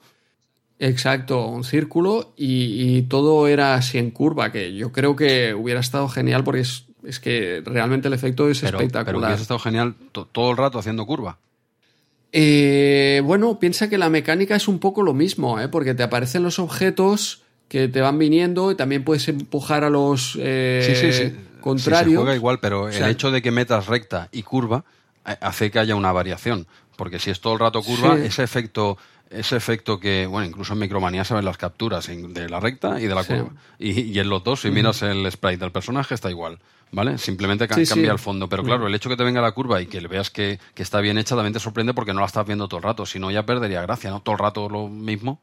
Exacto, 0.79 1.47
un 1.47 1.65
círculo 1.65 2.35
y, 2.37 3.03
todo 3.03 3.47
era 3.47 3.75
así 3.75 3.97
en 3.97 4.11
curva, 4.11 4.53
que 4.53 4.75
yo 4.75 4.93
creo 4.93 5.17
que 5.17 5.55
hubiera 5.55 5.81
estado 5.81 6.09
genial 6.09 6.45
porque 6.45 6.61
es, 6.61 6.85
es 7.05 7.21
que 7.21 7.63
realmente 7.65 8.09
el 8.09 8.15
efecto 8.15 8.51
es 8.51 8.63
espectacular. 8.63 9.05
Pero 9.07 9.19
hubiera 9.19 9.35
estado 9.35 9.61
genial 9.61 9.95
todo 10.11 10.51
el 10.51 10.57
rato 10.59 10.79
haciendo 10.79 11.07
curva. 11.07 11.39
Eh, 12.33 13.21
bueno, 13.25 13.59
piensa 13.59 13.91
que 13.91 13.99
la 13.99 14.09
mecánica 14.09 14.57
es 14.57 14.67
un 14.67 14.79
poco 14.79 15.03
lo 15.03 15.13
mismo, 15.13 15.61
¿eh? 15.61 15.69
porque 15.69 15.95
te 15.95 16.03
aparecen 16.03 16.43
los 16.43 16.59
objetos 16.59 17.43
que 17.69 17.89
te 17.89 18.01
van 18.01 18.19
viniendo 18.19 18.71
y 18.71 18.75
también 18.75 19.05
puedes 19.05 19.29
empujar 19.29 19.85
a 19.85 19.91
los 19.91 20.39
eh, 20.41 21.37
contrarios. 21.61 22.13
se 22.13 22.17
juega 22.17 22.35
igual, 22.35 22.59
pero 22.61 22.89
el 22.89 23.05
hecho 23.05 23.31
de 23.31 23.43
que 23.43 23.51
metas 23.51 23.87
recta 23.87 24.29
y 24.33 24.43
curva 24.43 24.85
eh, 25.27 25.37
hace 25.41 25.71
que 25.71 25.79
haya 25.79 25.95
una 25.95 26.13
variación. 26.13 26.67
Porque 26.97 27.19
si 27.19 27.31
es 27.31 27.41
todo 27.41 27.55
el 27.55 27.59
rato 27.59 27.83
curva, 27.83 28.19
ese 28.19 28.43
efecto 28.43 28.99
ese 29.33 29.57
efecto 29.57 29.99
que, 29.99 30.27
bueno, 30.27 30.47
incluso 30.47 30.75
en 30.75 30.81
Micromanía 30.81 31.25
se 31.25 31.35
ven 31.35 31.45
las 31.45 31.57
capturas 31.57 32.07
de 32.07 32.49
la 32.49 32.61
recta 32.61 33.01
y 33.01 33.07
de 33.07 33.15
la 33.15 33.25
curva. 33.25 33.51
Y, 33.79 34.19
en 34.19 34.29
los 34.29 34.45
dos, 34.45 34.61
si 34.61 34.71
miras 34.71 35.03
el 35.03 35.31
sprite 35.31 35.59
del 35.59 35.73
personaje, 35.73 36.15
está 36.15 36.31
igual. 36.31 36.59
¿Vale? 36.95 37.17
Simplemente 37.17 37.67
cambia 37.67 38.13
el 38.13 38.19
fondo. 38.19 38.49
Pero 38.51 38.63
claro, 38.63 38.87
el 38.87 38.95
hecho 38.95 39.09
que 39.09 39.17
te 39.17 39.25
venga 39.25 39.41
la 39.41 39.53
curva 39.53 39.81
y 39.81 39.87
que 39.87 40.01
le 40.01 40.09
veas 40.09 40.31
que, 40.31 40.59
está 40.77 41.01
bien 41.01 41.17
hecha 41.17 41.35
también 41.35 41.55
te 41.55 41.61
sorprende 41.61 41.95
porque 41.95 42.13
no 42.13 42.21
la 42.21 42.27
estás 42.27 42.47
viendo 42.47 42.69
todo 42.69 42.79
el 42.79 42.85
rato. 42.85 43.07
Si 43.07 43.19
no, 43.19 43.31
ya 43.31 43.47
perdería 43.47 43.81
gracia, 43.83 44.11
¿no? 44.11 44.21
Todo 44.21 44.35
el 44.35 44.39
rato 44.39 44.69
lo 44.69 44.89
mismo. 44.89 45.41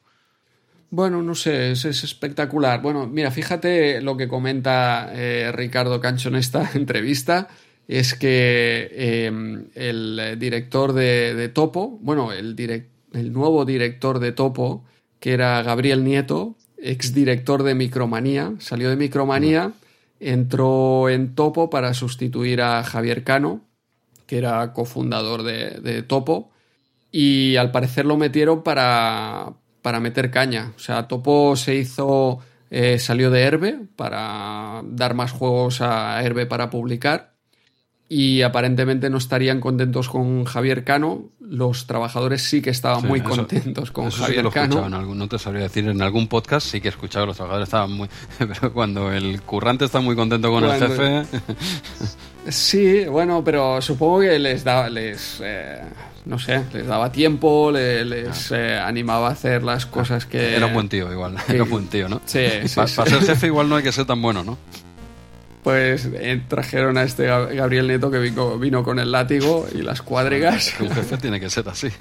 Bueno, 0.92 1.22
no 1.22 1.36
sé, 1.36 1.72
es, 1.72 1.86
espectacular. 1.86 2.82
Bueno, 2.82 3.08
mira, 3.08 3.32
fíjate 3.32 4.02
lo 4.02 4.18
que 4.18 4.28
comenta 4.28 5.12
eh, 5.14 5.52
Ricardo 5.52 6.00
Cancho 6.00 6.30
en 6.30 6.36
esta 6.36 6.70
entrevista. 6.76 7.48
Es 7.88 8.14
que 8.14 8.88
eh, 8.92 9.32
el 9.74 10.36
director 10.38 10.94
de, 10.94 11.50
Topo, 11.50 11.98
bueno, 12.02 12.32
el, 12.32 12.56
el 13.14 13.34
nuevo 13.34 13.66
director 13.66 14.20
de 14.20 14.32
Topo, 14.32 14.84
que 15.20 15.34
era 15.34 15.62
Gabriel 15.64 16.04
Nieto, 16.04 16.56
exdirector 16.78 17.64
de 17.64 17.76
Micromanía, 17.76 18.54
salió 18.60 18.90
de 18.90 18.96
Micromanía 18.96 19.74
entró 20.20 21.10
en 21.10 21.34
Topo 21.34 21.70
para 21.70 21.94
sustituir 21.94 22.62
a 22.62 22.84
Javier 22.84 23.24
Cano, 23.24 23.62
que 24.26 24.38
era 24.38 24.74
cofundador 24.74 25.44
de, 25.44 26.04
Topo, 26.04 26.52
y 27.12 27.56
al 27.56 27.72
parecer 27.72 28.06
lo 28.06 28.18
metieron 28.18 28.62
para, 28.62 29.54
para 29.82 30.00
meter 30.00 30.30
caña. 30.30 30.74
O 30.76 30.80
sea, 30.80 31.08
Topo 31.08 31.56
se 31.56 31.76
hizo, 31.76 32.40
eh, 32.70 33.00
salió 33.00 33.32
de 33.32 33.42
Herbe 33.42 33.80
para 33.96 34.82
dar 34.86 35.16
más 35.16 35.32
juegos 35.32 35.82
a 35.82 36.22
Herbe 36.22 36.46
para 36.46 36.70
publicar 36.70 37.34
y 38.08 38.42
aparentemente 38.42 39.10
no 39.10 39.18
estarían 39.18 39.60
contentos 39.60 40.10
con 40.10 40.44
Javier 40.44 40.84
Cano. 40.84 41.30
Los 41.50 41.88
trabajadores 41.88 42.44
sí 42.44 42.62
que 42.62 42.70
estaban 42.70 43.08
muy 43.08 43.22
contentos 43.22 43.90
con 43.92 44.12
Javier 44.12 44.44
lo 44.44 44.52
Cano. 44.52 44.88
no 44.88 45.28
te 45.28 45.40
sabría 45.40 45.64
decir, 45.64 45.88
en 45.88 46.00
algún 46.02 46.28
podcast 46.28 46.68
sí 46.68 46.80
que 46.80 46.90
he 46.90 46.92
escuchado 46.92 47.26
que 47.26 47.30
los 47.30 47.38
trabajadores 47.38 47.68
estaban 47.68 47.92
muy... 47.92 48.08
Pero 48.38 48.72
cuando 48.72 49.12
el 49.12 49.42
currante 49.42 49.86
está 49.86 50.00
muy 50.00 50.16
contento 50.16 50.52
con 50.52 50.64
el 50.64 50.80
jefe... 50.80 51.26
sí, 52.50 53.06
bueno, 53.06 53.44
pero 53.44 53.82
supongo 53.82 54.20
que 54.20 54.38
les 54.38 54.64
daba... 54.64 54.90
Les, 54.90 55.42
eh, 55.44 55.82
no 56.26 56.38
sé, 56.38 56.64
les 56.72 56.86
daba 56.86 57.12
tiempo, 57.12 57.72
les, 57.72 58.52
eh, 58.52 58.78
animaba 58.78 59.30
a 59.30 59.32
hacer 59.32 59.64
las 59.64 59.88
cosas 59.88 60.28
que... 60.28 60.56
Era 60.56 60.68
un 60.68 60.74
buen 60.74 60.88
tío 60.88 61.12
igual, 61.12 61.36
era 61.48 61.64
un 61.64 61.70
buen 61.70 61.88
tío, 61.88 62.08
¿no? 62.08 62.22
Sí, 62.26 62.46
sí, 62.66 62.76
Para 62.76 62.88
ser 62.88 63.24
jefe 63.24 63.48
igual 63.48 63.68
no 63.68 63.76
hay 63.76 63.84
que 63.84 63.92
ser 63.92 64.06
tan 64.06 64.22
bueno, 64.22 64.44
¿no? 64.44 64.58
Pues 65.64 66.10
eh, 66.14 66.42
trajeron 66.48 66.98
a 66.98 67.04
este 67.04 67.26
Gabriel 67.26 67.88
Neto 67.88 68.10
que 68.12 68.20
vino, 68.20 68.84
con 68.84 69.00
el 69.00 69.12
látigo 69.12 69.68
y 69.74 69.82
las 69.82 70.02
cuadrigas. 70.02 70.74
Un 70.80 70.90
jefe 70.90 71.18
tiene 71.18 71.40
que 71.40 71.50
ser 71.50 71.68
así. 71.70 71.90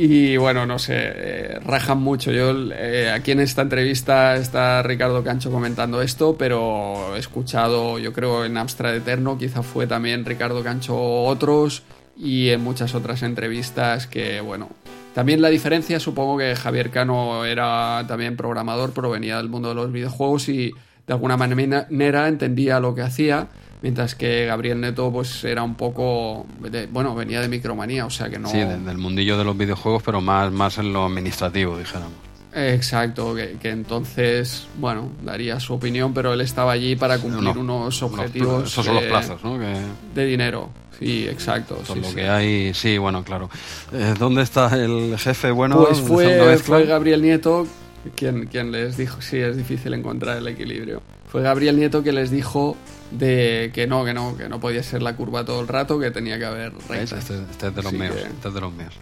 Y 0.00 0.36
bueno, 0.36 0.64
no 0.64 0.78
sé, 0.78 0.94
eh, 0.96 1.58
rajan 1.64 1.98
mucho. 1.98 2.30
Yo 2.30 2.52
eh, 2.72 3.10
aquí 3.10 3.32
en 3.32 3.40
esta 3.40 3.62
entrevista 3.62 4.36
está 4.36 4.80
Ricardo 4.84 5.24
Cancho 5.24 5.50
comentando 5.50 6.00
esto, 6.00 6.36
pero 6.38 7.16
he 7.16 7.18
escuchado, 7.18 7.98
yo 7.98 8.12
creo, 8.12 8.44
en 8.44 8.56
Amstrad 8.56 8.94
Eterno, 8.94 9.36
quizá 9.36 9.64
fue 9.64 9.88
también 9.88 10.24
Ricardo 10.24 10.62
Cancho 10.62 10.96
otros, 10.96 11.82
y 12.16 12.50
en 12.50 12.60
muchas 12.60 12.94
otras 12.94 13.24
entrevistas 13.24 14.06
que, 14.06 14.40
bueno, 14.40 14.68
también 15.14 15.42
la 15.42 15.48
diferencia, 15.48 15.98
supongo 15.98 16.38
que 16.38 16.54
Javier 16.54 16.90
Cano 16.90 17.44
era 17.44 18.04
también 18.06 18.36
programador, 18.36 18.92
pero 18.94 19.10
venía 19.10 19.38
del 19.38 19.48
mundo 19.48 19.70
de 19.70 19.74
los 19.74 19.90
videojuegos 19.90 20.48
y 20.48 20.72
de 21.08 21.14
alguna 21.14 21.38
manera 21.38 22.28
entendía 22.28 22.78
lo 22.78 22.94
que 22.94 23.00
hacía, 23.00 23.48
mientras 23.80 24.14
que 24.14 24.44
Gabriel 24.44 24.80
Neto 24.80 25.10
pues 25.10 25.42
era 25.42 25.62
un 25.62 25.74
poco, 25.74 26.46
bueno, 26.92 27.14
venía 27.14 27.40
de 27.40 27.48
micromanía, 27.48 28.04
o 28.04 28.10
sea 28.10 28.28
que 28.28 28.38
no... 28.38 28.48
Sí, 28.48 28.58
del 28.58 28.98
mundillo 28.98 29.38
de 29.38 29.44
los 29.44 29.56
videojuegos, 29.56 30.02
pero 30.04 30.20
más, 30.20 30.52
más 30.52 30.76
en 30.76 30.92
lo 30.92 31.06
administrativo, 31.06 31.78
dijéramos. 31.78 32.12
Exacto, 32.52 33.34
que, 33.34 33.70
entonces, 33.70 34.66
bueno, 34.78 35.10
daría 35.22 35.58
su 35.60 35.74
opinión, 35.74 36.12
pero 36.12 36.34
él 36.34 36.42
estaba 36.42 36.72
allí 36.72 36.94
para 36.94 37.18
cumplir 37.18 37.56
unos 37.56 38.02
objetivos. 38.02 38.64
esos 38.64 38.84
son 38.84 38.96
los 38.96 39.04
plazos, 39.04 39.42
¿no? 39.42 39.58
De 39.58 40.26
dinero. 40.26 40.68
Sí, 40.98 41.26
exacto. 41.28 41.80
lo 41.94 42.14
que 42.14 42.28
hay, 42.28 42.74
sí, 42.74 42.98
bueno, 42.98 43.22
claro. 43.22 43.48
Eh, 43.92 44.14
¿Dónde 44.18 44.42
está 44.42 44.74
el 44.76 45.16
jefe? 45.16 45.52
Bueno, 45.52 45.84
pues 45.84 46.00
fue, 46.00 46.58
fue 46.58 46.84
Gabriel 46.86 47.22
Nieto 47.22 47.66
quien, 48.14 48.72
les 48.72 48.96
dijo, 48.96 49.20
sí, 49.20 49.38
es 49.38 49.56
difícil 49.56 49.94
encontrar 49.94 50.38
el 50.38 50.48
equilibrio. 50.48 51.02
Fue 51.28 51.42
Gabriel 51.42 51.76
Nieto 51.76 52.02
que 52.02 52.12
les 52.12 52.30
dijo 52.30 52.76
de 53.10 53.70
que 53.74 53.86
no, 53.86 54.04
que 54.04 54.14
no, 54.14 54.36
que 54.36 54.48
no 54.48 54.60
podía 54.60 54.82
ser 54.82 55.02
la 55.02 55.14
curva 55.14 55.44
todo 55.44 55.60
el 55.60 55.68
rato, 55.68 55.98
que 55.98 56.10
tenía 56.10 56.38
que 56.38 56.46
haber 56.46 56.72
recta. 56.88 57.18
Este, 57.18 57.34
este, 57.34 57.66
es 57.68 57.74
de 57.74 57.82
los 57.82 57.92
míos, 57.92 58.16
este 58.16 58.48
es 58.48 58.54
de 58.54 58.60
los 58.60 58.72
míos. 58.72 58.94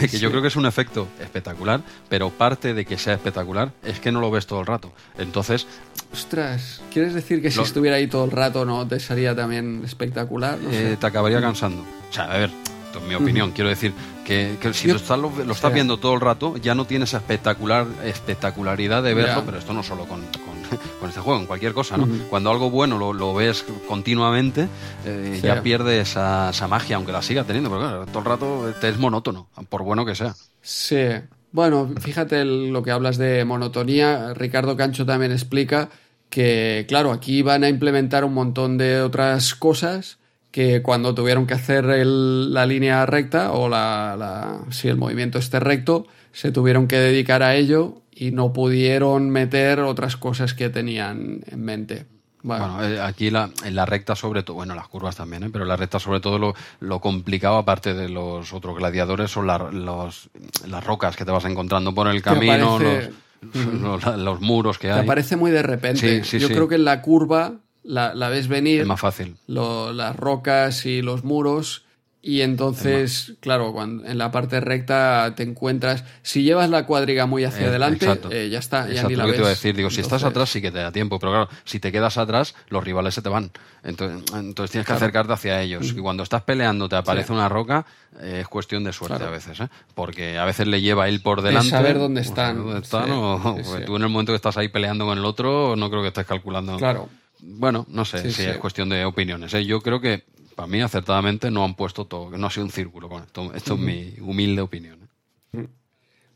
que 0.10 0.18
yo 0.18 0.30
creo 0.30 0.42
que 0.42 0.48
es 0.48 0.56
un 0.56 0.66
efecto 0.66 1.08
espectacular, 1.18 1.80
pero 2.08 2.30
parte 2.30 2.74
de 2.74 2.84
que 2.84 2.98
sea 2.98 3.14
espectacular 3.14 3.72
es 3.82 4.00
que 4.00 4.12
no 4.12 4.20
lo 4.20 4.30
ves 4.30 4.46
todo 4.46 4.60
el 4.60 4.66
rato. 4.66 4.92
Entonces... 5.18 5.66
Ostras, 6.12 6.82
¿quieres 6.92 7.14
decir 7.14 7.40
que 7.40 7.50
si 7.50 7.60
estuviera 7.60 7.96
ahí 7.96 8.06
todo 8.06 8.24
el 8.24 8.32
rato 8.32 8.64
no 8.64 8.86
te 8.86 9.00
sería 9.00 9.34
también 9.34 9.82
espectacular? 9.84 10.58
Eh, 10.70 10.96
te 11.00 11.06
acabaría 11.06 11.40
cansando. 11.40 11.82
O 11.82 12.12
sea, 12.12 12.24
a 12.24 12.38
ver, 12.38 12.50
en 12.98 13.08
mi 13.08 13.14
opinión, 13.14 13.52
quiero 13.52 13.70
decir 13.70 13.92
que, 14.24 14.56
si 14.72 14.88
lo 14.88 14.96
estás, 14.96 15.18
lo, 15.18 15.30
estás 15.50 15.72
viendo 15.72 15.98
todo 15.98 16.14
el 16.14 16.20
rato, 16.20 16.56
ya 16.56 16.74
no 16.74 16.84
tienes 16.84 17.14
espectacular 17.14 17.86
espectacularidad 18.04 19.02
de 19.02 19.14
verlo, 19.14 19.42
pero 19.44 19.58
esto 19.58 19.72
no 19.72 19.82
solo 19.82 20.06
con, 20.06 20.20
con, 21.00 21.08
este 21.08 21.20
juego, 21.20 21.40
en 21.40 21.46
cualquier 21.46 21.72
cosa, 21.72 21.96
¿no? 21.96 22.06
Cuando 22.28 22.50
algo 22.50 22.70
bueno 22.70 22.98
lo, 22.98 23.12
lo 23.12 23.34
ves 23.34 23.64
continuamente, 23.88 24.68
eh, 25.04 25.40
ya 25.42 25.62
pierde 25.62 26.00
esa, 26.00 26.50
esa, 26.50 26.68
magia, 26.68 26.96
aunque 26.96 27.12
la 27.12 27.22
siga 27.22 27.44
teniendo, 27.44 27.70
pero 27.70 27.80
claro, 27.80 28.06
todo 28.06 28.18
el 28.20 28.24
rato 28.24 28.74
te 28.80 28.88
es 28.88 28.98
monótono, 28.98 29.48
por 29.68 29.82
bueno 29.82 30.04
que 30.04 30.14
sea. 30.14 30.34
Sí. 30.62 31.06
Bueno, 31.52 31.90
fíjate 32.00 32.44
lo 32.44 32.82
que 32.84 32.92
hablas 32.92 33.18
de 33.18 33.44
monotonía. 33.44 34.34
Ricardo 34.34 34.76
Cancho 34.76 35.04
también 35.04 35.32
explica 35.32 35.88
que, 36.28 36.84
claro, 36.88 37.10
aquí 37.10 37.42
van 37.42 37.64
a 37.64 37.68
implementar 37.68 38.24
un 38.24 38.34
montón 38.34 38.78
de 38.78 39.02
otras 39.02 39.56
cosas 39.56 40.19
que 40.50 40.82
cuando 40.82 41.14
tuvieron 41.14 41.46
que 41.46 41.54
hacer 41.54 41.84
el- 41.86 42.52
la 42.52 42.66
línea 42.66 43.06
recta 43.06 43.52
o 43.52 43.68
la, 43.68 44.16
la- 44.18 44.60
si 44.70 44.88
el 44.88 44.96
movimiento 44.96 45.38
esté 45.38 45.60
recto, 45.60 46.06
se 46.32 46.50
tuvieron 46.52 46.88
que 46.88 46.96
dedicar 46.98 47.42
a 47.42 47.54
ello 47.54 48.02
y 48.12 48.32
no 48.32 48.52
pudieron 48.52 49.30
meter 49.30 49.80
otras 49.80 50.16
cosas 50.16 50.54
que 50.54 50.68
tenían 50.68 51.40
en 51.46 51.64
mente. 51.64 52.06
Bueno, 52.42 52.74
Bueno, 52.76 52.88
eh, 52.94 53.00
aquí 53.00 53.30
la, 53.30 53.50
en 53.64 53.74
la 53.74 53.84
recta 53.84 54.16
sobre 54.16 54.42
todo, 54.42 54.56
bueno, 54.56 54.74
las 54.74 54.88
curvas 54.88 55.14
también, 55.14 55.42
¿eh? 55.44 55.50
pero 55.52 55.64
la 55.66 55.76
recta 55.76 55.98
sobre 55.98 56.20
todo 56.20 56.38
lo, 56.38 56.54
lo 56.80 56.98
complicado, 57.00 57.56
aparte 57.58 57.92
de 57.94 58.08
los 58.08 58.52
otros 58.54 58.76
gladiadores, 58.76 59.30
son 59.30 59.46
la- 59.46 59.58
los- 59.70 60.30
las 60.66 60.82
rocas 60.84 61.16
que 61.16 61.24
te 61.26 61.30
vas 61.32 61.44
encontrando 61.44 61.94
por 61.94 62.08
el 62.08 62.22
camino, 62.22 62.78
los, 62.78 63.10
los- 64.02 64.18
los 64.18 64.40
muros 64.40 64.78
que 64.78 64.88
te 64.88 64.94
hay. 64.94 65.00
aparece 65.00 65.36
muy 65.36 65.50
de 65.50 65.62
repente. 65.62 66.22
Sí, 66.22 66.28
sí, 66.30 66.38
Yo 66.38 66.48
sí. 66.48 66.54
creo 66.54 66.66
que 66.68 66.74
en 66.76 66.84
la 66.86 67.02
curva 67.02 67.54
la, 67.82 68.14
la 68.14 68.28
ves 68.28 68.48
venir. 68.48 68.82
Es 68.82 68.86
más 68.86 69.00
fácil. 69.00 69.36
lo- 69.46 69.92
las 69.92 70.16
rocas 70.16 70.86
y 70.86 71.02
los 71.02 71.24
muros 71.24 71.84
y 72.22 72.42
entonces, 72.42 73.32
claro, 73.40 73.72
cuando 73.72 74.04
en 74.04 74.18
la 74.18 74.30
parte 74.30 74.60
recta 74.60 75.32
te 75.34 75.42
encuentras, 75.42 76.04
si 76.20 76.42
llevas 76.42 76.68
la 76.68 76.84
cuadriga 76.84 77.24
muy 77.24 77.44
hacia 77.44 77.64
Eh, 77.64 77.68
adelante, 77.70 78.06
eh, 78.30 78.50
ya 78.50 78.58
está, 78.58 78.84
ya 78.84 78.90
Exacto, 78.90 79.08
ni 79.08 79.16
la 79.16 79.22
lo 79.24 79.28
que 79.28 79.30
ves. 79.30 79.36
te 79.36 79.40
iba 79.40 79.46
a 79.46 79.50
decir, 79.50 79.74
digo, 79.74 79.88
si 79.88 80.02
estás 80.02 80.22
atrás 80.24 80.50
sí 80.50 80.60
que 80.60 80.70
te 80.70 80.76
da 80.80 80.92
tiempo, 80.92 81.18
pero 81.18 81.32
claro, 81.32 81.48
si 81.64 81.80
te 81.80 81.90
quedas 81.90 82.18
atrás, 82.18 82.54
los 82.68 82.84
rivales 82.84 83.14
se 83.14 83.22
te 83.22 83.30
van. 83.30 83.50
Entonces, 83.82 84.22
entonces 84.34 84.70
tienes 84.70 84.86
que 84.86 84.92
acercarte 84.92 85.32
hacia 85.32 85.62
ellos. 85.62 85.94
Y 85.96 86.00
cuando 86.00 86.22
estás 86.22 86.42
peleando 86.42 86.90
te 86.90 86.96
aparece 86.96 87.28
Sí. 87.28 87.32
una 87.32 87.48
roca, 87.48 87.86
eh, 88.20 88.40
es 88.42 88.48
cuestión 88.48 88.84
de 88.84 88.92
suerte 88.92 89.16
Claro. 89.16 89.30
a 89.30 89.34
veces, 89.34 89.58
¿eh? 89.58 89.68
Porque 89.94 90.36
a 90.36 90.44
veces 90.44 90.66
le 90.66 90.82
lleva 90.82 91.08
él 91.08 91.22
por 91.22 91.40
delante. 91.40 91.70
saber 91.70 91.98
dónde 91.98 92.20
están. 92.20 92.58
¿Dónde 92.58 92.80
están? 92.80 93.06
Sí, 93.06 93.10
o- 93.14 93.56
sí, 93.64 93.82
tú 93.86 93.96
en 93.96 94.02
el 94.02 94.08
momento 94.10 94.32
que 94.32 94.36
estás 94.36 94.58
ahí 94.58 94.68
peleando 94.68 95.06
con 95.06 95.16
el 95.16 95.24
otro, 95.24 95.74
no 95.74 95.88
creo 95.88 96.02
que 96.02 96.08
estés 96.08 96.26
calculando. 96.26 96.76
Claro. 96.76 97.08
Bueno, 97.42 97.86
no 97.88 98.04
sé, 98.04 98.22
Sí, 98.22 98.30
si 98.32 98.42
sí. 98.44 98.48
es 98.50 98.58
cuestión 98.58 98.88
de 98.88 99.04
opiniones. 99.04 99.52
¿eh? 99.54 99.64
Yo 99.64 99.80
creo 99.80 100.00
que, 100.00 100.24
para 100.54 100.66
mí, 100.66 100.80
acertadamente, 100.80 101.50
no 101.50 101.64
han 101.64 101.74
puesto 101.74 102.04
todo, 102.06 102.36
no 102.36 102.46
ha 102.46 102.50
sido 102.50 102.64
un 102.66 102.72
círculo 102.72 103.08
con 103.08 103.22
esto. 103.22 103.52
Esto 103.54 103.74
es 103.74 103.80
mi 103.80 104.14
humilde 104.20 104.60
opinión. 104.62 104.98
¿eh? 105.52 105.66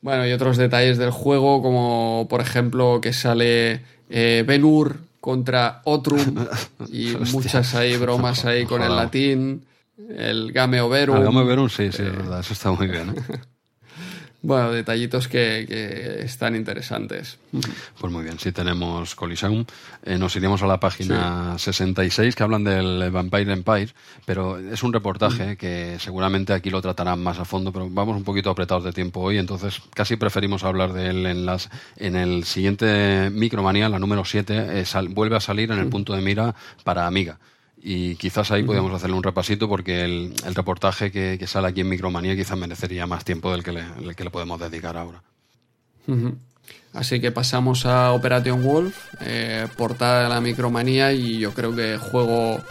Bueno, 0.00 0.26
y 0.26 0.32
otros 0.32 0.56
detalles 0.56 0.98
del 0.98 1.10
juego, 1.10 1.62
como 1.62 2.26
por 2.28 2.40
ejemplo 2.42 3.00
que 3.00 3.12
sale 3.12 3.80
eh, 4.10 4.44
Ben-Hur 4.46 4.98
contra 5.20 5.80
Otrum 5.84 6.46
y 6.92 7.14
muchas 7.32 7.74
ahí 7.74 7.96
bromas 7.98 8.44
ahí 8.44 8.66
con 8.66 8.82
el 8.82 8.94
latín, 8.94 9.64
el 10.16 10.52
Game 10.52 10.80
Overum. 10.80 11.16
Hagamos 11.16 11.46
ver 11.46 11.58
un 11.58 11.70
sí, 11.70 11.90
sí, 11.90 12.02
es 12.02 12.16
verdad, 12.16 12.40
eso 12.40 12.52
está 12.52 12.70
muy 12.72 12.88
bien. 12.88 13.14
Bueno, 14.46 14.72
detallitos 14.72 15.26
que, 15.26 15.64
que 15.66 16.22
están 16.22 16.54
interesantes. 16.54 17.38
Pues 17.98 18.12
muy 18.12 18.24
bien, 18.24 18.38
si 18.38 18.52
tenemos 18.52 19.14
Coliseum, 19.14 19.64
eh, 20.04 20.18
nos 20.18 20.36
iremos 20.36 20.62
a 20.62 20.66
la 20.66 20.78
página 20.78 21.56
66 21.58 22.34
que 22.34 22.42
hablan 22.42 22.62
del 22.62 23.10
Vampire 23.10 23.50
Empire, 23.54 23.88
pero 24.26 24.58
es 24.58 24.82
un 24.82 24.92
reportaje 24.92 25.56
que 25.56 25.96
seguramente 25.98 26.52
aquí 26.52 26.68
lo 26.68 26.82
tratarán 26.82 27.22
más 27.22 27.38
a 27.38 27.46
fondo, 27.46 27.72
pero 27.72 27.88
vamos 27.88 28.18
un 28.18 28.24
poquito 28.24 28.50
apretados 28.50 28.84
de 28.84 28.92
tiempo 28.92 29.20
hoy, 29.20 29.38
entonces 29.38 29.80
casi 29.94 30.16
preferimos 30.16 30.62
hablar 30.62 30.92
de 30.92 31.08
él 31.08 31.24
en, 31.24 31.46
las, 31.46 31.70
en 31.96 32.14
el 32.14 32.44
siguiente 32.44 33.30
Micromanía, 33.32 33.88
la 33.88 33.98
número 33.98 34.26
7, 34.26 34.80
eh, 34.80 34.84
sal- 34.84 35.08
vuelve 35.08 35.36
a 35.36 35.40
salir 35.40 35.70
en 35.72 35.78
el 35.78 35.88
punto 35.88 36.12
de 36.12 36.20
mira 36.20 36.54
para 36.84 37.06
Amiga. 37.06 37.38
Y 37.86 38.16
quizás 38.16 38.50
ahí 38.50 38.62
podríamos 38.62 38.94
hacerle 38.94 39.14
un 39.16 39.22
repasito 39.22 39.68
porque 39.68 40.04
el, 40.04 40.32
el 40.46 40.54
reportaje 40.54 41.10
que, 41.12 41.36
que 41.38 41.46
sale 41.46 41.68
aquí 41.68 41.82
en 41.82 41.88
Micromanía 41.90 42.34
quizás 42.34 42.56
merecería 42.56 43.06
más 43.06 43.24
tiempo 43.26 43.52
del 43.52 43.62
que 43.62 43.72
le, 43.72 43.84
que 44.16 44.24
le 44.24 44.30
podemos 44.30 44.58
dedicar 44.58 44.96
ahora. 44.96 45.22
Así 46.94 47.20
que 47.20 47.30
pasamos 47.30 47.84
a 47.84 48.12
Operation 48.12 48.62
Wolf, 48.64 48.96
eh, 49.20 49.66
portada 49.76 50.22
de 50.22 50.28
la 50.30 50.40
Micromanía 50.40 51.12
y 51.12 51.38
yo 51.38 51.52
creo 51.52 51.74
que 51.76 51.98
juego 51.98 52.62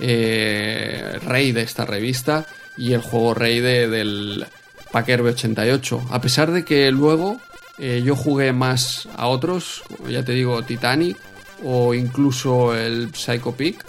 eh, 0.00 1.18
rey 1.22 1.52
de 1.52 1.62
esta 1.62 1.84
revista 1.84 2.46
y 2.76 2.92
el 2.92 3.00
juego 3.00 3.34
rey 3.34 3.60
de- 3.60 3.88
del 3.88 4.46
Packer 4.92 5.22
B88. 5.22 6.08
A 6.10 6.20
pesar 6.20 6.50
de 6.52 6.64
que 6.64 6.90
luego 6.90 7.40
eh, 7.78 8.02
yo 8.04 8.14
jugué 8.16 8.52
más 8.52 9.08
a 9.16 9.28
otros, 9.28 9.82
como 9.96 10.10
ya 10.10 10.24
te 10.24 10.32
digo, 10.32 10.62
Titanic 10.62 11.16
o 11.64 11.94
incluso 11.94 12.74
el 12.76 13.14
Psycho 13.14 13.52
Peak, 13.52 13.84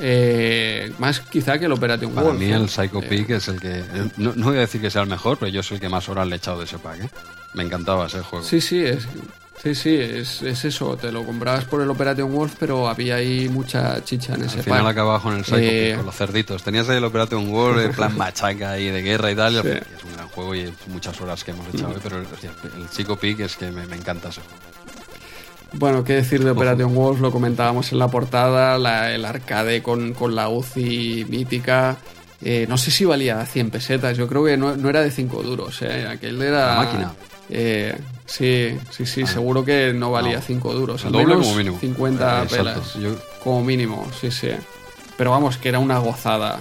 eh, 0.00 0.92
más 0.98 1.20
quizá 1.20 1.58
que 1.58 1.66
el 1.66 1.72
Operation 1.72 2.12
Para 2.12 2.28
Wolf. 2.28 2.38
mí 2.40 2.46
¿eh? 2.46 2.54
el 2.54 2.68
Psycho 2.68 3.00
Eh, 3.02 3.06
Peak 3.08 3.30
es 3.30 3.48
el 3.48 3.60
que... 3.60 3.82
No, 4.16 4.32
no 4.34 4.46
voy 4.46 4.56
a 4.56 4.60
decir 4.60 4.80
que 4.80 4.90
sea 4.90 5.02
el 5.02 5.08
mejor, 5.08 5.38
pero 5.38 5.50
yo 5.50 5.62
soy 5.62 5.76
el 5.76 5.80
que 5.80 5.88
más 5.88 6.08
horas 6.08 6.26
le 6.26 6.34
he 6.34 6.38
echado 6.38 6.58
de 6.58 6.64
ese 6.64 6.78
pack. 6.78 7.04
¿eh? 7.04 7.10
Me 7.54 7.62
encantaba 7.62 8.06
ese 8.06 8.20
juego. 8.20 8.44
Sí, 8.44 8.60
sí, 8.60 8.82
es, 8.84 9.06
sí, 9.62 9.74
sí, 9.74 9.94
es, 9.96 10.42
es 10.42 10.64
eso. 10.64 10.96
Te 10.96 11.10
lo 11.12 11.24
comprabas 11.24 11.64
por 11.64 11.82
el 11.82 11.90
Operation 11.90 12.32
Wolf, 12.32 12.54
pero 12.58 12.88
había 12.88 13.16
ahí 13.16 13.48
mucha 13.48 14.02
chicha 14.04 14.34
en 14.34 14.42
Al 14.42 14.46
ese 14.46 14.62
final 14.62 14.80
pack. 14.82 14.90
acababa 14.92 15.20
con 15.20 15.36
el 15.36 15.44
Psycho 15.44 15.58
Eh, 15.58 15.80
Peak, 15.88 15.96
con 15.96 16.06
los 16.06 16.16
cerditos. 16.16 16.62
Tenías 16.62 16.88
ahí 16.88 16.98
el 16.98 17.04
Operation 17.04 17.48
War, 17.48 17.78
el 17.78 17.90
plan 17.90 18.16
machaca 18.18 18.70
ahí 18.72 18.88
de 18.88 19.02
guerra 19.02 19.30
y 19.32 19.34
tal. 19.34 19.54
y 19.54 19.56
al 19.58 19.62
Sí. 19.64 19.68
es 19.70 20.04
un 20.04 20.12
gran 20.14 20.28
juego 20.28 20.54
y 20.54 20.72
muchas 20.86 21.20
horas 21.20 21.42
que 21.44 21.50
hemos 21.50 21.66
echado. 21.74 21.92
¿eh? 21.92 22.00
Pero 22.02 22.18
el, 22.18 22.26
el 22.82 22.88
Psycho 22.88 23.16
Peak 23.16 23.40
es 23.40 23.56
que 23.56 23.70
me, 23.70 23.86
me 23.86 23.96
encanta 23.96 24.28
ese 24.28 24.40
juego. 24.42 24.69
Bueno, 25.72 26.02
qué 26.04 26.14
decir 26.14 26.42
de 26.44 26.50
Operation 26.50 26.94
Wolf, 26.94 27.20
lo 27.20 27.30
comentábamos 27.30 27.92
en 27.92 27.98
la 27.98 28.08
portada, 28.08 28.76
la- 28.78 29.12
el 29.12 29.24
arcade 29.24 29.82
con, 29.82 30.14
con 30.14 30.34
la 30.34 30.48
UCI 30.48 31.26
mítica. 31.28 31.96
Eh, 32.42 32.66
no 32.68 32.76
sé 32.78 32.90
si 32.90 33.04
valía 33.04 33.44
100 33.46 33.70
pesetas, 33.70 34.16
yo 34.16 34.26
creo 34.26 34.44
que 34.44 34.56
no, 34.56 34.76
no 34.76 34.88
era 34.88 35.00
de 35.02 35.10
5 35.10 35.42
duros, 35.42 35.80
¿eh? 35.82 36.06
aquel 36.08 36.40
era... 36.42 36.68
La 36.68 36.76
máquina. 36.76 37.12
eh, 37.50 37.96
sí, 38.26 38.76
sí, 38.90 39.04
sí, 39.06 39.26
seguro 39.26 39.64
que 39.64 39.92
no 39.92 40.10
valía 40.10 40.36
No. 40.36 40.42
5 40.42 40.72
duros, 40.74 41.04
al 41.04 41.12
doble 41.12 41.26
menos 41.26 41.46
como 41.46 41.58
mínimo. 41.58 41.78
50 41.80 42.42
Eh, 42.42 42.46
pelas. 42.50 42.94
Yo- 42.94 43.16
Como 43.44 43.62
mínimo, 43.64 44.06
sí, 44.20 44.30
sí. 44.30 44.48
Pero 45.16 45.30
vamos, 45.32 45.56
que 45.58 45.68
era 45.68 45.78
una 45.78 45.98
gozada. 45.98 46.58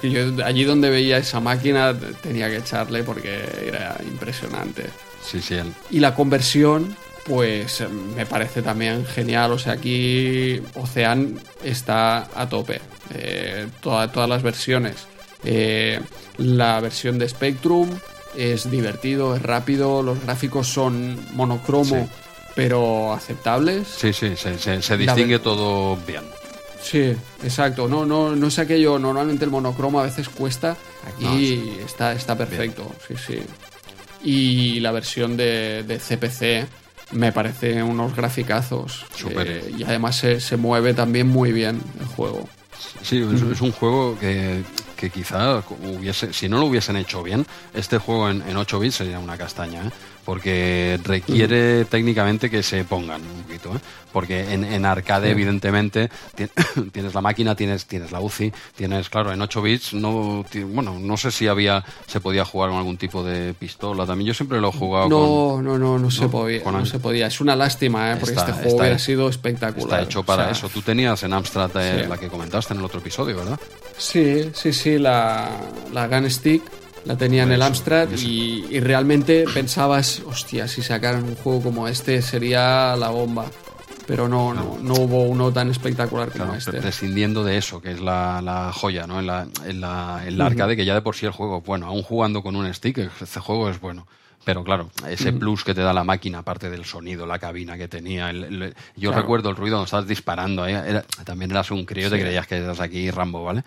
Que 0.00 0.10
yo 0.10 0.44
allí 0.44 0.64
donde 0.64 0.88
veía 0.90 1.18
esa 1.18 1.40
máquina 1.40 1.94
tenía 2.22 2.48
que 2.48 2.56
echarle 2.56 3.02
porque 3.02 3.44
era 3.66 3.96
impresionante. 4.10 4.86
Sí, 5.22 5.40
sí, 5.42 5.54
el- 5.54 5.72
Y 5.90 6.00
la 6.00 6.14
conversión, 6.14 6.96
pues 7.26 7.80
eh, 7.80 7.88
me 7.88 8.26
parece 8.26 8.62
también 8.62 9.04
genial. 9.06 9.52
O 9.52 9.58
sea, 9.58 9.74
aquí 9.74 10.60
Ocean 10.74 11.38
está 11.62 12.28
a 12.34 12.48
tope. 12.48 12.80
Eh, 13.14 13.68
toda- 13.80 14.10
todas 14.10 14.28
las 14.28 14.42
versiones. 14.42 14.96
Eh, 15.44 16.00
la 16.38 16.80
versión 16.80 17.18
de 17.18 17.28
Spectrum 17.28 17.90
es 18.36 18.70
divertido, 18.70 19.34
es 19.36 19.42
rápido, 19.42 20.02
los 20.02 20.22
gráficos 20.22 20.68
son 20.68 21.18
monocromo, 21.34 21.96
Sí. 22.06 22.10
pero 22.54 23.12
aceptables. 23.12 23.88
sí, 23.88 24.12
sí, 24.12 24.34
se, 24.36 24.56
se- 24.80 24.96
distingue 24.96 25.38
todo 25.38 25.96
bien. 26.06 26.22
Sí, 26.82 27.14
exacto. 27.44 27.86
No, 27.88 28.04
no, 28.04 28.34
no 28.34 28.46
es 28.48 28.58
aquello. 28.58 28.98
Normalmente 28.98 29.44
el 29.44 29.50
monocromo 29.52 30.00
a 30.00 30.04
veces 30.04 30.28
cuesta. 30.28 30.76
Aquí 31.06 31.76
está, 31.84 32.12
está 32.12 32.36
perfecto. 32.36 32.92
Sí, 33.06 33.14
sí. 33.24 33.38
Y 34.24 34.80
la 34.80 34.90
versión 34.92 35.36
de, 35.36 35.84
de 35.86 35.98
CPC 35.98 36.66
me 37.12 37.32
parece 37.32 37.82
unos 37.82 38.14
graficazos. 38.16 39.04
Eh, 39.30 39.74
y 39.78 39.84
además 39.84 40.16
se, 40.16 40.40
se 40.40 40.56
mueve 40.56 40.94
también 40.94 41.28
muy 41.28 41.52
bien 41.52 41.80
el 42.00 42.06
juego. 42.06 42.48
Sí, 43.02 43.18
es, 43.22 43.42
es 43.42 43.60
un 43.60 43.72
juego 43.72 44.18
que, 44.18 44.62
que 44.96 45.10
quizá 45.10 45.62
hubiese, 45.98 46.32
si 46.32 46.48
no 46.48 46.58
lo 46.58 46.66
hubiesen 46.66 46.96
hecho 46.96 47.22
bien, 47.22 47.46
este 47.74 47.98
juego 47.98 48.30
en, 48.30 48.42
en 48.48 48.56
8 48.56 48.78
bits 48.80 48.96
sería 48.96 49.18
una 49.18 49.36
castaña, 49.36 49.82
¿eh? 49.86 49.90
Porque 50.24 50.98
requiere 51.04 51.84
técnicamente 51.86 52.48
que 52.50 52.62
se 52.62 52.84
pongan 52.84 53.20
un 53.22 53.42
poquito, 53.42 53.74
¿eh? 53.74 53.80
porque 54.12 54.52
en, 54.52 54.62
en 54.64 54.84
arcade 54.84 55.30
evidentemente 55.30 56.10
ti- 56.34 56.46
tienes 56.92 57.14
la 57.14 57.20
máquina, 57.20 57.54
tienes, 57.54 57.86
tienes 57.86 58.12
la 58.12 58.20
UCI, 58.20 58.52
tienes, 58.76 59.08
claro, 59.08 59.32
en 59.32 59.40
8 59.40 59.62
bits 59.62 59.94
no, 59.94 60.44
ti- 60.50 60.62
bueno, 60.62 60.98
no 61.00 61.16
sé 61.16 61.30
si 61.30 61.48
había, 61.48 61.82
se 62.06 62.20
podía 62.20 62.44
jugar 62.44 62.70
con 62.70 62.78
algún 62.78 62.98
tipo 62.98 63.24
de 63.24 63.54
pistola 63.54 64.04
también, 64.06 64.28
yo 64.28 64.34
siempre 64.34 64.60
lo 64.60 64.68
he 64.68 64.72
jugado 64.72 65.08
No, 65.08 65.62
no, 65.62 65.78
no, 65.78 65.98
no 65.98 66.10
se 66.10 66.22
no, 66.22 66.30
podía. 66.30 66.62
con 66.62 66.74
No 66.74 66.84
se 66.86 66.98
podía. 66.98 67.26
Es 67.26 67.40
una 67.40 67.56
lástima, 67.56 68.12
¿eh? 68.12 68.16
porque 68.20 68.34
Está- 68.34 68.42
este 68.42 68.52
juego 68.54 68.68
está- 68.68 68.82
hubiera 68.82 68.98
sido 68.98 69.22
con, 69.24 69.30
espectacular. 69.30 70.00
está 70.00 70.02
hecho 70.02 70.22
para 70.22 70.42
O 70.42 70.44
sea, 70.46 70.52
eso. 70.52 70.68
Tú 70.68 70.82
tenías 70.82 71.22
en 71.22 71.32
Amstrad 71.32 71.70
eh, 71.76 72.02
Sí. 72.02 72.08
la 72.08 72.18
que 72.18 72.28
comentaste 72.28 72.74
en 72.74 72.80
el 72.80 72.84
otro 72.84 73.00
episodio, 73.00 73.36
¿verdad? 73.36 73.58
Sí, 73.96 74.50
sí, 74.54 74.72
sí, 74.72 74.98
la, 74.98 75.50
la 75.92 76.06
Gun 76.08 76.30
Stick 76.30 76.62
la 77.04 77.16
tenía 77.16 77.42
en 77.42 77.52
el 77.52 77.62
Amstrad 77.62 78.08
y, 78.10 78.64
y 78.70 78.80
realmente 78.80 79.44
pensabas, 79.52 80.22
hostia, 80.26 80.68
si 80.68 80.82
sacaran 80.82 81.24
un 81.24 81.34
juego 81.36 81.62
como 81.62 81.88
este 81.88 82.22
sería 82.22 82.94
la 82.96 83.08
bomba. 83.10 83.46
Pero 84.06 84.28
no, 84.28 84.52
no, 84.52 84.78
no 84.82 84.94
hubo 84.94 85.22
uno 85.22 85.52
tan 85.52 85.70
espectacular 85.70 86.30
como 86.32 86.44
Claro, 86.46 86.58
este. 86.58 86.72
prescindiendo 86.72 87.44
de 87.44 87.56
eso, 87.56 87.80
que 87.80 87.92
es 87.92 88.00
la, 88.00 88.42
la 88.42 88.72
joya, 88.72 89.06
¿no? 89.06 89.20
En 89.20 89.26
la, 89.28 89.46
en 89.64 89.80
la, 89.80 90.22
en 90.26 90.38
la 90.38 90.46
arcade, 90.46 90.76
que 90.76 90.84
ya 90.84 90.94
de 90.94 91.02
por 91.02 91.14
sí 91.14 91.24
el 91.24 91.32
juego, 91.32 91.60
bueno, 91.60 91.86
aún 91.86 92.02
jugando 92.02 92.42
con 92.42 92.56
un 92.56 92.72
stick, 92.74 92.98
este 92.98 93.38
juego 93.40 93.70
es 93.70 93.80
bueno. 93.80 94.08
Pero 94.44 94.64
claro, 94.64 94.90
ese 95.08 95.32
plus 95.32 95.62
que 95.64 95.72
te 95.74 95.82
da 95.82 95.92
la 95.92 96.02
máquina, 96.04 96.38
aparte 96.40 96.68
del 96.68 96.84
sonido, 96.84 97.26
la 97.26 97.38
cabina 97.38 97.76
que 97.78 97.86
tenía. 97.88 98.30
el- 98.30 98.44
el- 98.44 98.74
yo 98.96 99.10
Claro. 99.10 99.22
recuerdo 99.22 99.50
el 99.50 99.56
ruido 99.56 99.76
cuando 99.76 99.84
estabas 99.84 100.06
disparando. 100.08 100.66
¿eh? 100.66 100.72
Era- 100.72 101.02
también 101.24 101.50
eras 101.50 101.70
un 101.70 101.84
crío, 101.84 102.10
te 102.10 102.18
creías 102.20 102.46
que 102.46 102.56
eras 102.56 102.80
aquí 102.80 103.10
Rambo, 103.10 103.44
¿vale? 103.44 103.62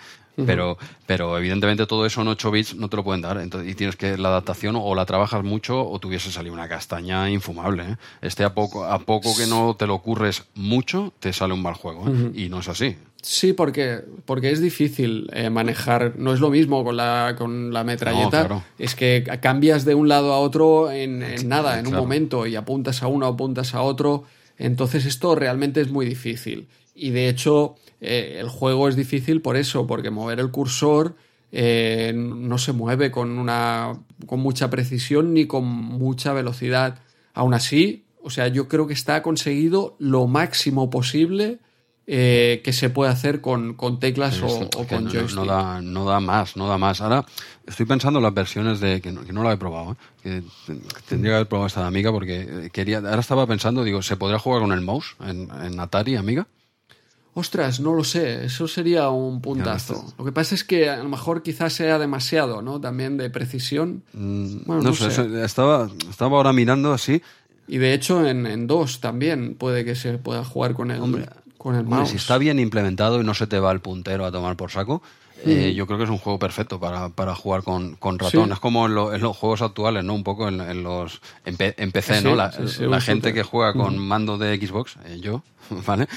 pero, 0.45 0.77
pero 1.05 1.37
evidentemente 1.37 1.85
todo 1.85 2.05
eso 2.05 2.21
en 2.21 2.27
8 2.27 2.51
bits 2.51 2.75
no 2.75 2.89
te 2.89 2.97
lo 2.97 3.05
pueden 3.05 3.21
dar. 3.21 3.37
Entonces, 3.37 3.71
y 3.71 3.73
tienes 3.75 3.95
que 3.95 4.17
la 4.17 4.27
adaptación 4.27 4.75
o 4.77 4.93
la 4.93 5.05
trabajas 5.05 5.41
mucho 5.45 5.87
o 5.89 5.97
tuviese 5.97 6.29
salido 6.29 6.53
una 6.53 6.67
castaña 6.67 7.29
infumable. 7.29 7.83
¿eh? 7.91 7.95
Este 8.21 8.43
a 8.43 8.53
poco, 8.53 8.83
a 8.83 8.99
poco 8.99 9.33
que 9.37 9.47
no 9.47 9.75
te 9.79 9.87
lo 9.87 9.93
ocurres 9.95 10.43
mucho, 10.55 11.13
te 11.21 11.31
sale 11.31 11.53
un 11.53 11.61
mal 11.61 11.75
juego. 11.75 12.09
¿eh? 12.09 12.31
Y 12.33 12.49
no 12.49 12.59
es 12.59 12.67
así. 12.67 12.97
Sí, 13.27 13.53
porque, 13.53 14.01
porque 14.25 14.51
es 14.51 14.61
difícil 14.61 15.27
eh, 15.33 15.49
manejar. 15.49 16.13
No 16.19 16.31
es 16.31 16.39
lo 16.39 16.51
mismo 16.51 16.83
con 16.83 16.95
la, 16.95 17.33
con 17.35 17.73
la 17.73 17.83
metralleta. 17.83 18.63
Es 18.77 18.93
que 18.93 19.23
cambias 19.41 19.83
de 19.83 19.95
un 19.95 20.07
lado 20.07 20.31
a 20.31 20.37
otro 20.37 20.91
en, 20.91 21.25
nada, 21.49 21.79
en 21.79 21.87
un 21.87 21.95
momento, 21.95 22.45
y 22.45 22.55
apuntas 22.55 23.01
a 23.01 23.07
uno, 23.07 23.25
apuntas 23.25 23.73
a 23.73 23.81
otro. 23.81 24.25
Entonces 24.59 25.07
esto 25.07 25.33
realmente 25.33 25.81
es 25.81 25.89
muy 25.89 26.05
difícil. 26.05 26.67
Y 26.93 27.09
de 27.09 27.27
hecho, 27.27 27.77
eh, 27.99 28.37
el 28.39 28.47
juego 28.47 28.89
es 28.89 28.95
difícil 28.95 29.41
por 29.41 29.57
eso, 29.57 29.87
porque 29.87 30.11
mover 30.11 30.39
el 30.39 30.51
cursor 30.51 31.15
eh, 31.51 32.13
no 32.15 32.59
se 32.59 32.73
mueve 32.73 33.09
con, 33.09 33.39
una, 33.39 34.03
con 34.27 34.39
mucha 34.39 34.69
precisión 34.69 35.33
ni 35.33 35.47
con 35.47 35.65
mucha 35.65 36.31
velocidad. 36.31 36.99
Aún 37.33 37.55
así, 37.55 38.05
o 38.21 38.29
sea, 38.29 38.49
yo 38.49 38.67
creo 38.67 38.85
que 38.85 38.93
está 38.93 39.23
conseguido 39.23 39.95
lo 39.97 40.27
máximo 40.27 40.91
posible 40.91 41.57
eh, 42.07 42.61
que 42.63 42.71
se 42.71 42.89
puede 42.89 43.11
hacer 43.11 43.41
con, 43.41 43.75
teclas 43.99 44.41
o, 44.41 44.69
con 44.87 45.09
joystick. 45.09 45.35
No, 45.35 45.45
da, 45.45 45.81
no 45.81 46.05
da 46.05 46.19
más, 46.19 46.55
no 46.55 46.67
da 46.67 46.77
más. 46.77 47.01
Ahora 47.01 47.25
estoy 47.65 47.85
pensando 47.85 48.19
en 48.19 48.23
las 48.23 48.33
versiones 48.33 48.79
de. 48.79 49.01
que 49.01 49.11
no, 49.11 49.23
que 49.23 49.33
no 49.33 49.43
la 49.43 49.53
he 49.53 49.57
probado, 49.57 49.97
¿eh? 50.23 50.43
que, 50.67 50.75
tendría 51.07 51.31
que 51.31 51.35
haber 51.35 51.47
probado 51.47 51.67
esta 51.67 51.81
de 51.81 51.87
Amiga 51.87 52.11
porque 52.11 52.69
quería. 52.71 52.99
Ahora 52.99 53.19
estaba 53.19 53.47
pensando, 53.47 53.83
digo, 53.83 54.01
¿se 54.01 54.17
podría 54.17 54.37
jugar 54.37 54.61
con 54.61 54.71
el 54.71 54.81
mouse 54.81 55.15
en, 55.21 55.49
en 55.63 55.79
Atari, 55.79 56.15
Amiga? 56.15 56.47
Ostras, 57.37 57.81
no 57.81 57.93
lo 57.93 58.05
sé, 58.05 58.45
eso 58.45 58.65
sería 58.65 59.09
un 59.09 59.41
puntazo. 59.41 60.13
Lo 60.17 60.23
que 60.23 60.31
pasa 60.31 60.55
es 60.55 60.63
que 60.63 60.89
a 60.89 60.97
lo 60.97 61.09
mejor 61.09 61.43
quizás 61.43 61.73
sea 61.73 61.99
demasiado, 61.99 62.61
¿no? 62.61 62.79
También 62.79 63.17
de 63.17 63.29
precisión. 63.29 64.03
Mm, 64.13 64.59
bueno, 64.65 64.83
no, 64.83 64.93
sé, 64.93 65.43
Estaba, 65.43 65.89
estaba 66.09 66.37
ahora 66.37 66.53
mirando 66.53 66.93
así. 66.93 67.21
Y 67.67 67.79
de 67.79 67.93
hecho 67.93 68.25
en, 68.25 68.45
en 68.45 68.67
dos 68.67 69.01
también 69.01 69.55
puede 69.55 69.83
que 69.83 69.95
se 69.95 70.17
pueda 70.17 70.45
jugar 70.45 70.75
con 70.75 70.91
el, 70.91 71.01
Hombre, 71.01 71.27
si 72.05 72.17
está 72.17 72.37
bien 72.37 72.59
implementado 72.59 73.19
y 73.19 73.23
no 73.23 73.33
se 73.33 73.47
te 73.47 73.59
va 73.59 73.71
el 73.71 73.79
puntero 73.79 74.25
a 74.25 74.31
tomar 74.31 74.55
por 74.55 74.71
saco, 74.71 75.01
eh, 75.43 75.73
yo 75.75 75.85
creo 75.85 75.97
que 75.97 76.05
es 76.05 76.09
un 76.09 76.17
juego 76.17 76.39
perfecto 76.39 76.79
para, 76.79 77.09
para 77.09 77.35
jugar 77.35 77.63
con, 77.63 77.95
con 77.95 78.17
ratón. 78.17 78.51
Es 78.51 78.59
como 78.59 78.85
en, 78.85 78.95
los 78.95 79.37
juegos 79.37 79.61
actuales, 79.61 80.03
¿no? 80.03 80.13
Un 80.13 80.23
poco 80.23 80.47
en, 80.47 80.83
los 80.83 81.21
en, 81.45 81.91
PC, 81.91 82.21
¿no? 82.21 82.35
La, 82.35 83.01
gente 83.01 83.33
que 83.33 83.43
juega 83.43 83.73
con 83.73 83.97
mando 83.97 84.37
de 84.37 84.57
Xbox, 84.57 84.97
eh, 85.05 85.19
yo, 85.19 85.43
¿vale? 85.85 86.07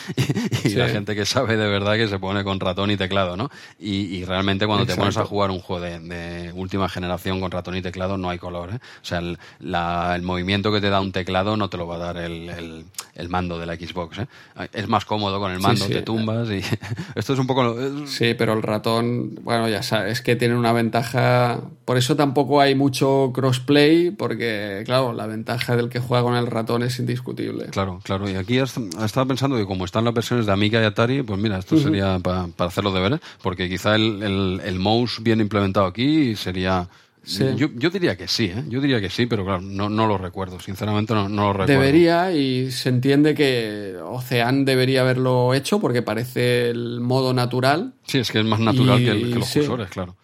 Y, 0.65 0.71
la 0.71 0.89
gente 0.89 1.15
que 1.15 1.25
sabe 1.25 1.57
de 1.57 1.69
verdad 1.69 1.97
que 1.97 2.09
se 2.09 2.19
pone 2.19 2.45
con 2.45 2.61
ratón 2.61 2.91
y 2.91 2.97
teclado, 2.97 3.37
¿no? 3.37 3.51
Y, 3.79 4.25
realmente 4.25 4.67
cuando 4.67 4.87
te 4.87 4.97
pones 4.97 5.17
a 5.17 5.25
jugar 5.25 5.51
un 5.51 5.61
juego 5.61 5.83
de, 5.83 6.53
última 6.55 6.89
generación 6.89 7.41
con 7.41 7.51
ratón 7.51 7.77
y 7.77 7.83
teclado 7.83 8.19
no 8.19 8.31
hay 8.31 8.39
color, 8.39 8.71
¿eh? 8.75 8.79
O 9.03 9.05
sea, 9.05 9.19
el, 9.19 9.39
el, 9.61 10.23
movimiento 10.23 10.73
que 10.73 10.81
te 10.81 10.91
da 10.91 11.01
un 11.01 11.13
teclado 11.13 11.57
no 11.57 11.69
te 11.71 11.77
lo 11.77 11.87
va 11.87 11.97
a 11.97 11.99
dar 11.99 12.17
el, 12.19 12.85
el, 13.15 13.29
mando 13.29 13.59
de 13.59 13.67
la 13.67 13.77
Xbox, 13.77 14.19
¿eh? 14.19 14.29
Es 14.73 14.89
más 14.89 15.05
cómodo 15.05 15.39
con 15.39 15.53
el 15.53 15.61
mando, 15.61 15.87
te 15.87 16.03
tumbas 16.03 16.49
y... 16.51 16.63
Esto 17.15 17.33
es 17.33 17.39
un 17.39 17.47
poco... 17.47 17.77
Sí, 18.07 18.35
pero 18.35 18.53
el 18.53 18.63
ratón, 18.63 19.08
bueno, 19.43 19.69
ya 19.69 19.83
sabes 19.83 20.21
que 20.21 20.37
tiene 20.37 20.57
una 20.57 20.73
ventaja... 20.73 21.61
Por 21.85 21.97
eso 21.97 22.17
tampoco 22.17 22.61
hay 22.61 22.75
mucho 22.75 23.33
crossplay, 23.35 24.11
porque, 24.11 24.83
claro, 24.85 25.15
la 25.15 25.27
ventaja 25.27 25.75
del 25.75 25.89
que 25.89 26.01
juega 26.01 26.23
con 26.23 26.37
el 26.37 26.47
ratón 26.47 26.83
es 26.83 26.99
indiscutible. 26.99 27.67
Claro, 27.67 28.01
claro. 28.05 28.29
Y 28.29 28.35
aquí 28.35 28.59
estaba 28.59 29.27
pensando 29.27 29.39
pensando 29.39 29.57
que 29.57 29.67
como 29.67 29.85
están 29.85 30.05
las 30.05 30.15
versiones 30.15 30.47
de 30.47 30.53
Amiga 30.53 30.83
y 30.83 30.85
Atari, 30.85 31.23
pues 31.23 31.41
mira, 31.41 31.59
esto 31.59 31.79
sería 31.79 32.19
para 32.19 32.49
hacer 32.59 32.83
los 32.83 32.93
deberes, 32.93 33.21
porque 33.43 33.69
quizá 33.69 33.95
el, 33.95 34.61
el, 34.65 34.79
mouse 34.79 35.23
bien 35.23 35.41
implementado 35.41 35.87
aquí 35.87 36.37
sería... 36.37 36.89
Yo, 37.29 37.69
yo, 37.75 37.91
diría 37.91 38.17
que 38.17 38.27
sí, 38.27 38.45
¿eh? 38.47 38.65
yo 38.69 38.81
diría 38.81 39.01
que 39.01 39.11
sí, 39.11 39.27
pero 39.27 39.45
claro, 39.45 39.61
no, 39.61 39.91
no 39.91 40.07
lo 40.07 40.17
recuerdo, 40.17 40.59
sinceramente 40.61 41.13
no, 41.13 41.29
no, 41.29 41.49
lo 41.49 41.53
recuerdo. 41.53 41.73
Debería, 41.73 42.33
y 42.33 42.71
se 42.71 42.89
entiende 42.89 43.35
que 43.35 43.97
Ocean 44.03 44.65
debería 44.65 45.03
haberlo 45.03 45.53
hecho 45.53 45.79
porque 45.79 46.01
parece 46.01 46.71
el 46.71 47.01
modo 47.01 47.35
natural. 47.35 47.93
Sí, 48.07 48.19
es 48.19 48.31
que 48.31 48.39
es 48.39 48.45
más 48.47 48.61
natural 48.61 48.99
que, 48.99 49.15
los 49.15 49.53
cursores, 49.53 49.91
claro. 49.91 50.17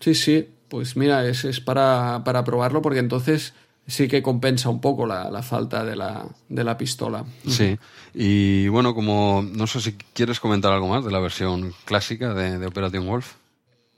Sí, 0.00 0.14
sí, 0.14 0.48
pues 0.68 0.96
mira, 0.96 1.26
es, 1.28 1.44
es 1.44 1.60
para, 1.60 2.22
para 2.24 2.42
probarlo 2.42 2.80
porque 2.80 3.00
entonces 3.00 3.52
sí 3.86 4.08
que 4.08 4.22
compensa 4.22 4.70
un 4.70 4.80
poco 4.80 5.06
la, 5.06 5.30
la 5.30 5.42
falta 5.42 5.84
de 5.84 5.94
la, 5.94 6.24
de 6.48 6.64
la, 6.64 6.78
pistola. 6.78 7.24
Sí, 7.46 7.78
y 8.14 8.68
bueno, 8.68 8.94
como 8.94 9.44
no 9.46 9.66
sé 9.66 9.80
si 9.80 9.92
quieres 10.14 10.40
comentar 10.40 10.72
algo 10.72 10.88
más 10.88 11.04
de 11.04 11.10
la 11.10 11.20
versión 11.20 11.74
clásica 11.84 12.32
de, 12.32 12.58
de 12.58 12.66
Operation 12.66 13.06
Wolf. 13.06 13.34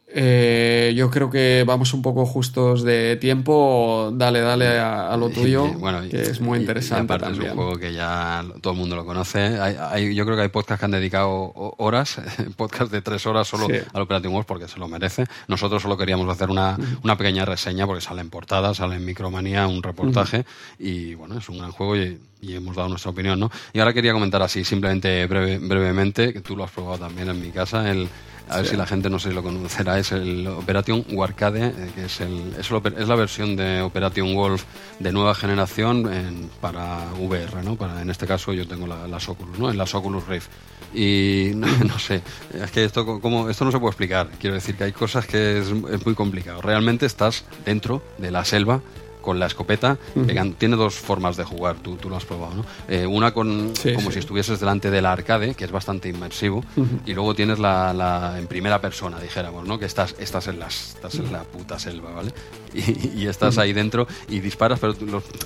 Eh, 0.09 0.95
yo 0.97 1.11
creo 1.11 1.31
que 1.31 1.65
vamos 1.67 1.93
un 1.93 2.01
poco 2.01 2.25
justos 2.27 2.85
de 2.85 3.17
tiempo. 3.17 4.13
Dale, 4.15 4.41
dale 4.41 4.79
a, 4.79 5.17
lo 5.17 5.29
tuyo, 5.31 5.67
que 6.11 6.23
es 6.23 6.41
muy 6.41 6.61
interesante 6.61 7.19
también. 7.19 7.43
Es 7.43 7.51
un 7.51 7.57
juego 7.57 7.77
que 7.77 7.93
ya 7.93 8.45
todo 8.61 8.73
el 8.73 8.79
mundo 8.79 8.95
lo 8.95 9.05
conoce. 9.05 9.59
Hay, 9.59 10.15
yo 10.15 10.25
creo 10.25 10.37
que 10.37 10.43
hay 10.43 10.49
podcasts 10.49 10.81
que 10.81 10.85
han 10.85 10.93
dedicado 10.93 11.53
horas, 11.79 12.21
podcast 12.57 12.93
de 12.93 13.03
tres 13.03 13.27
horas 13.27 13.49
solo 13.49 13.67
al 13.67 14.03
Operation 14.03 14.33
Wolf 14.33 14.47
porque 14.47 14.69
se 14.69 14.79
lo 14.79 14.89
merece. 14.89 15.25
Nosotros 15.49 15.83
solo 15.83 15.97
queríamos 15.97 16.29
hacer 16.31 16.51
una, 16.51 16.79
una 17.03 17.17
pequeña 17.17 17.45
reseña 17.45 17.87
porque 17.87 18.01
sale 18.01 18.21
en 18.21 18.31
portada, 18.31 18.75
sale 18.75 18.97
en 18.97 19.05
Micromanía, 19.05 19.67
un 19.67 19.83
reportaje 19.83 20.45
y 20.79 21.15
bueno, 21.15 21.39
es 21.39 21.49
un 21.49 21.59
gran 21.59 21.73
juego 21.73 21.97
y, 21.97 22.19
hemos 22.49 22.77
dado 22.77 22.89
nuestra 22.89 23.11
opinión, 23.11 23.41
¿no? 23.41 23.51
Y 23.73 23.81
ahora 23.81 23.93
quería 23.93 24.13
comentar 24.13 24.41
así, 24.41 24.63
simplemente 24.63 25.27
brevemente, 25.27 26.33
que 26.33 26.41
tú 26.41 26.57
lo 26.57 26.63
has 26.63 26.71
probado 26.71 26.99
también 26.99 27.29
en 27.29 27.41
mi 27.41 27.51
casa, 27.51 27.91
el 27.91 28.09
a 28.49 28.59
ver 28.59 28.67
si 28.67 28.77
la 28.77 28.87
gente 28.87 29.11
no 29.11 29.19
se 29.19 29.33
lo 29.33 29.43
conocerá, 29.43 29.99
es 29.99 30.13
el 30.13 30.47
Operation 30.47 31.05
Warcade, 31.11 31.67
eh, 31.67 31.91
que 31.95 32.05
es, 32.05 32.21
el, 32.21 32.55
es, 32.59 33.09
la 33.09 33.15
versión 33.17 33.57
de 33.57 33.81
Operation 33.81 34.35
Wolf 34.35 34.65
de 34.99 35.13
nueva 35.13 35.35
generación 35.35 36.51
para 36.61 36.99
VR, 37.19 37.63
¿no? 37.65 37.77
Para, 37.77 38.03
en 38.03 38.11
este 38.11 38.27
caso 38.27 38.53
yo 38.53 38.67
tengo 38.67 38.87
la, 38.87 39.09
las 39.09 39.29
Oculus, 39.29 39.59
¿no? 39.59 39.71
En 39.71 39.79
las 39.79 39.95
Oculus 39.95 40.27
Rift. 40.27 40.49
Y 40.95 41.53
no, 41.55 41.99
sé, 41.99 42.23
es 42.55 42.71
que 42.71 42.85
esto, 42.85 43.21
como, 43.21 43.51
esto 43.51 43.65
no 43.65 43.73
se 43.73 43.79
puede 43.79 43.91
explicar. 43.91 44.29
Quiero 44.39 44.55
decir 44.55 44.77
que 44.77 44.85
hay 44.85 44.93
cosas 44.93 45.27
que 45.27 45.59
es, 45.59 45.67
es 45.67 46.07
muy 46.07 46.15
complicado. 46.15 46.63
Realmente 46.63 47.07
estás 47.07 47.45
dentro 47.65 48.03
de 48.19 48.31
la 48.31 48.45
selva 48.45 48.81
con 49.27 49.41
la 49.41 49.47
escopeta. 49.47 49.99
tiene 50.57 50.77
dos 50.77 50.95
formas 50.95 51.37
de 51.37 51.43
jugar, 51.43 51.75
tú, 51.83 51.97
tú 51.97 52.09
lo 52.09 52.17
has 52.17 52.25
probado, 52.25 52.55
¿no? 52.55 52.65
Eh, 52.89 53.07
una 53.07 53.35
con 53.35 53.73
como 53.97 54.13
si 54.13 54.21
estuvieses 54.21 54.61
delante 54.61 54.89
del 54.89 55.05
arcade, 55.05 55.55
que 55.57 55.65
es 55.65 55.73
bastante 55.73 56.09
inmersivo, 56.09 56.65
y 57.05 57.13
luego 57.13 57.35
tienes 57.35 57.59
la, 57.59 57.93
la, 57.93 58.39
en 58.39 58.47
primera 58.47 58.81
persona, 58.81 59.19
dijéramos, 59.19 59.67
¿no? 59.67 59.81
Que 59.81 59.87
estás, 59.87 60.15
estás, 60.21 60.47
en, 60.47 60.61
las, 60.61 60.95
estás 60.95 61.17
en 61.17 61.33
la 61.33 61.43
puta 61.43 61.77
selva, 61.81 62.13
¿vale? 62.13 62.31
Y, 62.77 63.27
estás 63.27 63.59
ahí 63.59 63.73
dentro 63.73 64.07
y 64.29 64.41
disparas, 64.41 64.79
pero 64.79 64.95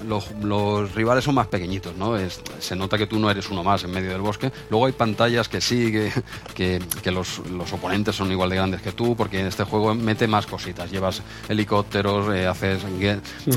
los, 0.04 0.30
los, 0.42 0.94
rivales 0.94 1.24
son 1.24 1.34
más 1.34 1.46
pequeñitos, 1.46 1.96
¿no? 1.96 2.16
Es, 2.16 2.40
se 2.58 2.76
nota 2.76 2.98
que 2.98 3.06
tú 3.06 3.18
no 3.18 3.30
eres 3.30 3.48
uno 3.50 3.62
más 3.62 3.84
en 3.84 3.90
medio 3.90 4.10
del 4.10 4.20
bosque. 4.20 4.50
Luego 4.68 4.86
hay 4.86 4.92
pantallas 4.92 5.48
que 5.48 5.60
sí, 5.60 5.92
que, 6.54 6.80
que, 7.02 7.10
los, 7.10 7.38
los, 7.50 7.72
oponentes 7.72 8.16
son 8.16 8.30
igual 8.30 8.50
de 8.50 8.56
grandes 8.56 8.82
que 8.82 8.92
tú, 8.92 9.16
porque 9.16 9.40
en 9.40 9.46
este 9.46 9.64
juego 9.64 9.94
mete 9.94 10.26
más 10.26 10.46
cositas. 10.46 10.90
Llevas 10.90 11.22
helicópteros, 11.48 12.34
eh, 12.34 12.46
haces 12.46 12.82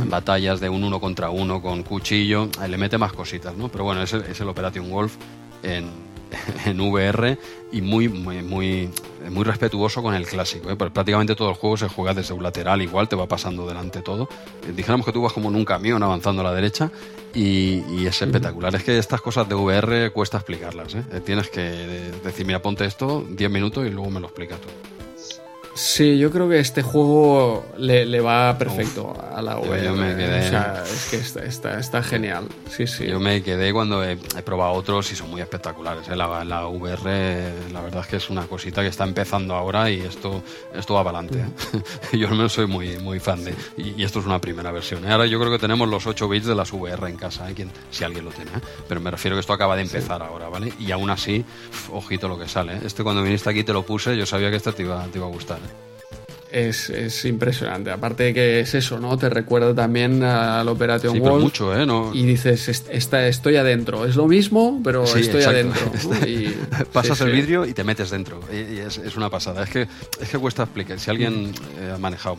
batallas 0.08 0.60
de 0.60 0.70
un 0.70 0.84
uno 0.84 1.00
contra 1.00 1.30
uno 1.30 1.62
con 1.62 1.84
cuchillo, 1.84 2.50
le 2.68 2.78
mete 2.78 2.98
más 2.98 3.14
cositas, 3.14 3.56
¿no? 3.56 3.70
Pero 3.70 3.84
bueno, 3.84 4.04
es 4.04 4.14
el, 4.14 4.22
es 4.22 4.40
el 4.40 4.48
Operation 4.50 4.90
Wolf 4.90 5.16
en, 5.64 6.12
en 6.65 6.80
VR 6.80 7.38
y 7.72 7.81
muy, 7.81 8.10
muy, 8.10 8.41
muy, 8.41 8.89
muy 9.30 9.43
respetuoso 9.43 10.01
con 10.01 10.14
el 10.14 10.26
clásico. 10.26 10.69
¿eh? 10.69 10.76
prácticamente 10.76 11.35
todo 11.35 11.49
el 11.49 11.55
juego 11.55 11.77
se 11.77 11.88
juega 11.88 12.14
desde 12.14 12.34
un 12.34 12.43
lateral, 12.43 12.81
igual 12.81 13.07
te 13.07 13.15
va 13.15 13.27
pasando 13.27 13.68
delante 13.68 14.01
todo. 14.01 14.30
Eh, 14.68 14.73
dijéramos 14.76 15.05
que 15.05 15.11
tú 15.11 15.22
vas 15.22 15.34
como 15.34 15.49
en 15.49 15.55
un 15.55 15.65
camión 15.65 16.01
avanzando 16.03 16.41
a 16.41 16.45
la 16.45 16.53
derecha 16.53 16.91
y, 17.34 18.05
es 18.05 18.22
espectacular. 18.22 18.76
Es 18.76 18.84
que 18.84 18.97
estas 18.97 19.22
cosas 19.22 19.47
de 19.47 19.55
VR 19.55 20.11
cuesta 20.11 20.38
explicarlas. 20.38 20.95
¿eh? 20.95 21.03
Tienes 21.26 21.49
que 21.49 21.61
decir, 22.23 22.45
mira, 22.45 22.61
ponte 22.61 22.85
esto 22.85 23.26
10 23.27 23.49
minutos 23.49 23.85
y 23.85 23.89
luego 23.89 24.10
me 24.10 24.19
lo 24.19 24.27
explicas 24.27 24.60
tú. 24.60 24.68
Sí, 25.76 26.20
yo 26.20 26.30
creo 26.30 26.48
que 26.48 26.60
este 26.60 26.84
juego 26.84 27.66
le, 27.78 28.22
va 28.22 28.56
perfecto 28.58 29.14
a 29.36 29.41
la 29.41 29.58
VR. 29.58 29.84
Yo 29.84 29.94
me 29.95 30.16
quedé... 30.16 30.45
O 30.45 30.50
sea, 30.50 30.84
es 30.86 31.08
que 31.10 31.18
está, 31.48 31.80
está, 31.80 32.04
genial. 32.04 32.48
Sí, 32.70 32.86
sí. 32.86 33.08
Yo 33.08 33.20
me 33.20 33.41
quedé 33.41 33.74
cuando 33.74 34.04
he, 34.04 34.18
probado 34.45 34.74
otros 34.74 35.12
y 35.12 35.16
son 35.16 35.32
muy 35.32 35.41
espectaculares. 35.41 36.08
¿eh? 36.10 36.16
La, 36.16 36.44
la, 36.44 36.68
VR, 36.68 37.72
la 37.72 37.82
verdad 37.82 38.02
es 38.02 38.08
que 38.08 38.18
es 38.18 38.30
una 38.30 38.45
cosita 38.45 38.82
que 38.82 38.90
está 38.90 39.04
empezando 39.04 39.56
ahora 39.56 39.90
y 39.90 40.02
esto, 40.02 40.44
esto 40.76 40.94
va 40.94 41.04
para 41.04 41.20
adelante. 41.20 41.44
¿eh? 42.12 42.18
yo 42.18 42.28
al 42.28 42.36
menos 42.36 42.54
soy 42.54 42.68
muy, 42.68 42.98
muy 43.00 43.20
fan 43.20 43.44
de. 43.44 43.56
Y, 43.78 44.04
esto 44.04 44.20
es 44.20 44.26
una 44.28 44.40
primera 44.40 44.72
versión. 44.72 45.06
¿eh? 45.06 45.12
Ahora 45.12 45.26
yo 45.26 45.40
creo 45.40 45.52
que 45.52 45.60
tenemos 45.60 45.90
los 45.90 46.06
8 46.06 46.30
bits 46.30 46.45
de 46.45 46.56
las 46.56 46.72
VR 46.72 47.10
en 47.10 47.18
casa, 47.18 47.50
¿eh? 47.50 47.56
si 47.90 48.04
alguien 48.04 48.26
lo 48.26 48.32
tiene. 48.32 48.52
Pero 48.88 49.02
me 49.02 49.10
refiero 49.10 49.36
que 49.36 49.40
esto 49.40 49.54
acaba 49.54 49.76
de 49.76 49.82
empezar 49.82 50.22
ahora, 50.22 50.50
¿vale? 50.50 50.72
Y 50.80 50.91
aún 50.91 51.10
así, 51.10 51.44
ojito 51.91 52.28
lo 52.28 52.38
que 52.38 52.48
sale. 52.48 52.80
Este 52.86 53.04
cuando 53.04 53.24
viniste 53.24 53.50
aquí 53.50 53.64
te 53.64 53.74
lo 53.74 53.84
puse, 53.84 54.16
yo 54.16 54.28
sabía 54.28 54.52
que 54.52 54.58
este 54.58 54.72
te 54.72 54.84
iba, 54.84 55.04
te 55.08 55.18
iba 55.18 55.26
a 55.26 55.32
gustar 55.32 55.64
es, 56.53 57.25
impresionante. 57.25 57.91
Aparte 57.91 58.23
de 58.23 58.34
que 58.34 58.59
es 58.59 58.73
eso, 58.75 58.99
¿no? 58.99 59.17
Te 59.17 59.30
recuerda 59.30 59.73
también 59.73 60.23
al 60.23 60.67
Operation 60.67 61.13
sí, 61.13 61.19
mucho, 61.19 61.75
¿eh? 61.75 61.85
Y 62.13 62.25
dices, 62.25 62.69
está, 62.69 63.27
estoy 63.27 63.55
adentro. 63.55 64.05
Es 64.05 64.15
lo 64.15 64.27
mismo, 64.27 64.80
pero 64.84 65.03
estoy 65.03 65.43
adentro. 65.43 65.81
Y, 66.27 66.53
Pasas 66.93 67.19
el 67.21 67.31
vidrio 67.31 67.65
y 67.65 67.73
te 67.73 67.84
metes 67.84 68.09
dentro. 68.11 68.39
Y, 68.51 68.77
es, 68.80 69.15
una 69.15 69.30
pasada. 69.30 69.63
Es 69.63 69.69
que, 69.69 69.88
es 70.21 70.30
que 70.30 70.38
cuesta 70.38 70.63
explicar. 70.63 70.99
Si 70.99 71.09
alguien 71.09 71.53
eh, 71.80 71.91
ha 71.93 71.97
manejado 71.97 72.38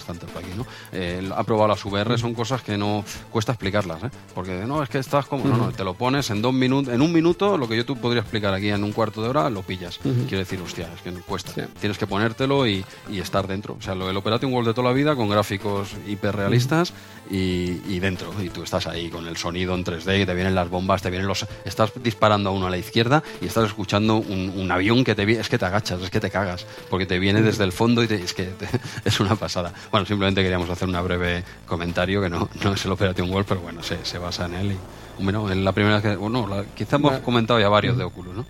bastante 0.00 0.26
por 0.26 0.42
aquí, 0.42 0.52
¿no? 0.56 0.66
Eh, 0.92 1.30
ha 1.36 1.44
probado 1.44 1.68
las 1.68 1.84
VR, 1.84 2.16
son 2.18 2.34
cosas 2.34 2.62
que 2.62 2.76
no 2.78 3.04
cuesta 3.30 3.52
explicarlas, 3.52 4.02
¿eh? 4.04 4.10
Porque 4.34 4.52
no, 4.66 4.82
es 4.82 4.88
que 4.88 4.98
estás 4.98 5.26
como, 5.26 5.44
no, 5.44 5.56
no, 5.56 5.72
te 5.72 5.84
lo 5.84 5.94
pones 5.94 6.30
en 6.30 6.40
dos 6.40 6.54
minutos, 6.54 6.92
en 6.92 7.02
un 7.02 7.12
minuto, 7.12 7.58
lo 7.58 7.68
que 7.68 7.76
yo 7.76 7.84
tú 7.84 7.96
podría 7.96 8.22
explicar 8.22 8.54
aquí 8.54 8.70
en 8.70 8.82
un 8.82 8.92
cuarto 8.92 9.22
de 9.22 9.28
hora, 9.28 9.50
lo 9.50 9.62
pillas. 9.62 9.98
Quiero 9.98 10.38
decir, 10.38 10.60
hostia, 10.60 10.88
es 10.94 11.02
que 11.02 11.10
no 11.10 11.20
cuesta. 11.22 11.52
Tienes 11.80 11.98
que 11.98 12.06
ponértelo 12.06 12.66
y, 12.66 12.84
y, 13.10 13.20
estar 13.20 13.46
dentro. 13.46 13.76
O 13.78 13.82
sea, 13.82 13.94
lo 13.94 14.06
del 14.06 14.16
Operation 14.16 14.52
World 14.52 14.68
de 14.68 14.74
toda 14.74 14.88
la 14.88 14.94
vida 14.94 15.14
con 15.14 15.28
gráficos 15.28 15.90
hiperrealistas 16.06 16.92
y, 17.30 17.80
y, 17.88 17.98
dentro. 18.00 18.32
Y 18.42 18.48
tú 18.48 18.62
estás 18.62 18.86
ahí 18.86 19.10
con 19.10 19.26
el 19.26 19.36
sonido 19.36 19.74
en 19.74 19.84
3D, 19.84 20.22
y 20.22 20.26
te 20.26 20.34
vienen 20.34 20.54
las 20.54 20.68
bombas, 20.68 21.02
te 21.02 21.10
vienen 21.10 21.28
los. 21.28 21.46
Estás 21.64 21.92
disparando 22.02 22.50
a 22.50 22.52
uno 22.52 22.66
a 22.66 22.70
la 22.70 22.78
izquierda 22.78 23.22
y 23.40 23.46
estás 23.46 23.66
escuchando 23.66 24.16
un, 24.16 24.52
un 24.56 24.70
avión 24.70 25.04
que 25.04 25.14
te 25.14 25.30
es 25.38 25.48
que 25.48 25.58
te 25.58 25.64
agachas, 25.64 26.00
es 26.00 26.10
que 26.10 26.20
te 26.20 26.30
cagas, 26.30 26.66
porque 26.88 27.06
te 27.06 27.18
viene 27.18 27.42
desde 27.42 27.64
el 27.64 27.72
fondo 27.72 28.02
y 28.02 28.06
es 28.06 28.34
que 28.34 28.50
es 29.04 29.20
una 29.20 29.36
pasada. 29.36 29.72
Bueno, 29.90 30.06
simplemente 30.06 30.42
queríamos 30.42 30.70
hacer 30.70 30.88
un 30.88 31.04
breve 31.04 31.42
comentario 31.66 32.22
que 32.22 32.28
no, 32.28 32.48
no 32.64 32.74
es 32.74 32.84
el 32.84 32.92
Operation 32.92 33.30
World, 33.30 33.46
pero 33.48 33.60
bueno, 33.60 33.82
se, 33.82 34.04
se 34.04 34.18
basa 34.18 34.46
en 34.46 34.54
él. 34.54 34.72
Y, 35.18 35.24
bueno, 35.24 35.50
en 35.50 35.64
la 35.64 35.72
primera 35.72 36.00
que. 36.00 36.16
Bueno, 36.16 36.46
la, 36.46 36.64
quizá 36.74 36.96
hemos 36.96 37.18
comentado 37.20 37.58
ya 37.60 37.68
varios 37.68 37.98
de 37.98 38.04
Oculus, 38.04 38.34
¿no? 38.34 38.46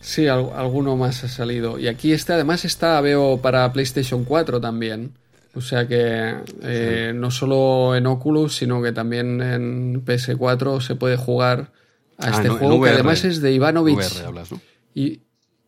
Sí, 0.00 0.26
alguno 0.26 0.96
más 0.96 1.22
ha 1.24 1.28
salido. 1.28 1.78
Y 1.78 1.86
aquí 1.88 2.12
este 2.12 2.32
además 2.32 2.64
está, 2.64 3.00
veo, 3.00 3.38
para 3.42 3.70
PlayStation 3.72 4.24
4 4.24 4.60
también. 4.60 5.12
O 5.54 5.60
sea 5.60 5.86
que 5.88 6.36
eh, 6.62 7.12
no 7.14 7.30
solo 7.30 7.96
en 7.96 8.06
Oculus, 8.06 8.56
sino 8.56 8.80
que 8.80 8.92
también 8.92 9.42
en 9.42 10.04
PS4 10.04 10.80
se 10.80 10.94
puede 10.94 11.16
jugar 11.16 11.72
a 12.16 12.26
ah, 12.26 12.30
este 12.30 12.48
juego, 12.48 12.82
que 12.82 12.90
además 12.90 13.24
es 13.24 13.40
de 13.40 13.52
Ivanovich. 13.52 14.22
hablas, 14.24 14.52
¿no? 14.52 14.60
Y, 14.94 15.20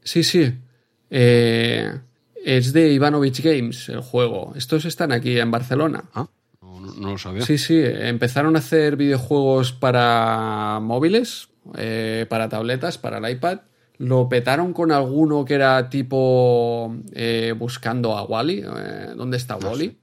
sí, 0.03 0.23
sí. 0.23 0.55
Eh, 1.11 1.93
es 2.45 2.73
de 2.73 2.93
Ivanovich 2.93 3.43
Games 3.43 3.89
el 3.89 4.01
juego. 4.01 4.53
Estos 4.57 4.85
están 4.85 5.13
aquí 5.13 5.39
en 5.39 5.51
Barcelona. 5.51 6.05
Ah, 6.15 6.29
no, 6.63 6.81
no, 6.81 7.11
lo 7.13 7.19
sabía. 7.19 7.43
Sí, 7.43 7.59
sí. 7.59 7.81
Empezaron 7.83 8.57
a 8.57 8.61
hacer 8.61 8.97
videojuegos 8.97 9.73
para 9.73 10.79
móviles, 10.81 11.49
eh, 11.77 12.27
para 12.29 12.49
tabletas, 12.49 12.99
para 12.99 13.19
el 13.19 13.31
iPad 13.37 13.61
lo 14.01 14.31
petaron 14.31 14.73
con 14.73 14.93
alguno 14.93 15.45
que 15.45 15.53
era 15.53 15.91
tipo 15.91 16.97
eh, 17.13 17.55
buscando 17.55 18.17
a 18.17 18.25
Wally. 18.25 18.65
Eh, 18.65 19.13
¿Dónde 19.15 19.37
está 19.37 19.55
ah, 19.55 19.59
Wally? 19.59 19.95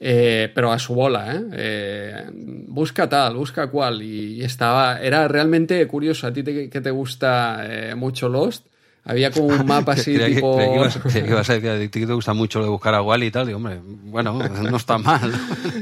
Eh, 0.00 0.50
pero 0.54 0.72
a 0.72 0.78
su 0.78 0.94
bola, 0.94 1.36
¿eh? 1.52 2.30
busca 2.68 3.10
tal, 3.10 3.36
busca 3.36 3.66
cual. 3.66 4.00
Y, 4.00 4.42
estaba. 4.42 5.02
Era 5.02 5.28
realmente 5.28 5.86
curioso. 5.86 6.26
A 6.26 6.32
ti 6.32 6.42
que 6.42 6.80
te 6.80 6.90
gusta 6.90 7.62
mucho 7.94 8.30
Lost. 8.30 8.68
Había 9.04 9.30
como 9.32 9.48
un 9.48 9.66
mapa 9.66 9.92
así 9.94 10.16
tipo... 10.16 10.56
Que, 10.56 10.74
ibas, 10.74 11.50
a 11.50 11.54
decir, 11.54 11.70
a 11.70 11.78
ti 11.78 11.88
te 11.88 12.12
gusta 12.12 12.34
mucho 12.34 12.60
lo 12.60 12.66
de 12.66 12.70
buscar 12.70 12.94
a 12.94 13.02
Wally 13.02 13.26
y 13.26 13.30
tal, 13.30 13.50
y 13.50 13.52
hombre, 13.52 13.80
bueno, 13.84 14.38
no 14.38 14.76
está 14.76 14.98
mal. 14.98 15.32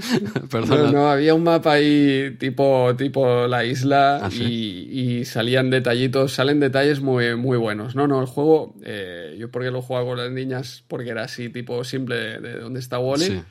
Perdona. 0.51 0.91
No, 0.91 1.11
había 1.11 1.35
un 1.35 1.45
mapa 1.45 1.73
ahí 1.73 2.37
tipo, 2.39 2.95
tipo 2.97 3.47
la 3.47 3.65
isla 3.65 4.21
¿Ah, 4.23 4.31
y, 4.31 5.25
salían 5.27 5.69
detallitos, 5.69 6.33
salen 6.33 6.61
detalles 6.61 7.01
muy, 7.01 7.37
muy 7.37 7.59
buenos. 7.59 7.95
No, 7.95 8.09
no, 8.09 8.21
el 8.21 8.27
juego, 8.27 8.75
eh, 8.85 9.37
yo 9.39 9.51
porque 9.51 9.71
lo 9.71 9.83
jugaba 9.83 10.07
con 10.07 10.19
las 10.19 10.31
niñas, 10.31 10.83
porque 10.89 11.11
era 11.11 11.25
así 11.25 11.51
tipo 11.51 11.85
simple 11.85 12.17
de, 12.17 12.41
de 12.41 12.59
dónde 12.59 12.81
está 12.81 12.99
Wally. 12.99 13.43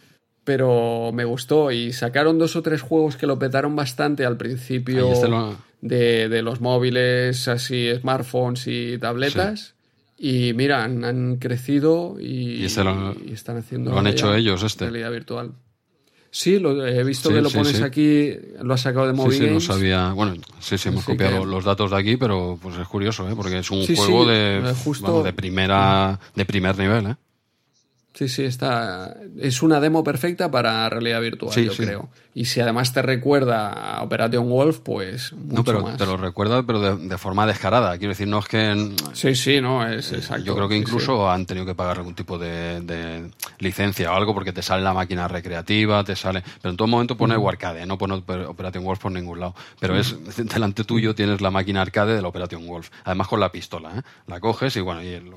Pero 0.50 1.12
me 1.14 1.26
gustó 1.26 1.72
y 1.72 1.94
sacaron 1.94 2.40
dos 2.40 2.56
o 2.56 2.64
tres 2.64 2.82
juegos 2.82 3.18
que 3.18 3.28
lo 3.28 3.38
petaron 3.38 3.76
bastante 3.76 4.26
al 4.26 4.36
principio. 4.36 5.12
Este 5.12 5.28
de, 6.28 6.42
los 6.42 6.60
móviles, 6.60 7.48
así, 7.48 7.88
smartphones 8.02 8.66
y 8.66 8.98
tabletas. 8.98 9.76
Y 10.18 10.54
mira, 10.56 10.84
han, 10.84 11.36
crecido 11.36 12.18
y, 12.20 12.66
están 12.66 13.58
haciendo. 13.58 13.92
Lo 13.92 14.00
han 14.00 14.08
hecho 14.08 14.34
ellos, 14.34 14.64
este. 14.64 14.86
Realidad 14.86 15.12
virtual. 15.12 15.52
Sí, 16.32 16.58
lo, 16.58 16.84
he 16.84 17.04
visto 17.04 17.30
que 17.30 17.42
lo 17.42 17.52
pones 17.52 17.84
aquí, 17.84 18.34
lo 18.60 18.74
has 18.74 18.82
sacado 18.82 19.06
de 19.06 19.14
móvil. 19.14 19.38
Sí, 19.38 19.48
no 19.52 19.60
sabía. 19.60 20.14
Bueno, 20.14 20.34
sí, 20.60 20.80
sí, 20.80 20.90
hemos 20.90 21.06
copiado 21.06 21.46
los 21.46 21.64
datos 21.64 21.92
de 21.92 21.98
aquí, 21.98 22.18
pero 22.18 22.58
pues 22.60 22.76
es 22.76 22.88
curioso, 22.88 23.30
¿eh? 23.30 23.34
porque 23.36 23.60
es 23.60 23.70
un 23.70 23.86
juego 23.86 24.26
de, 24.26 24.64
de, 25.24 25.34
primera, 25.34 26.20
de 26.34 26.46
primer 26.46 26.76
nivel. 26.76 27.06
¿eh? 27.06 27.16
Sí, 28.14 28.28
sí, 28.28 28.44
está. 28.44 29.16
Es 29.40 29.62
una 29.62 29.80
demo 29.80 30.04
perfecta 30.04 30.50
para 30.50 30.90
realidad 30.90 31.22
virtual, 31.22 31.56
yo 31.56 31.74
creo. 31.74 32.10
Y 32.40 32.46
si 32.46 32.62
además 32.62 32.94
te 32.94 33.02
recuerda 33.02 33.98
a 33.98 34.02
Operation 34.02 34.50
Wolf, 34.50 34.80
pues. 34.80 35.34
Mucho 35.34 35.56
no, 35.56 35.64
pero 35.66 35.82
más. 35.82 35.98
te 35.98 36.06
lo 36.06 36.16
recuerda, 36.16 36.64
pero 36.64 36.96
de, 36.96 37.18
forma 37.18 37.46
descarada. 37.46 37.98
Quiero 37.98 38.12
decir, 38.12 38.30
no 38.30 38.40
es 38.40 38.46
que. 38.46 38.96
Sí, 39.12 39.36
sí, 39.36 39.60
no, 39.60 39.86
es 39.86 40.14
exacto. 40.14 40.46
Yo 40.46 40.56
creo 40.56 40.70
que 40.70 40.78
incluso 40.78 41.30
han 41.30 41.46
tenido 41.46 41.66
que 41.66 41.76
pagar 41.76 41.98
algún 41.98 42.16
tipo 42.16 42.38
de, 42.38 43.30
licencia 43.58 44.14
o 44.14 44.16
algo 44.16 44.34
porque 44.34 44.54
te 44.54 44.62
sale 44.62 44.82
la 44.82 44.94
máquina 44.94 45.28
recreativa, 45.28 46.02
te 46.06 46.16
sale. 46.16 46.42
Pero 46.62 46.70
en 46.72 46.78
todo 46.78 46.88
momento 46.88 47.18
pone 47.18 47.36
arcade, 47.36 47.86
no 47.86 47.98
pone 47.98 48.14
Operation 48.14 48.86
Wolf 48.86 49.02
por 49.02 49.12
ningún 49.12 49.42
lado. 49.42 49.54
Pero 49.78 49.98
es 49.98 50.16
delante 50.38 50.86
tuyo 50.86 51.14
tienes 51.14 51.42
la 51.42 51.52
máquina 51.52 51.82
arcade 51.82 52.16
del 52.16 52.26
Operation 52.26 52.66
Wolf. 52.66 52.90
Además 53.04 53.28
con 53.28 53.42
la 53.42 53.52
pistola, 53.52 53.98
¿eh? 53.98 54.02
La 54.28 54.40
coges 54.40 54.78
y 54.78 54.80
bueno, 54.80 55.04
y 55.04 55.10
el, 55.10 55.34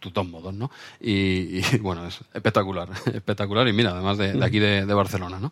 tu 0.00 0.24
modos, 0.24 0.52
¿no? 0.52 0.70
Y, 1.00 1.60
y 1.60 1.62
bueno, 1.80 2.06
es 2.06 2.20
espectacular, 2.34 2.90
espectacular. 3.14 3.66
Y 3.68 3.72
mira, 3.72 3.92
además 3.92 4.18
de, 4.18 4.38
aquí 4.44 4.58
de, 4.58 4.84
Barcelona, 4.84 5.38
¿no? 5.40 5.50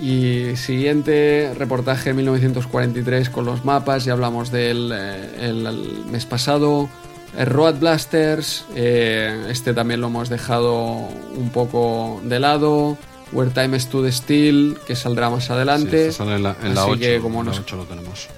Y 0.00 0.56
siguiente 0.56 1.54
reportaje 1.56 2.12
1943 2.12 3.30
con 3.30 3.44
los 3.44 3.64
mapas, 3.64 4.04
ya 4.04 4.12
hablamos 4.12 4.50
del 4.50 4.92
eh, 4.92 5.48
el, 5.48 6.04
mes 6.10 6.26
pasado. 6.26 6.88
El 7.36 7.46
Road 7.46 7.78
Blasters, 7.80 8.64
eh, 8.74 9.46
este 9.48 9.74
también 9.74 10.00
lo 10.00 10.08
hemos 10.08 10.28
dejado 10.28 11.08
un 11.36 11.50
poco 11.52 12.20
de 12.24 12.40
lado. 12.40 12.96
Where 13.32 13.50
Time 13.50 13.78
Stood 13.80 14.08
Still, 14.10 14.78
que 14.86 14.94
saldrá 14.94 15.30
más 15.30 15.50
adelante. 15.50 16.10
Sí, 16.10 16.18
sale 16.18 16.36
en 16.36 16.42
la, 16.44 16.56
en 16.62 16.76
8, 16.76 17.00
que 17.00 17.18
como 17.20 17.42
nos, 17.42 17.58
8 17.58 17.76
lo 17.76 17.84
tenemos. 17.84 18.28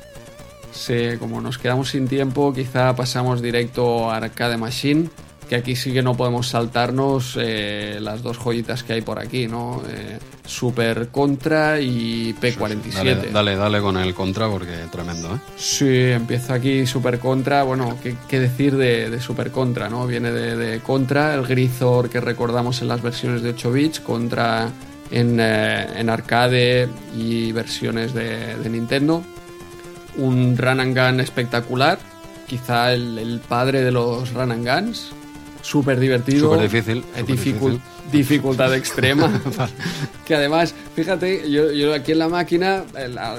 Sí, 0.73 1.16
como 1.18 1.40
nos 1.40 1.59
quedamos 1.59 1.90
sin 1.90 2.09
tiempo, 2.09 2.52
quizá 2.55 2.94
pasamos 2.94 3.43
directo 3.43 4.10
a 4.10 4.16
Arcade 4.16 4.56
Machine 4.56 5.10
que 5.48 5.56
aquí 5.56 5.77
sí 5.77 5.93
que 5.93 6.02
no 6.02 6.16
podemos 6.16 6.48
saltarnos 6.48 7.36
eh, 7.40 7.98
las 8.01 8.23
dos 8.23 8.39
joyitas 8.39 8.82
que 8.82 8.94
hay 8.94 9.02
por 9.02 9.18
aquí, 9.18 9.47
¿no? 9.47 9.82
Eh, 9.89 10.18
Super 10.44 11.09
Contra 11.09 11.81
y 11.81 12.35
P47. 12.35 13.31
Dale, 13.31 13.56
dale, 13.56 13.81
con 13.81 13.97
el 13.97 14.14
Contra 14.14 14.48
porque 14.48 14.73
tremendo, 14.90 15.35
¿eh? 15.35 15.39
Sí, 15.56 16.10
empieza 16.10 16.55
aquí 16.55 16.86
Super 16.86 17.18
Contra. 17.18 17.62
Bueno, 17.62 17.97
¿qué, 18.02 18.40
decir 18.40 18.77
de, 18.77 19.20
Super 19.20 19.51
Contra, 19.51 19.89
no? 19.89 20.06
Viene 20.06 20.32
de, 20.32 20.81
Contra, 20.81 21.35
el 21.35 21.47
Grisor 21.47 22.10
que 22.10 22.20
recordamos 22.20 22.82
en 22.82 22.89
las 22.89 23.02
versiones 23.02 23.43
de 23.43 23.51
8 23.51 23.73
bits, 23.73 24.01
Contra 24.01 24.68
en, 25.10 25.39
eh, 25.40 25.86
en 25.97 26.10
arcade 26.10 26.89
y 27.16 27.52
versiones 27.52 28.14
de, 28.14 28.56
Nintendo. 28.68 29.23
Un 30.16 30.56
run 30.56 30.81
and 30.81 30.97
gun 30.97 31.20
espectacular, 31.20 31.98
quizá 32.47 32.93
el, 32.93 33.18
el 33.18 33.40
padre 33.40 33.82
de 33.82 33.93
los 33.93 34.32
run 34.32 34.51
and 34.51 34.66
guns 34.66 35.12
súper 35.67 35.99
divertido. 35.99 36.51
Súper 36.51 36.63
difícil. 36.63 37.05
difícil. 37.27 37.81
Dificultad 38.13 38.73
extrema. 38.83 39.29
que 40.25 40.35
además, 40.37 40.75
fíjate, 40.95 41.51
yo, 41.51 41.73
yo, 41.73 41.93
aquí 41.93 42.13
en 42.13 42.21
la 42.21 42.29
máquina, 42.29 42.85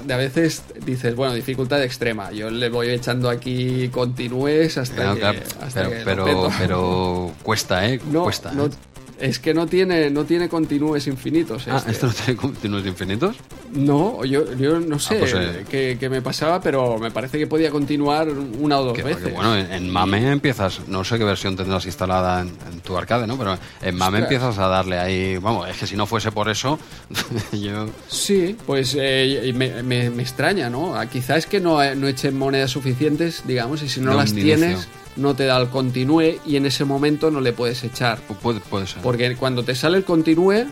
de 0.03 0.13
a 0.13 0.17
veces 0.17 0.63
dices, 0.85 1.15
bueno, 1.15 1.33
dificultad 1.33 1.81
extrema. 1.83 2.31
Yo 2.31 2.49
le 2.49 2.69
voy 2.69 2.89
echando 2.89 3.29
aquí 3.29 3.87
continúes 3.89 4.77
hasta 4.77 5.15
que. 5.15 5.43
Hasta 5.61 5.83
pero, 5.83 6.25
pero, 6.25 6.49
pero, 6.57 7.31
cuesta, 7.43 7.87
¿eh? 7.87 7.99
No, 8.11 8.23
cuesta. 8.23 8.51
No, 8.51 8.65
¿eh? 8.65 8.69
Es 9.19 9.39
que 9.39 9.53
no 9.53 9.65
tiene, 9.65 10.09
no 10.09 10.25
tiene 10.25 10.47
continúes 10.47 11.07
infinitos. 11.07 11.67
Ah, 11.67 11.83
¿esto 11.87 12.07
no 12.07 12.13
tiene 12.13 12.35
continúes 12.35 12.85
infinitos? 12.85 13.35
No, 13.73 14.23
yo, 14.23 14.53
yo 14.55 14.79
no 14.79 14.99
sé 14.99 15.15
ah, 15.15 15.19
pues, 15.19 15.33
eh, 15.71 15.97
qué, 15.99 16.09
me 16.09 16.21
pasaba, 16.21 16.61
pero 16.61 16.97
me 16.99 17.11
parece 17.11 17.37
que 17.39 17.47
podía 17.47 17.71
continuar 17.71 18.29
una 18.29 18.79
o 18.79 18.85
dos 18.85 19.03
veces. 19.03 19.33
bueno, 19.33 19.55
en, 19.55 19.89
MAME 19.89 20.31
empiezas, 20.31 20.87
no 20.87 21.03
sé 21.03 21.17
qué 21.17 21.23
versión 21.23 21.55
tendrás 21.55 21.85
instalada 21.85 22.41
en, 22.41 22.79
tu 22.81 22.95
arcade, 22.95 23.25
¿no? 23.25 23.37
Pero 23.37 23.57
en 23.81 23.95
MAME 23.95 24.19
empiezas 24.19 24.57
a 24.59 24.67
darle 24.67 24.99
ahí, 24.99 25.37
vamos, 25.37 25.67
es 25.69 25.77
que 25.77 25.87
si 25.87 25.95
no 25.95 26.05
fuese 26.05 26.31
por 26.31 26.49
eso, 26.49 26.79
yo... 27.51 27.89
Sí, 28.07 28.55
pues 28.65 28.95
eh, 28.99 29.51
me, 29.55 29.81
me, 29.83 30.21
extraña, 30.21 30.69
¿no? 30.69 30.95
Ah, 30.95 31.07
quizás 31.07 31.39
es 31.39 31.45
que 31.47 31.59
no, 31.59 31.83
no 31.95 32.07
echen 32.07 32.37
monedas 32.37 32.71
suficientes, 32.71 33.43
digamos, 33.45 33.81
y 33.81 33.89
si 33.89 33.99
no 33.99 34.13
las 34.13 34.33
tienes 34.33 34.87
no 35.17 35.35
te 35.35 35.45
da 35.45 35.59
el 35.59 35.69
continúe 35.69 36.39
y 36.45 36.55
en 36.55 36.65
ese 36.65 36.85
momento 36.85 37.31
no 37.31 37.41
le 37.41 37.53
puedes 37.53 37.83
echar. 37.83 38.19
Puede, 38.19 38.59
puede 38.61 38.87
ser. 38.87 39.01
Porque 39.01 39.35
cuando 39.35 39.63
te 39.63 39.75
sale 39.75 39.97
el 39.97 40.03
continúe, 40.03 40.67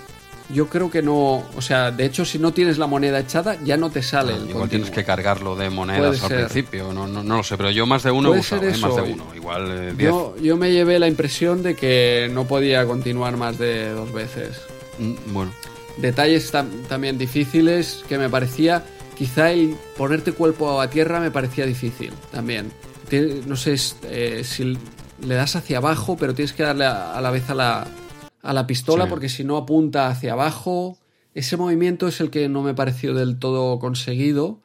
yo 0.50 0.68
creo 0.68 0.90
que 0.90 1.02
no. 1.02 1.44
O 1.56 1.62
sea, 1.62 1.92
de 1.92 2.06
hecho, 2.06 2.26
si 2.26 2.40
no 2.40 2.54
tienes 2.54 2.78
la 2.78 2.88
moneda 2.88 3.20
echada, 3.20 3.58
ya 3.64 3.78
no 3.78 3.90
te 3.90 4.04
sale 4.04 4.34
ah, 4.34 4.38
el 4.38 4.50
Igual 4.50 4.70
tienes 4.70 4.92
que 4.92 5.04
cargarlo 5.04 5.56
de 5.56 5.70
monedas 5.70 6.24
al 6.24 6.30
principio, 6.30 6.94
no, 6.94 7.08
no, 7.08 7.24
no, 7.24 7.38
lo 7.38 7.44
sé, 7.44 7.58
pero 7.58 7.72
yo 7.72 7.86
más 7.86 8.04
de 8.04 8.12
uno 8.12 8.34
he 8.34 8.40
usado, 8.40 8.64
¿eh? 8.64 8.78
más 8.78 8.96
de 8.96 9.02
uno, 9.02 9.26
igual 9.36 9.68
eh, 9.72 9.94
Yo, 9.98 10.36
yo 10.42 10.58
me 10.58 10.72
llevé 10.72 11.00
la 11.00 11.08
impresión 11.08 11.64
de 11.64 11.76
que 11.76 12.30
no 12.32 12.46
podía 12.46 12.86
continuar 12.86 13.38
más 13.38 13.58
de 13.58 13.90
dos 13.90 14.12
veces. 14.14 14.62
Mm, 15.00 15.34
bueno. 15.34 15.52
Detalles 15.98 16.52
también 16.90 17.18
difíciles 17.18 18.04
que 18.08 18.18
me 18.18 18.30
parecía. 18.30 18.84
Quizá 19.18 19.52
el 19.52 19.78
ponerte 19.98 20.34
cuerpo 20.34 20.82
a 20.82 20.90
tierra 20.90 21.22
me 21.22 21.32
parecía 21.32 21.66
difícil 21.66 22.12
también 22.32 22.70
no 23.48 23.56
sé 23.56 23.76
eh, 24.04 24.44
si 24.44 24.78
le 25.22 25.36
das 25.36 25.56
hacia 25.56 25.78
abajo, 25.78 26.18
pero 26.18 26.34
tienes 26.34 26.54
que 26.54 26.64
darle 26.64 26.86
a, 26.86 27.20
la 27.22 27.32
vez 27.32 27.50
a 27.50 27.56
la, 27.56 27.88
a 28.42 28.54
la 28.54 28.68
pistola 28.68 29.06
Sí. 29.06 29.10
porque 29.10 29.30
si 29.30 29.44
no 29.44 29.58
apunta 29.58 30.08
hacia 30.08 30.34
abajo. 30.34 30.98
Ese 31.34 31.58
movimiento 31.58 32.08
es 32.08 32.22
el 32.22 32.30
que 32.30 32.48
no 32.48 32.62
me 32.64 32.74
pareció 32.74 33.14
del 33.14 33.40
todo 33.40 33.78
conseguido. 33.80 34.62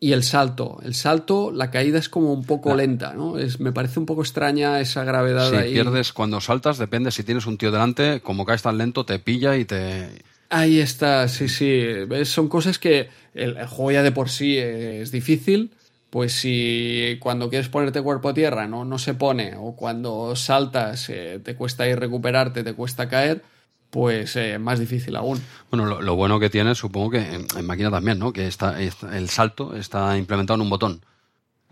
Y 0.00 0.12
el 0.12 0.22
salto. 0.22 0.80
El 0.82 0.94
salto, 0.94 1.50
la 1.50 1.70
caída 1.70 1.98
es 1.98 2.08
como 2.10 2.32
un 2.32 2.44
poco 2.44 2.74
lenta, 2.74 3.14
¿no? 3.14 3.38
Es, 3.38 3.58
me 3.60 3.72
parece 3.72 3.98
un 4.00 4.06
poco 4.06 4.22
extraña 4.22 4.80
esa 4.80 5.02
gravedad 5.04 5.54
ahí. 5.54 5.72
pierdes 5.72 6.12
cuando 6.12 6.40
saltas, 6.42 6.76
depende 6.76 7.10
si 7.10 7.22
tienes 7.24 7.46
un 7.46 7.56
tío 7.56 7.70
delante, 7.70 8.20
como 8.20 8.44
caes 8.44 8.60
tan 8.62 8.76
lento, 8.76 9.06
te 9.06 9.18
pilla 9.18 9.56
y 9.56 9.64
te. 9.64 10.08
Ahí 10.50 10.78
está, 10.80 11.26
sí, 11.28 11.48
sí. 11.48 11.82
Son 12.24 12.48
cosas 12.48 12.78
que 12.78 13.08
el, 13.34 13.56
el 13.56 13.66
juego 13.66 13.92
ya 13.92 14.02
de 14.02 14.12
por 14.12 14.28
sí 14.28 14.58
es 14.58 15.10
difícil. 15.10 15.70
Pues 16.14 16.32
si 16.32 17.16
cuando 17.18 17.48
quieres 17.50 17.68
ponerte 17.68 18.00
cuerpo 18.00 18.28
a 18.28 18.34
tierra 18.34 18.68
no, 18.68 18.84
no 18.84 19.00
se 19.00 19.14
pone, 19.14 19.56
o 19.58 19.74
cuando 19.74 20.36
saltas 20.36 21.08
eh, 21.10 21.40
te 21.42 21.56
cuesta 21.56 21.88
ir 21.88 21.98
recuperarte, 21.98 22.62
te 22.62 22.72
cuesta 22.72 23.08
caer, 23.08 23.42
pues 23.90 24.36
eh, 24.36 24.60
más 24.60 24.78
difícil 24.78 25.16
aún. 25.16 25.42
Bueno, 25.72 25.86
lo, 25.86 26.00
lo 26.00 26.14
bueno 26.14 26.38
que 26.38 26.50
tiene, 26.50 26.76
supongo 26.76 27.10
que 27.10 27.18
en, 27.18 27.46
en 27.58 27.66
máquina 27.66 27.90
también, 27.90 28.20
¿no? 28.20 28.32
Que 28.32 28.46
está, 28.46 28.80
está- 28.80 29.18
el 29.18 29.28
salto 29.28 29.74
está 29.74 30.16
implementado 30.16 30.54
en 30.54 30.60
un 30.60 30.70
botón. 30.70 31.04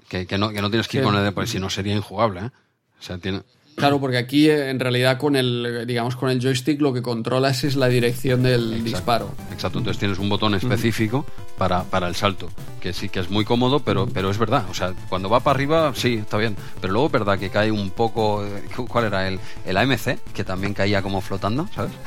Que, 0.08 0.26
que 0.26 0.38
no, 0.38 0.50
que 0.50 0.60
no 0.60 0.70
tienes 0.70 0.88
que 0.88 0.96
ir 0.96 1.04
Sí. 1.04 1.08
con 1.08 1.16
el, 1.16 1.32
porque 1.32 1.48
si 1.48 1.60
no 1.60 1.70
sería 1.70 1.94
injugable, 1.94 2.40
¿eh? 2.40 2.50
O 2.98 3.02
sea, 3.04 3.18
tiene. 3.18 3.42
Claro, 3.74 4.00
porque 4.00 4.18
aquí 4.18 4.48
eh, 4.48 4.70
en 4.70 4.78
realidad 4.78 5.18
con 5.18 5.34
el, 5.36 5.84
digamos, 5.86 6.14
con 6.16 6.30
el 6.30 6.40
joystick 6.40 6.80
lo 6.80 6.92
que 6.92 7.02
controlas 7.02 7.64
es 7.64 7.74
la 7.76 7.88
dirección 7.88 8.42
del 8.42 8.84
disparo. 8.84 9.30
Exacto, 9.52 9.78
entonces 9.78 9.98
tienes 9.98 10.18
un 10.18 10.28
botón 10.28 10.54
específico 10.54 11.24
para, 11.58 11.82
para 11.84 12.06
el 12.08 12.14
salto, 12.14 12.48
que 12.80 12.92
sí 12.92 13.08
que 13.08 13.20
es 13.20 13.30
muy 13.30 13.44
cómodo, 13.44 13.80
pero, 13.80 14.06
pero 14.06 14.30
es 14.30 14.38
verdad. 14.38 14.64
O 14.70 14.74
sea, 14.74 14.92
cuando 15.08 15.28
va 15.30 15.40
para 15.40 15.54
arriba, 15.56 15.92
sí, 15.94 16.14
está 16.14 16.36
bien. 16.36 16.56
Pero 16.80 16.92
luego 16.92 17.06
es 17.06 17.12
verdad 17.12 17.38
que 17.38 17.50
cae 17.50 17.70
un 17.70 17.90
poco. 17.90 18.44
eh, 18.44 18.62
¿Cuál 18.88 19.06
era? 19.06 19.26
El, 19.28 19.38
el 19.66 19.76
AMC, 19.76 20.18
que 20.34 20.44
también 20.44 20.74
caía 20.74 21.00
como 21.02 21.20
flotando, 21.20 21.68
¿sabes? 21.74 21.92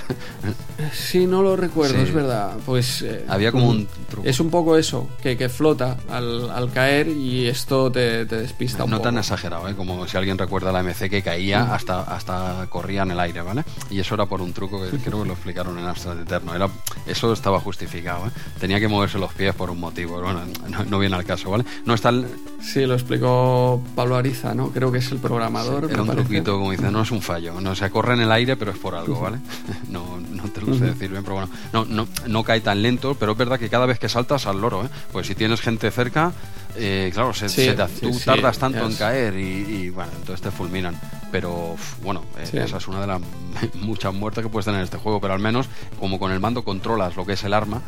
Sí, 0.93 1.25
no 1.25 1.41
lo 1.41 1.55
recuerdo, 1.55 1.95
Sí. 1.95 2.01
es 2.01 2.13
verdad. 2.13 2.51
Pues 2.65 3.01
eh, 3.01 3.25
Había 3.27 3.51
como 3.51 3.69
un 3.69 3.87
truco. 4.09 4.27
es 4.27 4.39
un 4.39 4.49
poco 4.49 4.77
eso, 4.77 5.09
que, 5.21 5.37
que 5.37 5.49
flota 5.49 5.97
al, 6.09 6.49
al 6.51 6.71
caer 6.71 7.07
y 7.07 7.47
esto 7.47 7.91
te, 7.91 8.25
te 8.25 8.37
despista 8.37 8.83
un 8.83 8.89
No 8.91 8.97
poco. 8.97 9.09
tan 9.09 9.17
exagerado, 9.17 9.67
¿eh? 9.69 9.75
como 9.75 10.05
si 10.07 10.17
alguien 10.17 10.37
recuerda 10.37 10.71
la 10.71 10.83
MC 10.83 11.09
que 11.09 11.21
caía 11.21 11.54
hasta, 11.61 12.01
hasta 12.01 12.65
corría 12.69 13.03
en 13.03 13.11
el 13.11 13.19
aire, 13.19 13.41
¿vale? 13.41 13.63
Y 13.89 13.99
eso 13.99 14.15
era 14.15 14.25
por 14.25 14.41
un 14.41 14.53
truco 14.53 14.81
que 14.81 14.97
creo 14.97 15.21
que 15.21 15.27
lo 15.27 15.33
explicaron 15.33 15.77
en 15.79 15.85
Astra 15.85 16.13
Eterno. 16.13 16.53
Era, 16.55 16.67
eso 17.05 17.31
estaba 17.33 17.59
justificado, 17.59 18.27
¿eh? 18.27 18.31
Tenía 18.59 18.79
que 18.79 18.87
moverse 18.87 19.17
los 19.19 19.33
pies 19.33 19.53
por 19.55 19.69
un 19.69 19.79
motivo. 19.79 20.21
Bueno, 20.21 20.41
no, 20.69 20.83
no 20.85 20.99
viene 20.99 21.15
al 21.15 21.25
caso, 21.25 21.49
¿vale? 21.51 21.65
No 21.85 21.93
está 21.93 22.09
el- 22.09 22.27
Sí, 22.61 22.85
lo 22.85 22.93
explicó 22.95 23.81
Pablo 23.95 24.15
Ariza, 24.15 24.55
¿no? 24.55 24.69
Creo 24.71 24.91
que 24.91 24.97
es 24.99 25.11
el 25.11 25.19
programador. 25.19 25.85
era 25.91 26.01
un 26.01 26.07
parece. 26.07 26.25
truquito, 26.27 26.57
como 26.57 26.71
dice, 26.71 26.89
no 26.91 27.01
es 27.01 27.11
un 27.11 27.21
fallo. 27.21 27.59
No, 27.61 27.75
se 27.75 27.89
corre 27.91 28.13
en 28.15 28.21
el 28.21 28.31
aire, 28.31 28.55
pero 28.57 28.71
es 28.71 28.77
por 28.77 28.95
algo, 28.95 29.19
¿vale? 29.21 29.37
No, 29.89 30.19
no 30.31 30.43
te 30.49 30.61
lo 30.61 30.73
sé 30.77 30.85
decir 30.85 31.09
bien, 31.11 31.23
pero 31.23 31.35
bueno. 31.35 31.49
No, 31.73 31.85
no, 31.85 32.07
no 32.27 32.43
cae 32.43 32.61
tan 32.61 32.81
lento, 32.81 33.15
pero 33.15 33.33
es 33.33 33.37
verdad 33.37 33.59
que 33.59 33.69
cada 33.69 33.85
vez 33.85 33.99
que 33.99 34.09
saltas 34.09 34.47
al 34.47 34.59
loro, 34.61 34.83
¿eh? 34.85 34.89
Pues 35.11 35.27
si 35.27 35.35
tienes 35.35 35.61
gente 35.61 35.89
cerca, 35.91 36.31
eh, 36.77 37.11
claro, 37.13 37.33
se, 37.33 37.49
Sí, 37.49 37.65
se 37.65 37.73
te- 37.73 37.87
tú 37.87 38.13
sí, 38.13 38.25
tardas 38.25 38.57
tanto 38.57 38.85
en 38.85 38.95
caer 38.95 39.35
y, 39.37 39.43
y, 39.85 39.89
bueno, 39.89 40.11
entonces 40.17 40.41
te 40.41 40.51
fulminan. 40.51 40.99
Pero 41.31 41.75
bueno, 42.01 42.23
eh, 42.37 42.45
Sí. 42.49 42.57
esa 42.57 42.77
es 42.77 42.87
una 42.87 43.01
de 43.01 43.07
las 43.07 43.21
muchas 43.75 44.13
muertes 44.13 44.43
que 44.43 44.49
puedes 44.49 44.65
tener 44.65 44.79
en 44.79 44.85
este 44.85 44.97
juego, 44.97 45.19
pero 45.19 45.33
al 45.33 45.39
menos 45.39 45.67
como 45.99 46.19
con 46.19 46.31
el 46.31 46.39
mando 46.39 46.63
controlas 46.63 47.15
lo 47.15 47.25
que 47.25 47.33
es 47.33 47.43
el 47.43 47.53
arma 47.53 47.81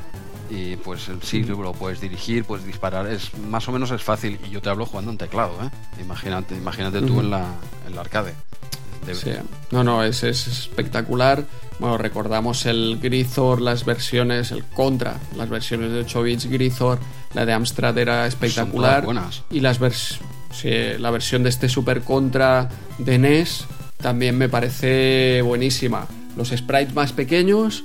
y 0.49 0.77
pues 0.77 1.09
sí 1.23 1.43
lo 1.43 1.73
puedes 1.73 1.99
dirigir, 1.99 2.45
puedes 2.45 2.65
disparar, 2.65 3.05
es 3.07 3.37
más 3.37 3.67
o 3.67 3.71
menos 3.73 3.91
es 3.91 4.01
fácil 4.01 4.39
y 4.47 4.49
yo 4.49 4.61
te 4.61 4.69
hablo 4.69 4.85
jugando 4.85 5.11
en 5.11 5.17
teclado, 5.17 5.51
¿eh? 5.61 5.69
Imagínate, 6.01 6.55
imagínate 6.55 7.01
tú 7.01 7.19
en 7.19 7.29
la 7.31 7.45
en 7.85 7.95
la 7.95 8.01
arcade. 8.01 8.33
Sí. 9.13 9.31
No, 9.71 9.83
no, 9.85 10.03
es, 10.03 10.23
es 10.23 10.47
espectacular. 10.47 11.45
Bueno, 11.79 11.97
recordamos 11.97 12.65
el 12.65 12.99
Grithor, 13.01 13.61
las 13.61 13.85
versiones, 13.85 14.51
el 14.51 14.63
Contra, 14.65 15.15
las 15.37 15.47
versiones 15.49 15.91
de 15.91 15.99
8 16.01 16.23
bits 16.23 16.45
Grithor, 16.47 16.99
la 17.33 17.45
de 17.45 17.53
Amstrad 17.53 17.97
era 17.97 18.27
espectacular. 18.27 19.05
buenas. 19.05 19.43
Y 19.49 19.59
las 19.59 19.79
vers 19.79 20.19
sí, 20.51 20.69
la 20.97 21.11
versión 21.11 21.43
de 21.43 21.49
este 21.49 21.69
Super 21.69 22.01
Contra 22.01 22.69
de 22.97 23.17
NES 23.17 23.65
también 23.97 24.37
me 24.37 24.49
parece 24.49 25.41
buenísima. 25.41 26.07
Los 26.35 26.49
sprites 26.49 26.93
más 26.93 27.13
pequeños, 27.13 27.83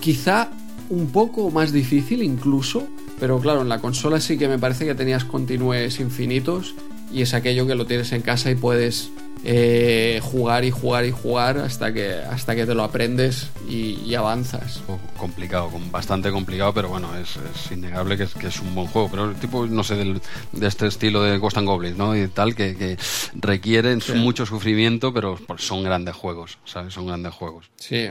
quizá 0.00 0.50
un 0.88 1.10
poco 1.10 1.50
más 1.50 1.72
difícil 1.72 2.22
incluso, 2.22 2.86
pero 3.18 3.40
claro, 3.40 3.62
en 3.62 3.68
la 3.68 3.80
consola 3.80 4.20
sí 4.20 4.36
que 4.38 4.48
me 4.48 4.58
parece 4.58 4.84
que 4.84 4.94
tenías 4.94 5.24
continúes 5.24 6.00
infinitos 6.00 6.74
y 7.12 7.22
es 7.22 7.34
aquello 7.34 7.66
que 7.66 7.74
lo 7.74 7.86
tienes 7.86 8.12
en 8.12 8.22
casa 8.22 8.50
y 8.50 8.56
puedes 8.56 9.10
eh, 9.44 10.20
jugar 10.22 10.64
y 10.64 10.70
jugar 10.70 11.04
y 11.04 11.10
jugar 11.12 11.58
hasta 11.58 11.92
que, 11.92 12.14
hasta 12.14 12.56
que 12.56 12.66
te 12.66 12.74
lo 12.74 12.82
aprendes 12.82 13.48
y, 13.68 13.98
y 14.04 14.14
avanzas. 14.14 14.82
complicado, 15.16 15.70
bastante 15.90 16.30
complicado, 16.30 16.72
pero 16.74 16.88
bueno, 16.88 17.08
es, 17.16 17.36
es 17.36 17.70
innegable 17.72 18.16
que 18.16 18.24
es, 18.24 18.34
que 18.34 18.48
es 18.48 18.60
un 18.60 18.74
buen 18.74 18.86
juego. 18.88 19.08
Pero 19.10 19.30
el 19.30 19.36
tipo, 19.36 19.66
no 19.66 19.84
sé, 19.84 19.94
del- 19.96 20.20
de 20.52 20.66
este 20.66 20.86
estilo 20.86 21.22
de 21.22 21.38
Ghost 21.38 21.58
and 21.58 21.66
Goblins, 21.68 21.96
¿no? 21.96 22.16
Y 22.16 22.26
tal, 22.28 22.54
que, 22.54 22.76
que 22.76 22.96
requieren 23.34 24.00
Sí. 24.00 24.12
mucho 24.14 24.46
sufrimiento, 24.46 25.12
pero 25.12 25.38
pues, 25.46 25.62
son 25.64 25.82
grandes 25.84 26.14
juegos, 26.14 26.58
¿sabes? 26.64 26.94
Son 26.94 27.06
grandes 27.06 27.32
juegos. 27.34 27.70
Sí. 27.76 28.06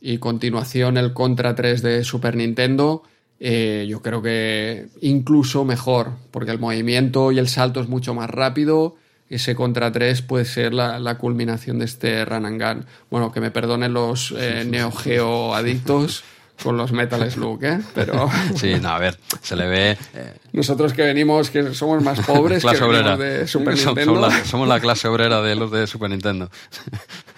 Y 0.00 0.18
continuación 0.18 0.96
el 0.96 1.12
Contra 1.12 1.54
3 1.54 1.82
de 1.82 2.04
Super 2.04 2.36
Nintendo. 2.36 3.02
eh, 3.40 3.86
yo 3.88 4.02
creo 4.02 4.20
que 4.20 4.88
incluso 5.00 5.64
mejor, 5.64 6.10
porque 6.32 6.50
el 6.50 6.58
movimiento 6.58 7.30
y 7.32 7.38
el 7.38 7.46
salto 7.48 7.80
es 7.80 7.88
mucho 7.88 8.12
más 8.14 8.28
rápido. 8.30 8.96
Ese 9.30 9.54
Contra 9.54 9.92
3 9.92 10.22
puede 10.22 10.44
ser 10.44 10.72
la, 10.74 10.98
la 10.98 11.18
culminación 11.18 11.78
de 11.78 11.84
este 11.84 12.24
Run 12.24 12.46
and 12.46 12.62
Gun. 12.62 12.86
Bueno, 13.10 13.30
que 13.32 13.40
me 13.40 13.50
perdonen 13.50 13.92
los 13.92 14.34
eh, 14.36 14.64
Neo 14.66 14.90
Geo 14.90 15.54
adictos 15.54 16.24
con 16.62 16.76
los 16.76 16.92
Metal 16.92 17.30
Slug, 17.30 17.62
¿eh? 17.64 17.80
Pero 17.94 18.28
Sí, 18.56 18.74
no, 18.80 18.88
a 18.88 18.98
ver, 18.98 19.18
se 19.42 19.54
le 19.54 19.66
ve... 19.68 19.90
eh, 20.14 20.34
nosotros 20.52 20.92
que 20.92 21.02
venimos, 21.02 21.50
que 21.50 21.72
somos 21.74 22.02
más 22.02 22.20
pobres, 22.20 22.58
que 22.64 22.68
clase 22.68 22.84
obrera. 22.84 23.16
venimos 23.16 23.40
de 23.40 23.46
Super 23.48 23.74
Nintendo. 23.74 24.04
Somos 24.14 24.20
la, 24.32 24.44
somos 24.44 24.68
la 24.68 24.80
clase 24.80 25.08
obrera 25.08 25.42
de 25.42 25.54
los 25.54 25.70
de 25.70 25.86
Super 25.86 26.10
Nintendo. 26.10 26.50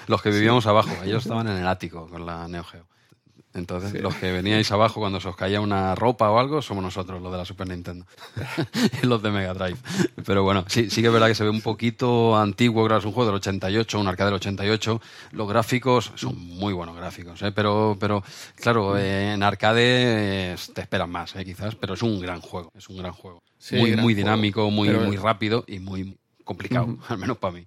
Los 0.07 0.23
que 0.23 0.31
vivíamos 0.31 0.67
abajo, 0.67 0.91
ellos 1.05 1.25
estaban 1.25 1.49
en 1.49 1.57
el 1.59 1.67
ático 1.67 2.09
con 2.09 2.25
la 2.25 2.49
Neo 2.49 2.65
Geo. 2.65 2.87
Entonces, 3.53 3.91
Sí. 3.91 3.99
los 3.99 4.15
que 4.15 4.31
veníais 4.31 4.71
abajo 4.71 5.01
cuando 5.01 5.21
se 5.21 5.27
os 5.29 5.35
caía 5.35 5.61
una 5.61 5.97
ropa 5.97 6.31
o 6.31 6.39
algo, 6.39 6.63
somos 6.63 6.85
nosotros, 6.85 7.21
los 7.21 7.33
de 7.33 7.39
la 7.39 7.45
Super 7.45 7.67
Nintendo. 7.69 8.07
y 9.03 9.07
los 9.07 9.21
de 9.23 9.31
Mega 9.33 9.55
Drive. 9.55 9.77
Pero 10.25 10.45
bueno, 10.45 10.65
sí, 10.69 10.89
sí 10.89 11.01
que 11.01 11.09
es 11.09 11.13
verdad 11.13 11.27
que 11.27 11.35
se 11.35 11.43
ve 11.43 11.51
un 11.51 11.61
poquito 11.61 12.37
antiguo, 12.37 12.85
claro, 12.87 13.01
es 13.01 13.05
un 13.07 13.13
juego 13.13 13.27
del 13.31 13.37
88, 13.37 13.99
un 13.99 14.07
arcade 14.07 14.29
del 14.31 14.37
88. 14.37 15.01
Los 15.33 15.49
gráficos 15.49 16.13
son 16.15 16.39
muy 16.39 16.73
buenos 16.73 16.95
gráficos, 16.97 17.43
¿eh? 17.43 17.51
pero, 17.51 17.97
pero 17.99 18.23
claro, 18.55 18.97
eh, 18.97 19.33
en 19.35 19.43
arcade 19.43 20.53
eh, 20.53 20.57
te 20.73 20.83
esperan 20.83 21.11
más, 21.11 21.35
¿eh? 21.35 21.45
quizás, 21.45 21.75
pero 21.75 21.95
es 21.95 22.03
un 22.03 22.21
gran 22.21 22.41
juego, 22.41 22.71
es 22.77 22.89
un 22.89 22.99
gran 22.99 23.13
juego. 23.13 23.43
Sí, 23.59 23.77
muy 23.77 23.91
gran 23.91 24.03
muy 24.05 24.15
juego. 24.15 24.27
dinámico, 24.29 24.71
muy, 24.71 24.89
Pero- 24.89 25.01
muy 25.03 25.17
rápido 25.17 25.65
y 25.67 25.81
muy 25.81 26.17
complicado, 26.45 26.97
al 27.09 27.19
menos 27.19 27.37
para 27.39 27.55
mí. 27.55 27.67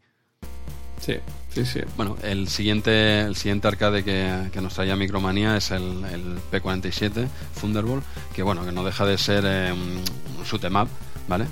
Sí, 1.04 1.16
sí, 1.54 1.66
sí. 1.66 1.80
Bueno, 1.98 2.16
el 2.24 2.48
siguiente, 2.48 3.22
el 3.22 3.36
siguiente 3.36 3.68
arcade 3.68 4.04
que, 4.04 4.50
que 4.54 4.62
nos 4.62 4.74
traía 4.74 4.96
Micromanía 4.96 5.58
es 5.58 5.72
el, 5.72 6.04
el 6.06 6.38
P47 6.52 7.28
Thunderbolt, 7.60 8.04
que 8.34 8.42
bueno, 8.44 8.64
que 8.66 8.72
no 8.72 8.84
deja 8.86 9.06
de 9.06 9.18
ser 9.18 9.44
eh, 9.46 9.74
un 9.74 10.44
shoot 10.46 10.64
'em 10.64 10.76
up, 10.78 10.88
¿vale? 11.28 11.46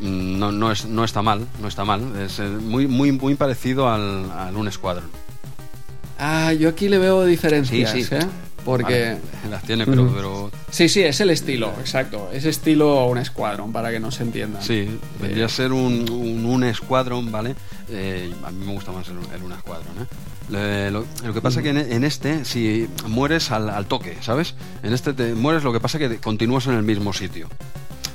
Mm, 0.00 0.38
No, 0.38 0.52
no, 0.52 0.70
es, 0.70 0.84
no 0.86 1.02
está 1.04 1.20
mal, 1.22 1.46
no 1.60 1.66
está 1.68 1.84
mal. 1.84 2.00
Es 2.20 2.38
eh, 2.38 2.44
muy, 2.44 2.86
muy, 2.86 3.10
muy 3.12 3.34
parecido 3.34 3.88
al, 3.88 4.30
al 4.30 4.56
un 4.56 4.70
Squadron. 4.70 5.10
Ah, 6.18 6.52
yo 6.52 6.68
aquí 6.68 6.88
le 6.88 6.98
veo 6.98 7.24
diferencias, 7.24 7.90
Sí, 7.90 8.04
sí. 8.04 8.14
¿eh? 8.14 8.20
Porque... 8.64 9.16
Vale, 9.42 9.50
las 9.50 9.62
tiene, 9.64 9.84
pero, 9.84 10.08
pero 10.14 10.50
Sí, 10.70 10.88
sí, 10.88 11.02
es 11.02 11.20
el 11.20 11.30
estilo, 11.30 11.72
exacto. 11.80 12.30
Es 12.32 12.44
estilo 12.44 13.06
un 13.06 13.18
escuadrón, 13.18 13.72
para 13.72 13.90
que 13.90 13.98
nos 13.98 14.20
entiendan. 14.20 14.62
sí, 14.62 14.88
vendría 15.20 15.46
a 15.46 15.48
ser 15.48 15.72
un, 15.72 16.08
un, 16.08 16.44
un 16.44 17.32
¿vale? 17.32 17.56
Eh, 17.94 18.32
a 18.44 18.50
mí 18.50 18.64
me 18.64 18.72
gusta 18.72 18.90
más 18.90 19.06
el, 19.08 19.18
el 19.34 19.42
un 19.42 19.52
Squadron. 19.58 20.08
Le- 20.48 20.90
lo, 20.90 21.04
que 21.34 21.40
pasa 21.42 21.60
es 21.60 21.62
que 21.64 21.70
en, 21.70 21.76
en 21.78 22.04
este, 22.04 22.44
si 22.44 22.88
mueres 23.06 23.50
al, 23.50 23.68
al 23.68 23.86
toque, 23.86 24.16
¿sabes? 24.22 24.54
En 24.82 24.92
este 24.94 25.12
te 25.12 25.34
mueres, 25.34 25.62
lo 25.62 25.72
que 25.72 25.80
pasa 25.80 25.98
es 25.98 26.08
que 26.08 26.18
continúas 26.18 26.66
en 26.66 26.74
el 26.74 26.82
mismo 26.82 27.12
sitio. 27.12 27.48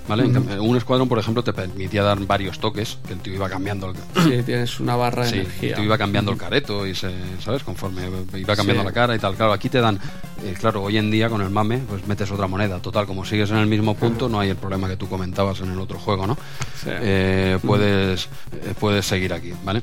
¿Vale? 0.08 0.24
Un 0.60 0.78
escuadrón, 0.78 1.10
por 1.10 1.20
ejemplo, 1.20 1.44
te 1.44 1.52
permitía 1.52 2.02
dar 2.02 2.18
varios 2.26 2.60
toques, 2.60 2.98
que 3.06 3.14
el 3.14 3.20
tío 3.20 3.34
iba 3.34 3.50
cambiando 3.50 3.90
el, 3.90 3.96
Sí, 4.24 4.42
tienes 4.46 4.80
una 4.80 4.96
barra 4.96 5.26
de 5.26 5.30
Sí, 5.32 5.36
energía. 5.40 5.76
tú 5.76 5.82
iba 5.82 5.98
cambiando 5.98 6.32
el 6.32 6.38
careto 6.38 6.88
y 6.88 6.96
se, 6.96 7.12
¿sabes? 7.44 7.64
Conforme 7.64 8.04
iba 8.38 8.56
cambiando 8.56 8.84
Sí. 8.84 8.88
la 8.88 8.94
cara 8.94 9.16
y 9.16 9.20
tal. 9.20 9.36
Claro, 9.36 9.52
aquí 9.52 9.68
te 9.68 9.82
dan, 9.82 10.00
eh, 10.46 10.56
claro, 10.58 10.84
hoy 10.84 10.98
en 10.98 11.12
día 11.12 11.30
con 11.30 11.42
el 11.42 11.50
mame, 11.50 11.80
pues 11.90 12.08
metes 12.08 12.32
otra 12.32 12.48
moneda. 12.48 12.80
Total, 12.80 13.06
como 13.06 13.26
sigues 13.26 13.50
en 13.52 13.58
el 13.58 13.68
mismo 13.68 13.96
punto, 13.96 14.30
no 14.30 14.40
hay 14.40 14.50
el 14.50 14.56
problema 14.56 14.88
que 14.88 14.96
tú 14.96 15.10
comentabas 15.10 15.60
en 15.60 15.72
el 15.72 15.80
otro 15.80 16.00
juego, 16.00 16.26
¿no? 16.26 16.36
Sí. 16.82 16.90
Eh, 16.90 17.60
puedes, 17.66 18.30
eh, 18.54 18.74
puedes 18.80 19.06
seguir 19.06 19.34
aquí, 19.34 19.52
¿vale? 19.66 19.82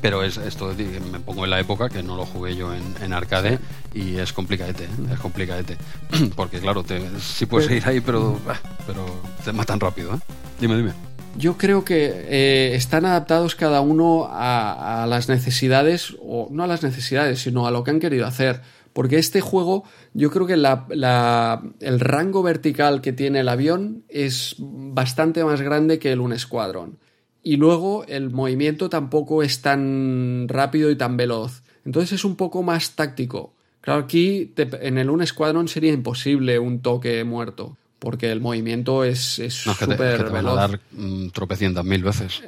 Pero 0.00 0.22
es 0.22 0.36
esto, 0.36 0.74
me 1.12 1.20
pongo 1.20 1.44
en 1.44 1.50
la 1.50 1.60
época 1.60 1.88
que 1.88 2.02
no 2.02 2.16
lo 2.16 2.26
jugué 2.26 2.56
yo 2.56 2.74
en, 2.74 2.82
en 3.02 3.12
arcade 3.12 3.58
y 3.94 4.16
es 4.16 4.32
complicadete, 4.32 4.84
¿eh? 4.84 4.88
es 5.12 5.18
complicadete. 5.20 5.76
Porque 6.36 6.58
claro, 6.60 6.82
te, 6.82 7.00
sí 7.20 7.46
puedes 7.46 7.68
Pero- 7.68 7.80
seguir 7.80 7.88
ahí, 7.88 8.00
pero, 8.00 8.38
bah, 8.46 8.60
pero 8.86 9.04
te 9.44 9.52
matan 9.52 9.80
rápido, 9.80 10.14
¿eh? 10.14 10.18
Dime, 10.60 10.76
dime. 10.76 10.92
Yo 11.36 11.58
creo 11.58 11.84
que 11.84 12.06
eh, 12.28 12.74
están 12.74 13.04
adaptados 13.04 13.54
cada 13.54 13.82
uno 13.82 14.24
a, 14.30 15.02
a, 15.02 15.06
las 15.06 15.28
necesidades, 15.28 16.16
o 16.22 16.48
no 16.50 16.62
a 16.64 16.66
las 16.66 16.82
necesidades, 16.82 17.40
sino 17.40 17.66
a 17.66 17.70
lo 17.70 17.84
que 17.84 17.90
han 17.90 18.00
querido 18.00 18.26
hacer. 18.26 18.62
Porque 18.94 19.18
este 19.18 19.42
juego, 19.42 19.84
yo 20.14 20.30
creo 20.30 20.46
que 20.46 20.56
la, 20.56 20.86
la, 20.88 21.62
el 21.80 22.00
rango 22.00 22.42
vertical 22.42 23.02
que 23.02 23.12
tiene 23.12 23.40
el 23.40 23.48
avión 23.50 24.04
es 24.08 24.56
bastante 24.58 25.44
más 25.44 25.60
grande 25.60 25.98
que 25.98 26.10
el 26.12 26.20
Un 26.20 26.38
Squadron. 26.38 26.98
Y 27.46 27.58
luego 27.58 28.04
el 28.08 28.30
movimiento 28.30 28.90
tampoco 28.90 29.44
es 29.44 29.62
tan 29.62 30.48
rápido 30.48 30.90
y 30.90 30.96
tan 30.96 31.16
veloz. 31.16 31.62
Entonces 31.84 32.14
es 32.14 32.24
un 32.24 32.34
poco 32.34 32.64
más 32.64 32.96
táctico. 32.96 33.54
Claro, 33.82 34.00
aquí 34.00 34.50
te, 34.52 34.68
en 34.84 34.98
el 34.98 35.08
Un 35.10 35.24
Squadron 35.24 35.68
sería 35.68 35.92
imposible 35.92 36.58
un 36.58 36.80
toque 36.80 37.22
muerto 37.22 37.76
porque 38.00 38.32
el 38.32 38.40
movimiento 38.40 39.04
es 39.04 39.40
súper 39.48 40.24
no, 40.24 40.32
veloz. 40.32 40.32
Van 40.32 40.46
a 40.48 40.54
dar 40.54 40.80
mm, 40.90 41.28
tropecientas 41.28 41.84
mil 41.84 42.02
veces. 42.02 42.42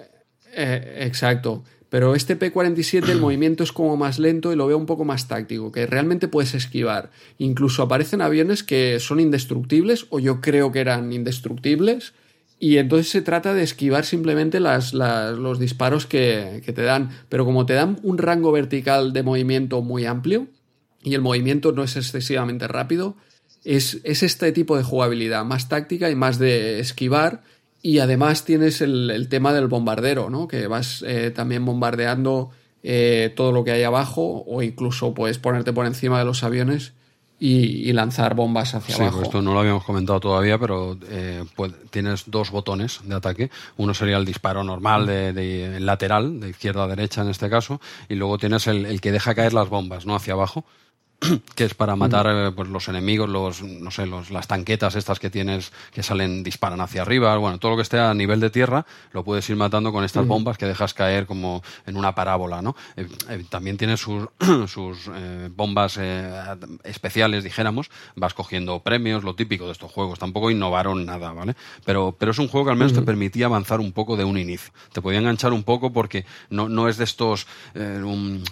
Eh, 0.53 1.05
exacto. 1.07 1.63
Pero 1.91 2.17
este 2.17 2.35
P-47 2.35 3.09
el 3.09 3.21
movimiento 3.21 3.63
es 3.63 3.71
como 3.71 3.97
más 3.97 4.19
lento 4.19 4.53
y 4.53 4.57
lo 4.57 4.67
veo 4.67 4.79
un 4.79 4.87
poco 4.87 5.05
más 5.05 5.29
táctico, 5.29 5.71
que 5.71 5.87
realmente 5.87 6.27
puedes 6.27 6.55
esquivar. 6.55 7.13
Incluso 7.39 7.85
aparecen 7.85 8.21
aviones 8.21 8.65
que 8.65 8.99
son 8.99 9.21
indestructibles, 9.21 10.07
o 10.11 10.19
yo 10.19 10.41
creo 10.41 10.73
que 10.73 10.81
eran 10.81 11.13
indestructibles, 11.13 12.15
y 12.61 12.79
entonces 12.79 13.11
se 13.11 13.23
trata 13.23 13.55
de 13.55 13.63
esquivar 13.63 14.05
simplemente 14.05 14.59
las, 14.61 14.93
las, 14.93 15.39
los 15.39 15.59
disparos 15.59 16.07
que, 16.07 16.63
que 16.65 16.73
te 16.73 16.83
dan. 16.83 17.11
Pero 17.29 17.45
como 17.45 17.67
te 17.67 17.75
dan 17.75 17.99
un 18.03 18.19
rango 18.19 18.51
vertical 18.51 19.13
de 19.13 19.23
movimiento 19.23 19.81
muy 19.83 20.07
amplio, 20.07 20.49
y 21.03 21.15
el 21.15 21.21
movimiento 21.21 21.73
no 21.73 21.85
es 21.85 21.97
excesivamente 21.97 22.67
rápido, 22.67 23.17
es, 23.65 24.01
es, 24.03 24.23
este 24.23 24.51
tipo 24.53 24.77
de 24.77 24.83
jugabilidad, 24.83 25.45
más 25.45 25.69
táctica 25.69 26.11
y 26.11 26.17
más 26.17 26.39
de 26.39 26.81
esquivar. 26.81 27.43
Y 27.81 28.01
además 28.01 28.45
tienes 28.45 28.81
el, 28.81 29.11
el 29.11 29.29
tema 29.29 29.53
del 29.53 29.69
bombardero, 29.69 30.31
¿no? 30.31 30.49
Que 30.49 30.67
vas 30.67 31.05
eh, 31.07 31.31
también 31.31 31.65
bombardeando 31.65 32.51
eh, 32.83 33.33
todo 33.37 33.53
lo 33.53 33.63
que 33.63 33.71
hay 33.71 33.85
abajo, 33.85 34.45
o 34.47 34.63
incluso 34.63 35.15
puedes 35.15 35.39
ponerte 35.39 35.73
por 35.73 35.87
encima 35.87 36.19
de 36.19 36.25
los 36.25 36.43
aviones 36.43 36.93
y, 37.39 37.89
y 37.89 37.93
lanzar 37.93 38.35
bombas 38.35 38.75
hacia 38.75 38.95
sí, 38.95 39.03
abajo. 39.03 39.19
Pues 39.19 39.29
esto 39.29 39.43
no 39.43 39.53
lo 39.53 39.61
habíamos 39.61 39.85
comentado 39.85 40.21
todavía, 40.21 40.59
pero 40.59 40.97
eh, 41.09 41.45
pues, 41.55 41.73
tienes 41.91 42.25
dos 42.27 42.51
botones 42.51 43.01
de 43.05 43.15
ataque. 43.15 43.51
Uno 43.77 43.95
sería 43.95 44.17
el 44.17 44.25
disparo 44.25 44.65
normal 44.65 45.07
de, 45.07 45.33
de, 45.33 45.69
de 45.71 45.81
lateral, 45.81 46.41
de 46.41 46.51
izquierda 46.51 46.85
a 46.85 46.89
derecha 46.89 47.23
en 47.23 47.29
este 47.29 47.49
caso, 47.49 47.81
y 48.09 48.15
luego 48.15 48.39
tienes 48.39 48.67
el, 48.67 48.87
el 48.87 49.01
que 49.01 49.13
deja 49.13 49.35
caer 49.35 49.53
las 49.53 49.69
bombas, 49.69 50.07
¿no? 50.07 50.15
Hacia 50.15 50.35
abajo 50.35 50.65
que 51.55 51.65
es 51.65 51.75
para 51.75 51.97
matar 51.97 52.27
eh, 52.29 52.53
pues, 52.55 52.69
los 52.69 52.89
enemigos, 52.89 53.29
los, 53.29 53.63
no 53.63 53.91
sé, 53.91 54.07
los, 54.07 54.31
las 54.31 54.47
tanquetas 54.47 54.95
estas 54.95 55.19
que 55.19 55.31
tienes 55.31 55.73
que 55.93 56.03
salen, 56.03 56.43
disparan 56.43 56.81
hacia 56.81 57.03
arriba, 57.03 57.37
bueno, 57.39 57.59
todo 57.59 57.73
lo 57.73 57.77
que 57.77 57.83
esté 57.83 57.99
a 57.99 58.15
nivel 58.15 58.41
de 58.41 58.51
tierra 58.51 58.87
lo 59.13 59.25
puedes 59.25 59.49
ir 59.51 59.57
matando 59.57 59.93
con 59.93 60.05
estas 60.05 60.27
bombas 60.27 60.59
que 60.59 60.67
dejas 60.67 60.95
caer 60.95 61.27
como 61.27 61.63
en 61.87 61.97
una 61.97 62.15
parábola, 62.15 62.63
¿no? 62.63 62.77
Eh, 62.97 63.09
eh, 63.31 63.45
también 63.49 63.77
tienes 63.77 64.01
sus, 64.01 64.29
sus 64.69 65.11
eh, 65.13 65.51
bombas 65.55 65.99
especiales, 66.85 67.43
dijéramos, 67.43 67.91
vas 68.15 68.35
cogiendo 68.35 68.81
premios, 68.81 69.25
lo 69.25 69.35
típico 69.35 69.67
de 69.67 69.73
estos 69.73 69.91
juegos, 69.91 70.19
tampoco 70.19 70.51
innovaron 70.51 71.05
nada, 71.05 71.33
¿vale? 71.33 71.57
Pero, 71.85 72.15
pero 72.17 72.31
es 72.31 72.39
un 72.39 72.49
juego 72.49 72.67
que 72.67 72.73
al 72.73 72.79
menos 72.79 72.93
te 72.93 73.03
permitía 73.03 73.47
avanzar 73.47 73.81
un 73.81 73.93
poco 73.93 74.17
de 74.17 74.25
un 74.25 74.39
inicio, 74.39 74.73
te 74.93 75.03
podía 75.03 75.19
enganchar 75.19 75.53
un 75.53 75.65
poco 75.65 75.93
porque 75.93 76.25
no, 76.51 76.69
no 76.69 76.89
es 76.89 76.97
de 76.97 77.05
estos 77.05 77.47
un, 77.75 78.45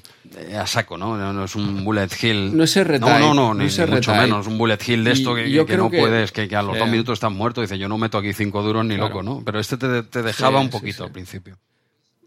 a 0.59 0.67
saco, 0.67 0.99
¿no? 0.99 1.33
No 1.33 1.45
es 1.45 1.55
un 1.55 1.85
bullet 1.85 2.09
hill 2.21 2.56
no 2.57 2.65
es 2.65 2.77
No, 2.77 2.99
no, 2.99 3.19
no, 3.19 3.35
no 3.35 3.55
ni, 3.55 3.67
es 3.67 3.79
ni 3.79 3.87
mucho 3.87 4.15
menos. 4.15 4.47
Un 4.47 4.59
bullet 4.59 4.79
hill 4.87 5.05
de 5.05 5.13
esto 5.13 5.35
que, 5.35 5.51
yo 5.51 5.65
que 5.67 5.75
creo 5.75 5.85
no 5.85 5.91
que- 5.91 5.99
puedes, 6.01 6.33
que, 6.33 6.49
que 6.49 6.57
a 6.57 6.63
los 6.63 6.75
Sí. 6.75 6.79
dos 6.81 6.89
minutos 6.89 7.13
estás 7.15 7.33
muerto. 7.33 7.61
Dice, 7.61 7.79
yo 7.79 7.89
no 7.89 7.99
meto 7.99 8.19
aquí 8.19 8.33
cinco 8.33 8.63
duros 8.63 8.85
ni 8.85 8.95
Claro. 8.97 9.09
loco, 9.09 9.23
¿no? 9.23 9.43
Pero 9.45 9.61
este 9.61 9.77
te, 9.77 10.03
te 10.03 10.23
dejaba 10.23 10.59
Sí, 10.61 10.65
un 10.65 10.71
poquito 10.71 10.99
sí. 10.99 11.03
al 11.05 11.13
principio. 11.13 11.59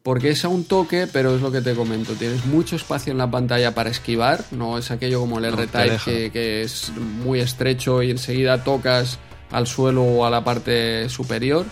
Porque 0.02 0.30
es 0.30 0.46
a 0.46 0.48
un 0.48 0.64
toque, 0.64 1.08
pero 1.12 1.36
es 1.36 1.42
lo 1.42 1.52
que 1.52 1.60
te 1.62 1.76
comento. 1.76 2.14
Tienes 2.14 2.46
mucho 2.46 2.78
espacio 2.78 3.12
en 3.12 3.18
la 3.18 3.30
pantalla 3.30 3.76
para 3.76 3.90
esquivar. 3.90 4.44
No 4.52 4.78
es 4.78 4.92
aquello 4.92 5.20
como 5.20 5.40
el 5.40 5.46
R-Type 5.46 5.98
que, 6.06 6.32
que 6.32 6.62
es 6.64 6.92
muy 6.98 7.42
estrecho 7.42 8.02
y 8.02 8.10
enseguida 8.12 8.64
tocas 8.64 9.20
al 9.52 9.68
suelo 9.68 10.04
o 10.04 10.26
a 10.26 10.30
la 10.30 10.44
parte 10.44 11.10
superior. 11.10 11.66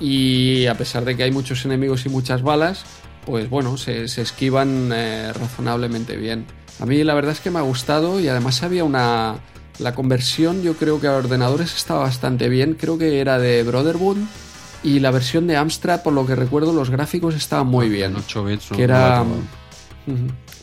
Y 0.00 0.66
a 0.66 0.74
pesar 0.74 1.04
de 1.04 1.16
que 1.16 1.22
hay 1.22 1.30
muchos 1.30 1.64
enemigos 1.64 2.04
y 2.04 2.08
muchas 2.08 2.42
balas, 2.42 2.84
pues 3.24 3.48
bueno, 3.48 3.76
se, 3.76 4.08
se 4.08 4.22
esquivan 4.22 4.90
eh, 4.92 5.32
razonablemente 5.32 6.16
bien. 6.16 6.46
A 6.80 6.86
mí 6.86 7.02
la 7.04 7.14
verdad 7.14 7.32
es 7.32 7.40
que 7.40 7.50
me 7.50 7.58
ha 7.58 7.62
gustado 7.62 8.20
y 8.20 8.28
además 8.28 8.62
había 8.62 8.84
una... 8.84 9.36
La 9.78 9.94
conversión 9.94 10.62
yo 10.62 10.74
creo 10.74 11.00
que 11.00 11.06
a 11.06 11.12
ordenadores 11.12 11.74
estaba 11.74 12.00
bastante 12.00 12.48
bien. 12.48 12.74
Creo 12.74 12.98
que 12.98 13.20
era 13.20 13.38
de 13.38 13.62
Brotherhood. 13.62 14.16
Y 14.82 14.98
la 15.00 15.10
versión 15.12 15.46
de 15.46 15.56
Amstrad, 15.56 16.02
por 16.02 16.12
lo 16.12 16.26
que 16.26 16.34
recuerdo, 16.34 16.72
los 16.72 16.90
gráficos 16.90 17.34
estaban 17.36 17.66
muy 17.68 17.88
bien. 17.88 18.12
En 18.12 18.16
8 18.18 18.44
bits. 18.44 18.68
Que 18.74 18.82
era. 18.82 19.24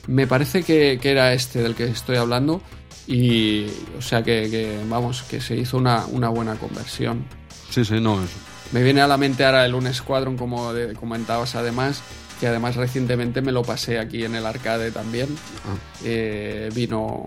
Me 0.08 0.27
parece 0.27 0.64
que, 0.64 1.00
que 1.02 1.11
era 1.11 1.34
este 1.34 1.61
del 1.61 1.76
que 1.76 1.85
estoy 1.85 2.18
hablando. 2.18 2.61
Y. 3.08 3.66
O 3.98 4.02
sea 4.02 4.24
que, 4.24 4.50
que, 4.50 4.80
vamos, 4.90 5.24
que 5.24 5.40
se 5.42 5.56
hizo 5.56 5.77
una, 5.77 6.06
una 6.08 6.30
buena 6.30 6.56
conversión. 6.56 7.26
Sí, 7.69 7.84
sí, 7.85 8.00
no, 8.00 8.16
eso. 8.24 8.34
Me 8.72 8.84
viene 8.84 9.02
a 9.02 9.08
la 9.08 9.18
mente 9.18 9.45
ahora 9.45 9.66
el 9.66 9.76
Un 9.76 9.94
Squadron, 9.94 10.38
como 10.38 10.74
de- 10.74 10.94
comentabas 10.94 11.56
además. 11.56 12.02
Que 12.45 12.49
además 12.49 12.75
recientemente 12.75 13.41
me 13.41 13.51
lo 13.51 13.64
pasé 13.64 13.98
aquí 13.98 14.24
en 14.24 14.35
el 14.35 14.45
arcade 14.45 14.91
también. 14.91 15.35
Ah. 15.65 15.75
Eh, 16.03 16.69
vino. 16.75 17.25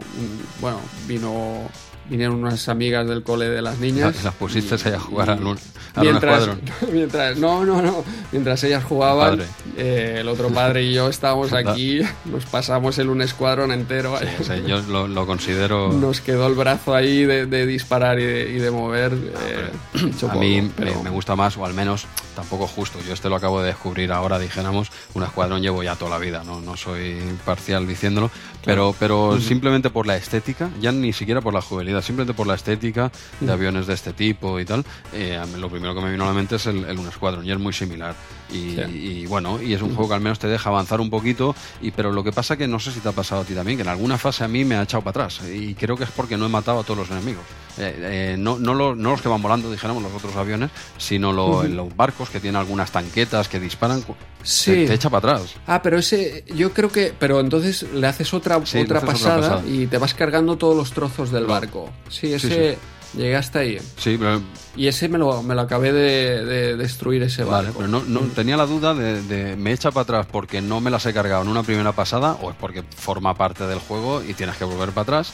bueno, 0.60 0.78
vino. 1.08 1.68
Vinieron 2.08 2.36
unas 2.36 2.68
amigas 2.68 3.06
del 3.06 3.22
cole 3.22 3.48
de 3.48 3.60
las 3.62 3.78
niñas. 3.78 4.14
Las- 4.16 4.24
las 4.24 4.34
pusiste 4.34 4.76
y- 4.76 4.88
ahí 4.88 4.94
a 4.94 5.00
jugar 5.00 5.30
al 5.30 5.42
un- 5.46 5.58
al 5.94 6.06
Un 6.06 6.10
mientras, 6.10 6.48
mientras, 6.92 7.38
no, 7.38 7.64
no, 7.64 7.82
no. 7.82 8.04
Mientras 8.32 8.62
ellas 8.64 8.84
jugaban, 8.84 9.38
padre. 9.38 9.44
eh, 9.76 10.16
el 10.20 10.28
otro 10.28 10.48
padre 10.48 10.84
y 10.84 10.94
yo 10.94 11.08
estábamos 11.08 11.52
aquí, 11.52 12.00
nos 12.24 12.44
pasamos 12.46 12.98
el 12.98 13.08
un 13.10 13.20
escuadrón 13.22 13.72
entero. 13.72 14.16
Sí, 14.20 14.26
o 14.40 14.44
sea, 14.44 14.56
yo 14.58 14.80
lo, 14.82 15.06
lo 15.08 15.26
considero. 15.26 15.92
Nos 15.92 16.20
quedó 16.20 16.46
el 16.46 16.54
brazo 16.54 16.94
ahí 16.94 17.24
de, 17.24 17.46
de 17.46 17.66
disparar 17.66 18.18
y 18.18 18.24
de, 18.24 18.50
y 18.52 18.58
de 18.58 18.70
mover. 18.70 19.12
eh, 19.12 19.70
hecho 20.08 20.30
a 20.30 20.34
mí 20.36 20.60
polvo, 20.62 20.72
pero- 20.76 20.94
me, 20.98 21.02
me 21.04 21.10
gusta 21.10 21.36
más, 21.36 21.56
o 21.56 21.64
al 21.64 21.74
menos 21.74 22.06
tampoco 22.36 22.66
justo. 22.68 22.98
Yo 23.06 23.12
este 23.14 23.28
lo 23.28 23.36
acabo 23.36 23.60
de 23.60 23.68
descubrir 23.68 24.12
ahora, 24.12 24.38
dijéramos, 24.38 24.90
un 25.14 25.24
escuadrón 25.24 25.60
llevo 25.62 25.82
ya 25.82 25.96
toda 25.96 26.12
la 26.12 26.18
vida, 26.18 26.42
no, 26.44 26.60
no 26.60 26.76
soy 26.76 27.18
parcial 27.44 27.86
diciéndolo, 27.88 28.30
pero, 28.64 28.94
pero 28.98 29.40
simplemente 29.40 29.90
por 29.90 30.06
la 30.06 30.16
estética, 30.16 30.70
ya 30.80 30.92
ni 30.92 31.12
siquiera 31.12 31.40
por 31.40 31.52
la 31.52 31.62
simplemente 32.02 32.34
por 32.34 32.46
la 32.46 32.54
estética 32.54 33.10
de 33.40 33.52
aviones 33.52 33.86
de 33.86 33.94
este 33.94 34.12
tipo 34.12 34.58
y 34.60 34.64
tal, 34.64 34.84
eh, 35.12 35.40
lo 35.58 35.68
primero 35.68 35.94
que 35.94 36.00
me 36.00 36.10
vino 36.10 36.24
a 36.24 36.28
la 36.28 36.34
mente 36.34 36.56
es 36.56 36.66
el, 36.66 36.84
el 36.84 36.98
Un 36.98 37.08
Escuadrón, 37.08 37.44
y 37.44 37.50
es 37.50 37.58
muy 37.58 37.72
similar. 37.72 38.14
Y, 38.50 38.76
Sí. 38.76 38.82
y 39.22 39.26
bueno, 39.26 39.60
y 39.62 39.74
es 39.74 39.82
un 39.82 39.94
juego 39.94 40.08
que 40.08 40.14
al 40.14 40.20
menos 40.20 40.38
te 40.38 40.46
deja 40.48 40.70
avanzar 40.70 41.00
un 41.00 41.10
poquito, 41.10 41.54
y 41.82 41.90
pero 41.90 42.12
lo 42.12 42.24
que 42.24 42.32
pasa 42.32 42.56
que 42.56 42.66
no 42.66 42.78
sé 42.80 42.92
si 42.92 43.00
te 43.00 43.08
ha 43.08 43.12
pasado 43.12 43.42
a 43.42 43.44
ti 43.44 43.54
también, 43.54 43.76
que 43.78 43.82
en 43.82 43.88
alguna 43.88 44.16
fase 44.18 44.44
a 44.44 44.48
mí 44.48 44.64
me 44.64 44.76
ha 44.76 44.82
echado 44.82 45.02
para 45.02 45.26
atrás, 45.26 45.40
y 45.48 45.74
creo 45.74 45.96
que 45.96 46.04
es 46.04 46.10
porque 46.10 46.36
no 46.36 46.46
he 46.46 46.48
matado 46.48 46.80
a 46.80 46.82
todos 46.84 46.98
los 46.98 47.10
enemigos. 47.10 47.44
Eh, 47.76 47.94
eh, 48.32 48.36
no, 48.38 48.58
no, 48.58 48.74
los, 48.74 48.96
no 48.96 49.10
los 49.10 49.22
que 49.22 49.28
van 49.28 49.40
volando, 49.42 49.70
dijéramos, 49.70 50.02
los 50.02 50.12
otros 50.12 50.34
aviones, 50.34 50.70
sino 50.96 51.32
lo- 51.32 51.62
los 51.62 51.94
barcos 51.94 52.28
que 52.30 52.40
tienen 52.40 52.56
algunas 52.58 52.90
tanquetas 52.90 53.48
que 53.48 53.60
disparan, 53.60 54.02
Sí. 54.42 54.72
te, 54.72 54.86
te 54.88 54.94
echa 54.94 55.10
para 55.10 55.34
atrás. 55.34 55.54
Ah, 55.66 55.80
pero 55.82 55.98
ese, 55.98 56.44
yo 56.54 56.72
creo 56.72 56.90
que, 56.90 57.12
pero 57.18 57.38
entonces 57.40 57.84
le 57.92 58.06
haces 58.06 58.32
otra, 58.34 58.56
Sí, 58.64 58.78
otra, 58.78 58.98
haces 58.98 59.08
otra 59.10 59.12
pasada 59.12 59.40
pasada. 59.56 59.62
y 59.68 59.86
te 59.86 59.98
vas 59.98 60.14
cargando 60.14 60.56
todos 60.56 60.76
los 60.76 60.92
trozos 60.92 61.30
del 61.30 61.46
barco. 61.46 61.90
Sí, 62.08 62.32
ese 62.32 62.78
llegué 63.16 63.36
hasta 63.36 63.60
ahí. 63.60 63.78
Sí, 63.96 64.16
pero, 64.18 64.40
Y 64.78 64.86
ese 64.86 65.08
me 65.08 65.18
lo, 65.18 65.42
me 65.42 65.54
lo 65.56 65.60
acabé 65.62 65.92
de, 65.92 66.44
de 66.44 66.76
destruir 66.76 67.22
ese 67.24 67.42
vale, 67.44 67.64
barco. 67.66 67.80
pero 67.80 67.88
no, 67.90 68.02
no- 68.06 68.20
tenía 68.34 68.56
la 68.56 68.64
duda 68.66 68.94
de, 68.94 69.20
de 69.22 69.56
me 69.56 69.72
echa 69.72 69.90
para 69.90 70.02
atrás 70.04 70.26
porque 70.30 70.62
no 70.62 70.80
me 70.80 70.90
las 70.90 71.04
he 71.06 71.12
cargado 71.12 71.42
en 71.42 71.48
una 71.48 71.62
primera 71.64 71.92
pasada 71.92 72.38
o 72.40 72.50
es 72.50 72.56
porque 72.56 72.82
forma 72.96 73.34
parte 73.34 73.66
del 73.66 73.80
juego 73.80 74.22
y 74.22 74.34
tienes 74.34 74.56
que 74.56 74.64
volver 74.64 74.90
para 74.90 75.02
atrás, 75.02 75.32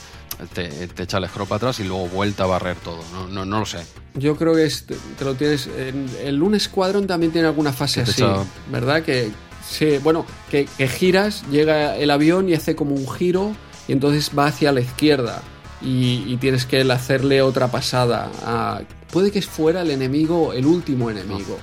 te, 0.55 0.68
te 0.89 1.02
echa 1.02 1.18
el 1.18 1.28
scroll 1.28 1.47
para 1.47 1.56
atrás 1.58 1.78
y 1.81 1.84
luego 1.84 2.08
vuelta 2.08 2.44
a 2.44 2.47
barrer 2.47 2.76
todo. 2.78 3.00
No, 3.12 3.28
no, 3.28 3.44
no 3.44 3.60
lo 3.60 3.66
sé. 3.66 3.84
Yo 4.14 4.34
creo 4.36 4.55
que 4.55 4.64
es- 4.64 4.86
te, 4.86 4.97
te 5.18 5.24
lo 5.26 5.34
tienes. 5.34 5.66
En, 5.66 6.06
el 6.24 6.42
Un 6.42 6.58
Squadron 6.58 7.06
también 7.06 7.31
tiene 7.31 7.47
alguna 7.47 7.73
fase 7.74 8.00
así, 8.00 8.23
echa- 8.23 8.42
¿verdad? 8.73 9.02
Que 9.02 9.31
sí, 9.68 9.98
bueno, 10.02 10.24
que, 10.50 10.66
que 10.78 10.89
giras, 10.89 11.44
llega 11.50 11.97
el 11.97 12.10
avión 12.10 12.48
y 12.48 12.55
hace 12.55 12.74
como 12.74 12.94
un 12.94 13.06
giro 13.12 13.52
y 13.89 13.92
entonces 13.92 14.31
va 14.36 14.47
hacia 14.47 14.73
la 14.73 14.81
izquierda 14.81 15.42
y, 15.84 16.24
y 16.26 16.36
tienes 16.38 16.66
que 16.66 16.80
hacerle 16.90 17.42
otra 17.42 17.68
pasada. 17.68 18.30
a- 18.44 18.80
puede 19.12 19.30
que 19.30 19.40
fuera 19.42 19.82
el 19.82 19.90
enemigo, 19.92 20.52
el 20.52 20.66
último 20.66 21.08
enemigo 21.10 21.56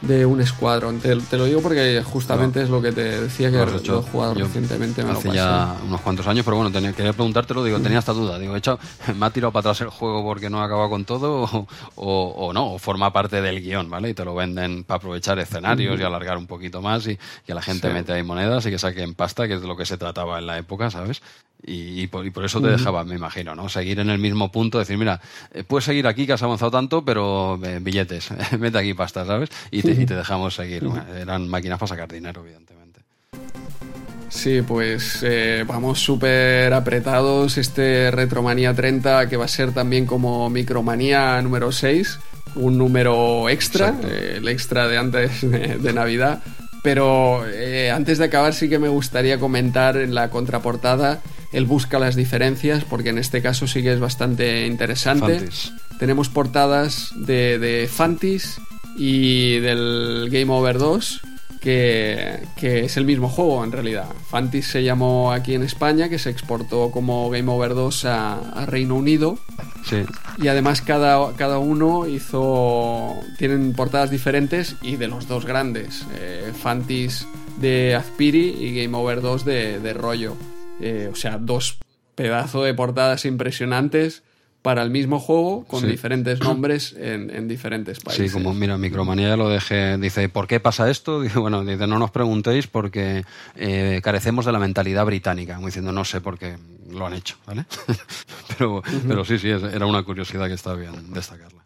de 0.00 0.26
un 0.26 0.40
escuadrón. 0.42 0.98
Te, 1.00 1.16
te 1.16 1.36
lo 1.38 1.44
digo 1.46 1.62
porque 1.62 2.02
justamente 2.04 2.62
es 2.62 2.68
lo 2.68 2.82
que 2.82 2.92
te 2.92 3.22
decía 3.22 3.50
que 3.50 3.56
Lo 3.56 3.62
has 3.64 3.72
lo 3.72 3.78
hecho. 3.78 3.98
he 4.06 4.10
jugado 4.10 4.34
Yo 4.34 4.44
recientemente. 4.44 5.02
Me 5.02 5.12
lo 5.12 5.18
hace 5.18 5.28
pasé. 5.28 5.36
ya 5.38 5.76
unos 5.86 6.00
cuantos 6.02 6.26
años, 6.26 6.44
pero 6.44 6.56
bueno, 6.58 6.70
tenía, 6.70 6.92
quería 6.92 7.12
preguntártelo, 7.14 7.64
digo, 7.64 7.78
tenía 7.80 8.00
esta 8.00 8.12
duda, 8.12 8.38
digo, 8.38 8.54
he 8.54 8.58
echado- 8.58 8.78
¿me 9.18 9.24
ha 9.26 9.30
tirado 9.30 9.50
para 9.52 9.60
atrás 9.70 9.80
el 9.80 9.88
juego 9.88 10.22
porque 10.22 10.50
no 10.50 10.60
ha 10.60 10.64
acabado 10.64 10.90
con 10.90 11.04
todo 11.06 11.42
o, 11.52 11.66
o- 11.96 12.34
o 12.48 12.52
no? 12.52 12.72
O 12.74 12.78
forma 12.78 13.12
parte 13.14 13.40
del 13.40 13.62
guion, 13.62 13.88
¿vale? 13.88 14.10
Y 14.10 14.14
te 14.14 14.24
lo 14.26 14.34
venden 14.34 14.84
para 14.84 14.96
aprovechar 14.98 15.38
escenarios 15.38 15.98
y 15.98 16.02
alargar 16.02 16.36
un 16.36 16.46
poquito 16.46 16.82
más 16.82 17.06
y 17.06 17.18
que 17.46 17.54
la 17.54 17.62
gente 17.62 17.88
Sí. 17.88 17.94
mete 17.94 18.12
ahí 18.12 18.22
monedas 18.22 18.66
y 18.66 18.70
que 18.70 18.78
saquen 18.78 19.14
pasta, 19.14 19.48
que 19.48 19.54
es 19.54 19.62
de 19.62 19.68
lo 19.68 19.76
que 19.76 19.86
se 19.86 19.96
trataba 19.96 20.38
en 20.38 20.46
la 20.46 20.58
época, 20.58 20.90
¿sabes? 20.90 21.22
Y, 21.66 22.06
por, 22.08 22.44
eso 22.44 22.60
te 22.60 22.68
dejaba, 22.68 23.04
me 23.04 23.14
imagino, 23.14 23.54
¿no? 23.54 23.70
Seguir 23.70 23.98
en 23.98 24.10
el 24.10 24.18
mismo 24.18 24.52
punto, 24.52 24.78
decir, 24.78 24.98
mira, 24.98 25.20
eh, 25.52 25.64
puedes 25.64 25.84
seguir 25.84 26.06
aquí 26.06 26.26
que 26.26 26.34
has 26.34 26.42
avanzado 26.42 26.70
tanto, 26.70 27.04
pero 27.04 27.58
eh, 27.64 27.78
billetes, 27.80 28.28
mete 28.58 28.78
aquí 28.78 28.92
pasta, 28.92 29.24
¿sabes? 29.24 29.48
Y 29.70 29.82
te, 29.82 29.92
y 29.92 30.04
te 30.04 30.14
dejamos 30.14 30.54
seguir. 30.54 30.86
Eran 31.18 31.48
máquinas 31.48 31.78
para 31.78 31.88
sacar 31.88 32.12
dinero, 32.12 32.42
evidentemente. 32.42 32.74
Sí, 34.34 34.62
pues 34.62 35.20
eh, 35.22 35.64
vamos 35.66 36.00
súper 36.00 36.74
apretados. 36.74 37.56
Este 37.56 38.10
Retromanía 38.10 38.74
30, 38.74 39.28
que 39.28 39.36
va 39.36 39.44
a 39.44 39.48
ser 39.48 39.72
también 39.72 40.06
como 40.06 40.50
Micromanía 40.50 41.40
número 41.40 41.70
6, 41.70 42.18
un 42.56 42.76
número 42.76 43.48
extra, 43.48 43.94
eh, 44.02 44.34
el 44.38 44.48
extra 44.48 44.88
de 44.88 44.98
antes 44.98 45.40
de, 45.48 45.92
Navidad. 45.92 46.42
Pero 46.84 47.48
eh, 47.48 47.90
antes 47.90 48.18
de 48.18 48.26
acabar, 48.26 48.52
sí 48.52 48.68
que 48.68 48.78
me 48.78 48.88
gustaría 48.88 49.40
comentar 49.40 49.96
en 49.96 50.14
la 50.14 50.28
contraportada. 50.28 51.22
Él 51.50 51.64
busca 51.64 51.98
las 51.98 52.14
diferencias, 52.14 52.84
porque 52.84 53.08
en 53.08 53.16
este 53.16 53.40
caso 53.40 53.66
sí 53.66 53.82
que 53.82 53.94
es 53.94 54.00
bastante 54.00 54.66
interesante. 54.66 55.48
Tenemos 55.98 56.28
portadas 56.28 57.12
de, 57.16 57.58
de 57.58 57.88
Fantis 57.88 58.60
y 58.98 59.60
del 59.60 60.28
Game 60.30 60.52
Over 60.52 60.76
2 60.76 61.22
que, 61.64 62.84
es 62.84 62.96
el 62.98 63.06
mismo 63.06 63.28
juego 63.28 63.64
en 63.64 63.72
realidad. 63.72 64.06
Fantis 64.28 64.66
se 64.66 64.82
llamó 64.82 65.32
aquí 65.32 65.54
en 65.54 65.62
España, 65.62 66.10
que 66.10 66.18
se 66.18 66.28
exportó 66.28 66.90
como 66.90 67.30
Game 67.30 67.50
Over 67.50 67.74
2 67.74 68.04
a, 68.04 68.66
Reino 68.66 68.96
Unido. 68.96 69.38
Sí. 69.84 70.04
Y 70.38 70.48
además 70.48 70.82
cada, 70.82 71.32
cada 71.36 71.58
uno 71.58 72.06
hizo... 72.06 73.14
Tienen 73.38 73.72
portadas 73.72 74.10
diferentes 74.10 74.76
y 74.82 74.96
de 74.96 75.08
los 75.08 75.26
dos 75.26 75.46
grandes. 75.46 76.04
Eh, 76.16 76.52
Fantis 76.54 77.26
de 77.58 77.94
Azpiri 77.94 78.56
y 78.60 78.82
Game 78.82 78.96
Over 78.96 79.22
2 79.22 79.44
de, 79.46 79.80
de 79.80 79.94
Rollo. 79.94 80.36
Eh, 80.80 81.08
o 81.10 81.16
sea, 81.16 81.38
dos 81.38 81.78
pedazos 82.14 82.64
de 82.64 82.74
portadas 82.74 83.24
impresionantes 83.24 84.22
para 84.64 84.80
el 84.80 84.88
mismo 84.88 85.20
juego 85.20 85.66
con 85.66 85.86
diferentes 85.86 86.40
nombres 86.40 86.96
en, 86.98 87.46
diferentes 87.46 88.00
países. 88.00 88.30
Sí, 88.30 88.32
como 88.32 88.54
mira, 88.54 88.78
Micromanía 88.78 89.36
lo 89.36 89.50
dejé, 89.50 89.98
dice, 89.98 90.30
¿por 90.30 90.46
qué 90.46 90.58
pasa 90.58 90.88
esto? 90.88 91.20
Dice, 91.24 91.38
bueno, 91.38 91.62
dice, 91.66 91.86
no 91.86 91.98
nos 91.98 92.10
preguntéis 92.10 92.66
porque 92.66 93.26
eh, 93.56 94.00
carecemos 94.02 94.46
de 94.46 94.52
la 94.52 94.58
mentalidad 94.58 95.04
británica, 95.04 95.56
como 95.56 95.66
diciendo, 95.66 95.92
no 95.92 96.06
sé 96.06 96.22
por 96.22 96.38
qué 96.38 96.56
lo 96.90 97.06
han 97.06 97.12
hecho, 97.12 97.36
¿vale? 97.46 97.66
pero, 98.56 98.82
pero 99.06 99.22
sí, 99.26 99.38
sí, 99.38 99.50
era 99.50 99.84
una 99.84 100.02
curiosidad 100.02 100.46
que 100.46 100.54
estaba 100.54 100.76
bien 100.76 101.12
destacarla. 101.12 101.62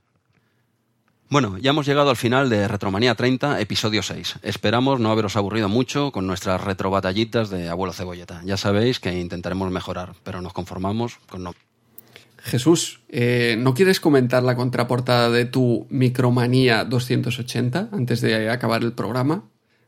Bueno, 1.30 1.56
ya 1.56 1.70
hemos 1.70 1.86
llegado 1.86 2.10
al 2.10 2.16
final 2.16 2.50
de 2.50 2.66
Retromanía 2.66 3.14
30, 3.14 3.60
episodio 3.60 4.02
6. 4.02 4.40
Esperamos 4.42 4.98
no 4.98 5.12
haberos 5.12 5.36
aburrido 5.36 5.68
mucho 5.68 6.10
con 6.10 6.26
nuestras 6.26 6.60
retrobatallitas 6.62 7.48
de 7.48 7.68
abuelo 7.68 7.92
cebolleta. 7.92 8.40
Ya 8.44 8.56
sabéis 8.56 8.98
que 8.98 9.20
intentaremos 9.20 9.70
mejorar, 9.70 10.14
pero 10.24 10.40
nos 10.40 10.52
conformamos 10.52 11.18
con 11.28 11.44
no. 11.44 11.54
Jesús, 12.42 13.00
eh, 13.08 13.56
¿no 13.58 13.74
quieres 13.74 14.00
comentar 14.00 14.42
la 14.42 14.56
contraportada 14.56 15.30
de 15.30 15.44
tu 15.44 15.86
Micromanía 15.90 16.84
280 16.84 17.88
antes 17.92 18.20
de 18.20 18.50
acabar 18.50 18.82
el 18.82 18.92
programa? 18.92 19.44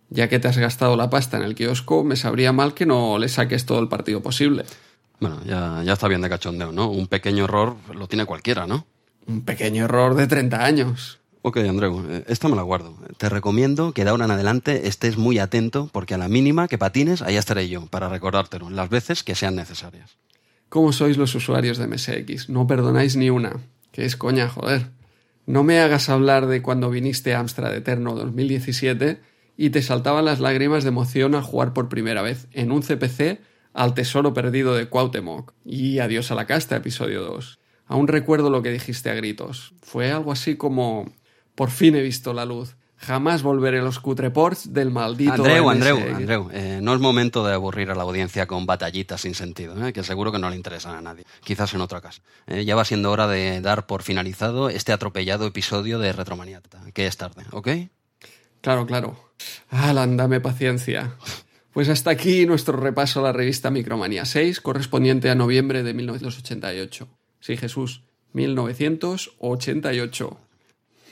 Ya 0.08 0.28
que 0.28 0.38
te 0.38 0.48
has 0.48 0.58
gastado 0.58 0.96
la 0.96 1.08
pasta 1.08 1.36
en 1.36 1.44
el 1.44 1.54
kiosco, 1.54 2.02
me 2.02 2.16
sabría 2.16 2.52
mal 2.52 2.74
que 2.74 2.86
no 2.86 3.18
le 3.18 3.28
saques 3.28 3.64
todo 3.64 3.78
el 3.78 3.88
partido 3.88 4.22
posible. 4.22 4.64
Bueno, 5.20 5.40
ya, 5.44 5.82
ya 5.84 5.92
está 5.92 6.08
bien 6.08 6.22
de 6.22 6.28
cachondeo, 6.28 6.72
¿no? 6.72 6.90
Un 6.90 7.06
pequeño 7.06 7.44
error 7.44 7.76
lo 7.94 8.08
tiene 8.08 8.24
cualquiera, 8.24 8.66
¿no? 8.66 8.86
Un 9.26 9.42
pequeño 9.42 9.84
error 9.84 10.14
de 10.14 10.26
30 10.26 10.64
años. 10.64 11.20
Ok, 11.42 11.58
Andreu, 11.58 12.04
eh, 12.08 12.24
esta 12.28 12.48
me 12.48 12.56
la 12.56 12.62
guardo. 12.62 12.96
Te 13.16 13.28
recomiendo 13.28 13.92
que 13.92 14.04
de 14.04 14.10
ahora 14.10 14.26
en 14.26 14.30
adelante 14.30 14.88
estés 14.88 15.16
muy 15.16 15.38
atento 15.38 15.88
porque 15.92 16.14
a 16.14 16.18
la 16.18 16.28
mínima 16.28 16.68
que 16.68 16.76
patines, 16.76 17.22
allá 17.22 17.38
estaré 17.38 17.68
yo 17.68 17.86
para 17.86 18.08
recordártelo 18.08 18.68
las 18.68 18.90
veces 18.90 19.22
que 19.22 19.34
sean 19.34 19.56
necesarias. 19.56 20.18
¿Cómo 20.70 20.92
sois 20.92 21.16
los 21.16 21.34
usuarios 21.34 21.78
de 21.78 21.88
MSX? 21.88 22.48
No 22.48 22.68
perdonáis 22.68 23.16
ni 23.16 23.28
una. 23.28 23.58
¿Qué 23.90 24.04
es 24.04 24.14
coña, 24.14 24.48
joder? 24.48 24.86
No 25.44 25.64
me 25.64 25.80
hagas 25.80 26.08
hablar 26.08 26.46
de 26.46 26.62
cuando 26.62 26.90
viniste 26.90 27.34
a 27.34 27.40
Amstrad 27.40 27.74
Eterno 27.74 28.14
2017 28.14 29.20
y 29.56 29.70
te 29.70 29.82
saltaban 29.82 30.26
las 30.26 30.38
lágrimas 30.38 30.84
de 30.84 30.90
emoción 30.90 31.34
al 31.34 31.42
jugar 31.42 31.72
por 31.72 31.88
primera 31.88 32.22
vez 32.22 32.46
en 32.52 32.70
un 32.70 32.82
CPC 32.82 33.40
al 33.72 33.94
tesoro 33.94 34.32
perdido 34.32 34.76
de 34.76 34.88
Cuauhtémoc 34.88 35.54
y 35.64 35.98
Adiós 35.98 36.30
a 36.30 36.36
la 36.36 36.46
casta, 36.46 36.76
episodio 36.76 37.22
2. 37.22 37.58
Aún 37.86 38.06
recuerdo 38.06 38.48
lo 38.48 38.62
que 38.62 38.70
dijiste 38.70 39.10
a 39.10 39.14
gritos. 39.14 39.74
Fue 39.82 40.12
algo 40.12 40.30
así 40.30 40.54
como 40.54 41.12
por 41.56 41.70
fin 41.70 41.96
he 41.96 42.00
visto 42.00 42.32
la 42.32 42.44
luz. 42.44 42.76
Jamás 43.00 43.42
volveré 43.42 43.78
a 43.78 43.82
los 43.82 43.98
cutreports 43.98 44.74
del 44.74 44.90
maldito. 44.90 45.32
Andreu, 45.32 45.70
Andreu, 45.70 45.96
Andreu, 46.14 46.50
eh, 46.52 46.80
no 46.82 46.94
es 46.94 47.00
momento 47.00 47.46
de 47.46 47.54
aburrir 47.54 47.90
a 47.90 47.94
la 47.94 48.02
audiencia 48.02 48.46
con 48.46 48.66
batallitas 48.66 49.22
sin 49.22 49.34
sentido, 49.34 49.86
eh, 49.86 49.94
que 49.94 50.04
seguro 50.04 50.30
que 50.30 50.38
no 50.38 50.50
le 50.50 50.56
interesan 50.56 50.94
a 50.94 51.00
nadie. 51.00 51.24
Quizás 51.42 51.72
en 51.72 51.80
otra 51.80 52.02
casa. 52.02 52.20
Eh, 52.46 52.66
ya 52.66 52.76
va 52.76 52.84
siendo 52.84 53.10
hora 53.10 53.26
de 53.26 53.62
dar 53.62 53.86
por 53.86 54.02
finalizado 54.02 54.68
este 54.68 54.92
atropellado 54.92 55.46
episodio 55.46 55.98
de 55.98 56.12
Retromaniata, 56.12 56.80
que 56.92 57.06
es 57.06 57.16
tarde, 57.16 57.46
¿ok? 57.52 57.68
Claro, 58.60 58.84
claro. 58.84 59.32
Alan, 59.70 60.18
dame 60.18 60.40
paciencia. 60.40 61.14
Pues 61.72 61.88
hasta 61.88 62.10
aquí 62.10 62.44
nuestro 62.44 62.76
repaso 62.76 63.20
a 63.20 63.22
la 63.22 63.32
revista 63.32 63.70
Micromanía 63.70 64.26
6, 64.26 64.60
correspondiente 64.60 65.30
a 65.30 65.34
noviembre 65.34 65.82
de 65.82 65.94
1988. 65.94 67.08
Sí, 67.40 67.56
Jesús, 67.56 68.02
1988. 68.34 70.38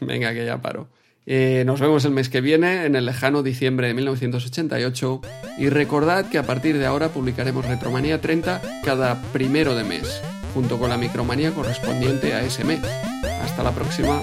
Venga, 0.00 0.34
que 0.34 0.44
ya 0.44 0.60
paro. 0.60 0.90
Eh, 1.30 1.62
nos 1.66 1.78
vemos 1.78 2.06
el 2.06 2.12
mes 2.12 2.30
que 2.30 2.40
viene, 2.40 2.86
en 2.86 2.96
el 2.96 3.04
lejano 3.04 3.42
diciembre 3.42 3.88
de 3.88 3.94
1988. 3.94 5.20
Y 5.58 5.68
recordad 5.68 6.30
que 6.30 6.38
a 6.38 6.44
partir 6.44 6.78
de 6.78 6.86
ahora 6.86 7.10
publicaremos 7.10 7.66
Retromanía 7.66 8.18
30 8.18 8.62
cada 8.82 9.20
primero 9.30 9.74
de 9.74 9.84
mes, 9.84 10.22
junto 10.54 10.78
con 10.78 10.88
la 10.88 10.96
micromanía 10.96 11.52
correspondiente 11.52 12.32
a 12.32 12.42
ese 12.42 12.64
mes. 12.64 12.80
Hasta 13.42 13.62
la 13.62 13.72
próxima. 13.72 14.22